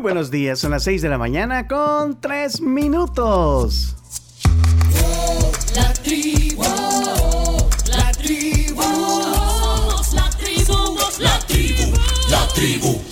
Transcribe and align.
buenos 0.00 0.30
días, 0.30 0.58
son 0.58 0.70
las 0.70 0.84
6 0.84 1.02
de 1.02 1.08
la 1.08 1.18
mañana 1.18 1.68
con 1.68 2.20
3 2.20 2.62
minutos. 2.62 3.96
La 5.74 5.92
tribu, 5.92 6.62
la 6.62 8.12
tribu, 8.12 8.82
somos 8.82 10.14
la 10.14 10.30
tribu, 10.30 10.64
somos 10.64 11.20
la 11.20 11.38
tribu, 11.40 11.92
la 12.30 12.48
tribu. 12.48 13.09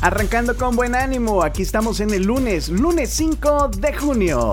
Arrancando 0.00 0.56
con 0.56 0.76
buen 0.76 0.94
ánimo, 0.94 1.42
aquí 1.42 1.62
estamos 1.62 1.98
en 1.98 2.10
el 2.10 2.22
lunes, 2.22 2.68
lunes 2.68 3.10
5 3.10 3.68
de 3.78 3.92
junio. 3.92 4.52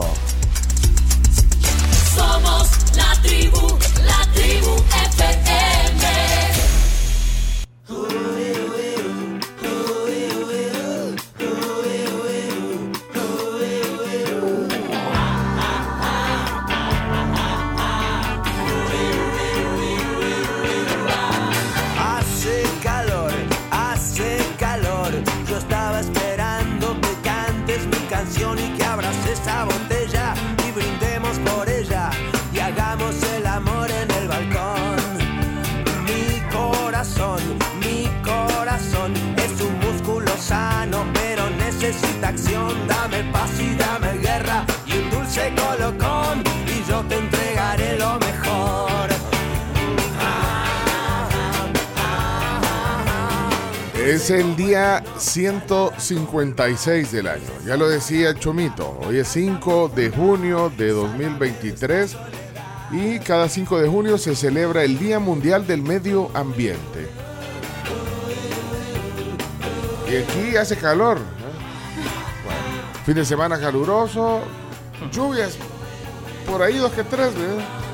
156 55.36 57.12
del 57.12 57.28
año. 57.28 57.44
Ya 57.66 57.76
lo 57.76 57.90
decía 57.90 58.34
Chomito. 58.36 58.98
Hoy 59.06 59.18
es 59.18 59.28
5 59.28 59.92
de 59.94 60.10
junio 60.10 60.72
de 60.78 60.92
2023 60.92 62.16
y 62.94 63.20
cada 63.20 63.50
5 63.50 63.82
de 63.82 63.90
junio 63.90 64.18
se 64.18 64.34
celebra 64.34 64.86
el 64.86 64.98
Día 64.98 65.20
Mundial 65.20 65.68
del 65.68 65.82
Medio 65.82 66.32
Ambiente. 66.34 67.10
Y 70.10 70.16
aquí 70.16 70.56
hace 70.56 70.78
calor. 70.78 71.18
¿eh? 71.18 71.22
Fin 73.06 73.16
de 73.16 73.26
semana 73.26 73.60
caluroso, 73.60 74.40
lluvias 75.12 75.58
por 76.50 76.62
ahí 76.62 76.78
dos 76.78 76.94
que 76.94 77.04
tres. 77.04 77.36
¿verdad? 77.36 77.85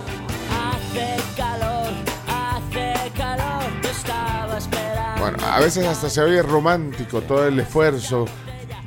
Bueno, 5.22 5.38
a 5.46 5.60
veces 5.60 5.86
hasta 5.86 6.10
se 6.10 6.20
oye 6.20 6.42
romántico 6.42 7.22
todo 7.22 7.46
el 7.46 7.60
esfuerzo 7.60 8.26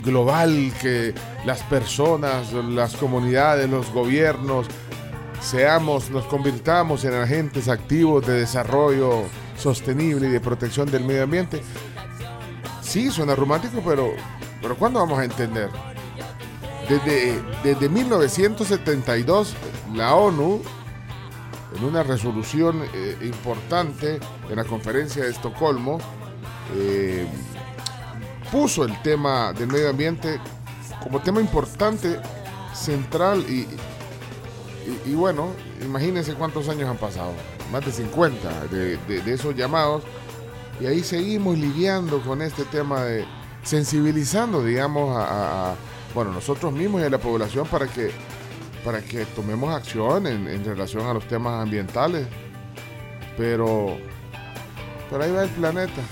global 0.05 0.73
que 0.83 1.15
las 1.47 1.63
personas, 1.63 2.53
las 2.53 2.97
comunidades, 2.97 3.71
los 3.71 3.93
gobiernos 3.93 4.67
seamos, 5.41 6.11
nos 6.11 6.25
convirtamos 6.25 7.05
en 7.05 7.15
agentes 7.15 7.69
activos 7.69 8.27
de 8.27 8.41
desarrollo 8.41 9.23
sostenible 9.57 10.27
y 10.27 10.31
de 10.31 10.41
protección 10.41 10.91
del 10.91 11.05
medio 11.05 11.23
ambiente. 11.23 11.63
Sí, 12.83 13.13
suena 13.13 13.37
romántico, 13.37 13.81
pero, 13.87 14.11
pero 14.61 14.77
¿cuándo 14.77 14.99
vamos 14.99 15.21
a 15.21 15.25
entender? 15.25 15.71
Desde, 16.89 17.41
desde 17.63 17.89
1972, 17.89 19.55
la 19.95 20.17
ONU 20.17 20.63
en 21.77 21.85
una 21.85 22.03
resolución 22.03 22.83
eh, 22.93 23.17
importante 23.23 24.19
en 24.49 24.57
la 24.57 24.65
conferencia 24.65 25.23
de 25.23 25.31
Estocolmo, 25.31 25.99
eh, 26.77 27.27
puso 28.51 28.85
el 28.85 29.01
tema 29.03 29.53
del 29.53 29.69
medio 29.69 29.91
ambiente 29.91 30.39
como 31.03 31.21
tema 31.21 31.41
importante, 31.41 32.19
central 32.75 33.45
y, 33.49 33.67
y- 35.11 35.15
bueno, 35.15 35.49
imagínense 35.83 36.35
cuántos 36.35 36.69
años 36.69 36.89
han 36.89 36.97
pasado, 36.97 37.33
más 37.73 37.85
de 37.85 37.93
50 37.93 38.67
de, 38.71 38.97
de- 38.97 39.33
esos 39.35 39.55
llamados, 39.55 40.03
y 40.81 40.87
ahí 40.87 41.03
seguimos 41.03 41.57
lidiando 41.59 42.21
con 42.23 42.43
este 42.43 42.65
tema 42.65 43.03
de 43.05 43.25
sensibilizando, 43.63 44.63
digamos, 44.65 45.17
a, 45.17 45.75
bueno, 46.15 46.33
nosotros 46.33 46.73
mismos 46.73 47.01
y 47.01 47.05
a 47.05 47.11
la 47.11 47.19
población 47.19 47.67
para 47.67 47.87
que 47.87 48.11
para 48.85 49.01
que 49.01 49.25
tomemos 49.25 49.75
acción 49.75 50.27
en, 50.27 50.47
en 50.47 50.63
relación 50.63 51.07
a 51.07 51.15
los 51.15 51.27
temas 51.27 51.63
ambientales. 51.63 52.27
Pero, 53.37 53.97
pero 55.11 55.25
ahí 55.25 55.33
va 55.33 55.45
el 55.45 55.49
planeta. 55.51 56.03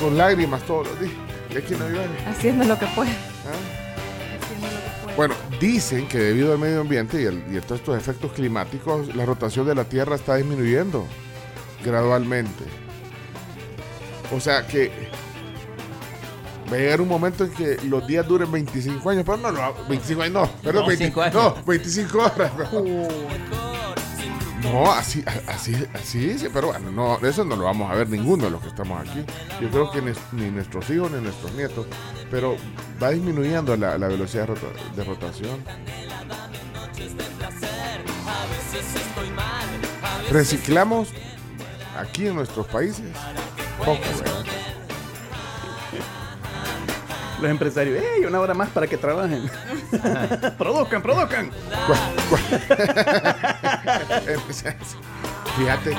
Con 0.00 0.16
lágrimas 0.16 0.62
todos 0.62 0.88
los 0.88 1.00
días. 1.00 1.12
Y 1.52 1.56
aquí 1.58 1.74
no 1.74 1.88
llueve. 1.88 2.08
Haciendo 2.26 2.64
lo 2.64 2.78
que 2.78 2.86
puede. 2.88 3.10
¿ah? 3.10 4.36
Haciendo 4.42 4.66
lo 4.66 4.72
que 4.72 5.02
puede. 5.04 5.16
Bueno, 5.16 5.34
dicen 5.60 6.08
que 6.08 6.18
debido 6.18 6.52
al 6.52 6.58
medio 6.58 6.80
ambiente 6.80 7.20
y, 7.20 7.24
el- 7.26 7.44
y 7.52 7.56
a 7.58 7.60
todos 7.60 7.80
estos 7.80 7.98
efectos 7.98 8.32
climáticos, 8.32 9.14
la 9.14 9.26
rotación 9.26 9.66
de 9.66 9.74
la 9.74 9.84
Tierra 9.84 10.16
está 10.16 10.36
disminuyendo 10.36 11.06
gradualmente. 11.84 12.64
O 14.34 14.38
sea 14.40 14.66
que 14.66 14.90
va 16.72 16.76
a 16.76 16.78
llegar 16.78 17.00
un 17.00 17.08
momento 17.08 17.44
en 17.44 17.50
que 17.50 17.78
los 17.84 18.06
días 18.06 18.26
duren 18.28 18.50
25 18.52 19.10
años, 19.10 19.24
pero 19.26 19.38
no, 19.38 19.50
no 19.50 19.74
25 19.88 20.22
años, 20.22 20.34
no, 20.34 20.48
perdón, 20.62 20.82
No, 20.82 20.88
20 20.88 21.04
cinco 21.06 21.22
años. 21.22 21.34
no, 21.34 21.62
25 21.66 22.18
horas. 22.18 22.52
No, 22.72 23.69
No, 24.62 24.92
así, 24.92 25.24
así, 25.46 25.74
así 25.94 26.18
dice, 26.18 26.50
pero 26.50 26.68
bueno, 26.68 26.90
no, 26.90 27.18
eso 27.26 27.44
no 27.44 27.56
lo 27.56 27.64
vamos 27.64 27.90
a 27.90 27.94
ver 27.94 28.08
ninguno 28.08 28.44
de 28.44 28.50
los 28.50 28.60
que 28.62 28.68
estamos 28.68 29.00
aquí. 29.08 29.24
Yo 29.60 29.70
creo 29.70 29.90
que 29.90 30.02
ni, 30.32 30.50
nuestros 30.50 30.88
hijos 30.90 31.10
ni 31.10 31.20
nuestros 31.20 31.52
nietos, 31.54 31.86
pero 32.30 32.56
va 33.02 33.10
disminuyendo 33.10 33.76
la, 33.76 33.96
la 33.98 34.08
velocidad 34.08 34.42
de, 34.46 34.54
rota- 34.54 34.94
de 34.96 35.04
rotación. 35.04 35.64
Reciclamos 40.30 41.08
aquí 41.98 42.26
en 42.26 42.34
nuestros 42.36 42.66
países 42.66 43.06
poco. 43.78 43.98
Los 47.40 47.50
empresarios, 47.50 48.02
¡ey! 48.02 48.24
Una 48.24 48.40
hora 48.40 48.54
más 48.54 48.68
para 48.70 48.86
que 48.86 48.96
trabajen. 48.96 49.50
produzcan, 50.58 51.02
produzcan. 51.02 51.50
Fíjate, 55.56 55.96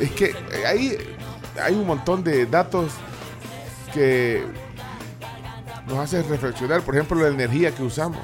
es 0.00 0.10
que 0.12 0.34
ahí 0.66 0.96
hay 1.62 1.74
un 1.74 1.86
montón 1.86 2.24
de 2.24 2.46
datos 2.46 2.92
que 3.94 4.44
nos 5.86 5.98
hacen 5.98 6.28
reflexionar, 6.28 6.82
por 6.82 6.94
ejemplo, 6.94 7.20
la 7.20 7.28
energía 7.28 7.72
que 7.72 7.82
usamos. 7.82 8.20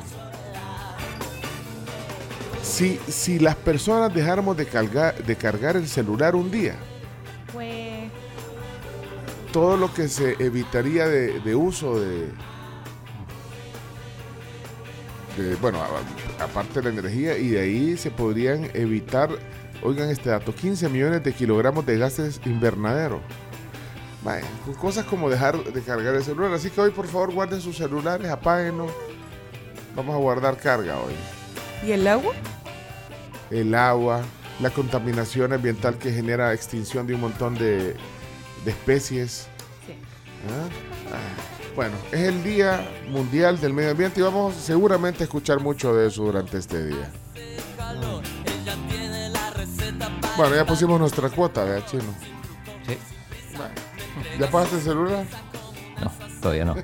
Si, 2.62 2.98
si 3.08 3.38
las 3.38 3.56
personas 3.56 4.12
dejáramos 4.14 4.56
de 4.56 4.66
cargar, 4.66 5.14
de 5.22 5.36
cargar 5.36 5.76
el 5.76 5.88
celular 5.88 6.34
un 6.34 6.50
día, 6.50 6.74
Fue. 7.52 7.87
Todo 9.52 9.76
lo 9.76 9.92
que 9.92 10.08
se 10.08 10.36
evitaría 10.38 11.06
de, 11.06 11.40
de 11.40 11.54
uso 11.54 11.98
de, 12.00 12.28
de, 15.36 15.54
bueno, 15.56 15.78
a- 15.82 16.44
aparte 16.44 16.80
de 16.80 16.82
la 16.92 16.98
energía, 17.00 17.36
y 17.38 17.48
de 17.50 17.60
ahí 17.60 17.96
se 17.96 18.10
podrían 18.10 18.70
evitar, 18.74 19.30
oigan 19.82 20.10
este 20.10 20.30
dato, 20.30 20.54
15 20.54 20.88
millones 20.88 21.22
de 21.22 21.32
kilogramos 21.32 21.86
de 21.86 21.98
gases 21.98 22.40
invernaderos. 22.44 23.20
Vaya, 24.24 24.44
cosas 24.80 25.04
como 25.04 25.30
dejar 25.30 25.62
de 25.62 25.80
cargar 25.80 26.14
el 26.16 26.24
celular. 26.24 26.52
Así 26.52 26.70
que 26.70 26.80
hoy, 26.80 26.90
por 26.90 27.06
favor, 27.06 27.32
guarden 27.32 27.60
sus 27.60 27.76
celulares, 27.76 28.28
apáguenlo. 28.28 28.88
Vamos 29.94 30.14
a 30.14 30.18
guardar 30.18 30.56
carga 30.56 30.96
hoy. 30.98 31.14
¿Y 31.86 31.92
el 31.92 32.06
agua? 32.06 32.34
El 33.50 33.74
agua, 33.76 34.22
la 34.60 34.70
contaminación 34.70 35.52
ambiental 35.52 35.96
que 35.98 36.12
genera 36.12 36.52
extinción 36.52 37.06
de 37.06 37.14
un 37.14 37.20
montón 37.20 37.54
de, 37.54 37.94
de 38.68 38.72
especies. 38.72 39.46
Sí. 39.86 39.94
¿Ah? 40.46 40.68
Ah, 41.14 41.72
Bueno, 41.74 41.94
es 42.12 42.20
el 42.20 42.44
Día 42.44 42.86
Mundial 43.08 43.58
del 43.58 43.72
Medio 43.72 43.92
Ambiente 43.92 44.20
y 44.20 44.22
vamos 44.22 44.54
seguramente 44.56 45.22
a 45.22 45.24
escuchar 45.24 45.60
mucho 45.60 45.94
de 45.94 46.08
eso 46.08 46.24
durante 46.24 46.58
este 46.58 46.84
día. 46.86 47.10
Bueno, 50.36 50.54
ya 50.54 50.66
pusimos 50.66 51.00
nuestra 51.00 51.30
cuota, 51.30 51.64
¿verdad, 51.64 51.86
Chino? 51.86 52.02
Sí. 52.86 52.98
Bueno, 53.56 53.72
¿Ya 54.38 54.50
pagaste 54.50 54.76
el 54.76 54.82
celular? 54.82 55.24
No. 56.02 56.12
Todavía 56.42 56.64
no. 56.66 56.76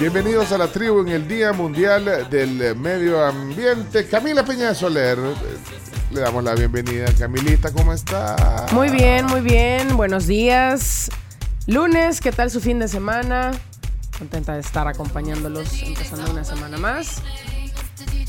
Bienvenidos 0.00 0.50
a 0.50 0.58
la 0.58 0.66
tribu 0.66 1.02
en 1.02 1.08
el 1.10 1.28
Día 1.28 1.52
Mundial 1.52 2.28
del 2.28 2.74
Medio 2.74 3.24
Ambiente. 3.24 4.08
Camila 4.08 4.44
Peña 4.44 4.74
Soler, 4.74 5.16
le 6.12 6.20
damos 6.20 6.44
la 6.44 6.54
bienvenida. 6.54 7.06
Camilita, 7.18 7.72
¿cómo 7.72 7.92
está? 7.92 8.66
Muy 8.72 8.90
bien, 8.90 9.26
muy 9.26 9.40
bien. 9.40 9.96
Buenos 9.96 10.26
días. 10.26 11.10
Lunes, 11.66 12.20
¿qué 12.20 12.32
tal 12.32 12.50
su 12.50 12.60
fin 12.60 12.78
de 12.78 12.88
semana? 12.88 13.52
Contenta 14.18 14.54
de 14.54 14.60
estar 14.60 14.86
acompañándolos 14.88 15.82
empezando 15.82 16.30
una 16.30 16.44
semana 16.44 16.76
más. 16.78 17.22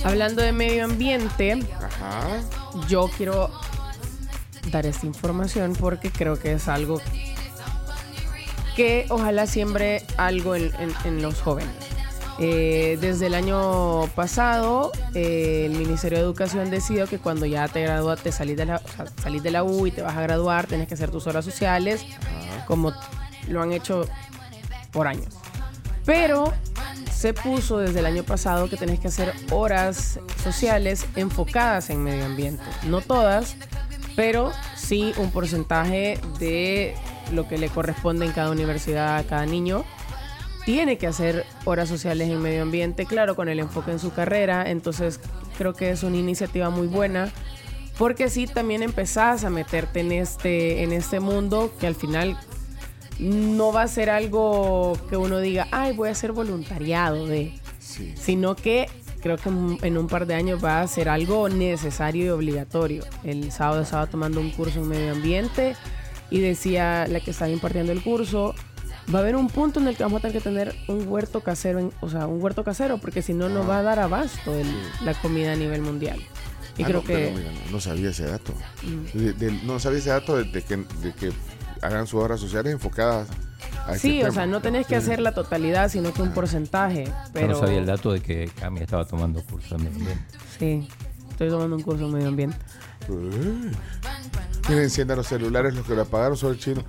Hablando 0.03 0.41
de 0.41 0.51
medio 0.51 0.85
ambiente, 0.85 1.59
Ajá. 1.77 2.41
yo 2.89 3.09
quiero 3.17 3.49
dar 4.71 4.85
esta 4.85 5.05
información 5.05 5.73
porque 5.73 6.11
creo 6.11 6.37
que 6.39 6.53
es 6.53 6.67
algo 6.67 7.01
que 8.75 9.05
ojalá 9.09 9.45
siembre 9.47 10.03
algo 10.17 10.55
en, 10.55 10.71
en- 10.79 10.93
en 11.05 11.21
los 11.21 11.41
jóvenes. 11.41 11.73
Eh, 12.39 12.97
desde 12.99 13.27
el 13.27 13.35
año 13.35 14.07
pasado, 14.15 14.91
eh, 15.13 15.67
el 15.69 15.77
Ministerio 15.77 16.17
de 16.17 16.23
Educación 16.23 16.69
decidió 16.69 17.07
que 17.07 17.19
cuando 17.19 17.45
ya 17.45 17.67
te 17.67 17.81
gradúas, 17.81 18.21
te 18.21 18.31
salís 18.31 18.57
de, 18.57 18.65
la, 18.65 18.77
o 18.77 18.87
sea, 18.87 19.05
salís 19.21 19.43
de 19.43 19.51
la 19.51 19.63
U 19.63 19.85
y 19.85 19.91
te 19.91 20.01
vas 20.01 20.17
a 20.17 20.21
graduar, 20.21 20.65
tienes 20.67 20.87
que 20.87 20.95
hacer 20.95 21.11
tus 21.11 21.27
horas 21.27 21.45
sociales, 21.45 22.05
como 22.65 22.91
lo 23.47 23.61
han 23.61 23.71
hecho 23.71 24.07
por 24.91 25.07
años. 25.07 25.35
Pero 26.05 26.53
se 27.11 27.33
puso 27.33 27.77
desde 27.77 27.99
el 27.99 28.05
año 28.05 28.23
pasado 28.23 28.67
que 28.67 28.77
tenés 28.77 28.99
que 28.99 29.07
hacer 29.07 29.33
horas 29.51 30.19
sociales 30.43 31.05
enfocadas 31.15 31.89
en 31.89 32.03
medio 32.03 32.25
ambiente. 32.25 32.63
No 32.83 32.99
todas, 33.01 33.55
pero 34.15 34.51
sí 34.75 35.13
un 35.17 35.31
porcentaje 35.31 36.19
de 36.39 36.95
lo 37.31 37.47
que 37.47 37.57
le 37.57 37.69
corresponde 37.69 38.25
en 38.25 38.31
cada 38.31 38.51
universidad 38.51 39.17
a 39.17 39.23
cada 39.23 39.45
niño. 39.45 39.85
Tiene 40.65 40.97
que 40.97 41.07
hacer 41.07 41.45
horas 41.65 41.89
sociales 41.89 42.29
en 42.29 42.41
medio 42.41 42.61
ambiente, 42.61 43.05
claro, 43.05 43.35
con 43.35 43.49
el 43.49 43.59
enfoque 43.59 43.91
en 43.91 43.99
su 43.99 44.13
carrera. 44.13 44.69
Entonces 44.69 45.19
creo 45.57 45.73
que 45.73 45.89
es 45.91 46.03
una 46.03 46.17
iniciativa 46.17 46.69
muy 46.69 46.87
buena. 46.87 47.31
Porque 47.97 48.29
sí, 48.29 48.47
también 48.47 48.81
empezás 48.81 49.43
a 49.43 49.49
meterte 49.49 49.99
en 49.99 50.11
este, 50.11 50.83
en 50.83 50.93
este 50.93 51.19
mundo 51.19 51.71
que 51.79 51.85
al 51.87 51.95
final 51.95 52.37
no 53.19 53.71
va 53.71 53.83
a 53.83 53.87
ser 53.87 54.09
algo 54.09 54.97
que 55.09 55.17
uno 55.17 55.39
diga, 55.39 55.67
ay, 55.71 55.95
voy 55.95 56.09
a 56.09 56.13
hacer 56.13 56.31
voluntariado 56.31 57.27
de, 57.27 57.53
Sí. 57.79 58.13
sino 58.17 58.55
que 58.55 58.87
creo 59.21 59.37
que 59.37 59.49
en 59.49 59.97
un 59.97 60.07
par 60.07 60.25
de 60.25 60.33
años 60.33 60.63
va 60.63 60.81
a 60.81 60.87
ser 60.87 61.09
algo 61.09 61.47
necesario 61.49 62.25
y 62.25 62.29
obligatorio. 62.29 63.03
El 63.23 63.51
sábado 63.51 63.81
estaba 63.83 64.07
tomando 64.07 64.39
un 64.39 64.49
curso 64.49 64.79
en 64.79 64.87
medio 64.87 65.11
ambiente 65.11 65.75
y 66.31 66.39
decía 66.39 67.05
la 67.07 67.19
que 67.19 67.31
estaba 67.31 67.51
impartiendo 67.51 67.91
el 67.91 68.01
curso, 68.01 68.55
va 69.13 69.19
a 69.19 69.21
haber 69.21 69.35
un 69.35 69.47
punto 69.47 69.79
en 69.79 69.87
el 69.87 69.95
que 69.97 70.03
vamos 70.03 70.19
a 70.19 70.21
tener 70.27 70.37
que 70.37 70.43
tener 70.43 70.75
un 70.87 71.07
huerto 71.07 71.41
casero, 71.41 71.79
en- 71.79 71.91
o 72.01 72.09
sea, 72.09 72.27
un 72.27 72.41
huerto 72.41 72.63
casero, 72.63 72.97
porque 72.99 73.21
si 73.21 73.33
no, 73.33 73.49
no 73.49 73.65
va 73.65 73.79
a 73.79 73.83
dar 73.83 73.99
abasto 73.99 74.53
el- 74.53 74.67
la 75.03 75.13
comida 75.15 75.53
a 75.53 75.55
nivel 75.55 75.81
mundial. 75.81 76.19
Y 76.77 76.83
Ah, 76.83 76.87
creo 76.87 77.01
no, 77.01 77.07
que... 77.07 77.13
pero 77.13 77.37
mira, 77.37 77.51
no, 77.65 77.71
no 77.71 77.79
sabía 77.79 78.09
ese 78.09 78.25
dato. 78.25 78.53
De- 79.13 79.33
del- 79.33 79.65
no 79.67 79.79
sabía 79.79 79.99
ese 79.99 80.09
dato 80.09 80.37
de, 80.37 80.45
de 80.45 80.61
que, 80.63 80.77
de 80.77 81.13
que 81.13 81.31
hagan 81.81 82.07
sus 82.07 82.21
horas 82.21 82.39
sociales 82.39 82.73
enfocadas 82.73 83.27
a 83.85 83.95
este 83.95 83.99
Sí, 84.07 84.19
o 84.21 84.25
tema. 84.25 84.33
sea, 84.33 84.45
no 84.47 84.61
tenés 84.61 84.87
que 84.87 84.95
hacer 84.95 85.19
la 85.19 85.33
totalidad, 85.33 85.89
sino 85.91 86.13
que 86.13 86.21
un 86.21 86.31
porcentaje. 86.31 87.05
Yo 87.05 87.11
Pero 87.33 87.47
no 87.49 87.59
sabía 87.59 87.77
el 87.79 87.85
dato 87.85 88.11
de 88.13 88.21
que 88.21 88.49
Cami 88.59 88.79
estaba 88.81 89.05
tomando 89.05 89.41
curso 89.43 89.75
de 89.77 89.83
medio 89.83 89.97
ambiente. 89.99 90.23
Sí, 90.57 90.87
estoy 91.31 91.49
tomando 91.49 91.75
un 91.75 91.81
curso 91.83 92.07
de 92.07 92.13
medio 92.13 92.29
ambiente. 92.29 92.57
Eh. 93.09 93.71
Miren, 94.69 94.83
enciendan 94.85 95.17
los 95.17 95.27
celulares, 95.27 95.75
los 95.75 95.85
que 95.85 95.93
lo 95.93 96.03
apagaron 96.03 96.37
son 96.37 96.53
el 96.53 96.59
chino. 96.59 96.83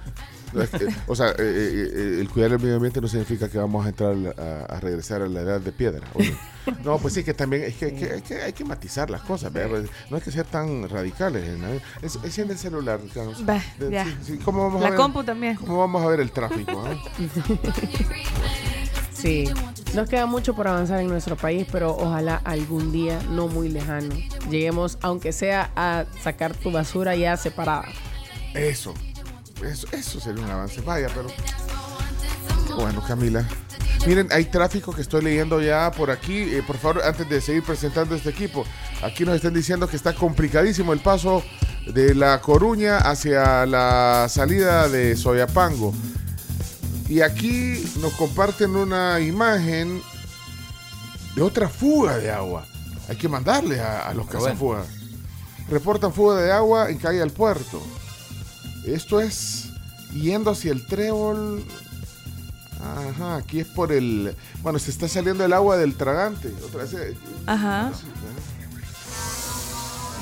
Es 0.63 0.71
que, 0.71 0.87
O 1.07 1.15
sea, 1.17 1.31
eh, 1.31 1.35
eh, 1.39 1.91
eh, 1.95 2.19
el 2.21 2.29
cuidar 2.31 2.53
el 2.53 2.59
medio 2.59 2.77
ambiente 2.77 3.01
no 3.01 3.09
significa 3.09 3.49
que 3.49 3.59
vamos 3.59 3.85
a 3.85 3.89
entrar 3.89 4.15
a, 4.39 4.75
a 4.75 4.81
regresar 4.81 5.23
a 5.23 5.27
la 5.29 5.41
edad 5.41 5.61
de 5.61 5.73
piedra. 5.73 6.07
oye. 6.15 6.35
No, 6.83 6.99
pues 6.99 7.13
sí, 7.15 7.23
que 7.25 7.35
también 7.35 7.63
es 7.65 7.75
que, 7.75 7.87
hay 7.87 7.93
que- 7.95 8.11
hay, 8.13 8.23
que, 8.23 8.35
hay 8.43 8.53
que 8.55 8.65
matizar 8.65 9.11
las 9.11 9.21
cosas, 9.23 9.53
¿verdad? 9.53 9.83
no 10.11 10.17
hay 10.17 10.23
que 10.23 10.31
ser 10.31 10.47
tan 10.47 10.89
radicales. 10.89 11.59
¿no? 11.59 11.67
Es- 12.03 12.19
Enciende 12.25 12.55
el 12.55 12.59
celular, 12.59 13.01
Carlos. 13.13 13.43
Va, 13.49 13.63
De- 13.79 13.91
ya. 13.91 14.05
sí, 14.05 14.15
sí, 14.25 14.39
¿cómo 14.45 14.63
vamos 14.65 14.81
a 14.81 14.85
La 14.85 14.91
ver- 14.91 14.99
compu 14.99 15.23
también. 15.25 15.57
¿Cómo 15.57 15.79
vamos 15.79 16.03
a 16.03 16.07
ver 16.09 16.21
el 16.21 16.31
tráfico? 16.31 16.85
ah? 16.87 16.95
Sí, 19.13 19.49
nos 19.95 20.09
queda 20.09 20.27
mucho 20.27 20.55
por 20.55 20.69
avanzar 20.69 21.01
en 21.01 21.09
nuestro 21.09 21.35
país, 21.37 21.67
pero 21.73 21.97
ojalá 21.97 22.37
algún 22.45 22.93
día, 22.93 23.19
no 23.31 23.49
muy 23.49 23.71
lejano, 23.71 24.15
lleguemos, 24.51 24.99
aunque 25.01 25.33
sea 25.33 25.71
a 25.77 26.05
sacar 26.23 26.55
tu 26.55 26.71
basura 26.71 27.17
ya 27.17 27.35
separada. 27.39 27.87
Eso, 28.53 28.93
eso, 29.65 29.87
eso 29.93 30.21
sería 30.21 30.43
un 30.45 30.51
avance. 30.51 30.81
Vaya, 30.81 31.09
pero. 31.15 31.29
Bueno, 32.77 33.03
Camila. 33.07 33.47
Miren, 34.07 34.29
hay 34.33 34.45
tráfico 34.47 34.93
que 34.93 35.03
estoy 35.03 35.23
leyendo 35.23 35.61
ya 35.63 35.91
por 35.91 36.11
aquí. 36.11 36.39
Eh, 36.39 36.63
por 36.67 36.77
favor, 36.77 37.03
antes 37.05 37.29
de 37.29 37.41
seguir 37.41 37.63
presentando 37.63 38.15
este 38.15 38.31
equipo, 38.31 38.65
aquí 39.03 39.25
nos 39.25 39.37
están 39.37 39.55
diciendo 39.55 39.89
que 39.89 39.97
está 39.97 40.15
complicadísimo 40.15 40.93
el 40.93 41.01
paso 41.01 41.43
de 41.87 42.15
La 42.15 42.41
Coruña 42.41 42.99
hacia 42.99 43.65
la 43.67 44.27
salida 44.29 44.89
de 44.89 45.17
Soyapango. 45.17 45.95
Y 47.09 47.21
aquí 47.21 47.85
nos 48.01 48.13
comparten 48.15 48.77
una 48.77 49.21
imagen 49.21 50.03
de 51.35 51.43
otra 51.43 51.69
fuga 51.69 52.19
de 52.19 52.31
agua. 52.31 52.67
Hay 53.09 53.17
que 53.17 53.29
mandarle 53.29 53.81
a, 53.81 54.09
a 54.09 54.15
los 54.15 54.27
Pero 54.27 54.41
bueno. 54.41 54.55
cazafugas. 54.55 54.87
Reportan 55.69 56.13
fuga 56.13 56.41
de 56.41 56.53
agua 56.53 56.91
en 56.91 56.99
calle 56.99 57.23
al 57.23 57.31
puerto. 57.31 57.81
Esto 58.87 59.21
es 59.21 59.71
yendo 60.13 60.51
hacia 60.51 60.73
el 60.73 60.87
trébol. 60.87 61.65
Ajá, 62.83 63.37
aquí 63.37 63.61
es 63.61 63.67
por 63.67 63.93
el. 63.93 64.35
Bueno, 64.63 64.79
se 64.79 64.91
está 64.91 65.09
saliendo 65.09 65.45
el 65.45 65.53
agua 65.53 65.77
del 65.77 65.95
tragante. 65.97 66.53
Otra 66.67 66.83
vez. 66.83 66.93
eh, 66.95 67.17
Ajá. 67.47 67.89
así. 67.89 68.05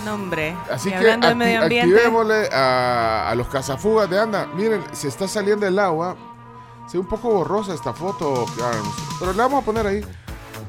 No, 0.05 0.15
hombre. 0.15 0.57
Así 0.71 0.89
Y 0.89 0.93
que 0.93 0.99
acti- 1.13 1.35
medio 1.37 1.61
activémosle 1.63 2.49
a, 2.53 3.31
a 3.31 3.35
los 3.35 3.49
cazafugas 3.49 4.11
de 4.11 4.19
anda. 4.19 4.47
Miren, 4.55 4.83
se 4.93 5.09
está 5.09 5.29
saliendo 5.29 5.67
el 5.67 5.79
agua. 5.79 6.17
Se 6.89 6.97
ve 6.99 7.01
un 7.03 7.09
poco 7.09 7.31
borrosa 7.31 7.73
esta 7.75 7.93
foto, 7.93 8.45
pero 9.21 9.33
la 9.33 9.45
vamos 9.45 9.63
a 9.63 9.65
poner 9.65 9.87
ahí 9.87 10.05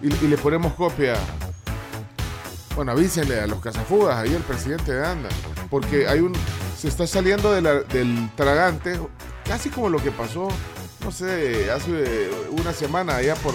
y, 0.01 0.07
y 0.07 0.27
le 0.27 0.37
ponemos 0.37 0.73
copia. 0.73 1.15
Bueno, 2.75 2.91
avísenle 2.91 3.39
a 3.41 3.47
los 3.47 3.59
cazafugas, 3.59 4.17
ahí 4.17 4.33
el 4.33 4.41
presidente 4.43 4.93
de 4.93 5.05
anda, 5.05 5.29
porque 5.69 6.07
hay 6.07 6.19
un, 6.21 6.33
se 6.83 6.89
está 6.89 7.07
saliendo 7.07 7.49
de 7.53 7.61
la- 7.61 7.79
del 7.83 8.29
tragante, 8.35 8.99
casi 9.47 9.69
como 9.69 9.87
lo 9.87 10.03
que 10.03 10.11
pasó, 10.11 10.49
no 11.01 11.11
sé, 11.13 11.71
hace 11.71 12.29
una 12.51 12.73
semana 12.73 13.15
allá 13.15 13.35
por, 13.35 13.53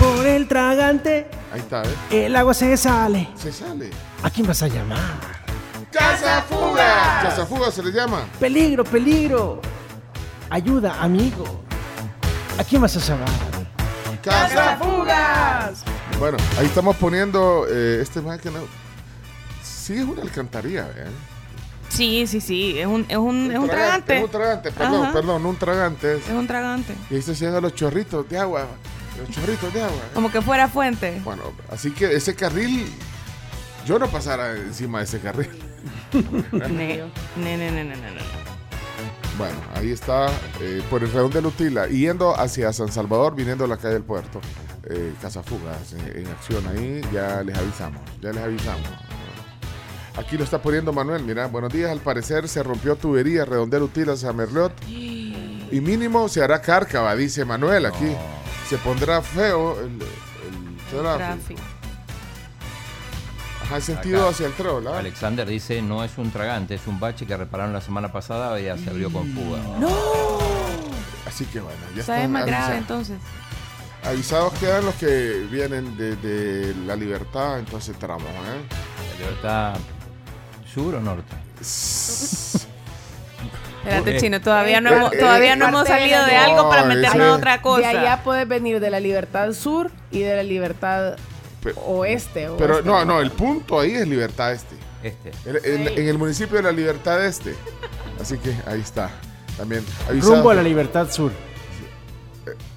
Por 0.00 0.26
el 0.26 0.48
tragante, 0.48 1.28
ahí 1.52 1.60
está, 1.60 1.84
¿eh? 1.84 2.26
el 2.26 2.34
agua 2.34 2.52
se 2.52 2.76
sale. 2.76 3.28
Se 3.36 3.52
sale. 3.52 3.90
¿A 4.24 4.28
quién 4.30 4.44
vas 4.44 4.60
a 4.64 4.66
llamar? 4.66 5.20
¡Cazafugas! 5.92 7.22
Cazafugas 7.22 7.72
se 7.74 7.84
le 7.84 7.92
llama. 7.92 8.24
Peligro, 8.40 8.82
peligro. 8.82 9.60
Ayuda, 10.50 11.00
amigo. 11.00 11.62
¿A 12.58 12.64
quién 12.64 12.82
vas 12.82 12.96
a 12.96 12.98
llamar? 12.98 13.28
¡Cazafugas! 14.20 15.84
Bueno, 16.18 16.38
ahí 16.58 16.66
estamos 16.66 16.96
poniendo 16.96 17.66
eh, 17.70 18.00
este 18.02 18.20
más 18.20 18.40
que 18.40 18.50
no. 18.50 18.58
Sí, 19.62 19.94
es 19.98 20.04
una 20.04 20.22
alcantarilla, 20.22 20.88
¿eh? 20.96 21.06
Sí, 21.88 22.26
sí, 22.26 22.40
sí. 22.40 22.78
Es 22.78 22.86
un, 22.86 23.06
es 23.08 23.16
un, 23.16 23.50
es 23.52 23.58
un 23.58 23.68
tragante. 23.68 24.16
Es 24.18 24.24
un 24.24 24.30
tragante, 24.30 24.72
perdón, 24.72 25.02
Ajá. 25.04 25.12
perdón, 25.12 25.46
un 25.46 25.56
tragante. 25.56 26.16
es. 26.16 26.28
Un 26.28 26.46
tragante. 26.46 26.94
Y 27.10 27.16
ahí 27.16 27.32
haciendo 27.32 27.60
los 27.60 27.74
chorritos 27.74 28.28
de 28.28 28.38
agua. 28.38 28.66
Los 29.18 29.30
chorritos 29.30 29.72
de 29.72 29.82
agua. 29.82 29.96
¿eh? 29.96 30.10
Como 30.14 30.30
que 30.32 30.42
fuera 30.42 30.68
fuente. 30.68 31.20
Bueno, 31.24 31.42
así 31.70 31.90
que 31.92 32.14
ese 32.14 32.34
carril. 32.34 32.86
Yo 33.86 33.98
no 33.98 34.08
pasara 34.08 34.56
encima 34.56 34.98
de 34.98 35.04
ese 35.04 35.20
carril. 35.20 35.50
Ne, 36.52 37.02
ne, 37.36 37.56
ne, 37.56 37.70
ne, 37.70 37.84
ne, 37.84 37.96
ne. 37.96 38.20
Bueno, 39.36 39.56
ahí 39.74 39.90
está 39.90 40.28
eh, 40.60 40.80
por 40.88 41.02
el 41.02 41.12
redón 41.12 41.30
de 41.32 41.42
Lutila, 41.42 41.88
yendo 41.88 42.38
hacia 42.38 42.72
San 42.72 42.90
Salvador, 42.90 43.34
viniendo 43.34 43.64
a 43.64 43.68
la 43.68 43.76
calle 43.76 43.94
del 43.94 44.04
puerto. 44.04 44.40
Eh, 44.88 45.12
Cazafugas 45.20 45.92
en, 45.94 46.18
en 46.24 46.26
acción 46.28 46.64
ahí, 46.68 47.00
ya 47.12 47.42
les 47.42 47.56
avisamos, 47.58 48.00
ya 48.22 48.32
les 48.32 48.42
avisamos. 48.44 48.88
Aquí 50.16 50.36
lo 50.38 50.44
está 50.44 50.62
poniendo 50.62 50.92
Manuel, 50.92 51.24
mira, 51.24 51.46
buenos 51.48 51.72
días, 51.72 51.90
al 51.90 51.98
parecer 51.98 52.48
se 52.48 52.62
rompió 52.62 52.94
tubería 52.94 53.44
redondel 53.44 53.82
Utila 53.82 54.16
San 54.16 54.36
Merliot 54.36 54.72
y 54.88 55.80
mínimo 55.80 56.28
se 56.28 56.40
hará 56.42 56.60
cárcava, 56.60 57.16
dice 57.16 57.44
Manuel 57.44 57.86
aquí. 57.86 58.14
Se 58.68 58.78
pondrá 58.78 59.20
feo 59.22 59.78
el, 59.80 59.86
el 60.00 60.76
tráfico. 60.88 61.16
Tráfico. 61.16 61.60
Ajá, 63.64 63.80
sentido 63.80 64.20
Acá. 64.22 64.30
hacia 64.30 64.46
el 64.46 64.52
trébol, 64.52 64.86
¿ah? 64.86 64.98
Alexander 64.98 65.46
dice, 65.46 65.82
no 65.82 66.04
es 66.04 66.16
un 66.16 66.30
tragante, 66.30 66.74
es 66.74 66.86
un 66.86 67.00
bache 67.00 67.26
que 67.26 67.36
repararon 67.36 67.72
la 67.72 67.80
semana 67.80 68.12
pasada 68.12 68.60
y 68.60 68.64
ya 68.64 68.78
se 68.78 68.90
abrió 68.90 69.10
con 69.10 69.26
fuga. 69.32 69.58
Así 71.26 71.44
que 71.46 71.60
bueno, 71.60 71.78
ya 71.96 72.04
¿Sabes 72.04 72.20
están 72.20 72.32
más 72.32 72.46
grave 72.46 72.74
avisados. 72.76 72.80
entonces? 73.10 73.18
Avisados 74.04 74.52
quedan 74.60 74.84
los 74.84 74.94
que 74.96 75.46
vienen 75.50 75.96
de, 75.96 76.14
de 76.16 76.74
la 76.86 76.94
libertad, 76.94 77.58
entonces 77.58 77.98
tramo, 77.98 78.24
¿eh? 78.26 78.62
¿La 79.12 79.18
libertad 79.18 79.74
sur 80.74 80.94
o 80.94 81.00
norte? 81.00 81.34
Espérate, 83.84 84.16
chino, 84.18 84.40
todavía 84.40 84.80
no 84.80 84.90
Eh, 84.90 84.96
hemos, 84.96 85.12
eh, 85.12 85.18
todavía 85.18 85.56
no 85.56 85.66
eh, 85.66 85.68
hemos 85.68 85.86
salido 85.86 86.24
de 86.24 86.36
algo 86.36 86.68
para 86.68 86.82
No, 86.82 86.88
meternos 86.88 87.26
a 87.28 87.36
otra 87.36 87.62
cosa. 87.62 87.88
De 87.88 87.98
allá 87.98 88.22
puedes 88.24 88.48
venir 88.48 88.80
de 88.80 88.90
la 88.90 88.98
libertad 88.98 89.52
sur 89.52 89.90
y 90.10 90.20
de 90.20 90.36
la 90.36 90.42
libertad 90.42 91.16
oeste. 91.84 92.48
Pero 92.58 92.82
no, 92.82 93.04
no, 93.04 93.20
el 93.20 93.30
punto 93.30 93.80
ahí 93.80 93.92
es 93.92 94.08
Libertad 94.08 94.52
Este. 94.52 94.76
Este. 95.02 95.32
En, 95.74 96.08
el 96.08 96.18
municipio 96.18 96.56
de 96.56 96.62
la 96.62 96.72
Libertad 96.72 97.24
Este. 97.24 97.54
Así 98.20 98.38
que 98.38 98.54
ahí 98.66 98.80
está. 98.80 99.10
También 99.56 99.84
avisado. 100.08 100.34
Rumbo 100.34 100.50
a 100.50 100.54
la 100.54 100.62
libertad 100.62 101.10
sur. 101.10 101.30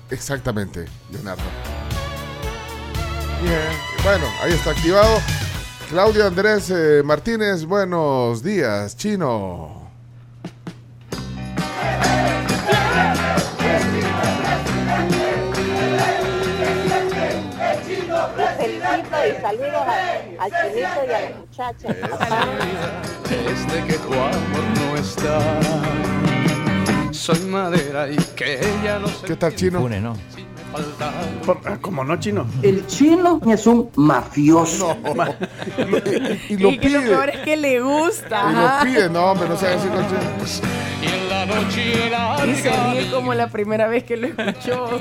Exactamente, 0.09 0.85
Leonardo. 1.11 1.43
Bien, 3.41 3.59
bueno, 4.03 4.25
ahí 4.41 4.53
está 4.53 4.71
activado. 4.71 5.19
Claudio 5.89 6.25
Andrés 6.27 6.69
eh, 6.69 7.01
Martínez, 7.03 7.63
buenos 7.65 8.43
días, 8.43 8.95
chino. 8.97 9.87
felicito 18.57 19.17
y 19.27 19.41
saludos 19.41 19.73
a- 19.73 20.43
al 20.43 20.51
chinito 20.51 20.79
y 21.07 21.11
a 21.13 21.21
la 21.21 21.37
muchacha. 21.37 21.87
Desde 23.29 23.83
que 23.87 23.93
tu 23.99 24.13
amor 24.13 24.63
no 24.79 24.97
está, 24.97 25.39
soy 27.11 27.39
madera 27.41 28.09
y 28.09 28.17
que 28.35 28.59
ella 28.59 28.99
no 28.99 29.07
se 29.07 29.25
¿Qué 29.27 29.35
tal, 29.35 29.55
chino? 29.55 29.79
Funes, 29.81 30.01
¿no? 30.01 30.15
Por- 31.45 31.79
Como 31.81 32.03
no, 32.03 32.17
chino. 32.19 32.45
El 32.61 32.85
chino 32.87 33.39
es 33.47 33.65
un 33.67 33.89
mafioso. 33.95 34.97
Y, 36.49 36.53
y 36.53 36.57
lo 36.57 36.69
y 36.69 36.77
que 36.79 36.89
lo 36.89 36.99
pide. 36.99 37.09
peor 37.09 37.29
es 37.29 37.39
que 37.39 37.57
le 37.57 37.79
gusta. 37.81 38.43
Y 38.51 38.53
lo 38.55 38.69
pide, 38.93 39.09
no, 39.09 39.31
hombre, 39.31 39.47
no 39.49 39.57
se 39.57 39.67
así 39.67 39.87
con 39.87 40.05
chino. 40.07 40.19
Y 41.01 41.05
en 41.07 41.29
la 41.29 41.45
noche 41.45 42.11
Y 42.51 42.55
se 42.55 42.69
ríe 42.91 43.11
como 43.11 43.33
la 43.33 43.47
primera 43.47 43.87
vez 43.87 44.03
que 44.03 44.17
lo 44.17 44.27
escuchó. 44.27 44.99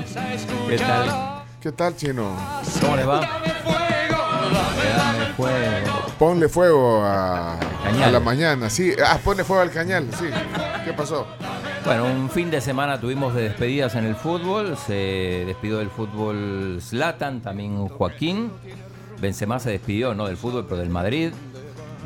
¿Qué 0.68 0.78
tal? 0.78 1.42
¿Qué 1.60 1.72
tal, 1.72 1.96
chino? 1.96 2.30
¿Cómo 2.80 2.96
les 2.96 3.08
va? 3.08 3.20
Dame 3.20 3.50
fuego. 5.36 6.06
Ponle 6.18 6.48
fuego 6.48 7.02
a 7.04 7.58
la 8.10 8.20
mañana, 8.20 8.70
sí. 8.70 8.92
Ah, 9.04 9.18
ponle 9.22 9.44
fuego 9.44 9.62
al 9.62 9.70
cañal, 9.70 10.08
sí. 10.18 10.26
¿Qué 10.84 10.92
pasó? 10.92 11.26
Bueno, 11.86 12.06
un 12.06 12.28
fin 12.28 12.50
de 12.50 12.60
semana 12.60 13.00
tuvimos 13.00 13.32
de 13.32 13.42
despedidas 13.42 13.94
en 13.94 14.06
el 14.06 14.16
fútbol. 14.16 14.76
Se 14.76 15.44
despidió 15.46 15.78
del 15.78 15.88
fútbol 15.88 16.78
Zlatan, 16.80 17.40
también 17.40 17.86
Joaquín. 17.86 18.50
Benzema 19.20 19.60
se 19.60 19.70
despidió, 19.70 20.12
no 20.12 20.26
del 20.26 20.36
fútbol, 20.36 20.64
pero 20.64 20.78
del 20.78 20.90
Madrid. 20.90 21.30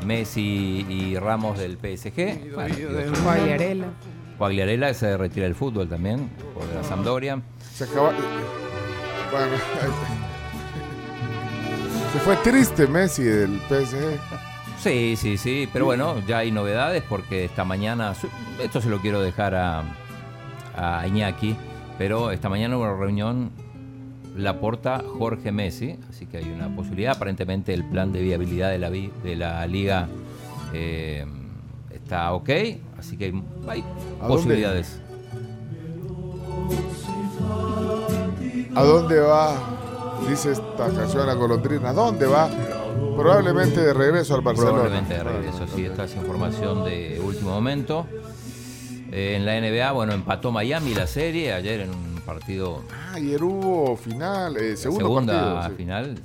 Messi 0.05 0.85
y 0.87 1.17
Ramos 1.17 1.57
del 1.57 1.77
PSG. 1.77 2.53
Bueno. 2.53 2.75
Guagliarella 4.37 4.93
se 4.93 5.17
retira 5.17 5.45
del 5.45 5.55
fútbol 5.55 5.89
también, 5.89 6.29
por 6.53 6.63
la 6.75 6.83
Sampdoria. 6.83 7.41
Se 7.73 7.85
acaba. 7.85 8.11
Bueno, 9.31 9.47
se 12.13 12.19
fue 12.19 12.35
triste 12.37 12.85
Messi 12.85 13.23
del 13.23 13.59
PSG. 13.67 14.50
Sí, 14.81 15.15
sí, 15.15 15.37
sí, 15.37 15.69
pero 15.71 15.85
bueno, 15.85 16.15
ya 16.27 16.39
hay 16.39 16.51
novedades 16.51 17.03
porque 17.07 17.45
esta 17.45 17.63
mañana, 17.63 18.13
esto 18.59 18.81
se 18.81 18.89
lo 18.89 18.99
quiero 18.99 19.21
dejar 19.21 19.53
a, 19.53 19.83
a 20.75 21.05
Iñaki, 21.07 21.55
pero 21.99 22.31
esta 22.31 22.49
mañana 22.49 22.77
hubo 22.77 22.83
una 22.85 22.95
reunión 22.97 23.51
la 24.35 24.59
porta 24.59 25.03
Jorge 25.19 25.51
Messi, 25.51 25.99
así 26.09 26.25
que 26.25 26.37
hay 26.37 26.49
una 26.49 26.73
posibilidad. 26.75 27.15
Aparentemente 27.15 27.73
el 27.75 27.83
plan 27.83 28.11
de 28.11 28.21
viabilidad 28.21 28.71
de 28.71 28.79
la, 28.79 28.89
vi- 28.89 29.11
de 29.23 29.35
la 29.35 29.67
liga 29.67 30.07
eh, 30.73 31.25
está 31.93 32.31
ok, 32.33 32.49
así 32.97 33.17
que 33.17 33.25
hay, 33.25 33.33
hay 33.67 33.81
¿A 33.81 34.27
dónde? 34.27 34.27
posibilidades. 34.35 34.99
¿A 38.73 38.81
dónde 38.83 39.19
va? 39.19 39.53
Dice 40.27 40.53
esta 40.53 40.87
canción 40.95 41.27
La 41.27 41.33
Golondrina. 41.33 41.89
¿A 41.89 41.93
dónde 41.93 42.25
va? 42.25 42.49
Probablemente 43.15 43.79
de 43.81 43.93
regreso 43.93 44.35
al 44.35 44.41
Barcelona. 44.41 44.73
Probablemente 44.79 45.13
de 45.15 45.23
regreso, 45.23 45.65
sí, 45.75 45.85
esta 45.85 46.05
es 46.05 46.15
información 46.15 46.83
de 46.83 47.21
último 47.23 47.51
momento. 47.51 48.05
Eh, 49.11 49.35
en 49.35 49.45
la 49.45 49.59
NBA, 49.59 49.91
bueno, 49.91 50.13
empató 50.13 50.51
Miami 50.51 50.93
la 50.93 51.05
serie 51.07 51.53
ayer 51.53 51.81
en 51.81 51.89
un 51.89 52.21
partido 52.25 52.81
Ah, 52.91 53.13
ayer 53.15 53.43
hubo 53.43 53.95
final, 53.97 54.55
eh, 54.57 54.77
segundo 54.77 55.05
segunda 55.05 55.33
partido. 55.33 55.69
sí. 55.69 55.83
final. 55.83 56.15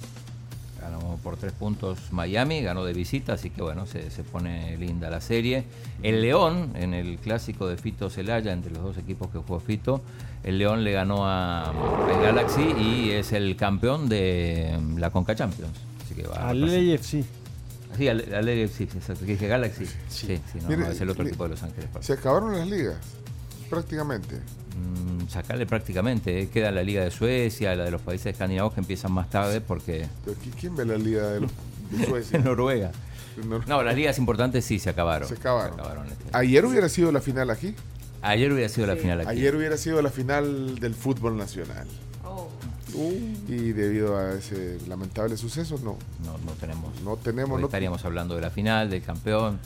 Ganó 0.81 1.19
por 1.25 1.37
tres 1.37 1.53
puntos 1.53 1.99
Miami, 2.13 2.63
ganó 2.63 2.85
de 2.85 2.93
visita, 2.93 3.33
así 3.33 3.51
que 3.51 3.61
bueno, 3.61 3.87
se, 3.87 4.09
se 4.11 4.23
pone 4.23 4.77
linda 4.77 5.11
la 5.11 5.21
serie. 5.21 5.65
El 6.05 6.23
León, 6.23 6.71
en 6.77 6.95
el 6.95 7.19
clásico 7.19 7.67
de 7.67 7.77
Fito 7.77 8.09
Celaya, 8.09 8.53
entre 8.53 8.73
los 8.73 8.83
dos 8.85 8.97
equipos 8.99 9.29
que 9.31 9.39
jugó 9.39 9.59
Fito, 9.59 10.01
el 10.45 10.59
León 10.59 10.85
le 10.85 10.93
ganó 10.93 11.27
a, 11.27 11.65
al 11.71 12.23
Galaxy 12.23 12.63
y 12.79 13.11
es 13.11 13.33
el 13.33 13.57
campeón 13.57 14.09
de 14.09 14.79
la 14.97 15.11
Conca 15.11 15.35
Champions. 15.35 15.73
Que 16.17 16.23
va 16.27 16.37
a 16.37 16.49
Al 16.49 16.61
repasar. 16.63 17.21
AFC. 17.21 17.25
Sí, 17.97 18.09
al, 18.09 18.35
al 18.35 18.45
LFC, 18.47 18.81
exacto, 18.83 19.25
que 19.25 19.33
dije 19.33 19.47
Galaxy. 19.47 19.87
Sí, 19.87 19.95
sí, 20.09 20.59
no, 20.63 20.69
Mire, 20.69 20.83
no, 20.83 20.89
es 20.91 21.01
el 21.01 21.09
otro 21.09 21.25
equipo 21.25 21.45
de 21.45 21.51
Los 21.51 21.63
Ángeles. 21.63 21.89
Se 22.01 22.15
acabaron 22.15 22.53
las 22.59 22.67
ligas, 22.69 22.97
prácticamente. 23.71 24.37
Mm, 24.37 25.29
sacarle 25.29 25.65
prácticamente, 25.67 26.41
eh, 26.43 26.49
queda 26.51 26.71
la 26.71 26.83
Liga 26.83 27.03
de 27.05 27.11
Suecia, 27.11 27.75
la 27.75 27.85
de 27.85 27.91
los 27.91 28.03
países 28.03 28.27
escandinavos 28.33 28.75
que 28.75 28.81
empiezan 28.81 29.13
más 29.13 29.31
tarde 29.31 29.61
porque 29.63 30.07
Pero 30.25 30.37
¿qui- 30.39 30.53
¿Quién 30.61 30.77
ve 30.77 30.85
la 30.85 30.97
liga 30.99 31.29
de, 31.31 31.41
los, 31.41 31.51
de 31.91 32.05
Suecia? 32.07 32.37
en 32.39 32.45
Noruega. 32.45 32.93
No- 33.49 33.61
No, 33.67 33.83
las 33.83 33.95
ligas 33.95 34.19
importantes 34.19 34.65
sí 34.65 34.79
se 34.79 34.91
acabaron. 34.91 35.29
Se 35.29 35.35
acabaron. 35.35 36.07
este. 36.09 36.25
Ayer 36.33 36.65
hubiera 36.67 36.89
sido 36.91 37.11
la 37.13 37.21
final 37.23 37.49
aquí. 37.51 37.75
Ayer 38.23 38.53
hubiera 38.53 38.69
sido 38.69 38.87
la 38.87 38.97
final 38.97 39.21
aquí. 39.21 39.31
Ayer 39.31 39.55
hubiera 39.57 39.77
sido 39.79 40.03
la 40.03 40.11
final 40.11 40.79
del 40.81 40.95
fútbol 40.95 41.37
nacional. 41.39 41.87
Y 43.49 43.73
debido 43.73 44.17
a 44.17 44.33
ese 44.35 44.79
lamentable 44.89 45.37
suceso, 45.37 45.77
no. 45.83 45.97
No, 46.25 46.39
no 46.45 46.53
tenemos. 46.53 47.01
No 47.03 47.17
tenemos, 47.17 47.61
no- 47.61 47.67
estaríamos 47.67 48.05
hablando 48.05 48.35
de 48.35 48.41
la 48.41 48.51
final, 48.51 48.89
del 48.91 49.03
campeón. 49.03 49.59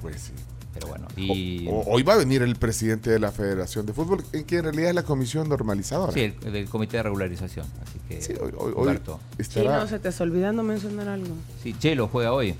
Pues 0.00 0.20
sí. 0.22 0.32
Pero 0.74 0.88
bueno, 0.88 1.06
y. 1.16 1.66
O- 1.68 1.84
hoy 1.86 2.02
va 2.02 2.14
a 2.14 2.16
venir 2.16 2.42
el 2.42 2.54
presidente 2.56 3.08
de 3.10 3.18
la 3.18 3.32
Federación 3.32 3.86
de 3.86 3.92
Fútbol, 3.94 4.22
en 4.32 4.44
que 4.44 4.56
en 4.58 4.64
realidad 4.64 4.90
es 4.90 4.94
la 4.94 5.04
comisión 5.04 5.48
normalizadora. 5.48 6.12
Sí, 6.12 6.34
el, 6.44 6.52
del 6.52 6.68
comité 6.68 6.98
de 6.98 7.02
regularización. 7.04 7.66
Así 7.82 7.98
que. 8.08 8.20
Sí, 8.20 8.34
hoy- 8.34 8.50
hoy- 8.58 8.72
hoy 8.76 8.82
Humberto. 8.82 9.18
estará- 9.38 9.76
Chino, 9.78 9.88
se 9.88 9.98
te 9.98 10.08
está 10.10 10.24
olvidando 10.24 10.62
mencionar 10.62 11.08
algo. 11.08 11.34
Sí, 11.62 11.74
Chelo 11.78 12.08
juega 12.08 12.32
hoy. 12.32 12.54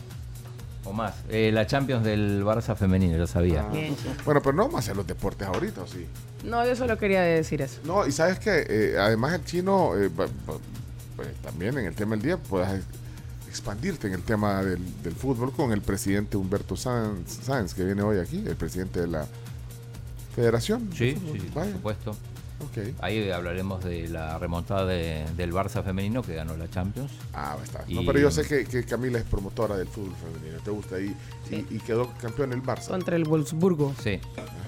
O 0.86 0.92
más. 0.92 1.14
Eh, 1.28 1.50
la 1.52 1.66
Champions 1.66 2.04
del 2.04 2.44
Barça 2.44 2.76
femenino, 2.76 3.18
lo 3.18 3.26
sabía. 3.26 3.66
Ah. 3.68 3.72
Bueno, 4.24 4.40
pero 4.40 4.52
no 4.54 4.62
vamos 4.64 4.76
a 4.76 4.78
hacer 4.78 4.96
los 4.96 5.06
deportes 5.06 5.46
ahorita, 5.48 5.82
¿o 5.82 5.86
sí? 5.86 6.06
No, 6.44 6.64
yo 6.66 6.76
solo 6.76 6.96
quería 6.96 7.22
decir 7.22 7.60
eso. 7.60 7.80
No, 7.84 8.06
y 8.06 8.12
sabes 8.12 8.38
que 8.38 8.94
además 8.98 9.34
el 9.34 9.44
chino, 9.44 9.96
eh, 9.96 10.08
pues, 10.14 10.30
también 11.42 11.76
en 11.78 11.86
el 11.86 11.94
tema 11.94 12.14
del 12.14 12.22
día, 12.24 12.36
puedas 12.36 12.80
expandirte 13.48 14.06
en 14.06 14.12
el 14.14 14.22
tema 14.22 14.62
del, 14.62 14.80
del 15.02 15.14
fútbol 15.14 15.52
con 15.52 15.72
el 15.72 15.80
presidente 15.80 16.36
Humberto 16.36 16.76
Sáenz, 16.76 17.38
Sáenz, 17.42 17.74
que 17.74 17.84
viene 17.84 18.02
hoy 18.02 18.18
aquí, 18.18 18.44
el 18.46 18.54
presidente 18.56 19.00
de 19.00 19.06
la 19.08 19.26
federación. 20.34 20.90
de 20.90 20.96
Sí, 20.96 21.14
fútbol. 21.14 21.32
sí, 21.32 21.40
sí, 21.40 21.50
por 21.52 21.64
supuesto. 21.72 22.16
Ok. 22.60 22.94
Ahí 23.02 23.30
hablaremos 23.30 23.82
de 23.84 24.08
la 24.08 24.38
remontada 24.38 24.86
de- 24.86 25.24
del 25.36 25.52
Barça 25.52 25.82
femenino 25.84 26.22
que 26.22 26.34
ganó 26.34 26.56
la 26.56 26.68
Champions. 26.70 27.10
Ah, 27.32 27.54
va 27.56 27.60
a 27.60 27.64
estar. 27.64 27.84
Y- 27.88 27.94
No, 27.94 28.02
pero 28.06 28.18
yo 28.18 28.30
sé 28.30 28.46
que, 28.46 28.64
que 28.64 28.84
Camila 28.84 29.18
es 29.18 29.24
promotora 29.24 29.76
del 29.76 29.88
fútbol 29.88 30.14
femenino, 30.16 30.58
te 30.62 30.70
gusta 30.70 30.98
y, 31.00 31.14
y- 31.50 31.66
y 31.70 31.78
quedó 31.80 32.10
campeón 32.20 32.52
el 32.52 32.62
Barça. 32.62 32.88
Contra 32.88 33.16
el 33.16 33.24
Wolfsburgo. 33.24 33.94
Sí. 34.02 34.20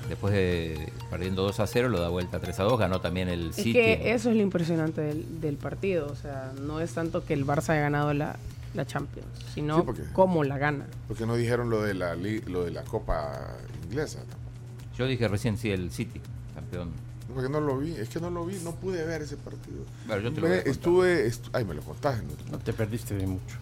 Después 0.09 0.33
de 0.33 0.91
perdiendo 1.11 1.43
2 1.43 1.61
a 1.61 1.67
0, 1.67 1.89
lo 1.89 2.01
da 2.01 2.09
vuelta 2.09 2.41
3 2.41 2.59
a 2.61 2.63
2. 2.65 2.79
Ganó 2.79 3.01
también 3.01 3.29
el 3.29 3.51
Es 3.51 3.57
City. 3.57 3.73
que 3.75 4.13
eso 4.15 4.31
es 4.31 4.37
lo 4.37 4.43
impresionante 4.43 5.01
del, 5.01 5.41
del 5.41 5.57
partido. 5.57 6.07
O 6.11 6.17
sea, 6.17 6.53
no 6.63 6.81
es 6.81 6.93
tanto 6.95 7.25
que 7.25 7.35
el 7.35 7.45
Barça 7.47 7.71
haya 7.71 7.83
ganado 7.83 8.15
la, 8.15 8.37
la 8.75 8.87
Champions, 8.87 9.27
sino 9.55 9.77
Sí, 9.77 9.83
porque- 9.85 10.03
cómo 10.13 10.45
la 10.45 10.57
gana. 10.59 10.87
Porque 11.09 11.27
no 11.27 11.37
dijeron 11.37 11.69
lo 11.71 11.83
de 11.83 11.95
la 11.95 12.15
li- 12.15 12.41
lo 12.43 12.65
de 12.65 12.71
la 12.71 12.83
Copa 12.85 13.57
inglesa. 13.85 14.21
Yo 14.97 15.07
dije 15.07 15.29
recién 15.29 15.57
sí, 15.59 15.71
el 15.71 15.91
City, 15.91 16.21
campeón. 16.55 16.91
Porque 17.33 17.49
no 17.51 17.61
lo 17.61 17.79
vi, 17.79 17.93
es 17.93 18.09
que 18.09 18.21
no 18.21 18.31
lo 18.31 18.47
vi, 18.47 18.59
no 18.65 18.73
pude 18.73 19.05
ver 19.05 19.23
ese 19.23 19.37
partido. 19.37 19.85
Bueno, 20.07 20.23
yo 20.23 20.33
te 20.33 20.41
lo 20.41 20.49
Me- 20.49 20.55
a 20.55 20.57
contar. 20.59 20.69
estuve, 20.73 21.27
estu- 21.29 21.51
ay, 21.53 21.65
me 21.65 21.75
lo 21.75 21.83
contaste. 21.83 22.23
No, 22.25 22.53
No 22.53 22.59
te 22.59 22.73
perdiste 22.73 23.15
de 23.17 23.27
mucho. 23.27 23.57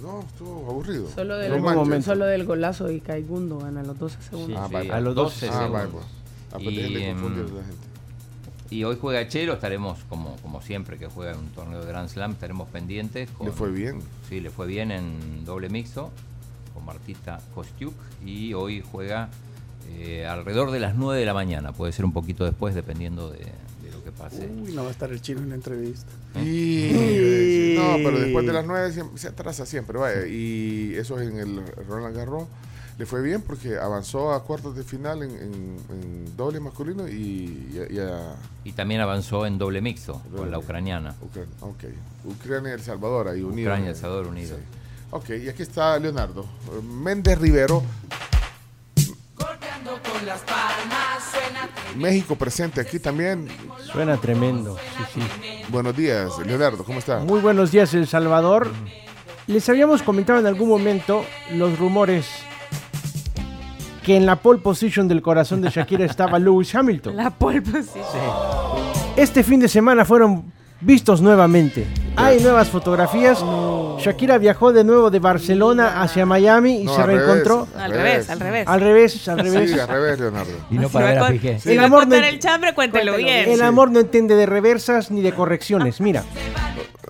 no, 0.00 0.20
estuvo 0.20 0.68
aburrido. 0.70 1.08
Solo 1.10 1.34
No 1.34 1.40
del, 1.40 1.60
manches. 1.60 2.04
solo 2.04 2.24
del 2.26 2.44
golazo 2.44 2.90
y 2.90 3.00
Caigundo 3.00 3.58
gana 3.58 3.82
los 3.82 3.98
12 3.98 4.22
segundos. 4.22 4.58
Ah, 4.60 4.66
Sí, 4.68 4.74
vaya. 4.74 4.96
a 4.96 5.00
los 5.00 5.14
12 5.14 5.48
Ah, 5.48 5.58
segundos. 5.62 5.88
pues. 5.92 6.04
Ah, 6.52 6.58
pues 6.62 6.64
dejen 6.76 6.94
de 6.94 7.00
Y, 7.00 7.12
confundir 7.12 7.44
em, 7.44 7.52
a 7.54 7.58
la 7.58 7.64
gente. 7.64 7.86
Y 8.70 8.84
hoy 8.84 8.96
juega 9.00 9.28
Chelo, 9.28 9.52
estaremos 9.54 9.98
como, 10.08 10.36
como 10.36 10.62
siempre 10.62 10.96
que 10.96 11.06
juega 11.06 11.32
en 11.32 11.38
un 11.38 11.48
torneo 11.50 11.80
de 11.80 11.86
Grand 11.86 12.08
Slam, 12.08 12.32
estaremos 12.32 12.68
pendientes. 12.70 13.28
Con, 13.30 13.46
Le 13.48 13.52
fue 13.52 13.70
bien. 13.70 14.00
Sí, 14.28 14.40
le 14.40 14.50
fue 14.50 14.66
bien 14.66 14.90
en 14.90 15.44
doble 15.44 15.68
mixto 15.68 16.10
con 16.72 16.84
Martita 16.84 17.40
Kostiuk 17.54 17.92
y 18.24 18.54
hoy 18.54 18.82
juega 18.90 19.28
eh, 19.90 20.26
alrededor 20.26 20.70
de 20.70 20.80
las 20.80 20.94
9 20.94 21.18
de 21.20 21.26
la 21.26 21.34
mañana, 21.34 21.72
puede 21.72 21.92
ser 21.92 22.04
un 22.04 22.12
poquito 22.12 22.44
después 22.44 22.74
dependiendo 22.74 23.30
de, 23.30 23.38
de 23.38 23.90
lo 23.92 24.02
que 24.04 24.10
pase. 24.12 24.46
Uy, 24.48 24.72
no 24.72 24.82
va 24.82 24.88
a 24.88 24.92
estar 24.92 25.10
el 25.12 25.20
chino 25.20 25.40
en 25.40 25.50
la 25.50 25.54
entrevista. 25.56 26.10
Y, 26.40 27.74
no, 27.76 27.96
pero 28.04 28.18
después 28.20 28.46
de 28.46 28.52
las 28.52 28.64
9 28.66 28.92
siempre- 28.92 29.18
se 29.18 29.28
atrasa 29.28 29.66
siempre, 29.66 29.98
vaya. 29.98 30.26
Y 30.26 30.94
eso 30.96 31.20
es 31.20 31.28
en 31.30 31.38
el 31.38 31.62
Roland 31.88 32.16
Garros. 32.16 32.44
le 32.98 33.06
fue 33.06 33.22
bien 33.22 33.40
porque 33.42 33.78
avanzó 33.78 34.32
a 34.32 34.44
cuartos 34.44 34.76
de 34.76 34.84
final 34.84 35.22
en, 35.22 35.30
en- 35.30 35.76
en 35.90 36.36
doble 36.36 36.60
masculino 36.60 37.08
y, 37.08 37.68
y 37.74 37.78
a- 37.80 37.92
y 37.92 37.98
a 37.98 38.34
Y 38.64 38.72
también 38.72 39.00
avanzó 39.00 39.46
en 39.46 39.56
doble 39.58 39.80
mixto 39.80 40.20
con 40.36 40.50
la 40.50 40.58
ucraniana. 40.58 41.14
Ucrania. 41.22 42.68
Y 42.68 42.72
El 42.72 42.80
Salvador 42.82 43.28
ahí 43.28 43.42
unidos. 43.42 43.60
Ucrania 43.72 43.86
y 43.86 43.90
El 43.90 43.96
Salvador 43.96 44.26
unidos. 44.28 44.58
Sí. 44.58 44.78
Ok, 45.10 45.30
y 45.44 45.48
aquí 45.48 45.62
está 45.62 45.98
Leonardo. 45.98 46.42
Eh, 46.42 46.82
Méndez 46.82 47.38
Rivero. 47.38 47.82
México 51.96 52.36
presente 52.36 52.80
aquí 52.80 52.98
también. 52.98 53.48
Suena 53.92 54.16
tremendo. 54.16 54.76
Sí, 54.96 55.20
sí. 55.20 55.64
Buenos 55.68 55.96
días, 55.96 56.30
Leonardo, 56.44 56.84
¿cómo 56.84 56.98
está? 56.98 57.18
Muy 57.20 57.40
buenos 57.40 57.70
días, 57.70 57.92
El 57.94 58.06
Salvador. 58.06 58.70
Les 59.46 59.68
habíamos 59.68 60.02
comentado 60.02 60.38
en 60.38 60.46
algún 60.46 60.68
momento 60.68 61.24
los 61.52 61.78
rumores 61.78 62.26
que 64.04 64.16
en 64.16 64.26
la 64.26 64.36
pole 64.36 64.60
position 64.60 65.06
del 65.08 65.22
corazón 65.22 65.60
de 65.60 65.70
Shakira 65.70 66.04
estaba 66.04 66.38
Lewis 66.40 66.74
Hamilton. 66.74 67.16
La 67.16 67.30
pole 67.30 67.62
position. 67.62 68.04
Este 69.16 69.42
fin 69.42 69.60
de 69.60 69.68
semana 69.68 70.04
fueron 70.04 70.52
vistos 70.80 71.20
nuevamente. 71.20 71.86
Hay 72.16 72.40
nuevas 72.40 72.68
fotografías. 72.68 73.42
Shakira 74.02 74.38
viajó 74.38 74.72
de 74.72 74.84
nuevo 74.84 75.10
de 75.10 75.18
Barcelona 75.18 76.02
hacia 76.02 76.26
Miami 76.26 76.80
y 76.80 76.84
No, 76.84 76.94
se 76.94 77.00
al 77.00 77.06
revés, 77.06 77.22
reencontró. 77.26 77.68
Al 77.78 77.90
revés, 77.92 78.30
al 78.30 78.40
revés. 78.40 78.68
Al 78.68 78.80
revés, 78.80 79.28
al 79.28 79.38
revés. 79.38 79.70
Sí, 79.70 79.78
al 79.80 79.88
revés, 79.88 80.20
Leonardo. 80.20 80.52
Y 80.70 80.74
no 80.74 80.88
Si 80.88 80.92
para 80.92 81.04
va 81.06 81.10
ver 81.12 81.18
a 81.22 81.26
a 81.26 81.30
Piqué. 81.30 81.58
Si 81.60 81.70
El 81.72 81.78
va 81.78 81.82
a 81.82 81.86
amor 81.86 81.98
no 82.06 82.10
contar 82.10 82.24
ent- 82.24 82.32
el 82.34 82.38
chambre, 82.38 82.74
cuéntelo 82.74 83.16
bien. 83.16 83.48
El 83.50 83.62
amor 83.62 83.90
no 83.90 84.00
entiende 84.00 84.34
de 84.34 84.46
reversas 84.46 85.10
ni 85.10 85.22
de 85.22 85.32
correcciones. 85.32 86.00
Mira, 86.00 86.24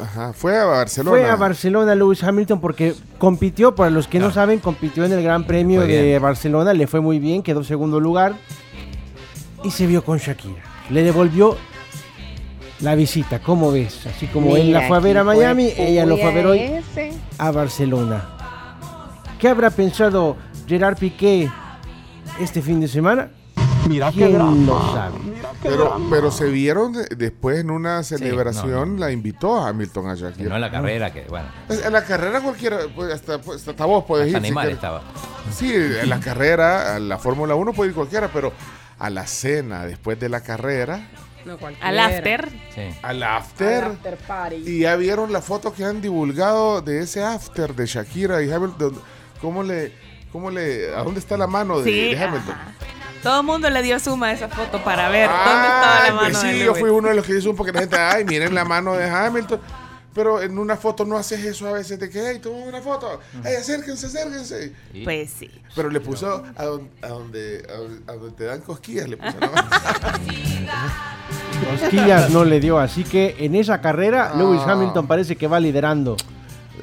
Ajá, 0.00 0.32
fue 0.32 0.56
a 0.58 0.64
Barcelona. 0.64 1.10
fue 1.16 1.28
a 1.30 1.36
Barcelona 1.36 1.94
Lewis 1.94 2.24
Hamilton 2.24 2.60
porque 2.60 2.94
compitió, 3.18 3.74
para 3.74 3.90
los 3.90 4.08
que 4.08 4.18
no 4.18 4.30
saben, 4.30 4.58
compitió 4.58 5.04
en 5.04 5.12
el 5.12 5.22
Gran 5.22 5.44
Premio 5.44 5.82
de. 5.82 6.18
Barcelona, 6.18 6.72
le 6.72 6.86
fue 6.86 7.00
muy 7.00 7.18
bien, 7.18 7.42
quedó 7.42 7.62
segundo 7.64 8.00
lugar 8.00 8.34
y 9.64 9.70
se 9.70 9.86
vio 9.86 10.04
con 10.04 10.18
Shakira. 10.18 10.62
Le 10.90 11.02
devolvió 11.04 11.56
la 12.82 12.94
visita, 12.94 13.38
¿cómo 13.40 13.70
ves? 13.72 14.06
Así 14.06 14.26
como 14.26 14.56
él 14.56 14.72
la 14.72 14.86
fue 14.88 14.96
a 14.96 15.00
ver 15.00 15.18
a 15.18 15.24
Miami, 15.24 15.72
ella 15.76 16.04
lo 16.04 16.16
fue 16.16 16.26
a 16.26 16.34
ver 16.34 16.46
hoy 16.46 16.60
a 17.38 17.50
Barcelona. 17.50 18.24
¿Qué 19.38 19.48
habrá 19.48 19.70
pensado 19.70 20.36
Gerard 20.66 20.96
Piqué 20.98 21.50
este 22.40 22.60
fin 22.62 22.80
de 22.80 22.88
semana? 22.88 23.30
Mira 23.88 24.12
¿Quién 24.12 24.38
lo 24.38 24.92
sabe? 24.92 25.16
Pero, 25.60 26.00
pero 26.08 26.30
se 26.30 26.44
vieron 26.48 26.92
de- 26.92 27.06
después 27.16 27.58
en 27.58 27.70
una 27.70 28.02
celebración, 28.04 28.94
no, 28.94 29.00
la 29.00 29.10
invitó 29.10 29.56
a 29.60 29.68
Hamilton 29.68 30.08
a 30.10 30.14
Que 30.14 30.20
no 30.22 30.28
Shakira. 30.30 30.54
en 30.54 30.60
la 30.60 30.70
carrera, 30.70 31.12
que 31.12 31.22
bueno, 31.28 31.46
En 31.68 31.92
la 31.92 32.04
carrera 32.04 32.40
cualquiera, 32.40 32.78
pues, 32.94 33.12
hasta, 33.12 33.40
pues, 33.40 33.66
hasta 33.66 33.84
vos 33.84 34.04
podés 34.04 34.32
hasta 34.32 34.46
ir. 34.46 34.54
si 34.54 34.72
estaba. 34.72 35.02
Sí, 35.52 35.72
en 35.74 36.08
la 36.08 36.20
carrera, 36.20 36.94
a 36.94 36.98
la 37.00 37.18
Fórmula 37.18 37.56
1 37.56 37.72
puede 37.72 37.90
ir 37.90 37.94
cualquiera, 37.96 38.28
pero 38.32 38.52
a 39.00 39.10
la 39.10 39.26
cena 39.26 39.84
después 39.84 40.18
de 40.20 40.28
la 40.28 40.42
carrera, 40.42 41.08
No. 41.44 41.58
Al 41.80 41.98
after. 41.98 42.48
Sí. 42.74 42.82
al 43.02 43.22
after. 43.22 43.84
Al 43.84 43.92
after 43.92 44.16
party. 44.18 44.56
Y 44.66 44.78
ya 44.80 44.96
vieron 44.96 45.32
la 45.32 45.42
foto 45.42 45.72
que 45.72 45.84
han 45.84 46.00
divulgado 46.00 46.80
de 46.82 47.00
ese 47.00 47.22
after 47.24 47.74
de 47.74 47.86
Shakira 47.86 48.42
y 48.42 48.50
Hamilton. 48.52 49.00
¿Cómo 49.40 49.62
le, 49.62 49.92
cómo 50.30 50.50
le, 50.50 50.94
a 50.94 51.02
dónde 51.02 51.20
está 51.20 51.36
la 51.36 51.46
mano 51.46 51.80
de, 51.80 51.84
Sí. 51.84 52.14
de 52.14 52.22
Hamilton? 52.24 52.54
ajá. 52.54 52.72
Todo 53.22 53.40
el 53.40 53.46
mundo 53.46 53.70
le 53.70 53.82
dio 53.82 54.00
suma 54.00 54.28
a 54.28 54.32
esa 54.32 54.48
foto 54.48 54.82
para 54.82 55.08
ver 55.08 55.28
dónde 55.30 55.68
estaba 55.68 56.00
la 56.08 56.18
pues 56.18 56.32
mano 56.32 56.40
sí, 56.40 56.58
de 56.58 56.64
yo 56.64 56.74
fui 56.74 56.90
uno 56.90 57.08
de 57.08 57.14
los 57.14 57.24
que 57.24 57.38
hizo 57.38 57.54
porque 57.54 57.70
la 57.72 57.80
gente, 57.80 57.96
ay, 57.96 58.24
miren 58.24 58.52
la 58.52 58.64
mano 58.64 58.94
de 58.94 59.08
Hamilton. 59.08 59.60
Pero 60.14 60.42
en 60.42 60.58
una 60.58 60.76
foto 60.76 61.04
no 61.04 61.16
haces 61.16 61.44
eso 61.44 61.66
a 61.68 61.72
veces 61.72 61.98
de 61.98 62.10
que, 62.10 62.22
hey, 62.30 62.38
toma 62.42 62.64
una 62.66 62.80
foto, 62.82 63.20
hey, 63.44 63.54
acérquense, 63.58 64.06
acérquense. 64.06 64.72
Y- 64.92 65.04
Pues 65.04 65.30
sí. 65.30 65.50
Pero 65.74 65.88
le 65.90 66.00
puso 66.00 66.42
a, 66.56 66.64
don- 66.64 66.88
a 67.00 67.08
donde, 67.08 67.66
a, 67.68 67.72
donde- 67.78 68.12
a 68.12 68.16
donde 68.16 68.36
te 68.36 68.44
dan 68.44 68.60
cosquillas, 68.60 69.08
le 69.08 69.16
puso 69.16 69.38
la 69.40 69.48
mano. 69.48 69.68
Cosquillas 71.80 72.30
no 72.30 72.44
le 72.44 72.60
dio, 72.60 72.78
así 72.78 73.04
que 73.04 73.36
en 73.38 73.54
esa 73.54 73.80
carrera 73.80 74.34
Lewis. 74.36 74.60
Hamilton 74.66 75.06
parece 75.06 75.36
que 75.36 75.46
va 75.46 75.60
liderando. 75.60 76.16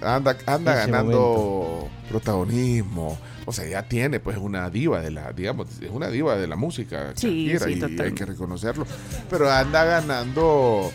anda 0.01 0.35
anda 0.45 0.75
ganando 0.75 1.87
protagonismo. 2.09 3.17
O 3.45 3.51
sea, 3.51 3.67
ya 3.67 3.81
tiene 3.83 4.19
pues 4.19 4.37
una 4.37 4.69
diva 4.69 5.01
de 5.01 5.09
la, 5.09 5.31
digamos, 5.33 5.67
es 5.81 5.89
una 5.89 6.07
diva 6.09 6.35
de 6.35 6.45
la 6.47 6.55
música. 6.55 7.13
Sí, 7.15 7.51
sí, 7.59 7.79
y 7.97 8.01
hay 8.01 8.13
que 8.13 8.25
reconocerlo. 8.25 8.85
Pero 9.29 9.51
anda 9.51 9.83
ganando. 9.85 10.91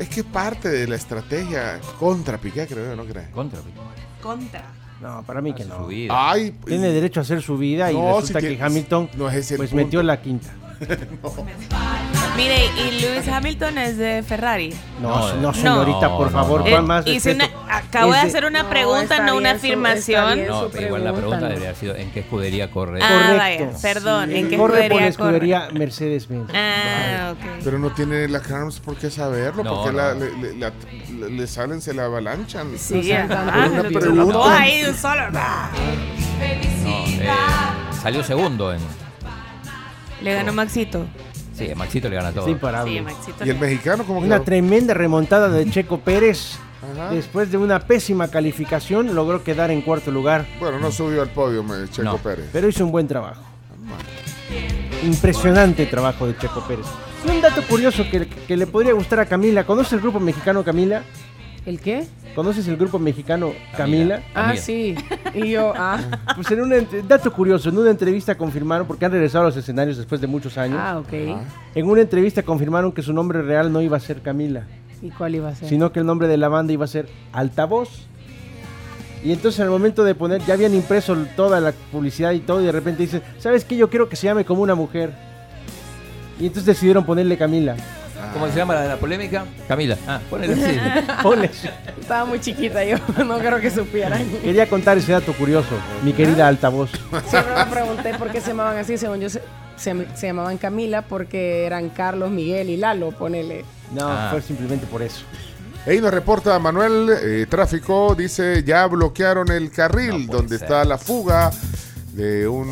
Es 0.00 0.08
que 0.08 0.24
parte 0.24 0.68
de 0.68 0.88
la 0.88 0.96
estrategia 0.96 1.78
contra 1.98 2.38
Piqué, 2.38 2.66
creo, 2.66 2.96
¿no 2.96 3.04
crees? 3.04 3.28
Contra 3.28 3.60
Piqué. 3.60 3.78
Contra. 4.22 4.64
No, 5.00 5.22
para 5.22 5.40
mí 5.40 5.54
que 5.54 5.62
Su 5.62 5.68
no. 5.68 5.86
vida. 5.86 6.12
Ay, 6.30 6.52
Tiene 6.64 6.88
derecho 6.90 7.20
a 7.20 7.22
hacer 7.22 7.40
su 7.42 7.56
vida 7.56 7.90
y 7.92 7.94
resulta 7.96 8.26
si 8.26 8.32
que 8.46 8.48
tiene- 8.54 8.62
Hamilton 8.64 9.10
no 9.16 9.30
es 9.30 9.46
pues 9.56 9.70
punto. 9.70 9.76
metió 9.84 10.02
la 10.02 10.20
quinta. 10.20 10.48
Mire, 12.36 12.66
y 12.76 13.00
Lewis 13.02 13.28
Hamilton 13.28 13.76
es 13.78 13.98
de 13.98 14.22
Ferrari. 14.26 14.74
No, 15.00 15.34
No, 15.36 15.52
señorita, 15.52 16.08
no, 16.08 16.16
por 16.16 16.26
no, 16.32 16.38
favor, 16.38 16.60
no. 16.60 16.66
Eh, 16.66 16.70
¿cuál 16.70 16.82
más 16.84 17.06
hice 17.06 17.32
una- 17.34 17.50
acabo 17.68 18.12
de 18.12 18.18
Es 18.18 18.24
de- 18.24 18.28
hacer 18.30 18.44
una 18.46 18.70
pregunta, 18.70 19.20
no 19.20 19.36
una 19.36 19.50
su- 19.50 19.56
afirmación. 19.56 20.46
No, 20.46 20.68
pero 20.68 20.86
igual 20.86 21.04
la 21.04 21.12
pregunta, 21.12 21.36
debería 21.40 21.64
haber 21.68 21.76
sido 21.76 21.94
¿en 21.96 22.10
qué 22.12 22.20
escudería 22.20 22.70
corre? 22.70 23.00
Ah, 23.02 23.08
Correcto. 23.32 23.64
vaya, 23.66 23.78
perdón, 23.82 24.30
¿en 24.32 24.48
qué 24.48 24.56
Corre 24.56 24.88
por 24.88 25.00
la 25.02 25.06
escudería 25.08 25.16
corre? 25.16 25.36
escudería 25.68 25.68
Mercedes-Benz. 25.78 26.50
Ah, 26.54 27.32
ok. 27.32 27.62
Pero 27.62 27.78
no 27.78 27.90
tiene 27.90 28.26
la 28.28 28.40
Carms 28.40 28.80
por 28.80 28.96
qué 28.96 29.10
saberlo, 29.10 29.62
No, 29.62 29.74
porque 29.74 29.90
no. 29.92 29.98
la- 29.98 30.14
le, 30.14 30.34
le- 30.38 30.56
la- 30.56 30.72
le- 31.18 31.30
le 31.30 31.46
salen, 31.46 31.82
se 31.82 31.92
la 31.92 32.04
avalanchan. 32.06 32.68
Sí, 32.78 33.10
tan 33.10 33.28
se 33.28 33.70
una 33.70 33.82
lo 33.82 34.00
pregunta. 34.00 34.60
ahí 34.60 34.82
de 34.82 34.90
un 34.90 34.96
solo. 34.96 35.30
No, 35.30 35.38
eh, 36.40 37.28
salió 38.02 38.24
segundo 38.24 38.72
en. 38.72 38.80
Le 40.22 40.34
ganó 40.34 40.52
Maxito. 40.52 41.06
Sí, 41.54 41.70
a 41.70 41.74
Maxito 41.74 42.08
le 42.08 42.16
gana 42.16 42.32
todo. 42.32 42.44
Sí, 42.46 42.52
imparable. 42.52 42.92
Sí, 42.92 43.00
Maxito. 43.00 43.44
Y 43.44 43.50
el 43.50 43.58
mexicano, 43.58 44.04
como 44.04 44.20
Una 44.20 44.40
tremenda 44.40 44.94
remontada 44.94 45.48
de 45.48 45.68
Checo 45.70 46.00
Pérez. 46.00 46.58
Ajá. 46.94 47.10
Después 47.10 47.50
de 47.50 47.58
una 47.58 47.80
pésima 47.80 48.28
calificación, 48.28 49.14
logró 49.14 49.44
quedar 49.44 49.70
en 49.70 49.82
cuarto 49.82 50.10
lugar, 50.10 50.46
Bueno, 50.58 50.78
no 50.78 50.90
subió 50.90 51.20
al 51.22 51.28
podio, 51.30 51.62
me- 51.62 51.86
Checo 51.90 52.02
No. 52.04 52.16
Pérez. 52.18 52.46
pero 52.52 52.68
hizo 52.68 52.84
un 52.86 52.92
buen 52.92 53.06
trabajo. 53.06 53.42
Impresionante 55.04 55.86
trabajo 55.86 56.26
de 56.26 56.36
Checo 56.36 56.60
Pérez. 56.66 56.86
Y 57.26 57.30
un 57.30 57.40
dato 57.40 57.62
curioso 57.68 58.04
que, 58.10 58.26
que 58.26 58.56
le 58.56 58.66
podría 58.66 58.92
gustar 58.94 59.20
a 59.20 59.26
Camila. 59.26 59.64
¿Conoces 59.64 59.92
el 59.94 60.00
grupo 60.00 60.20
mexicano 60.20 60.64
Camila? 60.64 61.02
¿El 61.66 61.78
qué? 61.80 62.06
¿Conoces 62.34 62.66
el 62.68 62.76
grupo 62.76 62.98
mexicano 62.98 63.52
Camila? 63.76 64.22
Ah, 64.34 64.42
Camila. 64.46 64.60
sí. 64.62 64.94
Y 65.34 65.50
yo, 65.50 65.72
ah. 65.76 65.98
Pues 66.34 66.50
en 66.50 66.60
un 66.62 66.72
dato 67.06 67.32
curioso, 67.32 67.68
en 67.68 67.78
una 67.78 67.90
entrevista 67.90 68.34
confirmaron, 68.36 68.86
porque 68.86 69.04
han 69.04 69.12
regresado 69.12 69.44
a 69.44 69.48
los 69.48 69.56
escenarios 69.56 69.96
después 69.98 70.20
de 70.20 70.26
muchos 70.26 70.56
años, 70.56 70.78
Ah, 70.80 70.98
ok. 70.98 71.12
en 71.74 71.86
una 71.86 72.00
entrevista 72.00 72.42
confirmaron 72.42 72.92
que 72.92 73.02
su 73.02 73.12
nombre 73.12 73.42
real 73.42 73.72
no 73.72 73.82
iba 73.82 73.96
a 73.96 74.00
ser 74.00 74.22
Camila, 74.22 74.64
¿Y 75.02 75.10
cuál 75.10 75.34
iba 75.34 75.48
a 75.50 75.54
ser? 75.54 75.68
sino 75.68 75.92
que 75.92 76.00
el 76.00 76.06
nombre 76.06 76.28
de 76.28 76.36
la 76.38 76.48
banda 76.48 76.72
iba 76.72 76.84
a 76.84 76.88
ser 76.88 77.08
Altavoz. 77.32 78.06
Y 79.22 79.32
entonces 79.32 79.60
al 79.60 79.68
momento 79.68 80.02
de 80.02 80.14
poner, 80.14 80.40
ya 80.46 80.54
habían 80.54 80.74
impreso 80.74 81.14
toda 81.36 81.60
la 81.60 81.72
publicidad 81.92 82.32
y 82.32 82.40
todo, 82.40 82.62
y 82.62 82.64
de 82.66 82.72
repente 82.72 83.02
dicen, 83.02 83.22
¿sabes 83.38 83.66
qué? 83.66 83.76
Yo 83.76 83.90
quiero 83.90 84.08
que 84.08 84.16
se 84.16 84.26
llame 84.26 84.46
como 84.46 84.62
una 84.62 84.74
mujer. 84.74 85.12
Y 86.38 86.44
entonces 86.46 86.64
decidieron 86.64 87.04
ponerle 87.04 87.36
Camila. 87.36 87.76
¿Cómo 88.32 88.48
se 88.48 88.56
llama 88.56 88.74
la 88.74 88.82
de 88.82 88.88
la 88.88 88.96
polémica? 88.96 89.44
Camila. 89.68 89.96
Ah, 90.06 90.20
ponele 90.28 90.54
así. 90.54 90.78
Ponle. 91.22 91.50
Estaba 92.00 92.24
muy 92.24 92.40
chiquita 92.40 92.84
yo, 92.84 92.96
no 93.24 93.38
creo 93.38 93.60
que 93.60 93.70
supieran. 93.70 94.24
Quería 94.42 94.68
contar 94.68 94.98
ese 94.98 95.12
dato 95.12 95.32
curioso, 95.32 95.74
mi 96.04 96.12
querida 96.12 96.46
Altavoz. 96.48 96.90
Siempre 97.28 97.54
me 97.56 97.66
pregunté 97.66 98.14
por 98.14 98.30
qué 98.30 98.40
se 98.40 98.48
llamaban 98.48 98.76
así. 98.78 98.96
Según 98.98 99.20
yo, 99.20 99.28
se, 99.30 99.42
se- 99.76 100.06
se 100.14 100.26
llamaban 100.26 100.58
Camila 100.58 101.02
porque 101.02 101.64
eran 101.66 101.88
Carlos, 101.90 102.30
Miguel 102.30 102.70
y 102.70 102.76
Lalo, 102.76 103.10
ponele. 103.12 103.64
No, 103.92 104.08
Ah. 104.08 104.28
fue 104.30 104.42
simplemente 104.42 104.86
por 104.86 105.02
eso. 105.02 105.22
Ahí 105.86 105.98
nos 106.00 106.12
reporta 106.12 106.58
Manuel, 106.58 107.08
eh, 107.22 107.46
tráfico, 107.48 108.14
dice, 108.14 108.62
ya 108.64 108.86
bloquearon 108.86 109.50
el 109.50 109.70
carril 109.72 110.26
No 110.26 110.34
donde 110.34 110.58
ser. 110.58 110.64
está 110.66 110.84
la 110.84 110.98
fuga 110.98 111.50
de 112.12 112.48
un... 112.48 112.68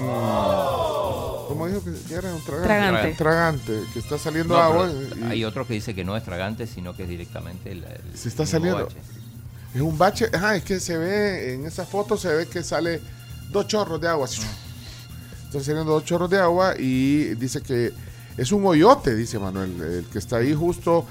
¿Cómo 1.49 1.67
dijo 1.67 1.83
que 1.83 2.15
era? 2.15 2.35
Un 2.35 2.43
tragante. 2.45 2.67
Tragante. 2.69 3.09
Un 3.11 3.17
tragante, 3.17 3.81
que 3.93 3.99
está 4.01 4.19
saliendo 4.19 4.55
No, 4.55 4.61
agua. 4.61 4.91
y 4.91 5.25
hay 5.25 5.45
otro 5.45 5.67
que 5.67 5.75
dice 5.75 5.95
que 5.95 6.05
no 6.05 6.17
es 6.17 6.23
tragante, 6.23 6.67
sino 6.67 6.95
que 6.95 7.05
es 7.05 7.09
directamente 7.09 7.73
el. 7.73 7.85
el 7.85 8.01
Se 8.19 8.29
está 8.29 8.45
saliendo. 8.45 8.85
bache. 8.85 8.97
Es 9.75 9.81
un 9.81 9.97
bache, 9.97 10.27
ajá, 10.33 10.57
es 10.57 10.65
que 10.65 10.79
se 10.81 10.97
ve, 10.99 11.55
en 11.55 11.67
esa 11.67 11.87
foto 11.87 12.17
se 12.17 12.29
ve 12.35 12.47
que 12.47 12.63
sale 12.63 13.01
dos 13.51 13.67
chorros 13.67 14.01
de 14.01 14.09
agua. 14.09 14.27
así. 14.27 14.43
Están 15.47 15.63
saliendo 15.65 15.93
dos 15.93 16.05
chorros 16.05 16.29
de 16.29 16.39
agua 16.39 16.75
y 16.79 17.35
dice 17.37 17.63
que 17.63 17.93
es 18.37 18.53
un 18.53 18.67
hoyote, 18.67 19.15
dice 19.15 19.39
Manuel, 19.39 19.81
el 19.81 20.05
que 20.07 20.19
está 20.19 20.37
ahí 20.39 20.53
justo 20.55 21.07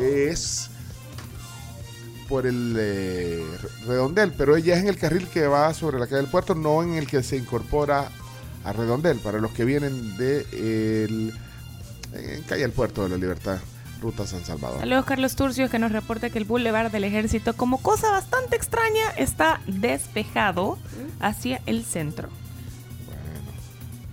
es 0.00 0.69
por 2.30 2.46
el 2.46 2.76
eh, 2.78 3.44
redondel, 3.86 4.32
pero 4.32 4.56
ella 4.56 4.76
es 4.76 4.80
en 4.80 4.88
el 4.88 4.96
carril 4.96 5.26
que 5.26 5.48
va 5.48 5.74
sobre 5.74 5.98
la 5.98 6.06
calle 6.06 6.22
del 6.22 6.30
puerto, 6.30 6.54
no 6.54 6.82
en 6.84 6.94
el 6.94 7.08
que 7.08 7.24
se 7.24 7.36
incorpora 7.36 8.08
a 8.64 8.72
redondel, 8.72 9.18
para 9.18 9.40
los 9.40 9.50
que 9.50 9.64
vienen 9.64 10.16
de 10.16 10.46
el, 10.52 11.34
en 12.14 12.42
calle 12.44 12.62
del 12.62 12.70
puerto 12.72 13.02
de 13.02 13.08
la 13.10 13.16
libertad. 13.16 13.58
Ruta 14.00 14.26
San 14.26 14.42
Salvador. 14.46 14.78
Saludos 14.80 15.04
Carlos 15.04 15.36
Turcios 15.36 15.70
que 15.70 15.78
nos 15.78 15.92
reporta 15.92 16.30
que 16.30 16.38
el 16.38 16.46
Boulevard 16.46 16.90
del 16.90 17.04
Ejército, 17.04 17.54
como 17.54 17.82
cosa 17.82 18.10
bastante 18.10 18.56
extraña, 18.56 19.10
está 19.18 19.60
despejado 19.66 20.78
hacia 21.20 21.60
el 21.66 21.84
centro. 21.84 22.30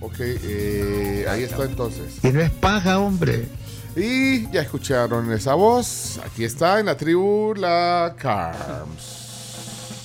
Ok, 0.01 0.15
eh, 0.19 1.25
ahí 1.29 1.43
está 1.43 1.63
entonces. 1.63 2.17
Y 2.21 2.31
no 2.31 2.41
es 2.41 2.51
paja, 2.51 2.99
hombre. 2.99 3.47
Y 3.99 4.47
ya 4.51 4.61
escucharon 4.61 5.31
esa 5.33 5.55
voz. 5.55 6.19
Aquí 6.23 6.43
está 6.43 6.79
en 6.79 6.85
la 6.85 6.95
tribu 6.95 7.55
la 7.55 8.13
Carms. 8.15 10.03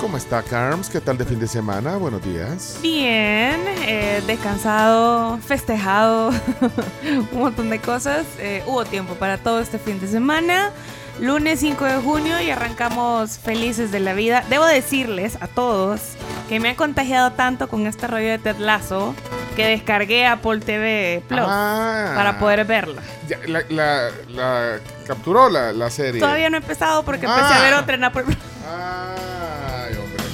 ¿Cómo 0.00 0.16
está 0.16 0.40
Carms? 0.40 0.88
¿Qué 0.88 1.00
tal 1.00 1.18
de 1.18 1.24
fin 1.24 1.40
de 1.40 1.48
semana? 1.48 1.96
Buenos 1.96 2.24
días. 2.24 2.78
Bien, 2.80 3.60
eh, 3.88 4.22
descansado, 4.24 5.38
festejado, 5.38 6.30
un 7.32 7.40
montón 7.40 7.70
de 7.70 7.80
cosas. 7.80 8.24
Eh, 8.38 8.62
hubo 8.68 8.84
tiempo 8.84 9.14
para 9.14 9.38
todo 9.38 9.58
este 9.58 9.80
fin 9.80 9.98
de 9.98 10.06
semana. 10.06 10.70
Lunes 11.18 11.58
5 11.58 11.84
de 11.84 11.96
junio 11.96 12.40
y 12.40 12.50
arrancamos 12.50 13.36
felices 13.36 13.90
de 13.90 13.98
la 13.98 14.14
vida. 14.14 14.44
Debo 14.48 14.64
decirles 14.64 15.36
a 15.40 15.48
todos 15.48 16.00
que 16.48 16.60
me 16.60 16.70
he 16.70 16.76
contagiado 16.76 17.32
tanto 17.32 17.68
con 17.68 17.88
este 17.88 18.06
rollo 18.06 18.28
de 18.28 18.38
Ted 18.38 18.58
Lasso 18.58 19.12
que 19.58 19.66
descargué 19.68 20.24
Apple 20.26 20.60
TV 20.60 21.22
Plus 21.28 21.40
Ah. 21.44 22.12
para 22.14 22.38
poder 22.38 22.64
verla. 22.64 23.02
Ya, 23.28 23.38
la, 23.46 23.62
la- 23.68 24.10
la 24.30 24.78
capturó 25.06 25.50
la, 25.50 25.72
la 25.72 25.90
serie. 25.90 26.20
Todavía 26.20 26.48
no 26.48 26.56
he 26.56 26.60
empezado 26.60 27.02
porque 27.02 27.26
empecé 27.26 27.42
Ah. 27.52 27.58
a 27.58 27.62
ver 27.62 27.74
otra 27.74 27.94
en 27.96 28.04
Apple 28.04 28.22
Plus. 28.22 28.36
Ay, 28.66 29.96
hombre. 29.96 30.24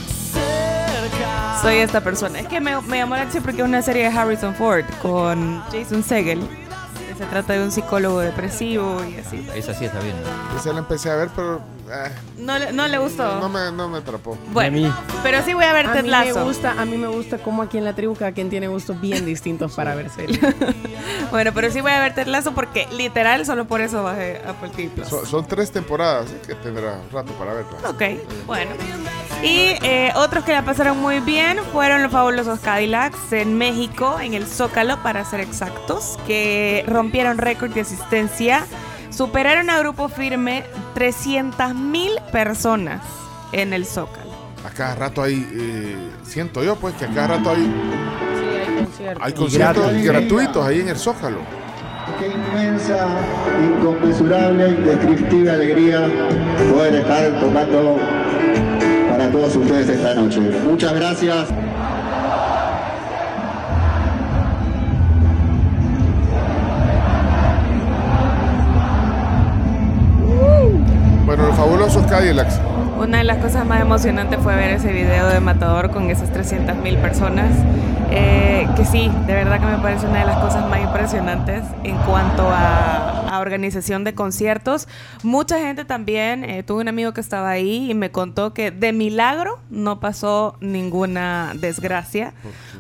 Soy 1.63 1.77
esta 1.79 2.03
persona. 2.03 2.41
Es 2.41 2.47
que 2.47 2.61
me, 2.61 2.79
me 2.83 2.99
llamó 2.99 3.15
la 3.15 3.23
atención 3.23 3.43
porque 3.43 3.63
es 3.63 3.67
una 3.67 3.81
serie 3.81 4.11
de 4.11 4.17
Harrison 4.19 4.55
Ford 4.55 4.85
con 5.01 5.63
Jason 5.73 6.03
Segel. 6.03 6.47
Que 7.17 7.25
se 7.25 7.31
trata 7.31 7.53
de 7.53 7.63
un 7.65 7.71
psicólogo 7.71 8.19
depresivo 8.21 9.01
y 9.05 9.19
así. 9.21 9.47
Esa 9.55 9.73
sí 9.75 9.85
está 9.85 10.01
bien. 10.01 10.17
Esa 10.59 10.73
la 10.73 10.81
empecé 10.81 11.11
a 11.11 11.15
ver, 11.17 11.29
pero 11.35 11.61
eh, 11.91 12.11
No, 12.39 12.59
le- 12.59 12.73
no 12.73 12.89
le 12.89 12.99
gustó. 12.99 13.39
no, 13.41 13.49
me, 13.49 13.71
no 13.71 13.89
me 13.89 13.99
atrapó. 13.99 14.37
Bueno, 14.53 14.93
pero 15.23 15.43
sí 15.45 15.55
voy 15.55 15.65
a 15.65 15.73
ver 15.73 15.87
A 15.87 15.93
Ted 15.93 16.03
mí, 16.05 16.11
me 16.11 16.33
gusta, 16.43 16.73
a 16.73 16.85
mí 16.85 16.97
me 16.97 17.07
gusta 17.07 17.39
cómo 17.39 17.63
aquí 17.63 17.79
en 17.79 17.85
la 17.85 17.93
tribu 17.95 18.15
cada 18.17 18.33
quien 18.33 18.51
tiene 18.51 18.67
gustos 18.69 19.01
bien 19.01 19.25
distintos 19.27 19.75
para 19.75 19.95
ver 19.95 20.11
series. 20.11 20.41
Bueno, 21.31 21.51
pero 21.55 21.71
sí 21.71 21.81
voy 21.81 21.91
a 21.91 22.01
ver 22.01 22.15
Ted 22.15 22.27
Lasso 22.29 22.53
porque 22.55 22.87
literal 22.93 23.45
solo 23.45 23.67
por 23.67 23.81
eso 23.81 24.03
bajé 24.05 24.41
Apple 24.47 24.71
TV 24.71 24.89
Plus. 24.91 25.09
Son, 25.09 25.27
son 25.27 25.47
tres 25.47 25.71
temporadas 25.73 26.27
así 26.27 26.37
que 26.47 26.55
tendrá 26.55 27.01
rato 27.13 27.33
para 27.33 27.55
verla. 27.55 27.91
Ok, 27.91 28.03
bueno. 28.47 28.71
Y 29.45 29.77
eh, 29.83 30.11
otros 30.17 30.43
que 30.43 30.53
la 30.53 30.65
pasaron 30.65 30.99
muy 31.03 31.21
bien 31.21 31.59
fueron 31.71 32.03
los 32.03 32.11
fabulosos 32.11 32.61
Cadillacs 32.61 33.31
en 33.33 33.59
México, 33.59 34.19
en 34.19 34.33
el 34.33 34.47
Zócalo, 34.47 35.03
para 35.03 35.23
ser 35.27 35.41
exactos, 35.41 36.19
que 36.27 36.83
rompieron 36.89 37.37
récord 37.37 37.71
de 37.73 37.83
asistencia, 37.83 38.65
superaron 39.11 39.69
a 39.69 39.79
grupo 39.81 40.09
firme 40.09 40.65
300 40.95 41.75
mil 41.75 42.13
personas 42.33 43.03
en 43.53 43.75
el 43.75 43.85
Zócalo. 43.85 44.33
A 44.67 44.71
cada 44.71 44.95
rato 44.95 45.23
hay, 45.23 45.47
eh, 45.53 45.97
siento 46.25 46.65
yo 46.65 46.77
pues 46.77 46.95
que 46.95 47.05
a 47.05 47.09
cada 47.09 47.27
rato 47.37 47.51
hay, 47.51 47.65
Sí, 47.65 48.67
hay 48.67 48.75
conciertos. 48.83 49.25
hay 49.27 49.33
conciertos 49.35 49.85
gratis. 49.85 50.05
gratuitos 50.07 50.67
ahí 50.67 50.81
en 50.81 50.89
el 50.89 50.97
Zócalo. 50.97 51.41
Qué 52.19 52.29
inmensa, 52.29 53.09
inconmensurable, 53.63 54.69
indescriptible 54.71 55.51
alegría 55.51 56.09
poder 56.73 56.95
estar 56.95 57.41
tocando 57.41 57.99
para 59.25 59.33
todos 59.33 59.57
ustedes 59.57 59.89
esta 59.89 60.15
noche. 60.15 60.41
Muchas 60.41 60.93
gracias. 60.95 61.49
Bueno, 71.25 71.47
los 71.47 71.57
fabulosos 71.57 72.05
Cadillacs. 72.07 72.61
Una 72.99 73.19
de 73.19 73.25
las 73.25 73.39
cosas 73.39 73.65
más 73.67 73.81
emocionantes 73.81 74.39
fue 74.41 74.55
ver 74.57 74.71
ese 74.73 74.93
video 74.93 75.29
de 75.29 75.41
Matador 75.41 75.91
con 75.91 76.11
esas 76.11 76.31
300 76.31 76.77
mil 76.77 76.97
personas. 76.99 77.51
Eh, 78.11 78.69
que 78.77 78.85
sí, 78.85 79.11
de 79.27 79.35
verdad 79.35 79.59
que 79.59 79.67
me 79.67 79.79
parece 79.79 80.07
una 80.07 80.21
de 80.21 80.27
las 80.27 80.37
cosas 80.37 80.69
más 80.69 80.81
impresionantes 80.81 81.65
en 81.83 81.97
cuanto 81.99 82.47
a, 82.47 83.24
a 83.35 83.41
organización 83.41 84.05
de 84.05 84.15
conciertos. 84.15 84.89
Mucha 85.23 85.59
gente 85.59 85.85
también, 85.85 86.45
eh, 86.45 86.63
tuve 86.63 86.83
un 86.83 86.89
amigo 86.89 87.13
que 87.13 87.21
estaba 87.21 87.51
ahí 87.51 87.91
y 87.91 87.95
me 87.95 88.11
contó 88.11 88.55
que 88.55 88.71
de 88.71 88.93
milagro 88.93 89.59
no 89.71 90.01
pasó 90.01 90.57
ninguna 90.61 91.53
desgracia, 91.55 92.33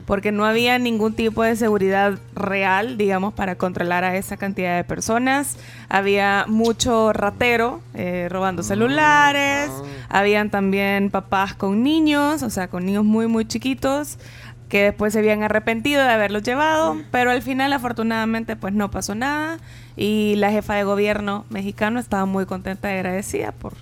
porque 0.06 0.32
no 0.32 0.44
había 0.44 0.78
ningún 0.78 1.14
tipo 1.14 1.42
de 1.42 1.56
seguridad 1.56 2.18
real, 2.34 2.96
digamos, 2.96 3.34
para 3.34 3.56
controlar 3.56 4.04
a 4.04 4.16
esa 4.16 4.36
cantidad 4.36 4.76
de 4.76 4.84
personas. 4.84 5.56
Había 5.88 6.44
mucho 6.48 7.12
ratero 7.12 7.80
eh, 7.94 8.28
robando 8.30 8.62
celulares, 8.62 9.70
habían 10.08 10.50
también 10.50 11.10
papás 11.10 11.54
con 11.54 11.82
niños, 11.82 12.42
o 12.42 12.50
sea, 12.50 12.68
con 12.68 12.86
niños 12.86 13.04
muy, 13.04 13.26
muy 13.26 13.46
chiquitos 13.46 14.18
que 14.68 14.82
después 14.84 15.12
se 15.12 15.18
habían 15.20 15.42
arrepentido 15.42 16.02
de 16.02 16.08
haberlos 16.10 16.42
llevado, 16.42 16.96
pero 17.10 17.30
al 17.30 17.42
final 17.42 17.72
afortunadamente 17.72 18.56
pues 18.56 18.72
no 18.74 18.90
pasó 18.90 19.14
nada 19.14 19.58
y 19.96 20.34
la 20.36 20.50
jefa 20.50 20.74
de 20.74 20.84
gobierno 20.84 21.44
mexicano 21.50 22.00
estaba 22.00 22.24
muy 22.26 22.46
contenta 22.46 22.90
y 22.92 22.94
agradecida 22.96 23.52
por, 23.52 23.74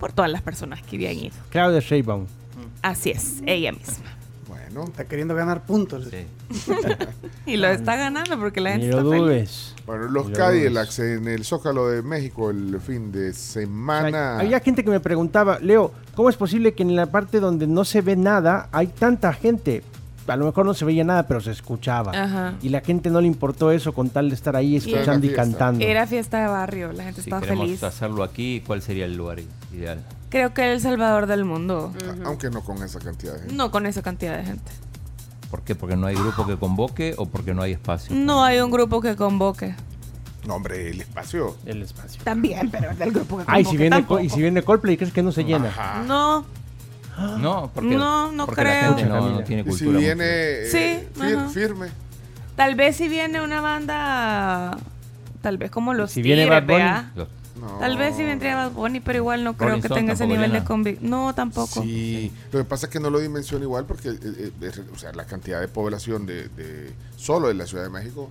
por 0.00 0.12
todas 0.12 0.30
las 0.30 0.42
personas 0.42 0.82
que 0.82 0.96
habían 0.96 1.14
ido. 1.16 1.34
Claudia 1.50 1.80
Sheinbaum. 1.80 2.26
Así 2.82 3.10
es, 3.10 3.42
ella 3.46 3.70
misma. 3.72 4.06
Bueno, 4.48 4.84
Está 4.84 5.04
queriendo 5.04 5.34
ganar 5.34 5.64
puntos. 5.64 6.08
Y 7.46 7.56
lo 7.56 7.68
está 7.68 7.96
ganando 7.96 8.38
porque 8.38 8.60
la 8.60 8.72
gente 8.72 8.86
Ni 8.86 8.92
lo 8.92 8.98
está 8.98 9.10
feliz. 9.10 9.22
dudes. 9.22 9.74
bueno, 9.86 10.04
los 10.08 10.26
Ni 10.26 10.32
lo 10.32 10.36
Cadillacs 10.38 10.98
en 11.00 11.28
el 11.28 11.44
Zócalo 11.44 11.88
de 11.88 12.02
México 12.02 12.50
el 12.50 12.80
fin 12.80 13.10
de 13.12 13.30
O 13.30 13.32
sea, 13.34 13.62
semana. 13.62 14.38
había 14.40 14.60
gente 14.60 14.82
que 14.84 14.90
me 14.90 15.00
preguntaba, 15.00 15.58
Leo, 15.60 15.92
¿cómo 16.14 16.28
es 16.30 16.36
posible 16.36 16.72
que 16.74 16.82
en 16.82 16.94
la 16.96 17.06
parte 17.06 17.40
donde 17.40 17.66
no 17.66 17.84
se 17.84 18.00
ve 18.00 18.16
nada 18.16 18.68
hay 18.72 18.86
tanta 18.88 19.32
gente? 19.32 19.82
A 20.26 20.36
lo 20.36 20.46
mejor 20.46 20.66
no 20.66 20.74
se 20.74 20.84
veía 20.84 21.04
nada, 21.04 21.26
pero 21.26 21.40
se 21.40 21.50
escuchaba. 21.50 22.12
Ajá. 22.14 22.54
Y 22.62 22.68
la 22.68 22.80
gente 22.80 23.10
no 23.10 23.20
le 23.20 23.26
importó 23.26 23.70
eso 23.72 23.92
con 23.92 24.10
tal 24.10 24.28
de 24.28 24.34
estar 24.34 24.54
ahí 24.56 24.76
escuchando 24.76 25.26
y, 25.26 25.32
cantando. 25.32 25.84
Era 25.84 26.06
fiesta 26.06 26.40
de 26.40 26.46
barrio, 26.48 26.92
la 26.92 27.04
gente 27.04 27.22
Si 27.22 27.28
estaba 27.28 27.42
queremos 27.42 27.66
feliz. 27.66 27.82
hacerlo 27.82 28.22
aquí, 28.22 28.62
¿cuál 28.66 28.82
sería 28.82 29.04
el 29.04 29.16
lugar 29.16 29.40
ideal? 29.72 30.00
Creo 30.28 30.54
que 30.54 30.72
El 30.72 30.80
Salvador 30.80 31.26
del 31.26 31.44
mundo. 31.44 31.92
Aunque 32.24 32.50
no 32.50 32.62
con 32.62 32.82
esa 32.82 33.00
cantidad 33.00 33.34
de 33.34 33.40
gente. 33.40 33.54
No 33.54 33.70
con 33.70 33.86
esa 33.86 34.02
cantidad 34.02 34.36
de 34.36 34.44
gente. 34.44 34.72
¿Por 35.50 35.62
qué? 35.62 35.74
¿Porque 35.74 35.96
no 35.96 36.06
hay 36.06 36.14
grupo 36.14 36.46
que 36.46 36.56
convoque 36.56 37.14
o 37.18 37.26
porque 37.26 37.52
no 37.52 37.60
hay 37.60 37.72
espacio? 37.72 38.14
No 38.16 38.42
hay 38.42 38.60
un 38.60 38.70
grupo 38.70 39.02
que 39.02 39.16
convoque. 39.16 39.74
No, 40.46 40.54
hombre, 40.54 40.90
el 40.90 41.00
espacio. 41.02 41.56
El 41.66 41.82
espacio. 41.82 42.22
También, 42.24 42.70
pero 42.70 42.94
del 42.94 43.12
grupo 43.12 43.36
que 43.38 43.44
Ay, 43.46 43.64
si 43.64 43.76
convoque 43.76 44.14
viene, 44.16 44.24
y 44.24 44.28
si 44.30 44.40
viene 44.40 44.62
Coldplay, 44.62 44.96
¿crees 44.96 45.12
que 45.12 45.22
no 45.22 45.30
se 45.30 45.44
llena? 45.44 45.68
Ajá. 45.68 46.02
No, 46.08 46.46
No, 47.18 47.70
porque, 47.74 47.94
No, 47.96 48.32
no 48.32 48.46
porque 48.46 48.62
creo. 48.62 48.90
la 48.92 48.96
gente 48.96 49.04
no, 49.04 49.44
tiene 49.44 49.62
Y 49.62 49.64
si 49.72 49.84
cultura. 49.84 49.98
viene 49.98 50.24
eh, 50.26 50.66
Sí, 50.70 51.20
fir- 51.20 51.36
ajá. 51.36 51.48
firme. 51.50 51.88
Tal 52.56 52.74
vez 52.74 52.96
si 52.96 53.08
viene 53.08 53.42
una 53.42 53.60
banda, 53.60 54.78
tal 55.42 55.58
vez 55.58 55.70
como 55.70 55.94
los 55.94 56.10
Si 56.10 56.22
viene 56.22 56.46
Bad 56.48 56.62
Bunny. 56.64 56.76
¿vea? 56.76 57.10
Los- 57.14 57.28
No. 57.60 57.78
Tal 57.78 57.96
vez 57.96 58.16
si 58.16 58.24
vendría 58.24 58.56
Bad 58.56 58.72
Bunny, 58.72 58.98
pero 59.00 59.18
igual 59.18 59.44
no 59.44 59.52
creo 59.56 59.68
Rolling 59.70 59.82
que 59.82 59.88
tenga 59.90 60.14
ese 60.14 60.26
nivel 60.26 60.50
de 60.52 60.64
convicción. 60.64 61.10
No, 61.10 61.32
tampoco. 61.34 61.82
Sí, 61.82 62.32
lo 62.50 62.58
que 62.58 62.64
pasa 62.64 62.86
es 62.86 62.92
que 62.92 62.98
no 62.98 63.08
lo 63.10 63.20
dimensiona 63.20 63.62
igual 63.64 63.84
porque 63.84 64.08
eh, 64.08 64.52
eh, 64.60 64.72
o 64.92 64.98
sea, 64.98 65.12
la 65.12 65.26
cantidad 65.26 65.60
de 65.60 65.68
población 65.68 66.26
de, 66.26 66.48
de- 66.48 66.92
solo 67.16 67.48
de 67.48 67.54
la 67.54 67.66
Ciudad 67.66 67.84
de 67.84 67.90
México. 67.90 68.28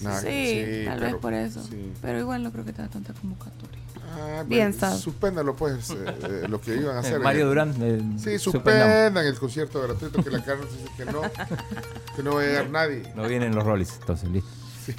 nada, 0.00 0.20
Sí, 0.22 0.82
tal 0.86 0.98
vez 1.00 1.08
pero- 1.10 1.20
por 1.20 1.34
eso. 1.34 1.62
sí. 1.62 1.92
Pero 2.02 2.18
igual 2.18 2.42
no 2.42 2.50
creo 2.50 2.64
que 2.64 2.72
tenga 2.72 2.88
tanta 2.88 3.12
convocatoria. 3.12 3.77
Ah, 4.10 4.44
Bien, 4.46 4.72
sabe. 4.72 4.96
Suspéndalo 4.98 5.54
pues, 5.54 5.90
eh, 5.90 5.94
eh, 6.06 6.46
lo 6.48 6.60
que 6.60 6.76
iban 6.76 6.96
a 6.96 7.00
hacer. 7.00 7.20
Mario 7.20 7.48
Durán. 7.48 7.74
eh, 7.80 8.00
Sí, 8.22 8.38
suspendan 8.38 9.16
el 9.18 9.38
concierto 9.38 9.82
gratuito 9.82 10.22
que 10.22 10.30
la 10.30 10.44
carne 10.44 10.64
dice 10.66 10.90
que 10.96 11.04
no, 11.04 11.22
que 12.16 12.22
no 12.22 12.34
va 12.34 12.40
a 12.42 12.44
llegar 12.44 12.70
nadie. 12.70 13.12
No 13.14 13.26
vienen 13.28 13.54
los 13.54 13.64
roles, 13.64 13.92
entonces 14.00 14.28
listo. 14.30 14.50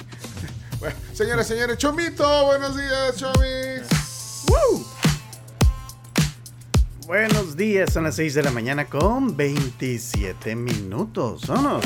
Bueno, 0.80 0.96
señoras, 1.12 1.46
señores, 1.46 1.76
Chomito, 1.76 2.46
buenos 2.46 2.74
días, 2.74 3.14
Chomis. 3.14 3.82
¡Woo! 4.48 4.82
Buenos 7.06 7.54
días, 7.54 7.92
son 7.92 8.04
las 8.04 8.14
6 8.16 8.32
de 8.32 8.42
la 8.44 8.50
mañana 8.50 8.86
con 8.86 9.36
27 9.36 10.56
minutos. 10.56 11.46
Vámonos. 11.48 11.84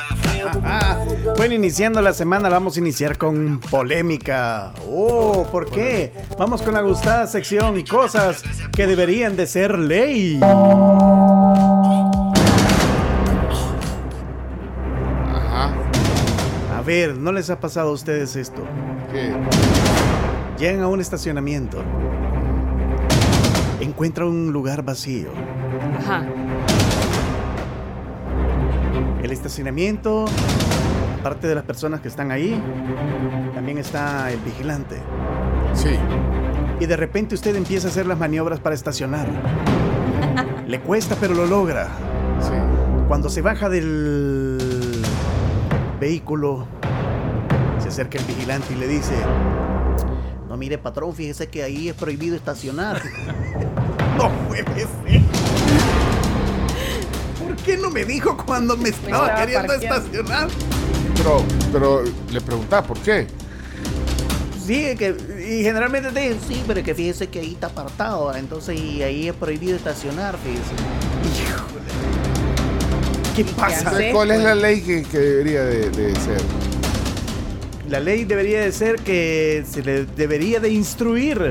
Ah, 0.00 0.17
bueno, 1.36 1.54
iniciando 1.54 2.00
la 2.02 2.12
semana, 2.12 2.48
vamos 2.48 2.76
a 2.76 2.80
iniciar 2.80 3.18
con 3.18 3.60
polémica. 3.60 4.72
Oh, 4.88 5.46
¿por 5.50 5.70
qué? 5.70 6.12
Vamos 6.38 6.62
con 6.62 6.74
la 6.74 6.80
gustada 6.80 7.26
sección 7.26 7.82
Cosas 7.84 8.42
que 8.72 8.86
deberían 8.86 9.36
de 9.36 9.46
ser 9.46 9.78
ley. 9.78 10.40
Ajá. 15.32 15.72
A 16.76 16.82
ver, 16.84 17.16
¿no 17.16 17.32
les 17.32 17.50
ha 17.50 17.60
pasado 17.60 17.90
a 17.90 17.92
ustedes 17.92 18.36
esto? 18.36 18.62
¿Qué? 19.12 19.32
Llegan 20.58 20.82
a 20.82 20.88
un 20.88 21.00
estacionamiento. 21.00 21.82
Encuentran 23.80 24.28
un 24.28 24.52
lugar 24.52 24.82
vacío. 24.82 25.30
Ajá. 25.98 26.26
Estacionamiento, 29.38 30.24
aparte 31.20 31.46
de 31.46 31.54
las 31.54 31.62
personas 31.62 32.00
que 32.00 32.08
están 32.08 32.32
ahí, 32.32 32.60
también 33.54 33.78
está 33.78 34.32
el 34.32 34.40
vigilante. 34.40 34.96
Sí. 35.74 35.90
Y 36.80 36.86
de 36.86 36.96
repente 36.96 37.36
usted 37.36 37.54
empieza 37.54 37.86
a 37.86 37.90
hacer 37.92 38.06
las 38.06 38.18
maniobras 38.18 38.58
para 38.58 38.74
estacionar. 38.74 39.28
Le 40.66 40.80
cuesta, 40.80 41.16
pero 41.20 41.34
lo 41.34 41.46
logra. 41.46 41.86
Sí. 42.40 42.52
Cuando 43.06 43.30
se 43.30 43.40
baja 43.40 43.68
del 43.68 45.02
vehículo, 46.00 46.66
se 47.78 47.88
acerca 47.88 48.18
el 48.18 48.24
vigilante 48.24 48.74
y 48.74 48.76
le 48.76 48.88
dice, 48.88 49.14
no 50.48 50.56
mire 50.56 50.78
patrón, 50.78 51.14
fíjese 51.14 51.46
que 51.46 51.62
ahí 51.62 51.88
es 51.88 51.94
prohibido 51.94 52.34
estacionar. 52.34 53.00
no 54.18 54.30
puede 54.48 54.64
ser. 54.64 55.27
¿Por 57.68 57.76
qué 57.76 57.82
no 57.82 57.90
me 57.90 58.04
dijo 58.06 58.34
cuando 58.46 58.78
me 58.78 58.88
estaba 58.88 59.26
estaba 59.26 59.40
queriendo 59.40 59.68
parqueando. 59.68 59.96
estacionar? 59.98 60.48
Pero, 61.18 61.44
pero 61.70 62.04
le 62.32 62.40
preguntaba 62.40 62.86
por 62.86 62.98
qué. 63.00 63.26
Sí, 64.66 64.96
que, 64.96 65.14
y 65.46 65.62
generalmente 65.64 66.10
te 66.10 66.20
dicen, 66.20 66.38
sí, 66.48 66.64
pero 66.66 66.82
que 66.82 66.94
fíjese 66.94 67.26
que 67.26 67.40
ahí 67.40 67.52
está 67.52 67.66
apartado, 67.66 68.34
entonces 68.34 68.80
y 68.80 69.02
ahí 69.02 69.28
es 69.28 69.34
prohibido 69.34 69.76
estacionar, 69.76 70.38
fíjese. 70.38 70.72
Híjole. 71.42 71.90
¿Qué 73.36 73.44
pasa? 73.44 73.90
hace? 73.90 74.12
¿Cuál 74.12 74.30
es 74.30 74.42
la 74.42 74.54
ley 74.54 74.80
que, 74.80 75.02
que 75.02 75.18
debería 75.18 75.62
de, 75.64 75.90
de 75.90 76.14
ser? 76.14 76.40
La 77.90 78.00
ley 78.00 78.24
debería 78.24 78.62
de 78.62 78.72
ser 78.72 78.96
que 78.96 79.62
se 79.70 79.82
le 79.82 80.06
debería 80.06 80.58
de 80.58 80.70
instruir 80.70 81.50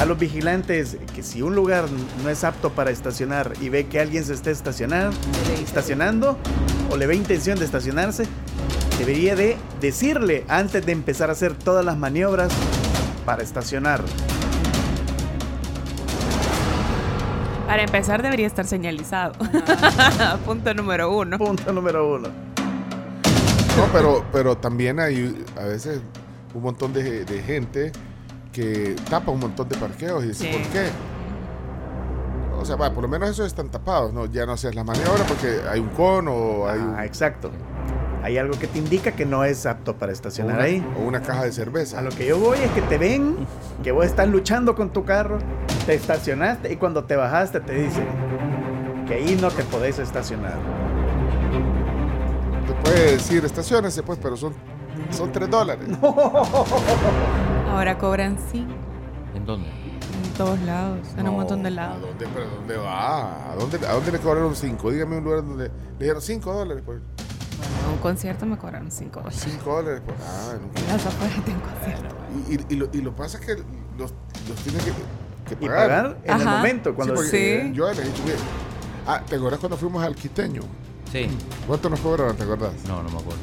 a 0.00 0.04
los 0.04 0.18
vigilantes 0.18 0.96
que 1.14 1.22
si 1.22 1.42
un 1.42 1.54
lugar 1.54 1.86
no 2.22 2.30
es 2.30 2.44
apto 2.44 2.70
para 2.70 2.90
estacionar 2.90 3.52
y 3.60 3.68
ve 3.68 3.86
que 3.86 4.00
alguien 4.00 4.24
se 4.24 4.34
está 4.34 4.50
estacionando, 4.50 5.16
estacionando 5.62 6.36
o 6.90 6.96
le 6.96 7.06
ve 7.06 7.14
intención 7.14 7.58
de 7.58 7.64
estacionarse, 7.64 8.26
debería 8.98 9.36
de 9.36 9.56
decirle 9.80 10.44
antes 10.48 10.84
de 10.84 10.92
empezar 10.92 11.30
a 11.30 11.32
hacer 11.32 11.54
todas 11.54 11.84
las 11.84 11.96
maniobras 11.96 12.52
para 13.24 13.42
estacionar. 13.42 14.02
Para 17.66 17.82
empezar, 17.82 18.22
debería 18.22 18.46
estar 18.46 18.66
señalizado. 18.66 19.32
Punto 20.44 20.74
número 20.74 21.16
uno. 21.16 21.38
Punto 21.38 21.72
número 21.72 22.14
uno. 22.14 22.28
No, 23.76 23.88
pero, 23.92 24.24
pero 24.30 24.56
también 24.56 25.00
hay 25.00 25.44
a 25.58 25.64
veces 25.64 26.00
un 26.52 26.62
montón 26.62 26.92
de, 26.92 27.24
de 27.24 27.42
gente 27.42 27.90
que 28.54 28.94
tapa 29.10 29.30
un 29.32 29.40
montón 29.40 29.68
de 29.68 29.76
parqueos 29.76 30.24
y 30.24 30.28
dice, 30.28 30.44
Sí. 30.50 30.56
¿por 30.56 30.62
qué? 30.72 30.86
O 32.58 32.64
sea, 32.64 32.76
va, 32.76 32.90
por 32.92 33.02
lo 33.02 33.08
menos 33.08 33.28
esos 33.28 33.46
están 33.46 33.68
tapados, 33.68 34.12
¿no? 34.14 34.26
Ya 34.26 34.46
no 34.46 34.52
haces 34.52 34.74
la 34.74 34.84
maniobra 34.84 35.24
porque 35.26 35.58
hay 35.68 35.80
un 35.80 35.88
cono 35.88 36.32
o 36.32 36.68
hay 36.68 36.78
un- 36.78 36.94
Ah, 36.96 37.04
exacto. 37.04 37.50
Hay 38.22 38.38
algo 38.38 38.58
que 38.58 38.66
te 38.66 38.78
indica 38.78 39.12
que 39.12 39.26
no 39.26 39.44
es 39.44 39.66
apto 39.66 39.96
para 39.98 40.10
o 40.10 40.14
estacionar 40.14 40.54
una, 40.56 40.64
ahí. 40.64 40.86
o 40.98 41.02
una 41.02 41.20
caja 41.20 41.42
de 41.44 41.52
cerveza. 41.52 41.98
A 41.98 42.02
lo 42.02 42.10
que 42.10 42.24
yo 42.26 42.38
voy 42.38 42.56
es 42.58 42.70
que 42.70 42.80
te 42.82 42.96
ven, 42.96 43.36
que 43.82 43.92
vos 43.92 44.06
estás 44.06 44.28
luchando 44.28 44.74
con 44.74 44.90
tu 44.90 45.04
carro, 45.04 45.38
te 45.84 45.92
estacionaste 45.94 46.72
y 46.72 46.76
cuando 46.76 47.04
te 47.04 47.16
bajaste 47.16 47.60
te 47.60 47.74
dicen 47.74 48.06
que 49.06 49.14
ahí 49.14 49.36
no 49.38 49.50
te 49.50 49.62
podés 49.64 49.98
estacionar. 49.98 50.54
Te 52.66 52.72
puede 52.82 53.12
decir, 53.12 53.44
estaciones 53.44 54.00
pues, 54.06 54.18
pero 54.22 54.38
son, 54.38 54.54
son 55.10 55.30
3 55.30 55.50
dólares. 55.50 55.86
Ahora 57.74 57.98
cobran 57.98 58.38
sí 58.52 58.66
¿En 59.34 59.44
dónde? 59.46 59.68
en 59.68 60.30
todos 60.36 60.60
lados, 60.60 60.98
en 61.16 61.24
No, 61.24 61.30
un 61.30 61.36
montón 61.38 61.62
de 61.62 61.68
¿A 61.68 61.72
lados. 61.72 62.00
dónde, 62.00 62.26
pero 62.32 62.46
¿dónde 62.50 62.76
va? 62.76 63.52
¿A 63.52 63.54
dónde, 63.56 63.86
¿A 63.86 63.92
dónde 63.94 64.12
le 64.12 64.18
cobraron 64.18 64.54
5? 64.54 64.90
Dígame 64.90 65.18
un 65.18 65.24
lugar 65.24 65.44
donde 65.44 65.70
le 65.98 66.04
dieron 66.04 66.22
5 66.22 66.52
dólares. 66.52 66.82
Pues. 66.86 66.98
En 66.98 67.90
un 67.92 67.98
concierto 67.98 68.46
me 68.46 68.56
cobraron 68.56 68.90
5 68.90 69.20
dólares. 69.20 69.40
5 69.44 69.70
dólares. 69.76 70.02
Pues. 70.04 70.16
Ah. 70.22 70.54
En 70.76 70.86
las 70.88 71.06
afueras 71.06 71.44
de 71.44 71.52
un 71.52 71.60
concierto. 71.60 72.14
Y, 72.48 72.54
y, 72.54 72.66
y 72.74 72.76
lo, 72.76 72.88
y 72.92 73.00
lo 73.00 73.14
pasa 73.16 73.38
es 73.38 73.46
que 73.46 73.54
los, 73.98 74.12
los 74.48 74.56
tienen 74.62 74.80
que, 74.84 74.92
que 75.56 75.64
Y 75.64 75.68
pagar. 75.68 75.88
pagar 75.88 76.18
en 76.24 76.40
el 76.40 76.46
momento. 76.46 76.94
Cuando 76.94 77.14
porque 77.14 77.30
Sí. 77.66 77.72
Yo 77.74 77.92
le 77.92 78.02
he 78.02 78.04
dicho, 78.04 78.22
ah, 79.06 79.20
¿te 79.28 79.36
acordás 79.36 79.58
cuando 79.60 79.76
fuimos 79.76 80.02
al 80.04 80.14
quiteño? 80.14 80.62
Sí. 81.12 81.28
¿Cuánto 81.66 81.88
nos 81.90 82.00
cobraron? 82.00 82.36
¿Te 82.36 82.42
acordás? 82.44 82.72
No, 82.88 83.02
no 83.02 83.08
me 83.10 83.18
acuerdo. 83.18 83.40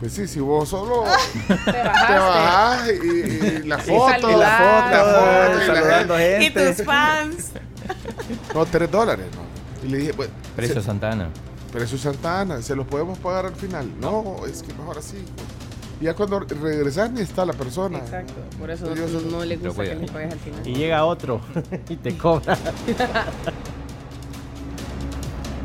Pues 0.00 0.12
sí, 0.14 0.26
si 0.26 0.40
vos 0.40 0.68
solo 0.68 1.04
Te 1.46 1.72
bajás 1.72 2.88
y, 2.88 3.06
y 3.06 3.62
la 3.66 3.78
foto, 3.78 4.30
Y 4.30 4.34
la 4.36 4.50
foto, 4.56 4.90
la 4.90 5.04
foto 5.04 5.62
y 5.62 5.66
la 5.68 5.74
saludando 5.74 6.16
gente. 6.16 6.38
Y 6.40 6.44
gente. 6.44 6.72
tus 6.74 6.84
fans. 6.86 7.50
No, 8.54 8.64
3 8.66 8.90
dólares, 8.90 9.26
¿no? 9.34 9.86
Y 9.86 9.90
le 9.90 9.98
dije, 9.98 10.14
pues, 10.14 10.28
Precio 10.54 10.76
se- 10.76 10.82
Santa 10.82 11.10
Ana. 11.10 11.28
precio 11.72 11.98
Santa 11.98 12.40
Ana, 12.40 12.62
¿se 12.62 12.76
los 12.76 12.86
podemos 12.86 13.18
pagar 13.18 13.46
al 13.46 13.54
final? 13.56 13.90
No, 14.00 14.36
es 14.46 14.62
que 14.62 14.72
mejor 14.74 14.98
así. 14.98 15.16
pues. 15.34 15.46
Y 16.00 16.04
ya 16.04 16.14
cuando 16.14 16.38
regresas 16.40 17.10
ni 17.10 17.20
está 17.20 17.44
la 17.44 17.52
persona. 17.52 17.98
Exacto, 17.98 18.34
por 18.58 18.70
eso 18.70 18.86
no, 18.94 19.20
no 19.38 19.44
le 19.44 19.56
gusta 19.56 19.82
que 19.82 19.94
le 19.96 20.06
pagues 20.06 20.32
al 20.32 20.38
final. 20.38 20.66
Y 20.68 20.74
llega 20.74 21.04
otro 21.04 21.40
y 21.88 21.96
te 21.96 22.16
cobra. 22.16 22.56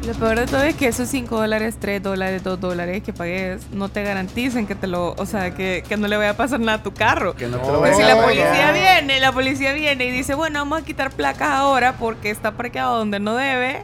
Lo 0.06 0.14
peor 0.14 0.40
de 0.40 0.46
todo 0.46 0.62
es 0.62 0.76
que 0.76 0.88
esos 0.88 1.10
5 1.10 1.36
dólares, 1.36 1.78
3 1.80 2.04
dólares, 2.04 2.44
2 2.44 2.60
dólares 2.60 3.02
que 3.02 3.12
pagues 3.12 3.72
no 3.72 3.90
te 3.90 4.04
garantizan 4.04 4.68
que 4.68 4.76
te 4.76 4.86
lo, 4.86 5.14
o 5.18 5.26
sea, 5.26 5.56
que, 5.56 5.84
que 5.88 5.98
no 5.98 6.08
le 6.08 6.16
vaya 6.16 6.32
a 6.32 6.38
pasar 6.38 6.60
nada 6.60 6.78
a 6.80 6.84
tu 6.84 6.94
carro. 6.94 7.36
Que 7.36 7.48
no 7.48 7.58
te 7.58 7.72
lo 7.72 7.80
Porque 7.80 7.96
si 7.96 8.04
la 8.04 8.22
policía 8.22 8.72
viene, 8.72 9.20
la 9.20 9.32
policía 9.32 9.74
viene 9.74 10.06
y 10.06 10.12
dice, 10.12 10.36
bueno, 10.36 10.60
vamos 10.60 10.82
a 10.82 10.86
quitar 10.86 11.10
placas 11.12 11.50
ahora 11.50 11.94
porque 11.98 12.30
está 12.30 12.52
parqueado 12.52 12.98
donde 13.00 13.20
no 13.20 13.36
debe. 13.36 13.84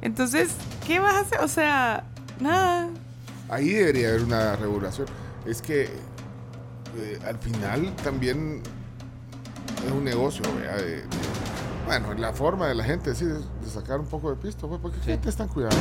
Entonces, 0.00 0.50
¿qué 0.84 0.98
vas 0.98 1.14
a 1.14 1.20
hacer? 1.20 1.40
O 1.42 1.48
sea, 1.48 2.04
nada. 2.40 2.88
Ahí 3.48 3.68
debería 3.70 4.08
haber 4.08 4.22
una 4.22 4.56
regulación. 4.56 5.06
Es 5.46 5.62
que 5.62 5.82
eh, 5.84 7.18
al 7.24 7.38
final 7.38 7.94
también 8.02 8.62
es 9.86 9.92
un 9.92 10.02
negocio, 10.02 10.42
de- 10.42 10.82
de- 10.82 11.02
bueno, 11.86 12.14
la 12.14 12.32
forma 12.32 12.66
de 12.68 12.74
la 12.74 12.84
gente 12.84 13.14
sí, 13.14 13.24
de, 13.24 13.34
de 13.34 13.70
sacar 13.72 13.98
un 14.00 14.06
poco 14.06 14.30
de 14.30 14.36
pisto, 14.36 14.68
pues, 14.68 14.80
porque 14.80 14.98
¿qué 15.04 15.16
te 15.16 15.28
están 15.28 15.48
cuidando? 15.48 15.76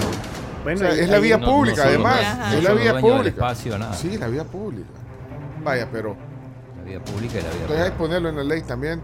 Bueno, 0.64 0.78
O 0.80 0.92
sea, 0.92 0.92
es 0.92 1.10
la 1.10 1.20
vía 1.20 1.38
no- 1.38 1.46
no 1.46 1.52
pública, 1.54 1.78
solo- 1.78 1.90
además. 1.90 2.20
Ajá. 2.22 2.56
Es 2.58 2.64
no 2.64 2.70
la 2.70 2.82
vía 2.82 3.00
pública. 3.00 3.30
espacio, 3.30 3.78
nada. 3.80 3.94
Sí, 3.94 4.18
la 4.18 4.28
vía 4.28 4.44
pública. 4.44 4.90
Vaya, 5.64 5.88
pero 5.92 6.16
La 6.78 6.84
vida 6.84 7.00
pública 7.04 7.34
y 7.40 7.42
la 7.44 7.50
vida 7.50 7.62
entonces 7.62 7.86
hay 7.86 7.92
que 7.92 7.98
ponerlo 7.98 8.30
en 8.30 8.36
la 8.38 8.44
ley 8.44 8.62
también. 8.64 9.02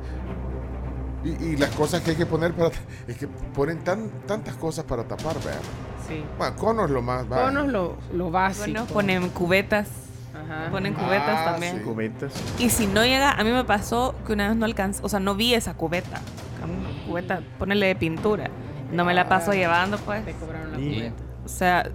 Y, 1.23 1.29
y 1.45 1.57
las 1.57 1.69
cosas 1.71 2.01
que 2.01 2.11
hay 2.11 2.17
que 2.17 2.25
poner 2.25 2.53
para... 2.53 2.71
Es 3.07 3.17
que 3.17 3.27
ponen 3.27 3.83
tan, 3.83 4.09
tantas 4.25 4.55
cosas 4.55 4.85
para 4.85 5.03
tapar, 5.03 5.35
vean. 5.43 5.57
Sí. 6.07 6.23
Bueno, 6.37 6.55
conos 6.55 6.89
lo 6.89 7.01
más... 7.01 7.27
vaya. 7.27 7.43
Ponos 7.45 7.67
lo, 7.67 7.97
lo 8.13 8.31
básico. 8.31 8.65
Bueno, 8.65 8.85
ponen 8.85 9.29
cubetas. 9.29 9.87
Ajá. 10.33 10.69
Ponen 10.71 10.93
cubetas 10.93 11.39
Ah, 11.41 11.51
también. 11.51 11.77
sí. 11.77 11.83
Cubetas. 11.83 12.31
Y 12.59 12.69
si 12.69 12.87
no 12.87 13.03
llega, 13.03 13.31
a 13.31 13.43
mí 13.43 13.51
me 13.51 13.63
pasó 13.65 14.15
que 14.25 14.33
una 14.33 14.47
vez 14.49 14.57
no 14.57 14.65
alcancé, 14.65 15.01
o 15.03 15.09
sea, 15.09 15.19
no 15.19 15.35
vi 15.35 15.53
esa 15.53 15.73
cubeta. 15.73 16.21
Cubeta, 17.07 17.41
ponerle 17.57 17.87
de 17.87 17.95
pintura. 17.95 18.49
No 18.91 19.03
me 19.05 19.13
la 19.13 19.27
paso 19.27 19.53
llevando, 19.53 19.97
pues. 19.97 20.23
Te 20.25 20.33
cobraron 20.33 20.71
la 20.71 20.77
cubeta. 20.77 21.23
O 21.45 21.49
sea, 21.49 21.89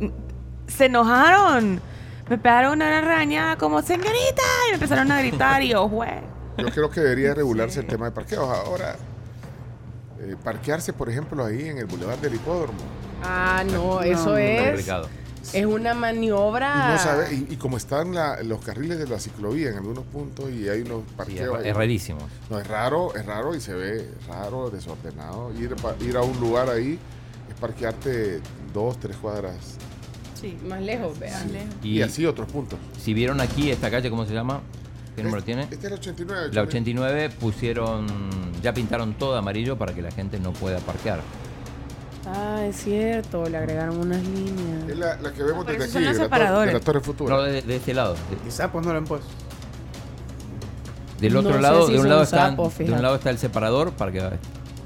se 0.66 0.86
enojaron. 0.86 1.80
Me 2.28 2.38
pegaron 2.38 2.72
una 2.74 2.98
araña 2.98 3.56
como, 3.56 3.82
señorita, 3.82 4.42
y 4.66 4.70
me 4.70 4.74
empezaron 4.74 5.10
a 5.12 5.18
gritar 5.20 5.62
y 5.62 5.68
yo, 5.70 5.88
güey. 5.88 6.10
Yo 6.58 6.66
creo 6.68 6.90
que 6.90 7.00
debería 7.00 7.34
regularse 7.34 7.80
el 7.80 7.86
tema 7.86 8.06
de 8.06 8.12
parqueos. 8.12 8.48
Ahora, 8.48 8.96
eh, 10.20 10.36
parquearse, 10.42 10.92
por 10.92 11.08
ejemplo, 11.08 11.44
ahí 11.44 11.68
en 11.68 11.78
el 11.78 11.86
Boulevard 11.86 12.18
del 12.18 12.34
Hipódromo. 12.34 12.78
Ah, 13.24 13.62
no, 13.66 13.94
No, 13.94 14.02
eso 14.02 14.30
muy 14.30 14.42
es. 14.42 14.62
Complicado. 14.62 15.08
Es 15.52 15.66
una 15.66 15.94
maniobra. 15.94 16.86
Y, 16.88 16.92
no 16.92 16.98
sabe, 16.98 17.34
y, 17.34 17.54
y 17.54 17.56
como 17.56 17.76
están 17.76 18.14
la- 18.14 18.42
los 18.42 18.60
carriles 18.64 18.98
de 18.98 19.06
la 19.08 19.18
ciclovía 19.18 19.70
en 19.70 19.76
algunos 19.76 20.04
puntos 20.04 20.50
y 20.50 20.68
hay 20.68 20.82
unos 20.82 21.00
Sí, 21.00 21.06
es, 21.08 21.16
parqueos. 21.16 21.64
es 21.64 21.76
rarísimo. 21.76 22.20
No, 22.50 22.58
es 22.58 22.66
raro, 22.66 23.14
es 23.14 23.26
raro 23.26 23.54
y 23.54 23.60
se 23.60 23.74
ve 23.74 24.08
raro, 24.28 24.70
desordenado. 24.70 25.52
Ir, 25.58 25.74
pa- 25.76 25.94
ir 26.00 26.16
a 26.16 26.22
un 26.22 26.38
lugar 26.40 26.68
ahí 26.70 26.98
es 27.48 27.54
parquearte 27.60 28.40
dos, 28.72 28.98
tres 29.00 29.16
cuadras. 29.16 29.54
Sí. 30.40 30.56
Más 30.66 30.80
lejos, 30.82 31.18
vea. 31.18 31.40
Y, 31.82 31.98
Y, 31.98 32.02
así 32.02 32.26
otros 32.26 32.50
puntos. 32.50 32.78
si 33.00 33.14
vieron 33.14 33.40
aquí 33.40 33.70
esta 33.70 33.90
calle, 33.90 34.10
¿cómo 34.10 34.26
se 34.26 34.34
llama? 34.34 34.60
¿Qué 35.14 35.22
número 35.22 35.44
tiene? 35.44 35.64
Este 35.64 35.76
es 35.76 35.84
el 35.84 35.92
89. 35.92 36.48
La 36.52 36.62
89 36.62 37.30
pusieron, 37.38 38.06
ya 38.62 38.72
pintaron 38.72 39.12
todo 39.14 39.36
amarillo 39.36 39.76
para 39.76 39.94
que 39.94 40.00
la 40.02 40.10
gente 40.10 40.40
no 40.40 40.52
pueda 40.52 40.78
parquear. 40.78 41.20
Ah, 42.26 42.64
es 42.66 42.76
cierto, 42.76 43.48
le 43.48 43.56
agregaron 43.56 43.98
unas 43.98 44.18
Es 44.22 44.28
líneas. 44.28 44.96
la, 44.98 45.16
la 45.16 45.32
que 45.32 45.42
vemos 45.42 45.64
Pero 45.64 45.78
desde 45.78 45.84
aquí, 45.84 45.92
son 45.92 46.04
los 46.04 46.30
de 46.30 46.38
la, 46.38 46.60
de 46.66 46.72
la 46.72 46.80
Torre 46.80 47.00
Futura. 47.00 47.34
No, 47.36 47.42
de, 47.42 47.62
de 47.62 47.76
este 47.76 47.94
lado. 47.94 48.14
De- 48.14 48.36
Quizá 48.44 48.70
pues 48.70 48.86
no 48.86 48.92
lo 48.92 48.98
han 48.98 49.04
puesto. 49.04 49.26
del 51.20 51.36
otro 51.36 51.50
No 51.50 51.56
sé 51.56 51.62
lado, 51.62 51.86
si 51.86 51.92
de 51.94 51.98
un 52.00 52.08
lado 52.08 52.22
están- 52.22 52.56
de 52.56 52.92
un 52.92 53.02
lado 53.02 53.14
está 53.16 53.30
el 53.30 53.38
separador 53.38 53.92
para 53.92 54.12
que 54.12 54.20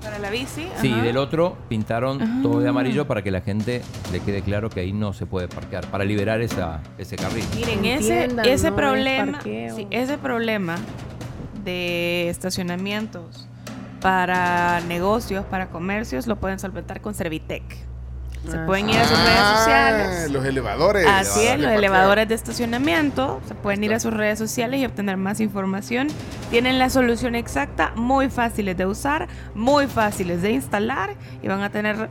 Para 0.03 0.19
la 0.19 0.31
bici. 0.31 0.67
Sí, 0.81 0.89
y 0.89 0.93
ajá. 0.93 1.03
del 1.03 1.17
otro 1.19 1.57
pintaron 1.69 2.43
todo 2.43 2.61
de 2.61 2.67
Ah. 2.69 2.71
amarillo 2.71 3.07
para 3.07 3.23
que 3.23 3.31
la 3.31 3.41
gente 3.41 3.83
le 4.13 4.21
quede 4.21 4.41
claro 4.43 4.71
que 4.71 4.81
ahí 4.81 4.93
no 4.93 5.13
se 5.13 5.27
puede 5.27 5.49
parquear, 5.49 5.87
para 5.91 6.05
liberar 6.05 6.41
esa, 6.41 6.81
ese 6.97 7.17
carril. 7.17 7.45
Miren, 7.55 7.85
ese, 7.85 8.23
Entiendan, 8.25 8.47
ese 8.47 8.71
no 8.71 8.77
es 8.77 8.83
problema, 8.83 9.41
sí, 9.43 9.87
ese 9.91 10.17
problema 10.19 10.77
de 11.65 12.29
estacionamientos 12.31 13.46
para 14.07 14.81
negocios, 14.83 15.45
para 15.47 15.67
comercios, 15.69 16.29
lo 16.29 16.37
pueden 16.37 16.61
solventar 16.61 17.01
con 17.01 17.13
Servitec. 17.13 17.65
Se 18.49 18.57
Ah, 18.57 18.65
pueden 18.65 18.89
ir 18.89 18.97
a 18.97 19.05
sus 19.05 19.19
redes 19.19 19.41
Ah, 19.41 19.57
sociales. 19.59 20.31
Los 20.31 20.45
elevadores. 20.47 21.05
Así 21.09 21.45
es, 21.45 21.59
los 21.59 21.73
elevadores 21.73 22.29
de 22.29 22.37
estacionamiento. 22.37 23.41
Se 23.49 23.57
pueden 23.57 23.83
ir 23.83 23.93
a 23.93 23.99
sus 23.99 24.15
redes 24.15 24.39
sociales 24.39 24.79
y 24.81 24.87
obtener 24.87 25.17
más 25.17 25.41
información. 25.41 26.07
Tienen 26.51 26.79
la 26.79 26.89
solución 26.89 27.35
exacta, 27.35 27.91
muy 27.97 28.31
fáciles 28.31 28.77
de 28.77 28.87
usar, 28.87 29.27
muy 29.57 29.89
fáciles 29.89 30.41
de 30.41 30.53
instalar 30.53 31.17
y 31.43 31.49
van 31.49 31.63
a 31.63 31.71
tener 31.71 32.09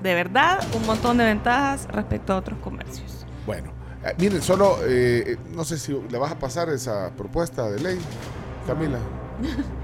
de 0.00 0.14
verdad 0.14 0.60
un 0.76 0.86
montón 0.86 1.18
de 1.18 1.24
ventajas 1.24 1.88
respecto 1.90 2.34
a 2.34 2.36
otros 2.36 2.60
comercios. 2.60 3.26
Bueno, 3.46 3.72
eh, 4.04 4.14
miren, 4.16 4.42
solo, 4.42 4.76
eh, 4.84 5.24
eh, 5.26 5.36
no 5.56 5.64
sé 5.64 5.76
si 5.76 5.92
le 6.08 6.18
vas 6.18 6.30
a 6.30 6.38
pasar 6.38 6.68
esa 6.68 7.10
propuesta 7.16 7.68
de 7.68 7.80
ley, 7.80 7.98
Camila. 8.64 8.98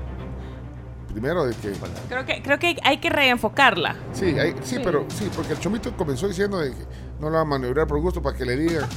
Primero 1.19 1.47
de 1.47 1.53
que... 1.57 1.73
Creo 2.09 2.25
que, 2.25 2.43
creo 2.43 2.59
que 2.61 2.77
hay 2.85 2.99
que 2.99 3.11
reenfocarla. 3.11 3.97
Sí, 4.13 4.27
hay- 4.39 4.55
sí, 4.63 4.77
pero 4.85 5.05
sí, 5.19 5.29
porque 5.35 5.55
el 5.55 5.59
chomito 5.59 5.93
comenzó 5.97 6.29
diciendo 6.29 6.59
de 6.59 6.71
que 6.71 6.77
no 7.19 7.29
lo 7.29 7.35
va 7.35 7.41
a 7.41 7.45
maniobrar 7.45 7.89
por 7.89 8.01
gusto 8.01 8.23
para 8.23 8.39
que 8.39 8.45
le 8.45 8.57
digan. 8.57 8.89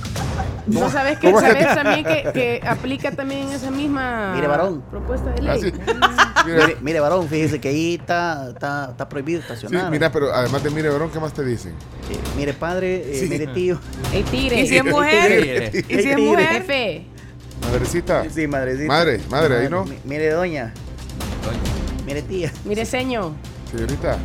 No 0.68 0.88
sabes 0.92 1.18
que 1.18 1.32
sabes 1.32 1.58
te- 1.68 1.76
también 1.76 2.04
que, 2.06 2.32
que 2.32 2.62
aplica 2.68 3.12
también 3.12 3.50
esa 3.50 3.72
misma 3.72 4.34
Mire, 4.36 4.46
varón. 4.46 4.84
propuesta 4.92 5.32
de 5.32 5.50
Ah, 5.50 5.56
ley. 5.56 5.62
sí. 5.64 5.74
Mire, 6.46 6.78
mire, 6.82 7.00
varón, 7.00 7.28
fíjese 7.28 7.60
que 7.60 7.70
ahí 7.70 7.96
está, 7.96 8.50
está, 8.50 8.90
está 8.92 9.10
prohibido 9.10 9.42
Sí, 9.42 9.48
estacionar. 9.54 9.90
mira, 9.90 10.12
pero 10.12 10.32
además 10.32 10.64
de 10.64 10.70
mire, 10.70 10.90
varón, 10.90 11.10
¿qué 11.10 11.20
más 11.20 11.34
te 11.34 11.44
dicen? 11.44 11.72
Eh, 12.12 12.20
mire, 12.38 12.54
padre, 12.54 12.98
eh, 13.04 13.20
Sí. 13.22 13.30
mire, 13.30 13.48
tío. 13.48 13.80
El 14.14 14.24
tigre. 14.26 14.62
¿Y 14.62 14.68
si 14.68 14.78
es 14.78 14.86
mujer? 14.86 15.72
¿Y 15.90 15.96
si 16.04 16.10
es 16.12 16.18
mujer? 16.20 16.48
Jefe. 16.50 17.06
Madrecita. 17.64 18.30
Sí, 18.30 18.46
madrecita. 18.46 18.88
Madre, 18.90 19.20
madre, 19.28 19.58
ahí 19.58 19.70
no. 19.72 19.86
Mi- 19.86 19.98
Mire, 20.06 20.30
doña. 20.30 20.72
Mire, 22.06 22.22
tía. 22.24 22.52
Mire, 22.66 22.86
señor. 22.86 23.32
Señorita. 23.72 24.18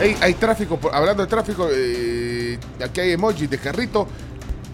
Ey, 0.00 0.16
hay 0.20 0.34
tráfico, 0.34 0.76
por- 0.78 0.94
hablando 0.94 1.22
de 1.22 1.28
tráfico, 1.28 1.68
eh, 1.72 2.58
aquí 2.82 3.00
hay 3.00 3.12
emojis 3.12 3.48
de 3.48 3.58
carrito. 3.58 4.06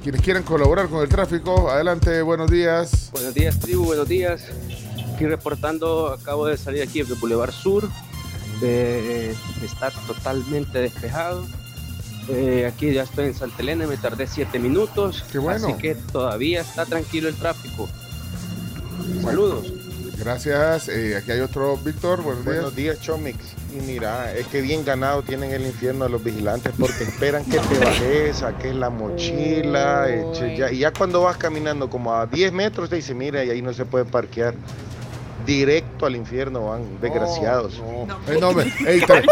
Quienes 0.02 0.22
quieran 0.22 0.42
colaborar 0.42 0.88
con 0.88 1.02
el 1.02 1.08
tráfico, 1.08 1.70
adelante, 1.70 2.22
buenos 2.22 2.50
días. 2.50 3.10
Buenos 3.12 3.34
días, 3.34 3.58
tribu, 3.60 3.84
buenos 3.84 4.08
días. 4.08 4.44
Aquí 5.14 5.26
reportando, 5.26 6.08
acabo 6.08 6.46
de 6.46 6.56
salir 6.56 6.82
aquí 6.82 7.02
del 7.02 7.14
Boulevard 7.18 7.52
Sur. 7.52 7.88
eh, 8.62 9.34
está 9.64 9.90
totalmente 10.06 10.78
despejado. 10.78 11.46
Eh, 12.28 12.70
aquí 12.72 12.92
ya 12.92 13.02
estoy 13.04 13.26
en 13.26 13.34
Santa 13.34 13.62
Elena, 13.62 13.86
me 13.86 13.96
tardé 13.96 14.26
7 14.26 14.58
minutos. 14.58 15.24
Qué 15.32 15.38
bueno. 15.38 15.66
Así 15.68 15.76
que 15.78 15.94
todavía 15.94 16.60
está 16.62 16.84
tranquilo 16.86 17.28
el 17.28 17.34
tráfico. 17.36 17.88
Saludos. 19.22 19.72
Gracias. 20.20 20.88
eh, 20.88 21.16
aquí 21.16 21.30
hay 21.32 21.40
otro 21.40 21.76
Víctor, 21.78 22.22
buenos 22.22 22.44
días. 22.44 22.54
Buenos 22.56 22.76
días, 22.76 23.00
Chomix. 23.00 23.38
Y 23.74 23.80
mira, 23.86 24.32
es 24.34 24.46
que 24.48 24.60
bien 24.60 24.84
ganado 24.84 25.22
tienen 25.22 25.50
el 25.52 25.64
infierno 25.64 26.04
a 26.04 26.08
los 26.08 26.22
vigilantes 26.22 26.72
porque 26.78 27.04
esperan 27.04 27.44
que 27.44 27.58
te 27.58 27.78
bajes, 27.78 28.36
saques 28.38 28.74
la 28.74 28.90
mochila, 28.90 30.06
ya, 30.56 30.70
y 30.72 30.78
ya 30.80 30.92
cuando 30.92 31.22
vas 31.22 31.36
caminando 31.36 31.88
como 31.88 32.12
a 32.14 32.26
10 32.26 32.52
metros 32.52 32.90
te 32.90 32.96
dice, 32.96 33.14
mira, 33.14 33.44
y 33.44 33.50
ahí 33.50 33.62
no 33.62 33.72
se 33.72 33.84
puede 33.84 34.04
parquear. 34.04 34.54
Directo 35.46 36.04
al 36.04 36.16
infierno 36.16 36.66
van, 36.66 37.00
desgraciados. 37.00 37.82
No, 38.40 38.52
me- 38.52 38.64
ey, 38.86 39.00
tra- 39.00 39.24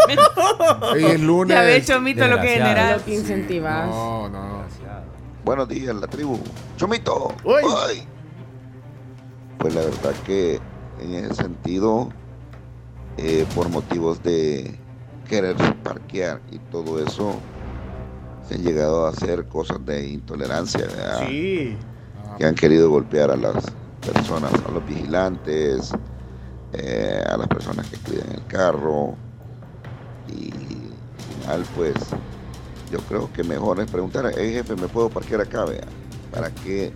ey, 0.95 1.05
es 1.05 1.19
lunes. 1.21 1.55
Ya 1.55 1.61
ves, 1.61 1.85
Chomito, 1.85 2.27
lo 2.27 2.37
que 2.41 2.47
Desgraciado. 2.47 2.75
genera. 2.75 2.97
Lo 2.97 3.05
que 3.05 3.13
incentivas. 3.13 3.87
No, 3.89 4.27
no. 4.29 4.63
Buenos 5.45 5.69
días, 5.69 5.95
la 5.95 6.07
tribu. 6.07 6.39
Chomito. 6.77 7.33
Uy. 7.43 7.61
Pues 9.59 9.75
la 9.75 9.81
verdad 9.81 10.13
que 10.25 10.59
en 11.01 11.13
ese 11.13 11.35
sentido, 11.35 12.09
eh, 13.17 13.45
por 13.55 13.69
motivos 13.69 14.21
de 14.23 14.79
querer 15.27 15.55
parquear 15.83 16.41
y 16.51 16.59
todo 16.71 17.03
eso, 17.03 17.35
se 18.47 18.55
han 18.55 18.63
llegado 18.63 19.05
a 19.05 19.09
hacer 19.09 19.45
cosas 19.45 19.85
de 19.85 20.07
intolerancia, 20.07 20.81
¿verdad? 20.81 21.27
Sí. 21.27 21.77
que 22.37 22.45
han 22.45 22.55
querido 22.55 22.89
golpear 22.89 23.31
a 23.31 23.35
las 23.35 23.65
personas, 23.99 24.51
a 24.53 24.71
los 24.71 24.85
vigilantes, 24.85 25.91
eh, 26.73 27.21
a 27.27 27.35
las 27.37 27.47
personas 27.47 27.89
que 27.89 27.97
cuidan 27.97 28.31
el 28.31 28.45
carro. 28.45 29.15
Y 30.29 30.51
al 31.49 31.65
final, 31.65 31.65
pues, 31.75 31.95
yo 32.91 32.99
creo 33.07 33.31
que 33.33 33.43
mejor 33.43 33.79
es 33.79 33.91
preguntar, 33.91 34.31
hey 34.37 34.53
jefe, 34.53 34.75
¿me 34.75 34.87
puedo 34.87 35.09
parquear 35.09 35.41
acá? 35.41 35.65
Vea? 35.65 35.87
Para 36.31 36.49
que 36.51 36.93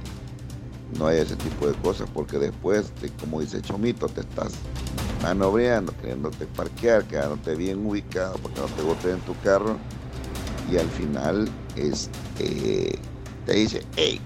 no 0.97 1.07
haya 1.07 1.21
ese 1.23 1.35
tipo 1.35 1.67
de 1.67 1.73
cosas, 1.75 2.07
porque 2.13 2.37
después, 2.37 2.91
de, 3.01 3.09
como 3.11 3.41
dice 3.41 3.61
Chomito, 3.61 4.07
te 4.07 4.21
estás 4.21 4.53
manobreando, 5.21 5.93
queriéndote 5.97 6.45
parquear, 6.47 7.03
quedándote 7.05 7.55
bien 7.55 7.85
ubicado, 7.85 8.35
porque 8.41 8.59
no 8.61 8.67
te 8.67 8.81
botes 8.81 9.13
en 9.13 9.19
tu 9.21 9.35
carro. 9.41 9.77
Y 10.71 10.77
al 10.77 10.87
final, 10.89 11.49
este, 11.75 12.97
te 13.45 13.53
dice, 13.53 13.83
hey, 13.95 14.19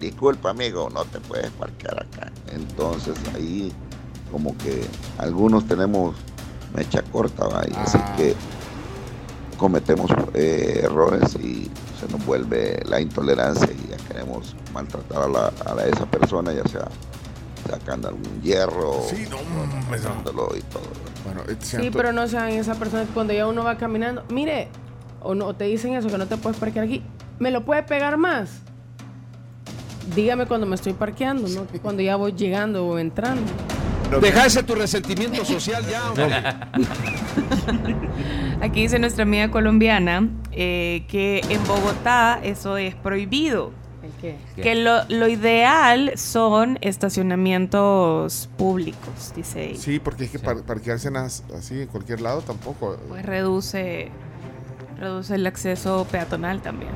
disculpa 0.00 0.50
amigo, 0.50 0.88
no 0.90 1.04
te 1.04 1.20
puedes 1.20 1.50
parquear 1.52 2.02
acá. 2.02 2.32
Entonces 2.52 3.14
ahí 3.34 3.72
como 4.30 4.56
que 4.58 4.82
algunos 5.18 5.66
tenemos 5.66 6.16
mecha 6.74 7.02
corta, 7.02 7.46
¿va? 7.46 7.64
Y 7.68 7.72
así 7.76 7.98
Ah. 8.00 8.14
que 8.16 8.34
cometemos 9.58 10.10
eh, 10.34 10.80
errores 10.84 11.34
y 11.36 11.70
se 12.06 12.12
nos 12.12 12.24
vuelve 12.26 12.82
la 12.86 13.00
intolerancia 13.00 13.68
y 13.72 13.90
ya 13.90 13.96
queremos 14.08 14.54
maltratar 14.74 15.22
a, 15.22 15.28
la, 15.28 15.52
a 15.66 15.74
la- 15.74 15.86
esa 15.86 16.06
persona, 16.06 16.52
ya 16.52 16.64
sea 16.64 16.88
sacando 17.70 18.08
algún 18.08 18.42
hierro, 18.42 19.02
Sí, 19.08 19.24
no, 19.30 19.36
y 20.56 20.60
todo. 20.62 20.82
Bueno, 21.24 21.42
Sí, 21.60 21.90
pero 21.92 22.12
no 22.12 22.26
sean 22.26 22.48
esa 22.48 22.74
persona 22.74 23.04
que 23.04 23.10
cuando 23.12 23.32
ya 23.32 23.46
uno 23.46 23.62
va 23.62 23.78
caminando, 23.78 24.24
mire, 24.30 24.68
o 25.22 25.34
no 25.36 25.54
te 25.54 25.64
dicen 25.64 25.94
eso, 25.94 26.08
que 26.08 26.18
no 26.18 26.26
te 26.26 26.36
puedes 26.36 26.58
parquear 26.58 26.86
aquí, 26.86 27.02
¿me 27.38 27.52
lo 27.52 27.64
puede 27.64 27.84
pegar 27.84 28.16
más? 28.16 28.50
Dígame 30.16 30.46
cuando 30.46 30.66
me 30.66 30.74
estoy 30.74 30.94
parqueando, 30.94 31.48
no 31.48 31.64
cuando 31.80 32.02
ya 32.02 32.16
voy 32.16 32.32
llegando 32.32 32.84
o 32.84 32.98
entrando. 32.98 33.42
Dejarse 34.20 34.62
tu 34.62 34.74
resentimiento 34.74 35.44
social 35.44 35.82
ya. 35.88 36.70
Aquí 38.60 38.82
dice 38.82 38.98
nuestra 38.98 39.24
amiga 39.24 39.50
colombiana 39.50 40.28
eh, 40.52 41.04
que 41.08 41.40
en 41.48 41.64
Bogotá 41.66 42.38
eso 42.42 42.76
es 42.76 42.94
prohibido. 42.94 43.72
¿El 44.02 44.10
qué? 44.20 44.36
¿Qué? 44.56 44.62
Que 44.62 44.74
lo, 44.74 45.04
lo 45.08 45.28
ideal 45.28 46.12
son 46.16 46.78
estacionamientos 46.80 48.48
públicos, 48.56 49.32
dice 49.36 49.70
ella. 49.70 49.80
Sí, 49.80 49.98
porque 49.98 50.24
es 50.24 50.30
que 50.30 50.38
par- 50.38 50.62
parquearse 50.64 51.08
en 51.08 51.16
as- 51.16 51.44
así 51.56 51.82
en 51.82 51.88
cualquier 51.88 52.20
lado 52.20 52.40
tampoco. 52.42 52.96
Pues 53.08 53.24
reduce, 53.24 54.10
reduce 54.98 55.34
el 55.36 55.46
acceso 55.46 56.06
peatonal 56.10 56.62
también. 56.62 56.90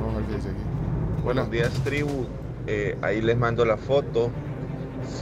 Vamos 0.00 0.14
a 0.14 0.18
ver 0.18 0.26
qué 0.28 0.36
dice 0.36 0.48
aquí. 0.48 1.22
Buenos 1.22 1.50
días, 1.50 1.70
tribu. 1.84 2.26
Eh, 2.66 2.96
ahí 3.02 3.20
les 3.22 3.36
mando 3.38 3.64
la 3.64 3.76
foto. 3.76 4.30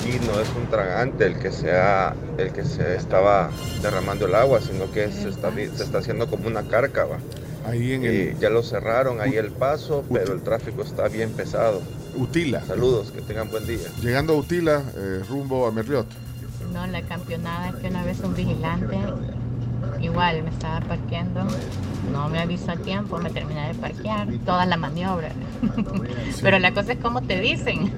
Sí, 0.01 0.19
no 0.27 0.41
es 0.41 0.49
un 0.57 0.67
tragante 0.71 1.27
el 1.27 1.39
que 1.39 1.51
sea, 1.53 2.15
el 2.39 2.53
que 2.53 2.65
se 2.65 2.97
estaba 2.97 3.51
derramando 3.83 4.27
el 4.27 4.35
agua, 4.35 4.61
sino 4.61 4.91
que 4.91 5.11
se 5.11 5.29
está, 5.29 5.53
se 5.55 5.83
está 5.83 5.99
haciendo 5.99 6.27
como 6.29 6.47
una 6.49 6.63
cárcava. 6.63 7.19
Ahí 7.67 7.93
en 7.93 8.05
Eh, 8.05 8.31
el 8.31 8.39
ya 8.39 8.49
lo 8.51 8.63
cerraron 8.63 9.21
ahí 9.21 9.37
el 9.37 9.51
paso, 9.51 10.05
pero 10.13 10.33
el 10.33 10.41
tráfico 10.43 10.83
está 10.83 11.09
bien 11.09 11.31
pesado. 11.33 11.83
Utila. 12.17 12.63
Saludos, 12.67 13.11
que 13.11 13.21
tengan 13.21 13.51
buen 13.51 13.67
día. 13.67 13.87
Llegando 14.03 14.33
a 14.33 14.37
Utila, 14.37 14.83
eh, 14.97 15.23
rumbo 15.29 15.67
a 15.67 15.73
Merriot. 15.73 16.07
No, 16.73 16.87
la 16.87 17.03
campeonada 17.03 17.69
es 17.71 17.75
que 17.77 17.89
una 17.89 18.05
vez 18.05 18.21
un 18.21 18.35
vigilante, 18.35 18.97
igual 20.01 20.43
me 20.43 20.51
estaba 20.51 20.81
parqueando, 20.81 21.45
no 22.13 22.29
me 22.29 22.39
avisó 22.39 22.73
a 22.73 22.77
tiempo, 22.77 23.19
me 23.19 23.31
terminé 23.31 23.69
de 23.69 23.75
parquear, 23.75 24.29
toda 24.45 24.67
la 24.67 24.77
maniobra. 24.77 25.31
Pero 26.43 26.59
la 26.59 26.73
cosa 26.73 26.93
es 26.93 26.99
como 26.99 27.23
te 27.23 27.41
dicen. 27.41 27.93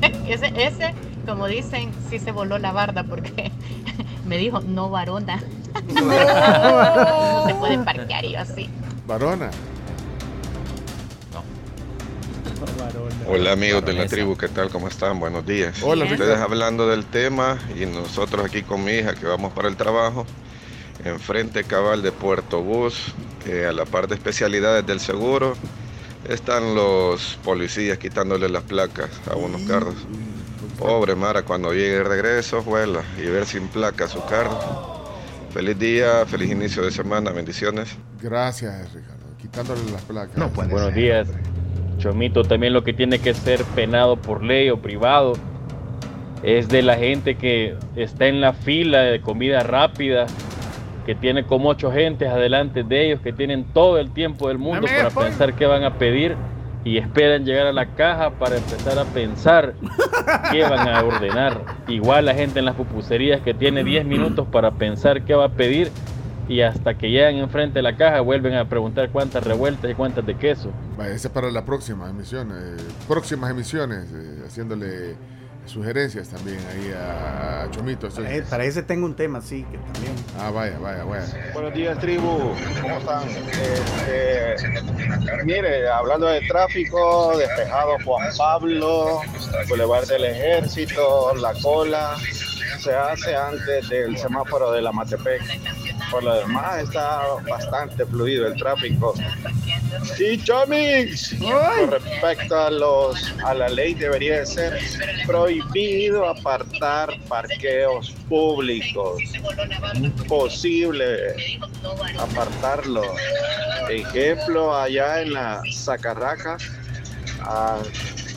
ese, 0.28 0.52
ese, 0.56 0.94
como 1.26 1.46
dicen, 1.46 1.90
sí 2.10 2.18
se 2.18 2.32
voló 2.32 2.58
la 2.58 2.72
barda 2.72 3.04
porque 3.04 3.50
me 4.26 4.38
dijo, 4.38 4.60
no 4.60 4.90
varona. 4.90 5.40
no 5.94 7.46
se 7.46 7.54
puede 7.54 7.78
parquear 7.78 8.24
y 8.24 8.32
yo 8.32 8.40
así. 8.40 8.68
Varona. 9.06 9.50
Hola 13.26 13.52
amigos 13.52 13.84
de 13.84 13.92
la 13.92 14.06
tribu, 14.06 14.36
¿qué 14.36 14.48
tal? 14.48 14.70
¿Cómo 14.70 14.88
están? 14.88 15.20
Buenos 15.20 15.46
días. 15.46 15.82
Hola, 15.82 16.06
Ustedes 16.06 16.38
hablando 16.38 16.88
del 16.88 17.04
tema 17.04 17.58
y 17.78 17.84
nosotros 17.84 18.44
aquí 18.44 18.62
con 18.62 18.82
mi 18.84 18.92
hija 18.92 19.14
que 19.14 19.26
vamos 19.26 19.52
para 19.52 19.68
el 19.68 19.76
trabajo, 19.76 20.26
enfrente 21.04 21.64
cabal 21.64 22.02
de 22.02 22.12
Puerto 22.12 22.62
Bus, 22.62 23.14
eh, 23.46 23.66
a 23.66 23.72
la 23.72 23.84
par 23.84 24.08
de 24.08 24.14
especialidades 24.14 24.86
del 24.86 25.00
seguro, 25.00 25.54
están 26.28 26.74
los 26.74 27.38
policías 27.44 27.98
quitándole 27.98 28.48
las 28.48 28.62
placas 28.64 29.10
a 29.30 29.36
unos 29.36 29.62
carros. 29.62 29.94
Pobre 30.78 31.14
Mara, 31.14 31.42
cuando 31.42 31.72
llegue 31.72 31.96
el 31.96 32.04
regreso, 32.04 32.62
vuela 32.62 33.02
y 33.16 33.26
ver 33.26 33.46
sin 33.46 33.68
placa 33.68 34.06
su 34.08 34.24
carro. 34.26 34.58
Feliz 35.52 35.78
día, 35.78 36.26
feliz 36.26 36.50
inicio 36.50 36.82
de 36.82 36.90
semana, 36.90 37.30
bendiciones. 37.30 37.96
Gracias, 38.20 38.92
Ricardo. 38.92 39.24
Quitándole 39.38 39.80
las 39.90 40.02
placas. 40.02 40.54
Buenos 40.54 40.94
días. 40.94 41.28
Chomito, 41.98 42.44
también 42.44 42.72
lo 42.72 42.84
que 42.84 42.92
tiene 42.92 43.18
que 43.18 43.34
ser 43.34 43.64
penado 43.64 44.16
por 44.16 44.42
ley 44.42 44.70
o 44.70 44.80
privado 44.80 45.32
es 46.42 46.68
de 46.68 46.82
la 46.82 46.96
gente 46.96 47.36
que 47.36 47.76
está 47.96 48.26
en 48.28 48.40
la 48.40 48.52
fila 48.52 49.00
de 49.00 49.20
comida 49.20 49.62
rápida, 49.64 50.26
que 51.08 51.14
tiene 51.14 51.46
como 51.46 51.70
ocho 51.70 51.90
gentes 51.90 52.28
adelante 52.28 52.82
de 52.82 53.06
ellos, 53.06 53.22
que 53.22 53.32
tienen 53.32 53.64
todo 53.72 53.96
el 53.96 54.10
tiempo 54.10 54.48
del 54.48 54.58
mundo 54.58 54.86
para 54.86 55.08
pensar 55.08 55.54
qué 55.54 55.64
van 55.64 55.82
a 55.82 55.94
pedir 55.94 56.36
y 56.84 56.98
esperan 56.98 57.46
llegar 57.46 57.66
a 57.66 57.72
la 57.72 57.94
caja 57.94 58.32
para 58.32 58.58
empezar 58.58 58.98
a 58.98 59.06
pensar 59.06 59.72
qué 60.52 60.64
van 60.64 60.86
a 60.86 61.02
ordenar. 61.02 61.62
Igual 61.88 62.26
la 62.26 62.34
gente 62.34 62.58
en 62.58 62.66
las 62.66 62.74
pupuserías 62.74 63.40
que 63.40 63.54
tiene 63.54 63.84
10 63.84 64.04
minutos 64.04 64.46
para 64.52 64.72
pensar 64.72 65.22
qué 65.22 65.32
va 65.32 65.46
a 65.46 65.52
pedir 65.52 65.90
y 66.46 66.60
hasta 66.60 66.98
que 66.98 67.08
llegan 67.08 67.36
enfrente 67.36 67.78
de 67.78 67.84
la 67.84 67.96
caja 67.96 68.20
vuelven 68.20 68.52
a 68.52 68.68
preguntar 68.68 69.08
cuántas 69.08 69.42
revueltas 69.42 69.90
y 69.90 69.94
cuántas 69.94 70.26
de 70.26 70.34
queso. 70.34 70.72
Vaya, 70.98 71.14
ese 71.14 71.28
es 71.28 71.32
para 71.32 71.50
la 71.50 71.64
próxima 71.64 72.10
emisión, 72.10 72.50
eh, 72.52 72.76
próximas 73.08 73.50
emisiones, 73.50 74.12
eh, 74.12 74.42
haciéndole 74.44 75.16
sugerencias 75.70 76.28
también 76.28 76.58
ahí 76.70 76.92
a, 76.92 77.62
a 77.64 77.70
Chomito. 77.70 78.06
Eso 78.08 78.22
Para, 78.22 78.34
es- 78.34 78.46
para 78.48 78.64
ese 78.64 78.82
tengo 78.82 79.06
un 79.06 79.14
tema, 79.14 79.40
sí, 79.40 79.64
que 79.70 79.78
también. 79.78 80.14
Ah, 80.40 80.50
vaya, 80.50 80.78
vaya, 80.78 81.04
vaya. 81.04 81.24
Buenos 81.52 81.74
días, 81.74 81.98
tribu. 81.98 82.52
¿Cómo 82.82 82.98
están? 82.98 83.28
Este, 83.28 84.56
mire, 85.44 85.88
hablando 85.88 86.26
de 86.26 86.40
tráfico, 86.48 87.36
despejado 87.36 87.96
Juan 88.04 88.28
Pablo, 88.36 89.20
Boulevard 89.68 90.06
del 90.06 90.24
Ejército, 90.24 91.34
La 91.36 91.52
Cola, 91.62 92.16
se 92.80 92.94
hace 92.94 93.34
antes 93.36 93.88
del 93.88 94.16
semáforo 94.18 94.72
de 94.72 94.82
la 94.82 94.92
Matepec. 94.92 95.42
Por 96.10 96.24
lo 96.24 96.34
demás, 96.34 96.84
está 96.84 97.22
bastante 97.48 98.04
fluido 98.06 98.46
el 98.46 98.56
tráfico. 98.56 99.14
Y 100.18 100.42
Chomix, 100.42 101.34
con 101.38 101.90
respecto 101.90 102.56
a 102.56 102.70
los 102.70 103.32
a 103.44 103.54
la 103.54 103.68
ley 103.68 103.94
debería 103.94 104.40
de 104.40 104.46
ser 104.46 104.78
prohibido 105.26 106.28
apartar 106.28 107.10
parqueos 107.28 108.10
públicos. 108.28 109.22
Imposible 109.94 111.34
apartarlo. 112.18 113.02
Ejemplo, 113.88 114.74
allá 114.74 115.22
en 115.22 115.34
la 115.34 115.62
Zacarraca, 115.72 116.56
a 117.40 117.78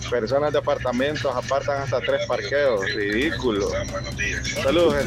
personas 0.10 0.52
de 0.52 0.60
apartamentos 0.60 1.34
apartan 1.34 1.84
hasta 1.84 2.00
tres 2.02 2.26
parqueos. 2.28 2.82
Ridículo. 2.94 3.70
Saludos. 4.64 5.06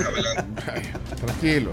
Tranquilo. 1.25 1.71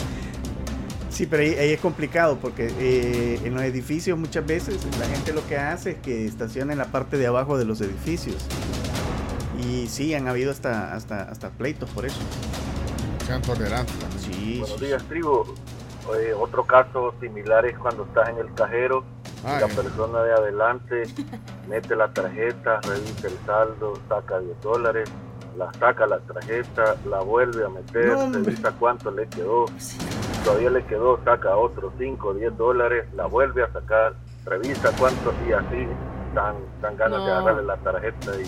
Sí, 1.22 1.28
pero 1.28 1.43
ahí, 1.43 1.53
ahí 1.53 1.69
es 1.69 1.80
complicado 1.80 2.39
porque 2.41 2.74
eh, 2.80 3.39
en 3.43 3.53
los 3.53 3.61
edificios 3.61 4.17
muchas 4.17 4.43
veces 4.43 4.80
la 4.99 5.05
gente 5.05 5.34
lo 5.34 5.47
que 5.47 5.55
hace 5.55 5.91
es 5.91 5.97
que 5.99 6.26
estaciona 6.26 6.72
en 6.72 6.80
la 6.80 6.86
parte 6.86 7.15
de 7.15 7.28
abajo 7.28 7.59
de 7.59 7.65
los 7.65 7.80
edificios. 7.80 8.38
Y 9.63 9.86
sí, 9.88 10.15
han 10.15 10.28
habido 10.28 10.49
hasta, 10.49 10.95
hasta, 10.95 11.22
hasta 11.22 11.51
pleitos 11.51 11.91
por 11.91 12.07
eso. 12.07 12.19
Sean 13.28 13.39
tolerantes. 13.43 13.93
Sí. 14.17 14.61
Buenos 14.61 14.82
días, 14.82 15.03
tribu. 15.03 15.43
Oye, 16.09 16.34
otro 16.34 16.65
caso 16.65 17.13
similar 17.22 17.67
es 17.67 17.78
cuando 17.78 18.05
estás 18.05 18.30
en 18.30 18.39
el 18.39 18.51
cajero 18.55 19.03
y 19.43 19.59
la 19.59 19.67
Ay. 19.67 19.76
persona 19.76 20.24
de 20.24 20.34
adelante 20.34 21.03
mete 21.69 21.95
la 21.95 22.11
tarjeta, 22.11 22.82
revisa 22.82 23.28
el 23.28 23.38
saldo, 23.45 23.93
saca 24.09 24.39
10 24.39 24.59
dólares, 24.61 25.07
la 25.55 25.72
saca 25.74 26.07
la 26.07 26.17
tarjeta, 26.17 26.95
la 27.07 27.19
vuelve 27.19 27.63
a 27.63 27.69
meter, 27.69 28.07
No, 28.07 28.32
revisa 28.32 28.72
cuánto 28.80 29.11
le 29.11 29.28
quedó, 29.28 29.67
todavía 30.44 30.70
le 30.70 30.86
quedó, 30.86 31.20
saca 31.24 31.56
otros 31.56 31.94
5 31.98 32.28
o 32.28 32.34
10 32.34 32.58
dólares, 32.58 33.06
la 33.16 33.26
vuelve 33.26 33.64
a 33.64 33.72
sacar, 33.72 34.14
revisa 34.46 34.92
cuánto 34.98 35.34
y 35.48 35.54
así 35.54 35.88
dan, 36.34 36.56
dan 36.82 36.98
ganas 36.98 37.24
de 37.24 37.32
agarrarle 37.32 37.64
la 37.64 37.78
tarjeta 37.78 38.32
y 38.39 38.46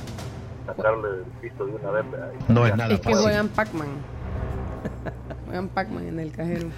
sacarle 0.65 1.09
del 1.09 1.25
piso 1.41 1.65
de 1.65 1.75
una 1.75 1.91
vez. 1.91 2.05
No 2.47 2.65
es 2.65 2.75
nada 2.75 2.93
Es 2.93 2.99
que 2.99 3.13
juegan 3.13 3.47
Pac-Man. 3.49 3.87
Juegan 5.45 5.69
Pac-Man 5.69 6.07
en 6.07 6.19
el 6.19 6.31
cajero. 6.31 6.69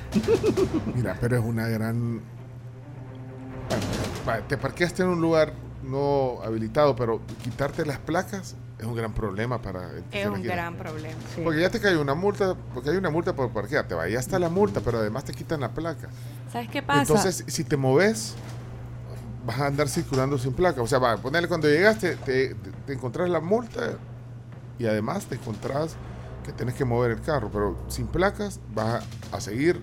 Mira, 0.95 1.17
pero 1.19 1.37
es 1.37 1.43
una 1.43 1.67
gran. 1.67 2.21
Te 4.47 4.57
parqueaste 4.57 5.03
en 5.03 5.09
un 5.09 5.21
lugar 5.21 5.53
no 5.81 6.39
habilitado, 6.43 6.95
pero 6.95 7.21
quitarte 7.43 7.85
las 7.85 7.99
placas 7.99 8.55
es 8.85 8.91
un 8.91 8.95
gran 8.95 9.13
problema 9.13 9.61
para 9.61 9.91
el 9.91 10.03
que 10.03 10.19
Es 10.21 10.23
se 10.23 10.29
un 10.29 10.39
quiera. 10.41 10.55
gran 10.55 10.75
problema. 10.75 11.15
Porque 11.43 11.59
ya 11.61 11.69
te 11.69 11.79
cae 11.79 11.97
una 11.97 12.13
multa, 12.15 12.55
porque 12.73 12.91
hay 12.91 12.97
una 12.97 13.09
multa 13.09 13.33
por 13.35 13.49
parquearte, 13.51 13.95
va, 13.95 14.07
ya 14.07 14.19
está 14.19 14.37
la 14.39 14.49
multa, 14.49 14.81
pero 14.81 14.99
además 14.99 15.23
te 15.25 15.33
quitan 15.33 15.59
la 15.61 15.69
placa. 15.69 16.09
¿Sabes 16.51 16.69
qué 16.69 16.81
pasa? 16.83 17.01
Entonces, 17.01 17.43
si 17.47 17.63
te 17.63 17.77
moves, 17.77 18.35
vas 19.45 19.59
a 19.59 19.67
andar 19.67 19.89
circulando 19.89 20.37
sin 20.37 20.53
placa. 20.53 20.81
O 20.81 20.87
sea, 20.87 20.99
va, 20.99 21.17
ponerle 21.17 21.47
cuando 21.47 21.67
llegaste, 21.67 22.15
te, 22.17 22.53
te, 22.55 22.71
te 22.85 22.93
encontrás 22.93 23.29
la 23.29 23.39
multa 23.41 23.97
y 24.77 24.85
además 24.85 25.25
te 25.25 25.35
encontrás 25.35 25.95
que 26.45 26.51
tienes 26.51 26.75
que 26.75 26.85
mover 26.85 27.11
el 27.11 27.21
carro, 27.21 27.49
pero 27.51 27.75
sin 27.87 28.05
placas 28.07 28.59
vas 28.73 29.03
a, 29.31 29.35
a 29.37 29.41
seguir 29.41 29.81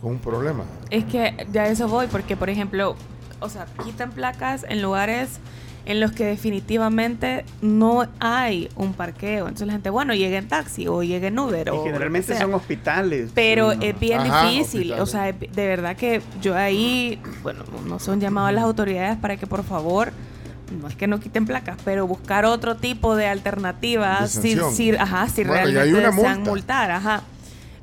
con 0.00 0.12
un 0.12 0.18
problema. 0.18 0.62
Es 0.90 1.04
que 1.04 1.48
ya 1.50 1.62
a 1.62 1.68
eso 1.68 1.88
voy, 1.88 2.06
porque 2.06 2.36
por 2.36 2.48
ejemplo, 2.48 2.94
o 3.40 3.48
sea, 3.48 3.66
quitan 3.82 4.12
placas 4.12 4.64
en 4.68 4.82
lugares 4.82 5.38
en 5.86 6.00
los 6.00 6.12
que 6.12 6.24
definitivamente 6.24 7.44
no 7.60 8.06
hay 8.20 8.68
un 8.76 8.94
parqueo. 8.94 9.44
Entonces 9.48 9.66
la 9.66 9.74
gente, 9.74 9.90
bueno, 9.90 10.14
llegue 10.14 10.36
en 10.38 10.48
taxi 10.48 10.86
o 10.88 11.02
llegue 11.02 11.26
en 11.26 11.38
Uber. 11.38 11.66
Y 11.66 11.70
o 11.70 11.84
generalmente 11.84 12.32
sea. 12.32 12.42
son 12.42 12.54
hospitales. 12.54 13.30
Pero 13.34 13.72
Sí, 13.72 13.76
no. 13.78 13.82
es 13.84 14.00
bien 14.00 14.20
Ajá, 14.20 14.48
difícil, 14.48 14.92
o 14.94 15.06
sea, 15.06 15.24
de 15.32 15.66
verdad 15.66 15.96
que 15.96 16.22
yo 16.40 16.56
ahí, 16.56 17.20
bueno, 17.42 17.64
no 17.86 17.98
son 17.98 18.20
llamados 18.20 18.48
a 18.48 18.52
las 18.52 18.64
autoridades 18.64 19.16
para 19.18 19.36
que 19.36 19.46
por 19.46 19.62
favor, 19.64 20.12
no 20.80 20.88
es 20.88 20.96
que 20.96 21.06
no 21.06 21.20
quiten 21.20 21.44
placas, 21.44 21.76
pero 21.84 22.06
buscar 22.06 22.44
otro 22.46 22.76
tipo 22.76 23.14
de 23.16 23.26
alternativas, 23.26 24.34
De 24.42 24.42
si, 24.42 24.58
si- 24.74 24.96
ajá, 24.96 25.28
si 25.28 25.44
Bueno, 25.44 25.68
y 25.68 25.68
hay 25.68 25.72
realmente 25.74 25.98
una 25.98 26.10
desean 26.16 26.36
multa. 26.38 26.50
multar, 26.50 26.90
ajá. 26.92 27.22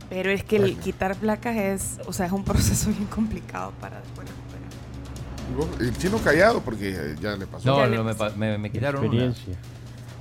Pero 0.10 0.30
es 0.30 0.44
que 0.44 0.58
el 0.58 0.76
quitar 0.78 1.16
placas 1.16 1.56
es, 1.56 2.00
o 2.06 2.12
sea, 2.12 2.26
es 2.26 2.32
un 2.34 2.44
proceso 2.46 2.90
bien 2.90 3.06
complicado 3.06 3.72
para 3.80 4.00
después 4.02 4.28
El 5.80 5.98
chino 5.98 6.18
callado 6.20 6.62
porque 6.62 6.90
eh, 6.96 7.16
ya 7.22 7.36
le 7.36 7.46
pasó. 7.48 7.66
No, 7.68 7.86
no, 7.88 8.04
me, 8.04 8.16
pa- 8.16 8.30
me, 8.32 8.58
me 8.58 8.72
quitaron 8.72 9.02
una. 9.06 9.08
Experiencia. 9.26 9.56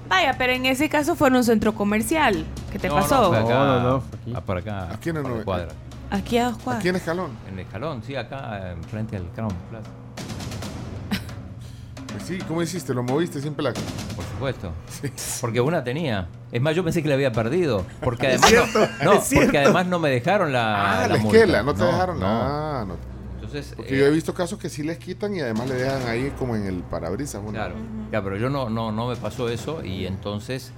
Vaya, 0.09 0.35
pero 0.37 0.53
en 0.53 0.67
ese 0.67 0.89
caso 0.89 1.15
fue 1.15 1.29
en 1.29 1.37
un 1.37 1.45
centro 1.45 1.75
comercial. 1.75 2.45
¿Qué 2.73 2.79
te 2.81 2.89
No, 2.89 2.95
pasó? 2.97 3.23
No, 3.23 3.29
fue 3.29 3.39
acá, 3.39 3.49
No, 3.55 3.67
no, 3.67 3.91
no, 3.91 4.01
fue 4.01 4.19
aquí. 4.21 4.33
ah, 4.35 4.41
por 4.41 4.59
acá. 4.59 4.89
Aquí 4.93 5.11
en 5.11 5.17
el 5.19 5.23
por 5.23 5.31
la 5.33 5.39
nove- 5.39 5.45
cuadra. 5.45 5.69
Aquí 6.11 6.39
a 6.39 6.47
dos 6.47 6.59
cuadras. 6.59 6.81
Aquí 6.81 6.89
en 6.89 6.97
Escalón. 6.97 7.31
En 7.47 7.55
el 7.55 7.61
escalón, 7.61 8.03
sí, 8.03 8.17
acá, 8.17 8.73
enfrente 8.73 9.17
al 9.17 9.27
Crown 9.31 9.55
Plaza. 9.71 9.89
Pues 12.13 12.23
sí, 12.27 12.39
¿cómo 12.49 12.61
hiciste? 12.63 12.93
¿Lo 12.93 13.05
moviste 13.05 13.41
sin 13.41 13.55
placa? 13.55 13.81
Por 14.17 14.25
supuesto. 14.25 14.73
Porque 15.41 15.61
una 15.61 15.85
tenía. 15.85 16.27
Es 16.51 16.61
más, 16.61 16.75
yo 16.75 16.83
pensé 16.83 17.01
que 17.03 17.09
la 17.09 17.15
había 17.15 17.31
perdido. 17.31 17.87
Porque 18.03 18.27
Es 18.35 18.43
además. 18.43 18.71
cierto, 18.73 18.93
no, 19.05 19.15
no, 19.15 19.21
porque 19.45 19.59
además 19.59 19.87
no 19.87 19.99
me 20.01 20.11
dejaron 20.11 20.53
la. 20.53 21.03
Ah, 21.05 21.07
la, 21.09 21.17
multa. 21.19 21.39
esquela, 21.39 21.63
no 21.63 21.75
te 21.75 21.85
dejaron. 21.85 22.19
no. 22.19 22.27
Ah, 22.27 22.85
no. 22.89 23.10
Entonces. 23.51 23.75
Porque 23.77 23.95
eh, 23.95 23.99
yo 23.99 24.07
he 24.07 24.11
visto 24.11 24.33
casos 24.35 24.59
que 24.59 24.69
sí 24.69 24.83
les 24.83 24.99
quitan 24.99 25.35
y 25.35 25.41
además 25.41 25.69
le 25.69 25.75
dejan 25.75 26.07
ahí 26.09 26.33
como 26.39 26.57
en 26.57 26.67
el 26.67 26.83
parabrisas. 26.83 27.43
una- 27.43 27.53
Claro, 27.67 27.75
ya, 28.13 28.23
pero 28.23 28.37
yo 28.37 28.49
no, 28.51 28.71
no, 28.71 28.93
no 28.93 29.09
me 29.09 29.17
pasó 29.17 29.49
eso 29.49 29.85
y 29.85 30.07
entonces 30.07 30.73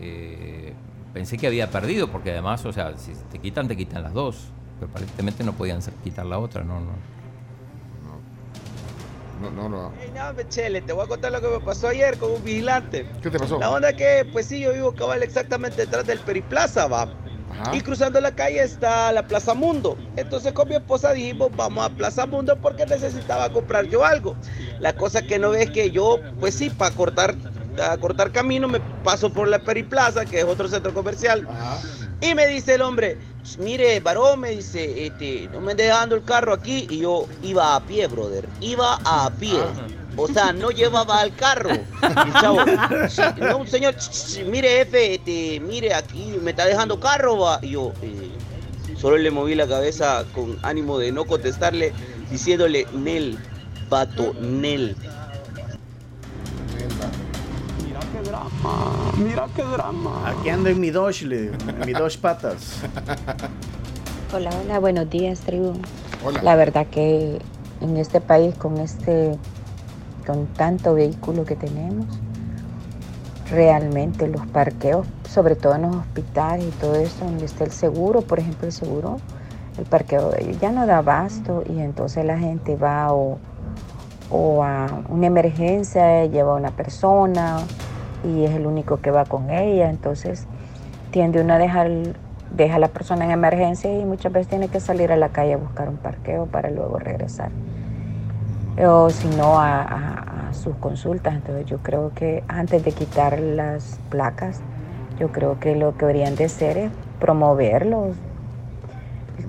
eh, 0.00 0.72
pensé 1.14 1.36
que 1.38 1.46
había 1.46 1.70
perdido, 1.70 2.08
porque 2.08 2.30
además, 2.32 2.64
o 2.64 2.72
sea, 2.72 2.96
si 2.98 3.12
te 3.30 3.38
quitan, 3.38 3.68
te 3.68 3.76
quitan 3.76 4.02
las 4.02 4.12
dos. 4.12 4.48
Pero 4.78 4.90
aparentemente 4.90 5.42
no 5.44 5.52
podían 5.54 5.80
ser- 5.82 5.94
quitar 6.04 6.26
la 6.26 6.38
otra, 6.38 6.62
no, 6.64 6.80
no. 6.80 6.92
No, 9.40 9.50
no, 9.50 9.68
no. 9.68 9.92
Ey, 10.00 10.10
no, 10.14 10.42
Chele, 10.48 10.80
te 10.80 10.94
voy 10.94 11.04
a 11.04 11.08
contar 11.08 11.30
lo 11.30 11.40
que 11.42 11.48
me 11.48 11.60
pasó 11.60 11.88
ayer 11.88 12.16
con 12.16 12.30
un 12.32 12.42
vigilante. 12.42 13.06
¿Qué 13.22 13.30
te 13.30 13.38
pasó? 13.38 13.58
La 13.58 13.70
onda 13.70 13.92
que, 13.94 14.26
pues 14.32 14.46
sí, 14.46 14.60
yo 14.60 14.72
vivo 14.72 14.92
cabal 14.94 15.22
exactamente 15.22 15.82
detrás 15.82 16.06
del 16.06 16.20
Periplaza, 16.20 16.86
va. 16.86 17.06
Ajá. 17.50 17.74
Y 17.74 17.80
cruzando 17.80 18.20
la 18.20 18.34
calle 18.34 18.62
está 18.62 19.12
la 19.12 19.26
Plaza 19.26 19.54
Mundo. 19.54 19.96
Entonces 20.16 20.52
con 20.52 20.68
mi 20.68 20.74
esposa 20.74 21.12
dijimos, 21.12 21.50
vamos 21.56 21.84
a 21.84 21.90
Plaza 21.90 22.26
Mundo 22.26 22.56
porque 22.60 22.86
necesitaba 22.86 23.50
comprar 23.50 23.86
yo 23.86 24.04
algo. 24.04 24.36
La 24.80 24.94
cosa 24.94 25.22
que 25.22 25.38
no 25.38 25.50
ves 25.50 25.70
que 25.70 25.90
yo, 25.90 26.18
pues 26.40 26.54
sí, 26.54 26.70
para 26.70 26.94
cortar, 26.94 27.34
a 27.82 27.96
cortar 27.98 28.32
camino 28.32 28.68
me 28.68 28.80
paso 29.04 29.32
por 29.32 29.48
la 29.48 29.58
Periplaza, 29.58 30.24
que 30.24 30.40
es 30.40 30.44
otro 30.44 30.68
centro 30.68 30.92
comercial. 30.92 31.46
Y 32.20 32.34
me 32.34 32.46
dice 32.46 32.74
el 32.74 32.82
hombre, 32.82 33.18
mire, 33.58 34.00
varón, 34.00 34.40
me 34.40 34.50
dice, 34.50 35.06
este, 35.06 35.48
no 35.52 35.60
me 35.60 35.74
dejando 35.74 36.14
el 36.14 36.24
carro 36.24 36.54
aquí. 36.54 36.86
Y 36.90 37.00
yo 37.00 37.26
iba 37.42 37.76
a 37.76 37.80
pie, 37.84 38.06
brother. 38.06 38.48
Iba 38.60 38.98
a 39.04 39.30
pie. 39.30 39.60
O 40.16 40.26
sea, 40.28 40.52
no 40.52 40.70
llevaba 40.70 41.20
al 41.20 41.34
carro. 41.34 41.70
Y 41.74 42.28
el 42.28 42.32
chavo, 42.34 42.58
"Sí, 43.08 43.22
no, 43.38 43.66
señor, 43.66 43.94
mire, 44.50 44.68
jefe, 44.78 45.14
este, 45.14 45.60
mire, 45.60 45.94
aquí 45.94 46.38
me 46.42 46.50
está 46.50 46.64
dejando 46.64 46.98
carro, 46.98 47.38
va. 47.38 47.58
Y 47.62 47.70
yo, 47.72 47.92
eh, 48.02 48.30
solo 48.96 49.18
le 49.18 49.30
moví 49.30 49.54
la 49.54 49.66
cabeza 49.66 50.24
con 50.34 50.58
ánimo 50.62 50.98
de 50.98 51.12
no 51.12 51.26
contestarle, 51.26 51.92
diciéndole, 52.30 52.86
Nel, 52.94 53.38
vato, 53.90 54.32
Nel. 54.40 54.96
Mira 57.84 58.00
qué 58.12 58.28
drama, 58.28 59.12
mira 59.18 59.46
qué 59.54 59.62
drama. 59.62 60.28
Aquí 60.30 60.48
ando 60.48 60.70
en 60.70 60.80
mi 60.80 60.90
digo, 60.90 61.08
en 61.10 61.80
mi 61.84 61.92
Dodge 61.92 62.18
patas. 62.18 62.78
Hola, 64.34 64.50
hola, 64.64 64.78
buenos 64.78 65.08
días, 65.10 65.40
tribu. 65.40 65.74
Hola. 66.24 66.42
La 66.42 66.56
verdad 66.56 66.86
que 66.86 67.38
en 67.80 67.96
este 67.96 68.20
país, 68.20 68.54
con 68.56 68.78
este, 68.78 69.38
con 70.26 70.46
tanto 70.46 70.94
vehículo 70.94 71.44
que 71.44 71.56
tenemos, 71.56 72.06
realmente 73.50 74.26
los 74.26 74.46
parqueos, 74.46 75.06
sobre 75.28 75.54
todo 75.54 75.76
en 75.76 75.82
los 75.82 75.96
hospitales 75.96 76.66
y 76.66 76.70
todo 76.80 76.96
eso, 76.96 77.24
donde 77.24 77.44
está 77.44 77.64
el 77.64 77.70
seguro, 77.70 78.22
por 78.22 78.38
ejemplo, 78.38 78.66
el 78.66 78.72
seguro, 78.72 79.18
el 79.78 79.84
parqueo 79.84 80.30
de 80.30 80.42
ellos 80.42 80.60
ya 80.60 80.72
no 80.72 80.86
da 80.86 80.98
abasto 80.98 81.62
y 81.68 81.80
entonces 81.80 82.24
la 82.24 82.38
gente 82.38 82.76
va 82.76 83.12
o, 83.12 83.38
o 84.30 84.64
a 84.64 84.86
una 85.08 85.26
emergencia, 85.26 86.24
lleva 86.26 86.52
a 86.52 86.56
una 86.56 86.70
persona 86.70 87.58
y 88.24 88.44
es 88.44 88.52
el 88.52 88.66
único 88.66 89.00
que 89.00 89.10
va 89.10 89.24
con 89.24 89.50
ella, 89.50 89.90
entonces 89.90 90.46
tiende 91.10 91.40
uno 91.40 91.54
a 91.54 91.58
dejar, 91.58 91.90
deja 92.50 92.76
a 92.76 92.78
la 92.78 92.88
persona 92.88 93.26
en 93.26 93.30
emergencia 93.30 93.96
y 93.96 94.04
muchas 94.04 94.32
veces 94.32 94.48
tiene 94.48 94.68
que 94.68 94.80
salir 94.80 95.12
a 95.12 95.16
la 95.16 95.28
calle 95.28 95.54
a 95.54 95.56
buscar 95.56 95.88
un 95.88 95.98
parqueo 95.98 96.46
para 96.46 96.70
luego 96.70 96.98
regresar. 96.98 97.50
O 98.78 99.08
si 99.10 99.28
no, 99.28 99.58
a, 99.58 100.50
sus 100.52 100.76
consultas. 100.76 101.34
Entonces 101.34 101.66
yo 101.66 101.78
creo 101.78 102.12
que 102.14 102.42
antes 102.48 102.84
de 102.84 102.92
quitar 102.92 103.38
las 103.38 103.98
placas, 104.10 104.60
yo 105.18 105.28
creo 105.28 105.58
que 105.60 105.76
lo 105.76 105.96
que 105.96 106.06
deberían 106.06 106.36
de 106.36 106.44
hacer 106.44 106.78
es 106.78 106.90
promoverlos, 107.20 108.16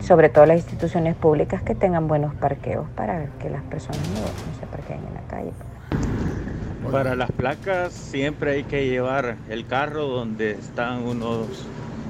sobre 0.01 0.30
todo 0.30 0.45
las 0.45 0.57
instituciones 0.57 1.15
públicas 1.15 1.61
que 1.61 1.75
tengan 1.75 2.07
buenos 2.07 2.34
parqueos 2.36 2.88
para 2.95 3.28
que 3.39 3.49
las 3.49 3.63
personas 3.63 4.01
no, 4.09 4.21
no 4.21 4.59
se 4.59 4.65
parqueen 4.67 4.99
en 5.07 5.13
la 5.13 5.21
calle. 5.28 5.51
Para 6.91 7.15
las 7.15 7.32
placas 7.32 7.93
siempre 7.93 8.51
hay 8.51 8.63
que 8.63 8.88
llevar 8.88 9.36
el 9.49 9.67
carro 9.67 10.07
donde 10.07 10.51
están 10.51 11.05
unos 11.05 11.47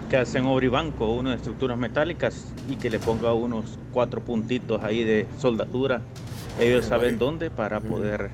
que 0.10 0.18
hacen 0.18 0.46
obribanco, 0.46 1.12
uno 1.12 1.32
de 1.32 1.36
estructuras 1.36 1.78
metálicas 1.78 2.54
y 2.70 2.76
que 2.76 2.90
le 2.90 3.00
ponga 3.00 3.34
unos 3.34 3.78
cuatro 3.92 4.22
puntitos 4.22 4.84
ahí 4.84 5.04
de 5.04 5.28
soldadura. 5.38 6.02
Ellos 6.60 6.86
saben 6.86 7.20
dónde 7.20 7.50
para 7.52 7.80
poder 7.80 8.32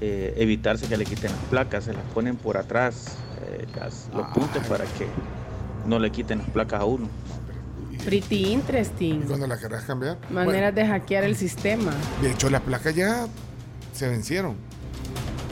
eh, 0.00 0.34
evitarse 0.36 0.86
que 0.86 0.96
le 0.96 1.04
quiten 1.04 1.30
las 1.32 1.40
placas, 1.50 1.84
se 1.84 1.92
las 1.92 2.02
ponen 2.14 2.36
por 2.36 2.56
atrás 2.56 3.16
eh, 3.48 3.66
las- 3.76 4.08
los 4.14 4.26
puntos 4.28 4.64
para 4.66 4.84
que 4.84 5.06
no 5.86 5.98
le 5.98 6.10
quiten 6.10 6.38
las 6.38 6.50
placas 6.50 6.80
a 6.80 6.84
uno. 6.84 7.08
Pretty 8.04 8.52
interesting. 8.52 9.22
¿Cuándo 9.22 9.46
la 9.46 9.58
querrás 9.58 9.84
cambiar? 9.84 10.18
Maneras 10.30 10.74
de 10.74 10.86
hackear 10.86 11.24
el 11.24 11.36
sistema. 11.36 11.92
De 12.22 12.30
hecho, 12.30 12.50
las 12.50 12.60
placas 12.60 12.94
ya 12.94 13.26
se 13.92 14.08
vencieron. 14.08 14.54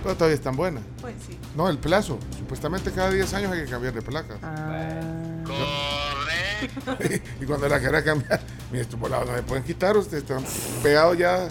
Pero 0.02 0.14
todavía 0.14 0.34
están 0.36 0.54
buenas. 0.54 0.84
Pues 1.00 1.14
sí. 1.26 1.36
No, 1.56 1.68
el 1.70 1.78
plazo. 1.78 2.18
Supuestamente 2.38 2.90
cada 2.92 3.10
10 3.10 3.32
años 3.34 3.50
hay 3.52 3.64
que 3.64 3.70
cambiar 3.70 3.94
de 3.94 4.02
placa. 4.02 4.34
y 7.40 7.44
cuando 7.46 7.68
la 7.68 7.80
querrás 7.80 8.04
cambiar, 8.04 8.40
mira, 8.70 8.82
estos 8.82 9.00
volados 9.00 9.28
no 9.28 9.34
se 9.36 9.42
pueden 9.42 9.64
quitar, 9.64 9.96
ustedes 9.96 10.22
están 10.22 10.44
pegados 10.82 11.16
ya 11.18 11.48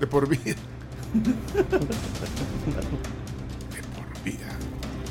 de 0.00 0.06
por 0.06 0.28
vida. 0.28 0.56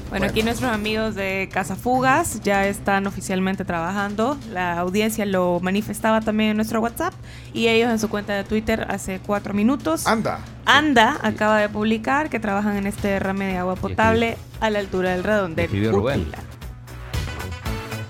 Bueno, 0.09 0.25
aquí 0.25 0.41
nuestros 0.41 0.71
amigos 0.71 1.13
de 1.13 1.49
Casa 1.53 1.75
Fugas 1.75 2.41
ya 2.41 2.65
están 2.65 3.05
oficialmente 3.05 3.63
trabajando. 3.63 4.39
La 4.51 4.79
audiencia 4.79 5.23
lo 5.27 5.59
manifestaba 5.61 6.19
también 6.21 6.49
en 6.51 6.55
nuestro 6.57 6.81
WhatsApp 6.81 7.13
y 7.53 7.67
ellos 7.67 7.91
en 7.91 7.99
su 7.99 8.09
cuenta 8.09 8.33
de 8.33 8.43
Twitter 8.43 8.87
hace 8.89 9.19
cuatro 9.23 9.53
minutos. 9.53 10.07
Anda. 10.07 10.39
Anda 10.65 11.19
acaba 11.21 11.59
de 11.59 11.69
publicar 11.69 12.31
que 12.31 12.39
trabajan 12.39 12.75
en 12.77 12.87
este 12.87 13.07
derrame 13.09 13.45
de 13.47 13.57
agua 13.57 13.75
potable 13.75 14.35
a 14.59 14.71
la 14.71 14.79
altura 14.79 15.11
del 15.11 15.23
redondel. 15.23 15.65
Escribió 15.65 15.91
Rubén. 15.91 16.21
Útila. 16.21 16.37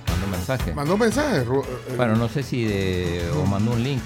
Mandó 0.08 0.26
un 0.26 0.32
mensaje. 0.32 0.74
Mandó 0.74 0.94
un 0.94 1.00
mensaje. 1.02 1.46
Ru- 1.46 1.66
eh, 1.66 1.94
Bueno, 1.98 2.16
no 2.16 2.30
sé 2.30 2.44
si 2.44 2.64
de, 2.64 3.30
o 3.36 3.46
mandó 3.46 3.72
un 3.72 3.84
link. 3.84 4.02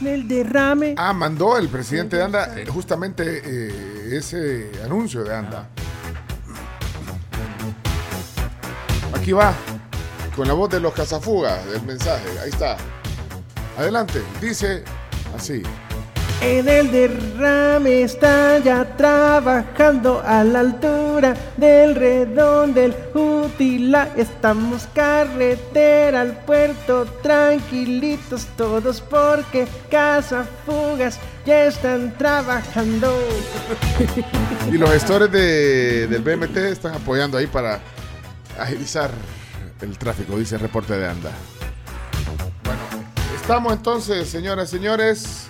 Del 0.00 0.26
derrame. 0.26 0.94
Ah, 0.96 1.12
mandó 1.12 1.58
el 1.58 1.68
presidente 1.68 2.16
de 2.16 2.22
ANDA 2.22 2.58
eh, 2.58 2.66
justamente 2.66 3.42
eh, 3.44 4.16
ese 4.16 4.70
anuncio 4.84 5.22
de 5.24 5.34
ANDA. 5.34 5.68
Aquí 9.14 9.32
va, 9.32 9.52
con 10.34 10.48
la 10.48 10.54
voz 10.54 10.70
de 10.70 10.80
los 10.80 10.94
cazafugas 10.94 11.64
del 11.70 11.82
mensaje. 11.82 12.26
Ahí 12.42 12.48
está. 12.48 12.76
Adelante. 13.76 14.22
Dice 14.40 14.84
así. 15.36 15.62
En 16.42 16.66
el 16.68 16.90
derrame 16.90 18.02
está 18.02 18.58
ya 18.60 18.96
trabajando 18.96 20.22
a 20.24 20.42
la 20.42 20.60
altura 20.60 21.34
del 21.58 21.94
redón 21.94 22.72
del 22.72 22.94
Utila. 23.14 24.08
Estamos 24.16 24.88
carretera 24.94 26.22
al 26.22 26.38
puerto, 26.44 27.04
tranquilitos 27.22 28.46
todos 28.56 29.02
porque 29.02 29.68
Casa 29.90 30.46
Fugas 30.64 31.18
ya 31.44 31.64
están 31.64 32.16
trabajando. 32.16 33.14
Y 34.72 34.78
los 34.78 34.90
gestores 34.90 35.30
de- 35.32 36.06
del 36.06 36.22
BMT 36.22 36.56
están 36.58 36.94
apoyando 36.94 37.36
ahí 37.36 37.48
para 37.48 37.80
agilizar 38.58 39.10
el 39.80 39.98
tráfico, 39.98 40.38
dice 40.38 40.54
el 40.54 40.60
reporte 40.60 40.96
de 40.96 41.08
ANDA. 41.08 41.30
Bueno, 42.64 42.80
estamos 43.34 43.72
entonces, 43.72 44.28
señoras 44.28 44.68
y 44.68 44.76
señores, 44.76 45.46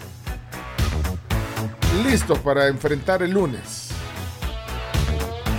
listos 2.04 2.38
para 2.40 2.68
enfrentar 2.68 3.22
el 3.22 3.32
lunes. 3.32 3.88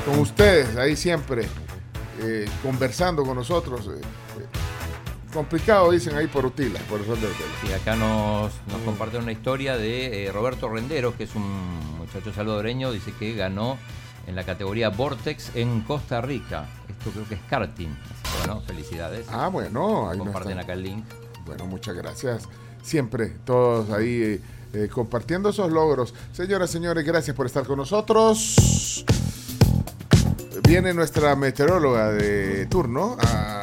Con 0.05 0.19
ustedes, 0.19 0.75
ahí 0.77 0.95
siempre, 0.95 1.47
eh, 2.21 2.47
conversando 2.63 3.23
con 3.23 3.35
nosotros. 3.35 3.87
eh, 3.87 4.01
eh, 4.01 4.45
complicado, 5.33 5.91
dicen 5.91 6.15
ahí 6.15 6.27
por 6.27 6.45
Utila, 6.45 6.79
por 6.89 6.99
el 6.99 7.05
sol 7.05 7.19
de 7.21 7.27
Utila. 7.27 7.69
Y 7.69 7.73
acá 7.73 7.95
nos, 7.95 8.51
nos 8.67 8.81
comparte 8.83 9.17
una 9.17 9.31
historia 9.31 9.77
de 9.77 10.25
eh, 10.25 10.31
Roberto 10.31 10.67
Renderos, 10.69 11.15
que 11.15 11.23
es 11.25 11.35
un 11.35 11.97
muchacho 11.97 12.33
salvadoreño, 12.33 12.91
dice 12.91 13.13
que 13.17 13.33
ganó 13.35 13.77
en 14.27 14.35
la 14.35 14.43
categoría 14.43 14.89
Vortex 14.89 15.55
en 15.55 15.81
Costa 15.81 16.21
Rica. 16.21 16.67
Esto 16.89 17.11
creo 17.11 17.27
que 17.27 17.35
es 17.35 17.41
karting. 17.49 17.89
Así 17.89 18.23
que, 18.23 18.37
bueno, 18.47 18.61
felicidades. 18.61 19.27
Ah, 19.29 19.47
bueno, 19.47 20.09
ahí 20.09 20.17
Comparten 20.17 20.51
están. 20.53 20.63
acá 20.63 20.73
el 20.73 20.83
link. 20.83 21.05
Bueno, 21.45 21.65
muchas 21.67 21.95
gracias. 21.95 22.47
Siempre 22.81 23.27
todos 23.45 23.89
ahí 23.91 24.41
eh, 24.73 24.87
compartiendo 24.91 25.49
esos 25.49 25.71
logros. 25.71 26.13
Señoras 26.33 26.69
y 26.69 26.73
señores, 26.73 27.05
gracias 27.05 27.35
por 27.35 27.45
estar 27.45 27.65
con 27.65 27.77
nosotros. 27.77 29.05
Viene 30.67 30.93
nuestra 30.93 31.35
meteoróloga 31.35 32.11
de 32.11 32.65
turno 32.67 33.17
a, 33.19 33.61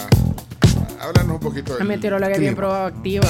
a 1.00 1.04
hablarnos 1.04 1.36
un 1.36 1.40
poquito 1.40 1.72
La 1.72 1.78
del 1.78 1.88
meteoróloga 1.88 2.32
es 2.32 2.38
bien 2.40 2.54
clima. 2.54 2.68
proactiva. 2.68 3.28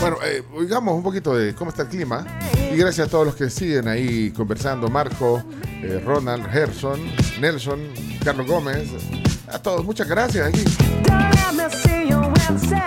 Bueno, 0.00 0.16
eh, 0.24 0.42
oigamos 0.54 0.94
un 0.96 1.02
poquito 1.02 1.34
de 1.34 1.54
cómo 1.54 1.70
está 1.70 1.82
el 1.82 1.88
clima. 1.88 2.26
Y 2.72 2.76
gracias 2.76 3.06
a 3.06 3.10
todos 3.10 3.26
los 3.26 3.36
que 3.36 3.48
siguen 3.50 3.86
ahí 3.88 4.30
conversando. 4.32 4.88
Marco, 4.88 5.42
eh, 5.82 6.02
Ronald, 6.04 6.50
Gerson, 6.50 7.00
Nelson, 7.40 7.80
Carlos 8.24 8.46
Gómez. 8.46 8.88
A 9.48 9.60
todos, 9.60 9.84
muchas 9.84 10.08
gracias. 10.08 10.48
Aquí. 10.48 10.64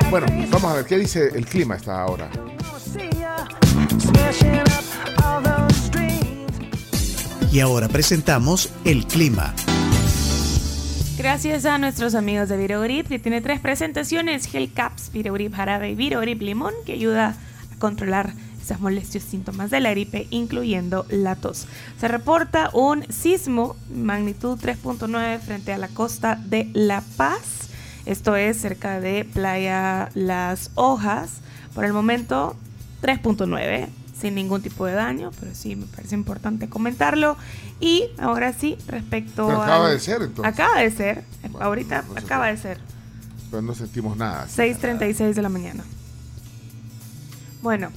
Bueno, 0.10 0.28
vamos 0.50 0.72
a 0.72 0.76
ver 0.76 0.86
qué 0.86 0.98
dice 0.98 1.30
el 1.34 1.46
clima 1.46 1.76
esta 1.76 2.06
hora. 2.06 2.30
Y 7.52 7.60
ahora 7.60 7.88
presentamos 7.88 8.70
el 8.84 9.06
clima. 9.08 9.54
Gracias 11.18 11.66
a 11.66 11.78
nuestros 11.78 12.14
amigos 12.14 12.50
de 12.50 12.58
Virogrip, 12.58 13.08
que 13.08 13.18
tiene 13.20 13.42
tres 13.42 13.60
presentaciones: 13.60 14.46
Gel 14.46 14.72
Caps, 14.74 15.12
Virogrip 15.14 15.54
Jarabe 15.54 15.90
y 15.90 15.96
Virogrip 15.96 16.42
Limón, 16.42 16.74
que 16.86 16.94
ayuda 16.94 17.30
a 17.30 17.80
controlar 17.80 18.34
esas 18.62 18.80
molestios 18.80 19.24
síntomas 19.24 19.70
de 19.70 19.80
la 19.80 19.92
gripe, 19.92 20.28
incluyendo 20.32 21.06
la 21.10 21.36
tos. 21.36 21.68
Se 22.00 22.08
reporta 22.08 22.70
un 22.74 23.06
sismo 23.12 23.76
magnitud 23.90 24.60
3.9 24.60 25.40
frente 25.40 25.72
a 25.72 25.78
la 25.78 25.88
costa 25.88 26.36
de 26.36 26.70
La 26.74 27.02
Paz. 27.16 27.70
Esto 28.06 28.36
es 28.36 28.58
cerca 28.58 29.00
de 29.00 29.26
Playa 29.26 30.10
Las 30.14 30.72
Hojas. 30.76 31.40
Por 31.74 31.86
el 31.86 31.94
momento, 31.94 32.56
3.9, 33.02 33.88
sin 34.20 34.36
ningún 34.36 34.62
tipo 34.62 34.86
de 34.86 34.94
daño, 34.94 35.32
pero 35.40 35.56
sí 35.56 35.76
me 35.76 35.88
parece 35.88 36.16
importante 36.16 36.70
comentarlo. 36.70 37.36
Y 37.80 38.06
ahora 38.18 38.54
sí, 38.54 38.78
respecto 38.88 39.48
Pero 39.48 39.62
acaba 39.62 39.90
de 39.90 40.00
ser, 40.00 40.22
entonces. 40.22 40.54
Acaba 40.54 40.80
de 40.80 40.92
ser, 40.92 41.24
ahorita 41.60 42.06
acaba 42.16 42.48
de 42.48 42.58
ser. 42.58 42.80
Pero 43.50 43.62
no 43.62 43.74
sentimos 43.74 44.16
nada. 44.16 44.48
6.36 44.48 45.34
de 45.34 45.42
la 45.42 45.50
mañana. 45.50 45.84
Bueno, 47.62 47.90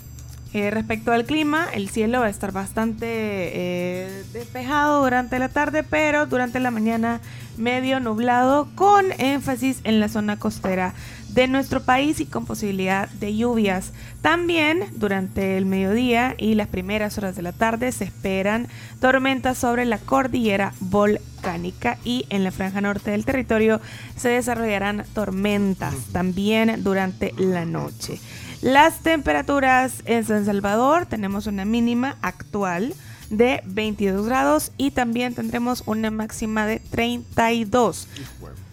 eh, 0.54 0.70
respecto 0.70 1.12
al 1.12 1.26
clima, 1.26 1.66
el 1.74 1.90
cielo 1.90 2.20
va 2.20 2.26
a 2.26 2.30
estar 2.30 2.52
bastante 2.52 3.06
eh, 3.06 4.24
despejado 4.32 5.02
durante 5.02 5.38
la 5.38 5.50
tarde, 5.50 5.82
pero 5.82 6.24
durante 6.24 6.58
la 6.58 6.70
mañana 6.70 7.20
medio 7.58 8.00
nublado, 8.00 8.68
con 8.74 9.06
énfasis 9.18 9.80
en 9.84 10.00
la 10.00 10.08
zona 10.08 10.38
costera 10.38 10.94
de 11.28 11.46
nuestro 11.46 11.82
país 11.82 12.20
y 12.20 12.26
con 12.26 12.46
posibilidad 12.46 13.08
de 13.08 13.36
lluvias. 13.36 13.92
También 14.22 14.84
durante 14.96 15.56
el 15.56 15.66
mediodía 15.66 16.34
y 16.38 16.54
las 16.54 16.68
primeras 16.68 17.18
horas 17.18 17.36
de 17.36 17.42
la 17.42 17.52
tarde 17.52 17.92
se 17.92 18.04
esperan 18.04 18.68
tormentas 19.00 19.58
sobre 19.58 19.84
la 19.84 19.98
cordillera 19.98 20.72
volcánica 20.80 21.98
y 22.04 22.26
en 22.30 22.44
la 22.44 22.50
franja 22.50 22.80
norte 22.80 23.10
del 23.10 23.24
territorio 23.24 23.80
se 24.16 24.30
desarrollarán 24.30 25.04
tormentas 25.14 25.94
también 26.12 26.82
durante 26.82 27.32
la 27.36 27.64
noche. 27.64 28.18
Las 28.60 29.00
temperaturas 29.00 30.02
en 30.06 30.24
San 30.24 30.44
Salvador 30.44 31.06
tenemos 31.06 31.46
una 31.46 31.64
mínima 31.64 32.16
actual 32.22 32.94
de 33.30 33.62
22 33.66 34.26
grados 34.26 34.72
y 34.76 34.90
también 34.90 35.34
tendremos 35.34 35.82
una 35.86 36.10
máxima 36.10 36.66
de 36.66 36.80
32. 36.80 38.08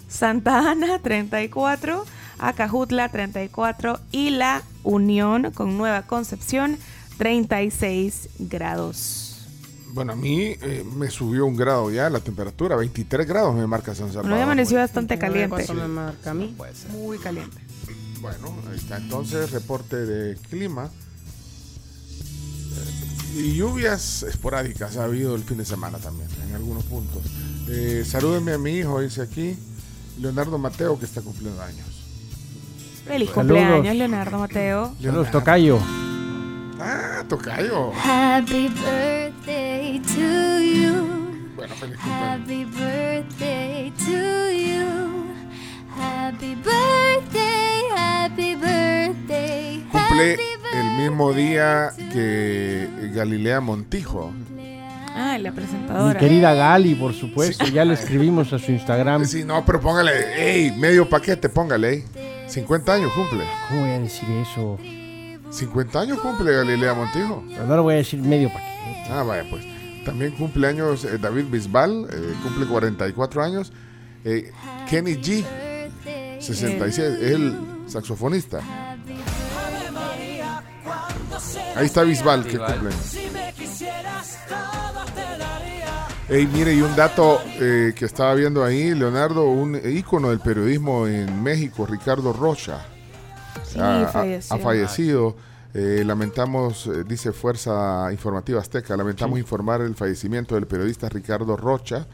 Santa 0.08 0.72
Ana 0.72 1.00
34, 1.00 2.06
Acajutla 2.40 3.10
34 3.10 4.00
y 4.12 4.30
La 4.32 4.64
Unión 4.84 5.52
con 5.52 5.78
Nueva 5.78 6.04
Concepción 6.04 6.78
36 7.18 8.30
grados. 8.40 9.26
Bueno, 9.94 10.12
a 10.12 10.16
mí 10.16 10.56
eh, 10.62 10.86
me 10.96 11.10
subió 11.10 11.46
un 11.46 11.56
grado 11.56 11.90
ya 11.90 12.10
la 12.10 12.20
temperatura, 12.20 12.76
23 12.76 13.26
grados 13.26 13.56
me 13.56 13.66
marca 13.66 13.96
San 13.96 14.12
Salvador. 14.12 14.34
Hoy 14.34 14.42
amaneció 14.42 14.78
bastante 14.78 15.18
caliente. 15.18 15.50
¿Cuánto 15.50 15.74
me 15.74 15.88
marca 15.88 16.32
a 16.32 16.34
mí? 16.34 16.54
Muy 16.92 17.18
caliente. 17.18 17.58
Bueno, 18.20 18.54
ahí 18.70 18.76
está 18.76 18.98
entonces 18.98 19.52
reporte 19.52 19.96
de 19.96 20.36
clima. 20.50 20.90
Y 23.36 23.54
lluvias 23.58 24.24
esporádicas 24.24 24.96
ha 24.96 25.04
habido 25.04 25.36
el 25.36 25.44
fin 25.44 25.58
de 25.58 25.66
semana 25.66 25.98
también, 25.98 26.30
en 26.48 26.56
algunos 26.56 26.86
puntos. 26.86 27.22
Eh, 27.68 28.04
salúdenme 28.08 28.54
a 28.54 28.58
mi 28.58 28.78
hijo, 28.78 29.02
dice 29.02 29.22
aquí, 29.22 29.58
Leonardo 30.22 30.58
Mateo, 30.58 30.98
que 30.98 31.04
está 31.04 31.22
cumpliendo 31.22 31.62
años. 31.62 31.86
Feliz 33.06 33.30
Saludos. 33.30 33.58
cumpleaños, 33.58 33.96
Leonardo 33.98 34.40
Mateo. 34.40 34.96
Saludos, 35.02 35.32
Tocayo. 35.32 35.80
Ah, 36.80 37.24
tocayo. 37.28 37.92
Happy 37.94 38.70
birthday 38.70 40.00
to 40.00 40.60
you. 40.62 41.52
Bueno, 41.56 41.76
feliz 41.76 41.98
cumpleaños. 41.98 42.40
Happy 42.42 42.66
birthday 42.66 43.92
to 43.98 44.52
you. 44.52 45.35
Happy 46.00 46.56
birthday, 46.56 47.82
happy 47.96 48.56
birthday. 48.56 49.86
Cumple 49.92 50.34
el 50.74 50.92
mismo 50.98 51.34
día 51.34 51.90
que 52.12 52.88
Galilea 53.14 53.62
Montijo. 53.62 54.34
Ah, 55.18 55.38
la 55.38 55.52
Mi 55.52 55.56
presentadora. 55.56 56.20
querida 56.20 56.54
Gali, 56.54 56.94
por 56.96 57.14
supuesto, 57.14 57.66
ya 57.68 57.86
le 57.86 57.94
escribimos 57.94 58.52
a 58.52 58.60
su 58.60 58.72
Instagram. 58.74 59.24
Sí, 59.26 59.46
no, 59.46 59.64
pero 59.66 59.80
póngale, 59.80 60.12
ey, 60.38 60.72
medio 60.72 61.08
paquete, 61.08 61.48
póngale, 61.48 61.90
ey. 61.94 62.04
50 62.48 62.94
años 62.94 63.12
cumple. 63.14 63.46
¿Cómo 63.70 63.82
voy 63.82 63.92
a 63.92 64.00
decir 64.00 64.28
eso? 64.30 64.78
50 65.52 66.00
años 66.02 66.20
cumple 66.20 66.52
Galilea 66.52 66.94
Montijo. 66.94 67.44
Pero 67.48 67.66
no 67.66 67.76
lo 67.78 67.84
voy 67.84 67.94
a 67.94 67.98
decir 67.98 68.20
medio 68.22 68.50
paquete. 68.50 69.10
Ah, 69.10 69.24
vaya, 69.24 69.46
pues. 69.50 69.64
También 70.04 70.32
cumple 70.32 70.68
años 70.68 71.06
eh, 71.06 71.18
David 71.18 71.46
Bisbal, 71.50 72.08
eh, 72.12 72.34
cumple 72.44 72.66
44 72.66 73.42
años. 73.42 73.72
Eh, 74.26 74.52
Kenny 74.90 75.14
G, 75.16 75.44
66, 76.46 77.00
es 77.00 77.32
el 77.32 77.58
saxofonista. 77.88 78.60
Ahí 81.76 81.86
está 81.88 82.04
Bisbal, 82.04 82.46
que 82.46 82.58
cumple. 82.58 82.90
Ey, 86.28 86.48
mire, 86.48 86.74
y 86.74 86.82
un 86.82 86.96
dato 86.96 87.40
eh, 87.60 87.94
que 87.96 88.06
estaba 88.06 88.34
viendo 88.34 88.64
ahí, 88.64 88.96
Leonardo, 88.96 89.46
un 89.46 89.76
ícono 89.86 90.30
del 90.30 90.40
periodismo 90.40 91.06
en 91.08 91.44
México, 91.44 91.86
Ricardo 91.86 92.34
Rocha. 92.34 92.84
Sí, 93.64 93.80
ha, 93.80 94.02
ha- 94.04 94.08
falleció. 94.08 94.56
ha 94.56 94.60
fallecido. 94.60 95.36
Eh, 95.74 96.04
lamentamos, 96.06 96.88
eh, 96.88 97.04
dice 97.06 97.32
Fuerza 97.34 98.08
Informativa 98.12 98.60
Azteca, 98.62 98.96
lamentamos 98.98 99.38
informar 99.38 99.82
el 99.82 99.94
fallecimiento 99.94 100.56
del 100.56 100.66
periodista 100.66 101.10
Ricardo 101.10 101.56
Rocha. 101.58 102.08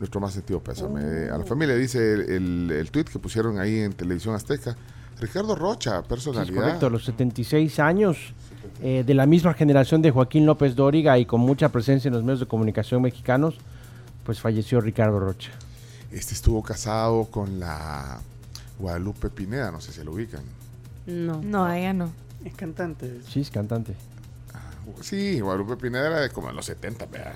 Nuestro 0.00 0.20
más 0.20 0.32
sentido 0.34 0.60
pésame. 0.62 1.28
A 1.30 1.38
la 1.38 1.44
familia 1.44 1.74
dice 1.76 2.14
el, 2.14 2.20
el, 2.30 2.70
el 2.72 2.90
tuit 2.90 3.08
que 3.08 3.18
pusieron 3.18 3.58
ahí 3.58 3.80
en 3.80 3.92
Televisión 3.92 4.34
Azteca. 4.34 4.76
Ricardo 5.20 5.54
Rocha, 5.54 5.92
Sí, 5.92 6.02
es 6.02 6.08
personalidad. 6.08 6.54
correcto, 6.62 6.86
a 6.86 6.90
los 6.90 7.04
76 7.04 7.78
años, 7.78 8.34
eh, 8.82 9.04
de 9.06 9.14
la 9.14 9.26
misma 9.26 9.54
generación 9.54 10.02
de 10.02 10.10
Joaquín 10.10 10.44
López 10.44 10.74
Dóriga 10.74 11.16
y 11.18 11.24
con 11.24 11.40
mucha 11.40 11.68
presencia 11.68 12.08
en 12.08 12.14
los 12.14 12.24
medios 12.24 12.40
de 12.40 12.46
comunicación 12.46 13.00
mexicanos, 13.00 13.56
pues 14.24 14.40
falleció 14.40 14.80
Ricardo 14.80 15.20
Rocha. 15.20 15.50
Este 16.10 16.34
estuvo 16.34 16.62
casado 16.62 17.26
con 17.26 17.60
la 17.60 18.18
Guadalupe 18.78 19.30
Pineda, 19.30 19.70
no 19.70 19.80
sé 19.80 19.92
si 19.92 20.02
lo 20.02 20.12
ubican. 20.12 20.42
No. 21.06 21.40
No, 21.42 21.72
ella 21.72 21.92
no. 21.92 22.10
Es 22.44 22.54
cantante. 22.54 23.20
Sí, 23.28 23.40
es 23.40 23.50
cantante. 23.50 23.94
Sí, 25.00 25.40
Guadalupe 25.40 25.76
Pineda 25.76 26.06
era 26.08 26.20
de 26.20 26.30
como 26.30 26.50
en 26.50 26.56
los 26.56 26.66
70, 26.66 27.06
vea. 27.06 27.34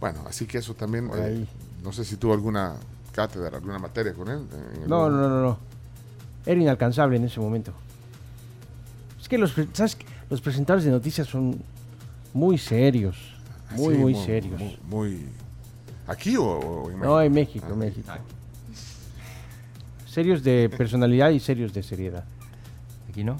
Bueno, 0.00 0.20
así 0.28 0.46
que 0.46 0.58
eso 0.58 0.74
también. 0.74 1.10
Eh, 1.16 1.46
no 1.82 1.92
sé 1.92 2.04
si 2.04 2.16
tuvo 2.16 2.32
alguna 2.34 2.74
cátedra, 3.12 3.56
alguna 3.56 3.78
materia 3.78 4.12
con 4.12 4.28
él. 4.28 4.40
en 4.82 4.88
No, 4.88 5.04
algún- 5.04 5.20
no, 5.22 5.28
no, 5.28 5.42
no. 5.42 5.58
Era 6.44 6.60
inalcanzable 6.60 7.16
en 7.16 7.24
ese 7.24 7.40
momento. 7.40 7.72
Es 9.20 9.28
que 9.28 9.38
los, 9.38 9.54
¿sabes? 9.72 9.96
los 10.30 10.40
presentadores 10.40 10.84
de 10.84 10.90
noticias 10.92 11.26
son 11.26 11.60
muy 12.32 12.58
serios. 12.58 13.16
Muy, 13.72 13.94
Sí, 13.94 14.00
muy 14.00 14.14
serios. 14.14 14.60
Muy, 14.60 14.78
muy- 14.84 15.28
¿Aquí 16.06 16.36
o, 16.36 16.44
o 16.44 16.90
en 16.90 17.00
No, 17.00 17.20
en 17.20 17.32
México? 17.32 17.66
México, 17.66 17.72
en 17.72 17.78
México. 17.78 18.12
Serios 20.08 20.42
de 20.42 20.70
personalidad 20.76 21.30
y 21.30 21.40
serios 21.40 21.72
de 21.74 21.82
seriedad. 21.82 22.24
Aquí 23.10 23.24
no. 23.24 23.36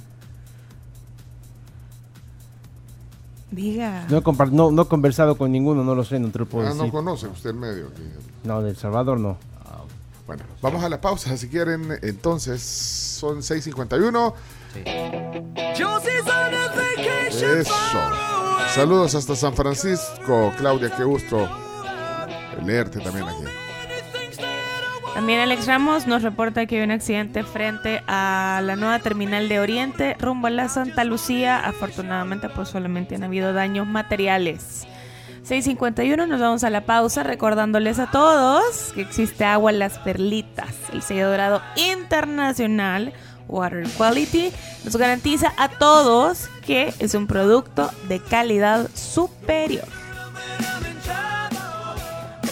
Diga. 3.51 4.07
No 4.11 4.19
he, 4.19 4.51
no, 4.51 4.71
no 4.73 4.83
he 4.83 4.87
conversado 4.89 5.37
con 5.39 5.53
ninguno, 5.53 5.85
no 5.85 5.95
lo 5.95 6.05
sé, 6.05 6.19
no 6.19 6.31
te 6.31 6.39
lo 6.41 6.47
puedo 6.47 6.67
Ah, 6.67 6.71
no 6.71 6.77
decir. 6.77 6.91
conoce 6.93 7.29
usted 7.29 7.51
el 7.51 7.57
medio. 7.57 7.87
aquí. 7.89 8.03
No, 8.45 8.63
de 8.63 8.71
El 8.71 8.77
Salvador 8.77 9.19
no. 9.21 9.39
Bueno, 10.27 10.43
vamos 10.61 10.83
a 10.83 10.89
la 10.89 11.01
pausa 11.01 11.37
si 11.37 11.49
quieren. 11.49 11.99
Entonces, 12.03 12.61
son 12.61 13.39
6.51. 13.43 14.35
Eso. 17.31 17.73
Saludos 18.75 19.15
hasta 19.15 19.37
San 19.37 19.55
Francisco, 19.55 20.53
Claudia, 20.59 20.91
qué 20.97 21.05
gusto 21.05 21.49
leerte 22.65 22.99
también 23.01 23.29
aquí. 23.29 23.45
También 25.17 25.41
Alex 25.41 25.67
Ramos 25.67 26.07
nos 26.07 26.23
reporta 26.23 26.67
que 26.67 26.77
hay 26.77 26.83
un 26.83 26.91
accidente 26.91 27.43
frente 27.43 28.03
a 28.07 28.61
la 28.63 28.77
nueva 28.77 28.99
terminal 28.99 29.49
de 29.49 29.61
Oriente 29.61 30.15
rumbo 30.21 30.49
a 30.49 30.51
la 30.51 30.69
Santa 30.69 31.05
Lucía. 31.05 31.59
Afortunadamente, 31.59 32.51
pues 32.51 32.69
solamente 32.69 33.15
han 33.15 33.25
habido 33.25 33.55
daños 33.55 33.87
materiales. 33.87 34.87
6.51, 35.43 36.29
nos 36.29 36.39
vamos 36.39 36.65
a 36.65 36.71
la 36.71 36.83
pausa 36.83 37.23
recordándoles 37.23 37.99
a 37.99 38.11
todos 38.11 38.93
que 38.95 39.01
existe 39.01 39.47
agua 39.47 39.71
en 39.71 39.79
las 39.79 39.99
perlitas, 40.01 40.75
el 40.93 41.01
sello 41.01 41.31
dorado 41.31 41.63
internacional 41.77 43.15
Water 43.49 43.89
Quality. 43.97 44.53
Nos 44.85 44.97
garantiza 44.97 45.55
a 45.57 45.71
todos 45.71 46.51
que 46.67 46.93
es 46.99 47.15
un 47.15 47.27
producto 47.27 47.91
de 48.07 48.21
calidad 48.21 48.91
superior. 48.93 49.89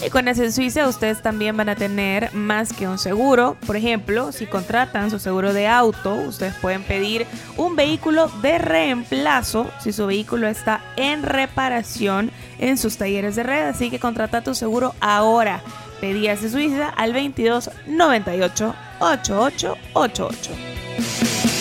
Y 0.04 0.10
con 0.10 0.28
ese 0.28 0.44
en 0.44 0.52
Suiza 0.52 0.86
ustedes 0.86 1.22
también 1.22 1.56
van 1.56 1.70
a 1.70 1.76
tener 1.76 2.34
más 2.34 2.74
que 2.74 2.86
un 2.86 2.98
seguro. 2.98 3.56
Por 3.66 3.76
ejemplo, 3.76 4.32
si 4.32 4.46
contratan 4.46 5.10
su 5.10 5.18
seguro 5.18 5.54
de 5.54 5.66
auto, 5.66 6.14
ustedes 6.14 6.54
pueden 6.56 6.82
pedir 6.82 7.26
un 7.56 7.74
vehículo 7.74 8.28
de 8.42 8.58
reemplazo 8.58 9.70
si 9.80 9.92
su 9.92 10.06
vehículo 10.06 10.46
está 10.46 10.82
en 10.96 11.22
reparación 11.22 12.30
en 12.58 12.76
sus 12.76 12.98
talleres 12.98 13.36
de 13.36 13.44
red. 13.44 13.68
Así 13.68 13.90
que 13.90 13.98
contrata 13.98 14.42
tu 14.42 14.54
seguro 14.54 14.94
ahora. 15.00 15.62
Pedías 16.00 16.42
de 16.42 16.50
Suiza 16.50 16.90
al 16.90 17.14
22 17.14 17.70
98 17.86 18.74
8888. 19.00 21.53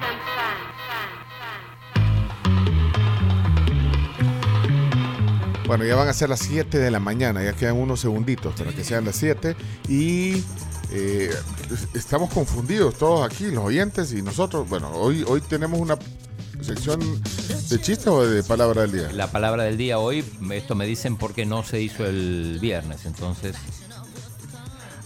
Some 0.00 0.18
fun. 0.34 0.56
Fun. 0.88 1.08
Fun. 1.38 1.58
Bueno, 5.66 5.84
ya 5.84 5.96
van 5.96 6.08
a 6.08 6.12
ser 6.12 6.28
las 6.30 6.40
7 6.40 6.78
de 6.78 6.90
la 6.90 6.98
mañana, 6.98 7.42
ya 7.42 7.52
quedan 7.52 7.76
unos 7.76 8.00
segunditos 8.00 8.54
para 8.54 8.72
que 8.72 8.84
sean 8.84 9.04
las 9.04 9.16
7 9.16 9.54
y 9.88 10.42
eh, 10.90 11.30
es- 11.70 11.88
estamos 11.94 12.32
confundidos 12.32 12.94
todos 12.96 13.24
aquí, 13.30 13.46
los 13.50 13.64
oyentes 13.64 14.12
y 14.12 14.22
nosotros. 14.22 14.68
Bueno, 14.68 14.90
hoy, 14.92 15.24
hoy 15.26 15.40
tenemos 15.40 15.80
una 15.80 15.98
sección 16.60 17.00
de 17.00 17.80
chistes 17.80 18.06
o 18.08 18.26
de 18.26 18.42
palabra 18.42 18.82
del 18.82 18.92
día. 18.92 19.12
La 19.12 19.30
palabra 19.30 19.64
del 19.64 19.76
día 19.76 19.98
hoy, 19.98 20.24
esto 20.52 20.74
me 20.74 20.86
dicen 20.86 21.16
porque 21.16 21.46
no 21.46 21.62
se 21.62 21.80
hizo 21.80 22.04
el 22.06 22.58
viernes, 22.60 23.04
entonces 23.06 23.54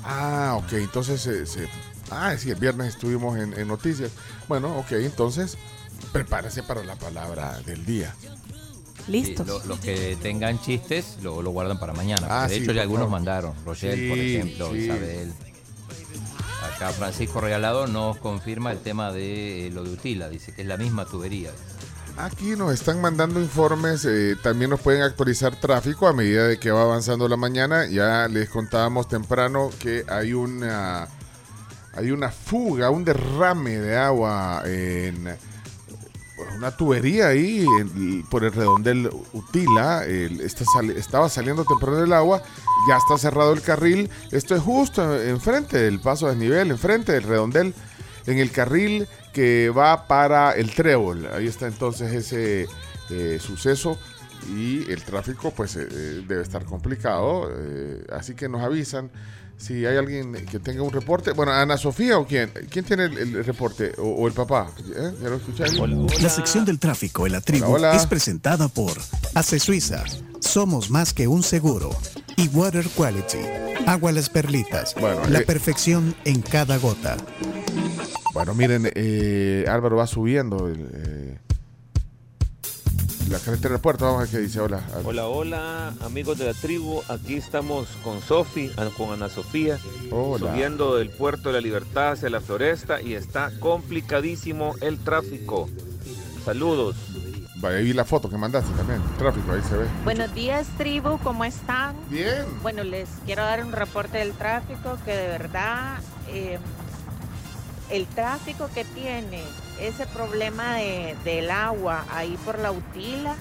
Ah, 0.04 0.54
ok, 0.58 0.72
entonces 0.74 1.20
se, 1.20 1.46
se- 1.46 1.68
Ah, 2.10 2.34
sí, 2.36 2.50
el 2.50 2.56
viernes 2.56 2.88
estuvimos 2.88 3.38
en, 3.38 3.54
en 3.58 3.68
noticias. 3.68 4.10
Bueno, 4.48 4.76
ok, 4.78 4.92
entonces 4.92 5.56
prepárese 6.12 6.62
para 6.62 6.82
la 6.84 6.96
palabra 6.96 7.60
del 7.64 7.86
día. 7.86 8.14
sí, 9.06 9.34
lo- 9.46 9.64
los 9.64 9.78
que 9.80 10.16
tengan 10.20 10.60
chistes 10.60 11.16
lo, 11.22 11.40
lo 11.40 11.50
guardan 11.50 11.78
para 11.78 11.92
mañana. 11.92 12.26
Ah, 12.28 12.48
de 12.48 12.56
sí, 12.56 12.62
hecho, 12.62 12.72
ya 12.72 12.82
algunos 12.82 13.04
favor. 13.06 13.12
mandaron. 13.18 13.54
Rochelle, 13.64 14.08
por 14.08 14.18
ejemplo, 14.18 14.70
sí. 14.72 14.78
Isabel. 14.78 15.32
Acá 16.62 16.90
Francisco 16.90 17.40
Regalado 17.40 17.86
nos 17.86 18.16
confirma 18.18 18.72
el 18.72 18.78
tema 18.78 19.12
de 19.12 19.66
eh, 19.66 19.70
lo 19.70 19.84
de 19.84 19.90
Utila, 19.90 20.28
dice 20.28 20.52
que 20.54 20.62
es 20.62 20.68
la 20.68 20.76
misma 20.76 21.04
tubería. 21.04 21.50
Aquí 22.16 22.56
nos 22.56 22.72
están 22.74 23.00
mandando 23.00 23.40
informes, 23.40 24.04
eh, 24.04 24.36
también 24.42 24.70
nos 24.70 24.80
pueden 24.80 25.02
actualizar 25.02 25.56
tráfico 25.56 26.06
a 26.06 26.12
medida 26.12 26.46
de 26.46 26.58
que 26.58 26.70
va 26.70 26.82
avanzando 26.82 27.26
la 27.26 27.36
mañana. 27.36 27.86
Ya 27.86 28.28
les 28.28 28.50
contábamos 28.50 29.08
temprano 29.08 29.70
que 29.78 30.04
hay 30.08 30.34
una 30.34 31.08
hay 31.94 32.10
una 32.10 32.30
fuga, 32.30 32.90
un 32.90 33.04
derrame 33.04 33.78
de 33.78 33.96
agua 33.96 34.62
en 34.64 35.36
una 36.56 36.76
tubería 36.76 37.28
ahí 37.28 37.66
por 38.30 38.44
el 38.44 38.52
redondel 38.52 39.10
Utila. 39.32 40.04
estaba 40.06 41.28
saliendo 41.28 41.64
temprano 41.64 42.02
el 42.02 42.12
agua, 42.12 42.42
ya 42.88 42.96
está 42.96 43.18
cerrado 43.18 43.52
el 43.52 43.62
carril. 43.62 44.10
Esto 44.30 44.54
es 44.54 44.62
justo 44.62 45.20
enfrente 45.20 45.78
del 45.78 46.00
paso 46.00 46.26
a 46.26 46.30
desnivel, 46.30 46.70
enfrente 46.70 47.12
del 47.12 47.24
redondel, 47.24 47.74
en 48.26 48.38
el 48.38 48.50
carril 48.50 49.08
que 49.32 49.70
va 49.70 50.06
para 50.06 50.52
el 50.52 50.74
trébol. 50.74 51.26
Ahí 51.32 51.46
está 51.46 51.66
entonces 51.66 52.12
ese 52.12 52.68
eh, 53.10 53.38
suceso. 53.40 53.98
Y 54.56 54.90
el 54.90 55.02
tráfico 55.04 55.52
pues 55.52 55.76
eh, 55.76 55.86
eh, 55.88 56.24
debe 56.26 56.42
estar 56.42 56.64
complicado, 56.64 57.48
así 58.10 58.34
que 58.34 58.48
nos 58.48 58.62
avisan 58.62 59.08
si 59.58 59.86
hay 59.86 59.96
alguien 59.96 60.32
que 60.50 60.58
tenga 60.58 60.82
un 60.82 60.90
reporte. 60.92 61.32
Bueno, 61.32 61.52
Ana 61.52 61.76
Sofía 61.76 62.18
o 62.18 62.26
quién, 62.26 62.50
¿quién 62.70 62.84
tiene 62.84 63.04
el, 63.04 63.16
el 63.18 63.44
reporte? 63.44 63.92
O, 63.98 64.02
o 64.02 64.26
el 64.26 64.32
papá? 64.32 64.70
¿Eh? 64.94 65.12
¿Ya 65.22 65.28
lo 65.28 65.36
escucharon? 65.36 66.06
La 66.20 66.28
sección 66.28 66.64
del 66.64 66.78
tráfico 66.78 67.26
en 67.26 67.32
la 67.32 67.40
tribu 67.40 67.66
Hola, 67.66 67.90
hola. 67.90 67.96
es 67.96 68.06
presentada 68.06 68.68
por 68.68 68.92
Ace 69.34 69.58
Suiza. 69.60 70.04
Somos 70.40 70.90
más 70.90 71.12
que 71.14 71.28
un 71.28 71.42
seguro. 71.42 71.90
Y 72.36 72.48
Water 72.48 72.86
Quality. 72.96 73.38
Agua 73.86 74.10
Las 74.12 74.28
Perlitas. 74.30 74.94
la 75.28 75.38
eh, 75.40 75.44
perfección 75.44 76.14
en 76.24 76.40
cada 76.42 76.78
gota. 76.78 77.16
Bueno, 78.34 78.54
miren, 78.54 78.90
eh, 78.94 79.66
Álvaro 79.68 79.96
va 79.96 80.06
subiendo 80.06 80.66
el, 80.68 80.88
eh, 80.94 81.31
la 83.32 83.38
carretera 83.38 83.70
del 83.72 83.80
puerto. 83.80 84.04
Vamos 84.04 84.18
a 84.20 84.22
ver 84.22 84.30
qué 84.30 84.38
dice. 84.38 84.60
Hola. 84.60 84.80
Hola, 85.04 85.26
hola, 85.26 85.94
amigos 86.04 86.38
de 86.38 86.44
la 86.44 86.54
tribu. 86.54 87.02
Aquí 87.08 87.34
estamos 87.34 87.88
con 88.04 88.20
Sofi, 88.20 88.70
con 88.96 89.10
Ana 89.10 89.28
Sofía, 89.28 89.78
Hola. 90.10 90.50
subiendo 90.50 90.96
del 90.96 91.08
puerto 91.10 91.48
de 91.48 91.54
la 91.54 91.60
Libertad 91.60 92.12
hacia 92.12 92.28
la 92.28 92.40
floresta 92.40 93.00
y 93.00 93.14
está 93.14 93.50
complicadísimo 93.58 94.74
el 94.82 94.98
tráfico. 94.98 95.68
Saludos. 96.44 96.96
Vaya, 97.56 97.76
ahí 97.78 97.84
vi 97.84 97.92
la 97.92 98.04
foto 98.04 98.28
que 98.28 98.36
mandaste 98.36 98.70
también. 98.76 99.00
Tráfico, 99.18 99.52
ahí 99.52 99.62
se 99.62 99.76
ve. 99.76 99.86
Buenos 100.04 100.34
días, 100.34 100.66
tribu, 100.76 101.18
¿cómo 101.22 101.44
están? 101.44 101.96
Bien. 102.10 102.44
Bueno, 102.60 102.84
les 102.84 103.08
quiero 103.24 103.44
dar 103.44 103.64
un 103.64 103.72
reporte 103.72 104.18
del 104.18 104.32
tráfico 104.32 104.98
que 105.04 105.12
de 105.12 105.28
verdad 105.28 105.98
eh, 106.28 106.58
el 107.90 108.06
tráfico 108.06 108.68
que 108.74 108.84
tiene 108.84 109.42
ese 109.80 110.06
problema 110.06 110.74
de- 110.76 111.16
del 111.24 111.50
agua 111.50 112.04
ahí 112.10 112.36
por 112.44 112.58
la 112.58 112.70
Utila 112.72 113.34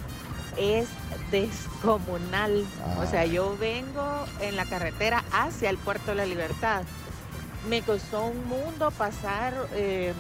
es 0.58 0.88
descomunal. 1.32 2.66
O 3.00 3.06
sea, 3.06 3.26
yo 3.26 3.56
vengo 3.58 4.26
en 4.42 4.56
la 4.56 4.66
carretera 4.66 5.24
hacia 5.32 5.70
el 5.70 5.78
puerto 5.78 6.12
de 6.12 6.16
la 6.16 6.26
Libertad. 6.26 6.84
Me 7.70 7.82
costó 7.82 8.26
un 8.26 8.48
mundo 8.48 8.92
pasar, 8.92 9.54
eh, 9.74 10.14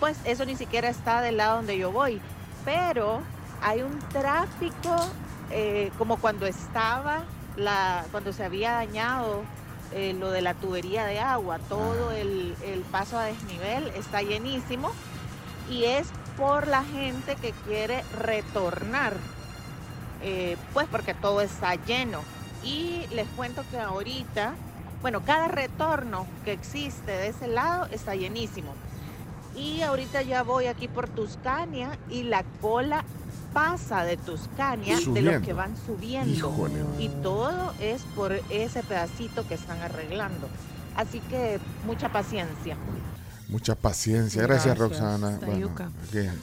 pues 0.00 0.16
eso 0.24 0.44
ni 0.44 0.56
siquiera 0.56 0.88
está 0.88 1.20
del 1.20 1.36
lado 1.36 1.56
donde 1.56 1.76
yo 1.78 1.92
voy, 1.92 2.20
pero 2.64 3.20
hay 3.62 3.82
un 3.82 3.98
tráfico 4.08 4.96
eh, 5.50 5.90
como 5.98 6.16
cuando 6.16 6.46
estaba 6.46 7.24
la, 7.56 8.04
cuando 8.10 8.32
se 8.32 8.42
había 8.42 8.72
dañado 8.72 9.42
eh, 9.92 10.16
lo 10.18 10.30
de 10.30 10.40
la 10.40 10.54
tubería 10.54 11.04
de 11.04 11.20
agua, 11.20 11.58
todo 11.68 12.10
el, 12.12 12.56
el 12.64 12.80
paso 12.80 13.18
a 13.18 13.24
desnivel 13.24 13.88
está 13.88 14.22
llenísimo 14.22 14.90
y 15.72 15.84
es 15.84 16.08
por 16.36 16.66
la 16.66 16.84
gente 16.84 17.36
que 17.36 17.52
quiere 17.66 18.02
retornar, 18.18 19.14
eh, 20.22 20.56
pues 20.74 20.86
porque 20.90 21.14
todo 21.14 21.40
está 21.40 21.74
lleno. 21.74 22.20
Y 22.62 23.06
les 23.12 23.26
cuento 23.28 23.64
que 23.70 23.78
ahorita, 23.78 24.54
bueno, 25.00 25.22
cada 25.24 25.48
retorno 25.48 26.26
que 26.44 26.52
existe 26.52 27.10
de 27.10 27.28
ese 27.28 27.48
lado 27.48 27.86
está 27.90 28.14
llenísimo. 28.14 28.74
Y 29.56 29.82
ahorita 29.82 30.22
ya 30.22 30.42
voy 30.42 30.66
aquí 30.66 30.88
por 30.88 31.08
Tuscania 31.08 31.98
y 32.10 32.22
la 32.24 32.44
cola 32.60 33.04
pasa 33.52 34.04
de 34.04 34.16
Tuscania 34.16 34.98
de 35.06 35.22
los 35.22 35.42
que 35.42 35.52
van 35.52 35.76
subiendo. 35.76 36.30
Híjole. 36.30 36.84
Y 36.98 37.08
todo 37.08 37.72
es 37.80 38.02
por 38.14 38.32
ese 38.50 38.82
pedacito 38.82 39.46
que 39.48 39.54
están 39.54 39.80
arreglando. 39.80 40.48
Así 40.96 41.20
que 41.20 41.58
mucha 41.86 42.10
paciencia. 42.10 42.76
Mucha 43.52 43.74
paciencia. 43.74 44.40
Gracias, 44.42 44.76
Gracias. 44.76 44.78
Roxana. 44.78 45.38
Bueno. 45.44 45.70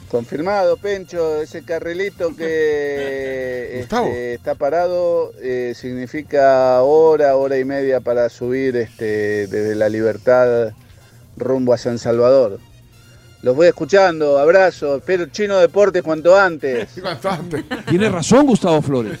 Confirmado, 0.08 0.76
Pencho, 0.76 1.42
ese 1.42 1.64
carrilito 1.64 2.36
que 2.36 3.74
Gustavo. 3.80 4.06
este, 4.06 4.34
está 4.34 4.54
parado 4.54 5.32
eh, 5.42 5.72
significa 5.74 6.80
hora, 6.82 7.36
hora 7.36 7.58
y 7.58 7.64
media 7.64 8.00
para 8.00 8.28
subir 8.28 8.76
este, 8.76 9.48
desde 9.48 9.74
la 9.74 9.88
libertad 9.88 10.72
rumbo 11.36 11.72
a 11.72 11.78
San 11.78 11.98
Salvador. 11.98 12.60
Los 13.42 13.56
voy 13.56 13.68
escuchando, 13.68 14.38
abrazo, 14.38 14.96
espero 14.96 15.26
Chino 15.26 15.56
Deportes 15.58 16.02
cuanto 16.02 16.36
antes. 16.36 16.90
cuanto 17.00 17.30
antes. 17.30 17.64
Tiene 17.88 18.10
razón 18.10 18.46
Gustavo 18.46 18.82
Flores. 18.82 19.18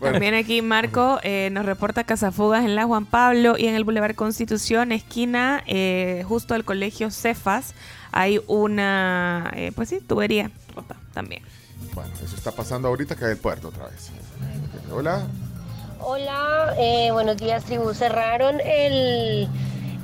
También 0.00 0.34
aquí 0.34 0.62
Marco 0.62 1.18
eh, 1.24 1.48
nos 1.50 1.66
reporta 1.66 2.04
cazafugas 2.04 2.64
en 2.64 2.76
la 2.76 2.84
Juan 2.84 3.04
Pablo 3.04 3.56
y 3.58 3.66
en 3.66 3.74
el 3.74 3.82
Boulevard 3.82 4.14
Constitución, 4.14 4.92
esquina 4.92 5.64
eh, 5.66 6.24
justo 6.28 6.54
del 6.54 6.64
colegio 6.64 7.10
Cefas, 7.10 7.74
hay 8.12 8.40
una, 8.46 9.52
eh, 9.56 9.72
pues 9.74 9.88
sí, 9.88 10.00
tubería 10.00 10.50
rota 10.74 10.96
también. 11.12 11.42
Bueno, 11.94 12.10
eso 12.24 12.36
está 12.36 12.52
pasando 12.52 12.88
ahorita 12.88 13.16
que 13.16 13.24
hay 13.24 13.32
el 13.32 13.38
puerto 13.38 13.68
otra 13.68 13.86
vez. 13.86 14.10
Hola. 14.92 15.26
Hola, 16.00 16.74
eh, 16.78 17.10
buenos 17.10 17.36
días, 17.36 17.64
tribu. 17.64 17.92
Cerraron 17.92 18.60
el, 18.60 19.48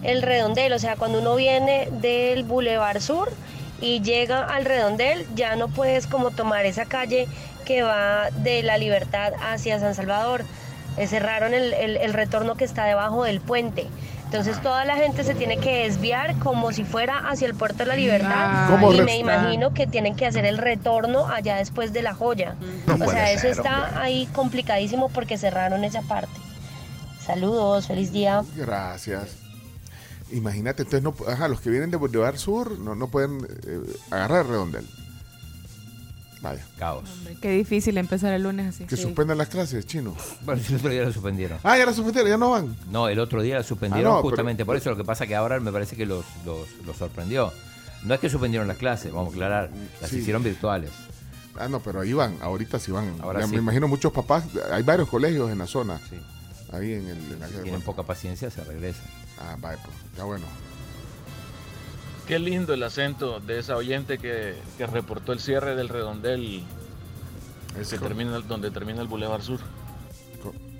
el 0.05 0.23
redondel, 0.23 0.73
o 0.73 0.79
sea, 0.79 0.97
cuando 0.97 1.19
uno 1.21 1.35
viene 1.37 1.89
del 1.91 2.45
Boulevard 2.45 3.01
Sur 3.01 3.33
y 3.81 4.01
llega 4.03 4.45
al 4.45 4.65
redondel, 4.65 5.27
ya 5.35 5.57
no 5.57 5.69
puedes 5.69 6.07
como 6.07 6.31
tomar 6.31 6.65
esa 6.67 6.85
calle 6.85 7.27
que 7.65 7.83
va 7.83 8.31
de 8.31 8.63
la 8.63 8.77
Libertad 8.79 9.33
hacia 9.43 9.81
San 9.81 9.95
Salvador. 9.95 10.45
Cerraron 11.09 11.55
el, 11.55 11.73
el- 11.75 11.97
el 11.97 12.13
retorno 12.13 12.55
que 12.55 12.65
está 12.65 12.85
debajo 12.85 13.25
del 13.25 13.41
puente. 13.41 13.87
Entonces 14.27 14.61
toda 14.63 14.85
la 14.85 14.97
gente 14.97 15.23
se 15.25 15.35
tiene 15.35 15.59
que 15.59 15.85
desviar 15.85 16.37
como 16.39 16.73
si 16.73 16.85
fuera 16.85 17.19
hacia 17.29 17.47
el 17.47 17.55
puerto 17.55 17.79
de 17.79 17.87
la 17.87 17.97
Libertad. 17.97 18.69
¿Cómo 18.69 18.93
y 18.93 19.01
me 19.01 19.17
imagino 19.19 19.73
que 19.75 19.87
tienen 19.87 20.17
que 20.17 20.27
hacer 20.27 20.45
el 20.45 20.59
retorno 20.59 21.27
allá 21.29 21.57
después 21.57 21.93
de 21.93 22.03
la 22.03 22.15
joya. 22.15 22.55
No 22.87 23.05
o 23.05 23.11
sea, 23.11 23.31
eso 23.33 23.43
ser, 23.43 23.51
está 23.53 23.85
hombre. 23.87 24.01
ahí 24.03 24.27
complicadísimo 24.33 25.09
porque 25.09 25.39
cerraron 25.39 25.85
esa 25.85 26.03
parte. 26.03 26.33
Saludos, 27.25 27.87
feliz 27.87 28.13
día. 28.13 28.43
Gracias. 28.57 29.37
Imagínate, 30.37 30.83
entonces, 30.83 31.03
no, 31.03 31.15
ajá, 31.31 31.49
los 31.49 31.61
que 31.61 31.71
vienen 31.71 31.91
de 31.91 31.97
Boulevard 31.97 32.37
Sur 32.37 32.79
no, 32.79 32.95
no 32.95 33.09
pueden 33.09 33.47
eh, 33.67 33.81
agarrar 34.11 34.43
el 34.45 34.51
redondel. 34.51 34.87
Vaya. 36.43 36.63
Caos. 36.79 37.09
Qué 37.41 37.51
difícil 37.53 37.97
empezar 37.97 38.35
el 38.35 38.43
lunes 38.43 38.67
así. 38.75 38.85
Que 38.85 38.97
suspendan 38.99 39.39
las 39.39 39.49
clases, 39.49 39.87
chino. 39.87 40.15
Bueno, 40.45 40.61
el 40.69 40.75
otro 40.77 40.91
día 40.91 41.05
lo 41.05 41.13
suspendieron. 41.13 41.59
Ah, 41.63 41.79
ya 41.79 41.87
la 41.87 41.95
suspendieron, 41.95 42.31
ya 42.31 42.37
no 42.37 42.51
van. 42.51 42.77
No, 42.91 43.09
el 43.09 43.19
otro 43.19 43.41
día 43.41 43.57
la 43.57 43.63
suspendieron 43.63 44.13
Ah, 44.13 44.17
no, 44.17 44.21
pero- 44.21 44.31
justamente 44.31 44.65
por 44.67 44.77
eso. 44.77 44.91
Lo 44.91 44.97
que 44.97 45.05
pasa 45.05 45.27
que 45.27 45.35
ahora 45.35 45.59
me 45.61 45.73
parece 45.73 45.97
que 45.97 46.05
los, 46.05 46.25
los, 46.45 46.69
los 46.85 46.97
sorprendió. 46.97 47.51
No 48.03 48.13
es 48.13 48.21
que 48.21 48.29
suspendieron 48.29 48.69
las 48.69 48.77
clases, 48.77 49.11
vamos 49.11 49.33
a 49.33 49.37
aclarar. 49.37 49.71
Las 50.03 50.11
Sí. 50.11 50.19
hicieron 50.19 50.43
virtuales. 50.43 50.91
Ah, 51.59 51.69
no, 51.69 51.81
pero 51.81 52.01
ahí 52.03 52.13
van, 52.13 52.37
ahorita 52.43 52.79
sí 52.79 52.93
van. 52.93 53.15
Ahora 53.23 53.41
Ya 53.41 53.47
sí. 53.47 53.53
Me 53.53 53.59
imagino 53.59 53.89
muchos 53.89 54.13
papás, 54.13 54.45
hay 54.71 54.83
varios 54.83 55.09
colegios 55.09 55.51
en 55.51 55.57
la 55.59 55.67
zona. 55.67 55.99
Ahí 56.73 56.93
en 56.93 57.07
el... 57.09 57.17
En 57.33 57.41
la- 57.41 57.47
Tienen 57.63 57.81
poca 57.81 58.03
paciencia, 58.03 58.51
se 58.51 58.63
regresan. 58.65 59.05
Ah, 59.41 59.57
vaya, 59.61 59.81
pues, 59.83 59.97
ya 60.17 60.25
bueno. 60.25 60.47
Qué 62.27 62.39
lindo 62.39 62.73
el 62.73 62.83
acento 62.83 63.41
de 63.41 63.59
esa 63.59 63.77
oyente 63.77 64.19
que, 64.19 64.55
que 64.79 64.87
reportó 64.87 65.33
el 65.33 65.41
cierre 65.41 65.77
del 65.77 65.89
redondel 65.89 66.63
que 67.77 67.99
termina, 67.99 68.39
donde 68.41 68.71
termina 68.71 69.03
el 69.03 69.09
Boulevard 69.09 69.43
Sur. 69.43 69.61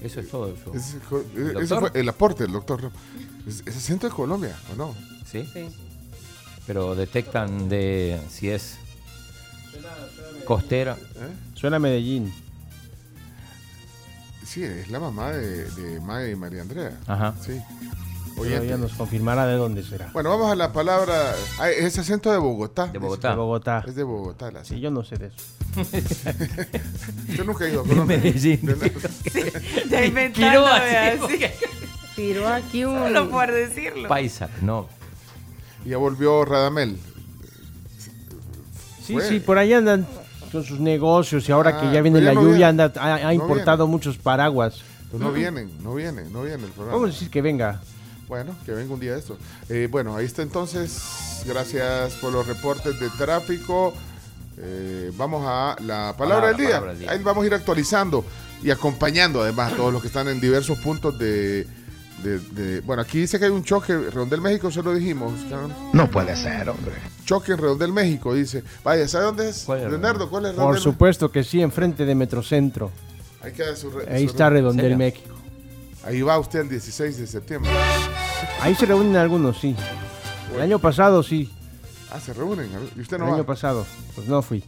Eso 0.01 0.21
es 0.21 0.29
todo. 0.31 0.49
Eso. 0.75 0.99
Co- 1.09 1.25
¿El 1.35 1.55
doctor? 1.55 1.91
fue 1.91 2.01
el 2.01 2.09
aporte 2.09 2.45
del 2.45 2.53
doctor. 2.53 2.91
¿Es, 3.47 3.63
es 3.67 3.77
acento 3.77 4.07
de 4.09 4.13
Colombia 4.15 4.55
o 4.73 4.77
no? 4.77 4.95
¿Sí? 5.31 5.49
Pero 6.67 6.95
detectan 6.95 7.69
de 7.69 8.21
si 8.31 8.51
es 8.51 8.77
costera. 10.45 10.97
Suena 11.55 11.77
a 11.77 11.81
Medellín. 11.81 12.33
Sí, 14.47 14.63
es 14.63 14.91
la 14.91 15.01
mamá 15.01 15.31
de, 15.33 15.71
de 15.71 16.01
Mae 16.01 16.31
y 16.33 16.37
María 16.37 16.63
Andrea. 16.63 16.99
Ajá. 17.07 17.35
Sí. 17.43 17.61
Ella 18.43 18.77
nos 18.77 18.93
confirmará 18.95 19.47
de 19.47 19.55
dónde 19.57 19.83
será. 19.85 20.11
Bueno, 20.13 20.31
vamos 20.31 20.51
a 20.51 20.57
la 20.57 20.73
palabra. 20.73 21.35
Ah, 21.59 21.71
es 21.71 21.99
acento 21.99 22.31
de 22.33 22.39
Bogotá. 22.39 22.87
De 22.89 22.99
Bogotá. 22.99 23.31
De 23.31 23.37
Bogotá. 23.37 23.85
Es 23.87 23.95
de 23.95 24.03
Bogotá. 24.03 24.51
La 24.51 24.65
Sí, 24.65 24.81
yo 24.81 24.91
no 24.91 25.05
sé 25.05 25.17
de 25.17 25.27
eso. 25.29 25.37
Yo 27.37 27.45
nunca 27.45 27.65
he 27.67 27.71
ido 27.71 27.81
a 27.81 27.83
De 27.85 27.89
Colombia. 27.91 28.17
Medellín. 28.19 28.61
Ya 29.91 30.05
inventando. 30.05 30.67
Tiró 32.15 32.49
aquí 32.49 32.85
un... 32.85 32.97
Solo 32.99 33.31
por 33.31 33.51
decirlo. 33.51 34.09
Paisa, 34.09 34.49
no. 34.63 34.89
Ya 35.85 35.97
volvió 35.97 36.45
Radamel. 36.45 36.97
Sí, 39.03 39.15
Fue. 39.15 39.29
sí, 39.29 39.41
por 39.41 39.59
ahí 39.59 39.73
andan 39.73 40.07
con 40.53 40.63
sus 40.65 40.79
negocios 40.81 41.49
y 41.49 41.53
ahora 41.53 41.81
que 41.81 41.87
Ah, 41.89 41.93
ya 41.93 42.03
viene 42.03 42.19
pero 42.21 42.27
ya 42.27 42.35
la 42.35 42.35
no 42.35 42.41
lluvia 42.43 42.71
viene. 42.71 42.83
anda, 42.83 42.93
ha, 43.01 43.15
ha 43.17 43.25
No 43.25 43.33
importado 43.33 43.87
muchos 43.87 44.17
paraguas. 44.17 44.81
Pues 45.11 45.23
no 45.23 45.33
vienen, 45.33 45.71
no 45.83 45.95
vienen, 45.95 46.33
no 46.33 46.43
viene 46.43 46.65
el 46.65 46.71
programa. 46.71 46.93
Vamos 46.97 47.11
a 47.11 47.13
decir 47.13 47.31
que 47.31 47.43
venga. 47.43 47.81
Bueno, 48.29 48.55
que 48.65 48.73
venga 48.73 48.93
un 48.95 49.01
día 49.01 49.13
de 49.13 49.19
esto. 49.19 49.37
Eh, 49.69 49.89
bueno, 49.91 50.17
ahí 50.17 50.25
está 50.25 50.43
entonces. 50.43 51.43
Gracias 51.47 52.15
por 52.15 52.33
los 52.33 52.47
reportes 52.47 52.99
de 52.99 53.11
tráfico. 53.11 53.93
Eh, 54.57 55.11
vamos 55.17 55.45
a 55.47 55.77
la 55.83 56.15
palabra, 56.17 56.17
Palabra, 56.17 56.49
del, 56.49 56.57
día. 56.57 56.67
palabra 56.69 56.91
del 56.93 57.01
día. 57.01 57.11
Ahí 57.11 57.19
vamos 57.23 57.45
a 57.45 57.47
ir 57.47 57.55
actualizando 57.55 58.25
y 58.63 58.71
acompañando 58.71 59.43
además 59.43 59.73
a 59.73 59.77
todos 59.77 59.93
los 59.93 60.01
que 60.01 60.09
están 60.09 60.29
en 60.29 60.41
diversos 60.41 60.79
puntos 60.79 61.19
de, 61.19 61.67
de- 62.23 62.39
de- 62.39 62.81
Bueno, 62.81 63.03
aquí 63.03 63.19
dice 63.19 63.39
que 63.39 63.45
hay 63.47 63.51
un 63.51 63.65
choque. 63.65 63.95
Redondel 63.95 64.41
México, 64.41 64.71
se 64.71 64.83
lo 64.83 64.95
dijimos. 64.95 65.33
No 65.93 66.11
puede 66.11 66.35
ser, 66.37 66.69
hombre. 66.71 66.95
Choque 67.27 67.53
en 67.53 67.59
Redondel 67.59 67.93
México, 67.93 68.33
dice. 68.33 68.63
Vaya, 68.83 69.07
¿sabe 69.09 69.25
dónde 69.27 69.49
es? 69.51 69.69
Leonardo, 69.69 70.31
¿cuál 70.31 70.47
es 70.47 70.53
Por 70.53 70.61
Redondel 70.61 70.83
supuesto 70.83 71.31
que 71.31 71.45
sí, 71.45 71.61
enfrente 71.61 72.05
de 72.07 72.15
Metrocentro. 72.15 72.91
Ahí 73.43 73.53
queda 73.53 73.77
su 73.77 73.91
re- 73.91 74.07
Ahí 74.11 74.25
su 74.25 74.31
está 74.31 74.49
re- 74.49 74.57
Redondel. 74.57 74.97
México. 74.97 75.34
Ahí 76.07 76.23
va 76.23 76.39
usted 76.39 76.61
el 76.61 76.69
16 76.69 77.17
de 77.17 77.27
septiembre. 77.27 77.71
Ahí 78.61 78.75
se 78.75 78.87
reúnen 78.87 79.17
algunos, 79.17 79.59
sí. 79.61 79.75
El 80.55 80.61
año 80.61 80.79
pasado 80.79 81.23
sí. 81.23 81.51
Ah, 82.13 82.21
se 82.21 82.33
reúnen. 82.33 82.69
¿Y 82.97 83.01
usted 83.01 83.19
no 83.19 83.25
El 83.25 83.31
va? 83.31 83.35
año 83.37 83.47
pasado, 83.47 83.87
pues 84.15 84.29
no 84.29 84.43
fui. 84.43 84.63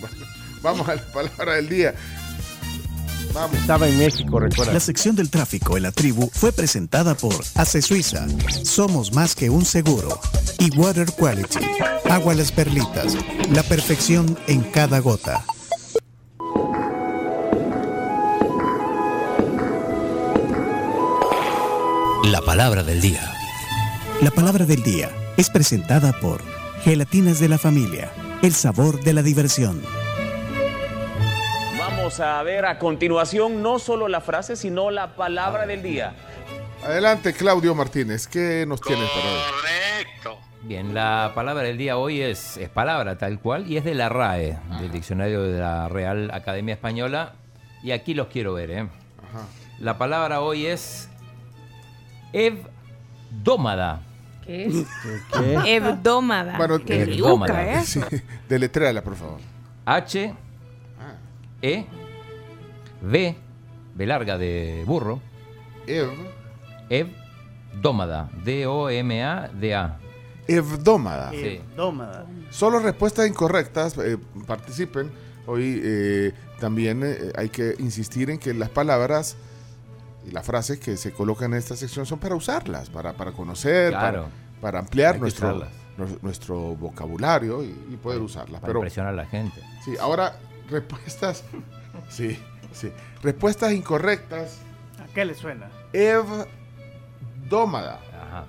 Bueno, 0.00 0.16
vamos 0.62 0.88
a 0.88 0.94
la 0.94 1.02
palabra 1.12 1.54
del 1.54 1.68
día. 1.68 1.94
Vamos. 3.32 3.56
Estaba 3.58 3.86
en 3.88 3.96
México, 3.98 4.40
recuerda. 4.40 4.72
La 4.72 4.80
sección 4.80 5.14
del 5.14 5.30
tráfico 5.30 5.76
en 5.76 5.84
la 5.84 5.92
tribu 5.92 6.28
fue 6.32 6.50
presentada 6.52 7.14
por 7.14 7.34
Ace 7.54 7.80
Suiza. 7.80 8.26
Somos 8.64 9.12
más 9.12 9.36
que 9.36 9.50
un 9.50 9.64
seguro. 9.64 10.18
Y 10.58 10.76
Water 10.76 11.06
Quality. 11.12 11.58
Agua 12.10 12.34
las 12.34 12.50
perlitas. 12.50 13.16
La 13.52 13.62
perfección 13.62 14.36
en 14.48 14.62
cada 14.62 14.98
gota. 14.98 15.44
La 22.30 22.40
palabra 22.42 22.84
del 22.84 23.00
día. 23.00 23.22
La 24.22 24.30
palabra 24.30 24.64
del 24.64 24.84
día 24.84 25.10
es 25.36 25.50
presentada 25.50 26.12
por 26.12 26.40
Gelatinas 26.84 27.40
de 27.40 27.48
la 27.48 27.58
Familia. 27.58 28.12
El 28.40 28.52
sabor 28.52 29.00
de 29.00 29.14
la 29.14 29.22
diversión. 29.22 29.82
Vamos 31.76 32.20
a 32.20 32.40
ver 32.44 32.66
a 32.66 32.78
continuación 32.78 33.64
no 33.64 33.80
solo 33.80 34.06
la 34.06 34.20
frase, 34.20 34.54
sino 34.54 34.92
la 34.92 35.16
palabra 35.16 35.66
del 35.66 35.82
día. 35.82 36.14
Adelante, 36.84 37.32
Claudio 37.32 37.74
Martínez. 37.74 38.28
¿Qué 38.28 38.64
nos 38.64 38.80
tienes 38.80 39.10
para 39.10 39.32
hoy? 39.32 40.36
Bien, 40.62 40.94
la 40.94 41.32
palabra 41.34 41.64
del 41.64 41.78
día 41.78 41.96
hoy 41.96 42.20
es, 42.20 42.58
es 42.58 42.68
palabra 42.68 43.18
tal 43.18 43.40
cual 43.40 43.68
y 43.68 43.76
es 43.76 43.84
de 43.84 43.96
la 43.96 44.08
RAE, 44.08 44.56
del 44.78 44.92
diccionario 44.92 45.42
de 45.42 45.58
la 45.58 45.88
Real 45.88 46.30
Academia 46.32 46.74
Española. 46.74 47.32
Y 47.82 47.90
aquí 47.90 48.14
los 48.14 48.28
quiero 48.28 48.54
ver, 48.54 48.70
¿eh? 48.70 48.88
La 49.80 49.98
palabra 49.98 50.42
hoy 50.42 50.66
es 50.66 51.10
evdómada. 52.32 54.02
¿Qué? 54.44 54.84
¿Qué? 55.32 55.58
Hebdómada. 55.76 56.56
Bueno, 56.56 56.78
Qué 56.84 57.02
eh, 57.02 57.16
yuca, 57.16 57.80
¿eh? 57.80 57.82
Sí, 57.84 58.00
deletréala, 58.48 59.02
por 59.02 59.16
favor. 59.16 59.38
H, 59.84 60.34
E, 61.62 61.86
V, 63.02 63.36
B 63.94 64.06
larga 64.06 64.38
de 64.38 64.82
burro. 64.86 65.20
Ev. 65.86 66.08
Evdómada. 66.88 68.28
D-O-M-A-D-A. 68.44 69.98
Evdómada. 70.48 71.30
Sí. 71.30 71.60
Dómada. 71.76 72.26
Solo 72.50 72.78
respuestas 72.80 73.28
incorrectas. 73.28 73.96
eh, 73.98 74.18
participen. 74.46 75.10
Hoy 75.46 75.80
eh, 75.82 76.32
también 76.58 77.02
eh, 77.04 77.32
hay 77.36 77.48
que 77.48 77.74
insistir 77.78 78.30
en 78.30 78.38
que 78.38 78.52
las 78.54 78.68
palabras 78.68 79.36
y 80.26 80.30
las 80.32 80.44
frases 80.46 80.78
que 80.78 80.96
se 80.96 81.12
colocan 81.12 81.52
en 81.52 81.58
esta 81.58 81.76
sección 81.76 82.06
son 82.06 82.18
para 82.18 82.34
usarlas, 82.34 82.88
para, 82.90 83.12
para 83.14 83.32
conocer, 83.32 83.90
Claro. 83.90 84.22
para, 84.24 84.30
para 84.60 84.78
ampliar 84.80 85.18
nuestro, 85.18 85.66
nuestro, 86.22 86.76
vocabulario 86.76 87.62
y, 87.64 87.68
y 87.90 87.96
poder 87.96 88.20
usarlas. 88.20 88.60
Para 88.60 88.68
Pero 88.70 88.78
impresionar 88.80 89.12
a 89.14 89.16
la 89.16 89.26
gente. 89.26 89.60
sí, 89.84 89.94
ahora 90.00 90.38
respuestas. 90.70 91.44
Sí, 92.08 92.38
sí. 92.72 92.90
Respuestas 93.22 93.72
incorrectas. 93.72 94.58
¿A 95.02 95.06
qué 95.12 95.24
le 95.24 95.34
suena? 95.34 95.68
Evdómada. 95.92 96.48
Ajá. 98.12 98.44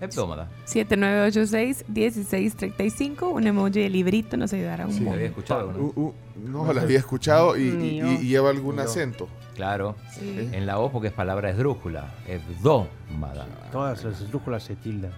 Hebdómada. 0.00 0.48
7986-1635. 0.66 3.32
Un 3.32 3.46
emoji 3.46 3.80
de 3.82 3.88
librito 3.90 4.36
nos 4.36 4.52
ayudará 4.52 4.86
un 4.86 4.92
Sí, 4.92 4.98
montón. 5.00 5.14
había 5.14 5.26
escuchado. 5.28 5.72
¿no? 5.72 5.78
Uh, 5.78 5.92
uh, 5.96 6.14
no, 6.48 6.72
la 6.72 6.82
había 6.82 6.98
escuchado 6.98 7.56
y, 7.56 7.62
y- 7.68 8.18
lleva 8.28 8.50
algún 8.50 8.78
acento. 8.80 9.28
Claro. 9.54 9.94
Sí. 10.10 10.50
En 10.52 10.66
la 10.66 10.78
O 10.78 10.90
porque 10.90 11.08
es 11.08 11.14
palabra 11.14 11.50
esdrújula. 11.50 12.12
Hebdómada. 12.26 13.46
Todas 13.70 14.02
las 14.04 14.20
esdrújulas 14.20 14.62
se 14.64 14.76
tildan. 14.76 15.12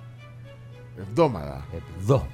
Evdómada. 0.99 1.64
Hebdómada. 1.72 2.28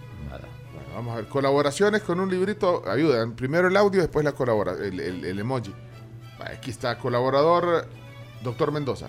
Bueno, 0.72 0.88
vamos 0.94 1.12
a 1.12 1.16
ver. 1.16 1.26
Colaboraciones 1.26 2.02
con 2.02 2.18
un 2.20 2.30
librito 2.30 2.82
ayudan. 2.90 3.32
Primero 3.32 3.68
el 3.68 3.76
audio, 3.76 4.00
después 4.00 4.24
la 4.24 4.32
colabora 4.32 4.72
el, 4.72 4.98
el- 5.00 5.24
el 5.24 5.38
emoji. 5.38 5.72
Aquí 6.40 6.70
está, 6.70 6.98
colaborador, 6.98 7.86
doctor 8.42 8.72
Mendoza. 8.72 9.06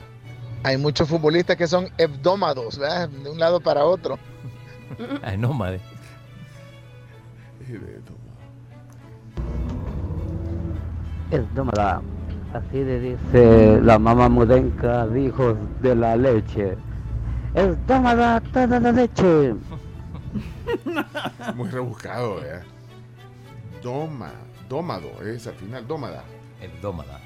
Hay 0.64 0.78
muchos 0.78 1.10
futbolistas 1.10 1.58
que 1.58 1.68
son 1.68 1.89
hebdómados, 1.98 2.78
¿verdad? 2.78 3.10
De 3.10 3.30
un 3.30 3.39
lado 3.39 3.60
para 3.60 3.84
otro. 3.86 4.18
Ah, 5.24 5.36
nómade. 5.36 5.80
Esdómada. 11.32 12.02
Así 12.54 12.84
le 12.84 12.99
dice 12.99 13.82
la 13.82 13.97
mamá 13.97 14.30
mudenca, 14.30 15.08
hijos 15.18 15.56
de 15.82 15.95
la 15.95 16.16
leche. 16.16 16.78
Esdómada 17.56 18.39
toda 18.41 18.80
la 18.80 18.91
leche. 18.91 19.56
Muy 21.56 21.70
rebuscado, 21.70 22.39
¿eh? 22.43 22.62
Doma, 23.82 24.32
dómado, 24.70 25.10
es 25.26 25.47
al 25.47 25.56
final, 25.56 25.88
dómada. 25.88 26.24
Hebdómada. 26.62 27.20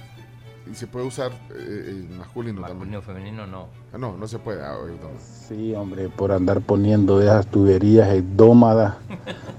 Y 0.69 0.75
se 0.75 0.87
puede 0.87 1.05
usar 1.05 1.31
eh, 1.55 1.85
en 1.89 2.17
masculino, 2.17 2.61
Masculino, 2.61 3.01
femenino, 3.01 3.47
no. 3.47 3.67
Ah, 3.93 3.97
no, 3.97 4.17
no 4.17 4.27
se 4.27 4.39
puede. 4.39 4.61
ah. 4.63 4.75
Sí, 5.19 5.73
hombre, 5.75 6.09
por 6.09 6.31
andar 6.31 6.61
poniendo 6.61 7.21
esas 7.21 7.47
tuberías 7.47 8.09
hebdómadas, 8.09 8.95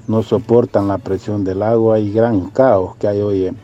no 0.06 0.22
soportan 0.22 0.88
la 0.88 0.98
presión 0.98 1.44
del 1.44 1.62
agua 1.62 1.98
y 1.98 2.12
gran 2.12 2.50
caos 2.50 2.96
que 2.96 3.08
hay 3.08 3.20
hoy 3.20 3.46
en 3.46 3.56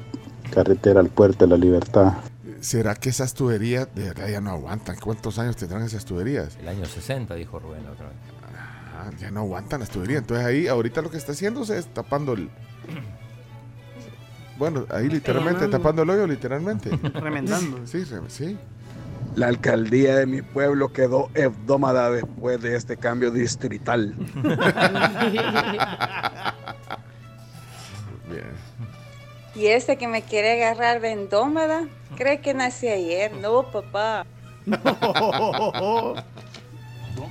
carretera 0.53 1.01
al 1.01 1.09
puerto 1.09 1.45
de 1.47 1.51
la 1.51 1.57
libertad. 1.57 2.15
¿Será 2.61 2.95
que 2.95 3.11
esas 3.11 3.35
tuberías 3.35 3.89
de 3.95 4.05
verdad 4.05 4.29
ya 4.29 4.41
no 4.41 4.51
aguantan? 4.51 4.97
¿Cuántos 5.03 5.39
años 5.39 5.57
tendrán 5.57 5.83
esas 5.83 6.05
tuberías? 6.05 6.57
El 6.61 6.69
año 6.69 6.85
60, 6.87 7.35
dijo 7.35 7.59
Rubén 7.59 7.85
la 7.85 7.91
otra 7.93 8.07
vez. 8.07 8.17
Ah, 8.97 9.11
ya 9.19 9.31
no 9.31 9.41
aguantan 9.41 9.81
las 9.81 9.91
tuberías. 9.91 10.21
Entonces 10.23 10.47
ahí, 10.47 10.67
ahorita 10.69 11.03
lo 11.03 11.11
que 11.11 11.17
está 11.19 11.33
haciendo 11.33 11.63
es 11.63 11.87
tapando 11.93 12.33
el. 12.33 12.49
Bueno, 14.57 14.87
ahí 14.91 15.09
literalmente 15.09 15.67
tapando 15.67 16.03
el 16.03 16.11
hoyo, 16.11 16.29
literalmente. 16.29 16.89
Remendando. 17.15 17.85
Sí, 17.89 18.05
re- 18.05 18.21
sí. 18.29 18.57
La 19.35 19.49
alcaldía 19.49 20.15
de 20.15 20.27
mi 20.27 20.43
pueblo 20.43 20.93
quedó 20.93 21.29
hebdómada 21.35 22.09
después 22.13 22.63
de 22.63 22.77
este 22.77 22.97
cambio 22.97 23.33
distrital. 23.33 24.15
Bien. 28.31 28.45
Y 29.55 29.67
este 29.67 29.97
que 29.97 30.09
me 30.09 30.23
quiere 30.23 30.63
agarrar 30.63 31.01
vendómada, 31.01 31.87
cree 32.17 32.41
que 32.41 32.55
nací 32.55 32.89
ayer. 32.89 33.33
No, 33.37 33.63
papá. 33.63 34.27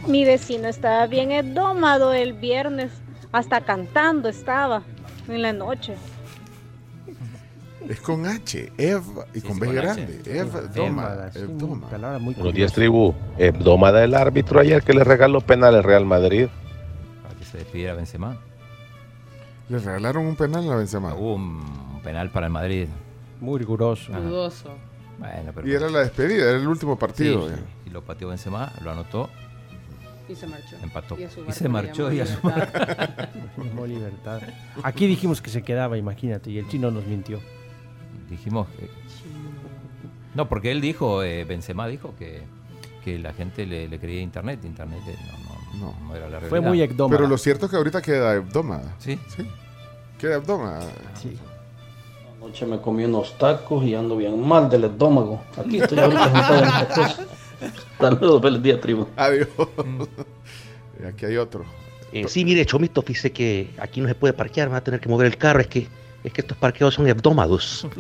Mi 0.08 0.24
vecino 0.24 0.70
estaba 0.70 1.08
bien 1.08 1.32
hebdómado 1.32 2.14
el 2.14 2.34
viernes, 2.34 2.92
hasta 3.32 3.62
cantando 3.62 4.30
estaba 4.30 4.84
en 5.28 5.42
la 5.42 5.52
noche. 5.52 5.96
Es 7.88 8.00
con 8.00 8.26
H, 8.26 8.72
Ev 8.78 9.04
y 9.34 9.42
con 9.42 9.60
B 9.60 9.66
con 9.68 9.76
grande. 9.76 10.20
H. 10.22 10.40
Ev, 10.40 10.74
doma, 10.74 11.30
Ev, 11.36 11.58
doma. 11.58 11.90
Palabra 11.90 12.18
muy 12.20 12.34
Buenos 12.34 12.54
días, 12.54 12.72
tribu. 12.72 13.14
Hebdómada 13.38 14.06
el 14.06 14.14
árbitro 14.14 14.62
ayer 14.62 14.82
que 14.84 14.94
le 14.94 15.04
regaló 15.04 15.42
penal 15.42 15.76
al 15.76 15.84
Real 15.84 16.06
Madrid. 16.06 16.48
Para 17.22 17.36
que 17.36 17.44
se 17.44 17.58
despidiera 17.58 17.94
Benzema. 17.94 18.38
Le 19.68 19.80
regalaron 19.80 20.26
un 20.26 20.38
penal 20.38 20.72
a 20.72 20.78
Benzema. 20.78 21.14
Penal 22.04 22.30
para 22.32 22.48
el 22.48 22.52
Madrid. 22.52 22.88
Muy 23.40 23.60
riguroso. 23.60 24.12
Ajá. 24.12 24.22
Dudoso. 24.22 24.70
Bueno, 25.20 25.52
pero 25.54 25.68
Y 25.68 25.74
era 25.74 25.90
la 25.90 26.00
despedida, 26.00 26.50
era 26.50 26.58
el 26.58 26.68
último 26.68 26.98
partido. 26.98 27.48
Sí, 27.48 27.52
ya. 27.52 27.58
sí. 27.58 27.64
Y 27.88 27.90
lo 27.92 28.02
pateó 28.04 28.30
Benzema, 28.30 28.72
lo 28.82 28.92
anotó, 28.92 29.30
Y 30.28 30.36
se 30.36 30.48
marchó. 30.48 30.76
empató. 30.82 31.18
Y, 31.20 31.52
se 31.52 31.70
marchó 31.70 32.12
y 32.12 32.20
a 32.20 32.26
su 32.26 32.40
Libertad. 32.48 33.30
Llamó 33.58 33.86
libertad. 33.86 34.42
Aquí 34.82 35.06
dijimos 35.08 35.42
que 35.42 35.50
se 35.50 35.62
quedaba, 35.62 35.98
imagínate, 35.98 36.50
y 36.50 36.58
el 36.58 36.68
chino 36.68 36.90
nos 36.92 37.06
mintió. 37.06 37.40
Dijimos 38.30 38.68
que... 38.70 38.90
No, 40.34 40.50
porque 40.50 40.72
él 40.72 40.82
dijo, 40.82 41.22
eh, 41.24 41.44
Benzema 41.46 41.88
dijo 41.88 42.16
que, 42.18 42.42
que 43.04 43.20
la 43.20 43.34
gente 43.34 43.68
le, 43.68 43.88
le 43.88 44.00
creía 44.00 44.22
internet. 44.22 44.66
Internet 44.66 45.02
eh, 45.08 45.16
no, 45.78 45.80
no, 45.92 46.00
no 46.08 46.16
era 46.16 46.28
la 46.28 46.40
realidad. 46.40 47.08
Pero 47.10 47.28
lo 47.28 47.38
cierto 47.38 47.66
es 47.68 47.72
que 47.72 47.78
ahorita 47.78 48.02
queda 48.02 48.34
hebdómada. 48.34 48.96
Sí. 48.98 49.20
Sí. 49.28 49.48
Queda 50.18 50.36
hebdómada. 50.36 50.82
Sí. 51.22 51.38
Anoche 52.44 52.66
me 52.66 52.82
comí 52.82 53.06
unos 53.06 53.38
tacos 53.38 53.86
y 53.86 53.96
ando 53.96 54.18
bien 54.18 54.46
mal 54.46 54.70
del 54.70 54.84
estómago. 54.84 55.42
Aquí 55.58 55.80
estoy 55.80 55.98
ahorita 56.00 56.24
sentado 56.34 56.58
en 56.58 56.66
esta 56.66 56.88
cosa. 56.88 57.26
Saludos, 57.98 58.42
feliz 58.42 58.62
día, 58.62 58.82
tribu. 58.82 59.08
Adiós. 59.16 59.48
Y 61.02 61.06
aquí 61.06 61.26
hay 61.26 61.38
otro. 61.38 61.64
Eh, 62.12 62.28
sí, 62.28 62.44
mire, 62.44 62.66
Chomito, 62.66 63.02
fíjese 63.02 63.32
que 63.32 63.70
aquí 63.78 64.02
no 64.02 64.10
se 64.10 64.16
puede 64.16 64.34
parquear, 64.34 64.70
va 64.70 64.78
a 64.78 64.84
tener 64.84 65.00
que 65.00 65.08
mover 65.08 65.28
el 65.28 65.38
carro. 65.38 65.62
Es 65.62 65.68
que, 65.68 65.88
es 66.26 66.34
que 66.34 66.42
estos 66.42 66.58
parqueos 66.58 66.94
son 66.94 67.08
hebdómados. 67.08 67.88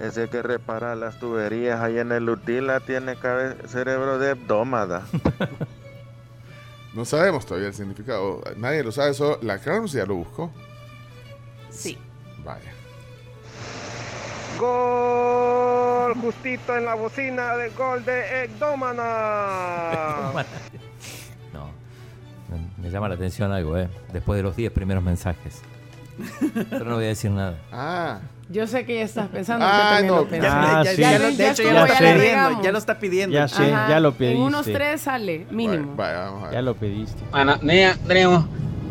Ese 0.00 0.28
que 0.28 0.40
repara 0.40 0.94
las 0.94 1.18
tuberías 1.18 1.80
ahí 1.80 1.98
en 1.98 2.12
el 2.12 2.30
Utila 2.30 2.78
tiene 2.78 3.16
cerebro 3.66 4.20
de 4.20 4.30
hebdómada. 4.30 5.04
No 6.94 7.04
sabemos 7.04 7.46
todavía 7.46 7.68
el 7.68 7.74
significado. 7.74 8.42
Nadie 8.56 8.82
lo 8.82 8.90
sabe. 8.92 9.14
Solo 9.14 9.38
la 9.42 9.58
Carms 9.58 9.92
ya 9.92 10.04
lo 10.06 10.16
buscó. 10.16 10.50
Sí. 11.70 11.96
Vaya. 12.44 12.72
Gol 14.58 16.14
justito 16.20 16.76
en 16.76 16.84
la 16.84 16.94
bocina 16.94 17.56
de 17.56 17.70
gol 17.70 18.04
de 18.04 18.44
Egdómana. 18.44 20.32
No. 21.52 21.70
Me, 22.48 22.82
me 22.84 22.90
llama 22.90 23.08
la 23.08 23.14
atención 23.14 23.52
algo, 23.52 23.78
¿eh? 23.78 23.88
Después 24.12 24.36
de 24.36 24.42
los 24.42 24.56
10 24.56 24.72
primeros 24.72 25.02
mensajes. 25.02 25.62
Pero 26.70 26.84
no 26.84 26.94
voy 26.96 27.04
a 27.04 27.08
decir 27.08 27.30
nada. 27.30 27.58
Ah. 27.72 28.20
Yo 28.48 28.66
sé 28.66 28.84
que 28.84 28.96
ya 28.96 29.02
estás 29.02 29.28
pensando. 29.28 29.64
Ah, 29.68 30.00
no, 30.04 30.28
ya- 30.28 30.82
ya- 30.92 31.18
lo- 31.20 31.30
de 31.30 31.50
hecho, 31.50 31.62
ya 31.62 31.72
lo 31.72 31.84
está 31.86 31.98
pidiendo, 31.98 32.62
ya 32.62 32.72
lo 32.72 32.78
está 32.78 32.98
pidiendo. 32.98 33.34
Ya 33.34 33.48
sé, 33.48 33.72
Ajá, 33.72 33.88
ya 33.90 34.00
lo 34.00 34.08
En 34.08 34.14
pediste. 34.16 34.42
unos 34.42 34.66
tres 34.66 35.00
sale, 35.02 35.46
mínimo. 35.50 35.96
Ya 36.50 36.60
lo 36.62 36.74
pediste. 36.74 37.22
Buenos 37.30 37.60
días, 37.60 37.98
tribu. 38.00 38.44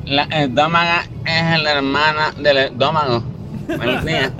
La 0.05 0.23
estómaga 0.23 1.03
es 1.25 1.61
la 1.61 1.71
hermana 1.73 2.31
del 2.41 2.57
estómago. 2.57 3.21
Buenos 3.67 4.05
días. 4.05 4.31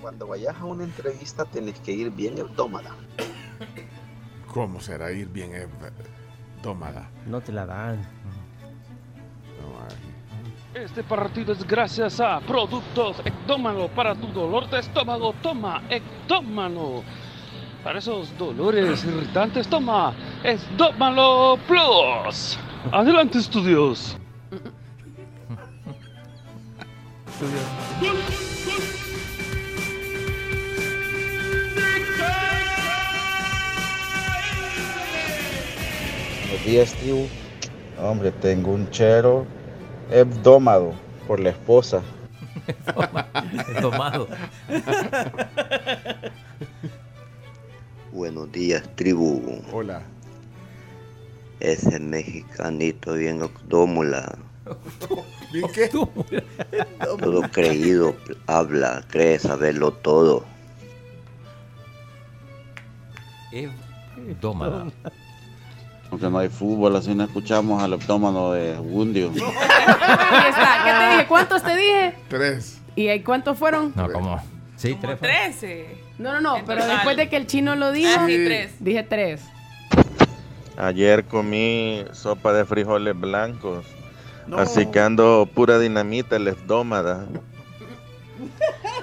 Cuando 0.00 0.26
vayas 0.26 0.56
a 0.58 0.64
una 0.64 0.84
entrevista 0.84 1.44
tenés 1.44 1.78
que 1.80 1.92
ir 1.92 2.10
bien 2.10 2.38
hebdómada. 2.38 2.90
¿Cómo 4.46 4.80
será 4.80 5.12
ir 5.12 5.28
bien 5.28 5.52
hebdómada? 5.54 7.10
No 7.26 7.42
te 7.42 7.52
la 7.52 7.66
dan. 7.66 7.98
Este 10.74 11.02
partido 11.02 11.54
es 11.54 11.66
gracias 11.66 12.20
a 12.20 12.40
Productos 12.40 13.16
Ectómano. 13.24 13.88
Para 13.88 14.14
tu 14.14 14.26
dolor 14.28 14.68
de 14.68 14.80
estómago, 14.80 15.34
toma 15.42 15.82
Ectómano. 15.88 17.02
Para 17.82 18.00
esos 18.00 18.36
dolores 18.36 19.02
irritantes, 19.02 19.66
toma 19.66 20.12
Estómano 20.44 21.58
Plus. 21.66 22.58
Adelante, 22.92 23.38
estudios. 23.38 24.18
Buenos 36.42 36.66
días, 36.66 36.92
tribu. 36.92 37.26
Hombre, 38.00 38.30
tengo 38.32 38.72
un 38.72 38.90
chero 38.90 39.46
hebdómado 40.10 40.94
por 41.26 41.40
la 41.40 41.50
esposa. 41.50 42.02
Domado. 43.80 44.28
Buenos 48.12 48.50
días, 48.52 48.82
tribu. 48.96 49.62
Hola. 49.72 50.02
Ese 51.60 51.98
mexicanito 51.98 53.14
bien 53.14 53.42
octómula. 53.42 54.38
¿Bien 55.52 55.66
qué? 55.72 55.88
Todo 55.88 57.42
creído, 57.50 58.14
habla, 58.46 59.02
cree 59.08 59.38
saberlo 59.38 59.92
todo. 59.92 60.44
Dómada. 64.40 64.86
Aunque 66.10 66.30
no 66.30 66.38
hay 66.38 66.48
fútbol, 66.48 66.96
así 66.96 67.14
no 67.14 67.24
escuchamos 67.24 67.82
al 67.82 67.92
hebdómano 67.92 68.52
de. 68.52 68.76
Ahí 68.76 70.48
está. 70.48 70.84
¿Qué 70.84 70.90
te 70.92 71.10
dije? 71.12 71.26
¿Cuántos 71.28 71.62
te 71.62 71.76
dije? 71.76 72.14
Tres. 72.28 72.80
¿Y 72.96 73.08
ahí 73.08 73.22
cuántos 73.22 73.58
fueron? 73.58 73.92
No, 73.94 74.10
¿cómo? 74.10 74.42
Sí, 74.76 74.96
tres. 75.00 75.18
fueron. 75.18 75.36
13. 75.50 76.00
No, 76.18 76.32
no, 76.32 76.40
no, 76.40 76.56
En 76.56 76.64
pero 76.64 76.80
total. 76.80 76.96
después 76.96 77.16
de 77.16 77.28
que 77.28 77.36
el 77.36 77.46
chino 77.46 77.76
lo 77.76 77.92
dijo. 77.92 78.10
Ah, 78.18 78.24
sí, 78.26 78.42
tres. 78.44 78.72
Dije 78.80 79.02
tres. 79.02 79.42
Ayer 80.76 81.24
comí 81.24 82.04
sopa 82.12 82.52
de 82.52 82.64
frijoles 82.64 83.18
blancos. 83.18 83.84
Así 84.56 84.86
que 84.86 85.00
ando 85.00 85.48
pura 85.54 85.78
dinamita 85.78 86.36
el 86.36 86.48
hebdómada. 86.48 87.26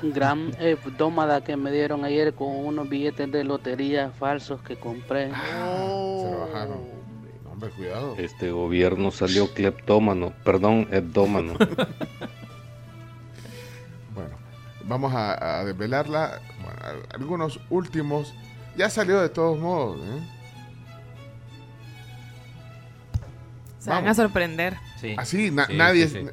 Gran 0.01 0.55
hebdómada 0.59 1.43
que 1.43 1.55
me 1.55 1.71
dieron 1.71 2.03
ayer 2.03 2.33
con 2.33 2.47
unos 2.47 2.89
billetes 2.89 3.31
de 3.31 3.43
lotería 3.43 4.11
falsos 4.17 4.61
que 4.61 4.75
compré. 4.75 5.27
Se 5.27 6.31
lo 6.31 6.47
bajaron. 6.51 6.94
Hombre, 7.65 7.71
cuidado. 7.77 8.15
Este 8.17 8.51
gobierno 8.51 9.11
salió 9.11 9.53
cleptómano, 9.53 10.33
perdón, 10.43 10.87
hebdómano. 10.91 11.53
Bueno, 14.13 14.29
vamos 14.85 15.13
a, 15.13 15.59
a 15.59 15.65
desvelarla. 15.65 16.39
Bueno, 16.63 16.79
a- 16.81 17.15
algunos 17.15 17.59
últimos. 17.69 18.33
Ya 18.77 18.89
salió 18.89 19.19
de 19.21 19.27
todos 19.27 19.59
modos. 19.59 19.97
¿eh? 20.01 20.21
Se 23.79 23.89
van 23.89 24.07
a 24.07 24.13
sorprender. 24.13 24.77
Así, 25.17 25.51
na- 25.51 25.65
Sí, 25.65 25.73
nadie. 25.75 26.07
sí, 26.07 26.25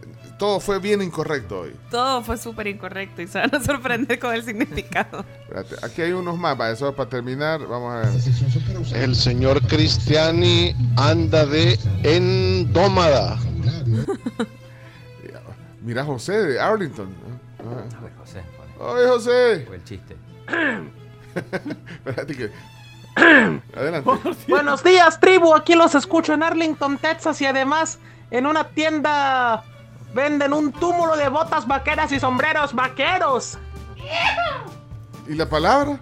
Todo 0.43 0.59
fue 0.59 0.81
bien 0.81 1.01
incorrecto 1.01 1.61
hoy. 1.61 1.77
Todo 1.89 2.21
fue 2.25 2.37
súper 2.37 2.67
incorrecto 2.67 3.23
y 3.23 3.29
se 3.29 3.39
van 3.39 3.55
a 3.55 3.63
sorprender 3.63 4.19
con 4.19 4.35
el 4.35 4.43
significado. 4.43 5.25
Espérate, 5.43 5.77
aquí 5.87 6.03
hay 6.03 6.11
unos 6.11 6.37
más. 6.37 6.57
Para 6.57 6.73
eso, 6.73 6.93
para 6.97 7.09
terminar, 7.09 7.65
vamos 7.65 7.93
a 7.93 7.99
ver. 7.99 9.01
El 9.01 9.15
señor 9.15 9.65
Cristiani 9.69 10.75
anda 10.97 11.47
de 11.47 11.79
endómada. 12.03 13.39
Mira, 15.81 16.05
José 16.05 16.33
de 16.33 16.61
Arlington. 16.61 17.15
Ah. 17.61 18.09
José. 18.19 18.43
Ay, 18.81 19.07
José. 19.07 19.65
Fue 19.65 19.77
el 19.77 19.85
chiste. 19.85 20.17
Espérate 22.05 22.37
que. 22.37 22.51
Adelante. 23.79 24.11
Buenos 24.49 24.83
días, 24.83 25.21
tribu. 25.21 25.55
Aquí 25.55 25.77
los 25.77 25.95
escucho 25.95 26.35
en 26.35 26.43
Arlington, 26.43 26.99
Texas 26.99 27.41
y 27.41 27.47
además 27.47 28.01
en 28.33 28.47
una 28.47 28.65
tienda 28.71 29.63
venden 30.15 30.53
un 30.53 30.73
túmulo 30.73 31.17
de 31.17 31.29
botas 31.29 31.67
vaqueras 31.67 32.13
y 32.13 32.21
sombreros 32.21 32.75
vaqueros. 32.75 33.59
¿Y 35.29 35.35
la 35.35 35.49
palabra? 35.49 35.99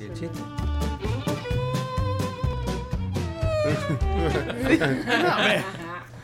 ¿Y 0.00 0.04
el 0.04 0.14
chiste? 0.14 0.38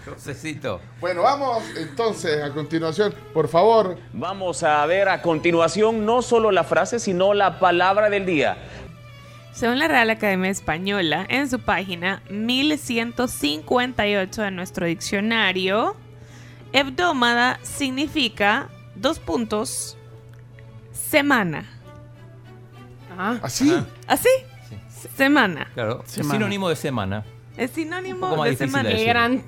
Josecito. 0.05 0.81
Bueno, 1.01 1.23
vamos 1.23 1.63
entonces 1.77 2.43
a 2.43 2.51
continuación. 2.51 3.15
Por 3.33 3.49
favor. 3.49 3.97
Vamos 4.13 4.63
a 4.63 4.85
ver 4.87 5.09
a 5.09 5.23
continuación 5.23 6.05
no 6.05 6.21
solo 6.23 6.51
la 6.51 6.65
frase, 6.65 6.99
sino 6.99 7.33
la 7.35 7.59
palabra 7.59 8.11
del 8.11 8.27
día. 8.27 8.59
Según 9.53 9.79
la 9.79 9.89
Real 9.89 10.11
Academia 10.11 10.51
Española, 10.51 11.25
en 11.29 11.49
su 11.49 11.61
página 11.61 12.23
1158 12.29 14.43
de 14.43 14.51
nuestro 14.51 14.87
diccionario, 14.87 15.97
hebdómada 16.75 17.59
significa 17.63 18.69
dos 18.97 19.19
puntos 19.19 19.97
semana. 20.93 21.65
¿Así? 23.43 23.73
¿Así? 24.07 24.29
Semana. 25.17 25.69
Claro, 25.75 26.03
es 26.05 26.11
Semana. 26.13 26.35
sinónimo 26.35 26.69
de 26.69 26.77
semana. 26.77 27.25
Es 27.57 27.71
Un 27.71 27.75
sinónimo 27.77 28.37
más 28.37 28.45
de 28.45 28.51
difícil 28.51 28.67
semana. 28.71 28.89
de 28.89 28.95
Qué 28.95 29.01
decir. 29.01 29.09
gran 29.13 29.43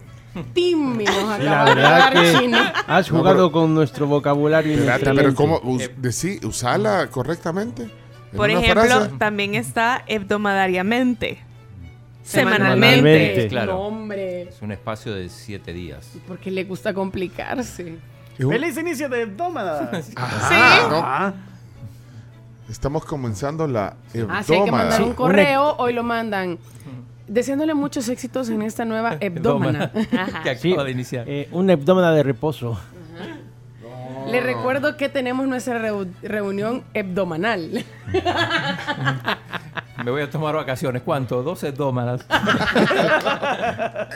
team 0.55 0.99
nos 0.99 1.09
Sí, 1.09 1.15
la 1.17 1.35
acaba 1.35 1.65
de 1.71 1.75
verdad 1.75 1.99
dar 1.99 2.13
que 2.13 2.39
chino. 2.39 2.59
has 2.87 3.11
No, 3.11 3.19
jugado 3.19 3.37
pero- 3.37 3.53
con 3.53 3.75
nuestro 3.75 4.07
vocabulario 4.07 4.73
y 4.73 4.75
Espérate, 4.75 5.05
nuestra 5.07 5.15
pero 5.15 5.29
mente. 5.29 5.61
¿cómo? 5.63 5.75
Us- 5.75 5.91
decí- 6.01 6.45
usala 6.45 7.09
correctamente. 7.11 7.83
En 7.85 8.37
Por 8.37 8.51
una 8.51 8.61
ejemplo, 8.61 8.85
frase. 8.85 9.11
también 9.19 9.55
está 9.55 10.05
hebdomadariamente. 10.07 11.43
Semanalmente. 12.27 12.97
Semanalmente. 12.97 13.49
Claro. 13.49 13.73
No, 13.75 13.81
hombre. 13.83 14.43
Es 14.43 14.61
un 14.63 14.73
espacio 14.73 15.15
de 15.15 15.29
siete 15.29 15.73
días. 15.73 16.11
Porque 16.27 16.51
le 16.51 16.65
gusta 16.65 16.93
complicarse. 16.93 17.97
Feliz 18.37 18.77
inicio 18.77 19.09
de 19.09 19.27
Dómada. 19.27 19.91
Ajá, 20.17 21.33
¿no? 21.37 22.71
Estamos 22.71 23.05
comenzando 23.05 23.67
la 23.69 23.95
Ah, 24.29 24.43
si 24.43 24.55
hay 24.55 24.65
que 24.65 24.73
mandar 24.73 25.01
un 25.01 25.11
hebdómada. 25.11 25.15
correo, 25.15 25.77
hoy 25.79 25.93
lo 25.93 26.03
mandan. 26.03 26.59
Deseándole 27.29 27.75
muchos 27.75 28.09
éxitos 28.09 28.49
en 28.51 28.63
esta 28.63 28.85
nueva 28.85 29.17
hebdómana. 29.21 29.93
que 30.43 30.51
acaba 30.51 30.85
de 30.85 30.91
iniciar. 30.91 31.25
Eh, 31.29 31.49
una 31.53 31.75
hebdómada 31.75 32.13
de 32.13 32.23
reposo. 32.25 32.79
Le 34.31 34.41
recuerdo 34.41 34.97
que 34.97 35.09
tenemos 35.09 35.47
nuestra 35.47 35.79
reu- 35.81 36.11
reunión 36.23 36.83
hebdomanal. 36.95 37.85
Me 40.05 40.11
voy 40.11 40.23
a 40.23 40.31
tomar 40.31 40.55
vacaciones. 40.55 41.03
¿Cuánto? 41.03 41.43
12 41.43 41.73
dólares. 41.73 42.25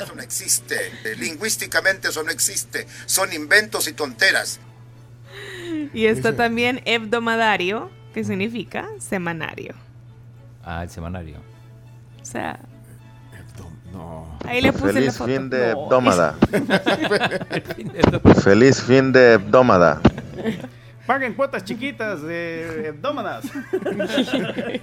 Eso 0.03 0.15
no 0.15 0.23
existe. 0.23 0.77
Eh, 1.05 1.17
Lingüísticamente 1.19 2.09
eso 2.09 2.23
no 2.23 2.31
existe. 2.31 2.87
Son 3.07 3.33
inventos 3.33 3.89
y 3.89 3.93
tonteras. 3.93 4.61
Y 5.95 6.07
está 6.07 6.37
también 6.37 6.83
hebdomadario, 6.85 7.91
que 8.13 8.25
significa 8.25 8.89
semanario. 8.99 9.75
Ah, 10.65 10.83
el 10.83 10.91
semanario. 10.91 11.37
O 12.21 12.25
sea, 12.25 12.59
No. 13.93 14.39
ahí 14.45 14.61
le 14.61 14.73
puse 14.73 14.87
la 14.87 14.93
Feliz 14.93 15.17
foto. 15.17 15.31
fin 15.31 15.51
de 15.51 15.73
No. 15.73 15.85
hebdómada. 15.87 16.37
Feliz 18.43 18.83
fin 18.83 19.13
de 19.13 19.33
hebdómada. 19.35 20.01
Paguen 21.11 21.35
cuotas 21.35 21.65
chiquitas 21.65 22.23
de 22.23 22.87
hebdómadas. 22.87 23.45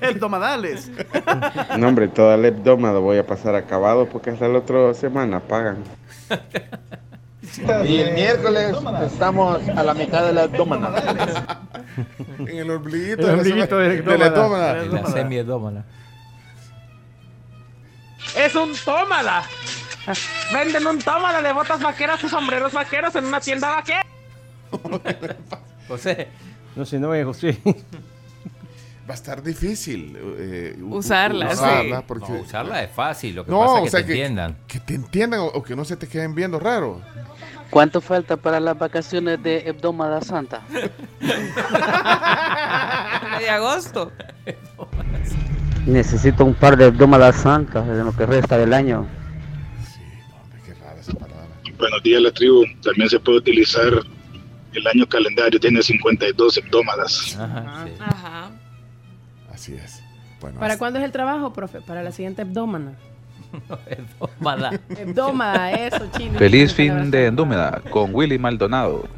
Hebdomadales. 0.01 0.91
No, 1.77 1.87
hombre, 1.87 2.09
toda 2.09 2.35
la 2.35 2.47
hebdómada 2.49 2.99
voy 2.99 3.17
a 3.17 3.25
pasar 3.25 3.55
acabado 3.55 4.09
porque 4.09 4.31
hasta 4.31 4.45
la 4.49 4.59
otra 4.59 4.93
semana 4.93 5.39
pagan. 5.39 5.77
Y 7.85 7.99
el 7.99 8.13
miércoles 8.13 8.75
estamos 9.05 9.65
a 9.69 9.83
la 9.83 9.93
mitad 9.93 10.25
de 10.25 10.33
la 10.33 10.43
abdómana. 10.43 10.91
En 12.39 12.57
el 12.57 12.71
ombliguito, 12.71 13.21
El 13.21 13.25
de 13.27 13.31
la 13.31 13.37
ombliguito 13.37 13.77
de 13.77 14.17
la 14.17 14.25
hebdómada. 14.25 14.83
La 14.83 15.05
semi-hebdómana. 15.05 15.85
Es 18.35 18.53
un 18.53 18.73
tómala. 18.83 19.43
Venden 20.51 20.87
un 20.87 20.99
tómala 20.99 21.41
de 21.41 21.53
botas 21.53 21.81
vaqueras 21.81 22.21
y 22.21 22.27
sombreros 22.27 22.73
vaqueros 22.73 23.15
en 23.15 23.27
una 23.27 23.39
tienda 23.39 23.69
vaquera. 23.69 24.05
José. 25.87 26.27
No 26.75 26.85
sé, 26.85 26.99
no 26.99 27.13
es 27.13 27.25
José. 27.25 27.57
Va 29.09 29.13
a 29.13 29.15
estar 29.15 29.41
difícil 29.41 30.17
eh, 30.37 30.77
Usarla, 30.83 31.51
usarla 31.53 31.99
sí. 31.99 32.03
porque 32.07 32.29
No, 32.31 32.39
usarla 32.41 32.83
es 32.83 32.91
fácil. 32.91 33.35
Lo 33.35 33.45
que 33.45 33.51
No, 33.51 33.59
pasa 33.61 33.73
es 33.75 33.79
o 33.79 33.83
que 33.85 33.89
sea 33.91 33.99
te 34.01 34.05
que- 34.05 34.11
entiendan. 34.13 34.57
que 34.67 34.79
te 34.81 34.95
entiendan 34.95 35.39
o, 35.39 35.45
o 35.45 35.63
que 35.63 35.75
no 35.75 35.85
se 35.85 35.95
te 35.95 36.07
queden 36.07 36.35
viendo 36.35 36.59
raro. 36.59 37.01
¿Cuánto 37.69 38.01
falta 38.01 38.37
para 38.37 38.59
las 38.59 38.77
vacaciones 38.77 39.41
de 39.43 39.59
Hebdómada 39.67 40.21
Santa? 40.21 40.61
de 43.39 43.49
agosto. 43.49 44.11
Necesito 45.85 46.45
un 46.45 46.53
par 46.53 46.77
de 46.77 46.85
Hebdómadas 46.85 47.37
Santas 47.37 47.87
en 47.87 48.05
lo 48.05 48.15
que 48.15 48.25
resta 48.25 48.57
del 48.57 48.73
año. 48.73 49.07
Buenos 51.77 52.03
días, 52.03 52.21
la 52.21 52.31
tribu. 52.31 52.63
También 52.83 53.09
se 53.09 53.19
puede 53.19 53.37
utilizar 53.39 53.91
el 54.77 54.87
año 54.87 55.07
calendario, 55.07 55.59
tiene 55.59 55.81
52 55.81 56.57
hebdómadas. 56.57 57.37
Ajá. 57.39 58.51
Así 59.51 59.73
es. 59.73 60.01
Bueno, 60.39 60.59
¿Para 60.59 60.77
cuándo 60.77 60.99
es 60.99 61.05
el 61.05 61.11
trabajo, 61.11 61.51
profe? 61.51 61.81
Para 61.81 62.03
la 62.03 62.11
siguiente 62.11 62.43
hebdómana. 62.43 62.93
Hebdómada. 63.87 64.71
Hebdómada, 64.89 65.71
eso, 65.71 66.07
chino. 66.17 66.37
Feliz 66.37 66.73
fin 66.73 67.09
de 67.09 67.27
Endúmeda 67.27 67.81
con 67.89 68.13
Willy 68.13 68.37
Maldonado. 68.37 69.07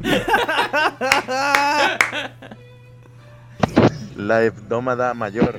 La 4.16 4.42
hebdómada 4.44 5.14
mayor. 5.14 5.58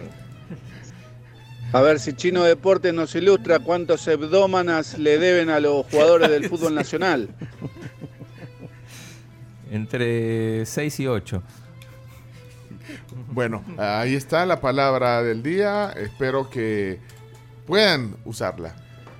A 1.73 1.81
ver 1.81 1.99
si 1.99 2.13
Chino 2.13 2.43
Deportes 2.43 2.93
nos 2.93 3.15
ilustra 3.15 3.59
cuántos 3.59 4.05
hebdómanas 4.07 4.99
le 4.99 5.17
deben 5.17 5.49
a 5.49 5.59
los 5.59 5.85
jugadores 5.87 6.29
del 6.29 6.49
fútbol 6.49 6.75
nacional. 6.81 7.29
Entre 9.71 10.65
6 10.65 10.99
y 10.99 11.07
8. 11.07 11.41
Bueno, 13.31 13.63
ahí 13.77 14.15
está 14.15 14.45
la 14.45 14.59
palabra 14.59 15.23
del 15.23 15.41
día. 15.41 15.91
Espero 15.95 16.49
que 16.49 16.99
puedan 17.65 18.15
usarla. 18.25 18.75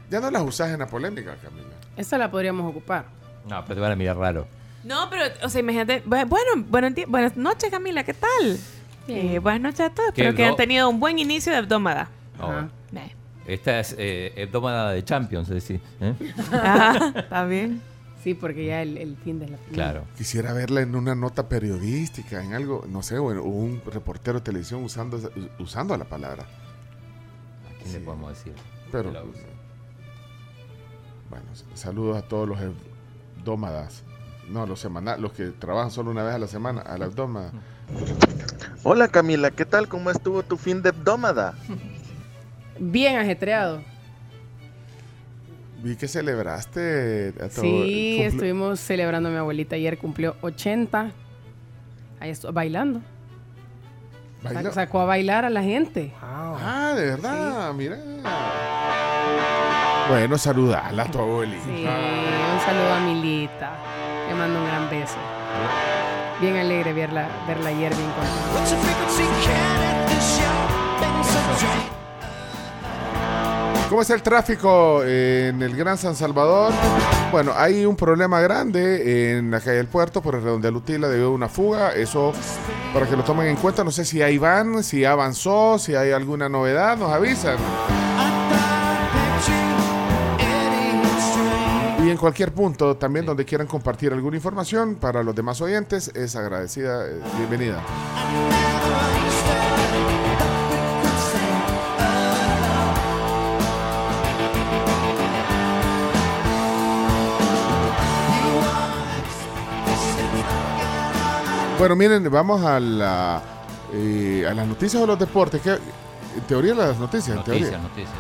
Ya 0.10 0.20
no 0.20 0.30
las 0.30 0.42
usas 0.44 0.70
en 0.72 0.80
la 0.80 0.88
polémica, 0.88 1.36
Camila. 1.42 1.68
Esa 1.96 2.18
la 2.18 2.30
podríamos 2.30 2.70
ocupar. 2.70 3.06
No, 3.50 3.62
pero 3.64 3.76
te 3.76 3.82
van 3.82 3.92
a 3.94 3.96
mirar 3.96 4.18
raro. 4.18 4.46
No, 4.84 5.10
pero, 5.10 5.24
o 5.44 5.50
sea, 5.50 5.62
imagínate. 5.62 6.04
bu- 6.04 6.28
Bueno, 6.28 6.66
buenos 6.68 6.96
días- 6.96 7.08
buenas 7.10 7.38
noches, 7.38 7.70
Camila, 7.72 8.04
¿qué 8.04 8.14
tal? 8.14 8.58
Eh, 9.08 9.40
buenas 9.40 9.62
noches 9.62 9.80
a 9.82 9.90
todos. 9.90 10.12
¿Qué 10.14 10.22
Espero 10.22 10.36
que 10.36 10.44
hayan 10.44 10.54
hebdo- 10.54 10.58
tenido 10.58 10.90
un 10.90 11.00
buen 11.00 11.18
inicio 11.20 11.52
de 11.54 11.60
hebdómada. 11.60 12.10
Oh. 12.42 12.52
Eh. 12.96 13.12
Esta 13.48 13.80
es 13.80 13.96
eh, 13.98 14.34
hebdómada 14.36 14.92
de 14.92 15.04
Champions, 15.04 15.48
es 15.50 15.56
decir. 15.56 15.80
¿eh? 16.00 16.14
Ah, 16.52 17.12
Está 17.16 17.46
bien. 17.46 17.82
Sí, 18.24 18.34
porque 18.36 18.66
ya 18.68 18.82
el, 18.84 18.98
el 18.98 19.18
fin 19.18 19.40
de 19.40 19.48
la 19.50 19.58
final. 19.58 19.74
Claro. 19.74 20.04
Quisiera 20.18 20.54
verla 20.54 20.82
en 20.82 20.96
una 20.96 21.16
nota 21.16 21.50
periodística, 21.50 22.44
en 22.44 22.54
algo, 22.54 22.86
no 22.88 23.02
sé, 23.02 23.18
o, 23.18 23.32
en- 23.32 23.40
o 23.40 23.44
un 23.44 23.82
reportero 23.86 24.40
de 24.40 24.44
televisión 24.44 24.84
usando, 24.84 25.20
usando 25.60 25.98
la 25.98 26.06
palabra. 26.06 26.46
¿Qué 27.84 27.90
le 27.94 28.00
podemos 28.02 28.30
decir? 28.30 28.54
Pero, 28.92 29.10
Que 29.10 29.14
la 29.18 29.24
use. 29.24 29.46
bueno, 31.30 31.46
saludos 31.74 32.18
a 32.18 32.22
todos 32.28 32.48
los 32.48 32.60
hebdómadas. 32.62 34.04
No, 34.50 34.68
los 34.68 34.80
semanales, 34.80 35.22
los 35.22 35.32
que 35.34 35.46
trabajan 35.48 35.90
solo 35.92 36.12
una 36.12 36.24
vez 36.24 36.36
a 36.36 36.40
la 36.40 36.48
semana, 36.48 36.82
a 36.82 36.98
la 36.98 37.06
hebdómada. 37.06 37.52
Hola 38.84 39.08
Camila, 39.08 39.50
¿qué 39.52 39.66
tal? 39.66 39.88
¿Cómo 39.88 40.12
estuvo 40.12 40.44
tu 40.44 40.58
fin 40.58 40.82
de 40.82 40.90
hebdómada? 40.90 41.56
Bien 42.80 43.18
ajetreado. 43.18 43.82
Vi 45.84 45.96
que 45.96 46.08
celebraste 46.08 47.30
a 47.40 47.50
todo 47.50 47.62
Sí, 47.62 48.18
cumple- 48.20 48.26
estuvimos 48.28 48.80
celebrando 48.80 49.30
a 49.30 49.32
mi 49.32 49.38
abuelita. 49.38 49.76
Ayer 49.76 49.98
cumplió 49.98 50.36
80. 50.42 51.12
Ahí 52.20 52.30
estuvo 52.30 52.52
bailando. 52.52 53.02
Baila- 54.44 54.64
Sa- 54.64 54.72
Sacó 54.74 55.02
a 55.02 55.06
bailar 55.06 55.46
a 55.46 55.50
la 55.50 55.64
gente. 55.64 56.14
Ah, 56.22 56.94
de 56.96 57.06
verdad, 57.06 57.74
mira. 57.74 57.98
Bueno, 60.10 60.38
saludala 60.38 61.04
a 61.04 61.06
tu 61.12 61.20
abuelita. 61.20 61.64
Sí, 61.66 61.86
un 61.86 62.60
saludo 62.66 62.94
a 62.94 63.00
Milita. 63.00 63.72
Le 64.28 64.36
mando 64.36 64.60
un 64.60 64.66
gran 64.66 64.90
beso. 64.90 65.18
Bien 66.42 66.58
alegre 66.58 66.94
verla, 66.94 67.28
verla 67.48 67.70
ayer 67.70 67.94
bien 67.96 68.10
contenta. 68.12 69.62
¿Cómo 73.92 74.04
está 74.04 74.14
el 74.14 74.24
tráfico 74.24 75.04
en 75.04 75.62
el 75.62 75.76
Gran 75.76 75.98
San 75.98 76.16
Salvador? 76.16 76.72
Bueno, 77.30 77.52
hay 77.54 77.86
un 77.86 77.98
problema 77.98 78.40
grande 78.40 79.38
en 79.38 79.52
la 79.52 79.60
calle 79.60 79.76
del 79.76 79.88
puerto 79.88 80.22
por 80.22 80.36
el 80.36 80.44
redondel 80.44 80.78
Utila 80.78 81.10
debido 81.10 81.28
a 81.28 81.32
una 81.32 81.50
fuga. 81.50 81.94
Eso 81.94 82.32
para 82.94 83.06
que 83.06 83.18
lo 83.18 83.26
tomen 83.26 83.48
en 83.48 83.58
cuenta. 83.58 83.84
No 83.84 83.92
sé 83.92 84.06
si 84.06 84.22
ahí 84.22 84.38
van, 84.38 84.82
si 84.86 85.04
avanzó, 85.04 85.78
si 85.78 85.94
hay 85.94 86.14
alguna 86.14 86.48
novedad, 86.48 86.96
nos 86.98 87.12
avisan. 87.12 87.58
Y 92.06 92.10
en 92.10 92.16
cualquier 92.16 92.54
punto, 92.54 92.96
también 92.96 93.26
donde 93.26 93.44
quieran 93.44 93.68
compartir 93.68 94.14
alguna 94.14 94.38
información 94.38 94.96
para 94.96 95.22
los 95.22 95.36
demás 95.36 95.60
oyentes, 95.60 96.12
es 96.16 96.38
agradecida, 96.38 97.08
eh, 97.08 97.20
bienvenida. 97.40 97.84
Bueno, 111.82 111.96
miren, 111.96 112.30
vamos 112.30 112.62
a 112.64 112.80
la 112.80 113.42
eh, 113.92 114.46
a 114.48 114.54
las 114.54 114.68
noticias 114.68 115.02
o 115.02 115.08
los 115.08 115.18
deportes. 115.18 115.60
¿Qué- 115.64 115.72
en 115.72 116.42
teoría 116.48 116.76
las 116.76 117.00
noticias, 117.00 117.30
en 117.30 117.36
Noticias, 117.38 117.70
teoría. 117.72 117.78
noticias. 117.80 118.16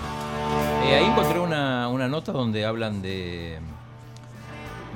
Eh, 0.86 0.96
ahí 0.96 1.06
encontré 1.06 1.40
una, 1.40 1.88
una 1.90 2.08
nota 2.08 2.32
donde 2.32 2.66
hablan 2.66 3.04
de. 3.04 3.60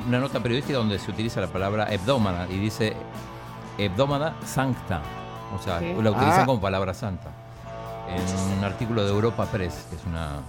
Una 0.07 0.19
nota 0.19 0.39
periodística 0.41 0.79
donde 0.79 0.97
se 0.97 1.11
utiliza 1.11 1.39
la 1.41 1.47
palabra 1.47 1.93
hebdómada 1.93 2.47
y 2.49 2.57
dice 2.57 2.93
hebdómada 3.77 4.33
sancta. 4.47 4.99
O 5.55 5.61
sea, 5.63 5.77
¿Qué? 5.77 5.93
la 6.01 6.09
utilizan 6.09 6.41
Ah. 6.41 6.45
como 6.47 6.59
palabra 6.59 6.95
santa. 6.95 7.29
En 8.09 8.57
un 8.57 8.63
artículo 8.63 9.03
de 9.03 9.11
Europa 9.11 9.45
Press, 9.45 9.85
que 9.91 9.95
es 9.95 10.01
una. 10.07 10.39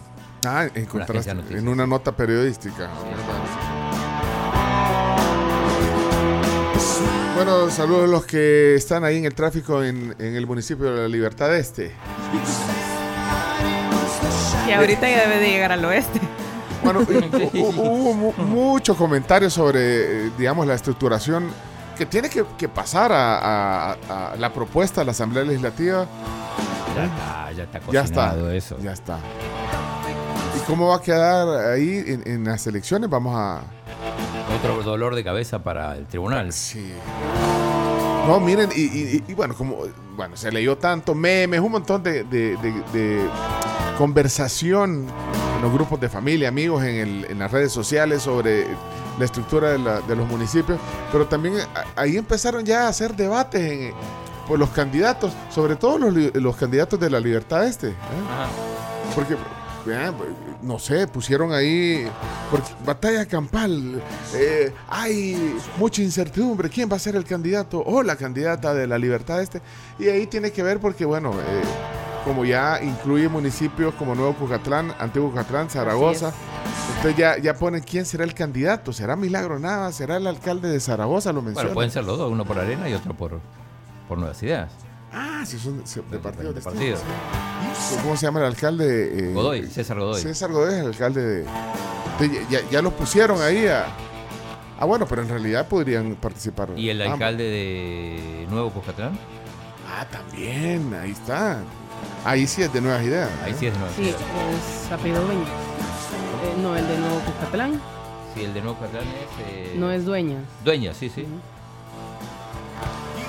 Ah, 0.46 0.66
encontraste 0.74 1.32
en 1.50 1.68
una 1.68 1.86
nota 1.86 2.12
periodística. 2.12 2.88
Bueno, 7.34 7.70
saludos 7.70 8.04
a 8.04 8.06
los 8.06 8.24
que 8.26 8.74
están 8.74 9.04
ahí 9.04 9.18
en 9.18 9.24
el 9.26 9.34
tráfico 9.34 9.82
en, 9.82 10.14
en 10.18 10.34
el 10.36 10.46
municipio 10.46 10.86
de 10.92 11.02
la 11.02 11.08
Libertad 11.08 11.54
Este. 11.54 11.92
Y 14.68 14.72
ahorita 14.72 15.08
ya 15.08 15.20
debe 15.28 15.38
de 15.40 15.48
llegar 15.50 15.72
al 15.72 15.84
oeste. 15.84 16.20
Bueno, 16.82 17.00
hubo 17.54 18.14
mu- 18.14 18.32
muchos 18.44 18.96
comentarios 18.96 19.52
sobre, 19.52 20.26
eh, 20.26 20.30
digamos, 20.36 20.66
la 20.66 20.74
estructuración 20.74 21.50
que 21.96 22.04
tiene 22.06 22.28
que, 22.28 22.44
que 22.58 22.68
pasar 22.68 23.12
a, 23.12 23.92
a- 23.92 24.32
a 24.32 24.36
la 24.36 24.52
propuesta 24.52 25.00
de 25.00 25.04
la 25.06 25.12
Asamblea 25.12 25.44
Legislativa. 25.44 26.06
Ya 26.96 27.04
está, 27.04 27.52
ya 27.52 27.62
está 27.64 27.80
Ya 27.92 28.00
está, 28.02 28.24
cocinado 28.30 28.50
eso. 28.50 28.78
ya 28.82 28.92
está. 28.92 29.18
¿Y 30.56 30.60
cómo 30.66 30.88
va 30.88 30.96
a 30.96 31.00
quedar 31.02 31.72
ahí 31.72 32.02
en, 32.06 32.22
en 32.26 32.44
las 32.44 32.66
elecciones? 32.66 33.08
Vamos 33.08 33.34
a... 33.36 33.60
Otro 34.58 34.82
dolor 34.82 35.14
de 35.14 35.22
cabeza 35.24 35.62
para 35.62 35.96
el 35.96 36.06
tribunal. 36.06 36.52
Sí. 36.52 36.92
No, 38.26 38.40
miren, 38.40 38.70
y, 38.74 38.80
y- 38.82 39.24
y 39.28 39.34
bueno, 39.34 39.54
como 39.54 39.76
bueno, 40.16 40.36
se 40.36 40.50
leyó 40.50 40.76
tanto, 40.78 41.14
memes, 41.14 41.60
un 41.60 41.72
montón 41.72 42.02
de, 42.02 42.24
de- 42.24 42.56
de- 42.56 42.82
de 42.92 43.20
conversación 43.98 45.06
en 45.56 45.62
los 45.62 45.72
grupos 45.72 46.00
de 46.00 46.08
familia, 46.08 46.48
amigos, 46.48 46.82
en, 46.84 46.94
el- 46.96 47.26
en 47.30 47.38
las 47.38 47.50
redes 47.52 47.70
sociales 47.72 48.22
sobre 48.22 48.66
la 49.18 49.24
estructura 49.24 49.70
de, 49.70 49.78
la- 49.78 50.00
de 50.00 50.16
los 50.16 50.26
municipios, 50.28 50.78
pero 51.12 51.26
también 51.26 51.54
ahí 51.94 52.16
empezaron 52.16 52.64
ya 52.64 52.86
a 52.86 52.88
hacer 52.88 53.14
debates 53.14 53.60
en, 53.62 53.92
por 54.48 54.58
los 54.58 54.70
candidatos, 54.70 55.32
sobre 55.50 55.76
todo 55.76 55.98
los 55.98 56.56
candidatos 56.56 56.98
de 56.98 57.10
la 57.10 57.20
libertad 57.20 57.64
este. 57.66 57.88
¿eh? 57.90 57.94
Porque, 59.14 59.36
vean, 59.86 60.14
no 60.62 60.78
sé, 60.78 61.06
pusieron 61.06 61.52
ahí 61.52 62.06
porque, 62.50 62.70
batalla 62.84 63.24
campal. 63.26 64.02
eh, 64.34 64.72
hay 64.88 65.56
mucha 65.78 66.02
incertidumbre. 66.02 66.68
¿Quién 66.68 66.90
va 66.90 66.96
a 66.96 66.98
ser 66.98 67.16
el 67.16 67.24
candidato 67.24 67.82
o 67.84 68.02
la 68.02 68.16
candidata 68.16 68.74
de 68.74 68.86
la 68.86 68.98
libertad 68.98 69.40
este? 69.40 69.62
Y 69.98 70.08
ahí 70.08 70.26
tiene 70.26 70.50
que 70.50 70.62
ver 70.62 70.80
porque, 70.80 71.04
bueno, 71.04 71.30
eh, 71.32 71.62
como 72.24 72.44
ya 72.44 72.80
incluye 72.82 73.28
municipios 73.28 73.94
como 73.94 74.14
Nuevo 74.14 74.34
Cucatlán, 74.34 74.92
Antiguo 74.98 75.30
Cucatlán, 75.30 75.70
Zaragoza, 75.70 76.32
entonces 76.96 77.16
ya, 77.16 77.38
ya 77.38 77.54
ponen 77.54 77.82
quién 77.82 78.04
será 78.04 78.24
el 78.24 78.34
candidato. 78.34 78.92
¿Será 78.92 79.14
Milagro 79.16 79.58
Nava? 79.58 79.92
¿Será 79.92 80.16
el 80.16 80.26
alcalde 80.26 80.68
de 80.68 80.80
Zaragoza? 80.80 81.32
Lo 81.32 81.40
menciona. 81.42 81.62
Bueno, 81.68 81.74
pueden 81.74 81.90
ser 81.90 82.04
los 82.04 82.18
dos, 82.18 82.30
uno 82.30 82.44
por 82.44 82.58
Arena 82.58 82.88
y 82.88 82.94
otro 82.94 83.14
por, 83.14 83.40
por 84.08 84.18
Nuevas 84.18 84.42
Ideas. 84.42 84.72
Ah, 85.18 85.44
sí, 85.46 85.58
son 85.58 85.78
de, 85.78 85.84
de 86.10 86.18
partidos 86.18 86.54
de 86.54 86.60
distintos. 86.60 86.64
partidos. 87.00 87.00
¿Cómo 88.02 88.16
se 88.16 88.26
llama 88.26 88.40
el 88.40 88.46
alcalde? 88.46 89.30
Eh, 89.30 89.32
Godoy, 89.32 89.66
César 89.66 89.98
Godoy. 89.98 90.20
César 90.20 90.52
Godoy 90.52 90.74
es 90.74 90.80
el 90.80 90.86
alcalde 90.88 91.22
de... 91.24 91.42
de- 92.20 92.46
ya, 92.50 92.60
ya 92.70 92.82
los 92.82 92.92
pusieron 92.92 93.40
ahí 93.40 93.66
a... 93.66 93.86
Ah, 94.78 94.84
bueno, 94.84 95.06
pero 95.06 95.22
en 95.22 95.28
realidad 95.30 95.66
podrían 95.68 96.16
participar. 96.16 96.68
¿Y 96.76 96.90
el 96.90 97.00
alcalde 97.00 97.44
de 97.44 98.46
Nuevo 98.50 98.70
Cuscatlán? 98.72 99.18
Ah, 99.88 100.04
también, 100.10 100.92
ahí 100.92 101.12
está. 101.12 101.60
Ahí 102.24 102.46
sí 102.46 102.60
es 102.62 102.70
de 102.72 102.80
nuevas 102.82 103.02
ideas. 103.02 103.30
Ahí 103.42 103.54
sí 103.58 103.66
es 103.68 103.72
de 103.72 103.78
Nuevas 103.78 103.96
Sí, 103.96 104.02
Ideas. 104.02 104.16
es 104.86 104.92
apellido 104.92 105.22
Dueña. 105.24 105.42
Eh, 105.44 106.54
no, 106.60 106.76
el 106.76 106.86
de 106.86 106.98
Nuevo 106.98 107.20
Cuscatlán 107.20 107.80
Sí, 108.34 108.44
el 108.44 108.52
de 108.52 108.60
Nuevo 108.60 108.76
Cuscatlán 108.78 109.04
es... 109.08 109.46
eh, 109.48 109.74
no 109.78 109.90
es 109.90 110.04
Dueña. 110.04 110.38
Dueña, 110.62 110.92
sí, 110.92 111.08
sí. 111.08 111.24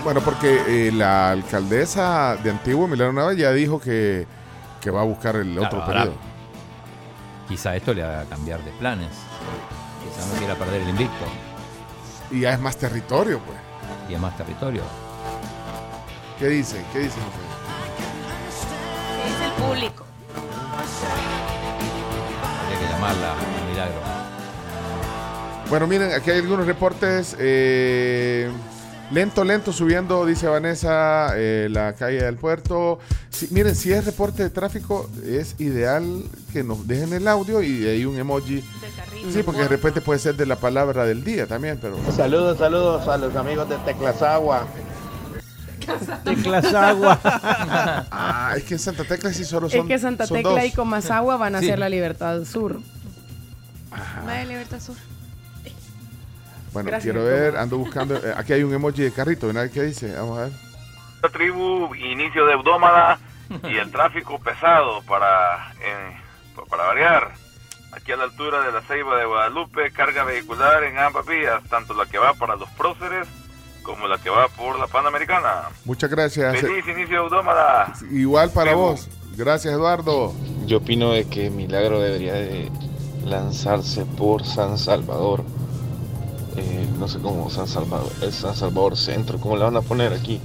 Bueno, 0.04 0.22
porque 0.22 0.62
eh, 0.88 0.92
la 0.92 1.32
alcaldesa 1.32 2.38
de 2.38 2.50
Antiguo, 2.52 2.88
Milano 2.88 3.12
Nava, 3.14 3.34
ya 3.34 3.52
dijo 3.52 3.80
que, 3.80 4.26
que 4.80 4.90
va 4.90 5.02
a 5.02 5.04
buscar 5.04 5.36
el 5.36 5.52
Claro, 5.54 5.68
otro 5.68 5.82
ahora, 5.82 5.94
periodo. 6.04 6.18
Quizá 7.50 7.76
esto 7.76 7.94
le 7.94 8.04
haga 8.04 8.24
cambiar 8.26 8.62
de 8.64 8.72
planes. 8.72 9.10
Quizá 10.04 10.26
no 10.28 10.38
quiera 10.40 10.56
perder 10.56 10.82
el 10.84 10.90
invicto. 10.90 11.26
Y 12.32 12.42
ya 12.42 12.54
es 12.54 12.60
más 12.60 12.78
territorio, 12.78 13.40
pues. 13.40 13.58
Y 14.10 14.14
es 14.14 14.20
más 14.20 14.36
territorio. 14.38 14.84
¿Qué 16.40 16.48
dicen? 16.48 16.86
¿Qué 16.94 17.00
dicen 17.00 17.22
ustedes? 17.24 17.48
¿Qué 19.24 19.30
dice 19.30 19.46
el 19.46 19.52
público? 19.52 20.06
Habría 22.64 22.80
que 22.80 22.94
llamarla 22.94 23.32
a 23.34 23.70
Milagro. 23.70 24.02
Bueno, 25.70 25.88
miren, 25.88 26.14
aquí 26.14 26.32
hay 26.32 26.40
algunos 26.40 26.66
reportes. 26.66 27.36
eh, 27.40 28.50
lento, 29.12 29.44
lento 29.44 29.72
subiendo, 29.74 30.26
dice 30.26 30.48
Vanessa, 30.48 31.32
eh, 31.36 31.68
la 31.72 31.94
calle 31.94 32.24
del 32.24 32.36
puerto. 32.36 33.00
Miren, 33.52 33.76
si 33.76 33.92
es 33.92 34.06
reporte 34.06 34.44
de 34.44 34.50
tráfico, 34.50 35.10
es 35.26 35.56
ideal 35.60 36.24
que 36.54 36.64
nos 36.64 36.88
dejen 36.88 37.14
el 37.14 37.28
audio 37.28 37.62
y 37.62 37.86
hay 37.86 38.06
un 38.06 38.18
emoji. 38.18 38.64
Sí, 39.32 39.44
porque 39.44 39.62
de 39.62 39.68
repente 39.68 40.02
puede 40.02 40.20
ser 40.20 40.36
de 40.36 40.46
la 40.46 40.56
palabra 40.56 41.06
del 41.06 41.24
día 41.24 41.48
también, 41.48 41.78
pero... 41.82 41.98
Saludos, 42.16 42.58
saludos 42.58 43.08
a 43.08 43.18
los 43.18 43.36
amigos 43.36 43.68
de 43.70 43.78
Teclasagua. 43.78 44.68
Teclas 46.24 46.74
agua. 46.74 47.18
Ah, 48.12 48.54
es 48.58 48.64
que 48.64 48.74
en 48.74 48.80
Santa 48.80 49.04
Tecla 49.06 49.32
sí 49.34 49.46
solo 49.46 49.70
son 49.70 49.80
Es 49.82 49.86
que 49.86 50.00
Santa 50.00 50.28
Tecla 50.28 50.66
y 50.66 50.72
Comasagua 50.72 51.38
van 51.38 51.56
a 51.56 51.60
Sí. 51.62 51.68
ser 51.68 51.80
la 51.80 51.88
Libertad 51.90 52.44
Sur. 52.44 52.82
Vaya 54.26 54.44
Libertad 54.46 54.80
Sur. 54.82 54.96
Bueno, 56.78 56.92
Gracias, 56.92 57.12
quiero 57.12 57.26
ver, 57.28 57.58
ando 57.58 57.80
buscando... 57.80 58.16
eh, 58.18 58.34
aquí 58.38 58.54
hay 58.54 58.62
un 58.62 58.72
emoji 58.72 59.02
de 59.02 59.12
carrito, 59.12 59.48
¿verdad? 59.48 59.68
¿Qué 59.74 59.82
dice? 59.82 60.14
Vamos 60.16 60.38
a 60.38 60.42
ver. 60.44 60.52
La 61.24 61.30
tribu, 61.30 61.96
inicio 61.96 62.46
de 62.46 62.54
Hebdómada 62.54 63.18
y 63.64 63.78
el 63.78 63.92
tráfico 63.92 64.38
pesado 64.38 65.02
para, 65.08 65.74
eh, 65.82 66.16
para 66.70 66.84
variar. 66.86 67.32
Aquí 67.94 68.12
a 68.12 68.16
la 68.18 68.26
altura 68.26 68.62
de 68.64 68.72
la 68.72 68.82
Ceiba 68.82 69.18
de 69.18 69.26
Guadalupe, 69.26 69.92
carga 69.92 70.24
vehicular 70.24 70.84
en 70.84 71.00
ambas 71.00 71.26
vías, 71.26 71.64
tanto 71.68 71.96
la 71.96 72.06
que 72.06 72.20
va 72.20 72.36
para 72.36 72.56
los 72.56 72.70
próceres 72.72 73.28
como 73.82 74.08
la 74.08 74.20
que 74.20 74.30
va 74.30 74.48
por 74.50 74.78
la 74.78 74.86
Panamericana. 74.86 75.64
Muchas 75.84 76.12
gracias. 76.12 76.58
Feliz 76.60 76.88
inicio 76.88 77.22
de 77.22 77.26
Hebdómada. 77.26 77.92
Igual 78.12 78.52
para 78.52 78.76
vos. 78.76 79.10
Gracias, 79.36 79.74
Eduardo. 79.74 80.32
Yo 80.68 80.78
opino 80.78 81.12
de 81.14 81.28
que 81.28 81.50
Milagro 81.50 82.02
debería 82.02 82.34
de 82.34 82.70
lanzarse 83.26 84.06
por 84.06 84.46
San 84.46 84.78
Salvador. 84.78 85.44
Eh, 86.58 86.88
no 86.98 87.08
sé 87.08 87.20
cómo 87.20 87.50
San 87.50 87.68
Salvador, 87.68 88.12
es 88.22 88.36
San 88.36 88.56
Salvador 88.56 88.98
Centro, 88.98 89.40
¿cómo 89.40 89.56
le 89.56 89.64
van 89.64 89.78
a 89.78 89.82
poner 89.82 90.12
aquí? 90.12 90.42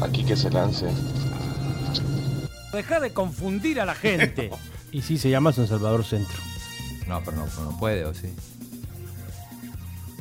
Aquí 0.00 0.24
que 0.24 0.34
se 0.34 0.50
lance. 0.50 0.86
Deja 2.72 3.00
de 3.00 3.12
confundir 3.12 3.80
a 3.80 3.84
la 3.84 3.94
gente. 3.94 4.50
y 4.92 5.02
sí, 5.02 5.18
se 5.18 5.28
llama 5.28 5.52
San 5.52 5.68
Salvador 5.68 6.04
Centro. 6.04 6.38
No, 7.06 7.22
pero 7.22 7.36
no, 7.36 7.46
no 7.64 7.78
puede, 7.78 8.06
¿o 8.06 8.14
sí? 8.14 8.34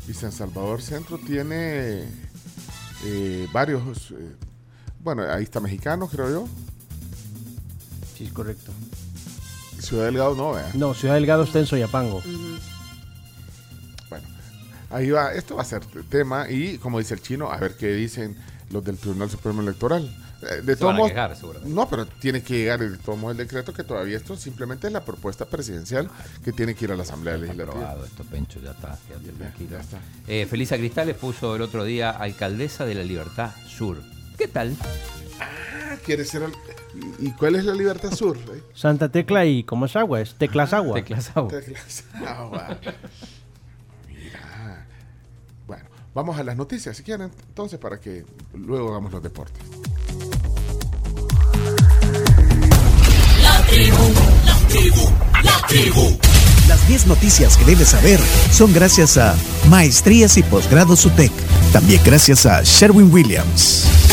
Y 0.07 0.13
San 0.13 0.33
Salvador 0.33 0.81
Centro 0.81 1.17
tiene 1.17 2.03
eh, 3.05 3.47
varios. 3.53 4.11
eh, 4.11 4.35
bueno, 4.99 5.23
ahí 5.23 5.43
está 5.43 5.61
Mexicano, 5.61 6.07
creo 6.07 6.29
yo. 6.29 6.47
Sí, 8.17 8.25
es 8.25 8.33
correcto. 8.33 8.71
Ciudad 9.79 10.05
Delgado 10.05 10.35
no, 10.35 10.51
vea. 10.51 10.69
No, 10.73 10.93
Ciudad 10.93 11.15
Delgado 11.15 11.43
está 11.43 11.59
en 11.59 11.65
Soyapango. 11.65 12.21
Ahí 14.91 15.09
va. 15.11 15.34
Esto 15.34 15.55
va 15.55 15.61
a 15.61 15.65
ser 15.65 15.85
tema. 16.09 16.49
Y 16.49 16.77
como 16.77 16.99
dice 16.99 17.13
el 17.13 17.22
chino, 17.22 17.51
a 17.51 17.57
ver 17.57 17.76
qué 17.77 17.88
dicen 17.93 18.35
los 18.72 18.84
del 18.84 18.97
Tribunal 18.97 19.30
Supremo 19.30 19.61
Electoral. 19.61 20.09
Eh, 20.41 20.61
De 20.63 20.76
todos 20.76 20.95
modos- 20.95 21.11
no, 21.65 21.88
pero 21.88 22.07
tiene 22.07 22.41
que 22.41 22.55
llegar 22.57 22.80
de 22.80 22.97
todos 22.97 23.19
modos 23.19 23.38
el 23.38 23.45
decreto 23.45 23.73
que 23.73 23.84
todavía 23.84 24.18
esto 24.18 24.35
simplemente 24.35 24.88
es 24.88 24.93
la 24.93 25.05
propuesta 25.05 25.45
presidencial 25.45 26.09
que 26.43 26.51
tiene 26.51 26.73
que 26.73 26.85
ir 26.85 26.91
a 26.91 26.95
la 26.95 27.03
Asamblea 27.03 27.38
Legislativa. 27.38 27.73
Aprobado 27.77 28.05
esto, 28.05 28.23
Pencho, 28.23 28.59
ya 28.59 28.72
está. 28.72 28.97
quédate 29.07 29.30
tranquilo. 29.34 29.69
ya 29.72 29.80
está. 29.81 29.99
Eh, 30.27 30.47
Felisa 30.49 30.77
Cristales 30.77 31.15
puso 31.15 31.55
el 31.55 31.61
otro 31.61 31.84
día 31.84 32.09
alcaldesa 32.09 32.85
de 32.85 32.95
la 32.95 33.03
Libertad 33.03 33.51
Sur. 33.68 34.01
¿Qué 34.35 34.47
tal? 34.47 34.76
Ah, 35.39 35.95
quiere 36.03 36.26
ser. 36.26 36.43
al- 36.43 36.53
¿Y 37.19 37.30
cuál 37.34 37.55
es 37.55 37.65
la 37.65 37.76
Libertad 37.76 38.11
Sur? 38.11 38.38
eh? 38.38 38.63
Santa 38.73 39.09
Tecla 39.09 39.45
y 39.45 39.63
Comasagua, 39.63 40.22
es 40.22 40.34
Teclas 40.35 40.73
agua. 40.73 40.95
Teclas 40.95 41.31
agua. 41.38 41.51
Teclas 41.51 42.03
agua. 42.26 42.80
Vamos 46.13 46.38
a 46.38 46.43
las 46.43 46.57
noticias 46.57 46.97
si 46.97 47.03
quieren, 47.03 47.31
entonces, 47.47 47.79
para 47.79 47.99
que 47.99 48.25
luego 48.53 48.89
hagamos 48.89 49.13
los 49.13 49.23
deportes. 49.23 49.63
La 53.41 53.61
tribu, 53.67 54.13
la 54.45 54.67
tribu, 54.67 55.09
la 55.41 55.67
tribu. 55.67 56.17
Las 56.67 56.85
10 56.88 57.07
noticias 57.07 57.55
que 57.55 57.63
debes 57.65 57.89
saber 57.89 58.19
son 58.51 58.73
gracias 58.73 59.17
a 59.17 59.35
Maestrías 59.69 60.38
y 60.38 60.43
Posgrados 60.43 61.05
UTEC. 61.05 61.31
También 61.71 62.01
gracias 62.03 62.45
a 62.45 62.61
Sherwin 62.63 63.11
Williams. 63.11 64.10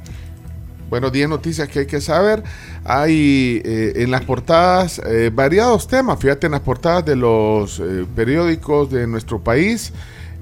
Bueno, 0.89 1.09
10 1.09 1.30
noticias 1.30 1.69
que 1.69 1.80
hay 1.80 1.88
que 1.88 2.01
saber. 2.01 2.43
Hay 2.84 3.61
eh, 3.64 3.93
en 3.95 4.11
las 4.11 4.23
portadas 4.23 5.01
eh, 5.05 5.31
variados 5.34 5.88
temas. 5.88 6.19
Fíjate 6.19 6.47
en 6.47 6.51
las 6.51 6.61
portadas 6.61 7.05
de 7.05 7.15
los 7.15 7.80
eh, 7.80 8.05
periódicos 8.15 8.91
de 8.91 9.07
nuestro 9.07 9.41
país. 9.41 9.93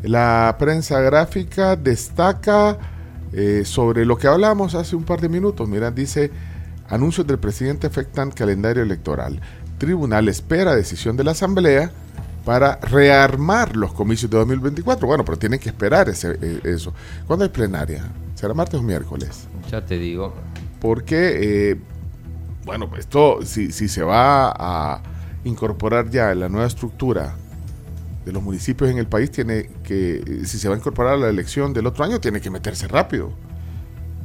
La 0.03 0.55
prensa 0.59 0.99
gráfica 0.99 1.75
destaca 1.75 2.94
eh, 3.33 3.63
sobre 3.65 4.05
lo 4.05 4.17
que 4.17 4.27
hablamos 4.27 4.75
hace 4.75 4.95
un 4.95 5.03
par 5.03 5.21
de 5.21 5.29
minutos. 5.29 5.67
Mira, 5.67 5.91
dice, 5.91 6.31
anuncios 6.89 7.27
del 7.27 7.39
presidente 7.39 7.87
afectan 7.87 8.31
calendario 8.31 8.83
electoral. 8.83 9.39
Tribunal 9.77 10.29
espera 10.29 10.75
decisión 10.75 11.17
de 11.17 11.23
la 11.23 11.31
Asamblea 11.31 11.91
para 12.45 12.77
rearmar 12.77 13.75
los 13.75 13.91
comicios 13.93 14.29
de 14.31 14.37
2024. 14.37 15.07
Bueno, 15.07 15.25
pero 15.25 15.37
tienen 15.37 15.59
que 15.59 15.69
esperar 15.69 16.07
ese, 16.09 16.37
eh, 16.41 16.61
eso. 16.63 16.93
¿Cuándo 17.27 17.43
hay 17.43 17.49
plenaria? 17.49 18.03
¿Será 18.35 18.53
martes 18.53 18.79
o 18.79 18.83
miércoles? 18.83 19.47
Ya 19.69 19.85
te 19.85 19.97
digo. 19.97 20.33
Porque, 20.79 21.71
eh, 21.71 21.75
bueno, 22.63 22.89
esto, 22.97 23.39
si, 23.43 23.71
si 23.71 23.87
se 23.87 24.03
va 24.03 24.53
a 24.55 25.01
incorporar 25.43 26.09
ya 26.09 26.31
en 26.31 26.39
la 26.41 26.49
nueva 26.49 26.67
estructura 26.67 27.35
de 28.25 28.31
los 28.31 28.41
municipios 28.41 28.89
en 28.89 28.97
el 28.97 29.07
país 29.07 29.31
tiene 29.31 29.69
que, 29.83 30.41
si 30.45 30.57
se 30.57 30.67
va 30.67 30.75
a 30.75 30.77
incorporar 30.77 31.13
a 31.13 31.17
la 31.17 31.29
elección 31.29 31.73
del 31.73 31.85
otro 31.85 32.03
año, 32.03 32.19
tiene 32.19 32.41
que 32.41 32.49
meterse 32.49 32.87
rápido 32.87 33.31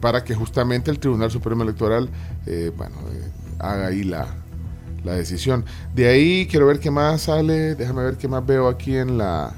para 0.00 0.24
que 0.24 0.34
justamente 0.34 0.90
el 0.90 0.98
Tribunal 0.98 1.30
Supremo 1.30 1.62
Electoral, 1.62 2.08
eh, 2.46 2.72
bueno, 2.74 2.96
eh, 3.12 3.30
haga 3.58 3.88
ahí 3.88 4.02
la, 4.02 4.26
la 5.04 5.12
decisión. 5.12 5.64
De 5.94 6.08
ahí 6.08 6.46
quiero 6.50 6.66
ver 6.66 6.80
qué 6.80 6.90
más 6.90 7.22
sale, 7.22 7.74
déjame 7.74 8.02
ver 8.04 8.16
qué 8.16 8.26
más 8.26 8.44
veo 8.44 8.68
aquí 8.68 8.96
en 8.96 9.18
la 9.18 9.52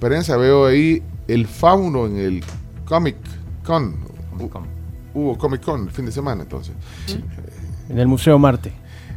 prensa, 0.00 0.38
veo 0.38 0.66
ahí 0.66 1.02
el 1.28 1.46
fauno 1.46 2.06
en 2.06 2.16
el 2.16 2.44
Comic 2.86 3.16
Con. 3.64 3.96
Hubo 5.14 5.36
Comic 5.36 5.62
Con 5.62 5.82
el 5.82 5.90
fin 5.90 6.06
de 6.06 6.12
semana 6.12 6.42
entonces. 6.42 6.74
En 7.90 7.98
el 7.98 8.08
Museo 8.08 8.38
Marte. 8.38 8.72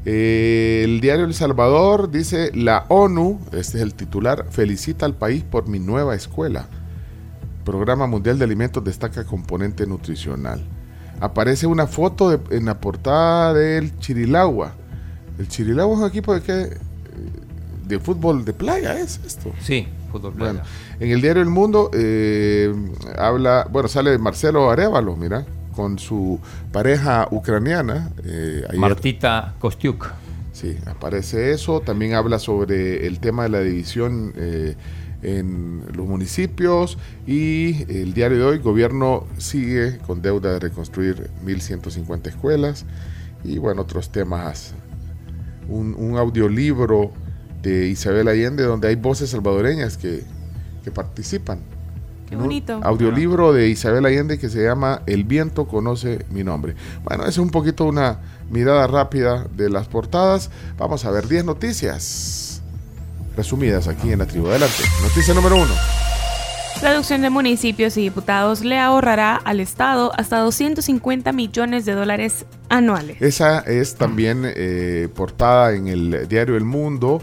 Eh, 0.06 0.82
el 0.86 1.02
diario 1.02 1.26
El 1.26 1.34
Salvador 1.34 2.12
dice, 2.12 2.52
la 2.54 2.86
ONU, 2.90 3.40
este 3.54 3.78
es 3.78 3.84
el 3.84 3.96
titular, 3.96 4.46
felicita 4.52 5.06
al 5.06 5.16
país 5.16 5.44
por 5.44 5.68
mi 5.68 5.80
nueva 5.80 6.14
escuela. 6.16 6.68
Programa 7.64 8.06
Mundial 8.06 8.38
de 8.38 8.46
Alimentos 8.46 8.84
destaca 8.84 9.24
componente 9.26 9.88
nutricional. 9.88 10.64
Aparece 11.20 11.66
una 11.66 11.88
foto 11.88 12.30
de- 12.30 12.58
en 12.58 12.66
la 12.66 12.80
portada 12.80 13.54
del 13.54 13.98
Chirilagua. 14.00 14.74
¿El 15.40 15.48
Chirilagua 15.48 15.96
es 15.96 16.02
un 16.02 16.08
equipo 16.08 16.34
de 16.36 16.42
qué? 16.42 16.78
De 17.88 18.00
fútbol 18.00 18.46
de 18.46 18.54
playa 18.54 19.00
es 19.00 19.20
esto. 19.26 19.52
Sí, 19.60 19.88
fútbol 20.12 20.34
playa. 20.34 20.52
Bueno, 20.54 20.66
en 21.00 21.12
el 21.12 21.22
diario 21.22 21.42
El 21.42 21.50
Mundo 21.50 21.90
eh, 21.94 22.74
habla, 23.18 23.68
bueno, 23.72 23.88
sale 23.88 24.18
Marcelo 24.20 24.70
Arevalo, 24.70 25.16
mira, 25.16 25.46
con 25.76 26.00
su 26.00 26.40
pareja 26.72 27.28
ucraniana. 27.32 28.12
eh, 28.24 28.64
ayer- 28.70 28.80
Martita 28.80 29.54
Kostiuk. 29.60 30.12
Sí, 30.54 30.78
aparece 30.86 31.52
eso. 31.52 31.82
También 31.82 32.14
habla 32.14 32.40
sobre 32.40 33.06
el 33.08 33.20
tema 33.20 33.44
de 33.44 33.50
la 33.50 33.60
división 33.60 34.34
eh, 34.38 34.76
en 35.22 35.84
los 35.94 36.08
municipios. 36.08 36.98
Y 37.28 37.84
el 37.92 38.14
diario 38.14 38.38
de 38.38 38.44
hoy, 38.46 38.58
gobierno 38.60 39.26
sigue 39.38 39.98
con 40.00 40.22
deuda 40.22 40.54
de 40.54 40.60
reconstruir 40.60 41.30
1.150 41.46 42.28
escuelas. 42.28 42.86
Y 43.44 43.58
bueno, 43.58 43.82
otros 43.82 44.12
temas. 44.12 44.74
Un, 45.68 45.94
un 45.98 46.18
audiolibro 46.18 47.12
de 47.62 47.88
Isabel 47.88 48.28
Allende 48.28 48.64
donde 48.64 48.88
hay 48.88 48.96
voces 48.96 49.32
salvadoreñas 49.32 49.98
que, 49.98 50.22
que 50.84 50.92
participan. 50.92 51.60
Qué 52.28 52.36
Un 52.36 52.44
bonito. 52.44 52.80
Audiolibro 52.84 53.54
de 53.54 53.70
Isabel 53.70 54.06
Allende 54.06 54.40
que 54.40 54.50
se 54.50 54.64
llama 54.64 55.02
El 55.06 55.24
viento 55.24 55.68
conoce 55.68 56.26
mi 56.30 56.44
nombre. 56.44 56.76
Bueno, 57.04 57.26
es 57.26 57.38
un 57.38 57.50
poquito 57.50 57.86
una 57.86 58.20
mirada 58.50 58.88
rápida 58.88 59.46
de 59.56 59.70
las 59.70 59.88
portadas. 59.88 60.50
Vamos 60.78 61.06
a 61.06 61.12
ver 61.12 61.28
10 61.28 61.46
noticias 61.46 62.62
resumidas 63.36 63.88
aquí 63.88 64.12
en 64.12 64.20
la 64.20 64.26
tribu. 64.26 64.48
Adelante. 64.48 64.84
Noticia 65.02 65.34
número 65.34 65.56
uno. 65.56 65.74
Reducción 66.82 67.22
de 67.22 67.30
municipios 67.30 67.96
y 67.96 68.02
diputados 68.02 68.62
le 68.62 68.80
ahorrará 68.80 69.38
al 69.38 69.60
Estado 69.60 70.12
hasta 70.18 70.40
250 70.40 71.32
millones 71.32 71.86
de 71.86 71.94
dólares 71.94 72.46
anuales. 72.70 73.22
Esa 73.22 73.60
es 73.60 73.96
también 73.96 74.44
eh, 74.44 75.08
portada 75.16 75.74
en 75.74 75.88
el 75.88 76.28
diario 76.28 76.58
El 76.58 76.66
Mundo. 76.66 77.22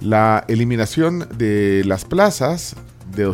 La 0.00 0.44
eliminación 0.48 1.28
de 1.36 1.82
las 1.84 2.04
plazas 2.04 2.74
de 3.14 3.24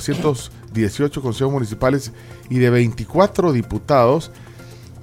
218 0.73 1.23
consejos 1.23 1.53
municipales 1.53 2.12
y 2.49 2.59
de 2.59 2.70
24 2.70 3.53
diputados 3.53 4.31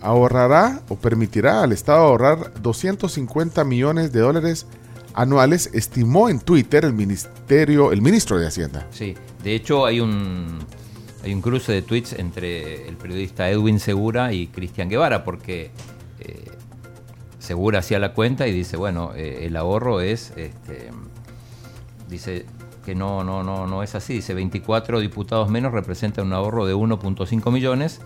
ahorrará 0.02 0.82
o 0.90 0.96
permitirá 0.96 1.64
al 1.64 1.72
Estado 1.72 2.00
ahorrar 2.00 2.62
250 2.62 3.64
millones 3.64 4.12
de 4.12 4.20
dólares 4.20 4.66
anuales, 5.14 5.70
estimó 5.74 6.30
en 6.30 6.40
Twitter 6.40 6.86
el 6.86 6.94
ministerio, 6.94 7.92
el 7.92 8.02
ministro 8.02 8.40
de 8.40 8.48
Hacienda. 8.48 8.88
Sí, 8.92 9.16
de 9.44 9.56
hecho 9.56 9.86
hay 9.86 10.00
un 10.00 10.60
hay 11.24 11.34
un 11.34 11.42
cruce 11.42 11.74
de 11.74 11.82
tweets 11.82 12.14
entre 12.14 12.88
el 12.88 12.96
periodista 12.96 13.50
Edwin 13.50 13.80
Segura 13.80 14.32
y 14.32 14.48
Cristian 14.48 14.88
Guevara, 14.88 15.26
porque 15.26 15.72
eh, 16.20 16.46
Segura 17.40 17.80
hacía 17.80 18.00
la 18.00 18.14
cuenta 18.14 18.48
y 18.48 18.54
dice, 18.54 18.78
bueno, 18.78 19.12
eh, 19.16 19.46
el 19.46 19.58
ahorro 19.58 20.00
es, 20.00 20.32
este, 20.38 20.92
dice 22.10 22.46
que 22.86 22.96
no, 22.96 23.24
no, 23.24 23.44
no, 23.44 23.68
no 23.68 23.84
es 23.84 23.96
así, 23.96 24.14
dice 24.14 24.34
24 24.34 25.00
diputados 25.00 25.50
menos 25.50 25.72
representan 25.72 26.28
un 26.28 26.34
ahorro 26.34 26.66
de 26.66 26.76
1.5 26.76 27.52
millones 27.52 28.02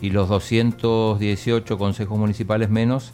y 0.00 0.10
los 0.10 0.28
218 0.28 1.78
consejos 1.78 2.18
municipales 2.18 2.70
menos 2.70 3.12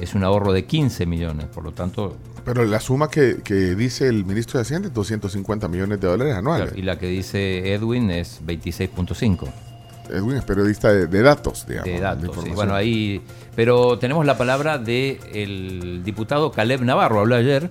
es 0.00 0.14
un 0.14 0.24
ahorro 0.24 0.52
de 0.52 0.64
15 0.64 1.06
millones, 1.06 1.46
por 1.46 1.64
lo 1.64 1.72
tanto 1.72 2.16
Pero 2.44 2.64
la 2.64 2.80
suma 2.80 3.08
que, 3.08 3.42
que 3.42 3.74
dice 3.74 4.08
el 4.08 4.24
ministro 4.24 4.58
de 4.58 4.62
Hacienda 4.62 4.88
es 4.88 4.94
250 4.94 5.68
millones 5.68 6.00
de 6.00 6.08
dólares 6.08 6.34
anuales. 6.34 6.66
Claro, 6.68 6.80
y 6.80 6.82
la 6.82 6.98
que 6.98 7.08
dice 7.08 7.74
Edwin 7.74 8.10
es 8.10 8.40
26.5. 8.44 9.48
Edwin 10.10 10.36
es 10.36 10.44
periodista 10.44 10.92
de, 10.92 11.06
de 11.06 11.22
datos, 11.22 11.66
digamos. 11.66 11.90
De 11.90 12.00
datos, 12.00 12.36
sí. 12.42 12.50
Bueno, 12.50 12.74
ahí. 12.74 13.22
Pero 13.56 13.98
tenemos 13.98 14.26
la 14.26 14.36
palabra 14.36 14.76
del 14.78 15.18
el 15.32 16.02
diputado 16.04 16.52
Caleb 16.52 16.82
Navarro, 16.82 17.20
habló 17.20 17.36
ayer 17.36 17.70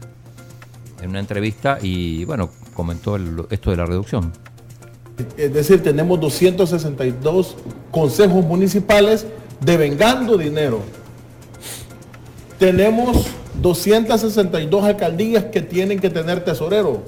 en 1.01 1.09
una 1.09 1.19
entrevista 1.19 1.77
y, 1.81 2.25
bueno, 2.25 2.49
comentó 2.73 3.17
esto 3.49 3.71
de 3.71 3.77
la 3.77 3.85
reducción. 3.85 4.31
Es 5.37 5.53
decir, 5.53 5.83
tenemos 5.83 6.19
262 6.19 7.55
consejos 7.91 8.43
municipales 8.45 9.25
devengando 9.61 10.37
dinero. 10.37 10.81
Tenemos 12.57 13.27
262 13.61 14.83
alcaldías 14.83 15.45
que 15.45 15.61
tienen 15.61 15.99
que 15.99 16.09
tener 16.09 16.43
tesorero. 16.43 17.03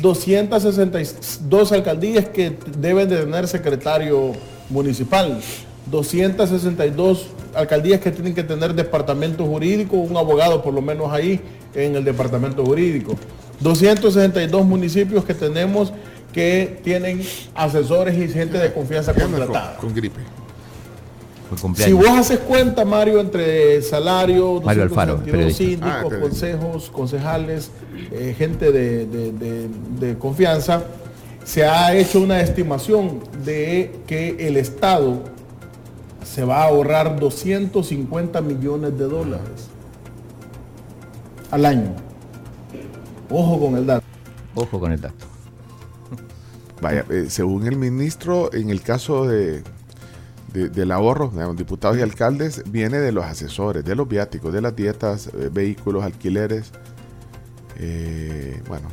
262 0.00 1.72
alcaldías 1.72 2.28
que 2.28 2.56
deben 2.78 3.08
de 3.08 3.18
tener 3.18 3.46
secretario 3.48 4.32
municipal. 4.70 5.40
262 5.90 7.26
alcaldías 7.54 8.00
que 8.00 8.10
tienen 8.10 8.34
que 8.34 8.44
tener 8.44 8.74
departamento 8.74 9.44
jurídico, 9.44 9.96
un 9.96 10.16
abogado 10.16 10.62
por 10.62 10.72
lo 10.72 10.80
menos 10.80 11.12
ahí 11.12 11.40
en 11.74 11.96
el 11.96 12.04
departamento 12.04 12.64
jurídico. 12.64 13.16
262 13.60 14.64
municipios 14.64 15.24
que 15.24 15.34
tenemos 15.34 15.92
que 16.32 16.80
tienen 16.84 17.22
asesores 17.54 18.16
y 18.16 18.28
gente 18.32 18.58
de 18.58 18.72
confianza 18.72 19.12
contratada. 19.14 19.76
Con, 19.76 19.88
con 19.90 19.94
gripe. 19.96 20.20
Si 21.74 21.92
vos 21.92 22.06
haces 22.10 22.38
cuenta, 22.38 22.84
Mario, 22.84 23.18
entre 23.20 23.82
salario, 23.82 24.60
Mario 24.62 24.84
Alfaro, 24.84 25.16
262 25.16 25.24
periodista. 25.24 25.64
síndicos, 25.64 26.12
Ah, 26.12 26.20
consejos, 26.20 26.90
concejales, 26.90 27.70
eh, 28.12 28.36
gente 28.38 28.70
de, 28.70 29.06
de- 29.06 29.32
de- 29.32 29.68
de 29.98 30.16
confianza, 30.18 30.84
se 31.44 31.64
ha 31.66 31.92
hecho 31.96 32.20
una 32.20 32.40
estimación 32.40 33.18
de 33.44 33.96
que 34.06 34.36
el 34.46 34.56
Estado 34.56 35.24
se 36.24 36.44
va 36.44 36.62
a 36.62 36.66
ahorrar 36.66 37.18
250 37.18 38.40
millones 38.40 38.96
de 38.96 39.04
dólares 39.06 39.68
al 41.50 41.64
año. 41.64 41.96
Ojo 43.30 43.60
con 43.60 43.76
el 43.76 43.86
dato. 43.86 44.04
Ojo 44.54 44.80
con 44.80 44.92
el 44.92 45.00
dato. 45.00 45.26
Vaya, 46.80 47.04
eh, 47.10 47.26
según 47.28 47.66
el 47.66 47.76
ministro, 47.76 48.52
en 48.54 48.70
el 48.70 48.80
caso 48.82 49.26
de, 49.26 49.62
de- 50.52 50.68
del 50.70 50.90
ahorro, 50.92 51.28
digamos, 51.28 51.56
diputados 51.56 51.98
y 51.98 52.00
alcaldes, 52.02 52.62
viene 52.70 52.98
de 52.98 53.12
los 53.12 53.24
asesores, 53.24 53.84
de 53.84 53.94
los 53.94 54.08
viáticos, 54.08 54.52
de 54.52 54.60
las 54.62 54.74
dietas, 54.74 55.28
eh, 55.28 55.50
vehículos, 55.52 56.02
alquileres. 56.04 56.72
eh, 57.76 58.62
bueno. 58.68 58.88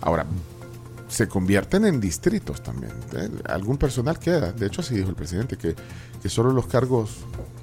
Ahora, 0.00 0.26
se 1.08 1.28
convierten 1.28 1.84
en 1.84 2.00
distritos 2.00 2.62
también. 2.62 2.92
¿eh? 3.14 3.28
Algún 3.46 3.76
personal 3.78 4.18
queda. 4.18 4.52
De 4.52 4.66
hecho, 4.66 4.80
así 4.80 4.94
dijo 4.94 5.10
el 5.10 5.14
presidente, 5.16 5.56
que, 5.56 5.74
que 6.22 6.28
solo 6.28 6.52
los 6.52 6.66
cargos... 6.66 7.18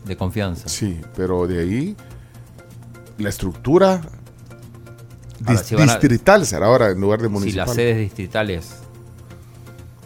De 0.05 0.15
confianza. 0.17 0.67
Sí, 0.69 0.99
pero 1.15 1.47
de 1.47 1.59
ahí 1.59 1.95
la 3.17 3.29
estructura 3.29 4.01
Ahora, 5.45 5.59
dis- 5.59 5.63
si 5.63 5.75
van 5.75 5.89
a- 5.89 5.93
distrital 5.93 6.45
será 6.45 6.65
ahora 6.67 6.89
en 6.91 6.99
lugar 7.01 7.19
de 7.21 7.27
Si 7.27 7.33
municipal. 7.33 7.65
las 7.67 7.75
sedes 7.75 7.97
distritales, 7.97 8.75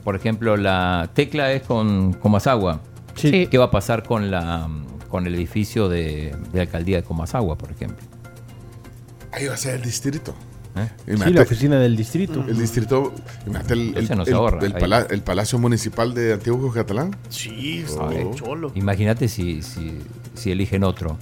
por 0.03 0.15
ejemplo, 0.15 0.57
la 0.57 1.09
tecla 1.13 1.51
es 1.51 1.63
con 1.63 2.13
Comasagua. 2.13 2.81
Sí. 3.15 3.47
¿Qué 3.47 3.57
va 3.57 3.65
a 3.65 3.71
pasar 3.71 4.03
con 4.03 4.31
la 4.31 4.67
con 5.09 5.25
el 5.25 5.33
edificio 5.35 5.89
de, 5.89 6.35
de 6.53 6.61
alcaldía 6.61 6.97
de 6.97 7.03
Comasagua, 7.03 7.57
por 7.57 7.71
ejemplo? 7.71 8.05
Ahí 9.31 9.47
va 9.47 9.53
a 9.55 9.57
ser 9.57 9.75
el 9.75 9.81
distrito. 9.81 10.33
¿Eh? 10.75 10.87
Sí, 11.25 11.33
la 11.33 11.41
oficina 11.41 11.79
del 11.79 11.97
distrito. 11.97 12.45
El 12.47 12.57
distrito, 12.59 13.13
imagínate 13.47 13.73
el, 13.73 13.97
el- 13.97 14.11
el- 14.27 14.33
ahorra, 14.33 14.59
pala- 14.79 15.07
el 15.09 15.21
Palacio 15.23 15.57
Municipal 15.57 16.13
de 16.13 16.33
Antiguo 16.33 16.71
Catalán. 16.71 17.15
Sí, 17.29 17.83
Oh. 17.97 18.31
cholo. 18.35 18.71
Imagínate 18.75 19.27
si, 19.27 19.63
si, 19.63 19.97
si 20.35 20.51
eligen 20.51 20.83
otro 20.83 21.17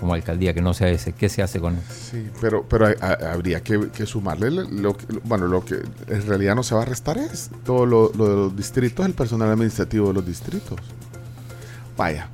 como 0.00 0.14
alcaldía 0.14 0.54
que 0.54 0.60
no 0.62 0.74
sea 0.74 0.88
ese. 0.88 1.12
¿Qué 1.12 1.28
se 1.28 1.42
hace 1.42 1.60
con 1.60 1.74
él? 1.74 1.82
Sí, 1.90 2.28
pero, 2.40 2.64
pero 2.68 2.86
hay- 2.86 2.94
habría 3.26 3.62
que, 3.62 3.88
que 3.90 4.06
sumarle 4.06 4.50
lo, 4.50 4.62
lo 4.70 4.96
bueno, 5.24 5.46
lo 5.46 5.64
que 5.64 5.76
en 6.08 6.26
realidad 6.26 6.54
no 6.54 6.62
se 6.62 6.74
va 6.74 6.82
a 6.82 6.84
restar 6.84 7.18
es 7.18 7.50
todo 7.64 7.84
lo, 7.86 8.12
lo 8.16 8.28
de 8.28 8.36
los 8.36 8.56
distritos, 8.56 9.04
el 9.06 9.14
personal 9.14 9.50
administrativo 9.50 10.08
de 10.08 10.14
los 10.14 10.26
distritos. 10.26 10.78
Vaya. 11.96 12.28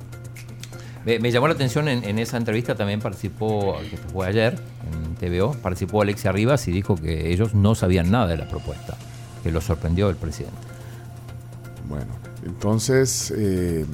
Me, 1.05 1.19
me 1.19 1.31
llamó 1.31 1.47
la 1.47 1.53
atención 1.53 1.87
en, 1.87 2.03
en 2.03 2.17
esa 2.19 2.37
entrevista 2.37 2.75
también 2.75 2.99
participó, 2.99 3.77
que 3.89 3.97
fue 3.97 4.27
ayer 4.27 4.59
en 4.91 5.15
TVO, 5.15 5.53
participó 5.53 6.01
Alexia 6.01 6.31
Rivas 6.31 6.67
y 6.67 6.71
dijo 6.71 6.95
que 6.95 7.31
ellos 7.31 7.53
no 7.53 7.75
sabían 7.75 8.09
nada 8.11 8.27
de 8.27 8.37
la 8.37 8.47
propuesta, 8.47 8.95
que 9.43 9.51
lo 9.51 9.61
sorprendió 9.61 10.09
el 10.09 10.15
presidente. 10.15 10.57
Bueno, 11.87 12.07
entonces, 12.43 13.31
eh, 13.37 13.85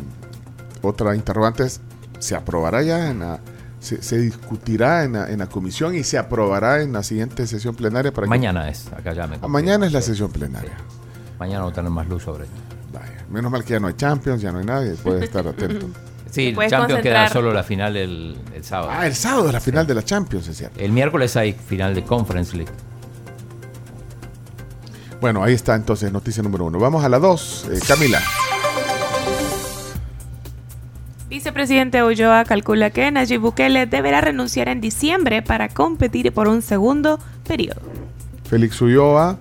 otra 0.81 1.13
interrogante 1.15 1.63
es, 1.63 1.81
¿se 2.19 2.35
aprobará 2.35 2.81
ya 2.81 3.09
en 3.11 3.19
la, 3.19 3.39
se, 3.81 4.01
se 4.01 4.17
discutirá 4.19 5.03
en 5.03 5.11
la, 5.13 5.29
en 5.29 5.39
la 5.39 5.47
comisión 5.47 5.93
y 5.95 6.03
se 6.03 6.17
aprobará 6.17 6.81
en 6.81 6.93
la 6.93 7.03
siguiente 7.03 7.45
sesión 7.47 7.75
plenaria? 7.75 8.13
para 8.13 8.25
que- 8.25 8.29
Mañana 8.29 8.69
es, 8.69 8.87
acá 8.93 9.11
ya 9.13 9.27
me 9.27 9.37
Ah, 9.41 9.47
mañana 9.49 9.85
es 9.85 9.91
la 9.91 10.01
sesión 10.01 10.31
plenaria. 10.31 10.77
Mañana 11.37 11.65
no 11.65 11.73
tener 11.73 11.91
más 11.91 12.07
luz 12.07 12.23
sobre 12.23 12.45
esto. 12.45 12.55
Vaya, 12.93 13.25
menos 13.29 13.51
mal 13.51 13.63
que 13.65 13.73
ya 13.73 13.79
no 13.81 13.87
hay 13.87 13.95
Champions, 13.95 14.41
ya 14.41 14.51
no 14.53 14.59
hay 14.59 14.65
nadie, 14.65 14.91
puede 14.93 15.25
estar 15.25 15.45
atento. 15.45 15.87
Sí, 16.31 16.55
Champions 16.69 17.01
queda 17.01 17.27
solo 17.27 17.51
la 17.51 17.61
final 17.61 17.97
el, 17.97 18.37
el 18.55 18.63
sábado. 18.63 18.91
Ah, 18.93 19.05
el 19.05 19.13
sábado 19.15 19.47
es 19.47 19.53
la 19.53 19.59
final 19.59 19.85
de 19.85 19.95
la 19.95 20.01
Champions, 20.01 20.47
es 20.47 20.55
cierto. 20.59 20.79
El 20.79 20.93
miércoles 20.93 21.35
hay 21.35 21.51
final 21.51 21.93
de 21.93 22.05
Conference 22.05 22.55
League. 22.55 22.71
Bueno, 25.19 25.43
ahí 25.43 25.53
está 25.53 25.75
entonces 25.75 26.09
noticia 26.09 26.41
número 26.41 26.63
uno. 26.65 26.79
Vamos 26.79 27.03
a 27.03 27.09
la 27.09 27.19
dos, 27.19 27.67
eh, 27.69 27.79
Camila. 27.85 28.21
Vicepresidente 31.41 32.03
Ulloa 32.03 32.45
calcula 32.45 32.91
que 32.91 33.09
Nayib 33.09 33.41
Bukele 33.41 33.87
deberá 33.87 34.21
renunciar 34.21 34.69
en 34.69 34.79
diciembre 34.79 35.41
para 35.41 35.69
competir 35.69 36.31
por 36.33 36.47
un 36.47 36.61
segundo 36.61 37.17
periodo. 37.47 37.81
Félix 38.47 38.79
Ulloa, 38.79 39.39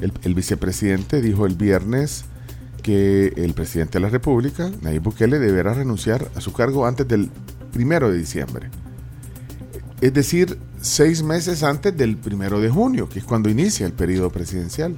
el, 0.00 0.10
el 0.22 0.34
vicepresidente, 0.34 1.20
dijo 1.20 1.44
el 1.44 1.54
viernes 1.54 2.24
que 2.82 3.34
el 3.36 3.52
presidente 3.52 3.98
de 3.98 4.00
la 4.00 4.08
República, 4.08 4.70
Nayib 4.80 5.02
Bukele, 5.02 5.38
deberá 5.38 5.74
renunciar 5.74 6.30
a 6.34 6.40
su 6.40 6.54
cargo 6.54 6.86
antes 6.86 7.06
del 7.06 7.28
primero 7.74 8.10
de 8.10 8.16
diciembre. 8.16 8.70
Es 10.00 10.14
decir, 10.14 10.58
seis 10.80 11.22
meses 11.22 11.62
antes 11.62 11.94
del 11.94 12.16
primero 12.16 12.58
de 12.58 12.70
junio, 12.70 13.10
que 13.10 13.18
es 13.18 13.24
cuando 13.26 13.50
inicia 13.50 13.84
el 13.84 13.92
periodo 13.92 14.30
presidencial. 14.30 14.96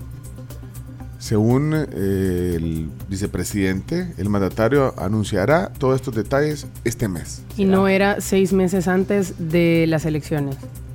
Según 1.27 1.75
eh, 1.75 2.53
el 2.55 2.89
vicepresidente, 3.09 4.13
el 4.17 4.29
mandatario 4.29 4.95
anunciará 4.97 5.73
todos 5.77 5.97
estos 5.97 6.15
detalles 6.15 6.69
este 6.85 7.09
mes. 7.09 7.43
Y 7.57 7.65
no 7.65 7.89
era 7.89 8.21
seis 8.21 8.53
meses 8.53 8.87
antes 8.87 9.35
de 9.39 9.87
las 9.89 10.05
elecciones. 10.05 10.55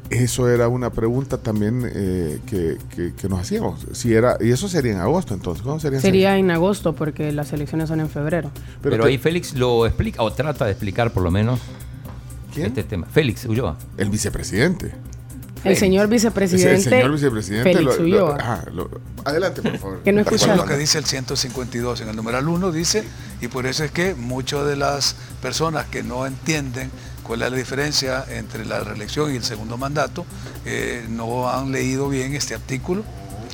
Eso 0.10 0.48
era 0.48 0.70
una 0.70 0.90
pregunta 0.92 1.38
también 1.38 1.84
eh, 1.94 2.40
que, 2.46 2.78
que- 2.96 3.14
que 3.14 3.28
nos 3.28 3.42
hacíamos. 3.42 3.86
Si 3.92 4.14
era, 4.14 4.38
y 4.40 4.52
eso 4.52 4.70
sería 4.70 4.94
en 4.94 5.00
agosto, 5.00 5.34
entonces. 5.34 5.64
¿Cómo 5.64 5.82
sería? 5.82 6.00
Sería 6.00 6.38
en 6.38 6.50
agosto 6.50 6.96
porque 6.96 7.34
las 7.34 7.52
elecciones 7.52 7.90
son 7.90 8.00
en 8.00 8.08
febrero. 8.10 8.52
Pero, 8.82 9.04
te- 9.04 9.10
ahí 9.10 9.18
Félix 9.18 9.54
lo 9.56 9.86
explica, 9.86 10.24
o 10.24 10.32
trata 10.32 10.64
de 10.64 10.72
explicar 10.72 11.12
por 11.12 11.24
lo 11.24 11.32
menos 11.32 11.60
este 12.56 12.84
tema. 12.84 13.06
Félix 13.08 13.44
Ulloa. 13.46 13.78
El 13.98 14.10
vicepresidente. 14.10 14.94
El 15.64 15.78
señor 15.78 16.08
vicepresidente. 16.08 16.74
El 16.76 16.82
señor 16.84 17.12
vicepresidente. 17.12 17.74
Félix 17.74 17.86
lo- 17.86 17.96
lo- 17.98 18.04
Ulloa. 18.04 18.38
ajá, 18.40 18.64
lo- 18.74 18.90
adelante, 19.26 19.62
por 19.62 19.78
favor. 19.78 20.04
Que 20.04 20.12
no 20.12 20.22
Eso 20.22 20.30
es 20.30 20.36
escucharon. 20.42 20.66
lo 20.66 20.72
que 20.74 20.78
dice 20.80 20.98
el 20.98 21.06
152 21.06 22.02
en 22.02 22.10
el 22.10 22.16
numeral 22.16 22.48
1 22.48 22.72
dice 22.72 23.04
y 23.42 23.48
por 23.48 23.66
eso 23.68 23.84
es 23.84 23.92
que 23.92 24.16
muchas 24.16 24.66
de 24.66 24.76
las 24.76 25.16
personas 25.42 25.86
que 25.86 26.02
no 26.04 26.26
entienden 26.26 26.90
cuál 27.24 27.44
es 27.44 27.52
la 27.52 27.58
diferencia 27.58 28.26
entre 28.30 28.66
la 28.66 28.80
reelección 28.80 29.32
y 29.34 29.38
el 29.38 29.44
segundo 29.44 29.78
mandato 29.78 30.26
eh, 30.66 31.06
no 31.10 31.50
han 31.50 31.72
leído 31.72 32.10
bien 32.10 32.34
este 32.34 32.56
artículo 32.56 33.04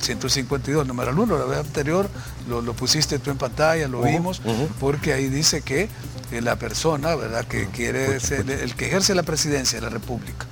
152 0.00 0.86
numeral 0.86 1.18
1 1.18 1.38
la 1.38 1.44
vez 1.44 1.58
anterior 1.58 2.08
lo, 2.48 2.62
lo 2.62 2.72
pusiste 2.74 3.18
tú 3.18 3.30
en 3.30 3.36
pantalla 3.36 3.88
lo 3.88 4.00
vimos 4.02 4.40
porque 4.80 5.12
ahí 5.12 5.28
dice 5.28 5.60
que 5.62 5.88
eh, 6.32 6.40
la 6.40 6.56
persona 6.56 7.14
verdad 7.16 7.44
que 7.44 7.66
quiere 7.66 8.18
ser 8.20 8.48
el 8.50 8.74
que 8.74 8.86
ejerce 8.86 9.14
la 9.14 9.22
presidencia 9.24 9.78
de 9.80 9.84
la 9.84 9.90
república 9.90 10.46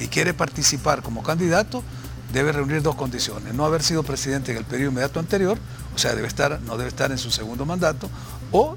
y 0.00 0.08
quiere 0.08 0.34
participar 0.34 1.02
como 1.02 1.22
candidato, 1.22 1.84
debe 2.32 2.52
reunir 2.52 2.82
dos 2.82 2.94
condiciones. 2.94 3.54
No 3.54 3.64
haber 3.64 3.82
sido 3.82 4.02
presidente 4.02 4.52
en 4.52 4.58
el 4.58 4.64
periodo 4.64 4.90
inmediato 4.90 5.20
anterior, 5.20 5.58
o 5.94 5.98
sea, 5.98 6.14
debe 6.14 6.26
estar, 6.26 6.60
no 6.62 6.76
debe 6.76 6.88
estar 6.88 7.10
en 7.10 7.18
su 7.18 7.30
segundo 7.30 7.66
mandato, 7.66 8.08
o 8.50 8.76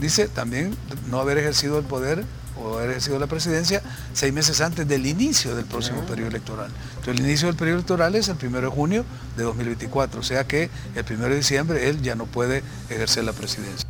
dice 0.00 0.28
también 0.28 0.76
no 1.10 1.20
haber 1.20 1.38
ejercido 1.38 1.78
el 1.78 1.84
poder 1.84 2.24
o 2.60 2.76
haber 2.76 2.90
ejercido 2.90 3.18
la 3.18 3.28
presidencia 3.28 3.82
seis 4.12 4.32
meses 4.32 4.60
antes 4.60 4.86
del 4.86 5.06
inicio 5.06 5.54
del 5.54 5.64
próximo 5.64 6.02
periodo 6.02 6.28
electoral. 6.28 6.70
Entonces 6.96 7.20
el 7.20 7.26
inicio 7.26 7.48
del 7.48 7.56
periodo 7.56 7.78
electoral 7.78 8.14
es 8.14 8.28
el 8.28 8.36
primero 8.36 8.68
de 8.68 8.74
junio 8.74 9.04
de 9.36 9.44
2024, 9.44 10.20
o 10.20 10.24
sea 10.24 10.44
que 10.44 10.68
el 10.94 11.04
primero 11.04 11.30
de 11.30 11.36
diciembre 11.36 11.88
él 11.88 12.02
ya 12.02 12.14
no 12.14 12.26
puede 12.26 12.62
ejercer 12.88 13.24
la 13.24 13.32
presidencia. 13.32 13.88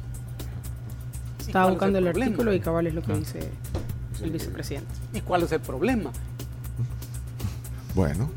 Estaba 1.40 1.70
buscando 1.70 1.98
el 1.98 2.08
artículo 2.08 2.52
y 2.52 2.60
cabal 2.60 2.86
es 2.86 2.94
lo 2.94 3.02
que 3.02 3.14
dice 3.14 3.50
el 4.22 4.30
vicepresidente. 4.30 4.92
¿Y 5.14 5.22
cuál 5.22 5.44
es 5.44 5.52
el 5.52 5.60
problema? 5.60 6.12
Bueno. 7.98 8.30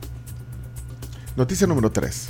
Noticia 1.35 1.67
número 1.67 1.91
3. 1.91 2.29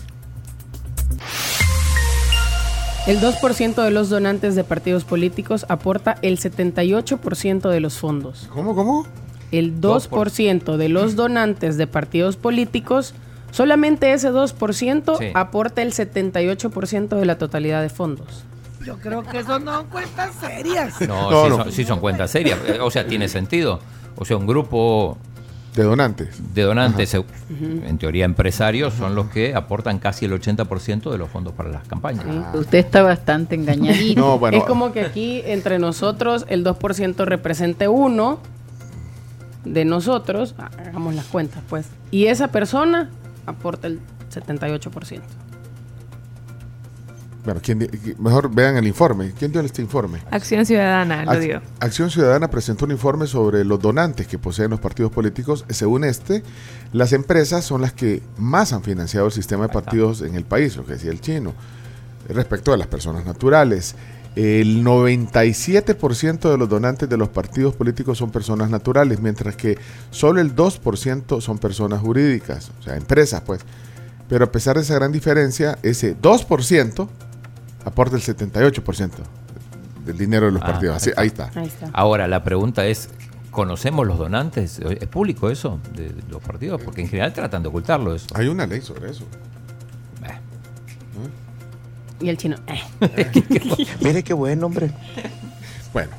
El 3.08 3.22
2% 3.22 3.82
de 3.86 3.90
los 3.90 4.10
donantes 4.10 4.56
de 4.56 4.66
partidos 4.66 5.06
políticos 5.06 5.66
aporta 5.70 6.18
el 6.24 6.38
78% 6.38 7.70
de 7.70 7.80
los 7.80 7.98
fondos. 7.98 8.50
¿Cómo, 8.54 8.76
cómo? 8.76 9.08
El 9.54 9.80
2% 9.80 10.76
de 10.76 10.90
los 10.90 11.16
donantes 11.16 11.78
de 11.78 11.88
partidos 11.88 12.36
políticos, 12.36 13.14
solamente 13.52 14.12
ese 14.12 14.30
2% 14.30 15.18
Sí. 15.18 15.28
aporta 15.34 15.82
el 15.84 15.94
78% 15.94 17.16
de 17.16 17.26
la 17.26 17.38
totalidad 17.38 17.82
de 17.82 17.88
fondos. 17.90 18.44
Yo 18.86 18.98
creo 18.98 19.24
que 19.24 19.40
eso 19.40 19.58
no 19.58 19.74
son 19.78 19.88
cuentas 19.88 20.36
serias. 20.36 21.00
No, 21.08 21.32
No, 21.32 21.44
sí, 21.46 21.50
no. 21.50 21.64
Son, 21.64 21.72
sí 21.72 21.86
son 21.86 22.00
cuentas 22.02 22.30
serias. 22.30 22.60
O 22.82 22.92
sea, 22.92 23.08
tiene 23.08 23.30
sentido. 23.30 23.80
O 24.18 24.26
sea, 24.26 24.36
un 24.36 24.46
grupo 24.48 25.18
de 25.76 25.84
donantes, 25.84 26.54
de 26.54 26.64
donantes, 26.64 27.14
en 27.14 27.98
teoría 27.98 28.26
empresarios, 28.26 28.94
son 28.94 29.16
los 29.16 29.28
que 29.28 29.56
aportan 29.56 30.00
casi 30.00 30.26
el 30.26 30.34
80% 30.34 31.10
de 31.10 31.18
los 31.18 31.30
fondos 31.30 31.54
para 31.54 31.70
las 31.70 31.88
campañas. 31.88 32.26
Usted 32.54 32.80
está 32.80 33.02
bastante 33.02 33.56
engañadito. 33.56 34.22
No, 34.22 34.38
bueno. 34.38 34.58
Es 34.58 34.64
como 34.66 34.92
que 34.92 35.02
aquí 35.02 35.42
entre 35.46 35.80
nosotros 35.80 36.46
el 36.50 36.64
2% 36.64 37.26
represente 37.26 37.88
uno 37.88 38.40
de 39.64 39.86
nosotros, 39.86 40.54
ah, 40.60 40.70
hagamos 40.78 41.16
las 41.16 41.26
cuentas 41.26 41.64
pues, 41.70 41.88
y 42.12 42.26
esa 42.26 42.50
persona 42.50 43.10
aporta 43.46 43.88
el 43.88 44.00
78%. 44.32 45.22
Bueno, 47.44 47.60
¿quién 47.64 47.90
mejor 48.20 48.54
vean 48.54 48.78
el 48.78 48.86
informe. 48.86 49.32
¿Quién 49.38 49.52
dio 49.52 49.62
este 49.62 49.82
informe? 49.82 50.20
Acción 50.30 50.64
Ciudadana, 50.64 51.26
lo 51.26 51.32
Ac- 51.32 51.40
dio. 51.40 51.62
Acción 51.80 52.12
Ciudadana 52.12 52.50
presentó 52.52 52.86
un 52.86 52.92
informe 52.92 53.26
sobre 53.26 53.64
los 53.66 53.80
donantes 53.80 54.28
que 54.28 54.38
poseen 54.38 54.70
los 54.70 54.80
partidos 54.80 55.12
políticos. 55.12 55.66
Según 55.70 56.04
este, 56.04 56.44
las 56.94 57.14
empresas 57.14 57.66
son 57.66 57.82
las 57.82 57.94
que 57.94 58.22
más 58.38 58.74
han 58.74 58.84
financiado 58.84 59.26
el 59.26 59.32
sistema 59.32 59.68
de 59.68 59.74
partidos 59.74 60.22
en 60.22 60.36
el 60.36 60.44
país, 60.46 60.76
lo 60.78 60.86
que 60.86 60.94
decía 60.94 61.10
el 61.10 61.20
chino. 61.20 61.54
Respecto 62.30 62.74
a 62.74 62.78
las 62.78 62.86
personas 62.86 63.26
naturales, 63.26 63.96
el 64.36 64.84
97% 64.86 66.52
de 66.52 66.58
los 66.58 66.70
donantes 66.70 67.10
de 67.10 67.18
los 67.18 67.30
partidos 67.30 67.76
políticos 67.76 68.20
son 68.20 68.32
personas 68.32 68.70
naturales, 68.70 69.20
mientras 69.20 69.56
que 69.56 69.78
solo 70.12 70.40
el 70.42 70.56
2% 70.56 71.42
son 71.42 71.58
personas 71.58 72.02
jurídicas, 72.02 72.72
o 72.80 72.84
sea, 72.84 72.96
empresas, 72.96 73.42
pues. 73.42 73.62
Pero 74.30 74.46
a 74.46 74.52
pesar 74.52 74.76
de 74.78 74.84
esa 74.84 74.94
gran 74.96 75.12
diferencia, 75.12 75.78
ese 75.84 76.16
2% 76.16 77.08
aporta 77.86 78.16
el 78.16 78.22
78% 78.22 79.12
del 80.06 80.18
dinero 80.18 80.48
de 80.48 80.52
los 80.54 80.62
Ah, 80.64 80.68
partidos. 80.68 80.96
Así- 80.98 81.12
ahí 81.16 81.28
está. 81.28 81.52
Ahora, 81.94 82.28
la 82.28 82.44
pregunta 82.44 82.86
es, 82.86 83.10
¿conocemos 83.52 84.08
los 84.08 84.18
donantes? 84.18 84.80
¿Es 84.80 85.08
público 85.08 85.50
eso 85.50 85.80
de 85.94 86.10
de 86.10 86.24
los 86.30 86.42
partidos? 86.42 86.82
Porque 86.84 87.02
en 87.02 87.08
general 87.10 87.34
tratan 87.34 87.62
de 87.64 87.70
ocultarlo 87.70 88.16
eso. 88.16 88.28
Hay 88.34 88.48
una 88.48 88.66
ley 88.66 88.82
sobre 88.82 89.12
eso. 89.12 89.26
Y 92.20 92.30
el 92.30 92.38
chino, 92.38 92.56
eh. 92.68 92.82
Mire 94.02 94.24
qué 94.24 94.34
buen 94.34 94.64
hombre. 94.64 94.92
Bueno, 95.92 96.12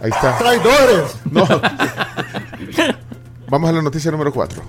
ahí 0.00 0.10
está. 0.10 0.38
¡Traidores! 0.38 1.16
No. 1.32 1.44
Vamos 3.50 3.70
a 3.70 3.72
la 3.72 3.82
noticia 3.82 4.12
número 4.12 4.32
4. 4.32 4.62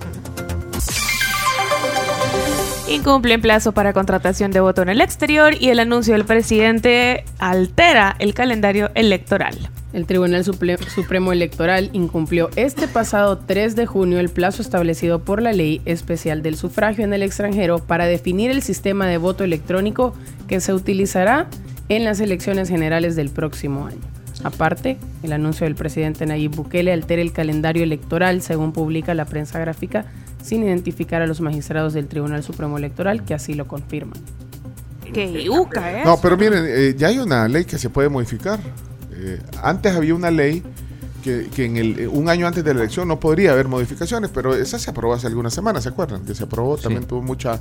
Incumplen 2.92 3.40
plazo 3.40 3.72
para 3.72 3.94
contratación 3.94 4.50
de 4.50 4.60
voto 4.60 4.82
en 4.82 4.90
el 4.90 5.00
exterior 5.00 5.54
y 5.58 5.70
el 5.70 5.78
anuncio 5.78 6.12
del 6.12 6.26
presidente 6.26 7.24
altera 7.38 8.14
el 8.18 8.34
calendario 8.34 8.90
electoral. 8.94 9.56
El 9.94 10.04
Tribunal 10.04 10.44
Supremo 10.44 11.32
Electoral 11.32 11.88
incumplió 11.94 12.50
este 12.54 12.88
pasado 12.88 13.38
3 13.38 13.76
de 13.76 13.86
junio 13.86 14.20
el 14.20 14.28
plazo 14.28 14.60
establecido 14.60 15.24
por 15.24 15.40
la 15.40 15.52
Ley 15.52 15.80
Especial 15.86 16.42
del 16.42 16.54
Sufragio 16.54 17.02
en 17.04 17.14
el 17.14 17.22
extranjero 17.22 17.78
para 17.78 18.04
definir 18.04 18.50
el 18.50 18.60
sistema 18.60 19.06
de 19.06 19.16
voto 19.16 19.42
electrónico 19.42 20.14
que 20.46 20.60
se 20.60 20.74
utilizará 20.74 21.46
en 21.88 22.04
las 22.04 22.20
elecciones 22.20 22.68
generales 22.68 23.16
del 23.16 23.30
próximo 23.30 23.86
año. 23.86 24.02
Aparte, 24.44 24.98
el 25.22 25.32
anuncio 25.32 25.64
del 25.64 25.76
presidente 25.76 26.26
Nayib 26.26 26.56
Bukele 26.56 26.92
altera 26.92 27.22
el 27.22 27.32
calendario 27.32 27.84
electoral, 27.84 28.42
según 28.42 28.72
publica 28.72 29.14
la 29.14 29.24
prensa 29.24 29.58
gráfica, 29.58 30.04
sin 30.42 30.62
identificar 30.64 31.22
a 31.22 31.26
los 31.26 31.40
magistrados 31.40 31.92
del 31.94 32.06
Tribunal 32.08 32.42
Supremo 32.42 32.76
Electoral 32.78 33.24
que 33.24 33.34
así 33.34 33.54
lo 33.54 33.66
confirman. 33.66 34.18
¡Qué 35.12 35.44
yuca, 35.44 36.00
eh! 36.00 36.02
No, 36.04 36.18
pero 36.20 36.36
miren, 36.36 36.64
eh, 36.66 36.94
ya 36.96 37.08
hay 37.08 37.18
una 37.18 37.46
ley 37.48 37.64
que 37.64 37.78
se 37.78 37.90
puede 37.90 38.08
modificar. 38.08 38.58
Eh, 39.14 39.40
antes 39.62 39.94
había 39.94 40.14
una 40.14 40.30
ley 40.30 40.62
que, 41.22 41.48
que 41.54 41.66
en 41.66 41.76
el, 41.76 42.08
un 42.10 42.28
año 42.30 42.46
antes 42.46 42.64
de 42.64 42.72
la 42.74 42.80
elección 42.80 43.06
no 43.08 43.20
podría 43.20 43.52
haber 43.52 43.68
modificaciones, 43.68 44.30
pero 44.32 44.54
esa 44.54 44.78
se 44.78 44.90
aprobó 44.90 45.12
hace 45.14 45.26
algunas 45.26 45.52
semanas, 45.54 45.82
¿se 45.84 45.90
acuerdan? 45.90 46.24
Que 46.24 46.34
se 46.34 46.44
aprobó, 46.44 46.76
también 46.78 47.04
tuvo 47.04 47.22
mucha 47.22 47.60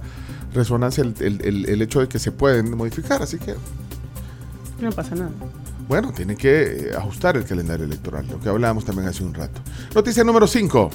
resonancia 0.53 1.03
el, 1.03 1.14
el- 1.20 1.41
el- 1.45 1.70
el 1.70 1.82
hecho 1.82 1.99
de 1.99 2.08
que 2.08 2.20
se 2.20 2.32
pueden 2.32 2.76
modificar, 2.76 3.22
así 3.22 3.38
que, 3.38 3.53
No 4.80 4.90
pasa 4.91 5.14
nada. 5.16 5.30
bueno, 5.88 6.12
tienen 6.14 6.38
que 6.38 6.62
eh, 6.64 6.91
ajustar 6.98 7.36
el 7.38 7.44
calendario 7.44 7.86
electoral, 7.86 8.26
lo 8.30 8.40
que 8.40 8.49
hablábamos 8.49 8.86
también 8.86 9.08
hace 9.10 9.24
un 9.24 9.34
rato. 9.34 9.60
Noticia 9.94 10.24
número 10.24 10.48
5. 10.48 10.90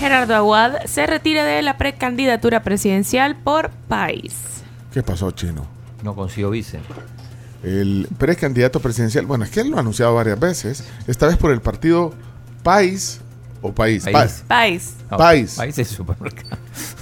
Gerardo 0.00 0.34
Aguad 0.34 0.86
se 0.86 1.06
retira 1.06 1.44
de 1.44 1.60
la 1.60 1.76
precandidatura 1.76 2.62
presidencial 2.62 3.36
por 3.36 3.68
país. 3.68 4.32
¿Qué 4.94 5.02
pasó, 5.02 5.30
Chino? 5.32 5.66
No 6.02 6.14
consiguió 6.14 6.48
vice. 6.48 6.80
El 7.62 8.08
precandidato 8.16 8.80
presidencial, 8.80 9.26
bueno, 9.26 9.44
es 9.44 9.50
que 9.50 9.60
él 9.60 9.68
lo 9.68 9.76
ha 9.76 9.80
anunciado 9.80 10.14
varias 10.14 10.40
veces, 10.40 10.88
esta 11.06 11.26
vez 11.26 11.36
por 11.36 11.50
el 11.50 11.60
partido 11.60 12.14
País 12.62 13.20
o 13.60 13.74
País. 13.74 14.06
País. 14.10 14.42
País. 14.48 14.94
No, 15.10 15.18
País. 15.18 15.56
País 15.56 15.78
es 15.78 15.88
supermercado. 15.88 16.56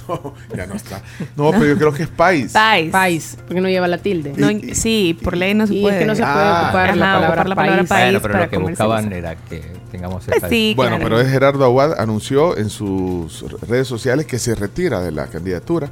ya 0.55 0.65
no 0.65 0.75
está. 0.75 1.01
No, 1.35 1.51
pero 1.51 1.65
yo 1.65 1.77
creo 1.77 1.93
que 1.93 2.03
es 2.03 2.09
País. 2.09 2.51
País. 2.51 2.91
País, 2.91 3.37
porque 3.45 3.61
no 3.61 3.69
lleva 3.69 3.87
la 3.87 3.97
tilde. 3.97 4.33
No, 4.37 4.47
sí, 4.73 5.17
por 5.23 5.35
ley 5.37 5.53
no 5.53 5.67
se 5.67 5.75
Y 5.75 5.81
puede. 5.81 5.95
es 5.95 6.01
que 6.01 6.07
no 6.07 6.15
se 6.15 6.21
puede 6.21 6.33
Ah. 6.35 6.63
ocupar 6.65 6.97
la 6.97 7.05
palabra 7.05 7.27
ocupar 7.29 7.49
la 7.49 7.55
palabra 7.55 7.83
país. 7.83 7.89
país 7.89 8.03
Bueno, 8.13 8.21
pero 8.21 8.31
para 8.33 8.45
lo 8.45 8.49
que 8.51 8.57
buscaban 8.57 9.13
era 9.13 9.35
que 9.35 9.61
tengamos 9.91 10.25
Pues 10.25 10.37
esa- 10.37 10.49
sí, 10.49 10.73
Bueno, 10.75 10.97
claro. 10.97 11.03
pero 11.09 11.21
es 11.21 11.31
Gerardo 11.31 11.63
Aguad 11.65 11.99
anunció 11.99 12.57
en 12.57 12.69
sus 12.69 13.45
redes 13.67 13.87
sociales 13.87 14.25
que 14.25 14.39
se 14.39 14.55
retira 14.55 15.01
de 15.01 15.11
la 15.11 15.27
candidatura. 15.27 15.89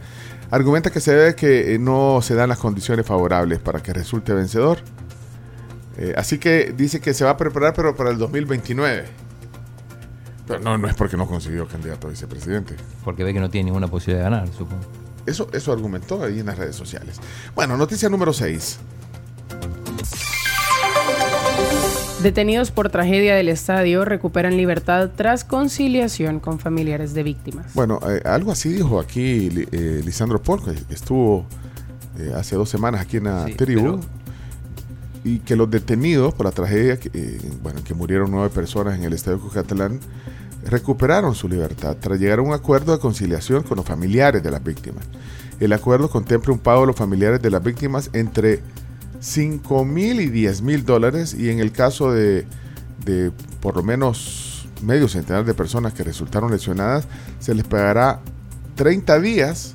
Argumenta 0.50 0.90
que 0.92 1.02
se 1.02 1.14
debe 1.14 1.36
que 1.36 1.76
eh, 1.76 1.80
no 1.80 2.20
se 2.22 2.34
dan 2.36 2.50
las 2.50 2.58
condiciones 2.58 3.06
favorables 3.06 3.60
para 3.60 3.82
que 3.84 3.92
resulte 3.94 4.34
vencedor. 4.34 4.80
Eh, 5.98 6.14
así 6.16 6.38
que 6.38 6.74
dice 6.78 7.02
que 7.02 7.14
se 7.14 7.26
va 7.26 7.32
a 7.32 7.38
preparar, 7.38 7.74
pero 7.74 7.96
para 7.96 8.12
el 8.12 8.18
2029. 8.18 9.06
Pero 10.48 10.60
no, 10.62 10.78
no 10.78 10.88
es 10.88 10.96
porque 10.96 11.18
no 11.18 11.28
consiguió 11.28 11.68
candidato 11.68 12.08
a 12.08 12.10
vicepresidente. 12.10 12.76
Porque 13.04 13.24
ve 13.24 13.34
que 13.34 13.40
no 13.40 13.50
tiene 13.50 13.66
ninguna 13.66 13.88
posibilidad 13.88 14.26
de 14.26 14.32
ganar, 14.32 14.48
supongo. 14.58 14.82
Eso, 15.26 15.50
eso 15.52 15.74
argumentó 15.74 16.24
ahí 16.24 16.40
en 16.40 16.46
las 16.46 16.58
redes 16.58 16.76
sociales. 16.76 17.18
Bueno, 17.54 17.76
noticia 17.76 18.08
número 18.08 18.32
6. 18.32 18.80
Detenidos 22.24 22.72
por 22.72 22.90
tragedia 22.90 23.36
del 23.36 23.48
estadio 23.50 24.04
recuperan 24.04 24.58
libertad 24.58 25.12
tras 25.16 25.44
conciliación 25.44 26.40
con 26.40 26.60
familiares 26.60 27.14
de 27.14 27.24
víctimas. 27.24 27.74
Bueno, 27.76 28.00
eh, 28.10 28.22
algo 28.26 28.52
así 28.52 28.70
dijo 28.70 29.00
aquí 29.00 29.50
eh, 29.72 30.02
Lisandro 30.04 30.42
Paul, 30.42 30.64
que 30.64 30.94
estuvo 30.94 31.46
eh, 32.18 32.32
hace 32.36 32.56
dos 32.56 32.70
semanas 32.70 33.02
aquí 33.02 33.18
en 33.18 33.26
la 33.26 33.46
Sí, 33.46 33.54
tribu. 33.54 33.82
pero- 33.82 34.18
Y 35.24 35.40
que 35.40 35.56
los 35.56 35.70
detenidos 35.70 36.34
por 36.34 36.46
la 36.46 36.52
tragedia, 36.52 36.98
que, 37.00 37.12
eh, 37.14 37.40
bueno, 37.62 37.84
que 37.84 37.94
murieron 37.94 38.32
nueve 38.32 38.50
personas 38.50 38.96
en 38.98 39.04
el 39.04 39.14
estadio 39.14 39.40
Cucatlán, 39.40 40.00
recuperaron 40.70 41.36
su 41.36 41.48
libertad 41.48 41.98
tras 42.00 42.20
llegar 42.20 42.40
a 42.40 42.42
un 42.42 42.54
acuerdo 42.54 42.92
de 42.92 43.00
conciliación 43.00 43.64
con 43.64 43.78
los 43.78 43.86
familiares 43.86 44.44
de 44.44 44.52
las 44.52 44.64
víctimas. 44.64 45.06
El 45.60 45.74
acuerdo 45.74 46.10
contempla 46.10 46.54
un 46.54 46.60
pago 46.60 46.84
a 46.84 46.86
los 46.86 46.96
familiares 46.96 47.42
de 47.42 47.50
las 47.50 47.64
víctimas 47.64 48.10
entre 48.14 48.62
5 49.20 49.86
mil 49.86 50.22
y 50.22 50.28
10 50.28 50.62
mil 50.62 50.86
dólares 50.86 51.34
y 51.34 51.50
en 51.50 51.60
el 51.60 51.72
caso 51.72 52.12
de, 52.12 52.46
de 53.06 53.32
por 53.62 53.76
lo 53.76 53.84
menos 53.84 54.68
medio 54.84 55.08
centenar 55.08 55.46
de 55.46 55.54
personas 55.54 55.94
que 55.94 56.04
resultaron 56.04 56.52
lesionadas, 56.52 57.08
se 57.40 57.56
les 57.56 57.66
pagará 57.66 58.20
30 58.76 59.20
días 59.20 59.74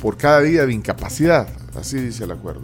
por 0.00 0.16
cada 0.16 0.40
día 0.40 0.64
de 0.66 0.72
incapacidad. 0.72 1.48
Así 1.76 1.98
dice 1.98 2.24
el 2.24 2.30
acuerdo. 2.30 2.62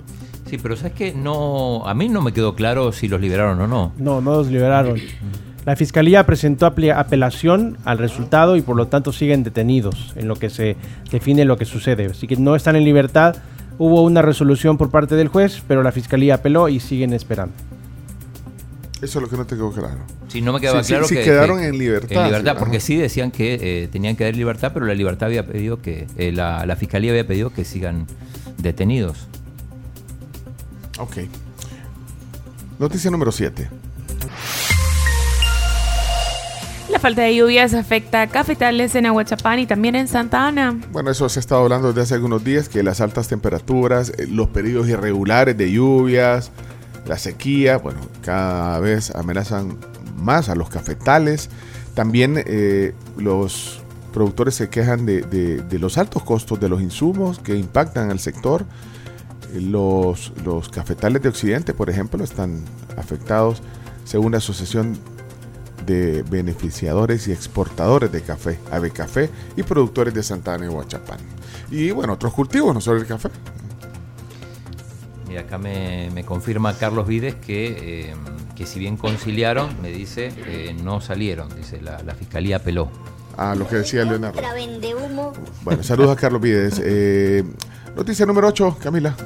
Sí, 0.48 0.59
pero 0.59 0.76
¿sabes 0.76 0.92
qué? 0.92 1.12
No, 1.12 1.86
a 1.86 1.94
mí 1.94 2.09
no 2.09 2.22
me 2.22 2.32
quedó 2.32 2.55
claro 2.55 2.92
si 2.92 3.09
los 3.09 3.20
liberaron 3.20 3.60
o 3.60 3.66
no. 3.66 3.92
No, 3.96 4.20
no 4.20 4.36
los 4.36 4.48
liberaron. 4.48 5.01
La 5.66 5.77
fiscalía 5.77 6.27
presentó 6.27 6.66
apelación 6.66 7.78
al 7.85 7.97
resultado 7.99 8.57
y 8.57 8.62
por 8.62 8.77
lo 8.77 8.86
tanto 8.89 9.12
siguen 9.12 9.43
detenidos 9.45 10.12
en 10.15 10.28
lo 10.28 10.36
que 10.36 10.51
se 10.51 10.77
define 11.11 11.45
lo 11.47 11.57
que 11.57 11.65
sucede. 11.65 12.07
Así 12.07 12.27
que 12.27 12.36
no 12.36 12.55
están 12.55 12.77
en 12.77 12.85
libertad. 12.85 13.36
Hubo 13.78 14.03
una 14.03 14.20
resolución 14.23 14.77
por 14.77 14.91
parte 14.91 15.15
del 15.16 15.28
juez, 15.28 15.62
pero 15.66 15.82
la 15.82 15.91
fiscalía 15.91 16.35
apeló 16.35 16.69
y 16.69 16.81
siguen 16.81 17.12
esperando. 17.15 17.55
Eso 19.03 19.19
es 19.19 19.23
lo 19.23 19.28
que 19.28 19.36
no 19.36 19.47
te 19.47 19.57
quedó 19.57 19.70
claro. 19.73 19.99
Sí, 20.28 20.41
no 20.43 20.53
me 20.53 20.61
quedaba 20.61 20.82
Sí, 20.85 20.93
claro 20.93 21.07
sí 21.09 21.15
que 21.16 21.24
quedaron 21.24 21.59
que- 21.59 21.66
en 21.69 21.78
libertad, 21.78 22.12
En 22.12 22.24
libertad, 22.27 22.53
sí, 22.53 22.59
porque 22.59 22.77
ajá. 22.77 22.86
sí 22.86 22.97
decían 22.97 23.31
que 23.31 23.59
eh, 23.85 23.89
tenían 23.89 24.16
que 24.16 24.24
dar 24.24 24.36
libertad, 24.36 24.70
pero 24.73 24.86
la 24.86 24.95
libertad 24.95 25.27
había 25.28 25.47
pedido 25.47 25.81
que 25.82 26.07
eh, 26.16 26.31
la, 26.32 26.65
la 26.66 26.77
fiscalía 26.77 27.11
había 27.11 27.27
pedido 27.27 27.51
que 27.51 27.65
sigan 27.65 28.07
detenidos. 28.59 29.27
Ok. 30.99 31.16
Noticia 32.78 33.11
número 33.11 33.32
7. 33.32 33.69
La 36.94 37.00
falta 37.00 37.22
de 37.22 37.34
lluvias 37.34 37.74
afecta 37.74 38.22
a 38.22 38.28
cafetales 38.28 38.94
en 38.94 39.04
Aguachapán 39.06 39.58
y 39.58 39.66
también 39.66 39.96
en 39.96 40.06
Santa 40.06 40.46
Ana. 40.46 40.78
Bueno, 40.92 41.10
eso 41.10 41.28
se 41.28 41.40
ha 41.40 41.42
estado 41.42 41.62
hablando 41.62 41.88
desde 41.88 42.02
hace 42.02 42.14
algunos 42.14 42.44
días, 42.44 42.68
que 42.68 42.84
las 42.84 43.00
altas 43.00 43.26
temperaturas, 43.26 44.12
eh, 44.16 44.28
los 44.28 44.48
periodos 44.50 44.88
irregulares 44.88 45.58
de 45.58 45.72
lluvias, 45.72 46.52
la 47.04 47.18
sequía, 47.18 47.78
bueno, 47.78 47.98
cada 48.22 48.78
vez 48.78 49.10
amenazan 49.10 49.76
más 50.16 50.48
a 50.48 50.54
los 50.54 50.70
cafetales. 50.70 51.50
También 51.94 52.40
eh, 52.46 52.94
los 53.18 53.82
productores 54.12 54.54
se 54.54 54.68
quejan 54.68 55.04
de, 55.04 55.64
los 55.72 55.98
altos 55.98 56.22
costos 56.22 56.60
de 56.60 56.68
los 56.68 56.80
insumos 56.80 57.40
que 57.40 57.56
impactan 57.56 58.12
al 58.12 58.20
sector. 58.20 58.66
Eh, 59.52 59.60
Los, 59.60 60.32
los 60.44 60.68
cafetales 60.68 61.20
de 61.22 61.28
Occidente, 61.28 61.74
por 61.74 61.90
ejemplo, 61.90 62.22
están 62.22 62.62
afectados 62.96 63.62
según 64.04 64.30
la 64.30 64.38
Asociación 64.38 64.96
de 65.85 66.23
Beneficiadores 66.23 67.28
y 67.28 67.32
Exportadores 67.32 68.11
de 68.12 68.23
Café, 68.23 68.59
Ave 68.70 68.90
Café, 68.90 69.31
y 69.56 69.62
productores 69.62 70.15
de 70.15 70.23
Santana 70.23 70.65
y 70.65 70.69
Huachapán. 70.69 71.19
Y 71.70 71.90
bueno, 71.90 72.15
otros 72.15 72.32
cultivos, 72.32 72.74
no 72.74 72.81
solo 72.81 73.01
el 73.01 73.06
café. 73.06 73.31
Y 75.31 75.36
acá 75.36 75.59
me, 75.59 76.11
me 76.15 76.24
confirma 76.24 76.74
Carlos 76.74 77.06
Vides 77.06 77.35
que, 77.35 78.11
eh, 78.11 78.15
que 78.55 78.66
si 78.66 78.78
bien 78.78 78.97
conciliaron, 78.97 79.81
me 79.82 79.90
dice, 79.90 80.32
eh, 80.47 80.77
no 80.82 81.01
salieron. 81.01 81.48
Dice, 81.56 81.81
la, 81.81 82.02
la 82.02 82.15
fiscalía 82.15 82.56
apeló. 82.56 82.89
Ah, 83.36 83.55
lo 83.56 83.66
que 83.66 83.77
decía 83.77 84.05
Leonardo. 84.05 84.39
Otra 84.39 84.55
vende 84.55 84.94
humo. 84.94 85.32
Bueno, 85.62 85.82
saludos 85.82 86.16
a 86.16 86.20
Carlos 86.20 86.40
Vides. 86.40 86.81
Eh, 86.85 87.43
noticia 87.97 88.27
número 88.27 88.48
8, 88.48 88.78
Camila. 88.81 89.16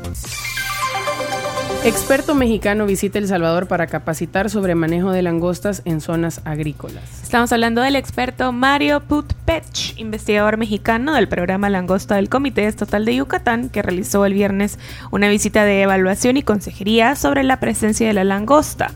Experto 1.85 2.35
mexicano 2.35 2.87
visita 2.87 3.19
El 3.19 3.29
Salvador 3.29 3.67
para 3.67 3.87
capacitar 3.87 4.51
sobre 4.51 4.75
manejo 4.75 5.11
de 5.13 5.23
langostas 5.23 5.81
en 5.85 6.01
zonas 6.01 6.43
agrícolas. 6.45 7.03
Estamos 7.23 7.53
hablando 7.53 7.81
del 7.81 7.97
experto 7.97 8.53
Mario 8.53 9.01
Putpech, 9.01 9.95
investigador 9.97 10.57
mexicano 10.59 11.15
del 11.15 11.29
programa 11.29 11.71
Langosta 11.71 12.17
del 12.17 12.29
Comité 12.29 12.67
Estatal 12.67 13.05
de 13.05 13.17
Yucatán, 13.17 13.69
que 13.71 13.81
realizó 13.83 14.27
el 14.27 14.35
viernes 14.35 14.79
una 15.13 15.29
visita 15.29 15.65
de 15.65 15.83
evaluación 15.83 16.37
y 16.37 16.43
consejería 16.43 17.15
sobre 17.15 17.43
la 17.45 17.59
presencia 17.61 18.07
de 18.07 18.13
la 18.13 18.25
langosta, 18.25 18.91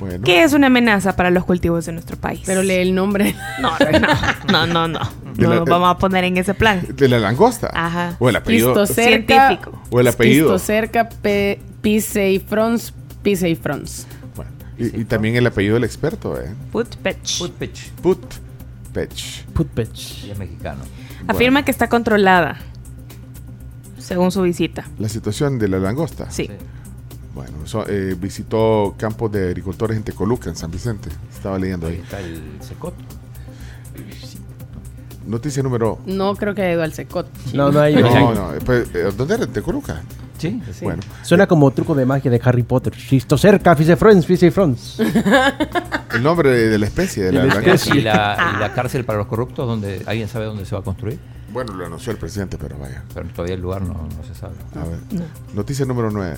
Bueno. 0.00 0.24
que 0.24 0.42
es 0.42 0.52
una 0.52 0.66
amenaza 0.68 1.14
para 1.14 1.30
los 1.30 1.44
cultivos 1.44 1.86
de 1.86 1.92
nuestro 1.92 2.16
país. 2.16 2.40
Pero 2.46 2.62
lee 2.62 2.76
el 2.76 2.94
nombre. 2.94 3.36
No, 3.60 3.72
no, 3.78 4.66
no, 4.66 4.66
no, 4.66 4.88
no. 4.88 5.00
No 5.36 5.48
la- 5.50 5.56
nos 5.56 5.64
vamos 5.68 5.90
a 5.90 5.98
poner 5.98 6.24
en 6.24 6.36
ese 6.38 6.54
plan. 6.54 6.82
De 6.88 7.08
la 7.08 7.18
langosta. 7.18 7.70
Ajá. 7.72 8.16
O 8.18 8.28
el 8.28 8.36
apellido. 8.36 8.84
Científico. 8.86 9.80
O 9.90 10.00
el 10.00 10.08
apellido. 10.08 10.58
Quistocerca 11.82 11.82
pe- 11.82 11.82
piseifrons, 11.82 12.94
piseifrons. 13.22 14.06
Y, 14.78 15.00
y 15.00 15.04
también 15.04 15.36
el 15.36 15.46
apellido 15.46 15.74
del 15.74 15.84
experto, 15.84 16.40
¿eh? 16.40 16.54
Putpech. 16.72 17.38
Putpech. 17.38 17.90
Putpech. 18.02 19.44
Putpech. 19.52 20.24
Y 20.24 20.30
es 20.30 20.38
mexicano. 20.38 20.80
Afirma 21.28 21.64
que 21.64 21.70
está 21.70 21.88
controlada, 21.88 22.56
según 23.98 24.30
su 24.32 24.40
visita. 24.42 24.86
La 24.98 25.08
situación 25.10 25.58
de 25.58 25.68
la 25.68 25.78
langosta. 25.78 26.30
Sí. 26.30 26.48
Bueno, 27.34 27.52
so- 27.66 27.86
eh, 27.88 28.16
visitó 28.18 28.94
campos 28.96 29.30
de 29.32 29.48
agricultores 29.48 29.96
en 29.98 30.02
Tecoluca, 30.02 30.48
en 30.48 30.56
San 30.56 30.70
Vicente. 30.70 31.10
Estaba 31.30 31.58
leyendo 31.58 31.86
Ahí 31.86 31.94
ahí. 31.96 32.00
está 32.00 32.18
el 32.20 32.42
secot. 32.60 32.94
Noticia 35.26 35.62
número. 35.62 35.98
No 36.06 36.34
creo 36.34 36.54
que 36.54 36.62
haya 36.62 36.72
ido 36.72 36.82
al 36.82 36.92
secot. 36.94 37.28
No, 37.52 37.70
no 37.70 37.80
hay. 37.80 37.94
No, 37.94 38.34
no. 38.34 38.52
pues, 38.64 38.88
eh, 38.94 39.12
¿Dónde 39.16 39.34
era? 39.34 39.44
¿En 39.44 39.52
Tecoluca? 39.52 40.00
Sí, 40.40 40.62
Sí. 40.72 40.84
Bueno, 40.84 41.02
Suena 41.22 41.46
como 41.46 41.70
truco 41.70 41.94
de 41.94 42.06
magia 42.06 42.30
de 42.30 42.40
Harry 42.42 42.62
Potter. 42.62 42.92
Chistocerca, 42.94 43.76
Fisefrons, 43.76 44.24
Fisefrons. 44.26 45.00
el 46.14 46.22
nombre 46.22 46.50
de, 46.50 46.68
de 46.68 46.78
la 46.78 46.86
especie 46.86 47.24
de 47.24 47.32
la 47.32 47.44
la 47.44 47.54
especie. 47.54 47.96
¿Y 47.96 48.00
la, 48.02 48.52
y 48.56 48.60
la 48.60 48.72
cárcel 48.72 49.04
para 49.04 49.18
los 49.18 49.26
corruptos, 49.26 49.66
donde 49.66 50.02
¿alguien 50.06 50.28
sabe 50.28 50.46
dónde 50.46 50.64
se 50.64 50.74
va 50.74 50.80
a 50.80 50.84
construir? 50.84 51.18
Bueno, 51.52 51.74
lo 51.74 51.84
anunció 51.86 52.12
el 52.12 52.18
presidente, 52.18 52.56
pero 52.58 52.78
vaya. 52.78 53.02
Pero 53.12 53.28
todavía 53.28 53.54
el 53.56 53.60
lugar 53.60 53.82
no, 53.82 53.94
no 53.94 54.24
se 54.26 54.34
sabe. 54.34 54.54
A 54.76 54.84
ver. 54.84 54.98
Noticia 55.52 55.84
número 55.84 56.10
9. 56.10 56.36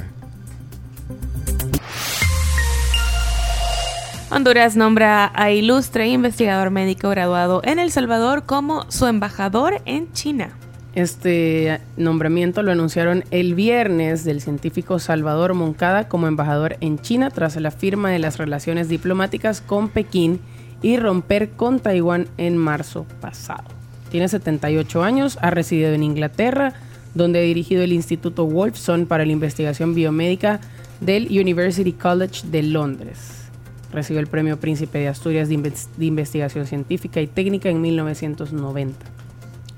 Honduras 4.30 4.76
nombra 4.76 5.30
a 5.34 5.50
ilustre 5.50 6.08
investigador 6.08 6.70
médico 6.70 7.10
graduado 7.10 7.60
en 7.64 7.78
El 7.78 7.90
Salvador 7.92 8.44
como 8.46 8.90
su 8.90 9.06
embajador 9.06 9.82
en 9.84 10.10
China. 10.12 10.52
Este 10.94 11.80
nombramiento 11.96 12.62
lo 12.62 12.70
anunciaron 12.70 13.24
el 13.30 13.54
viernes 13.54 14.24
del 14.24 14.42
científico 14.42 14.98
Salvador 14.98 15.54
Moncada 15.54 16.06
como 16.06 16.26
embajador 16.26 16.76
en 16.80 16.98
China 16.98 17.30
tras 17.30 17.56
la 17.56 17.70
firma 17.70 18.10
de 18.10 18.18
las 18.18 18.36
relaciones 18.36 18.90
diplomáticas 18.90 19.62
con 19.62 19.88
Pekín 19.88 20.40
y 20.82 20.98
romper 20.98 21.50
con 21.50 21.80
Taiwán 21.80 22.28
en 22.36 22.58
marzo 22.58 23.06
pasado. 23.22 23.64
Tiene 24.10 24.28
78 24.28 25.02
años, 25.02 25.38
ha 25.40 25.50
residido 25.50 25.92
en 25.92 26.02
Inglaterra, 26.02 26.74
donde 27.14 27.38
ha 27.38 27.42
dirigido 27.42 27.82
el 27.82 27.94
Instituto 27.94 28.44
Wolfson 28.44 29.06
para 29.06 29.24
la 29.24 29.32
investigación 29.32 29.94
biomédica 29.94 30.60
del 31.00 31.26
University 31.28 31.92
College 31.92 32.46
de 32.50 32.64
Londres. 32.64 33.48
Recibió 33.92 34.20
el 34.20 34.26
Premio 34.26 34.60
Príncipe 34.60 34.98
de 34.98 35.08
Asturias 35.08 35.48
de, 35.48 35.56
de 35.96 36.04
Investigación 36.04 36.66
Científica 36.66 37.20
y 37.22 37.26
Técnica 37.26 37.70
en 37.70 37.80
1990. 37.80 39.06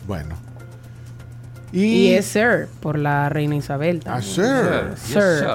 Bueno. 0.08 0.53
Y, 1.74 2.12
es 2.14 2.26
Sir 2.26 2.68
por 2.80 2.98
la 2.98 3.28
reina 3.28 3.56
Isabel. 3.56 4.00
Ah, 4.06 4.20
también. 4.20 4.32
Sir. 4.32 4.44
Sir. 4.96 5.14
Yes, 5.14 5.38
sir. 5.40 5.48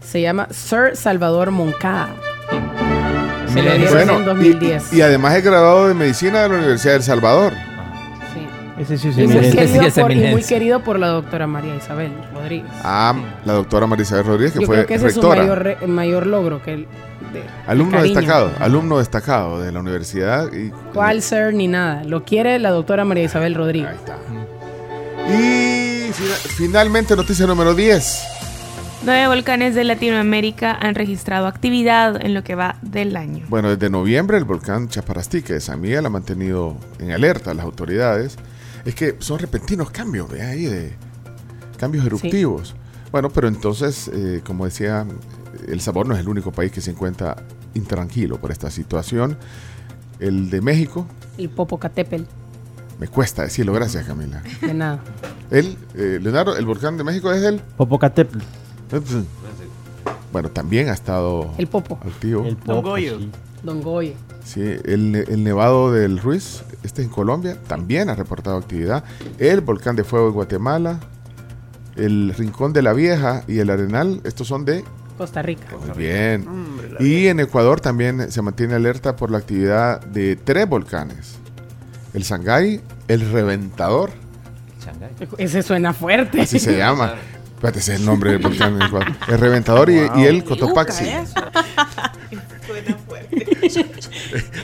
Se 0.00 0.20
llama 0.22 0.48
Sir 0.50 0.94
Salvador 0.96 1.50
Moncada. 1.50 2.08
Se 3.52 3.62
lo 3.62 3.72
dieron 3.74 3.92
Bueno, 3.94 4.12
en 4.16 4.22
y- 4.22 4.24
2010. 4.24 4.92
Y, 4.92 5.02
además 5.02 5.34
es 5.36 5.44
graduado 5.44 5.88
de 5.88 5.94
medicina 5.94 6.42
de 6.42 6.48
la 6.48 6.54
Universidad 6.56 6.92
de 6.92 6.96
El 6.98 7.02
Salvador. 7.02 7.52
Ese 8.78 8.98
sí 8.98 9.08
es 9.08 9.16
Y 9.16 9.26
muy, 9.26 9.50
querido 9.50 9.90
Sí, 9.90 10.00
por, 10.02 10.12
y 10.12 10.16
muy 10.26 10.42
querido 10.42 10.80
por 10.84 10.98
la 10.98 11.08
doctora 11.08 11.46
María 11.46 11.74
Isabel 11.76 12.12
Rodríguez. 12.34 12.70
Ah, 12.84 13.14
la 13.46 13.54
doctora 13.54 13.86
Marisabel 13.86 14.26
Rodríguez, 14.26 14.52
que 14.52 14.60
Yo 14.60 14.66
fue 14.66 14.76
creo 14.76 14.86
que 14.86 14.94
ese 14.96 15.06
rectora. 15.06 15.40
es 15.40 15.46
su 15.46 15.48
mayor, 15.54 15.62
re- 15.64 15.86
mayor 15.86 16.26
logro. 16.26 16.62
Que 16.62 16.74
el, 16.74 16.80
de- 17.32 17.42
alumno 17.66 18.02
destacado, 18.02 18.50
alumno 18.60 18.98
destacado 18.98 19.62
de 19.62 19.72
la 19.72 19.80
universidad. 19.80 20.52
Y, 20.52 20.70
¿Cuál 20.92 21.22
ser 21.22 21.54
ni 21.54 21.68
nada? 21.68 22.04
Lo 22.04 22.24
quiere 22.24 22.58
la 22.58 22.70
doctora 22.70 23.06
María 23.06 23.24
Isabel 23.24 23.54
Rodríguez. 23.54 23.96
Y 25.28 26.12
fina- 26.12 26.34
finalmente 26.56 27.16
noticia 27.16 27.46
número 27.46 27.74
10. 27.74 28.22
Nueve 29.04 29.28
volcanes 29.28 29.74
de 29.74 29.84
Latinoamérica 29.84 30.72
han 30.72 30.94
registrado 30.94 31.46
actividad 31.46 32.24
en 32.24 32.34
lo 32.34 32.42
que 32.42 32.54
va 32.54 32.76
del 32.82 33.16
año. 33.16 33.44
Bueno, 33.48 33.68
desde 33.70 33.90
noviembre 33.90 34.36
el 34.36 34.44
volcán 34.44 34.88
Chaparastique 34.88 35.52
de 35.52 35.60
San 35.60 35.80
Miguel 35.80 36.06
ha 36.06 36.10
mantenido 36.10 36.76
en 36.98 37.12
alerta 37.12 37.50
a 37.50 37.54
las 37.54 37.64
autoridades. 37.64 38.36
Es 38.84 38.94
que 38.94 39.16
son 39.18 39.38
repentinos 39.38 39.90
cambios, 39.90 40.28
ve 40.30 40.42
ahí, 40.42 40.64
de 40.64 40.92
cambios 41.76 42.06
eruptivos. 42.06 42.74
Bueno, 43.12 43.30
pero 43.30 43.48
entonces, 43.48 44.08
eh, 44.12 44.40
como 44.44 44.64
decía, 44.64 45.06
El 45.68 45.80
Salvador 45.80 46.08
no 46.08 46.14
es 46.14 46.20
el 46.20 46.28
único 46.28 46.50
país 46.52 46.72
que 46.72 46.80
se 46.80 46.90
encuentra 46.90 47.36
intranquilo 47.74 48.40
por 48.40 48.50
esta 48.50 48.70
situación. 48.70 49.36
El 50.18 50.50
de 50.50 50.60
México, 50.62 51.06
El 51.38 51.50
Popocatépetl. 51.50 52.24
Me 52.98 53.08
cuesta 53.08 53.42
decirlo, 53.42 53.72
gracias 53.72 54.06
Camila. 54.06 54.42
De 54.60 54.74
nada. 54.74 55.00
El, 55.50 55.76
eh, 55.94 56.18
Leonardo, 56.20 56.56
el 56.56 56.64
volcán 56.64 56.96
de 56.96 57.04
México 57.04 57.30
es 57.32 57.42
el... 57.42 57.60
Popocatépetl. 57.60 58.38
Bueno, 60.32 60.50
también 60.50 60.88
ha 60.88 60.92
estado 60.92 61.50
El 61.58 61.66
Popo. 61.66 61.98
activo. 62.04 62.44
El 62.44 62.56
Don 62.56 62.76
Popo, 62.76 62.90
Goyo. 62.90 63.18
sí. 63.18 63.30
Don 63.62 63.80
Goye. 63.80 64.16
Sí, 64.44 64.60
el, 64.60 65.14
el 65.28 65.42
Nevado 65.44 65.92
del 65.92 66.18
Ruiz, 66.18 66.62
este 66.84 67.02
en 67.02 67.08
Colombia, 67.08 67.56
también 67.66 68.08
ha 68.10 68.14
reportado 68.14 68.56
actividad. 68.56 69.02
El 69.38 69.60
Volcán 69.60 69.96
de 69.96 70.04
Fuego 70.04 70.28
en 70.28 70.34
Guatemala, 70.34 71.00
el 71.96 72.32
Rincón 72.36 72.72
de 72.72 72.82
la 72.82 72.92
Vieja 72.92 73.42
y 73.48 73.58
el 73.58 73.70
Arenal, 73.70 74.20
estos 74.24 74.46
son 74.46 74.64
de... 74.64 74.84
Costa 75.18 75.40
Rica. 75.42 75.66
Muy 75.86 75.96
bien. 75.96 76.46
Y 77.00 77.26
en 77.28 77.40
Ecuador 77.40 77.80
también 77.80 78.30
se 78.30 78.42
mantiene 78.42 78.74
alerta 78.74 79.16
por 79.16 79.30
la 79.30 79.38
actividad 79.38 80.00
de 80.02 80.36
tres 80.36 80.68
volcanes. 80.68 81.38
El 82.16 82.24
Sangay, 82.24 82.80
el 83.08 83.30
Reventador, 83.30 84.10
Ese 85.38 85.62
suena 85.62 85.92
fuerte. 85.92 86.40
así 86.40 86.58
se 86.58 86.76
llama. 86.76 87.14
Espérate, 87.56 87.78
ese 87.78 87.94
es 87.94 88.00
el 88.00 88.06
nombre 88.06 88.32
del 88.32 88.42
volcán. 88.42 88.78
El 89.28 89.38
Reventador 89.38 89.90
y, 89.90 90.00
y 90.16 90.24
el 90.24 90.42
Cotopaxi. 90.44 91.04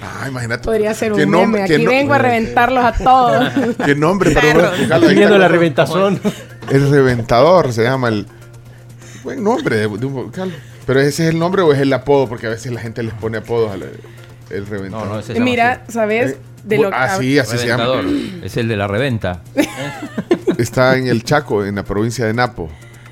Ah, 0.03 0.27
imagínate. 0.29 0.65
Podría 0.65 0.93
ser 0.95 1.12
¿Qué 1.12 1.24
un 1.24 1.31
nombre- 1.31 1.62
Aquí 1.62 1.79
no- 1.83 1.91
vengo 1.91 2.15
a 2.15 2.19
reventarlos 2.19 2.85
a 2.85 2.93
todos. 2.93 3.53
¿Qué 3.85 3.95
nombre? 3.95 4.35
Pero. 4.41 4.70
Viendo 5.15 5.39
la 5.39 5.49
reventazón. 5.49 6.20
El 6.70 6.91
Reventador 6.91 7.73
se 7.73 7.83
llama 7.85 8.09
el. 8.09 8.27
Buen 9.24 9.43
nombre 9.43 9.77
de, 9.77 9.83
de 9.89 10.07
un 10.07 10.15
vocal. 10.15 10.53
Pero 10.87 11.01
ese 11.01 11.24
es 11.24 11.31
el 11.31 11.39
nombre 11.39 11.62
o 11.62 11.73
es 11.73 11.81
el 11.81 11.93
apodo, 11.93 12.29
porque 12.29 12.47
a 12.47 12.51
veces 12.51 12.73
la 12.73 12.81
gente 12.81 13.03
les 13.03 13.15
pone 13.15 13.39
apodos 13.39 13.70
al 13.73 13.85
el 14.51 14.66
Reventador. 14.66 15.07
No, 15.09 15.35
no, 15.35 15.45
Mira, 15.45 15.85
¿sabes? 15.89 16.37
De 16.64 16.78
lo 16.78 16.90
Ah, 16.93 17.16
sí, 17.18 17.39
así 17.39 17.59
se 17.59 17.66
llama. 17.66 17.84
Reventador. 17.86 18.44
Es 18.44 18.56
el 18.56 18.68
de 18.68 18.76
la 18.76 18.86
reventa. 18.86 19.43
Está 20.59 20.97
en 20.97 21.06
el 21.06 21.24
Chaco, 21.24 21.64
en 21.64 21.74
la 21.76 21.84
provincia 21.84 22.26
de 22.26 22.34
Napo. 22.34 22.68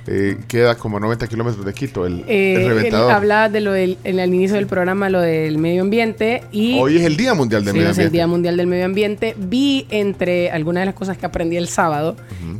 Eh, 0.06 0.38
queda 0.48 0.76
como 0.76 0.96
a 0.96 1.00
90 1.00 1.26
kilómetros 1.28 1.64
de 1.64 1.72
Quito, 1.74 2.06
el, 2.06 2.24
Eh, 2.26 2.54
el 2.54 2.62
él 2.62 2.68
Reventador. 2.70 3.12
hablaba 3.12 3.48
de 3.48 3.60
lo 3.60 3.70
del, 3.72 3.98
en 4.02 4.18
el 4.18 4.34
inicio 4.34 4.56
del 4.56 4.66
programa, 4.66 5.08
lo 5.10 5.20
del 5.20 5.58
medio 5.58 5.82
ambiente 5.82 6.42
y 6.50 6.78
Hoy 6.80 6.96
es 6.96 7.02
el 7.04 7.16
Día 7.16 7.34
Mundial 7.34 7.64
del 7.64 7.74
Sí, 7.74 7.78
Medio 7.78 7.90
es 7.90 7.98
el 7.98 8.04
Ambiente. 8.06 8.16
Día 8.16 8.26
Mundial 8.26 8.56
del 8.56 8.66
Medio 8.66 8.84
Ambiente. 8.86 9.34
Vi 9.38 9.86
entre 9.90 10.50
algunas 10.50 10.80
de 10.82 10.86
las 10.86 10.94
cosas 10.94 11.18
que 11.18 11.26
aprendí 11.26 11.56
el 11.58 11.68
sábado 11.68 12.16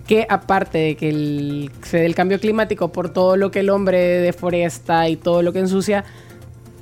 que 0.06 0.26
aparte 0.28 0.78
de 0.78 0.96
que 0.96 1.08
el, 1.08 1.70
se 1.82 1.98
dé 1.98 2.06
el 2.06 2.14
cambio 2.14 2.38
climático 2.38 2.92
por 2.92 3.08
todo 3.12 3.36
lo 3.36 3.50
que 3.50 3.60
el 3.60 3.70
hombre 3.70 3.98
deforesta 3.98 5.08
y 5.08 5.16
todo 5.16 5.42
lo 5.42 5.52
que 5.52 5.60
ensucia, 5.60 6.04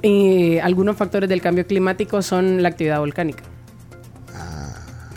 eh, 0.02 0.60
algunos 0.60 0.96
factores 0.96 1.28
del 1.28 1.40
cambio 1.40 1.66
climático 1.66 2.20
son 2.20 2.62
la 2.62 2.68
actividad 2.70 2.98
volcánica. 2.98 3.44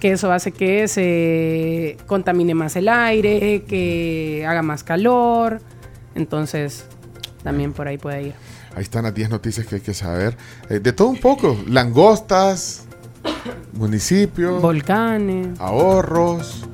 Que 0.01 0.11
eso 0.13 0.31
hace 0.31 0.51
que 0.51 0.87
se 0.89 1.95
contamine 2.07 2.53
más 2.55 2.75
el 2.75 2.89
aire, 2.89 3.63
que 3.63 4.43
haga 4.47 4.63
más 4.63 4.83
calor. 4.83 5.61
Entonces, 6.15 6.85
también 7.43 7.71
por 7.71 7.87
ahí 7.87 7.97
puede 7.97 8.23
ir. 8.23 8.33
Ahí 8.75 8.81
están 8.83 9.03
las 9.03 9.13
10 9.13 9.29
noticias 9.29 9.65
que 9.67 9.75
hay 9.75 9.81
que 9.81 9.93
saber. 9.93 10.35
Eh, 10.69 10.79
de 10.79 10.91
todo 10.91 11.09
un 11.09 11.19
poco. 11.19 11.55
Langostas, 11.67 12.85
municipios, 13.73 14.61
Volcanes. 14.61 15.59
ahorros. 15.59 16.65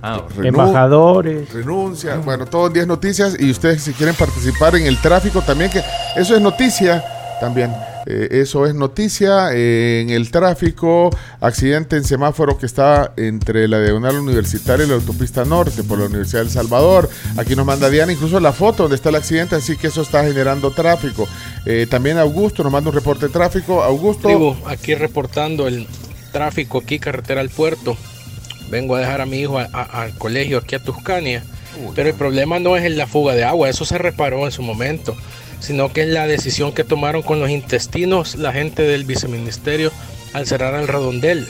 Ah, 0.00 0.22
Embajadores. 0.42 1.52
Renuncia. 1.52 2.16
Bueno, 2.16 2.46
todos 2.46 2.72
10 2.72 2.86
noticias. 2.86 3.34
Y 3.40 3.50
ustedes 3.50 3.82
si 3.82 3.92
quieren 3.92 4.14
participar 4.14 4.76
en 4.76 4.86
el 4.86 5.00
tráfico 5.00 5.42
también, 5.42 5.70
que 5.70 5.82
eso 6.16 6.36
es 6.36 6.40
noticia 6.40 7.02
también. 7.40 7.72
Eh, 8.10 8.40
eso 8.40 8.64
es 8.64 8.74
noticia 8.74 9.50
eh, 9.52 10.00
en 10.00 10.08
el 10.10 10.30
tráfico. 10.30 11.10
Accidente 11.40 11.96
en 11.96 12.04
semáforo 12.04 12.56
que 12.56 12.64
está 12.64 13.12
entre 13.18 13.68
la 13.68 13.80
diagonal 13.82 14.16
universitaria 14.16 14.86
y 14.86 14.88
la 14.88 14.94
autopista 14.94 15.44
norte 15.44 15.82
por 15.82 15.98
la 15.98 16.06
Universidad 16.06 16.40
del 16.40 16.50
Salvador. 16.50 17.10
Aquí 17.36 17.54
nos 17.54 17.66
manda 17.66 17.90
Diana 17.90 18.12
incluso 18.12 18.40
la 18.40 18.52
foto 18.54 18.84
donde 18.84 18.96
está 18.96 19.10
el 19.10 19.16
accidente, 19.16 19.56
así 19.56 19.76
que 19.76 19.88
eso 19.88 20.00
está 20.00 20.24
generando 20.24 20.70
tráfico. 20.70 21.28
Eh, 21.66 21.86
también 21.90 22.16
Augusto 22.16 22.62
nos 22.62 22.72
manda 22.72 22.88
un 22.88 22.96
reporte 22.96 23.26
de 23.26 23.32
tráfico. 23.32 23.82
Augusto. 23.82 24.28
Tribu, 24.28 24.56
aquí 24.66 24.94
reportando 24.94 25.68
el 25.68 25.86
tráfico 26.32 26.78
aquí, 26.78 26.98
carretera 26.98 27.42
al 27.42 27.50
puerto. 27.50 27.94
Vengo 28.70 28.96
a 28.96 29.00
dejar 29.00 29.20
a 29.20 29.26
mi 29.26 29.38
hijo 29.40 29.58
a- 29.58 29.68
a- 29.72 30.02
al 30.02 30.14
colegio 30.16 30.58
aquí 30.58 30.74
a 30.74 30.78
Tuscania. 30.82 31.44
Pero 31.94 32.08
el 32.08 32.14
problema 32.14 32.58
no 32.58 32.76
es 32.76 32.84
en 32.84 32.96
la 32.96 33.06
fuga 33.06 33.34
de 33.34 33.44
agua, 33.44 33.68
eso 33.68 33.84
se 33.84 33.98
reparó 33.98 34.46
en 34.46 34.50
su 34.52 34.62
momento, 34.62 35.14
sino 35.60 35.92
que 35.92 36.02
es 36.02 36.08
la 36.08 36.26
decisión 36.26 36.72
que 36.72 36.84
tomaron 36.84 37.22
con 37.22 37.40
los 37.40 37.50
intestinos 37.50 38.36
la 38.36 38.52
gente 38.52 38.82
del 38.82 39.04
viceministerio 39.04 39.92
al 40.32 40.46
cerrar 40.46 40.74
el 40.74 40.88
redondel. 40.88 41.46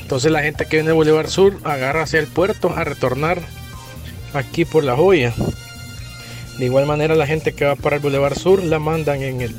Entonces 0.00 0.32
la 0.32 0.42
gente 0.42 0.64
que 0.64 0.76
viene 0.76 0.88
de 0.88 0.94
Boulevard 0.94 1.28
Sur 1.28 1.58
agarra 1.64 2.02
hacia 2.02 2.20
el 2.20 2.26
puerto 2.26 2.72
a 2.74 2.84
retornar 2.84 3.40
aquí 4.32 4.64
por 4.64 4.84
la 4.84 4.96
joya. 4.96 5.34
De 6.58 6.64
igual 6.64 6.86
manera 6.86 7.14
la 7.14 7.26
gente 7.26 7.52
que 7.52 7.64
va 7.64 7.76
para 7.76 7.96
el 7.96 8.02
Boulevard 8.02 8.38
Sur 8.38 8.62
la 8.62 8.78
mandan 8.78 9.22
en 9.22 9.40
el 9.42 9.54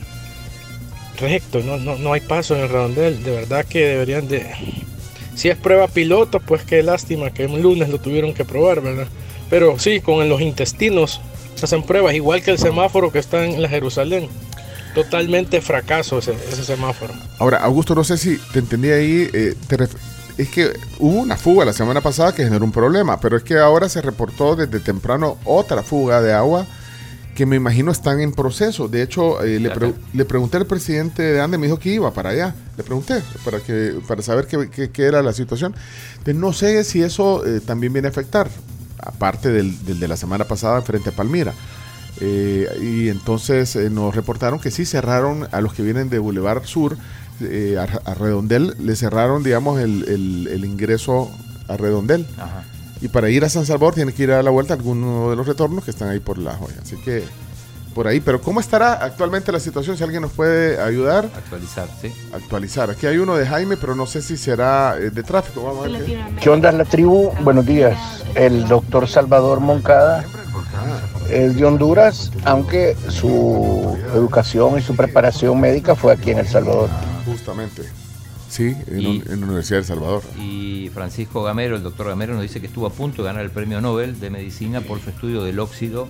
recto, 1.20 1.62
no, 1.62 1.78
no, 1.78 1.98
no 1.98 2.14
hay 2.14 2.22
paso 2.22 2.56
en 2.56 2.62
el 2.62 2.70
redondel. 2.70 3.24
De 3.24 3.32
verdad 3.32 3.66
que 3.66 3.86
deberían 3.86 4.28
de... 4.28 4.50
Si 5.36 5.50
es 5.50 5.58
prueba 5.58 5.88
piloto, 5.88 6.40
pues 6.40 6.64
qué 6.64 6.84
lástima 6.84 7.32
que 7.32 7.46
un 7.46 7.62
lunes 7.62 7.90
lo 7.90 8.00
tuvieron 8.00 8.34
que 8.34 8.44
probar, 8.44 8.82
¿verdad? 8.82 9.08
Pero 9.50 9.80
sí, 9.80 10.02
con 10.02 10.28
los 10.28 10.42
intestinos 10.42 11.22
hacen 11.66 11.84
pruebas, 11.84 12.14
igual 12.14 12.42
que 12.42 12.52
el 12.52 12.58
semáforo 12.58 13.12
que 13.12 13.20
está 13.20 13.46
en 13.46 13.62
la 13.62 13.70
Jerusalén. 13.70 14.28
Totalmente 14.96 15.62
fracaso 15.62 16.18
ese, 16.18 16.34
ese 16.52 16.64
semáforo. 16.64 17.14
Ahora, 17.38 17.58
Augusto, 17.60 17.94
no 17.94 18.04
sé 18.04 18.18
si 18.18 18.38
te 18.54 18.60
entendí 18.60 18.90
ahí. 18.90 19.30
eh, 19.34 19.54
te 19.68 19.78
ref- 19.78 19.96
es 20.38 20.50
que 20.50 20.72
hubo 21.00 21.20
una 21.20 21.36
fuga 21.38 21.66
la 21.66 21.74
semana 21.74 22.02
pasada 22.02 22.34
que 22.34 22.44
generó 22.44 22.64
un 22.66 22.72
problema, 22.72 23.20
pero 23.20 23.38
es 23.38 23.44
que 23.44 23.58
ahora 23.58 23.88
se 23.90 24.02
reportó 24.02 24.56
desde 24.56 24.80
temprano 24.80 25.38
otra 25.46 25.84
fuga 25.84 26.22
de 26.22 26.34
agua 26.34 26.66
que 27.36 27.46
me 27.46 27.56
imagino 27.56 27.92
están 27.92 28.20
en 28.20 28.32
proceso. 28.32 28.88
De 28.88 29.02
hecho, 29.04 29.44
eh, 29.44 29.60
le, 29.60 29.70
pre- 29.70 29.94
le 30.14 30.26
pregunté 30.26 30.58
al 30.58 30.66
presidente 30.66 31.22
de 31.22 31.40
ANDE, 31.40 31.58
me 31.58 31.68
dijo 31.68 31.78
que 31.78 31.90
iba 31.90 32.12
para 32.12 32.32
allá. 32.32 32.56
Le 32.76 32.84
pregunté 32.84 33.22
para, 33.46 33.60
que, 33.60 33.96
para 34.08 34.22
saber 34.24 34.48
qué, 34.48 34.70
qué- 34.70 34.90
qué 34.90 35.04
era 35.04 35.22
la 35.22 35.34
situación. 35.34 35.76
Entonces, 36.14 36.36
no 36.36 36.52
sé 36.52 36.84
si 36.84 37.02
eso 37.04 37.46
eh, 37.46 37.60
también 37.62 37.94
viene 37.94 38.08
a 38.08 38.12
afectar, 38.12 38.50
aparte 39.02 39.50
del, 39.50 39.84
del 39.86 40.00
de 40.00 40.08
la 40.08 40.18
semana 40.18 40.46
pasada 40.46 40.82
frente 40.82 41.10
a 41.10 41.14
Palmira. 41.14 41.54
Eh, 42.22 42.68
y 42.82 43.10
entonces 43.10 43.76
eh, 43.76 43.90
nos 43.90 44.14
reportaron 44.16 44.60
que 44.60 44.72
sí 44.72 44.86
cerraron 44.86 45.48
a 45.52 45.62
los 45.62 45.74
que 45.74 45.84
vienen 45.84 46.10
de 46.10 46.20
Boulevard 46.20 46.66
Sur, 46.66 46.98
eh, 47.42 47.78
a, 47.80 47.84
a 48.10 48.14
Redondel, 48.14 48.76
le 48.80 48.96
cerraron, 48.96 49.44
digamos, 49.44 49.80
el, 49.80 50.04
el- 50.10 50.48
el 50.52 50.66
ingreso 50.66 51.32
a 51.68 51.78
Redondel. 51.78 52.26
Y 53.02 53.08
para 53.08 53.30
ir 53.30 53.46
a 53.46 53.50
San 53.50 53.66
Salvador 53.66 53.94
tiene 53.96 54.12
que 54.12 54.24
ir 54.24 54.32
a 54.32 54.44
la 54.44 54.50
vuelta 54.50 54.74
a 54.74 54.78
alguno 54.78 55.30
de 55.30 55.38
los 55.38 55.48
retornos 55.48 55.86
que 55.86 55.92
están 55.92 56.10
ahí 56.10 56.20
por 56.20 56.38
la 56.38 56.54
joya. 56.56 56.76
Así 56.82 56.98
que 56.98 57.24
por 58.00 58.08
ahí. 58.08 58.22
Pero 58.22 58.40
¿cómo 58.40 58.62
estará 58.62 58.94
actualmente 58.94 59.52
la 59.52 59.60
situación? 59.60 59.98
Si 59.98 60.04
alguien 60.06 60.22
nos 60.22 60.32
puede 60.32 60.80
ayudar. 60.82 61.30
Actualizar, 61.36 61.86
sí. 62.02 62.10
Actualizar. 62.32 62.90
Aquí 62.90 63.06
hay 63.08 63.18
uno 63.18 63.36
de 63.36 63.46
Jaime, 63.46 63.76
pero 63.76 63.94
no 63.94 64.06
sé 64.06 64.22
si 64.22 64.38
será 64.38 64.96
eh, 64.98 65.10
de 65.10 65.22
tráfico. 65.22 65.64
Vamos 65.64 65.86
a 65.86 65.90
ver. 65.90 66.06
qué- 66.06 66.24
¿Qué 66.42 66.50
onda 66.50 66.72
la 66.72 66.86
tribu? 66.86 67.34
Buenos 67.42 67.66
días. 67.66 67.98
El 68.36 68.70
doctor 68.70 69.06
Salvador 69.06 69.60
Moncada 69.60 70.24
es 71.30 71.58
de 71.58 71.66
Honduras, 71.66 72.32
aunque 72.46 72.96
su 73.10 73.98
educación 74.16 74.80
y 74.80 74.82
su 74.82 74.96
preparación 74.96 75.60
médica 75.60 75.94
fue 75.94 76.14
aquí 76.14 76.32
en 76.32 76.40
El 76.40 76.48
Salvador. 76.48 76.90
Justamente. 77.26 77.84
Sí, 78.48 78.78
en, 78.88 79.00
Y- 79.02 79.06
un- 79.08 79.24
en 79.34 79.40
la 79.42 79.46
Universidad 79.46 79.76
de 79.76 79.82
El 79.82 79.86
Salvador. 79.88 80.22
Y 80.40 80.90
Francisco 80.94 81.44
Gamero, 81.44 81.76
el 81.76 81.84
doctor 81.84 82.08
Gamero, 82.08 82.32
nos 82.34 82.44
dice 82.44 82.62
que 82.62 82.68
estuvo 82.68 82.88
a 82.88 82.92
punto 82.92 83.24
de 83.24 83.28
ganar 83.28 83.44
el 83.44 83.52
premio 83.52 83.82
Nobel 83.82 84.22
de 84.22 84.30
Medicina 84.30 84.80
por 84.80 85.02
su 85.02 85.10
estudio 85.10 85.44
del 85.44 85.60
óxido 85.60 86.08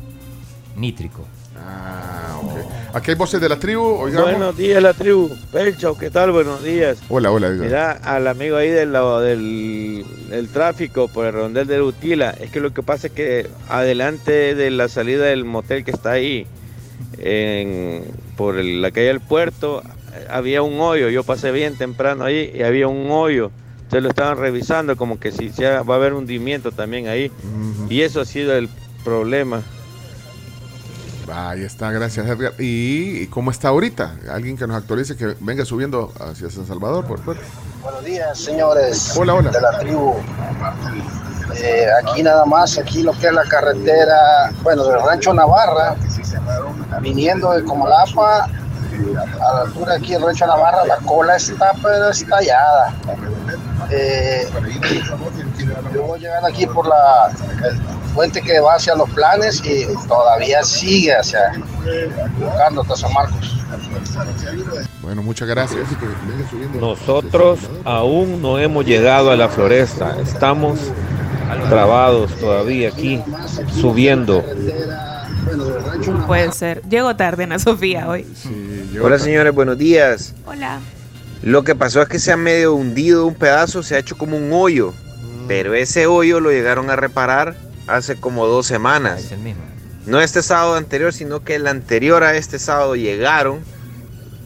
nítrico. 0.77 1.25
Ah, 1.67 2.39
ok. 2.43 2.95
Aquí 2.95 3.11
hay 3.11 3.17
voces 3.17 3.39
de 3.41 3.49
la 3.49 3.57
tribu. 3.59 3.83
Oigamos. 3.83 4.31
Buenos 4.31 4.57
días, 4.57 4.81
la 4.81 4.93
tribu. 4.93 5.29
Pelcho, 5.51 5.97
¿qué 5.97 6.09
tal? 6.09 6.31
Buenos 6.31 6.63
días. 6.63 6.97
Hola, 7.09 7.31
hola. 7.31 7.47
Edgar. 7.47 7.65
Mira, 7.67 7.91
al 8.03 8.27
amigo 8.27 8.57
ahí 8.57 8.69
del, 8.69 8.91
del 8.93 10.05
el 10.31 10.47
tráfico 10.49 11.07
por 11.07 11.25
el 11.27 11.33
rondel 11.33 11.67
de 11.67 11.81
Utila, 11.81 12.31
es 12.39 12.49
que 12.51 12.59
lo 12.59 12.73
que 12.73 12.81
pasa 12.83 13.07
es 13.07 13.13
que 13.13 13.47
adelante 13.67 14.55
de 14.55 14.71
la 14.71 14.87
salida 14.87 15.25
del 15.25 15.45
motel 15.45 15.83
que 15.83 15.91
está 15.91 16.11
ahí, 16.11 16.47
en, 17.17 18.03
por 18.37 18.57
el- 18.57 18.81
la 18.81 18.91
calle 18.91 19.07
del 19.07 19.19
puerto, 19.21 19.81
eh, 20.13 20.25
había 20.29 20.61
un 20.61 20.79
hoyo. 20.79 21.09
Yo 21.09 21.23
pasé 21.23 21.51
bien 21.51 21.77
temprano 21.77 22.23
ahí 22.25 22.51
y 22.55 22.63
había 22.63 22.87
un 22.87 23.09
hoyo. 23.11 23.51
Entonces 23.77 24.03
lo 24.03 24.09
estaban 24.09 24.37
revisando 24.37 24.95
como 24.97 25.19
que 25.19 25.31
si 25.31 25.49
ya 25.49 25.81
va 25.81 25.95
a 25.95 25.97
haber 25.97 26.13
hundimiento 26.13 26.71
también 26.71 27.07
ahí. 27.07 27.31
Y 27.89 28.01
eso 28.01 28.21
ha 28.21 28.25
sido 28.25 28.55
el 28.55 28.69
problema. 29.03 29.63
Ahí 31.33 31.63
está, 31.63 31.91
gracias 31.91 32.25
Edgar. 32.27 32.53
¿Y 32.57 33.27
cómo 33.27 33.51
está 33.51 33.69
ahorita? 33.69 34.15
Alguien 34.31 34.57
que 34.57 34.65
nos 34.67 34.77
actualice, 34.77 35.15
que 35.15 35.35
venga 35.39 35.65
subiendo 35.65 36.11
hacia 36.19 36.49
San 36.49 36.65
Salvador, 36.65 37.05
por 37.05 37.19
favor. 37.19 37.37
Buenos 37.81 38.03
días, 38.03 38.37
señores 38.37 39.13
Hola, 39.17 39.35
hola. 39.35 39.51
de 39.51 39.61
la 39.61 39.79
tribu. 39.79 40.15
Eh, 41.55 41.87
aquí 42.03 42.23
nada 42.23 42.45
más, 42.45 42.77
aquí 42.77 43.03
lo 43.03 43.11
que 43.13 43.27
es 43.27 43.33
la 43.33 43.43
carretera, 43.43 44.51
bueno, 44.61 44.83
del 44.85 45.01
rancho 45.01 45.33
Navarra, 45.33 45.95
viniendo 47.01 47.51
de 47.51 47.63
Comalapa, 47.63 48.45
a 48.45 49.53
la 49.53 49.61
altura 49.61 49.95
aquí 49.95 50.13
del 50.13 50.21
rancho 50.23 50.45
Navarra, 50.45 50.85
la 50.85 50.97
cola 50.97 51.35
está 51.35 51.73
pero 51.81 52.09
estallada. 52.09 52.93
Eh, 53.89 54.47
yo 55.93 56.03
voy 56.03 56.19
llegando 56.19 56.47
aquí 56.47 56.67
por 56.67 56.87
la 56.87 57.31
puente 58.19 58.41
que 58.41 58.59
va 58.59 58.75
hacia 58.75 58.95
los 58.95 59.09
planes 59.11 59.61
y 59.63 59.85
todavía 60.05 60.61
sigue 60.61 61.15
hacia 61.15 61.53
buscando 62.37 62.81
hasta 62.81 62.97
San 62.97 63.13
Marcos. 63.13 63.55
Bueno, 65.01 65.23
muchas 65.23 65.47
gracias. 65.47 65.87
Nosotros 66.77 67.61
aún 67.85 68.41
no 68.41 68.59
hemos 68.59 68.85
llegado 68.85 69.31
a 69.31 69.37
la 69.37 69.47
floresta, 69.47 70.17
estamos 70.21 70.79
trabados 71.69 72.35
todavía 72.35 72.89
aquí, 72.89 73.23
subiendo. 73.79 74.43
Puede 76.27 76.51
ser. 76.51 76.81
Llego 76.89 77.15
tarde, 77.15 77.45
Ana 77.45 77.57
Sofía, 77.57 78.09
hoy. 78.09 78.27
Hola 79.01 79.17
señores, 79.17 79.55
buenos 79.55 79.77
días. 79.77 80.35
Hola. 80.45 80.79
Lo 81.41 81.63
que 81.63 81.73
pasó 81.73 82.01
es 82.01 82.09
que 82.09 82.19
se 82.19 82.33
ha 82.33 82.37
medio 82.37 82.73
hundido 82.73 83.25
un 83.25 83.35
pedazo, 83.35 83.81
se 83.81 83.95
ha 83.95 83.99
hecho 83.99 84.17
como 84.17 84.35
un 84.35 84.51
hoyo, 84.51 84.93
pero 85.47 85.73
ese 85.73 86.05
hoyo 86.05 86.41
lo 86.41 86.51
llegaron 86.51 86.89
a 86.89 86.97
reparar 86.97 87.68
hace 87.89 88.19
como 88.19 88.47
dos 88.47 88.67
semanas. 88.67 89.25
Es 89.25 89.31
el 89.31 89.39
mismo. 89.39 89.63
No 90.05 90.21
este 90.21 90.41
sábado 90.41 90.75
anterior, 90.75 91.13
sino 91.13 91.43
que 91.43 91.55
el 91.55 91.67
anterior 91.67 92.23
a 92.23 92.35
este 92.35 92.57
sábado 92.57 92.95
llegaron, 92.95 93.59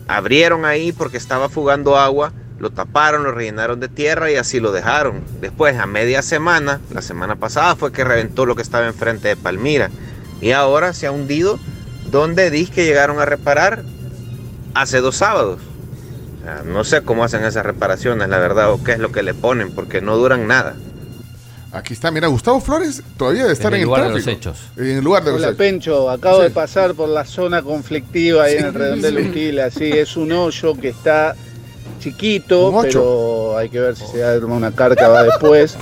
abrieron 0.07 0.65
ahí 0.65 0.91
porque 0.91 1.17
estaba 1.17 1.47
fugando 1.47 1.97
agua, 1.97 2.33
lo 2.59 2.71
taparon, 2.71 3.23
lo 3.23 3.31
rellenaron 3.31 3.79
de 3.79 3.87
tierra 3.87 4.31
y 4.31 4.35
así 4.35 4.59
lo 4.59 4.71
dejaron. 4.71 5.23
Después, 5.41 5.77
a 5.77 5.85
media 5.85 6.21
semana, 6.21 6.81
la 6.91 7.01
semana 7.01 7.35
pasada 7.35 7.75
fue 7.75 7.91
que 7.91 8.03
reventó 8.03 8.45
lo 8.45 8.55
que 8.55 8.61
estaba 8.61 8.87
enfrente 8.87 9.27
de 9.27 9.35
Palmira. 9.35 9.89
Y 10.41 10.51
ahora 10.51 10.93
se 10.93 11.07
ha 11.07 11.11
hundido 11.11 11.59
donde 12.11 12.49
dice 12.49 12.73
que 12.73 12.85
llegaron 12.85 13.19
a 13.19 13.25
reparar 13.25 13.83
hace 14.73 14.99
dos 15.01 15.15
sábados. 15.15 15.59
O 16.41 16.43
sea, 16.43 16.63
no 16.65 16.83
sé 16.83 17.03
cómo 17.03 17.23
hacen 17.23 17.43
esas 17.43 17.65
reparaciones, 17.65 18.27
la 18.27 18.37
verdad, 18.39 18.71
o 18.71 18.83
qué 18.83 18.93
es 18.93 18.99
lo 18.99 19.11
que 19.11 19.23
le 19.23 19.33
ponen, 19.33 19.73
porque 19.73 20.01
no 20.01 20.17
duran 20.17 20.47
nada. 20.47 20.75
Aquí 21.73 21.93
está, 21.93 22.11
mira, 22.11 22.27
Gustavo 22.27 22.59
Flores 22.61 23.01
todavía 23.17 23.41
debe 23.43 23.53
estar 23.53 23.73
En 23.73 23.77
en, 23.77 23.81
el 23.81 23.85
lugar 23.87 24.01
de 24.03 24.07
tráfico. 24.09 24.29
los 24.29 24.37
hechos. 24.37 24.57
En 24.77 24.97
el 24.97 25.03
lugar 25.03 25.23
de 25.23 25.31
los 25.31 25.39
Hola 25.39 25.47
hechos. 25.47 25.57
Pencho, 25.57 26.09
acabo 26.09 26.37
Sí. 26.37 26.43
de 26.43 26.49
pasar 26.51 26.93
por 26.93 27.09
la 27.09 27.25
zona 27.25 27.63
conflictiva 27.63 28.43
ahí 28.43 28.53
Sí, 28.53 28.57
en 28.59 28.65
el 28.65 28.73
redondel 28.75 29.17
sí. 29.17 29.29
Utila. 29.29 29.71
Sí, 29.71 29.85
es 29.91 30.15
un 30.15 30.31
hoyo 30.31 30.75
que 30.79 30.89
está 30.89 31.35
chiquito, 31.99 32.77
pero 32.81 33.57
hay 33.57 33.69
que 33.69 33.79
ver 33.79 33.95
si 33.95 34.05
se 34.05 34.19
da 34.19 34.37
una 34.45 34.71
cárcava 34.71 35.23
después, 35.23 35.75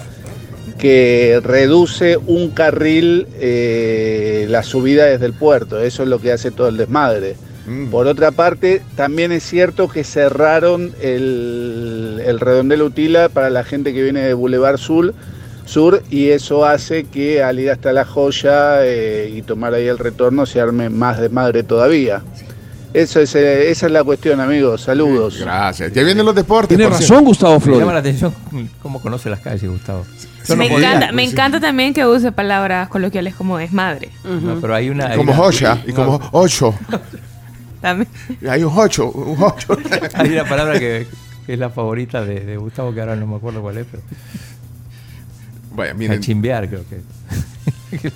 que 0.78 1.42
reduce 1.44 2.18
un 2.18 2.52
carril 2.52 3.28
eh, 3.40 4.46
la 4.50 4.64
subida 4.64 5.06
desde 5.06 5.26
el 5.26 5.34
puerto. 5.34 5.80
Eso 5.82 6.04
es 6.04 6.10
lo 6.10 6.20
que 6.20 6.32
hace 6.32 6.52
todo 6.52 6.70
el 6.70 6.78
desmadre. 6.78 7.36
Mm. 7.68 7.88
Por 7.90 8.08
otra 8.08 8.32
parte, 8.32 8.82
también 8.96 9.32
es 9.32 9.44
cierto 9.44 9.88
que 9.90 10.04
cerraron 10.04 10.94
el, 11.02 12.22
el 12.26 12.40
redondel 12.40 12.82
Utila 12.82 13.30
para 13.30 13.50
la 13.50 13.64
gente 13.64 13.94
que 13.94 14.02
viene 14.02 14.22
de 14.22 14.34
Boulevard 14.34 14.78
Sur, 14.78 15.14
Sur 15.66 16.04
y 16.10 16.30
eso 16.30 16.66
hace 16.66 17.06
que 17.06 17.44
al 17.44 17.60
ir 17.60 17.70
hasta 17.72 17.94
La 17.94 18.04
Joya 18.06 18.86
eh, 18.86 19.32
y 19.34 19.42
tomar 19.42 19.74
ahí 19.74 19.88
el 19.88 19.98
retorno 19.98 20.46
se 20.46 20.60
arme 20.60 20.90
más 20.90 21.20
de 21.20 21.30
madre 21.30 21.64
todavía. 21.64 22.22
Eso 22.94 23.22
es, 23.22 23.34
eh, 23.36 23.70
esa 23.72 23.86
es 23.86 23.92
la 23.94 24.04
cuestión, 24.04 24.42
amigos. 24.42 24.82
Saludos. 24.82 25.38
Gracias. 25.40 25.94
Ya 25.94 26.04
vienen 26.04 26.26
los 26.26 26.36
deportes. 26.36 26.70
Tiene 26.70 26.84
por 26.86 26.94
razón, 26.94 27.08
cierto. 27.08 27.24
Gustavo 27.26 27.54
Me 27.54 27.60
Flores. 27.62 27.80
llama 27.80 27.94
la 27.94 28.00
atención 28.00 28.36
cómo 28.82 29.02
conoce 29.02 29.30
las 29.30 29.40
calles, 29.40 29.70
Gustavo. 29.70 30.06
Yo 30.48 30.56
no 30.56 30.64
me 30.64 30.70
podía- 30.70 30.88
encanta, 30.90 31.12
me 31.14 31.24
encanta 31.24 31.60
también 31.62 31.94
que 31.94 32.06
use 32.06 32.32
palabras 32.34 32.90
coloquiales 32.90 33.36
como 33.36 33.58
desmadre. 33.58 34.10
No, 34.26 34.60
pero 34.60 34.76
hay 34.76 34.90
una. 34.90 35.08
hay 35.08 35.18
Como 35.18 35.32
una- 35.32 35.42
Joya 35.42 35.82
y 35.88 35.94
como 35.94 36.20
ocho. 36.34 36.76
También. 37.82 38.10
Hay 38.50 38.64
un 38.64 38.74
ocho, 38.76 39.10
un 39.12 39.42
ocho. 39.42 39.76
Hay 40.14 40.30
una 40.32 40.46
palabra 40.46 40.74
que, 40.80 41.08
que 41.48 41.54
es 41.54 41.58
la 41.60 41.70
favorita 41.72 42.24
de, 42.24 42.42
de 42.42 42.58
Gustavo, 42.58 42.94
que 42.94 43.00
ahora 43.02 43.16
no 43.16 43.26
me 43.26 43.38
acuerdo 43.38 43.62
cuál 43.62 43.78
es, 43.78 43.88
pero. 43.90 44.04
Vaya, 45.74 45.94
miren. 45.94 46.18
Cachimbear, 46.18 46.68
creo 46.70 46.84
que. 46.90 47.02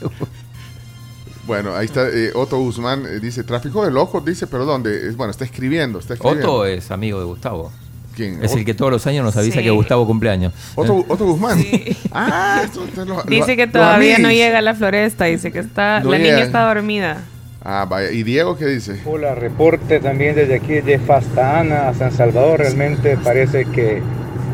Bueno, 1.48 1.76
ahí 1.76 1.86
está 1.86 2.08
eh, 2.10 2.32
Otto 2.34 2.58
Guzmán, 2.58 3.06
eh, 3.06 3.20
dice, 3.20 3.44
tráfico 3.44 3.86
de 3.86 3.92
locos, 3.92 4.26
dice, 4.26 4.48
pero 4.48 4.66
¿dónde? 4.66 5.10
Es, 5.10 5.16
bueno, 5.16 5.30
está 5.30 5.46
escribiendo, 5.46 6.00
está 6.00 6.16
escribiendo. 6.16 6.52
Otto 6.52 6.66
es 6.66 6.90
amigo 6.90 7.20
de 7.20 7.26
Gustavo. 7.26 7.72
¿Quién? 8.16 8.44
Es 8.44 8.54
el 8.56 8.66
que 8.66 8.74
todos 8.74 8.92
los 8.92 9.06
años 9.06 9.24
nos 9.24 9.38
avisa 9.38 9.58
Sí. 9.60 9.64
que 9.64 9.70
Gustavo 9.70 10.08
cumpleaños. 10.08 10.54
Otto, 10.74 11.06
Otto 11.08 11.26
Guzmán. 11.26 11.64
Ah, 12.12 12.62
esto, 12.66 12.84
esto 12.86 13.06
lo- 13.06 13.22
Dice 13.24 13.52
lo- 13.52 13.58
que 13.58 13.68
todavía 13.68 14.18
no 14.18 14.32
llega 14.32 14.58
a 14.58 14.62
la 14.62 14.74
floresta. 14.74 15.26
Dice 15.26 15.52
que 15.52 15.60
está, 15.60 16.00
No 16.00 16.10
la 16.12 16.18
llega. 16.18 16.34
niña 16.36 16.46
está 16.46 16.66
dormida. 16.66 17.18
Ah, 17.64 17.86
vaya. 17.88 18.10
¿Y 18.12 18.24
Diego 18.24 18.58
qué 18.58 18.66
dice? 18.66 19.00
Hola, 19.06 19.36
reporte 19.36 20.00
también 20.00 20.34
desde 20.36 20.56
aquí 20.56 20.82
de 20.82 20.98
Fasta 20.98 21.60
Ana 21.60 21.90
a 21.90 21.94
San 21.94 22.12
Salvador. 22.12 22.60
Realmente 22.60 23.18
parece 23.18 23.66
que, 23.66 24.02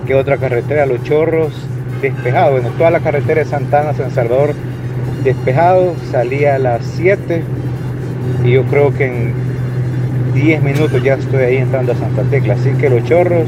que 0.07 0.15
otra 0.15 0.37
carretera, 0.37 0.85
Los 0.87 1.03
Chorros, 1.03 1.53
despejado. 2.01 2.51
Bueno, 2.53 2.69
toda 2.77 2.91
la 2.91 2.99
carretera 2.99 3.43
de 3.43 3.49
Santana 3.49 3.93
San 3.93 4.11
Salvador 4.11 4.53
despejado. 5.23 5.93
Salía 6.11 6.55
a 6.55 6.59
las 6.59 6.81
7 6.97 7.43
y 8.43 8.51
yo 8.51 8.63
creo 8.65 8.93
que 8.93 9.05
en 9.05 9.33
10 10.33 10.63
minutos 10.63 11.01
ya 11.03 11.15
estoy 11.15 11.43
ahí 11.43 11.57
entrando 11.57 11.91
a 11.91 11.95
Santa 11.95 12.23
Tecla. 12.23 12.53
Así 12.55 12.71
que 12.71 12.89
Los 12.89 13.03
Chorros, 13.05 13.47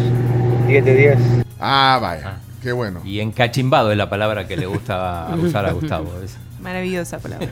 10 0.68 0.86
de 0.86 0.96
10. 0.96 1.18
Ah, 1.60 2.00
vaya. 2.02 2.34
Qué 2.62 2.72
bueno. 2.72 3.02
Y 3.04 3.20
encachimbado 3.20 3.92
es 3.92 3.98
la 3.98 4.10
palabra 4.10 4.48
que 4.48 4.56
le 4.58 4.66
gusta 4.66 5.28
usar 5.42 5.66
a 5.66 5.72
Gustavo. 5.74 6.10
es- 6.24 6.38
Maravillosa 6.62 7.20
palabra. 7.20 7.48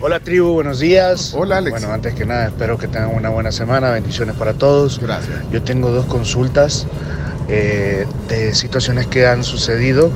Hola 0.00 0.20
tribu, 0.20 0.52
buenos 0.52 0.78
días. 0.80 1.34
Hola 1.36 1.58
Alex. 1.58 1.70
Bueno, 1.78 1.92
antes 1.92 2.14
que 2.14 2.24
nada, 2.26 2.46
espero 2.46 2.76
que 2.78 2.86
tengan 2.88 3.14
una 3.14 3.30
buena 3.30 3.50
semana. 3.50 3.90
Bendiciones 3.90 4.36
para 4.36 4.52
todos. 4.54 5.00
Gracias. 5.00 5.36
Yo 5.50 5.62
tengo 5.62 5.90
dos 5.90 6.04
consultas 6.06 6.86
eh, 7.48 8.06
de 8.28 8.54
situaciones 8.54 9.06
que 9.06 9.26
han 9.26 9.42
sucedido 9.44 10.10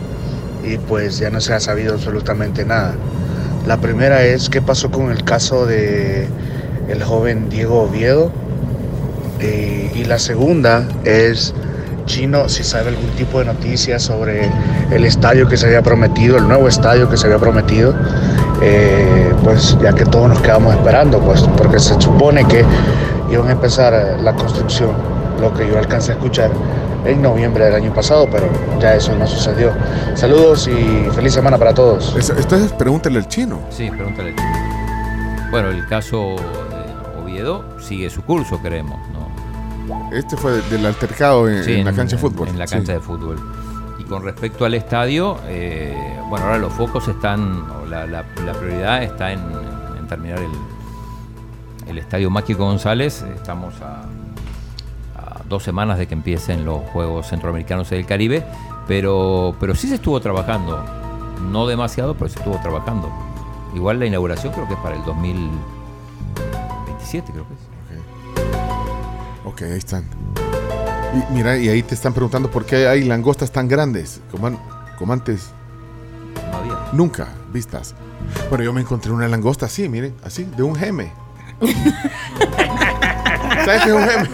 y 0.64 0.78
pues 0.78 1.18
ya 1.18 1.30
no 1.30 1.40
se 1.40 1.54
ha 1.54 1.60
sabido 1.60 1.94
absolutamente 1.94 2.64
nada. 2.64 2.94
La 3.66 3.78
primera 3.78 4.22
es 4.24 4.48
qué 4.48 4.62
pasó 4.62 4.90
con 4.90 5.10
el 5.10 5.24
caso 5.24 5.66
de 5.66 6.28
el 6.88 7.02
joven 7.02 7.48
Diego 7.48 7.82
Oviedo. 7.82 8.30
Eh, 9.40 9.92
y 9.94 10.04
la 10.04 10.18
segunda 10.18 10.88
es 11.04 11.54
Chino, 12.06 12.48
si 12.48 12.64
sabe 12.64 12.88
algún 12.88 13.10
tipo 13.10 13.38
de 13.38 13.44
noticia 13.44 13.98
sobre 13.98 14.50
el 14.90 15.04
estadio 15.04 15.46
que 15.46 15.56
se 15.56 15.66
había 15.66 15.82
prometido, 15.82 16.38
el 16.38 16.48
nuevo 16.48 16.66
estadio 16.66 17.08
que 17.08 17.16
se 17.16 17.26
había 17.26 17.38
prometido, 17.38 17.94
eh, 18.62 19.32
pues 19.44 19.76
ya 19.80 19.92
que 19.92 20.04
todos 20.04 20.28
nos 20.28 20.40
quedamos 20.40 20.74
esperando, 20.74 21.20
pues 21.20 21.42
porque 21.56 21.78
se 21.78 22.00
supone 22.00 22.46
que 22.46 22.64
iban 23.30 23.48
a 23.48 23.52
empezar 23.52 24.16
la 24.22 24.32
construcción, 24.34 24.92
lo 25.40 25.52
que 25.52 25.68
yo 25.68 25.78
alcancé 25.78 26.12
a 26.12 26.14
escuchar, 26.14 26.50
en 27.04 27.22
noviembre 27.22 27.64
del 27.66 27.74
año 27.74 27.92
pasado, 27.94 28.28
pero 28.30 28.48
ya 28.80 28.94
eso 28.94 29.14
no 29.16 29.26
sucedió. 29.26 29.72
Saludos 30.14 30.68
y 30.68 31.08
feliz 31.14 31.32
semana 31.34 31.56
para 31.58 31.72
todos. 31.74 32.14
Entonces 32.16 32.72
pregúntale 32.72 33.18
al 33.18 33.28
chino. 33.28 33.60
Sí, 33.70 33.90
pregúntale 33.90 34.30
al 34.30 34.36
chino. 34.36 35.48
Bueno, 35.50 35.68
el 35.70 35.86
caso 35.86 36.36
de 36.36 37.22
Oviedo 37.22 37.64
sigue 37.80 38.10
su 38.10 38.22
curso, 38.22 38.58
creemos, 38.58 38.98
¿no? 39.12 39.28
Este 40.12 40.36
fue 40.36 40.60
del 40.70 40.84
altercado 40.86 41.48
en, 41.48 41.64
Sí, 41.64 41.74
en 41.74 41.84
la 41.86 41.92
cancha 41.92 42.16
de 42.16 42.22
fútbol. 42.22 42.48
En 42.48 42.58
la 42.58 42.66
Sí. 42.66 42.74
cancha 42.74 42.92
de 42.92 43.00
fútbol. 43.00 43.38
Y 43.98 44.04
con 44.04 44.22
respecto 44.22 44.64
al 44.64 44.74
estadio, 44.74 45.38
eh, 45.46 45.96
bueno, 46.28 46.46
ahora 46.46 46.58
los 46.58 46.72
focos 46.72 47.08
están, 47.08 47.64
o 47.82 47.86
la, 47.86 48.06
la- 48.06 48.24
la 48.44 48.52
prioridad 48.52 49.02
está 49.02 49.32
en, 49.32 49.40
en 49.98 50.06
terminar 50.08 50.38
el, 50.38 50.50
el 51.90 51.98
estadio 51.98 52.28
Máquico 52.30 52.64
González. 52.64 53.24
Estamos 53.34 53.74
a 53.80 54.02
dos 55.48 55.62
semanas 55.62 55.98
de 55.98 56.06
que 56.06 56.14
empiecen 56.14 56.64
los 56.64 56.80
Juegos 56.92 57.28
Centroamericanos 57.28 57.90
del 57.90 58.06
Caribe, 58.06 58.44
pero, 58.86 59.54
pero 59.60 59.74
sí 59.74 59.88
se 59.88 59.96
estuvo 59.96 60.20
trabajando. 60.20 60.84
No 61.50 61.66
demasiado, 61.66 62.14
pero 62.14 62.28
se 62.28 62.38
estuvo 62.38 62.58
trabajando. 62.60 63.10
Igual 63.74 63.98
la 63.98 64.06
inauguración 64.06 64.52
creo 64.52 64.66
que 64.66 64.74
es 64.74 64.80
para 64.80 64.96
el 64.96 65.04
2027, 65.04 67.32
creo 67.32 67.46
que 67.46 67.54
es. 67.54 67.60
Ok, 69.44 69.62
ahí 69.62 69.78
están. 69.78 70.04
Y 71.14 71.32
mira, 71.32 71.56
y 71.56 71.68
ahí 71.68 71.82
te 71.82 71.94
están 71.94 72.12
preguntando 72.12 72.50
por 72.50 72.66
qué 72.66 72.86
hay 72.86 73.04
langostas 73.04 73.50
tan 73.50 73.66
grandes, 73.68 74.20
como, 74.30 74.48
an- 74.48 74.58
como 74.98 75.12
antes. 75.12 75.50
No 76.50 76.56
había. 76.58 76.74
Nunca 76.92 77.28
vistas. 77.52 77.94
Bueno, 78.50 78.64
yo 78.64 78.72
me 78.72 78.80
encontré 78.82 79.10
una 79.12 79.28
langosta 79.28 79.66
así, 79.66 79.88
miren, 79.88 80.14
así, 80.24 80.44
de 80.44 80.62
un 80.62 80.74
geme. 80.74 81.12
¿Sabes 83.64 83.82
qué 83.82 83.88
es 83.90 83.94
un 83.94 84.02
geme? 84.08 84.28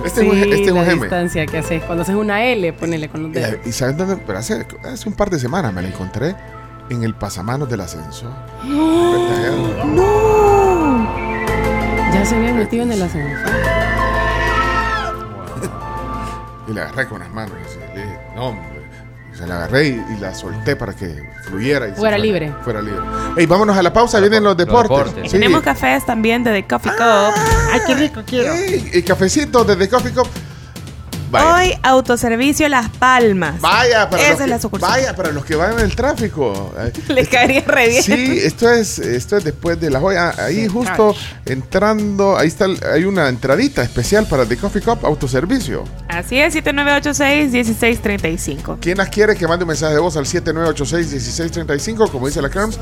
Este 0.04 0.20
es 0.22 0.28
un, 0.28 0.34
Sí, 0.34 0.50
este 0.50 0.64
es 0.64 0.70
un 0.72 0.76
la 0.78 0.84
geme. 0.84 1.00
distancia 1.02 1.46
que 1.46 1.58
haces. 1.58 1.82
Cuando 1.84 2.02
haces 2.02 2.14
una 2.14 2.44
L, 2.44 2.72
ponele 2.72 3.08
con 3.08 3.22
los 3.24 3.32
dedos. 3.32 3.58
Y, 3.64 3.68
y 3.68 3.72
¿sabes 3.72 3.96
dónde? 3.96 4.16
Pero 4.16 4.38
hace, 4.38 4.66
hace 4.84 5.08
un 5.08 5.14
par 5.14 5.30
de 5.30 5.38
semanas 5.38 5.72
me 5.72 5.82
la 5.82 5.88
encontré 5.88 6.34
en 6.90 7.02
el 7.04 7.14
pasamanos 7.14 7.68
del 7.70 7.80
ascensor. 7.80 8.30
¡No! 8.64 9.84
¡No! 9.86 11.20
Ya 12.12 12.24
se 12.24 12.34
había 12.36 12.52
metido 12.52 12.82
en 12.84 12.92
el 12.92 13.02
ascensor. 13.02 13.50
Y 16.68 16.72
la 16.72 16.82
agarré 16.82 17.06
con 17.08 17.20
las 17.20 17.30
manos. 17.30 17.54
así, 17.66 17.78
le 17.94 18.02
dije, 18.02 18.18
no, 18.36 18.56
la 19.46 19.56
agarré 19.56 19.88
y, 19.88 20.04
y 20.16 20.20
la 20.20 20.34
solté 20.34 20.76
para 20.76 20.92
que 20.92 21.22
fluyera. 21.44 21.88
Y 21.88 21.92
Fuera 21.92 22.18
libre. 22.18 22.52
Fuera 22.62 22.80
libre. 22.82 23.00
Ey, 23.36 23.46
vámonos 23.46 23.76
a 23.76 23.82
la 23.82 23.92
pausa, 23.92 24.20
vienen 24.20 24.44
los 24.44 24.56
deportes. 24.56 25.12
Sí. 25.24 25.30
Tenemos 25.30 25.62
cafés 25.62 26.04
también 26.04 26.42
de 26.44 26.52
The 26.52 26.66
Coffee 26.66 26.92
Cup. 26.92 27.34
Ay, 27.72 27.80
qué 27.86 27.94
rico 27.94 28.22
quiero. 28.26 28.52
Ey, 28.52 28.90
y 28.94 29.02
cafecito 29.02 29.64
desde 29.64 29.88
Coffee 29.88 30.12
Cup. 30.12 30.28
Hoy, 31.32 31.74
autoservicio 31.82 32.68
Las 32.68 32.88
Palmas. 32.90 33.60
Vaya, 33.60 34.08
para 34.10 34.22
Esa 34.22 34.32
los 34.32 34.40
es 34.40 34.44
que, 34.44 34.50
la 34.50 34.58
sucursal. 34.60 34.90
vaya, 34.90 35.14
para 35.16 35.30
los 35.32 35.44
que 35.44 35.54
van 35.54 35.72
en 35.74 35.80
el 35.80 35.94
tráfico. 35.94 36.74
Les 37.08 37.28
caería 37.28 37.62
re 37.66 37.88
bien. 37.88 38.02
Sí, 38.02 38.40
esto 38.42 38.70
es, 38.70 38.98
esto 38.98 39.36
es 39.36 39.44
después 39.44 39.80
de 39.80 39.90
la 39.90 40.00
joya. 40.00 40.34
Ahí 40.38 40.66
justo 40.68 41.14
entrando, 41.46 42.36
ahí 42.36 42.48
está, 42.48 42.66
hay 42.92 43.04
una 43.04 43.28
entradita 43.28 43.82
especial 43.82 44.26
para 44.26 44.44
The 44.46 44.56
Coffee 44.56 44.82
Cup 44.82 45.04
autoservicio. 45.04 45.84
Así 46.08 46.38
es, 46.38 46.54
7986-1635. 46.56 48.78
¿Quién 48.80 48.98
las 48.98 49.08
quiere 49.08 49.36
que 49.36 49.46
mande 49.46 49.64
un 49.64 49.68
mensaje 49.68 49.94
de 49.94 50.00
voz 50.00 50.16
al 50.16 50.24
7986-1635, 50.26 52.10
como 52.10 52.26
dice 52.26 52.42
la 52.42 52.50
Carms? 52.50 52.78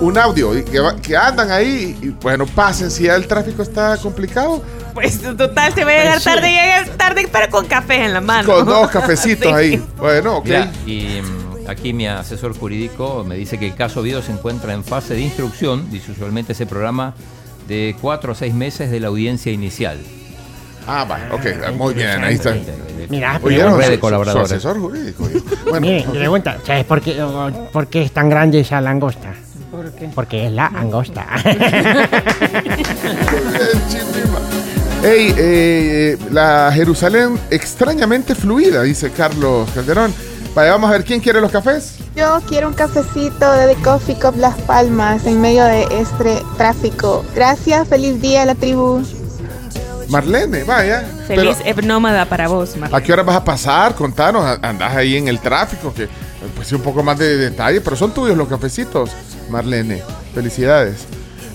Un 0.00 0.16
audio 0.16 0.56
y 0.56 0.62
que, 0.64 0.78
va- 0.80 0.96
que 0.96 1.16
andan 1.16 1.50
ahí 1.50 1.98
y 2.00 2.08
bueno, 2.10 2.46
pasen 2.46 2.90
si 2.90 3.04
ya 3.04 3.16
el 3.16 3.26
tráfico 3.26 3.62
está 3.62 3.96
complicado. 3.96 4.62
Pues 4.94 5.20
total, 5.20 5.72
se 5.74 5.84
va 5.84 5.90
a 5.90 5.94
llegar 5.94 6.12
Pues 6.14 6.24
tarde, 6.24 6.50
llega 6.50 6.96
tarde, 6.96 7.28
pero 7.30 7.50
con 7.50 7.66
café 7.66 8.04
en 8.04 8.14
la 8.14 8.20
mano. 8.20 8.46
Con 8.52 8.64
dos 8.64 8.88
cafecitos 8.90 9.46
Sí. 9.48 9.52
ahí. 9.54 9.84
Bueno, 9.96 10.36
ok. 10.38 10.44
Mira, 10.44 10.72
y 10.86 11.20
mm, 11.20 11.68
aquí 11.70 11.92
mi 11.92 12.06
asesor 12.06 12.56
jurídico 12.56 13.24
me 13.26 13.34
dice 13.36 13.58
que 13.58 13.66
el 13.66 13.74
caso 13.74 14.00
Oviedo 14.00 14.22
se 14.22 14.32
encuentra 14.32 14.72
en 14.72 14.84
fase 14.84 15.14
de 15.14 15.20
instrucción. 15.20 15.90
Dice 15.90 16.12
usualmente 16.12 16.52
ese 16.52 16.66
programa 16.66 17.14
de 17.66 17.96
cuatro 18.00 18.32
a 18.32 18.34
seis 18.34 18.54
meses 18.54 18.90
de 18.90 19.00
la 19.00 19.08
audiencia 19.08 19.50
inicial. 19.52 19.98
Ah, 20.86 21.04
va, 21.04 21.18
ok, 21.32 21.74
muy 21.76 21.92
bien, 21.92 22.24
ahí 22.24 22.34
está. 22.36 22.54
Mira, 23.10 23.38
Oye, 23.42 23.56
pero- 23.58 23.70
no, 23.70 23.76
red 23.76 23.90
de 23.90 24.00
colaboradores. 24.00 24.48
su 24.48 24.54
asesor 24.54 24.80
jurídico. 24.80 25.28
Bueno, 25.68 25.80
Mire, 25.86 26.06
ok. 26.06 26.14
pregunta, 26.14 26.58
¿sabes 26.66 26.84
por 26.86 27.02
qué, 27.02 27.22
por 27.72 27.88
qué 27.88 28.02
es 28.02 28.12
tan 28.12 28.30
grande 28.30 28.60
esa 28.60 28.80
langosta? 28.80 29.34
¿Por 29.88 29.98
qué? 29.98 30.10
Porque 30.14 30.46
es 30.46 30.52
la 30.52 30.66
angosta. 30.66 31.26
Ey, 35.02 35.34
eh, 35.38 36.18
la 36.30 36.70
Jerusalén 36.74 37.38
extrañamente 37.50 38.34
fluida, 38.34 38.82
dice 38.82 39.10
Carlos 39.10 39.70
Calderón. 39.70 40.12
Vaya, 40.54 40.72
vamos 40.72 40.90
a 40.90 40.92
ver 40.94 41.04
quién 41.04 41.20
quiere 41.20 41.40
los 41.40 41.50
cafés. 41.50 41.94
Yo 42.14 42.40
quiero 42.48 42.68
un 42.68 42.74
cafecito 42.74 43.52
de 43.52 43.74
The 43.74 43.82
Coffee 43.82 44.16
Cup 44.16 44.36
Las 44.36 44.56
Palmas 44.62 45.24
en 45.24 45.40
medio 45.40 45.64
de 45.64 45.84
este 46.00 46.42
tráfico. 46.58 47.24
Gracias, 47.34 47.88
feliz 47.88 48.20
día 48.20 48.42
a 48.42 48.46
la 48.46 48.56
tribu. 48.56 49.02
Marlene, 50.08 50.64
vaya. 50.64 51.06
Feliz 51.26 51.58
Pero, 51.64 51.82
nómada 51.86 52.26
para 52.26 52.48
vos, 52.48 52.76
Mar. 52.76 52.90
¿A 52.92 53.00
qué 53.00 53.12
hora 53.12 53.22
vas 53.22 53.36
a 53.36 53.44
pasar? 53.44 53.94
Contanos, 53.94 54.58
andás 54.60 54.96
ahí 54.96 55.16
en 55.16 55.28
el 55.28 55.38
tráfico, 55.38 55.94
que 55.94 56.08
pues 56.54 56.68
sí, 56.68 56.74
un 56.74 56.82
poco 56.82 57.02
más 57.02 57.18
de 57.18 57.36
detalle, 57.36 57.80
pero 57.80 57.96
son 57.96 58.12
tuyos 58.12 58.36
los 58.36 58.48
cafecitos, 58.48 59.10
Marlene. 59.50 60.02
Felicidades. 60.34 61.06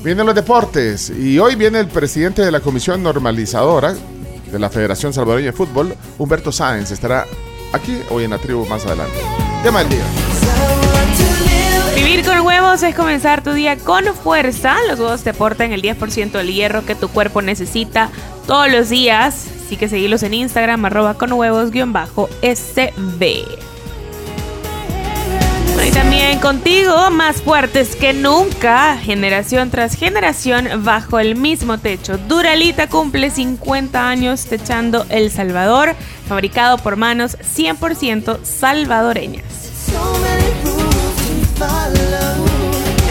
Vienen 0.04 0.26
los 0.26 0.36
deportes 0.36 1.10
y 1.10 1.40
hoy 1.40 1.56
viene 1.56 1.80
el 1.80 1.88
presidente 1.88 2.42
de 2.42 2.52
la 2.52 2.60
Comisión 2.60 3.02
Normalizadora 3.02 3.96
de 4.54 4.60
la 4.60 4.70
Federación 4.70 5.12
Salvadoreña 5.14 5.52
de 5.52 5.58
Fútbol, 5.58 5.96
Humberto 6.18 6.52
Sáenz, 6.52 6.92
estará 6.92 7.26
aquí 7.74 8.02
hoy 8.10 8.26
en 8.26 8.30
la 8.30 8.38
tribu 8.38 8.66
más 8.68 8.86
adelante. 8.86 9.18
Tema 9.64 9.80
del 9.80 9.90
día. 9.90 10.04
Vivir 11.96 12.24
con 12.26 12.40
huevos 12.42 12.84
es 12.84 12.96
comenzar 12.96 13.44
tu 13.44 13.54
día 13.54 13.78
con 13.78 14.06
fuerza. 14.14 14.76
Los 14.88 15.00
huevos 15.00 15.24
te 15.24 15.32
aportan 15.32 15.72
el 15.72 15.82
10% 15.82 16.32
del 16.32 16.54
hierro 16.54 16.86
que 16.86 16.96
tu 16.96 17.08
cuerpo 17.08 17.42
necesita 17.42 18.10
todos 18.46 18.72
los 18.72 18.90
días. 18.90 19.48
Así 19.66 19.78
que 19.78 19.90
seguilos 19.90 20.22
en 20.24 20.36
Instagram, 20.36 20.86
arroba 20.86 21.16
con 21.16 21.34
huevos 21.34 21.72
y 25.86 25.92
también 25.92 26.40
contigo, 26.40 27.10
más 27.10 27.42
fuertes 27.42 27.96
que 27.96 28.14
nunca, 28.14 28.98
generación 28.98 29.70
tras 29.70 29.96
generación, 29.96 30.84
bajo 30.84 31.20
el 31.20 31.36
mismo 31.36 31.78
techo. 31.78 32.18
Duralita 32.18 32.88
cumple 32.88 33.30
50 33.30 34.08
años 34.08 34.46
techando 34.46 35.06
El 35.10 35.30
Salvador, 35.32 35.96
fabricado 36.28 36.78
por 36.78 36.96
manos 36.96 37.38
100% 37.40 38.44
salvadoreñas. 38.44 39.44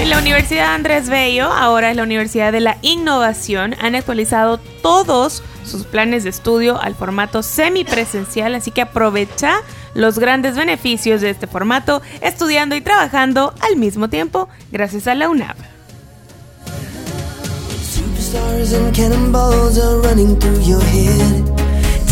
En 0.01 0.11
la 0.11 0.19
Universidad 0.19 0.75
Andrés 0.75 1.09
Bello, 1.09 1.53
ahora 1.53 1.91
es 1.91 1.97
la 1.97 2.03
Universidad 2.05 2.53
de 2.53 2.61
la 2.61 2.79
Innovación, 2.83 3.75
han 3.81 3.95
actualizado 3.95 4.59
todos 4.83 5.43
sus 5.65 5.85
planes 5.85 6.25
de 6.25 6.31
estudio 6.31 6.81
al 6.81 6.95
formato 6.95 7.43
semipresencial, 7.43 8.55
así 8.55 8.71
que 8.71 8.83
aprovecha 8.83 9.57
los 9.95 10.19
grandes 10.19 10.57
beneficios 10.57 11.21
de 11.21 11.31
este 11.31 11.47
formato 11.47 12.03
estudiando 12.21 12.75
y 12.75 12.81
trabajando 12.81 13.55
al 13.61 13.77
mismo 13.77 14.09
tiempo 14.09 14.49
gracias 14.71 15.07
a 15.07 15.15
la 15.15 15.27
head. 15.27 15.57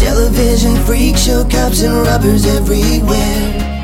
Television, 0.01 0.77
freak 0.86 1.16
show, 1.16 1.44
cops 1.44 1.82
and 1.82 2.47
everywhere. 2.47 3.80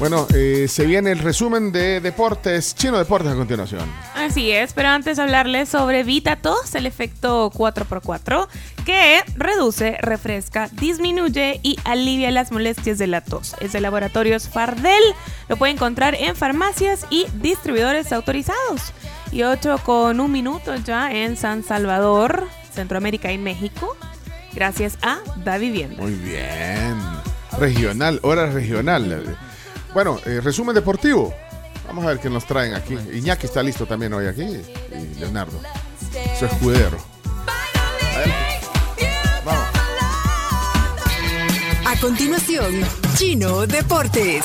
Bueno, 0.00 0.26
eh, 0.34 0.66
se 0.68 0.86
viene 0.86 1.12
el 1.12 1.20
resumen 1.20 1.70
de 1.70 2.00
deportes, 2.00 2.74
Chino 2.74 2.98
Deportes 2.98 3.30
a 3.30 3.36
continuación. 3.36 3.82
Así 4.16 4.50
es, 4.50 4.72
pero 4.72 4.88
antes 4.88 5.20
hablarles 5.20 5.68
sobre 5.68 6.02
VitaTos, 6.02 6.74
el 6.74 6.86
efecto 6.86 7.50
4x4, 7.52 8.48
que 8.84 9.22
reduce, 9.36 9.96
refresca, 10.00 10.68
disminuye 10.72 11.60
y 11.62 11.78
alivia 11.84 12.32
las 12.32 12.50
molestias 12.50 12.98
de 12.98 13.06
la 13.06 13.20
tos. 13.20 13.54
Es 13.60 13.72
de 13.72 13.80
laboratorios 13.80 14.48
Fardel, 14.48 15.02
lo 15.48 15.56
puede 15.56 15.72
encontrar 15.72 16.16
en 16.16 16.34
farmacias 16.34 17.06
y 17.08 17.26
distribuidores 17.40 18.12
autorizados. 18.12 18.92
Y 19.30 19.44
8 19.44 19.78
con 19.84 20.18
un 20.18 20.32
minuto 20.32 20.74
ya 20.74 21.12
en 21.12 21.36
San 21.36 21.62
Salvador, 21.62 22.48
Centroamérica 22.72 23.30
y 23.30 23.38
México, 23.38 23.96
gracias 24.54 24.98
a 25.02 25.18
Da 25.44 25.56
Vivienda. 25.58 26.02
Muy 26.02 26.14
bien. 26.14 27.00
Regional, 27.58 28.18
hora 28.22 28.46
regional. 28.46 29.36
Bueno, 29.94 30.18
eh, 30.26 30.40
resumen 30.42 30.74
deportivo. 30.74 31.32
Vamos 31.86 32.04
a 32.04 32.08
ver 32.08 32.18
qué 32.18 32.28
nos 32.28 32.44
traen 32.44 32.74
aquí. 32.74 32.94
Iñaki 32.94 33.46
está 33.46 33.62
listo 33.62 33.86
también 33.86 34.12
hoy 34.12 34.26
aquí. 34.26 34.42
Y 34.42 35.20
Leonardo. 35.20 35.60
Su 36.38 36.46
escudero. 36.46 36.98
A 41.86 42.00
continuación, 42.00 42.72
Chino 43.16 43.66
Deportes. 43.66 44.44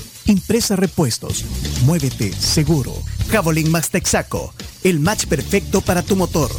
Impresa 0.25 0.75
Repuestos. 0.75 1.45
Muévete 1.83 2.31
seguro. 2.33 2.93
Javelin 3.29 3.71
Max 3.71 3.89
Texaco. 3.89 4.53
El 4.83 4.99
match 4.99 5.25
perfecto 5.25 5.81
para 5.81 6.01
tu 6.01 6.15
motor. 6.15 6.49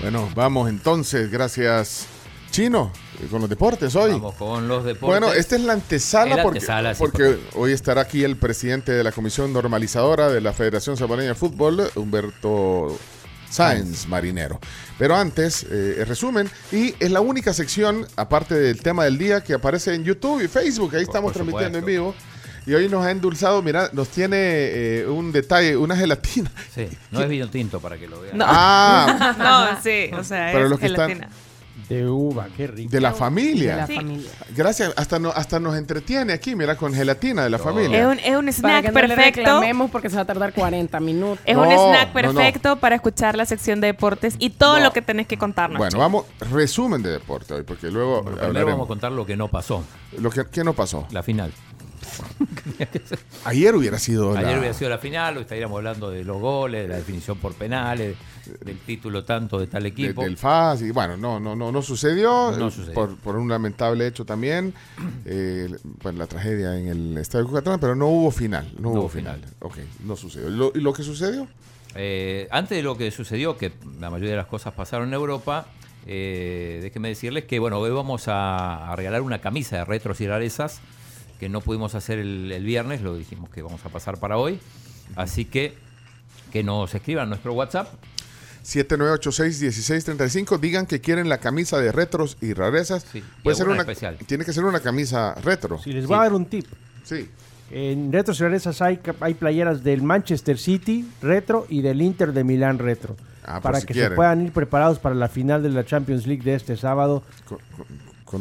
Bueno, 0.00 0.28
vamos 0.34 0.68
entonces, 0.68 1.30
gracias 1.30 2.06
Chino, 2.50 2.92
con 3.30 3.40
los 3.40 3.50
deportes 3.50 3.94
hoy. 3.94 4.12
Vamos 4.12 4.34
con 4.34 4.68
los 4.68 4.84
deportes. 4.84 5.08
Bueno, 5.08 5.32
esta 5.32 5.56
es 5.56 5.62
la 5.62 5.74
antesala, 5.74 6.30
Es 6.30 6.36
la 6.36 6.42
porque, 6.42 6.58
antesala, 6.58 6.94
sí, 6.94 6.98
porque 6.98 7.38
hoy 7.54 7.72
estará 7.72 8.02
aquí 8.02 8.24
el 8.24 8.36
presidente 8.36 8.92
de 8.92 9.04
la 9.04 9.12
Comisión 9.12 9.52
Normalizadora 9.52 10.28
de 10.28 10.40
la 10.40 10.52
Federación 10.52 10.96
Salvadoreña 10.96 11.30
de 11.30 11.34
Fútbol, 11.34 11.90
Humberto 11.94 12.98
Sáenz 13.50 14.06
Marinero. 14.06 14.60
Pero 14.98 15.16
antes, 15.16 15.66
eh, 15.70 16.04
resumen, 16.06 16.50
y 16.72 16.94
es 16.98 17.10
la 17.10 17.20
única 17.20 17.52
sección, 17.52 18.06
aparte 18.16 18.54
del 18.54 18.80
tema 18.82 19.04
del 19.04 19.18
día, 19.18 19.42
que 19.42 19.54
aparece 19.54 19.94
en 19.94 20.04
YouTube 20.04 20.42
y 20.42 20.48
Facebook, 20.48 20.94
ahí 20.96 21.02
estamos 21.02 21.32
por 21.32 21.42
transmitiendo 21.44 21.78
en 21.78 21.84
vivo. 21.84 22.14
Y 22.66 22.74
hoy 22.74 22.86
nos 22.90 23.02
ha 23.04 23.10
endulzado, 23.10 23.62
mira, 23.62 23.88
nos 23.94 24.08
tiene 24.08 24.36
eh, 24.36 25.06
un 25.06 25.32
detalle, 25.32 25.74
una 25.76 25.96
gelatina. 25.96 26.52
Sí, 26.74 26.86
no 27.10 27.22
es 27.22 27.28
vino 27.28 27.48
tinto 27.48 27.80
para 27.80 27.96
que 27.96 28.06
lo 28.06 28.20
vean. 28.20 28.36
No. 28.36 28.44
Ah. 28.46 29.34
no, 29.74 29.82
sí, 29.82 30.10
o 30.12 30.22
sea, 30.22 30.52
es 30.52 30.68
los 30.68 30.78
que 30.78 30.86
están- 30.86 31.08
gelatina. 31.08 31.47
De 31.88 32.06
uva, 32.08 32.48
qué 32.56 32.66
rico. 32.66 32.90
De 32.90 33.00
la 33.00 33.12
familia. 33.12 33.72
De 33.72 33.80
la 33.80 33.86
Sí. 33.86 33.94
familia. 33.96 34.30
Gracias, 34.54 34.92
hasta, 34.96 35.18
no, 35.18 35.30
hasta 35.30 35.58
nos 35.58 35.76
entretiene 35.76 36.32
aquí, 36.34 36.54
mira, 36.54 36.76
con 36.76 36.92
gelatina 36.92 37.44
de 37.44 37.50
la 37.50 37.56
Es 37.56 37.62
familia. 37.62 38.08
un, 38.08 38.18
es 38.18 38.36
un 38.36 38.44
Para 38.44 38.52
snack 38.52 38.84
que 38.86 38.92
no 38.92 39.00
le 39.00 39.08
perfecto. 39.08 39.40
reclamemos 39.40 39.90
porque 39.90 40.10
se 40.10 40.16
va 40.16 40.22
a 40.22 40.26
tardar 40.26 40.52
40 40.52 41.00
minutos. 41.00 41.38
Es 41.46 41.56
un 41.56 41.64
snack 41.64 42.14
no, 42.14 42.22
no. 42.22 42.34
perfecto 42.34 42.76
para 42.76 42.94
escuchar 42.96 43.36
la 43.36 43.46
sección 43.46 43.80
de 43.80 43.86
deportes 43.88 44.34
y 44.38 44.50
todo 44.50 44.78
No. 44.78 44.84
lo 44.84 44.92
que 44.92 45.00
tenés 45.02 45.26
que 45.26 45.38
contarnos. 45.38 45.78
Bueno, 45.78 45.98
vamos, 45.98 46.26
resumen 46.50 47.02
de 47.02 47.10
deporte 47.10 47.54
hoy, 47.54 47.62
porque 47.62 47.90
luego 47.90 48.22
Primero 48.22 48.46
hablaremos. 48.46 48.72
vamos 48.74 48.86
a 48.86 48.88
contar 48.88 49.12
lo 49.12 49.24
que 49.24 49.36
no 49.36 49.48
pasó. 49.48 49.82
Lo 50.18 50.30
que, 50.30 50.44
¿Qué 50.50 50.64
no 50.64 50.74
pasó? 50.74 51.06
La 51.10 51.22
final. 51.22 51.52
Ayer 53.44 53.74
hubiera 53.74 53.98
sido 53.98 54.34
la- 54.34 54.40
Ayer 54.40 54.58
hubiera 54.58 54.74
sido 54.74 54.90
la 54.90 54.98
final, 54.98 55.36
hoy 55.36 55.42
estaríamos 55.42 55.76
hablando 55.78 56.10
de 56.10 56.24
los 56.24 56.38
goles, 56.40 56.82
de 56.82 56.88
la 56.88 56.96
definición 56.96 57.38
por 57.38 57.54
penales, 57.54 58.16
del 58.64 58.78
título 58.78 59.24
tanto 59.24 59.58
de 59.58 59.66
tal 59.66 59.82
de- 59.82 59.88
equipo. 59.90 60.22
del 60.22 60.36
FAS 60.36 60.82
y 60.82 60.90
bueno, 60.90 61.16
no, 61.16 61.38
no, 61.40 61.54
no, 61.56 61.70
no 61.72 61.82
sucedió, 61.82 62.52
No 62.52 62.68
eh, 62.68 62.70
sucedió. 62.70 62.94
Por, 62.94 63.16
por 63.16 63.36
un 63.36 63.48
lamentable 63.48 64.06
hecho 64.06 64.24
también, 64.24 64.74
eh, 65.24 65.68
bueno, 66.02 66.18
la 66.18 66.26
tragedia 66.26 66.76
en 66.78 66.88
el 66.88 67.18
Estadio 67.18 67.46
Cucatlán, 67.46 67.80
pero 67.80 67.94
no 67.94 68.06
hubo 68.08 68.30
final, 68.30 68.70
no, 68.78 68.90
hubo 68.90 69.08
final. 69.08 69.40
Ok, 69.60 69.78
no 70.04 70.16
sucedió. 70.16 70.48
¿Lo- 70.50 70.72
¿Y 70.74 70.80
lo 70.80 70.92
que 70.92 71.02
sucedió? 71.02 71.46
Eh, 71.94 72.48
antes 72.50 72.76
de 72.76 72.82
lo 72.82 72.96
que 72.96 73.10
sucedió, 73.10 73.56
que 73.56 73.72
la 73.98 74.10
mayoría 74.10 74.32
de 74.32 74.36
las 74.36 74.46
cosas 74.46 74.74
pasaron 74.74 75.08
en 75.08 75.14
Europa, 75.14 75.66
eh, 76.06 76.78
déjenme 76.82 77.08
decirles 77.08 77.44
que 77.44 77.58
bueno, 77.58 77.78
hoy 77.78 77.90
vamos 77.90 78.28
a, 78.28 78.90
a 78.92 78.96
regalar 78.96 79.20
una 79.22 79.40
camisa 79.40 79.76
de 79.78 79.84
retros 79.84 80.20
y 80.20 80.26
rarezas 80.28 80.80
que 81.38 81.48
no 81.48 81.60
pudimos 81.60 81.94
hacer 81.94 82.18
el, 82.18 82.50
el 82.52 82.64
viernes, 82.64 83.02
lo 83.02 83.16
dijimos 83.16 83.50
que 83.50 83.62
vamos 83.62 83.84
a 83.84 83.88
pasar 83.88 84.18
para 84.18 84.38
hoy. 84.38 84.60
Así 85.16 85.44
que 85.44 85.76
que 86.52 86.62
nos 86.62 86.94
escriban 86.94 87.24
a 87.24 87.28
nuestro 87.28 87.52
WhatsApp 87.52 87.88
7986-1635, 88.64 90.58
digan 90.58 90.86
que 90.86 91.00
quieren 91.00 91.28
la 91.28 91.38
camisa 91.38 91.78
de 91.78 91.90
retros 91.92 92.36
y 92.40 92.52
rarezas. 92.52 93.06
y 93.14 93.22
Puede 93.42 93.56
ser 93.56 93.68
una 93.68 93.80
especial. 93.80 94.18
Tiene 94.26 94.44
que 94.44 94.52
ser 94.52 94.64
una 94.64 94.80
camisa 94.80 95.34
retro. 95.42 95.78
Si 95.78 95.92
les 95.92 96.06
voy 96.06 96.16
a 96.18 96.22
dar 96.22 96.34
un 96.34 96.46
tip. 96.46 96.66
Sí. 97.04 97.30
En 97.70 98.10
Retros 98.12 98.40
y 98.40 98.44
Rarezas 98.44 98.80
hay, 98.80 98.98
hay 99.20 99.34
playeras 99.34 99.84
del 99.84 100.02
Manchester 100.02 100.58
City 100.58 101.06
Retro 101.20 101.66
y 101.68 101.82
del 101.82 102.00
Inter 102.00 102.32
de 102.32 102.42
Milán 102.42 102.78
Retro. 102.78 103.14
Ah, 103.44 103.54
por 103.54 103.62
para 103.62 103.80
si 103.80 103.86
que 103.86 103.92
quieren. 103.94 104.12
se 104.12 104.16
puedan 104.16 104.42
ir 104.42 104.52
preparados 104.52 104.98
para 104.98 105.14
la 105.14 105.28
final 105.28 105.62
de 105.62 105.68
la 105.70 105.84
Champions 105.84 106.26
League 106.26 106.42
de 106.42 106.54
este 106.54 106.76
sábado 106.76 107.22
Con, 107.46 107.58
con 107.76 107.86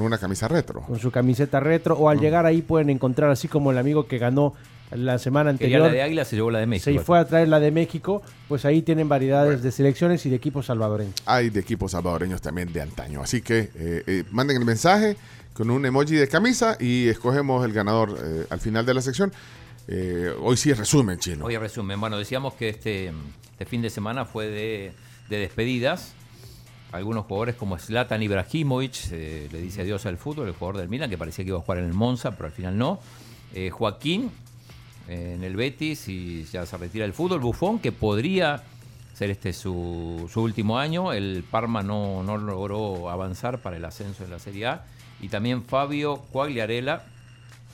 una 0.02 0.18
camisa 0.18 0.48
retro. 0.48 0.82
con 0.82 1.00
su 1.00 1.12
camiseta 1.12 1.60
retro. 1.60 1.96
O 1.96 2.10
al 2.10 2.20
llegar 2.20 2.46
ahí 2.46 2.62
pueden 2.62 2.90
encontrar, 2.90 3.30
así 3.32 3.48
como 3.48 3.72
el 3.72 3.78
amigo 3.78 4.08
que 4.08 4.18
ganó 4.18 4.54
la 4.92 5.18
semana 5.20 5.52
Quería 5.52 5.78
anterior. 5.78 5.88
la 5.88 5.94
de 5.94 6.02
Águila, 6.02 6.26
se 6.26 6.36
llevó 6.36 6.52
la 6.52 6.60
de 6.60 6.66
México. 6.66 6.92
Se 6.92 7.04
fue 7.04 7.20
a 7.20 7.26
traer 7.26 7.48
la 7.50 7.60
de 7.60 7.72
México, 7.72 8.22
pues 8.48 8.64
ahí 8.66 8.82
tienen 8.82 9.10
variedades 9.10 9.62
de 9.62 9.72
selecciones 9.72 10.26
y 10.26 10.30
de 10.30 10.36
equipos 10.38 10.68
salvadoreños. 10.68 11.16
Hay 11.26 11.50
de 11.50 11.60
equipos 11.60 11.92
salvadoreños 11.92 12.42
también 12.42 12.72
de 12.72 12.82
antaño. 12.82 13.22
Así 13.22 13.42
que 13.42 13.70
eh, 13.76 14.04
eh, 14.08 14.24
manden 14.32 14.58
el 14.58 14.66
mensaje 14.66 15.18
con 15.54 15.72
un 15.72 15.86
emoji 15.86 16.16
de 16.16 16.28
camisa 16.28 16.78
y 16.80 17.08
escogemos 17.08 17.66
el 17.66 17.74
ganador 17.74 18.18
eh, 18.24 18.46
al 18.50 18.60
final 18.60 18.86
de 18.86 18.94
la 18.94 19.02
sección. 19.02 19.34
Eh, 19.90 20.32
hoy 20.42 20.56
sí 20.58 20.72
resumen, 20.74 21.18
chino. 21.18 21.46
Oye, 21.46 21.58
resumen. 21.60 22.00
Bueno, 22.00 22.18
decíamos 22.18 22.54
que 22.54 22.70
este, 22.70 23.12
este 23.52 23.66
fin 23.66 23.82
de 23.82 23.90
semana 23.90 24.26
fue 24.26 24.48
de, 24.48 24.92
de 25.30 25.38
despedidas. 25.38 26.14
Algunos 26.92 27.26
jugadores 27.26 27.56
como 27.56 27.78
Zlatan 27.78 28.24
Ibrahimovic 28.24 29.12
eh, 29.12 29.50
le 29.52 29.62
dice 29.62 29.82
adiós 29.82 30.06
al 30.06 30.18
fútbol, 30.18 30.48
el 30.48 30.54
jugador 30.54 30.78
del 30.78 30.90
Milan, 30.90 31.10
que 31.10 31.18
parecía 31.18 31.44
que 31.44 31.50
iba 31.50 31.58
a 31.58 31.62
jugar 31.62 31.80
en 31.80 31.86
el 31.86 31.94
Monza, 31.94 32.32
pero 32.32 32.46
al 32.46 32.54
final 32.54 32.78
no. 32.78 33.00
Eh, 33.54 33.70
Joaquín 33.70 34.32
eh, 35.08 35.34
en 35.36 35.44
el 35.44 35.56
Betis 35.56 36.08
y 36.08 36.46
ya 36.46 36.66
se 36.66 36.78
retira 36.78 37.04
del 37.04 37.14
fútbol. 37.14 37.40
Buffon, 37.42 37.80
que 37.80 37.92
podría 37.92 38.64
ser 39.14 39.32
este 39.32 39.52
su, 39.52 40.30
su 40.32 40.42
último 40.42 40.80
año. 40.80 41.12
El 41.12 41.44
Parma 41.50 41.84
no, 41.84 42.24
no 42.24 42.38
logró 42.38 43.10
avanzar 43.10 43.60
para 43.60 43.76
el 43.78 43.84
ascenso 43.84 44.24
en 44.24 44.32
la 44.32 44.40
Serie 44.40 44.68
A. 44.68 44.86
Y 45.20 45.30
también 45.30 45.64
Fabio 45.64 46.24
Quagliarella, 46.32 47.04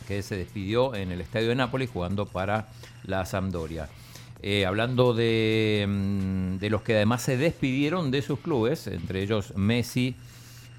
que 0.08 0.24
se 0.24 0.38
despidió 0.38 0.96
en 0.96 1.12
el 1.12 1.22
estadio 1.22 1.50
de 1.50 1.56
Nápoles 1.56 1.90
jugando 1.90 2.26
para 2.26 2.68
la 3.04 3.26
Sampdoria. 3.26 3.90
Eh, 4.46 4.66
hablando 4.66 5.14
de, 5.14 5.86
mm, 5.88 6.58
de 6.58 6.70
los 6.70 6.82
que 6.82 6.96
además 6.96 7.22
se 7.22 7.38
despidieron 7.38 8.12
de 8.12 8.22
sus 8.22 8.40
clubes, 8.40 8.88
entre 8.88 9.24
ellos 9.24 9.54
Messi 9.56 10.16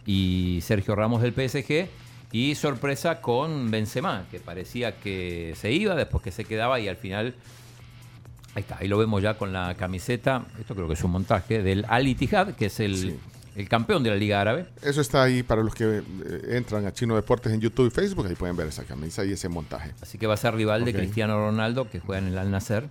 y 0.05 0.59
Sergio 0.61 0.95
Ramos 0.95 1.23
del 1.23 1.33
PSG, 1.33 1.89
y 2.31 2.57
sorpresa 2.57 3.23
con 3.23 3.71
Benzema, 3.71 4.27
que 4.31 4.39
parecía 4.39 5.01
que 5.01 5.55
se 5.57 5.73
iba, 5.73 5.95
después 5.95 6.23
que 6.23 6.31
se 6.31 6.45
quedaba 6.45 6.79
y 6.79 6.89
al 6.89 6.97
final, 6.97 7.35
ahí 8.55 8.61
está, 8.61 8.77
ahí 8.81 8.87
lo 8.87 8.99
vemos 8.99 9.23
ya 9.23 9.39
con 9.39 9.55
la 9.55 9.75
camiseta, 9.77 10.45
esto 10.61 10.75
creo 10.75 10.87
que 10.87 10.93
es 10.93 11.03
un 11.03 11.13
montaje, 11.13 11.63
del 11.63 11.87
Al 11.89 12.07
Ittihad, 12.07 12.57
que 12.57 12.67
es 12.67 12.81
el, 12.81 13.19
el 13.57 13.69
campeón 13.69 14.03
de 14.03 14.11
la 14.11 14.17
Liga 14.17 14.41
Árabe. 14.41 14.67
Eso 14.83 15.01
está 15.01 15.23
ahí 15.23 15.43
para 15.43 15.63
los 15.63 15.75
que 15.75 15.99
eh, 15.99 16.03
entran 16.51 16.87
a 16.87 16.93
Chino 16.93 17.15
Deportes 17.15 17.53
en 17.53 17.61
YouTube 17.61 17.87
y 17.87 17.91
Facebook. 17.91 18.27
Ahí 18.27 18.35
pueden 18.35 18.57
ver 18.57 18.69
esa 18.69 18.85
camisa 18.85 19.25
y 19.25 19.33
ese 19.33 19.49
montaje. 19.49 19.93
Así 20.01 20.19
que 20.19 20.27
va 20.27 20.35
a 20.35 20.39
ser 20.39 20.55
rival 20.55 20.85
de 20.85 20.93
Cristiano 20.93 21.37
Ronaldo, 21.37 21.89
que 21.89 22.01
juega 22.01 22.21
en 22.21 22.29
el 22.29 22.39
Al 22.39 22.51
Nasser. 22.51 22.89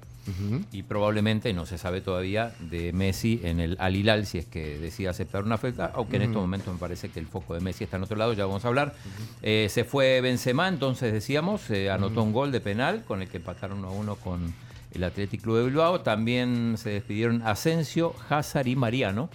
Y 0.71 0.83
probablemente, 0.83 1.51
no 1.51 1.65
se 1.65 1.77
sabe 1.77 1.99
todavía, 1.99 2.53
de 2.61 2.93
Messi 2.93 3.41
en 3.43 3.59
el 3.59 3.75
Al 3.79 3.93
Hilal, 3.93 4.25
si 4.25 4.37
es 4.37 4.45
que 4.45 4.79
decide 4.79 5.09
aceptar 5.09 5.43
una 5.43 5.55
oferta, 5.55 5.91
aunque 5.93 6.15
en 6.15 6.21
estos 6.21 6.41
momentos 6.41 6.73
me 6.73 6.79
parece 6.79 7.09
que 7.09 7.19
el 7.19 7.27
foco 7.27 7.55
de 7.55 7.59
Messi 7.59 7.83
está 7.83 7.97
en 7.97 8.03
otro 8.03 8.15
lado, 8.15 8.31
ya 8.31 8.45
vamos 8.45 8.63
a 8.63 8.69
hablar. 8.69 8.95
Eh, 9.41 9.67
se 9.69 9.83
fue 9.83 10.21
Benzema, 10.21 10.69
entonces 10.69 11.11
decíamos, 11.11 11.69
eh, 11.69 11.91
anotó 11.91 12.23
un 12.23 12.31
gol 12.31 12.53
de 12.53 12.61
penal, 12.61 13.03
con 13.05 13.21
el 13.21 13.27
que 13.27 13.37
empataron 13.37 13.79
1 13.79 13.87
a 13.89 13.91
1 13.91 14.15
con 14.15 14.53
el 14.93 15.03
Athletic 15.03 15.41
Club 15.41 15.57
de 15.57 15.65
Bilbao. 15.65 16.01
También 16.01 16.75
se 16.77 16.91
despidieron 16.91 17.41
Asensio, 17.41 18.15
Hazard 18.29 18.67
y 18.67 18.77
Mariano. 18.77 19.29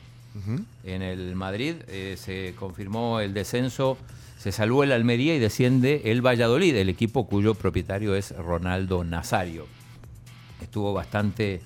En 0.85 1.03
el 1.03 1.35
Madrid 1.35 1.75
eh, 1.89 2.17
se 2.19 2.55
confirmó 2.55 3.19
el 3.21 3.35
descenso, 3.35 3.99
se 4.39 4.53
salvó 4.53 4.85
el 4.85 4.93
Almería 4.93 5.35
y 5.35 5.39
desciende 5.41 6.03
el 6.07 6.25
Valladolid, 6.25 6.77
el 6.77 6.89
equipo 6.89 7.27
cuyo 7.27 7.55
propietario 7.55 8.15
es 8.15 8.37
Ronaldo 8.37 9.03
Nazario. 9.05 9.67
Estuvo 10.63 10.93
bastante 10.93 11.61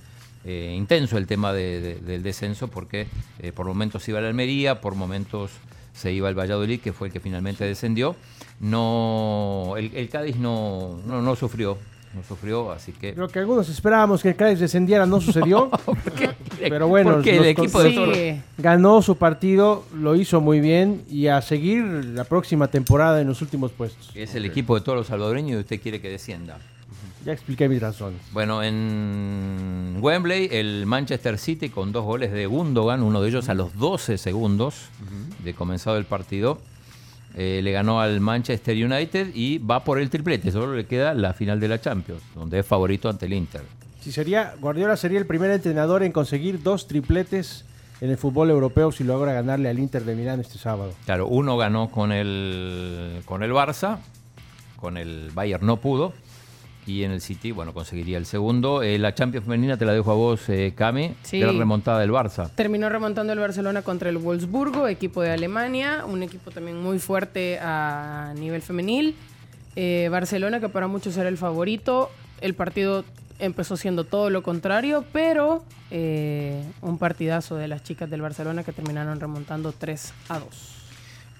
eh, 0.44 0.74
intenso 0.76 1.18
el 1.18 1.26
tema 1.26 1.52
de- 1.52 1.80
de- 1.80 1.94
del 2.00 2.22
descenso 2.22 2.68
porque 2.68 3.06
eh, 3.40 3.52
por 3.52 3.66
momentos 3.66 4.08
iba 4.08 4.18
el 4.18 4.24
Almería, 4.26 4.80
por 4.80 4.94
momentos 4.94 5.50
se 5.92 6.12
iba 6.12 6.28
el 6.30 6.38
Valladolid, 6.38 6.80
que 6.80 6.92
fue 6.92 7.08
el 7.08 7.12
que 7.12 7.20
finalmente 7.20 7.64
descendió. 7.64 8.16
No, 8.60 9.74
el, 9.76 10.08
Cádiz 10.08 10.36
no, 10.36 10.98
no 11.20 11.36
sufrió, 11.36 11.76
no 12.14 12.22
sufrió, 12.22 12.70
así 12.70 12.92
que 12.92 13.14
Lo 13.14 13.28
que 13.28 13.38
algunos 13.38 13.68
esperábamos 13.68 14.22
que 14.22 14.30
el 14.30 14.36
Cádiz 14.36 14.58
descendiera 14.58 15.06
no 15.06 15.20
sucedió. 15.20 15.70
Pero 16.60 16.88
bueno, 16.88 17.14
Porque 17.14 17.36
el 17.36 17.46
equipo 17.46 17.82
de 17.82 18.40
ganó 18.58 19.02
su 19.02 19.16
partido, 19.16 19.84
lo 19.94 20.14
hizo 20.14 20.40
muy 20.40 20.60
bien 20.60 21.02
y 21.10 21.28
a 21.28 21.40
seguir 21.42 21.84
la 21.84 22.24
próxima 22.24 22.68
temporada 22.68 23.20
en 23.20 23.28
los 23.28 23.42
últimos 23.42 23.72
puestos. 23.72 24.10
es 24.14 24.34
el 24.34 24.44
equipo 24.44 24.74
de 24.74 24.82
todos 24.82 24.98
los 24.98 25.06
salvadoreños 25.06 25.52
y 25.52 25.56
usted 25.56 25.80
quiere 25.80 26.00
que 26.00 26.08
descienda. 26.08 26.58
Ya 27.24 27.32
expliqué 27.32 27.68
mis 27.68 27.80
razones. 27.80 28.20
Bueno, 28.32 28.64
en 28.64 29.98
Wembley, 30.00 30.48
el 30.50 30.86
Manchester 30.86 31.38
City 31.38 31.68
con 31.68 31.92
dos 31.92 32.04
goles 32.04 32.32
de 32.32 32.46
Gundogan, 32.46 33.02
uno 33.02 33.22
de 33.22 33.28
ellos 33.28 33.48
a 33.48 33.54
los 33.54 33.76
12 33.76 34.18
segundos 34.18 34.88
de 35.44 35.54
comenzado 35.54 35.98
el 35.98 36.04
partido, 36.04 36.58
eh, 37.34 37.60
le 37.62 37.72
ganó 37.72 38.00
al 38.00 38.20
Manchester 38.20 38.76
United 38.76 39.34
y 39.34 39.58
va 39.58 39.84
por 39.84 39.98
el 39.98 40.10
triplete. 40.10 40.50
Solo 40.50 40.74
le 40.74 40.86
queda 40.86 41.14
la 41.14 41.32
final 41.32 41.60
de 41.60 41.68
la 41.68 41.80
Champions, 41.80 42.22
donde 42.34 42.58
es 42.58 42.66
favorito 42.66 43.08
ante 43.08 43.26
el 43.26 43.32
Inter. 43.32 43.62
Si 44.00 44.12
sería, 44.12 44.54
Guardiola 44.60 44.96
sería 44.96 45.18
el 45.18 45.26
primer 45.26 45.50
entrenador 45.50 46.02
en 46.02 46.12
conseguir 46.12 46.62
dos 46.62 46.88
tripletes 46.88 47.64
en 48.00 48.10
el 48.10 48.18
fútbol 48.18 48.50
europeo 48.50 48.90
si 48.90 49.04
logra 49.04 49.32
ganarle 49.32 49.68
al 49.68 49.78
Inter 49.78 50.04
de 50.04 50.16
Milán 50.16 50.40
este 50.40 50.58
sábado. 50.58 50.92
Claro, 51.04 51.28
uno 51.28 51.56
ganó 51.56 51.88
con 51.88 52.10
el, 52.10 53.22
con 53.24 53.44
el 53.44 53.52
Barça, 53.52 53.98
con 54.76 54.96
el 54.96 55.30
Bayern 55.32 55.64
no 55.64 55.76
pudo, 55.76 56.12
y 56.86 57.04
en 57.04 57.12
el 57.12 57.20
City, 57.20 57.52
bueno, 57.52 57.72
conseguiría 57.72 58.18
el 58.18 58.26
segundo. 58.26 58.82
Eh, 58.82 58.98
la 58.98 59.14
Champions 59.14 59.44
Femenina 59.46 59.76
te 59.76 59.84
la 59.84 59.92
dejo 59.92 60.10
a 60.10 60.14
vos, 60.14 60.48
eh, 60.48 60.72
Cami, 60.76 61.14
Sí. 61.22 61.38
de 61.38 61.46
la 61.46 61.52
remontada 61.52 62.00
del 62.00 62.10
Barça. 62.10 62.50
Terminó 62.54 62.88
remontando 62.88 63.32
el 63.32 63.38
Barcelona 63.38 63.82
contra 63.82 64.08
el 64.10 64.18
Wolfsburgo, 64.18 64.88
equipo 64.88 65.22
de 65.22 65.30
Alemania, 65.30 66.04
un 66.06 66.22
equipo 66.22 66.50
también 66.50 66.82
muy 66.82 66.98
fuerte 66.98 67.58
a 67.60 68.32
nivel 68.36 68.62
femenil. 68.62 69.14
Eh, 69.76 70.08
Barcelona, 70.10 70.60
que 70.60 70.68
para 70.68 70.86
muchos 70.88 71.16
era 71.16 71.28
el 71.28 71.38
favorito, 71.38 72.10
el 72.40 72.54
partido 72.54 73.04
empezó 73.38 73.76
siendo 73.76 74.04
todo 74.04 74.28
lo 74.30 74.42
contrario, 74.42 75.04
pero 75.12 75.64
eh, 75.90 76.62
un 76.80 76.98
partidazo 76.98 77.56
de 77.56 77.68
las 77.68 77.82
chicas 77.82 78.08
del 78.10 78.20
Barcelona 78.22 78.64
que 78.64 78.72
terminaron 78.72 79.18
remontando 79.20 79.72
3 79.72 80.12
a 80.28 80.38
2. 80.38 80.78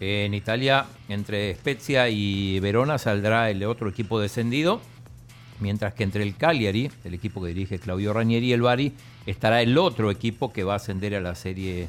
En 0.01 0.35
Italia, 0.35 0.87
entre 1.09 1.55
Spezia 1.55 2.09
y 2.09 2.59
Verona, 2.61 2.99
saldrá 2.99 3.51
el 3.51 3.63
otro 3.65 3.89
equipo 3.89 4.19
descendido, 4.19 4.81
mientras 5.63 5.95
que 5.95 6.03
entre 6.03 6.23
el 6.25 6.37
Cagliari, 6.37 6.91
el 7.05 7.15
equipo 7.15 7.41
que 7.41 7.49
dirige 7.49 7.79
Claudio 7.79 8.13
Ranieri, 8.13 8.49
y 8.49 8.53
el 8.53 8.61
Bari, 8.61 8.93
estará 9.25 9.63
el 9.63 9.79
otro 9.79 10.11
equipo 10.11 10.53
que 10.53 10.65
va 10.65 10.75
a 10.75 10.77
ascender 10.77 11.15
a 11.15 11.21
la 11.21 11.35
Serie, 11.35 11.89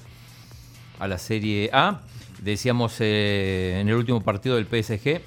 a 1.00 1.08
la 1.08 1.18
serie 1.18 1.70
A. 1.74 2.00
Decíamos 2.42 2.98
eh, 3.00 3.80
en 3.82 3.90
el 3.90 3.96
último 3.96 4.22
partido 4.22 4.56
del 4.56 4.66
PSG, 4.68 5.22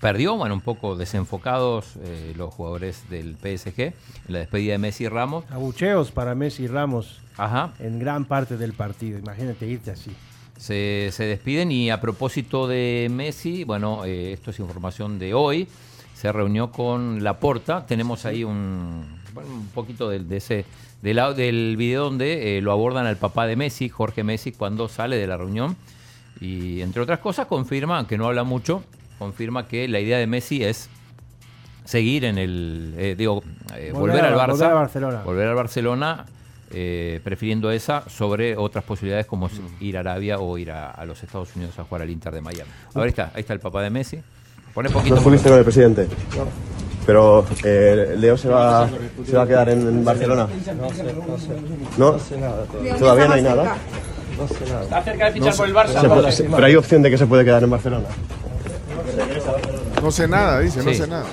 perdió, 0.00 0.36
bueno, 0.36 0.54
un 0.54 0.60
poco 0.60 0.96
desenfocados 0.96 1.96
eh, 2.02 2.32
los 2.36 2.52
jugadores 2.52 3.08
del 3.10 3.36
PSG 3.36 3.80
en 3.80 3.94
la 4.28 4.38
despedida 4.40 4.72
de 4.72 4.78
Messi 4.78 5.04
y 5.04 5.08
Ramos. 5.08 5.44
Abucheos 5.50 6.10
para 6.10 6.34
Messi 6.34 6.64
y 6.64 6.66
Ramos 6.66 7.20
Ajá. 7.36 7.72
en 7.78 7.98
gran 7.98 8.24
parte 8.24 8.56
del 8.56 8.72
partido. 8.72 9.18
Imagínate 9.18 9.66
irte 9.66 9.90
así. 9.90 10.10
se, 10.56 11.10
se 11.12 11.24
despiden 11.24 11.70
y 11.70 11.90
a 11.90 12.00
propósito 12.00 12.66
de 12.66 13.08
Messi, 13.10 13.64
bueno, 13.64 14.04
eh, 14.04 14.32
esto 14.32 14.50
es 14.50 14.58
información 14.58 15.18
de 15.18 15.34
hoy, 15.34 15.68
se 16.20 16.30
reunió 16.32 16.70
con 16.70 17.24
Laporta, 17.24 17.86
tenemos 17.86 18.26
ahí 18.26 18.44
un, 18.44 19.06
bueno, 19.32 19.48
un 19.54 19.68
poquito 19.68 20.10
del, 20.10 20.28
de 20.28 20.36
ese, 20.36 20.66
del, 21.00 21.18
del 21.34 21.78
video 21.78 22.04
donde 22.04 22.58
eh, 22.58 22.60
lo 22.60 22.72
abordan 22.72 23.06
al 23.06 23.16
papá 23.16 23.46
de 23.46 23.56
Messi, 23.56 23.88
Jorge 23.88 24.22
Messi, 24.22 24.52
cuando 24.52 24.86
sale 24.88 25.16
de 25.16 25.26
la 25.26 25.38
reunión 25.38 25.76
y 26.38 26.82
entre 26.82 27.00
otras 27.00 27.20
cosas 27.20 27.46
confirma, 27.46 27.96
aunque 27.96 28.18
no 28.18 28.26
habla 28.26 28.44
mucho, 28.44 28.84
confirma 29.18 29.66
que 29.66 29.88
la 29.88 29.98
idea 29.98 30.18
de 30.18 30.26
Messi 30.26 30.62
es 30.62 30.90
seguir 31.86 32.26
en 32.26 32.36
el, 32.36 32.94
eh, 32.98 33.14
digo, 33.16 33.42
eh, 33.74 33.90
Volver 33.94 34.22
al 34.22 34.34
Barça, 34.34 34.48
volver 34.48 34.70
a 34.70 34.74
Barcelona. 34.74 35.22
volver 35.22 35.48
al 35.48 35.54
Barcelona, 35.54 36.26
eh, 36.70 37.20
prefiriendo 37.24 37.70
esa 37.70 38.06
sobre 38.10 38.58
otras 38.58 38.84
posibilidades 38.84 39.24
como 39.24 39.46
es 39.46 39.54
ir 39.80 39.96
a 39.96 40.00
Arabia 40.00 40.38
o 40.38 40.58
ir 40.58 40.70
a, 40.70 40.90
a 40.90 41.06
los 41.06 41.22
Estados 41.22 41.56
Unidos 41.56 41.78
a 41.78 41.84
jugar 41.84 42.02
al 42.02 42.10
Inter 42.10 42.34
de 42.34 42.42
Miami. 42.42 42.70
Ahí 42.94 43.08
está, 43.08 43.32
ahí 43.34 43.40
está 43.40 43.54
el 43.54 43.60
papá 43.60 43.80
de 43.82 43.88
Messi. 43.88 44.20
Pone 44.74 44.88
poquito. 44.90 45.14
No 45.14 45.18
estuviste 45.20 45.48
con 45.48 45.58
el 45.58 45.64
presidente. 45.64 46.06
Pero 47.06 47.44
eh, 47.64 48.14
Leo 48.18 48.36
se 48.36 48.48
va, 48.48 48.88
se 49.26 49.36
va 49.36 49.42
a 49.42 49.46
quedar 49.46 49.68
en, 49.70 49.80
en 49.80 50.04
Barcelona. 50.04 50.46
No 50.46 50.90
sé, 50.90 51.04
no 51.04 51.38
sé. 51.38 51.48
¿No? 51.98 52.18
sé 52.18 52.36
nada 52.38 52.64
Todavía 52.98 53.26
no 53.26 53.34
hay 53.34 53.42
nada. 53.42 53.76
No 54.38 54.46
sé 54.48 54.64
nada. 54.68 54.82
Está 54.82 55.02
cerca 55.02 55.24
de 55.26 55.32
fichar 55.32 55.56
por 55.56 55.66
el 55.68 55.74
Barça. 55.74 56.00
Se 56.00 56.08
puede- 56.08 56.54
pero 56.54 56.66
hay 56.66 56.76
opción 56.76 57.02
de 57.02 57.10
que 57.10 57.18
se 57.18 57.26
puede 57.26 57.44
quedar 57.44 57.62
en 57.64 57.70
Barcelona. 57.70 58.06
No 60.02 60.10
sé 60.10 60.28
nada, 60.28 60.60
dice, 60.60 60.82
no 60.82 60.94
sé 60.94 61.06
nada. 61.06 61.24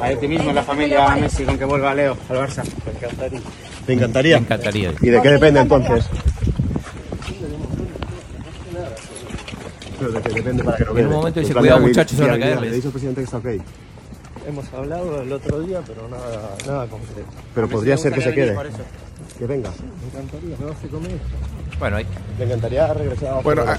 A 0.00 0.08
ti 0.10 0.28
mismo, 0.28 0.52
la 0.52 0.62
familia 0.62 1.08
Messi, 1.16 1.44
con 1.44 1.56
que 1.58 1.64
vuelva 1.64 1.94
Leo 1.94 2.16
al 2.28 2.36
Barça. 2.36 2.62
Me 2.84 2.92
encantaría. 2.92 3.40
¿Te 3.86 3.92
encantaría? 3.94 4.36
Me 4.38 4.44
encantaría. 4.44 4.92
¿Y 5.00 5.08
de 5.08 5.22
qué 5.22 5.28
depende 5.30 5.60
entonces? 5.60 6.04
Pero 10.02 10.12
de 10.14 10.22
qué 10.22 10.34
depende 10.34 10.64
para 10.64 10.76
que 10.76 10.84
no 10.84 10.98
En 10.98 11.06
un 11.06 11.12
momento 11.12 11.40
dice, 11.40 11.54
cuidado 11.54 11.80
muchachos, 11.80 12.16
se 12.16 12.24
van 12.24 12.34
a 12.34 12.38
caer. 12.38 12.60
Le 12.60 12.70
dice 12.72 12.88
al 12.88 12.92
presidente 12.92 13.20
que 13.20 13.24
está 13.24 13.38
ok. 13.38 13.46
Hemos 14.48 14.72
hablado 14.74 15.22
el 15.22 15.32
otro 15.32 15.60
día, 15.60 15.80
pero 15.86 16.08
nada, 16.08 16.56
nada 16.66 16.86
concreto. 16.88 17.30
Pero 17.54 17.68
podría 17.68 17.96
ser 17.96 18.12
que 18.12 18.20
se 18.20 18.34
quede. 18.34 18.56
Que 19.38 19.46
venga. 19.46 19.70
Me 19.70 20.08
encantaría, 20.08 20.56
no 20.58 20.80
sé 20.80 20.88
cómo 20.88 21.06
es. 21.06 21.78
Bueno, 21.78 21.96
ahí. 21.96 22.06
¿Te 22.36 22.44
encantaría 22.44 22.92
regresar 22.92 23.28
a 23.28 23.40
Bueno, 23.40 23.62
ah, 23.64 23.78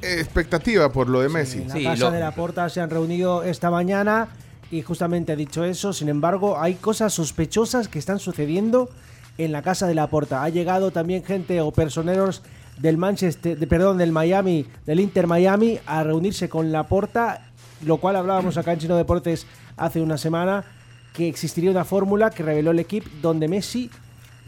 expectativa 0.00 0.90
por 0.90 1.10
lo 1.10 1.20
de 1.20 1.28
Messi. 1.28 1.58
En 1.58 1.84
la 1.84 1.90
casa 1.90 2.10
de 2.10 2.20
la 2.20 2.34
Porta 2.34 2.68
se 2.70 2.80
han 2.80 2.88
reunido 2.88 3.42
esta 3.42 3.70
mañana 3.70 4.28
y 4.70 4.80
justamente 4.80 5.32
ha 5.32 5.36
dicho 5.36 5.64
eso. 5.64 5.92
Sin 5.92 6.08
embargo, 6.08 6.58
hay 6.58 6.74
cosas 6.76 7.12
sospechosas 7.12 7.88
que 7.88 7.98
están 7.98 8.18
sucediendo 8.18 8.88
en 9.36 9.52
la 9.52 9.60
casa 9.60 9.86
de 9.86 9.94
la 9.94 10.06
Porta. 10.06 10.42
Ha 10.42 10.48
llegado 10.48 10.90
también 10.92 11.22
gente 11.24 11.60
o 11.60 11.70
personeros 11.72 12.42
del 12.80 12.96
Manchester, 12.96 13.58
de, 13.58 13.66
perdón, 13.66 13.98
del 13.98 14.12
Miami, 14.12 14.66
del 14.86 15.00
Inter 15.00 15.26
Miami 15.26 15.78
a 15.86 16.02
reunirse 16.02 16.48
con 16.48 16.72
la 16.72 16.84
Porta, 16.88 17.50
lo 17.84 17.98
cual 17.98 18.16
hablábamos 18.16 18.56
acá 18.56 18.72
en 18.72 18.78
Chino 18.78 18.96
Deportes 18.96 19.46
hace 19.76 20.00
una 20.00 20.16
semana 20.18 20.64
que 21.12 21.28
existiría 21.28 21.70
una 21.70 21.84
fórmula 21.84 22.30
que 22.30 22.42
reveló 22.42 22.70
el 22.70 22.78
equipo 22.78 23.08
donde 23.20 23.48
Messi 23.48 23.90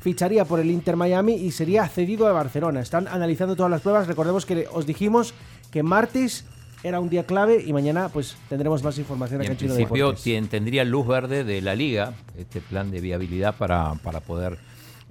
ficharía 0.00 0.44
por 0.44 0.60
el 0.60 0.70
Inter 0.70 0.96
Miami 0.96 1.34
y 1.34 1.50
sería 1.52 1.86
cedido 1.88 2.26
a 2.26 2.32
Barcelona. 2.32 2.80
Están 2.80 3.06
analizando 3.08 3.54
todas 3.54 3.70
las 3.70 3.82
pruebas. 3.82 4.06
Recordemos 4.06 4.46
que 4.46 4.66
os 4.72 4.86
dijimos 4.86 5.34
que 5.70 5.82
martes 5.82 6.44
era 6.82 6.98
un 6.98 7.08
día 7.08 7.24
clave 7.24 7.62
y 7.64 7.72
mañana 7.72 8.08
pues 8.08 8.36
tendremos 8.48 8.82
más 8.82 8.98
información 8.98 9.40
Y 9.42 9.44
acá 9.44 9.52
en 9.52 9.58
principio 9.58 10.14
tien- 10.14 10.48
tendría 10.48 10.84
luz 10.84 11.06
verde 11.06 11.44
de 11.44 11.60
la 11.62 11.74
liga, 11.76 12.14
este 12.36 12.60
plan 12.60 12.90
de 12.90 13.00
viabilidad 13.00 13.54
para, 13.56 13.94
para 14.02 14.18
poder 14.20 14.58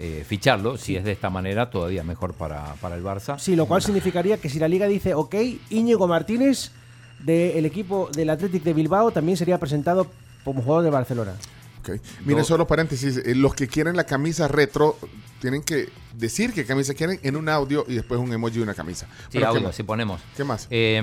eh, 0.03 0.25
ficharlo. 0.27 0.77
Si 0.77 0.95
es 0.95 1.03
de 1.03 1.11
esta 1.11 1.29
manera, 1.29 1.69
todavía 1.69 2.03
mejor 2.03 2.33
para, 2.33 2.73
para 2.81 2.95
el 2.95 3.03
Barça. 3.03 3.37
Sí, 3.37 3.55
lo 3.55 3.67
cual 3.67 3.83
significaría 3.83 4.37
que 4.37 4.49
si 4.49 4.57
la 4.57 4.67
liga 4.67 4.87
dice 4.87 5.13
ok, 5.13 5.35
Íñigo 5.69 6.07
Martínez 6.07 6.71
del 7.19 7.65
equipo 7.67 8.09
del 8.15 8.31
Athletic 8.31 8.63
de 8.63 8.73
Bilbao 8.73 9.11
también 9.11 9.37
sería 9.37 9.59
presentado 9.59 10.07
como 10.43 10.63
jugador 10.63 10.83
de 10.85 10.89
Barcelona. 10.89 11.33
Ok. 11.81 12.01
Miren, 12.25 12.43
solo 12.43 12.65
paréntesis. 12.65 13.17
eh, 13.17 13.35
los 13.35 13.53
que 13.53 13.67
quieren 13.67 13.95
la 13.95 14.05
camisa 14.05 14.47
retro 14.47 14.97
tienen 15.41 15.63
que 15.63 15.89
decir 16.13 16.53
qué 16.53 16.65
camisa 16.65 16.93
quieren 16.93 17.19
en 17.23 17.35
un 17.35 17.49
audio 17.49 17.83
y 17.87 17.95
después 17.95 18.19
un 18.21 18.31
emoji 18.31 18.57
de 18.57 18.63
una 18.63 18.73
camisa. 18.75 19.07
Sí, 19.23 19.39
Pero, 19.39 19.51
¿qué 19.53 19.57
audio, 19.57 19.71
si 19.73 19.83
ponemos. 19.83 20.21
¿Qué 20.37 20.43
más? 20.43 20.67
Eh, 20.69 20.97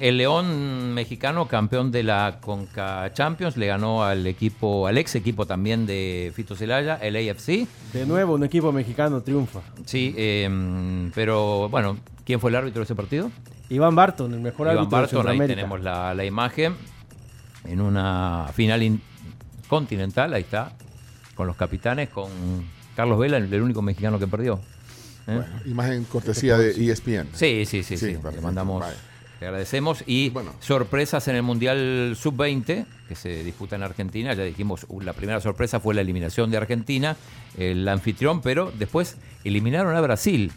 el 0.00 0.16
León 0.16 0.94
mexicano, 0.94 1.46
campeón 1.46 1.92
de 1.92 2.02
la 2.02 2.38
Conca 2.40 3.12
Champions, 3.12 3.56
le 3.56 3.66
ganó 3.66 4.02
al 4.02 4.26
equipo, 4.26 4.86
al 4.86 4.96
ex 4.98 5.14
equipo 5.14 5.46
también 5.46 5.84
de 5.86 6.32
Fito 6.34 6.56
Celaya, 6.56 6.96
el 6.96 7.14
AFC. 7.16 7.66
De 7.92 8.06
nuevo, 8.06 8.34
un 8.34 8.44
equipo 8.44 8.72
mexicano 8.72 9.20
triunfa. 9.20 9.60
Sí, 9.84 10.14
eh, 10.16 11.10
pero 11.14 11.68
bueno, 11.68 11.98
¿quién 12.24 12.40
fue 12.40 12.50
el 12.50 12.56
árbitro 12.56 12.80
de 12.80 12.84
ese 12.84 12.94
partido? 12.94 13.30
Iván 13.68 13.94
Barton, 13.94 14.32
el 14.34 14.40
mejor 14.40 14.66
Iván 14.68 14.78
árbitro 14.78 14.96
de 14.96 15.02
Barton, 15.02 15.18
ahí 15.18 15.22
Centroamérica. 15.38 15.56
tenemos 15.56 15.80
la, 15.82 16.14
la 16.14 16.24
imagen 16.24 16.74
en 17.64 17.80
una 17.80 18.48
final 18.54 18.82
in- 18.82 19.02
continental, 19.68 20.32
ahí 20.34 20.42
está, 20.42 20.72
con 21.34 21.46
los 21.46 21.56
capitanes, 21.56 22.08
con 22.08 22.28
Carlos 23.00 23.18
Vela, 23.18 23.38
el, 23.38 23.62
único 23.62 23.80
mexicano 23.80 24.18
que 24.18 24.26
perdió. 24.26 24.60
¿Eh? 25.26 25.34
Bueno, 25.36 25.46
imagen 25.64 26.04
cortesía 26.04 26.58
de 26.58 26.72
E 26.72 26.92
ESPN. 26.92 27.28
Sí, 27.32 27.64
sí, 27.64 27.82
sí, 27.82 27.96
sí. 27.96 28.18
Le 28.22 28.40
mandamos, 28.42 28.78
Vale. 28.78 28.94
le 29.40 29.46
agradecemos. 29.46 30.04
Y 30.06 30.30
sorpresas 30.60 31.26
en 31.28 31.36
el 31.36 31.42
Mundial 31.42 32.14
Sub-20, 32.14 32.84
que 33.08 33.14
se 33.14 33.42
disputa 33.42 33.76
en 33.76 33.84
Argentina. 33.84 34.34
Ya 34.34 34.44
dijimos, 34.44 34.84
uh, 34.88 35.00
la 35.00 35.14
primera 35.14 35.40
sorpresa 35.40 35.80
fue 35.80 35.94
la 35.94 36.02
eliminación 36.02 36.50
de 36.50 36.58
Argentina, 36.58 37.16
el 37.56 37.88
anfitrión, 37.88 38.42
pero 38.42 38.70
después 38.78 39.16
eliminaron 39.44 39.96
a 39.96 40.00
Brasil. 40.02 40.52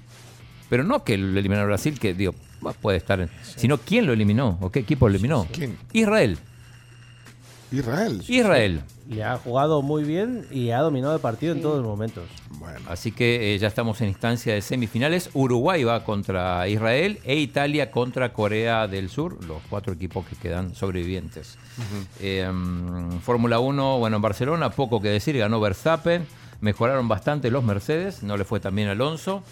Pero 0.69 0.83
no 0.83 1.05
que 1.05 1.17
lo 1.17 1.39
eliminaron 1.39 1.63
a 1.63 1.67
Brasil, 1.67 1.97
que 1.97 2.13
digo, 2.13 2.35
puede 2.81 2.97
estar, 2.97 3.21
en- 3.21 3.29
sino 3.55 3.77
quién 3.77 4.05
lo 4.05 4.11
eliminó 4.11 4.57
o 4.59 4.69
qué 4.69 4.79
equipo 4.79 5.07
lo 5.07 5.13
eliminó. 5.15 5.47
¿Quién? 5.49 5.77
Israel. 5.93 6.37
Israel. 7.71 8.21
Israel. 8.27 8.81
Le 9.07 9.23
ha 9.23 9.37
jugado 9.37 9.81
muy 9.81 10.03
bien 10.03 10.45
y 10.49 10.69
ha 10.71 10.79
dominado 10.79 11.13
el 11.13 11.19
partido 11.19 11.53
en 11.53 11.61
todos 11.61 11.77
los 11.77 11.85
momentos. 11.85 12.23
Así 12.87 13.11
que 13.11 13.53
eh, 13.53 13.57
ya 13.59 13.67
estamos 13.67 13.99
en 14.01 14.09
instancia 14.09 14.53
de 14.53 14.61
semifinales. 14.61 15.29
Uruguay 15.33 15.83
va 15.83 16.03
contra 16.03 16.67
Israel 16.67 17.19
e 17.25 17.35
Italia 17.35 17.91
contra 17.91 18.31
Corea 18.31 18.87
del 18.87 19.09
Sur, 19.09 19.43
los 19.45 19.61
cuatro 19.69 19.93
equipos 19.93 20.25
que 20.25 20.35
quedan 20.35 20.73
sobrevivientes. 20.73 21.57
Eh, 22.21 22.49
mm, 22.49 23.19
Fórmula 23.19 23.59
1, 23.59 23.99
bueno, 23.99 24.15
en 24.15 24.21
Barcelona, 24.21 24.69
poco 24.69 25.01
que 25.01 25.09
decir, 25.09 25.37
ganó 25.37 25.59
Verstappen, 25.59 26.25
mejoraron 26.61 27.07
bastante 27.07 27.51
los 27.51 27.63
Mercedes, 27.63 28.23
no 28.23 28.37
le 28.37 28.45
fue 28.45 28.59
tan 28.59 28.75
bien 28.75 28.87
Alonso. 28.87 29.43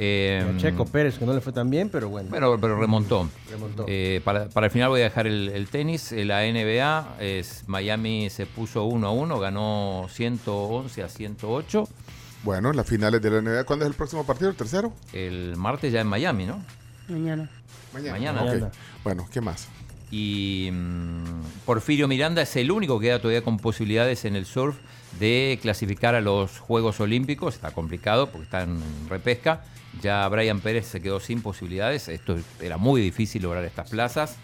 Eh, 0.00 0.54
Checo 0.58 0.84
Pérez, 0.86 1.18
que 1.18 1.26
no 1.26 1.32
le 1.34 1.40
fue 1.40 1.52
tan 1.52 1.70
bien, 1.70 1.88
pero 1.90 2.08
bueno. 2.08 2.30
bueno, 2.30 2.56
pero 2.60 2.78
remontó. 2.78 3.28
Remontó. 3.50 3.84
Eh, 3.88 4.20
para, 4.24 4.48
para 4.48 4.66
el 4.66 4.70
final 4.70 4.90
voy 4.90 5.00
a 5.00 5.04
dejar 5.04 5.26
el, 5.26 5.48
el 5.48 5.68
tenis. 5.68 6.12
Eh, 6.12 6.24
La 6.24 6.42
NBA, 6.42 7.16
es, 7.18 7.64
Miami 7.66 8.30
se 8.30 8.46
puso 8.46 8.84
1 8.84 9.06
a 9.06 9.10
1, 9.10 9.38
ganó 9.40 10.06
111 10.08 11.02
a 11.02 11.08
108. 11.08 11.88
Bueno, 12.44 12.72
las 12.72 12.86
finales 12.86 13.20
de 13.20 13.30
la 13.30 13.40
NBA. 13.40 13.64
¿Cuándo 13.64 13.84
es 13.84 13.90
el 13.90 13.96
próximo 13.96 14.24
partido? 14.24 14.50
¿El 14.50 14.56
tercero? 14.56 14.92
El 15.12 15.56
martes 15.56 15.92
ya 15.92 16.00
en 16.00 16.06
Miami, 16.06 16.46
¿no? 16.46 16.62
Mañana. 17.08 17.50
Mañana. 17.92 18.12
Mañana. 18.12 18.40
Ok. 18.42 18.48
Mañana. 18.48 18.70
Bueno, 19.02 19.28
¿qué 19.32 19.40
más? 19.40 19.68
Y 20.10 20.70
mm, 20.72 21.64
Porfirio 21.66 22.06
Miranda 22.08 22.42
es 22.42 22.54
el 22.56 22.70
único 22.70 22.98
que 22.98 23.06
queda 23.06 23.18
todavía 23.18 23.42
con 23.42 23.58
posibilidades 23.58 24.24
en 24.24 24.36
el 24.36 24.46
surf 24.46 24.76
de 25.18 25.58
clasificar 25.60 26.14
a 26.14 26.20
los 26.20 26.58
Juegos 26.60 27.00
Olímpicos. 27.00 27.54
Está 27.56 27.72
complicado 27.72 28.30
porque 28.30 28.44
está 28.44 28.62
en 28.62 28.80
repesca. 29.08 29.64
Ya 30.02 30.28
Brian 30.28 30.60
Pérez 30.60 30.86
se 30.86 31.00
quedó 31.00 31.20
sin 31.20 31.42
posibilidades. 31.42 32.08
Esto 32.08 32.36
era 32.60 32.76
muy 32.76 33.00
difícil 33.00 33.42
lograr 33.42 33.64
estas 33.64 33.90
plazas. 33.90 34.36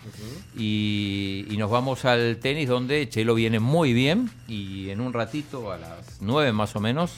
y, 0.57 1.47
y 1.49 1.57
nos 1.57 1.71
vamos 1.71 2.05
al 2.05 2.39
tenis 2.39 2.69
donde 2.69 3.09
Chelo 3.09 3.35
viene 3.35 3.61
muy 3.61 3.93
bien. 3.93 4.31
Y 4.49 4.91
en 4.91 5.01
un 5.01 5.13
ratito, 5.13 5.73
a 5.73 5.79
las 5.79 6.21
9 6.21 6.53
más 6.53 6.75
o 6.77 6.81
menos, 6.81 7.13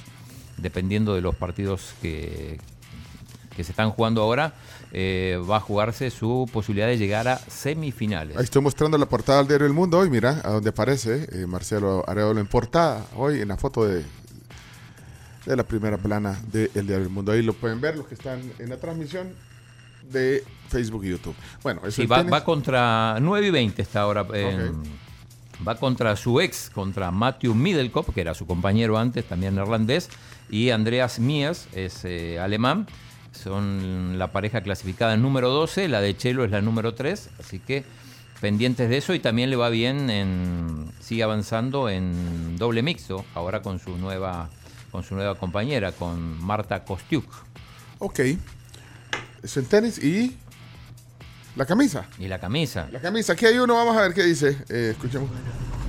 dependiendo 0.58 1.14
de 1.14 1.20
los 1.20 1.34
partidos 1.34 1.94
que, 2.02 2.58
que 3.56 3.64
se 3.64 3.72
están 3.72 3.90
jugando 3.90 4.22
ahora, 4.22 4.54
eh, 4.92 5.40
va 5.48 5.56
a 5.56 5.60
jugarse 5.60 6.10
su 6.10 6.48
posibilidad 6.52 6.86
de 6.86 6.98
llegar 6.98 7.26
a 7.26 7.38
semifinales. 7.38 8.36
Ahí 8.36 8.44
estoy 8.44 8.62
mostrando 8.62 8.98
la 8.98 9.06
portada 9.06 9.38
del 9.38 9.48
diario 9.48 9.66
El 9.66 9.72
Mundo 9.72 9.98
hoy, 9.98 10.10
mira, 10.10 10.40
a 10.44 10.50
donde 10.50 10.70
aparece 10.70 11.26
eh, 11.32 11.46
Marcelo 11.46 12.04
Arevalo 12.06 12.38
en 12.38 12.46
portada, 12.46 13.06
hoy 13.16 13.40
en 13.40 13.48
la 13.48 13.56
foto 13.56 13.84
de, 13.86 14.04
de 15.46 15.56
la 15.56 15.62
primera 15.62 15.96
plana 15.96 16.38
del 16.52 16.70
diario 16.72 17.04
El 17.04 17.10
Mundo. 17.10 17.32
Ahí 17.32 17.42
lo 17.42 17.54
pueden 17.54 17.80
ver 17.80 17.96
los 17.96 18.06
que 18.06 18.14
están 18.14 18.40
en 18.58 18.68
la 18.68 18.76
transmisión 18.76 19.28
de 20.10 20.44
Facebook 20.68 21.04
y 21.04 21.10
YouTube. 21.10 21.34
Bueno, 21.62 21.80
eso 21.84 21.92
Sí, 21.92 22.02
es 22.02 22.10
va, 22.10 22.22
va 22.22 22.44
contra 22.44 23.18
9 23.20 23.46
y 23.46 23.50
20 23.50 23.80
está 23.82 24.00
ahora. 24.02 24.26
eh, 24.34 24.72
Va 25.66 25.74
contra 25.76 26.14
su 26.16 26.38
ex, 26.42 26.68
contra 26.68 27.10
Matthew 27.10 27.54
Middelkop, 27.54 28.12
que 28.12 28.20
era 28.20 28.34
su 28.34 28.46
compañero 28.46 28.98
antes, 28.98 29.24
también 29.24 29.54
neerlandés, 29.54 30.10
y 30.50 30.68
Andreas 30.68 31.18
Mies, 31.18 31.68
es 31.72 32.04
eh, 32.04 32.38
alemán. 32.38 32.86
Son 33.32 34.18
la 34.18 34.32
pareja 34.32 34.60
clasificada 34.62 35.16
número 35.16 35.48
12, 35.48 35.88
la 35.88 36.02
de 36.02 36.14
Chelo 36.14 36.44
es 36.44 36.50
la 36.50 36.60
número 36.60 36.94
3, 36.94 37.30
así 37.40 37.58
que 37.58 37.84
pendientes 38.40 38.90
de 38.90 38.98
eso 38.98 39.14
y 39.14 39.18
también 39.18 39.48
le 39.48 39.56
va 39.56 39.70
bien 39.70 40.10
en 40.10 40.90
sigue 41.00 41.22
avanzando 41.22 41.88
en 41.88 42.56
doble 42.58 42.82
mixto, 42.82 43.24
ahora 43.34 43.62
con 43.62 43.78
su 43.78 43.96
nueva 43.96 44.50
con 44.96 45.04
su 45.04 45.14
nueva 45.14 45.34
compañera, 45.34 45.92
con 45.92 46.42
Marta 46.42 46.82
Kostiuk. 46.82 47.30
Ok. 47.98 48.20
Eso 49.42 49.60
en 49.60 49.66
tenis 49.66 50.02
y 50.02 50.34
la 51.54 51.66
camisa. 51.66 52.06
Y 52.18 52.28
la 52.28 52.38
camisa. 52.38 52.88
La 52.90 53.00
camisa, 53.00 53.34
aquí 53.34 53.44
hay 53.44 53.58
uno, 53.58 53.74
vamos 53.74 53.94
a 53.94 54.00
ver 54.00 54.14
qué 54.14 54.22
dice. 54.22 54.56
Eh, 54.70 54.92
escuchemos. 54.92 55.28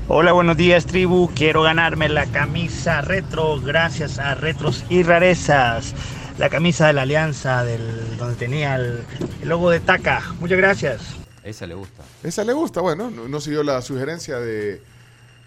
Hola, 0.09 0.33
buenos 0.33 0.57
días 0.57 0.85
tribu. 0.85 1.31
Quiero 1.33 1.61
ganarme 1.61 2.09
la 2.09 2.25
camisa 2.25 2.99
retro 2.99 3.61
gracias 3.61 4.19
a 4.19 4.35
Retros 4.35 4.83
y 4.89 5.03
Rarezas. 5.03 5.95
La 6.37 6.49
camisa 6.49 6.87
de 6.87 6.93
la 6.93 7.03
Alianza, 7.03 7.63
del, 7.63 8.17
donde 8.17 8.35
tenía 8.35 8.75
el, 8.75 9.05
el 9.41 9.47
logo 9.47 9.69
de 9.69 9.79
Taca. 9.79 10.21
Muchas 10.41 10.57
gracias. 10.57 11.01
Esa 11.45 11.65
le 11.65 11.75
gusta. 11.75 12.03
Esa 12.23 12.43
le 12.43 12.51
gusta, 12.51 12.81
bueno, 12.81 13.09
no, 13.09 13.29
no 13.29 13.39
siguió 13.39 13.63
la 13.63 13.81
sugerencia 13.81 14.37
de, 14.37 14.81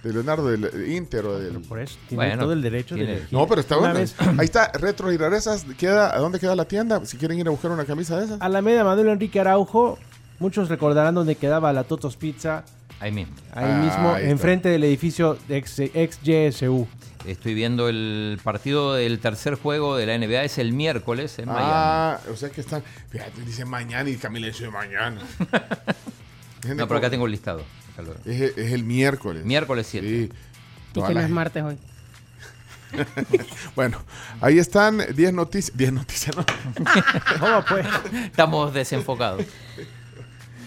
de 0.02 0.12
Leonardo 0.12 0.46
del 0.48 0.90
Inter 0.92 1.24
o 1.26 1.38
del... 1.38 1.60
Por 1.60 1.78
eso, 1.78 1.98
tiene 2.08 2.36
todo 2.38 2.52
el 2.52 2.62
derecho 2.62 2.94
de 2.94 3.02
elegir. 3.02 3.28
No, 3.30 3.46
pero 3.46 3.60
está 3.60 3.76
bueno. 3.76 3.94
vez- 3.94 4.14
Ahí 4.38 4.44
está, 4.46 4.72
Retro 4.72 5.12
y 5.12 5.16
Rarezas. 5.16 5.64
Queda, 5.78 6.14
¿A 6.14 6.18
dónde 6.18 6.38
queda 6.40 6.56
la 6.56 6.64
tienda? 6.64 7.04
Si 7.04 7.16
quieren 7.18 7.38
ir 7.38 7.46
a 7.46 7.50
buscar 7.50 7.70
una 7.70 7.84
camisa 7.84 8.18
de 8.18 8.24
esas. 8.26 8.40
Alameda 8.40 8.82
Manuel 8.84 9.08
Enrique 9.08 9.40
Araujo, 9.40 9.98
muchos 10.38 10.68
recordarán 10.68 11.14
donde 11.14 11.34
quedaba 11.36 11.72
la 11.72 11.84
Totos 11.84 12.16
Pizza. 12.16 12.64
Ahí 12.98 13.12
mismo. 13.12 13.34
Ahí 13.52 13.64
Ah, 13.68 13.76
mismo, 13.82 14.14
ahí 14.14 14.30
enfrente 14.30 14.68
del 14.68 14.84
edificio 14.84 15.38
de 15.48 15.56
ex, 15.58 15.78
ex 15.80 16.18
GSU. 16.22 16.86
Estoy 17.26 17.52
viendo 17.52 17.88
el 17.90 18.38
partido 18.42 18.94
del 18.94 19.18
tercer 19.20 19.54
juego 19.54 19.96
de 19.96 20.06
la 20.06 20.16
NBA, 20.18 20.44
es 20.44 20.56
el 20.58 20.72
miércoles 20.72 21.38
en 21.38 21.46
Miami. 21.46 21.64
Ah, 21.66 22.18
o 22.32 22.36
sea 22.36 22.48
que 22.48 22.62
están... 22.62 22.82
Fíjate, 23.10 23.42
dice 23.42 23.66
mañana 23.66 24.08
y 24.08 24.16
Camila 24.16 24.46
dice 24.46 24.68
mañana. 24.70 25.20
No, 26.76 26.86
pero 26.86 26.98
acá 26.98 27.08
tengo 27.08 27.24
el 27.24 27.32
listado. 27.32 27.62
Es, 28.24 28.56
es 28.56 28.72
el 28.72 28.84
miércoles. 28.84 29.44
Miércoles 29.44 29.86
7. 29.90 30.06
Y 30.06 30.30
Toda 30.92 31.08
que 31.08 31.14
no 31.14 31.20
es 31.20 31.30
martes 31.30 31.62
hoy. 31.62 31.78
bueno, 33.76 33.98
ahí 34.40 34.58
están 34.58 35.02
10 35.14 35.32
noticias. 35.32 35.76
10 35.76 35.92
noticias, 35.92 36.36
¿no? 36.36 36.44
¿Cómo 37.40 37.64
pues? 37.68 37.86
Estamos 38.24 38.74
desenfocados. 38.74 39.44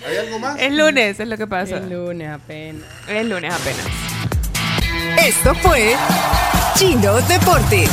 ¿Hay 0.06 0.18
algo 0.18 0.40
más? 0.40 0.60
Es 0.60 0.74
lunes, 0.74 1.20
es 1.20 1.28
lo 1.28 1.38
que 1.38 1.48
pasa. 1.48 1.78
El 1.78 1.90
lunes 1.90 2.30
apenas. 2.30 2.84
Es 3.08 3.26
lunes 3.26 3.54
apenas. 3.54 3.86
Esto 5.26 5.54
fue 5.56 5.96
Chino 6.76 7.22
Deportes. 7.22 7.90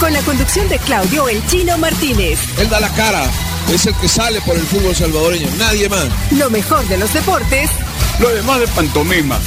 Con 0.00 0.12
la 0.12 0.20
conducción 0.22 0.68
de 0.68 0.78
Claudio 0.78 1.28
El 1.28 1.46
Chino 1.46 1.78
Martínez. 1.78 2.38
Él 2.58 2.68
da 2.68 2.80
la 2.80 2.88
cara, 2.90 3.24
es 3.72 3.86
el 3.86 3.94
que 3.96 4.08
sale 4.08 4.40
por 4.40 4.56
el 4.56 4.62
fútbol 4.62 4.94
salvadoreño, 4.94 5.48
nadie 5.58 5.88
más. 5.88 6.08
Lo 6.32 6.50
mejor 6.50 6.86
de 6.88 6.98
los 6.98 7.12
deportes 7.14 7.70
Lo 8.20 8.28
demás 8.30 8.60
de 8.60 8.68
pantomima. 8.68 9.38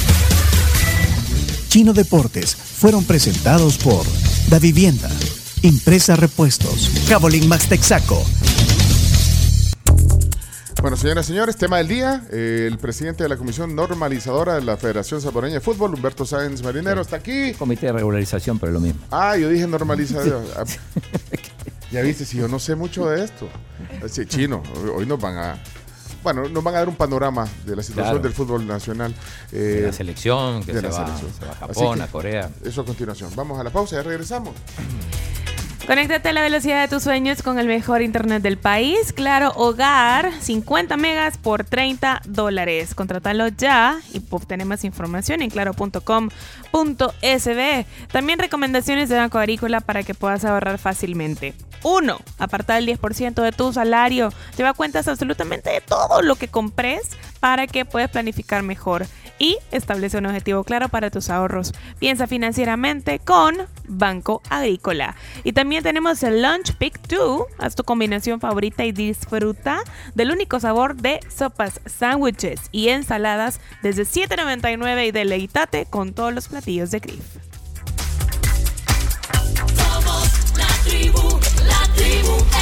Chino 1.68 1.92
Deportes 1.92 2.54
fueron 2.56 3.04
presentados 3.04 3.78
por 3.78 4.04
Da 4.48 4.58
Vivienda, 4.58 5.08
Impresa 5.62 6.16
Repuestos, 6.16 6.90
Cabolín 7.08 7.48
Max 7.48 7.68
Texaco, 7.68 8.24
Bueno, 10.80 10.96
señoras 10.96 11.26
y 11.26 11.28
señores, 11.28 11.56
tema 11.56 11.78
del 11.78 11.88
día. 11.88 12.24
Eh, 12.30 12.66
el 12.70 12.78
presidente 12.78 13.22
de 13.24 13.28
la 13.28 13.36
Comisión 13.36 13.74
Normalizadora 13.74 14.54
de 14.54 14.62
la 14.62 14.76
Federación 14.76 15.20
Salvadoreña 15.20 15.54
de 15.54 15.60
Fútbol, 15.60 15.94
Humberto 15.94 16.24
Sáenz 16.24 16.62
Marinero, 16.62 17.00
está 17.02 17.16
aquí. 17.16 17.52
Comité 17.54 17.86
de 17.86 17.92
regularización, 17.94 18.58
pero 18.58 18.72
lo 18.72 18.80
mismo. 18.80 19.00
Ah, 19.10 19.36
yo 19.36 19.48
dije 19.48 19.66
normalizador. 19.66 20.44
Ah, 20.56 20.64
ya 21.90 22.02
viste, 22.02 22.26
si 22.26 22.36
yo 22.36 22.48
no 22.48 22.58
sé 22.58 22.74
mucho 22.74 23.06
de 23.08 23.24
esto. 23.24 23.48
Sí, 24.10 24.26
chino, 24.26 24.62
hoy- 24.76 24.90
hoy 24.94 25.06
nos 25.06 25.18
van 25.18 25.38
a... 25.38 25.58
Bueno, 26.30 26.46
nos 26.46 26.62
van 26.62 26.74
a 26.74 26.78
dar 26.80 26.88
un 26.90 26.94
panorama 26.96 27.48
de 27.64 27.74
la 27.74 27.82
situación 27.82 28.04
Claro. 28.16 28.18
del 28.22 28.32
fútbol 28.34 28.66
nacional. 28.66 29.14
eh, 29.50 29.56
De 29.56 29.80
la 29.86 29.92
selección, 29.94 30.62
que 30.62 30.74
de 30.74 30.80
se 30.82 30.88
la 30.88 30.92
va- 30.92 31.06
selección. 31.06 31.32
se 31.32 31.46
va 31.46 31.52
a 31.52 31.54
Japón, 31.54 31.96
que 31.96 32.02
a 32.04 32.06
Corea. 32.08 32.50
Eso 32.62 32.82
a 32.82 32.84
continuación. 32.84 33.30
Vamos 33.34 33.58
a 33.58 33.64
la 33.64 33.70
pausa, 33.70 33.96
ya 33.96 34.02
regresamos. 34.02 34.52
Conéctate 35.88 36.28
a 36.28 36.32
la 36.34 36.42
velocidad 36.42 36.82
de 36.82 36.88
tus 36.88 37.02
sueños 37.02 37.42
con 37.42 37.58
el 37.58 37.66
mejor 37.66 38.02
internet 38.02 38.42
del 38.42 38.58
país. 38.58 39.14
Claro, 39.14 39.54
Hogar, 39.56 40.30
50 40.38 40.98
megas 40.98 41.38
por 41.38 41.64
30 41.64 42.20
dólares. 42.26 42.94
Contratalo 42.94 43.48
ya 43.48 43.98
y 44.12 44.20
obtener 44.28 44.66
más 44.66 44.84
información 44.84 45.40
en 45.40 45.48
claro.com.sb. 45.48 46.26
También 48.12 48.38
recomendaciones 48.38 49.08
de 49.08 49.16
Banco 49.16 49.38
Agrícola 49.38 49.80
para 49.80 50.02
que 50.02 50.12
puedas 50.12 50.44
ahorrar 50.44 50.76
fácilmente. 50.76 51.54
1. 51.82 52.18
Apartar 52.38 52.78
el 52.80 52.86
10% 52.86 53.40
de 53.40 53.52
tu 53.52 53.72
salario. 53.72 54.30
Lleva 54.58 54.74
cuentas 54.74 55.08
absolutamente 55.08 55.70
de 55.70 55.80
todo 55.80 56.20
lo 56.20 56.36
que 56.36 56.48
compres 56.48 57.08
para 57.40 57.66
que 57.66 57.86
puedas 57.86 58.10
planificar 58.10 58.62
mejor 58.62 59.06
y 59.38 59.58
establece 59.70 60.18
un 60.18 60.26
objetivo 60.26 60.64
claro 60.64 60.88
para 60.88 61.10
tus 61.10 61.30
ahorros. 61.30 61.72
Piensa 61.98 62.26
financieramente 62.26 63.18
con 63.18 63.56
Banco 63.86 64.42
Agrícola. 64.50 65.16
Y 65.44 65.52
también 65.52 65.82
tenemos 65.82 66.22
el 66.22 66.42
Lunch 66.42 66.74
Pick 66.76 67.00
2. 67.08 67.42
Haz 67.58 67.74
tu 67.74 67.84
combinación 67.84 68.40
favorita 68.40 68.84
y 68.84 68.92
disfruta 68.92 69.80
del 70.14 70.30
único 70.30 70.60
sabor 70.60 70.96
de 70.96 71.20
sopas, 71.34 71.80
sándwiches 71.86 72.60
y 72.72 72.88
ensaladas 72.88 73.60
desde 73.82 74.02
$7.99 74.02 75.08
y 75.08 75.10
deleitate 75.10 75.86
con 75.86 76.12
todos 76.12 76.34
los 76.34 76.48
platillos 76.48 76.90
de 76.90 77.00
Grif. 77.00 77.24
Somos 79.76 80.56
la 80.56 80.68
tribu, 80.84 81.40
la 81.66 81.94
tribu 81.94 82.57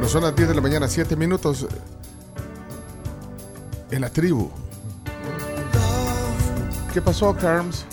Bueno, 0.00 0.12
son 0.12 0.22
las 0.22 0.34
10 0.34 0.48
de 0.48 0.54
la 0.54 0.62
mañana, 0.62 0.88
7 0.88 1.14
minutos. 1.14 1.66
En 3.90 4.00
la 4.00 4.08
tribu. 4.08 4.50
¿Qué 6.94 7.02
pasó, 7.02 7.36
Carms? 7.36 7.84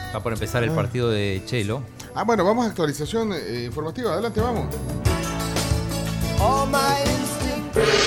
Está 0.06 0.22
por 0.22 0.34
empezar 0.34 0.62
el 0.62 0.72
partido 0.72 1.08
de 1.08 1.42
Chelo. 1.46 1.82
Ah, 2.14 2.24
bueno, 2.24 2.44
vamos 2.44 2.66
a 2.66 2.68
actualización 2.68 3.32
eh, 3.32 3.64
informativa. 3.64 4.12
Adelante, 4.12 4.42
vamos. 4.42 4.66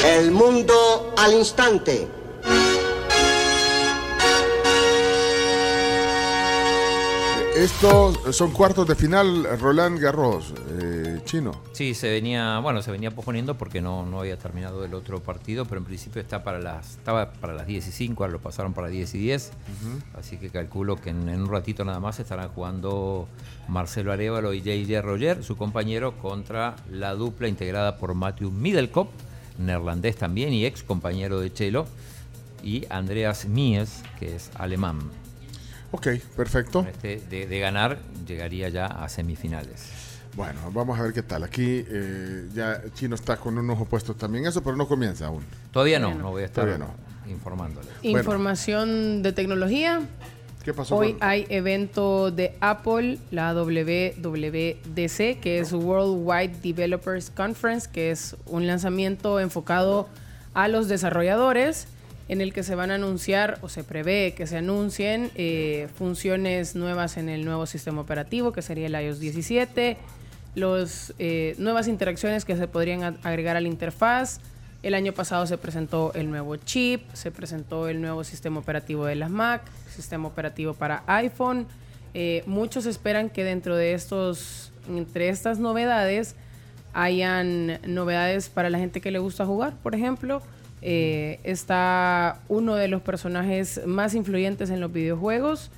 El 0.06 0.30
mundo 0.30 1.16
al 1.18 1.34
instante. 1.34 2.08
Estos 7.56 8.36
son 8.36 8.52
cuartos 8.52 8.86
de 8.86 8.96
final, 8.96 9.48
Roland 9.62 9.98
Garros, 9.98 10.54
eh, 10.78 11.22
chino. 11.24 11.54
Sí, 11.72 11.94
se 11.94 12.10
venía, 12.10 12.60
bueno, 12.60 12.82
se 12.82 12.92
venía 12.92 13.12
posponiendo 13.12 13.58
porque 13.58 13.82
no, 13.82 14.06
no 14.06 14.20
había 14.20 14.38
terminado 14.38 14.84
el 14.84 14.94
otro 14.94 15.24
partido, 15.24 15.64
pero 15.64 15.80
en 15.80 15.86
principio 15.86 16.22
está 16.22 16.44
para 16.44 16.60
las, 16.60 16.98
estaba 16.98 17.32
para 17.32 17.54
las 17.54 17.66
10 17.66 17.88
y 17.88 17.92
5, 17.94 18.22
ahora 18.22 18.34
lo 18.34 18.42
pasaron 18.42 18.74
para 18.74 18.88
las 18.88 18.92
10 18.92 19.16
y 19.16 19.20
10. 19.20 19.52
Así 20.20 20.36
que 20.36 20.50
calculo 20.50 20.98
que 20.98 21.12
en, 21.12 21.30
en 21.30 21.44
un 21.44 21.50
ratito 21.50 21.86
nada 21.86 22.02
más 22.02 22.20
estarán 22.20 22.50
jugando 22.50 23.30
Marcelo 23.70 24.12
Arevalo 24.12 24.54
y 24.54 24.62
JJ 24.62 25.02
Roger, 25.02 25.42
su 25.42 25.56
compañero, 25.56 26.18
contra 26.18 26.76
la 26.92 27.16
dupla 27.16 27.48
integrada 27.48 27.96
por 27.96 28.16
Matthew 28.16 28.52
Middelkop, 28.52 29.08
neerlandés 29.60 30.18
también 30.18 30.52
y 30.52 30.66
ex 30.66 30.84
compañero 30.84 31.40
de 31.40 31.54
Chelo, 31.54 31.88
y 32.62 32.84
Andreas 32.90 33.46
Mies, 33.46 34.04
que 34.20 34.36
es 34.36 34.52
alemán. 34.56 35.00
Ok, 35.96 36.08
perfecto. 36.36 36.86
Este 36.90 37.22
de, 37.30 37.48
de 37.48 37.60
ganar 37.60 37.98
llegaría 38.28 38.70
ya 38.70 38.86
a 38.88 39.08
semifinales. 39.10 39.90
Bueno, 40.36 40.60
vamos 40.74 41.00
a 41.00 41.04
ver 41.04 41.14
qué 41.14 41.24
tal. 41.24 41.44
Aquí 41.44 41.86
eh, 41.88 42.50
ya 42.54 42.82
Chino 42.94 43.16
está 43.16 43.38
con 43.38 43.58
un 43.58 43.70
ojo 43.70 43.86
puesto 43.86 44.14
también 44.16 44.46
eso, 44.46 44.62
pero 44.62 44.76
no 44.76 44.88
comienza 44.88 45.28
aún. 45.28 45.44
Todavía 45.72 45.98
no, 46.00 46.08
Todavía 46.08 46.22
no, 46.22 46.28
no. 46.28 46.32
voy 46.34 46.42
a 46.42 46.46
estar 46.46 46.66
Todavía 46.66 46.88
informándole. 47.28 47.88
Información 48.02 49.24
de 49.24 49.32
tecnología. 49.32 50.02
¿Qué 50.66 50.74
pasó? 50.74 50.96
Hoy 50.98 51.14
con- 51.14 51.24
hay 51.24 51.46
evento 51.50 52.32
de 52.32 52.58
Apple, 52.60 53.20
la 53.32 53.54
WWDC, 53.54 55.40
que 55.40 55.60
es 55.60 55.72
Worldwide 55.72 56.56
Developers 56.62 57.30
Conference, 57.30 57.88
que 57.92 58.12
es 58.12 58.36
un 58.46 58.68
lanzamiento 58.68 59.40
enfocado 59.40 60.10
a 60.54 60.68
los 60.68 60.88
desarrolladores, 60.88 61.88
en 62.28 62.42
el 62.42 62.54
que 62.54 62.64
se 62.64 62.76
van 62.76 62.92
a 62.92 62.96
anunciar 62.96 63.60
o 63.62 63.70
se 63.70 63.84
prevé 63.84 64.34
que 64.36 64.48
se 64.48 64.58
anuncien 64.58 65.32
eh, 65.36 65.88
funciones 65.96 66.76
nuevas 66.76 67.18
en 67.18 67.30
el 67.30 67.46
nuevo 67.46 67.66
sistema 67.66 68.02
operativo, 68.02 68.52
que 68.52 68.62
sería 68.62 68.88
el 68.88 68.96
iOS 68.96 69.20
17, 69.20 69.98
los, 70.56 71.14
eh, 71.20 71.56
nuevas 71.60 71.88
interacciones 71.88 72.46
que 72.46 72.56
se 72.56 72.68
podrían 72.68 73.18
agregar 73.24 73.58
a 73.58 73.62
la 73.62 73.68
interfaz. 73.68 74.40
El 74.82 74.94
año 74.94 75.14
pasado 75.14 75.46
se 75.48 75.58
presentó 75.58 76.14
el 76.14 76.30
nuevo 76.30 76.56
chip, 76.58 77.02
se 77.14 77.32
presentó 77.32 77.90
el 77.90 78.02
nuevo 78.02 78.24
sistema 78.24 78.60
operativo 78.60 79.06
de 79.06 79.16
las 79.16 79.30
Mac, 79.30 79.62
sistema 79.90 80.28
operativo 80.28 80.74
para 80.74 81.04
iPhone. 81.08 81.68
Eh, 82.14 82.44
muchos 82.46 82.86
esperan 82.86 83.30
que 83.30 83.44
dentro 83.44 83.76
de 83.76 83.94
estos, 83.94 84.72
entre 84.88 85.30
estas 85.30 85.60
novedades, 85.60 86.36
hayan 86.94 87.80
novedades 87.86 88.50
para 88.50 88.70
la 88.70 88.80
gente 88.80 89.02
que 89.02 89.12
le 89.12 89.20
gusta 89.20 89.46
jugar, 89.46 89.74
por 89.84 89.96
ejemplo. 89.96 90.42
Eh, 90.82 91.40
está 91.44 92.42
uno 92.48 92.76
de 92.76 92.88
los 92.88 93.02
personajes 93.02 93.82
más 93.86 94.14
influyentes 94.14 94.70
en 94.70 94.82
los 94.82 94.92
videojuegos, 94.92 95.72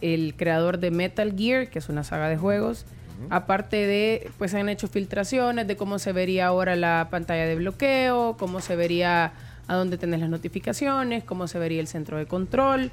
el 0.00 0.34
creador 0.36 0.78
de 0.78 0.90
Metal 0.90 1.34
Gear, 1.36 1.68
que 1.68 1.78
es 1.78 1.88
una 1.88 2.04
saga 2.04 2.28
de 2.28 2.36
juegos. 2.36 2.86
Aparte 3.28 3.76
de, 3.86 4.30
pues 4.38 4.54
han 4.54 4.70
hecho 4.70 4.88
filtraciones 4.88 5.66
de 5.66 5.76
cómo 5.76 5.98
se 5.98 6.12
vería 6.12 6.46
ahora 6.46 6.74
la 6.74 7.08
pantalla 7.10 7.44
de 7.44 7.54
bloqueo, 7.54 8.36
cómo 8.38 8.62
se 8.62 8.76
vería 8.76 9.32
a 9.68 9.74
dónde 9.74 9.98
tenés 9.98 10.20
las 10.20 10.30
notificaciones, 10.30 11.22
cómo 11.22 11.46
se 11.46 11.58
vería 11.58 11.80
el 11.80 11.86
centro 11.86 12.16
de 12.16 12.24
control. 12.24 12.90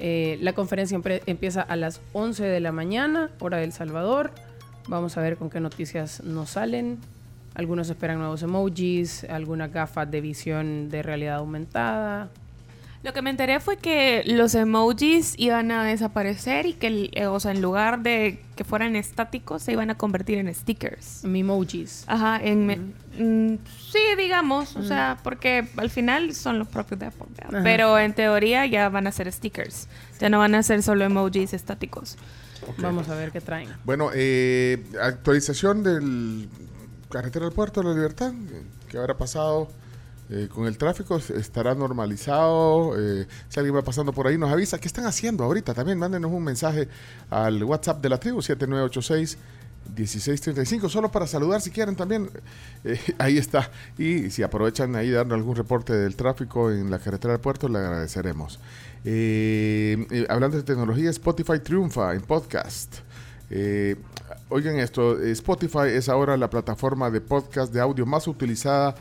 Eh, 0.00 0.38
la 0.40 0.54
conferencia 0.54 1.00
empieza 1.26 1.62
a 1.62 1.76
las 1.76 2.00
11 2.14 2.44
de 2.44 2.60
la 2.60 2.72
mañana, 2.72 3.30
hora 3.38 3.58
del 3.58 3.72
Salvador. 3.72 4.32
Vamos 4.88 5.16
a 5.16 5.20
ver 5.20 5.36
con 5.36 5.50
qué 5.50 5.60
noticias 5.60 6.22
nos 6.24 6.50
salen. 6.50 6.98
Algunos 7.54 7.90
esperan 7.90 8.18
nuevos 8.18 8.42
emojis, 8.42 9.24
algunas 9.24 9.72
gafas 9.72 10.10
de 10.10 10.20
visión 10.20 10.88
de 10.88 11.02
realidad 11.02 11.36
aumentada. 11.36 12.28
Lo 13.02 13.14
que 13.14 13.22
me 13.22 13.30
enteré 13.30 13.60
fue 13.60 13.78
que 13.78 14.22
los 14.26 14.54
emojis 14.54 15.32
iban 15.38 15.70
a 15.70 15.84
desaparecer 15.84 16.66
y 16.66 16.74
que, 16.74 17.08
eh, 17.14 17.26
o 17.26 17.40
sea, 17.40 17.50
en 17.52 17.62
lugar 17.62 18.00
de 18.02 18.40
que 18.56 18.62
fueran 18.64 18.94
estáticos, 18.94 19.62
se 19.62 19.72
iban 19.72 19.88
a 19.88 19.94
convertir 19.96 20.36
en 20.36 20.54
stickers. 20.54 21.24
Memojis. 21.24 22.04
Ajá, 22.06 22.38
en 22.42 22.66
me- 22.66 22.76
mm, 22.76 23.58
sí, 23.90 23.98
digamos, 24.18 24.76
o 24.76 24.82
sea, 24.82 25.16
porque 25.24 25.66
al 25.78 25.88
final 25.88 26.34
son 26.34 26.58
los 26.58 26.68
propios 26.68 27.00
de 27.00 27.06
Apple, 27.06 27.26
pero 27.62 27.98
en 27.98 28.12
teoría 28.12 28.66
ya 28.66 28.90
van 28.90 29.06
a 29.06 29.12
ser 29.12 29.32
stickers, 29.32 29.88
ya 30.20 30.28
no 30.28 30.38
van 30.38 30.54
a 30.54 30.62
ser 30.62 30.82
solo 30.82 31.04
emojis 31.06 31.54
estáticos. 31.54 32.18
Vamos 32.78 33.08
a 33.08 33.14
ver 33.14 33.32
qué 33.32 33.40
traen. 33.40 33.70
Bueno, 33.84 34.10
eh, 34.14 34.84
actualización 35.02 35.82
del 35.82 36.48
carretera 37.10 37.44
al 37.46 37.52
puerto 37.52 37.82
de 37.82 37.88
la 37.88 37.94
libertad. 37.94 38.32
eh, 38.32 38.62
¿Qué 38.88 38.96
habrá 38.96 39.16
pasado 39.16 39.68
eh, 40.30 40.48
con 40.52 40.66
el 40.66 40.78
tráfico? 40.78 41.16
¿Estará 41.16 41.74
normalizado? 41.74 42.94
Eh, 42.96 43.26
si 43.48 43.60
alguien 43.60 43.76
va 43.76 43.82
pasando 43.82 44.12
por 44.12 44.26
ahí, 44.26 44.38
nos 44.38 44.50
avisa. 44.50 44.78
¿Qué 44.78 44.88
están 44.88 45.04
haciendo 45.04 45.44
ahorita? 45.44 45.74
También 45.74 45.98
mándenos 45.98 46.30
un 46.30 46.44
mensaje 46.44 46.88
al 47.28 47.62
WhatsApp 47.62 48.00
de 48.00 48.08
la 48.08 48.18
tribu 48.18 48.40
7986. 48.40 49.36
1635, 49.96 50.88
solo 50.88 51.10
para 51.10 51.26
saludar 51.26 51.60
si 51.62 51.70
quieren 51.70 51.96
también, 51.96 52.30
ahí 53.18 53.38
está. 53.38 53.70
Y 53.98 54.30
si 54.30 54.42
aprovechan 54.42 54.94
ahí 54.94 55.10
darnos 55.10 55.36
algún 55.36 55.56
reporte 55.56 55.92
del 55.94 56.14
tráfico 56.14 56.70
en 56.70 56.90
la 56.90 56.98
carretera 57.00 57.32
del 57.32 57.40
puerto, 57.40 57.66
le 57.68 57.78
agradeceremos. 57.78 58.60
Hablando 60.28 60.58
de 60.58 60.62
tecnología, 60.62 61.10
Spotify 61.10 61.58
triunfa 61.58 62.14
en 62.14 62.20
podcast. 62.20 62.98
Oigan 64.52 64.80
esto, 64.80 65.22
eh, 65.22 65.30
Spotify 65.30 65.90
es 65.92 66.08
ahora 66.08 66.36
la 66.36 66.50
plataforma 66.50 67.08
de 67.08 67.20
podcast 67.20 67.72
de 67.72 67.80
audio 67.80 68.04
más 68.04 68.26
utilizada 68.26 68.96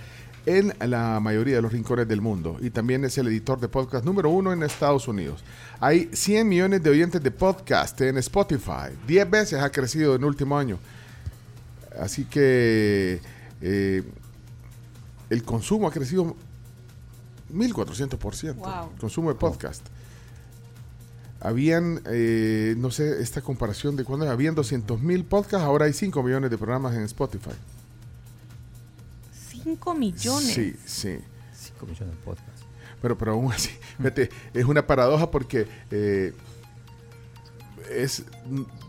en 0.45 0.71
la 0.80 1.19
mayoría 1.19 1.55
de 1.55 1.61
los 1.63 1.71
rincones 1.71 2.07
del 2.07 2.21
mundo 2.21 2.57
y 2.61 2.69
también 2.69 3.03
es 3.03 3.17
el 3.17 3.27
editor 3.30 3.59
de 3.59 3.67
podcast 3.67 4.05
número 4.05 4.30
uno 4.30 4.53
en 4.53 4.61
Estados 4.61 5.07
Unidos. 5.07 5.43
Hay 5.80 6.07
100 6.13 6.47
millones 6.47 6.84
de 6.84 6.91
oyentes 6.91 7.23
de 7.23 7.31
podcast 7.31 7.99
en 8.01 8.19
Spotify, 8.19 8.93
10 9.07 9.27
veces 9.31 9.59
ha 9.59 9.71
crecido 9.71 10.13
en 10.13 10.21
el 10.21 10.27
último 10.27 10.55
año. 10.55 10.77
Así 11.99 12.26
que 12.26 13.19
eh, 13.59 14.03
el 15.31 15.43
consumo 15.43 15.88
ha 15.88 15.91
crecido 15.91 16.35
1400%. 17.51 18.53
Wow. 18.53 18.91
El 18.93 18.99
consumo 18.99 19.30
de 19.30 19.35
podcast. 19.35 19.84
Habían, 21.41 22.02
eh, 22.06 22.76
no 22.78 22.91
sé, 22.91 23.22
esta 23.22 23.41
comparación 23.41 23.95
de 23.95 24.03
cuando 24.03 24.30
habían 24.30 24.56
200 24.56 24.99
mil 24.99 25.24
podcasts, 25.24 25.66
ahora 25.66 25.86
hay 25.86 25.94
5 25.94 26.22
millones 26.22 26.52
de 26.52 26.57
programas 26.57 26.95
en 26.95 27.03
Spotify. 27.03 27.52
5 29.64 29.95
millones. 29.95 30.53
Sí, 30.53 30.76
sí. 30.86 31.18
5 31.53 31.86
millones 31.86 32.16
de 32.16 32.22
podcasts. 32.24 32.64
Pero, 33.02 33.18
pero 33.18 33.32
aún 33.34 33.52
así, 33.53 33.70
fíjate, 33.98 34.30
es 34.53 34.66
una 34.66 34.86
paradoja 34.86 35.32
porque 35.32 35.68
eh, 35.91 36.34
es 37.90 38.24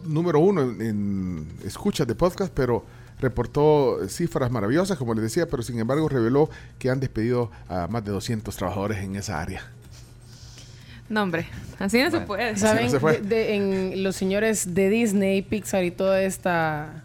número 0.05 0.41
uno 0.41 0.63
en, 0.63 0.83
en 0.83 1.49
escuchas 1.65 2.07
de 2.07 2.17
podcast, 2.17 2.53
pero 2.53 2.85
reportó 3.21 3.99
cifras 4.09 4.51
maravillosas, 4.51 4.99
como 4.99 5.15
les 5.15 5.23
decía, 5.23 5.49
pero 5.49 5.63
sin 5.63 5.79
embargo 5.79 6.09
reveló 6.09 6.51
que 6.79 6.91
han 6.91 6.99
despedido 6.99 7.51
a 7.69 7.87
más 7.87 8.05
de 8.05 8.11
200 8.11 8.57
trabajadores 8.57 8.99
en 8.99 9.15
esa 9.15 9.41
área. 9.41 9.71
No, 11.11 11.25
hombre, 11.25 11.47
así 11.79 12.01
no 12.03 12.11
se 12.11 12.21
puede. 12.21 12.57
¿Saben? 12.57 12.91
se 12.91 12.99
fue. 13.01 13.19
De- 13.19 13.29
de- 13.29 13.55
en 13.57 14.03
los 14.03 14.17
señores 14.17 14.75
de 14.75 14.89
Disney, 14.89 15.43
Pixar 15.43 15.85
y 15.85 15.91
toda 15.91 16.23
esta. 16.23 17.03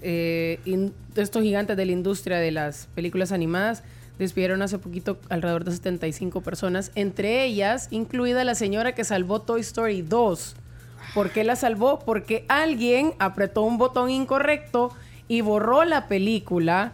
eh, 0.00 0.58
in- 0.64 0.92
estos 1.16 1.42
gigantes 1.42 1.76
de 1.76 1.84
la 1.86 1.92
industria 1.92 2.38
de 2.38 2.50
las 2.50 2.88
películas 2.94 3.30
animadas 3.32 3.82
despidieron 4.18 4.60
hace 4.62 4.78
poquito 4.78 5.18
alrededor 5.28 5.64
de 5.64 5.72
75 5.72 6.40
personas, 6.40 6.90
entre 6.94 7.44
ellas 7.44 7.88
incluida 7.90 8.42
la 8.44 8.54
señora 8.54 8.94
que 8.94 9.04
salvó 9.04 9.40
Toy 9.42 9.60
Story 9.60 10.02
2. 10.02 10.56
¿Por 11.14 11.30
qué 11.30 11.44
la 11.44 11.54
salvó? 11.56 11.98
Porque 12.00 12.44
alguien 12.48 13.12
apretó 13.18 13.62
un 13.62 13.76
botón 13.78 14.10
incorrecto 14.10 14.92
y 15.28 15.40
borró 15.40 15.84
la 15.84 16.08
película 16.08 16.92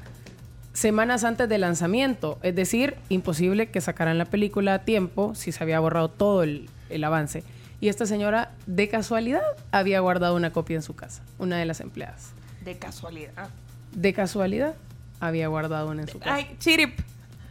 semanas 0.78 1.24
antes 1.24 1.48
del 1.48 1.62
lanzamiento. 1.62 2.38
Es 2.42 2.54
decir, 2.54 2.96
imposible 3.08 3.68
que 3.70 3.80
sacaran 3.80 4.16
la 4.16 4.24
película 4.24 4.74
a 4.74 4.78
tiempo 4.80 5.34
si 5.34 5.50
se 5.50 5.62
había 5.62 5.80
borrado 5.80 6.08
todo 6.08 6.44
el, 6.44 6.70
el 6.88 7.02
avance. 7.04 7.42
Y 7.80 7.88
esta 7.88 8.06
señora, 8.06 8.52
de 8.66 8.88
casualidad, 8.88 9.42
había 9.72 10.00
guardado 10.00 10.36
una 10.36 10.52
copia 10.52 10.76
en 10.76 10.82
su 10.82 10.94
casa, 10.94 11.22
una 11.38 11.56
de 11.56 11.64
las 11.64 11.80
empleadas. 11.80 12.32
De 12.64 12.78
casualidad. 12.78 13.50
De 13.92 14.12
casualidad, 14.12 14.74
había 15.20 15.48
guardado 15.48 15.90
una 15.90 16.02
en 16.02 16.08
su 16.08 16.18
casa. 16.18 16.34
Ay, 16.34 16.56
Chirip. 16.58 16.98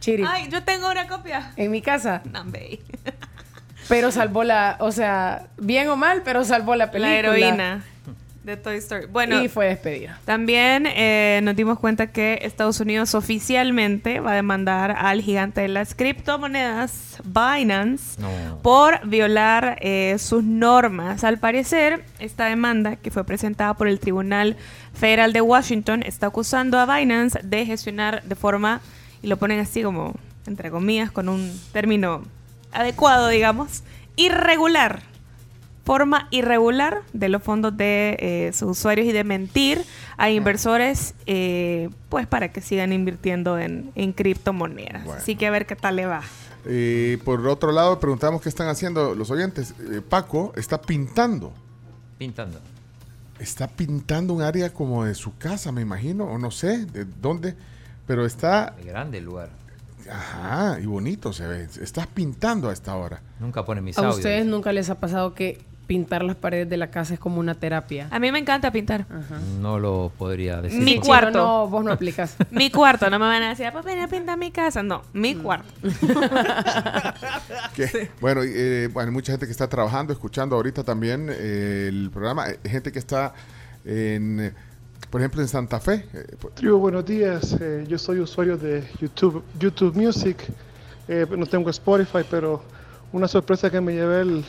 Chirip. 0.00 0.26
Ay, 0.28 0.48
yo 0.50 0.62
tengo 0.64 0.90
una 0.90 1.06
copia. 1.06 1.52
En 1.56 1.70
mi 1.70 1.82
casa. 1.82 2.22
Nambe. 2.32 2.80
Pero 3.88 4.10
salvó 4.10 4.44
la, 4.44 4.76
o 4.80 4.92
sea, 4.92 5.48
bien 5.58 5.88
o 5.88 5.96
mal, 5.96 6.22
pero 6.22 6.44
salvó 6.44 6.76
la 6.76 6.90
película. 6.90 7.12
La 7.12 7.18
heroína. 7.18 7.84
De 8.48 8.56
Toy 8.56 8.76
Story. 8.78 9.06
Bueno, 9.06 9.42
y 9.42 9.48
fue 9.48 9.66
despedida. 9.66 10.18
También 10.24 10.86
eh, 10.86 11.40
nos 11.42 11.54
dimos 11.54 11.78
cuenta 11.78 12.08
que 12.08 12.40
Estados 12.42 12.80
Unidos 12.80 13.14
oficialmente 13.14 14.20
va 14.20 14.32
a 14.32 14.34
demandar 14.34 14.90
al 14.98 15.20
gigante 15.20 15.60
de 15.60 15.68
las 15.68 15.94
criptomonedas, 15.94 17.18
Binance, 17.24 18.20
por 18.62 19.06
violar 19.06 19.78
eh, 19.80 20.16
sus 20.18 20.42
normas. 20.42 21.24
Al 21.24 21.38
parecer, 21.38 22.04
esta 22.18 22.46
demanda, 22.46 22.96
que 22.96 23.10
fue 23.10 23.24
presentada 23.24 23.74
por 23.74 23.86
el 23.86 24.00
Tribunal 24.00 24.56
Federal 24.94 25.32
de 25.32 25.42
Washington, 25.42 26.02
está 26.02 26.28
acusando 26.28 26.78
a 26.78 26.86
Binance 26.86 27.38
de 27.42 27.66
gestionar 27.66 28.22
de 28.22 28.34
forma, 28.34 28.80
y 29.22 29.26
lo 29.26 29.36
ponen 29.36 29.60
así 29.60 29.82
como, 29.82 30.14
entre 30.46 30.70
comillas, 30.70 31.10
con 31.10 31.28
un 31.28 31.52
término 31.72 32.22
adecuado, 32.72 33.28
digamos, 33.28 33.82
irregular 34.16 35.07
forma 35.88 36.28
irregular 36.30 37.00
de 37.14 37.30
los 37.30 37.42
fondos 37.42 37.74
de 37.74 38.18
eh, 38.20 38.52
sus 38.52 38.72
usuarios 38.72 39.06
y 39.06 39.12
de 39.12 39.24
mentir 39.24 39.82
a 40.18 40.28
inversores 40.28 41.14
eh, 41.24 41.88
pues 42.10 42.26
para 42.26 42.52
que 42.52 42.60
sigan 42.60 42.92
invirtiendo 42.92 43.58
en, 43.58 43.90
en 43.94 44.12
criptomonedas. 44.12 45.08
Así 45.08 45.34
que 45.34 45.46
a 45.46 45.50
ver 45.50 45.64
qué 45.64 45.76
tal 45.76 45.96
le 45.96 46.04
va. 46.04 46.20
Y 46.68 47.16
por 47.16 47.46
otro 47.48 47.72
lado, 47.72 47.98
preguntamos 48.00 48.42
qué 48.42 48.50
están 48.50 48.68
haciendo 48.68 49.14
los 49.14 49.30
oyentes. 49.30 49.72
Eh, 49.90 50.02
Paco 50.06 50.52
está 50.56 50.78
pintando. 50.78 51.54
Pintando. 52.18 52.60
Está 53.38 53.66
pintando 53.66 54.34
un 54.34 54.42
área 54.42 54.74
como 54.74 55.06
de 55.06 55.14
su 55.14 55.38
casa, 55.38 55.72
me 55.72 55.80
imagino, 55.80 56.24
o 56.24 56.36
no 56.36 56.50
sé 56.50 56.84
de 56.84 57.06
dónde, 57.22 57.54
pero 58.06 58.26
está... 58.26 58.76
grande 58.84 59.18
el 59.18 59.24
lugar. 59.24 59.48
Ajá, 60.10 60.80
y 60.80 60.84
bonito 60.84 61.32
se 61.32 61.46
ve. 61.46 61.66
Estás 61.80 62.06
pintando 62.08 62.68
a 62.68 62.74
esta 62.74 62.94
hora. 62.94 63.22
Nunca 63.40 63.64
pone 63.64 63.80
mis 63.80 63.96
¿A 63.96 64.02
audios. 64.02 64.16
ustedes 64.16 64.44
nunca 64.44 64.72
les 64.72 64.90
ha 64.90 64.96
pasado 64.96 65.34
que 65.34 65.66
pintar 65.88 66.22
las 66.22 66.36
paredes 66.36 66.68
de 66.68 66.76
la 66.76 66.90
casa 66.92 67.14
es 67.14 67.18
como 67.20 67.40
una 67.40 67.54
terapia? 67.56 68.06
A 68.12 68.20
mí 68.20 68.30
me 68.30 68.38
encanta 68.38 68.70
pintar. 68.70 69.06
No 69.60 69.80
lo 69.80 70.12
podría 70.16 70.60
decir. 70.60 70.80
Mi 70.80 71.00
cuarto. 71.00 71.38
no, 71.38 71.66
vos 71.66 71.84
no 71.84 71.90
aplicas. 71.90 72.36
mi 72.52 72.70
cuarto. 72.70 73.10
No 73.10 73.18
me 73.18 73.24
van 73.24 73.42
a 73.42 73.48
decir, 73.48 73.66
pues 73.72 73.84
ven 73.84 73.98
a 73.98 74.06
pintar 74.06 74.38
mi 74.38 74.52
casa. 74.52 74.82
No, 74.84 75.02
mi 75.12 75.34
cuarto. 75.34 75.68
Bueno, 78.20 78.44
y, 78.44 78.50
eh, 78.54 78.88
bueno, 78.92 79.08
hay 79.08 79.12
mucha 79.14 79.32
gente 79.32 79.46
que 79.46 79.52
está 79.52 79.68
trabajando, 79.68 80.12
escuchando 80.12 80.56
ahorita 80.56 80.82
también 80.84 81.28
eh, 81.30 81.86
el 81.88 82.10
programa. 82.12 82.48
Eh, 82.50 82.58
Gente 82.68 82.92
que 82.92 82.98
está 82.98 83.32
en, 83.84 84.52
por 85.10 85.20
ejemplo, 85.20 85.40
en 85.40 85.48
Santa 85.48 85.80
Fe. 85.80 86.04
por- 86.40 86.52
Tribu, 86.52 86.78
buenos 86.78 87.04
días. 87.06 87.56
Eh, 87.60 87.84
yo 87.88 87.98
soy 87.98 88.20
usuario 88.20 88.56
de 88.56 88.84
YouTube, 89.00 89.42
YouTube 89.58 89.94
Music. 89.96 90.36
Eh, 91.08 91.26
no 91.36 91.46
tengo 91.46 91.70
Spotify, 91.70 92.24
pero 92.30 92.62
una 93.12 93.26
sorpresa 93.28 93.70
que 93.70 93.80
me 93.80 93.92
llevé 93.94 94.20
el 94.22 94.44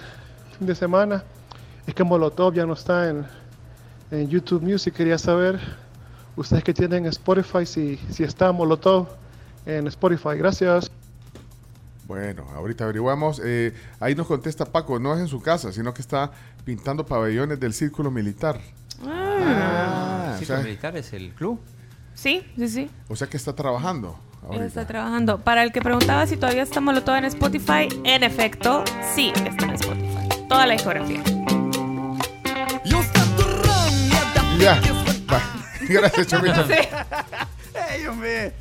fin 0.59 0.67
de 0.67 0.75
semana 0.75 1.23
es 1.87 1.93
que 1.95 2.03
Molotov 2.03 2.53
ya 2.53 2.65
no 2.65 2.73
está 2.73 3.09
en, 3.09 3.25
en 4.11 4.27
YouTube 4.29 4.61
Music. 4.61 4.93
Quería 4.93 5.17
saber, 5.17 5.59
ustedes 6.35 6.63
que 6.63 6.73
tienen 6.73 7.05
Spotify, 7.07 7.65
si, 7.65 7.97
si 8.11 8.23
está 8.23 8.51
Molotov 8.51 9.07
en 9.65 9.87
Spotify. 9.87 10.37
Gracias. 10.37 10.91
Bueno, 12.05 12.45
ahorita 12.55 12.83
averiguamos. 12.83 13.41
Eh, 13.43 13.73
ahí 13.99 14.15
nos 14.15 14.27
contesta 14.27 14.65
Paco, 14.65 14.99
no 14.99 15.13
es 15.13 15.21
en 15.21 15.27
su 15.27 15.41
casa, 15.41 15.71
sino 15.71 15.93
que 15.93 16.01
está 16.01 16.31
pintando 16.65 17.05
pabellones 17.05 17.59
del 17.59 17.73
círculo 17.73 18.11
militar. 18.11 18.59
Ah, 19.07 20.33
o, 20.33 20.37
¿Círculo 20.39 20.57
sea, 20.57 20.65
militar 20.65 20.97
es 20.97 21.13
el 21.13 21.33
club? 21.33 21.59
Sí, 22.15 22.43
sí, 22.57 22.67
sí. 22.67 22.89
o 23.07 23.15
sea 23.15 23.27
que 23.27 23.37
está 23.37 23.53
trabajando. 23.53 24.19
ahorita. 24.43 24.65
Está 24.65 24.87
trabajando. 24.87 25.39
Para 25.39 25.63
el 25.63 25.71
que 25.71 25.81
preguntaba 25.81 26.27
si 26.27 26.35
todavía 26.35 26.63
estamos 26.63 27.01
todo 27.05 27.15
en 27.15 27.25
Spotify, 27.25 27.87
en 28.03 28.23
efecto, 28.23 28.83
sí 29.15 29.31
está 29.35 29.65
en 29.65 29.71
Spotify. 29.75 30.28
Toda 30.49 30.65
la 30.65 30.73
discografía. 30.73 31.21
Ya. 34.59 34.81
Va. 35.31 35.41
Gracias, 35.87 36.27
Chomito. 36.27 36.67
Sí. 36.67 36.73
¡Ey, 37.95 38.05
hombre! 38.07 38.53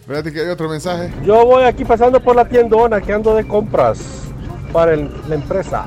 Espérate 0.00 0.32
que 0.32 0.40
hay 0.40 0.48
otro 0.48 0.68
mensaje. 0.68 1.10
Yo 1.24 1.46
voy 1.46 1.64
aquí 1.64 1.84
pasando 1.84 2.20
por 2.22 2.36
la 2.36 2.46
tiendona 2.46 3.00
que 3.00 3.12
ando 3.12 3.34
de 3.34 3.46
compras 3.46 4.00
para 4.72 4.92
el- 4.94 5.10
la 5.28 5.34
empresa. 5.36 5.86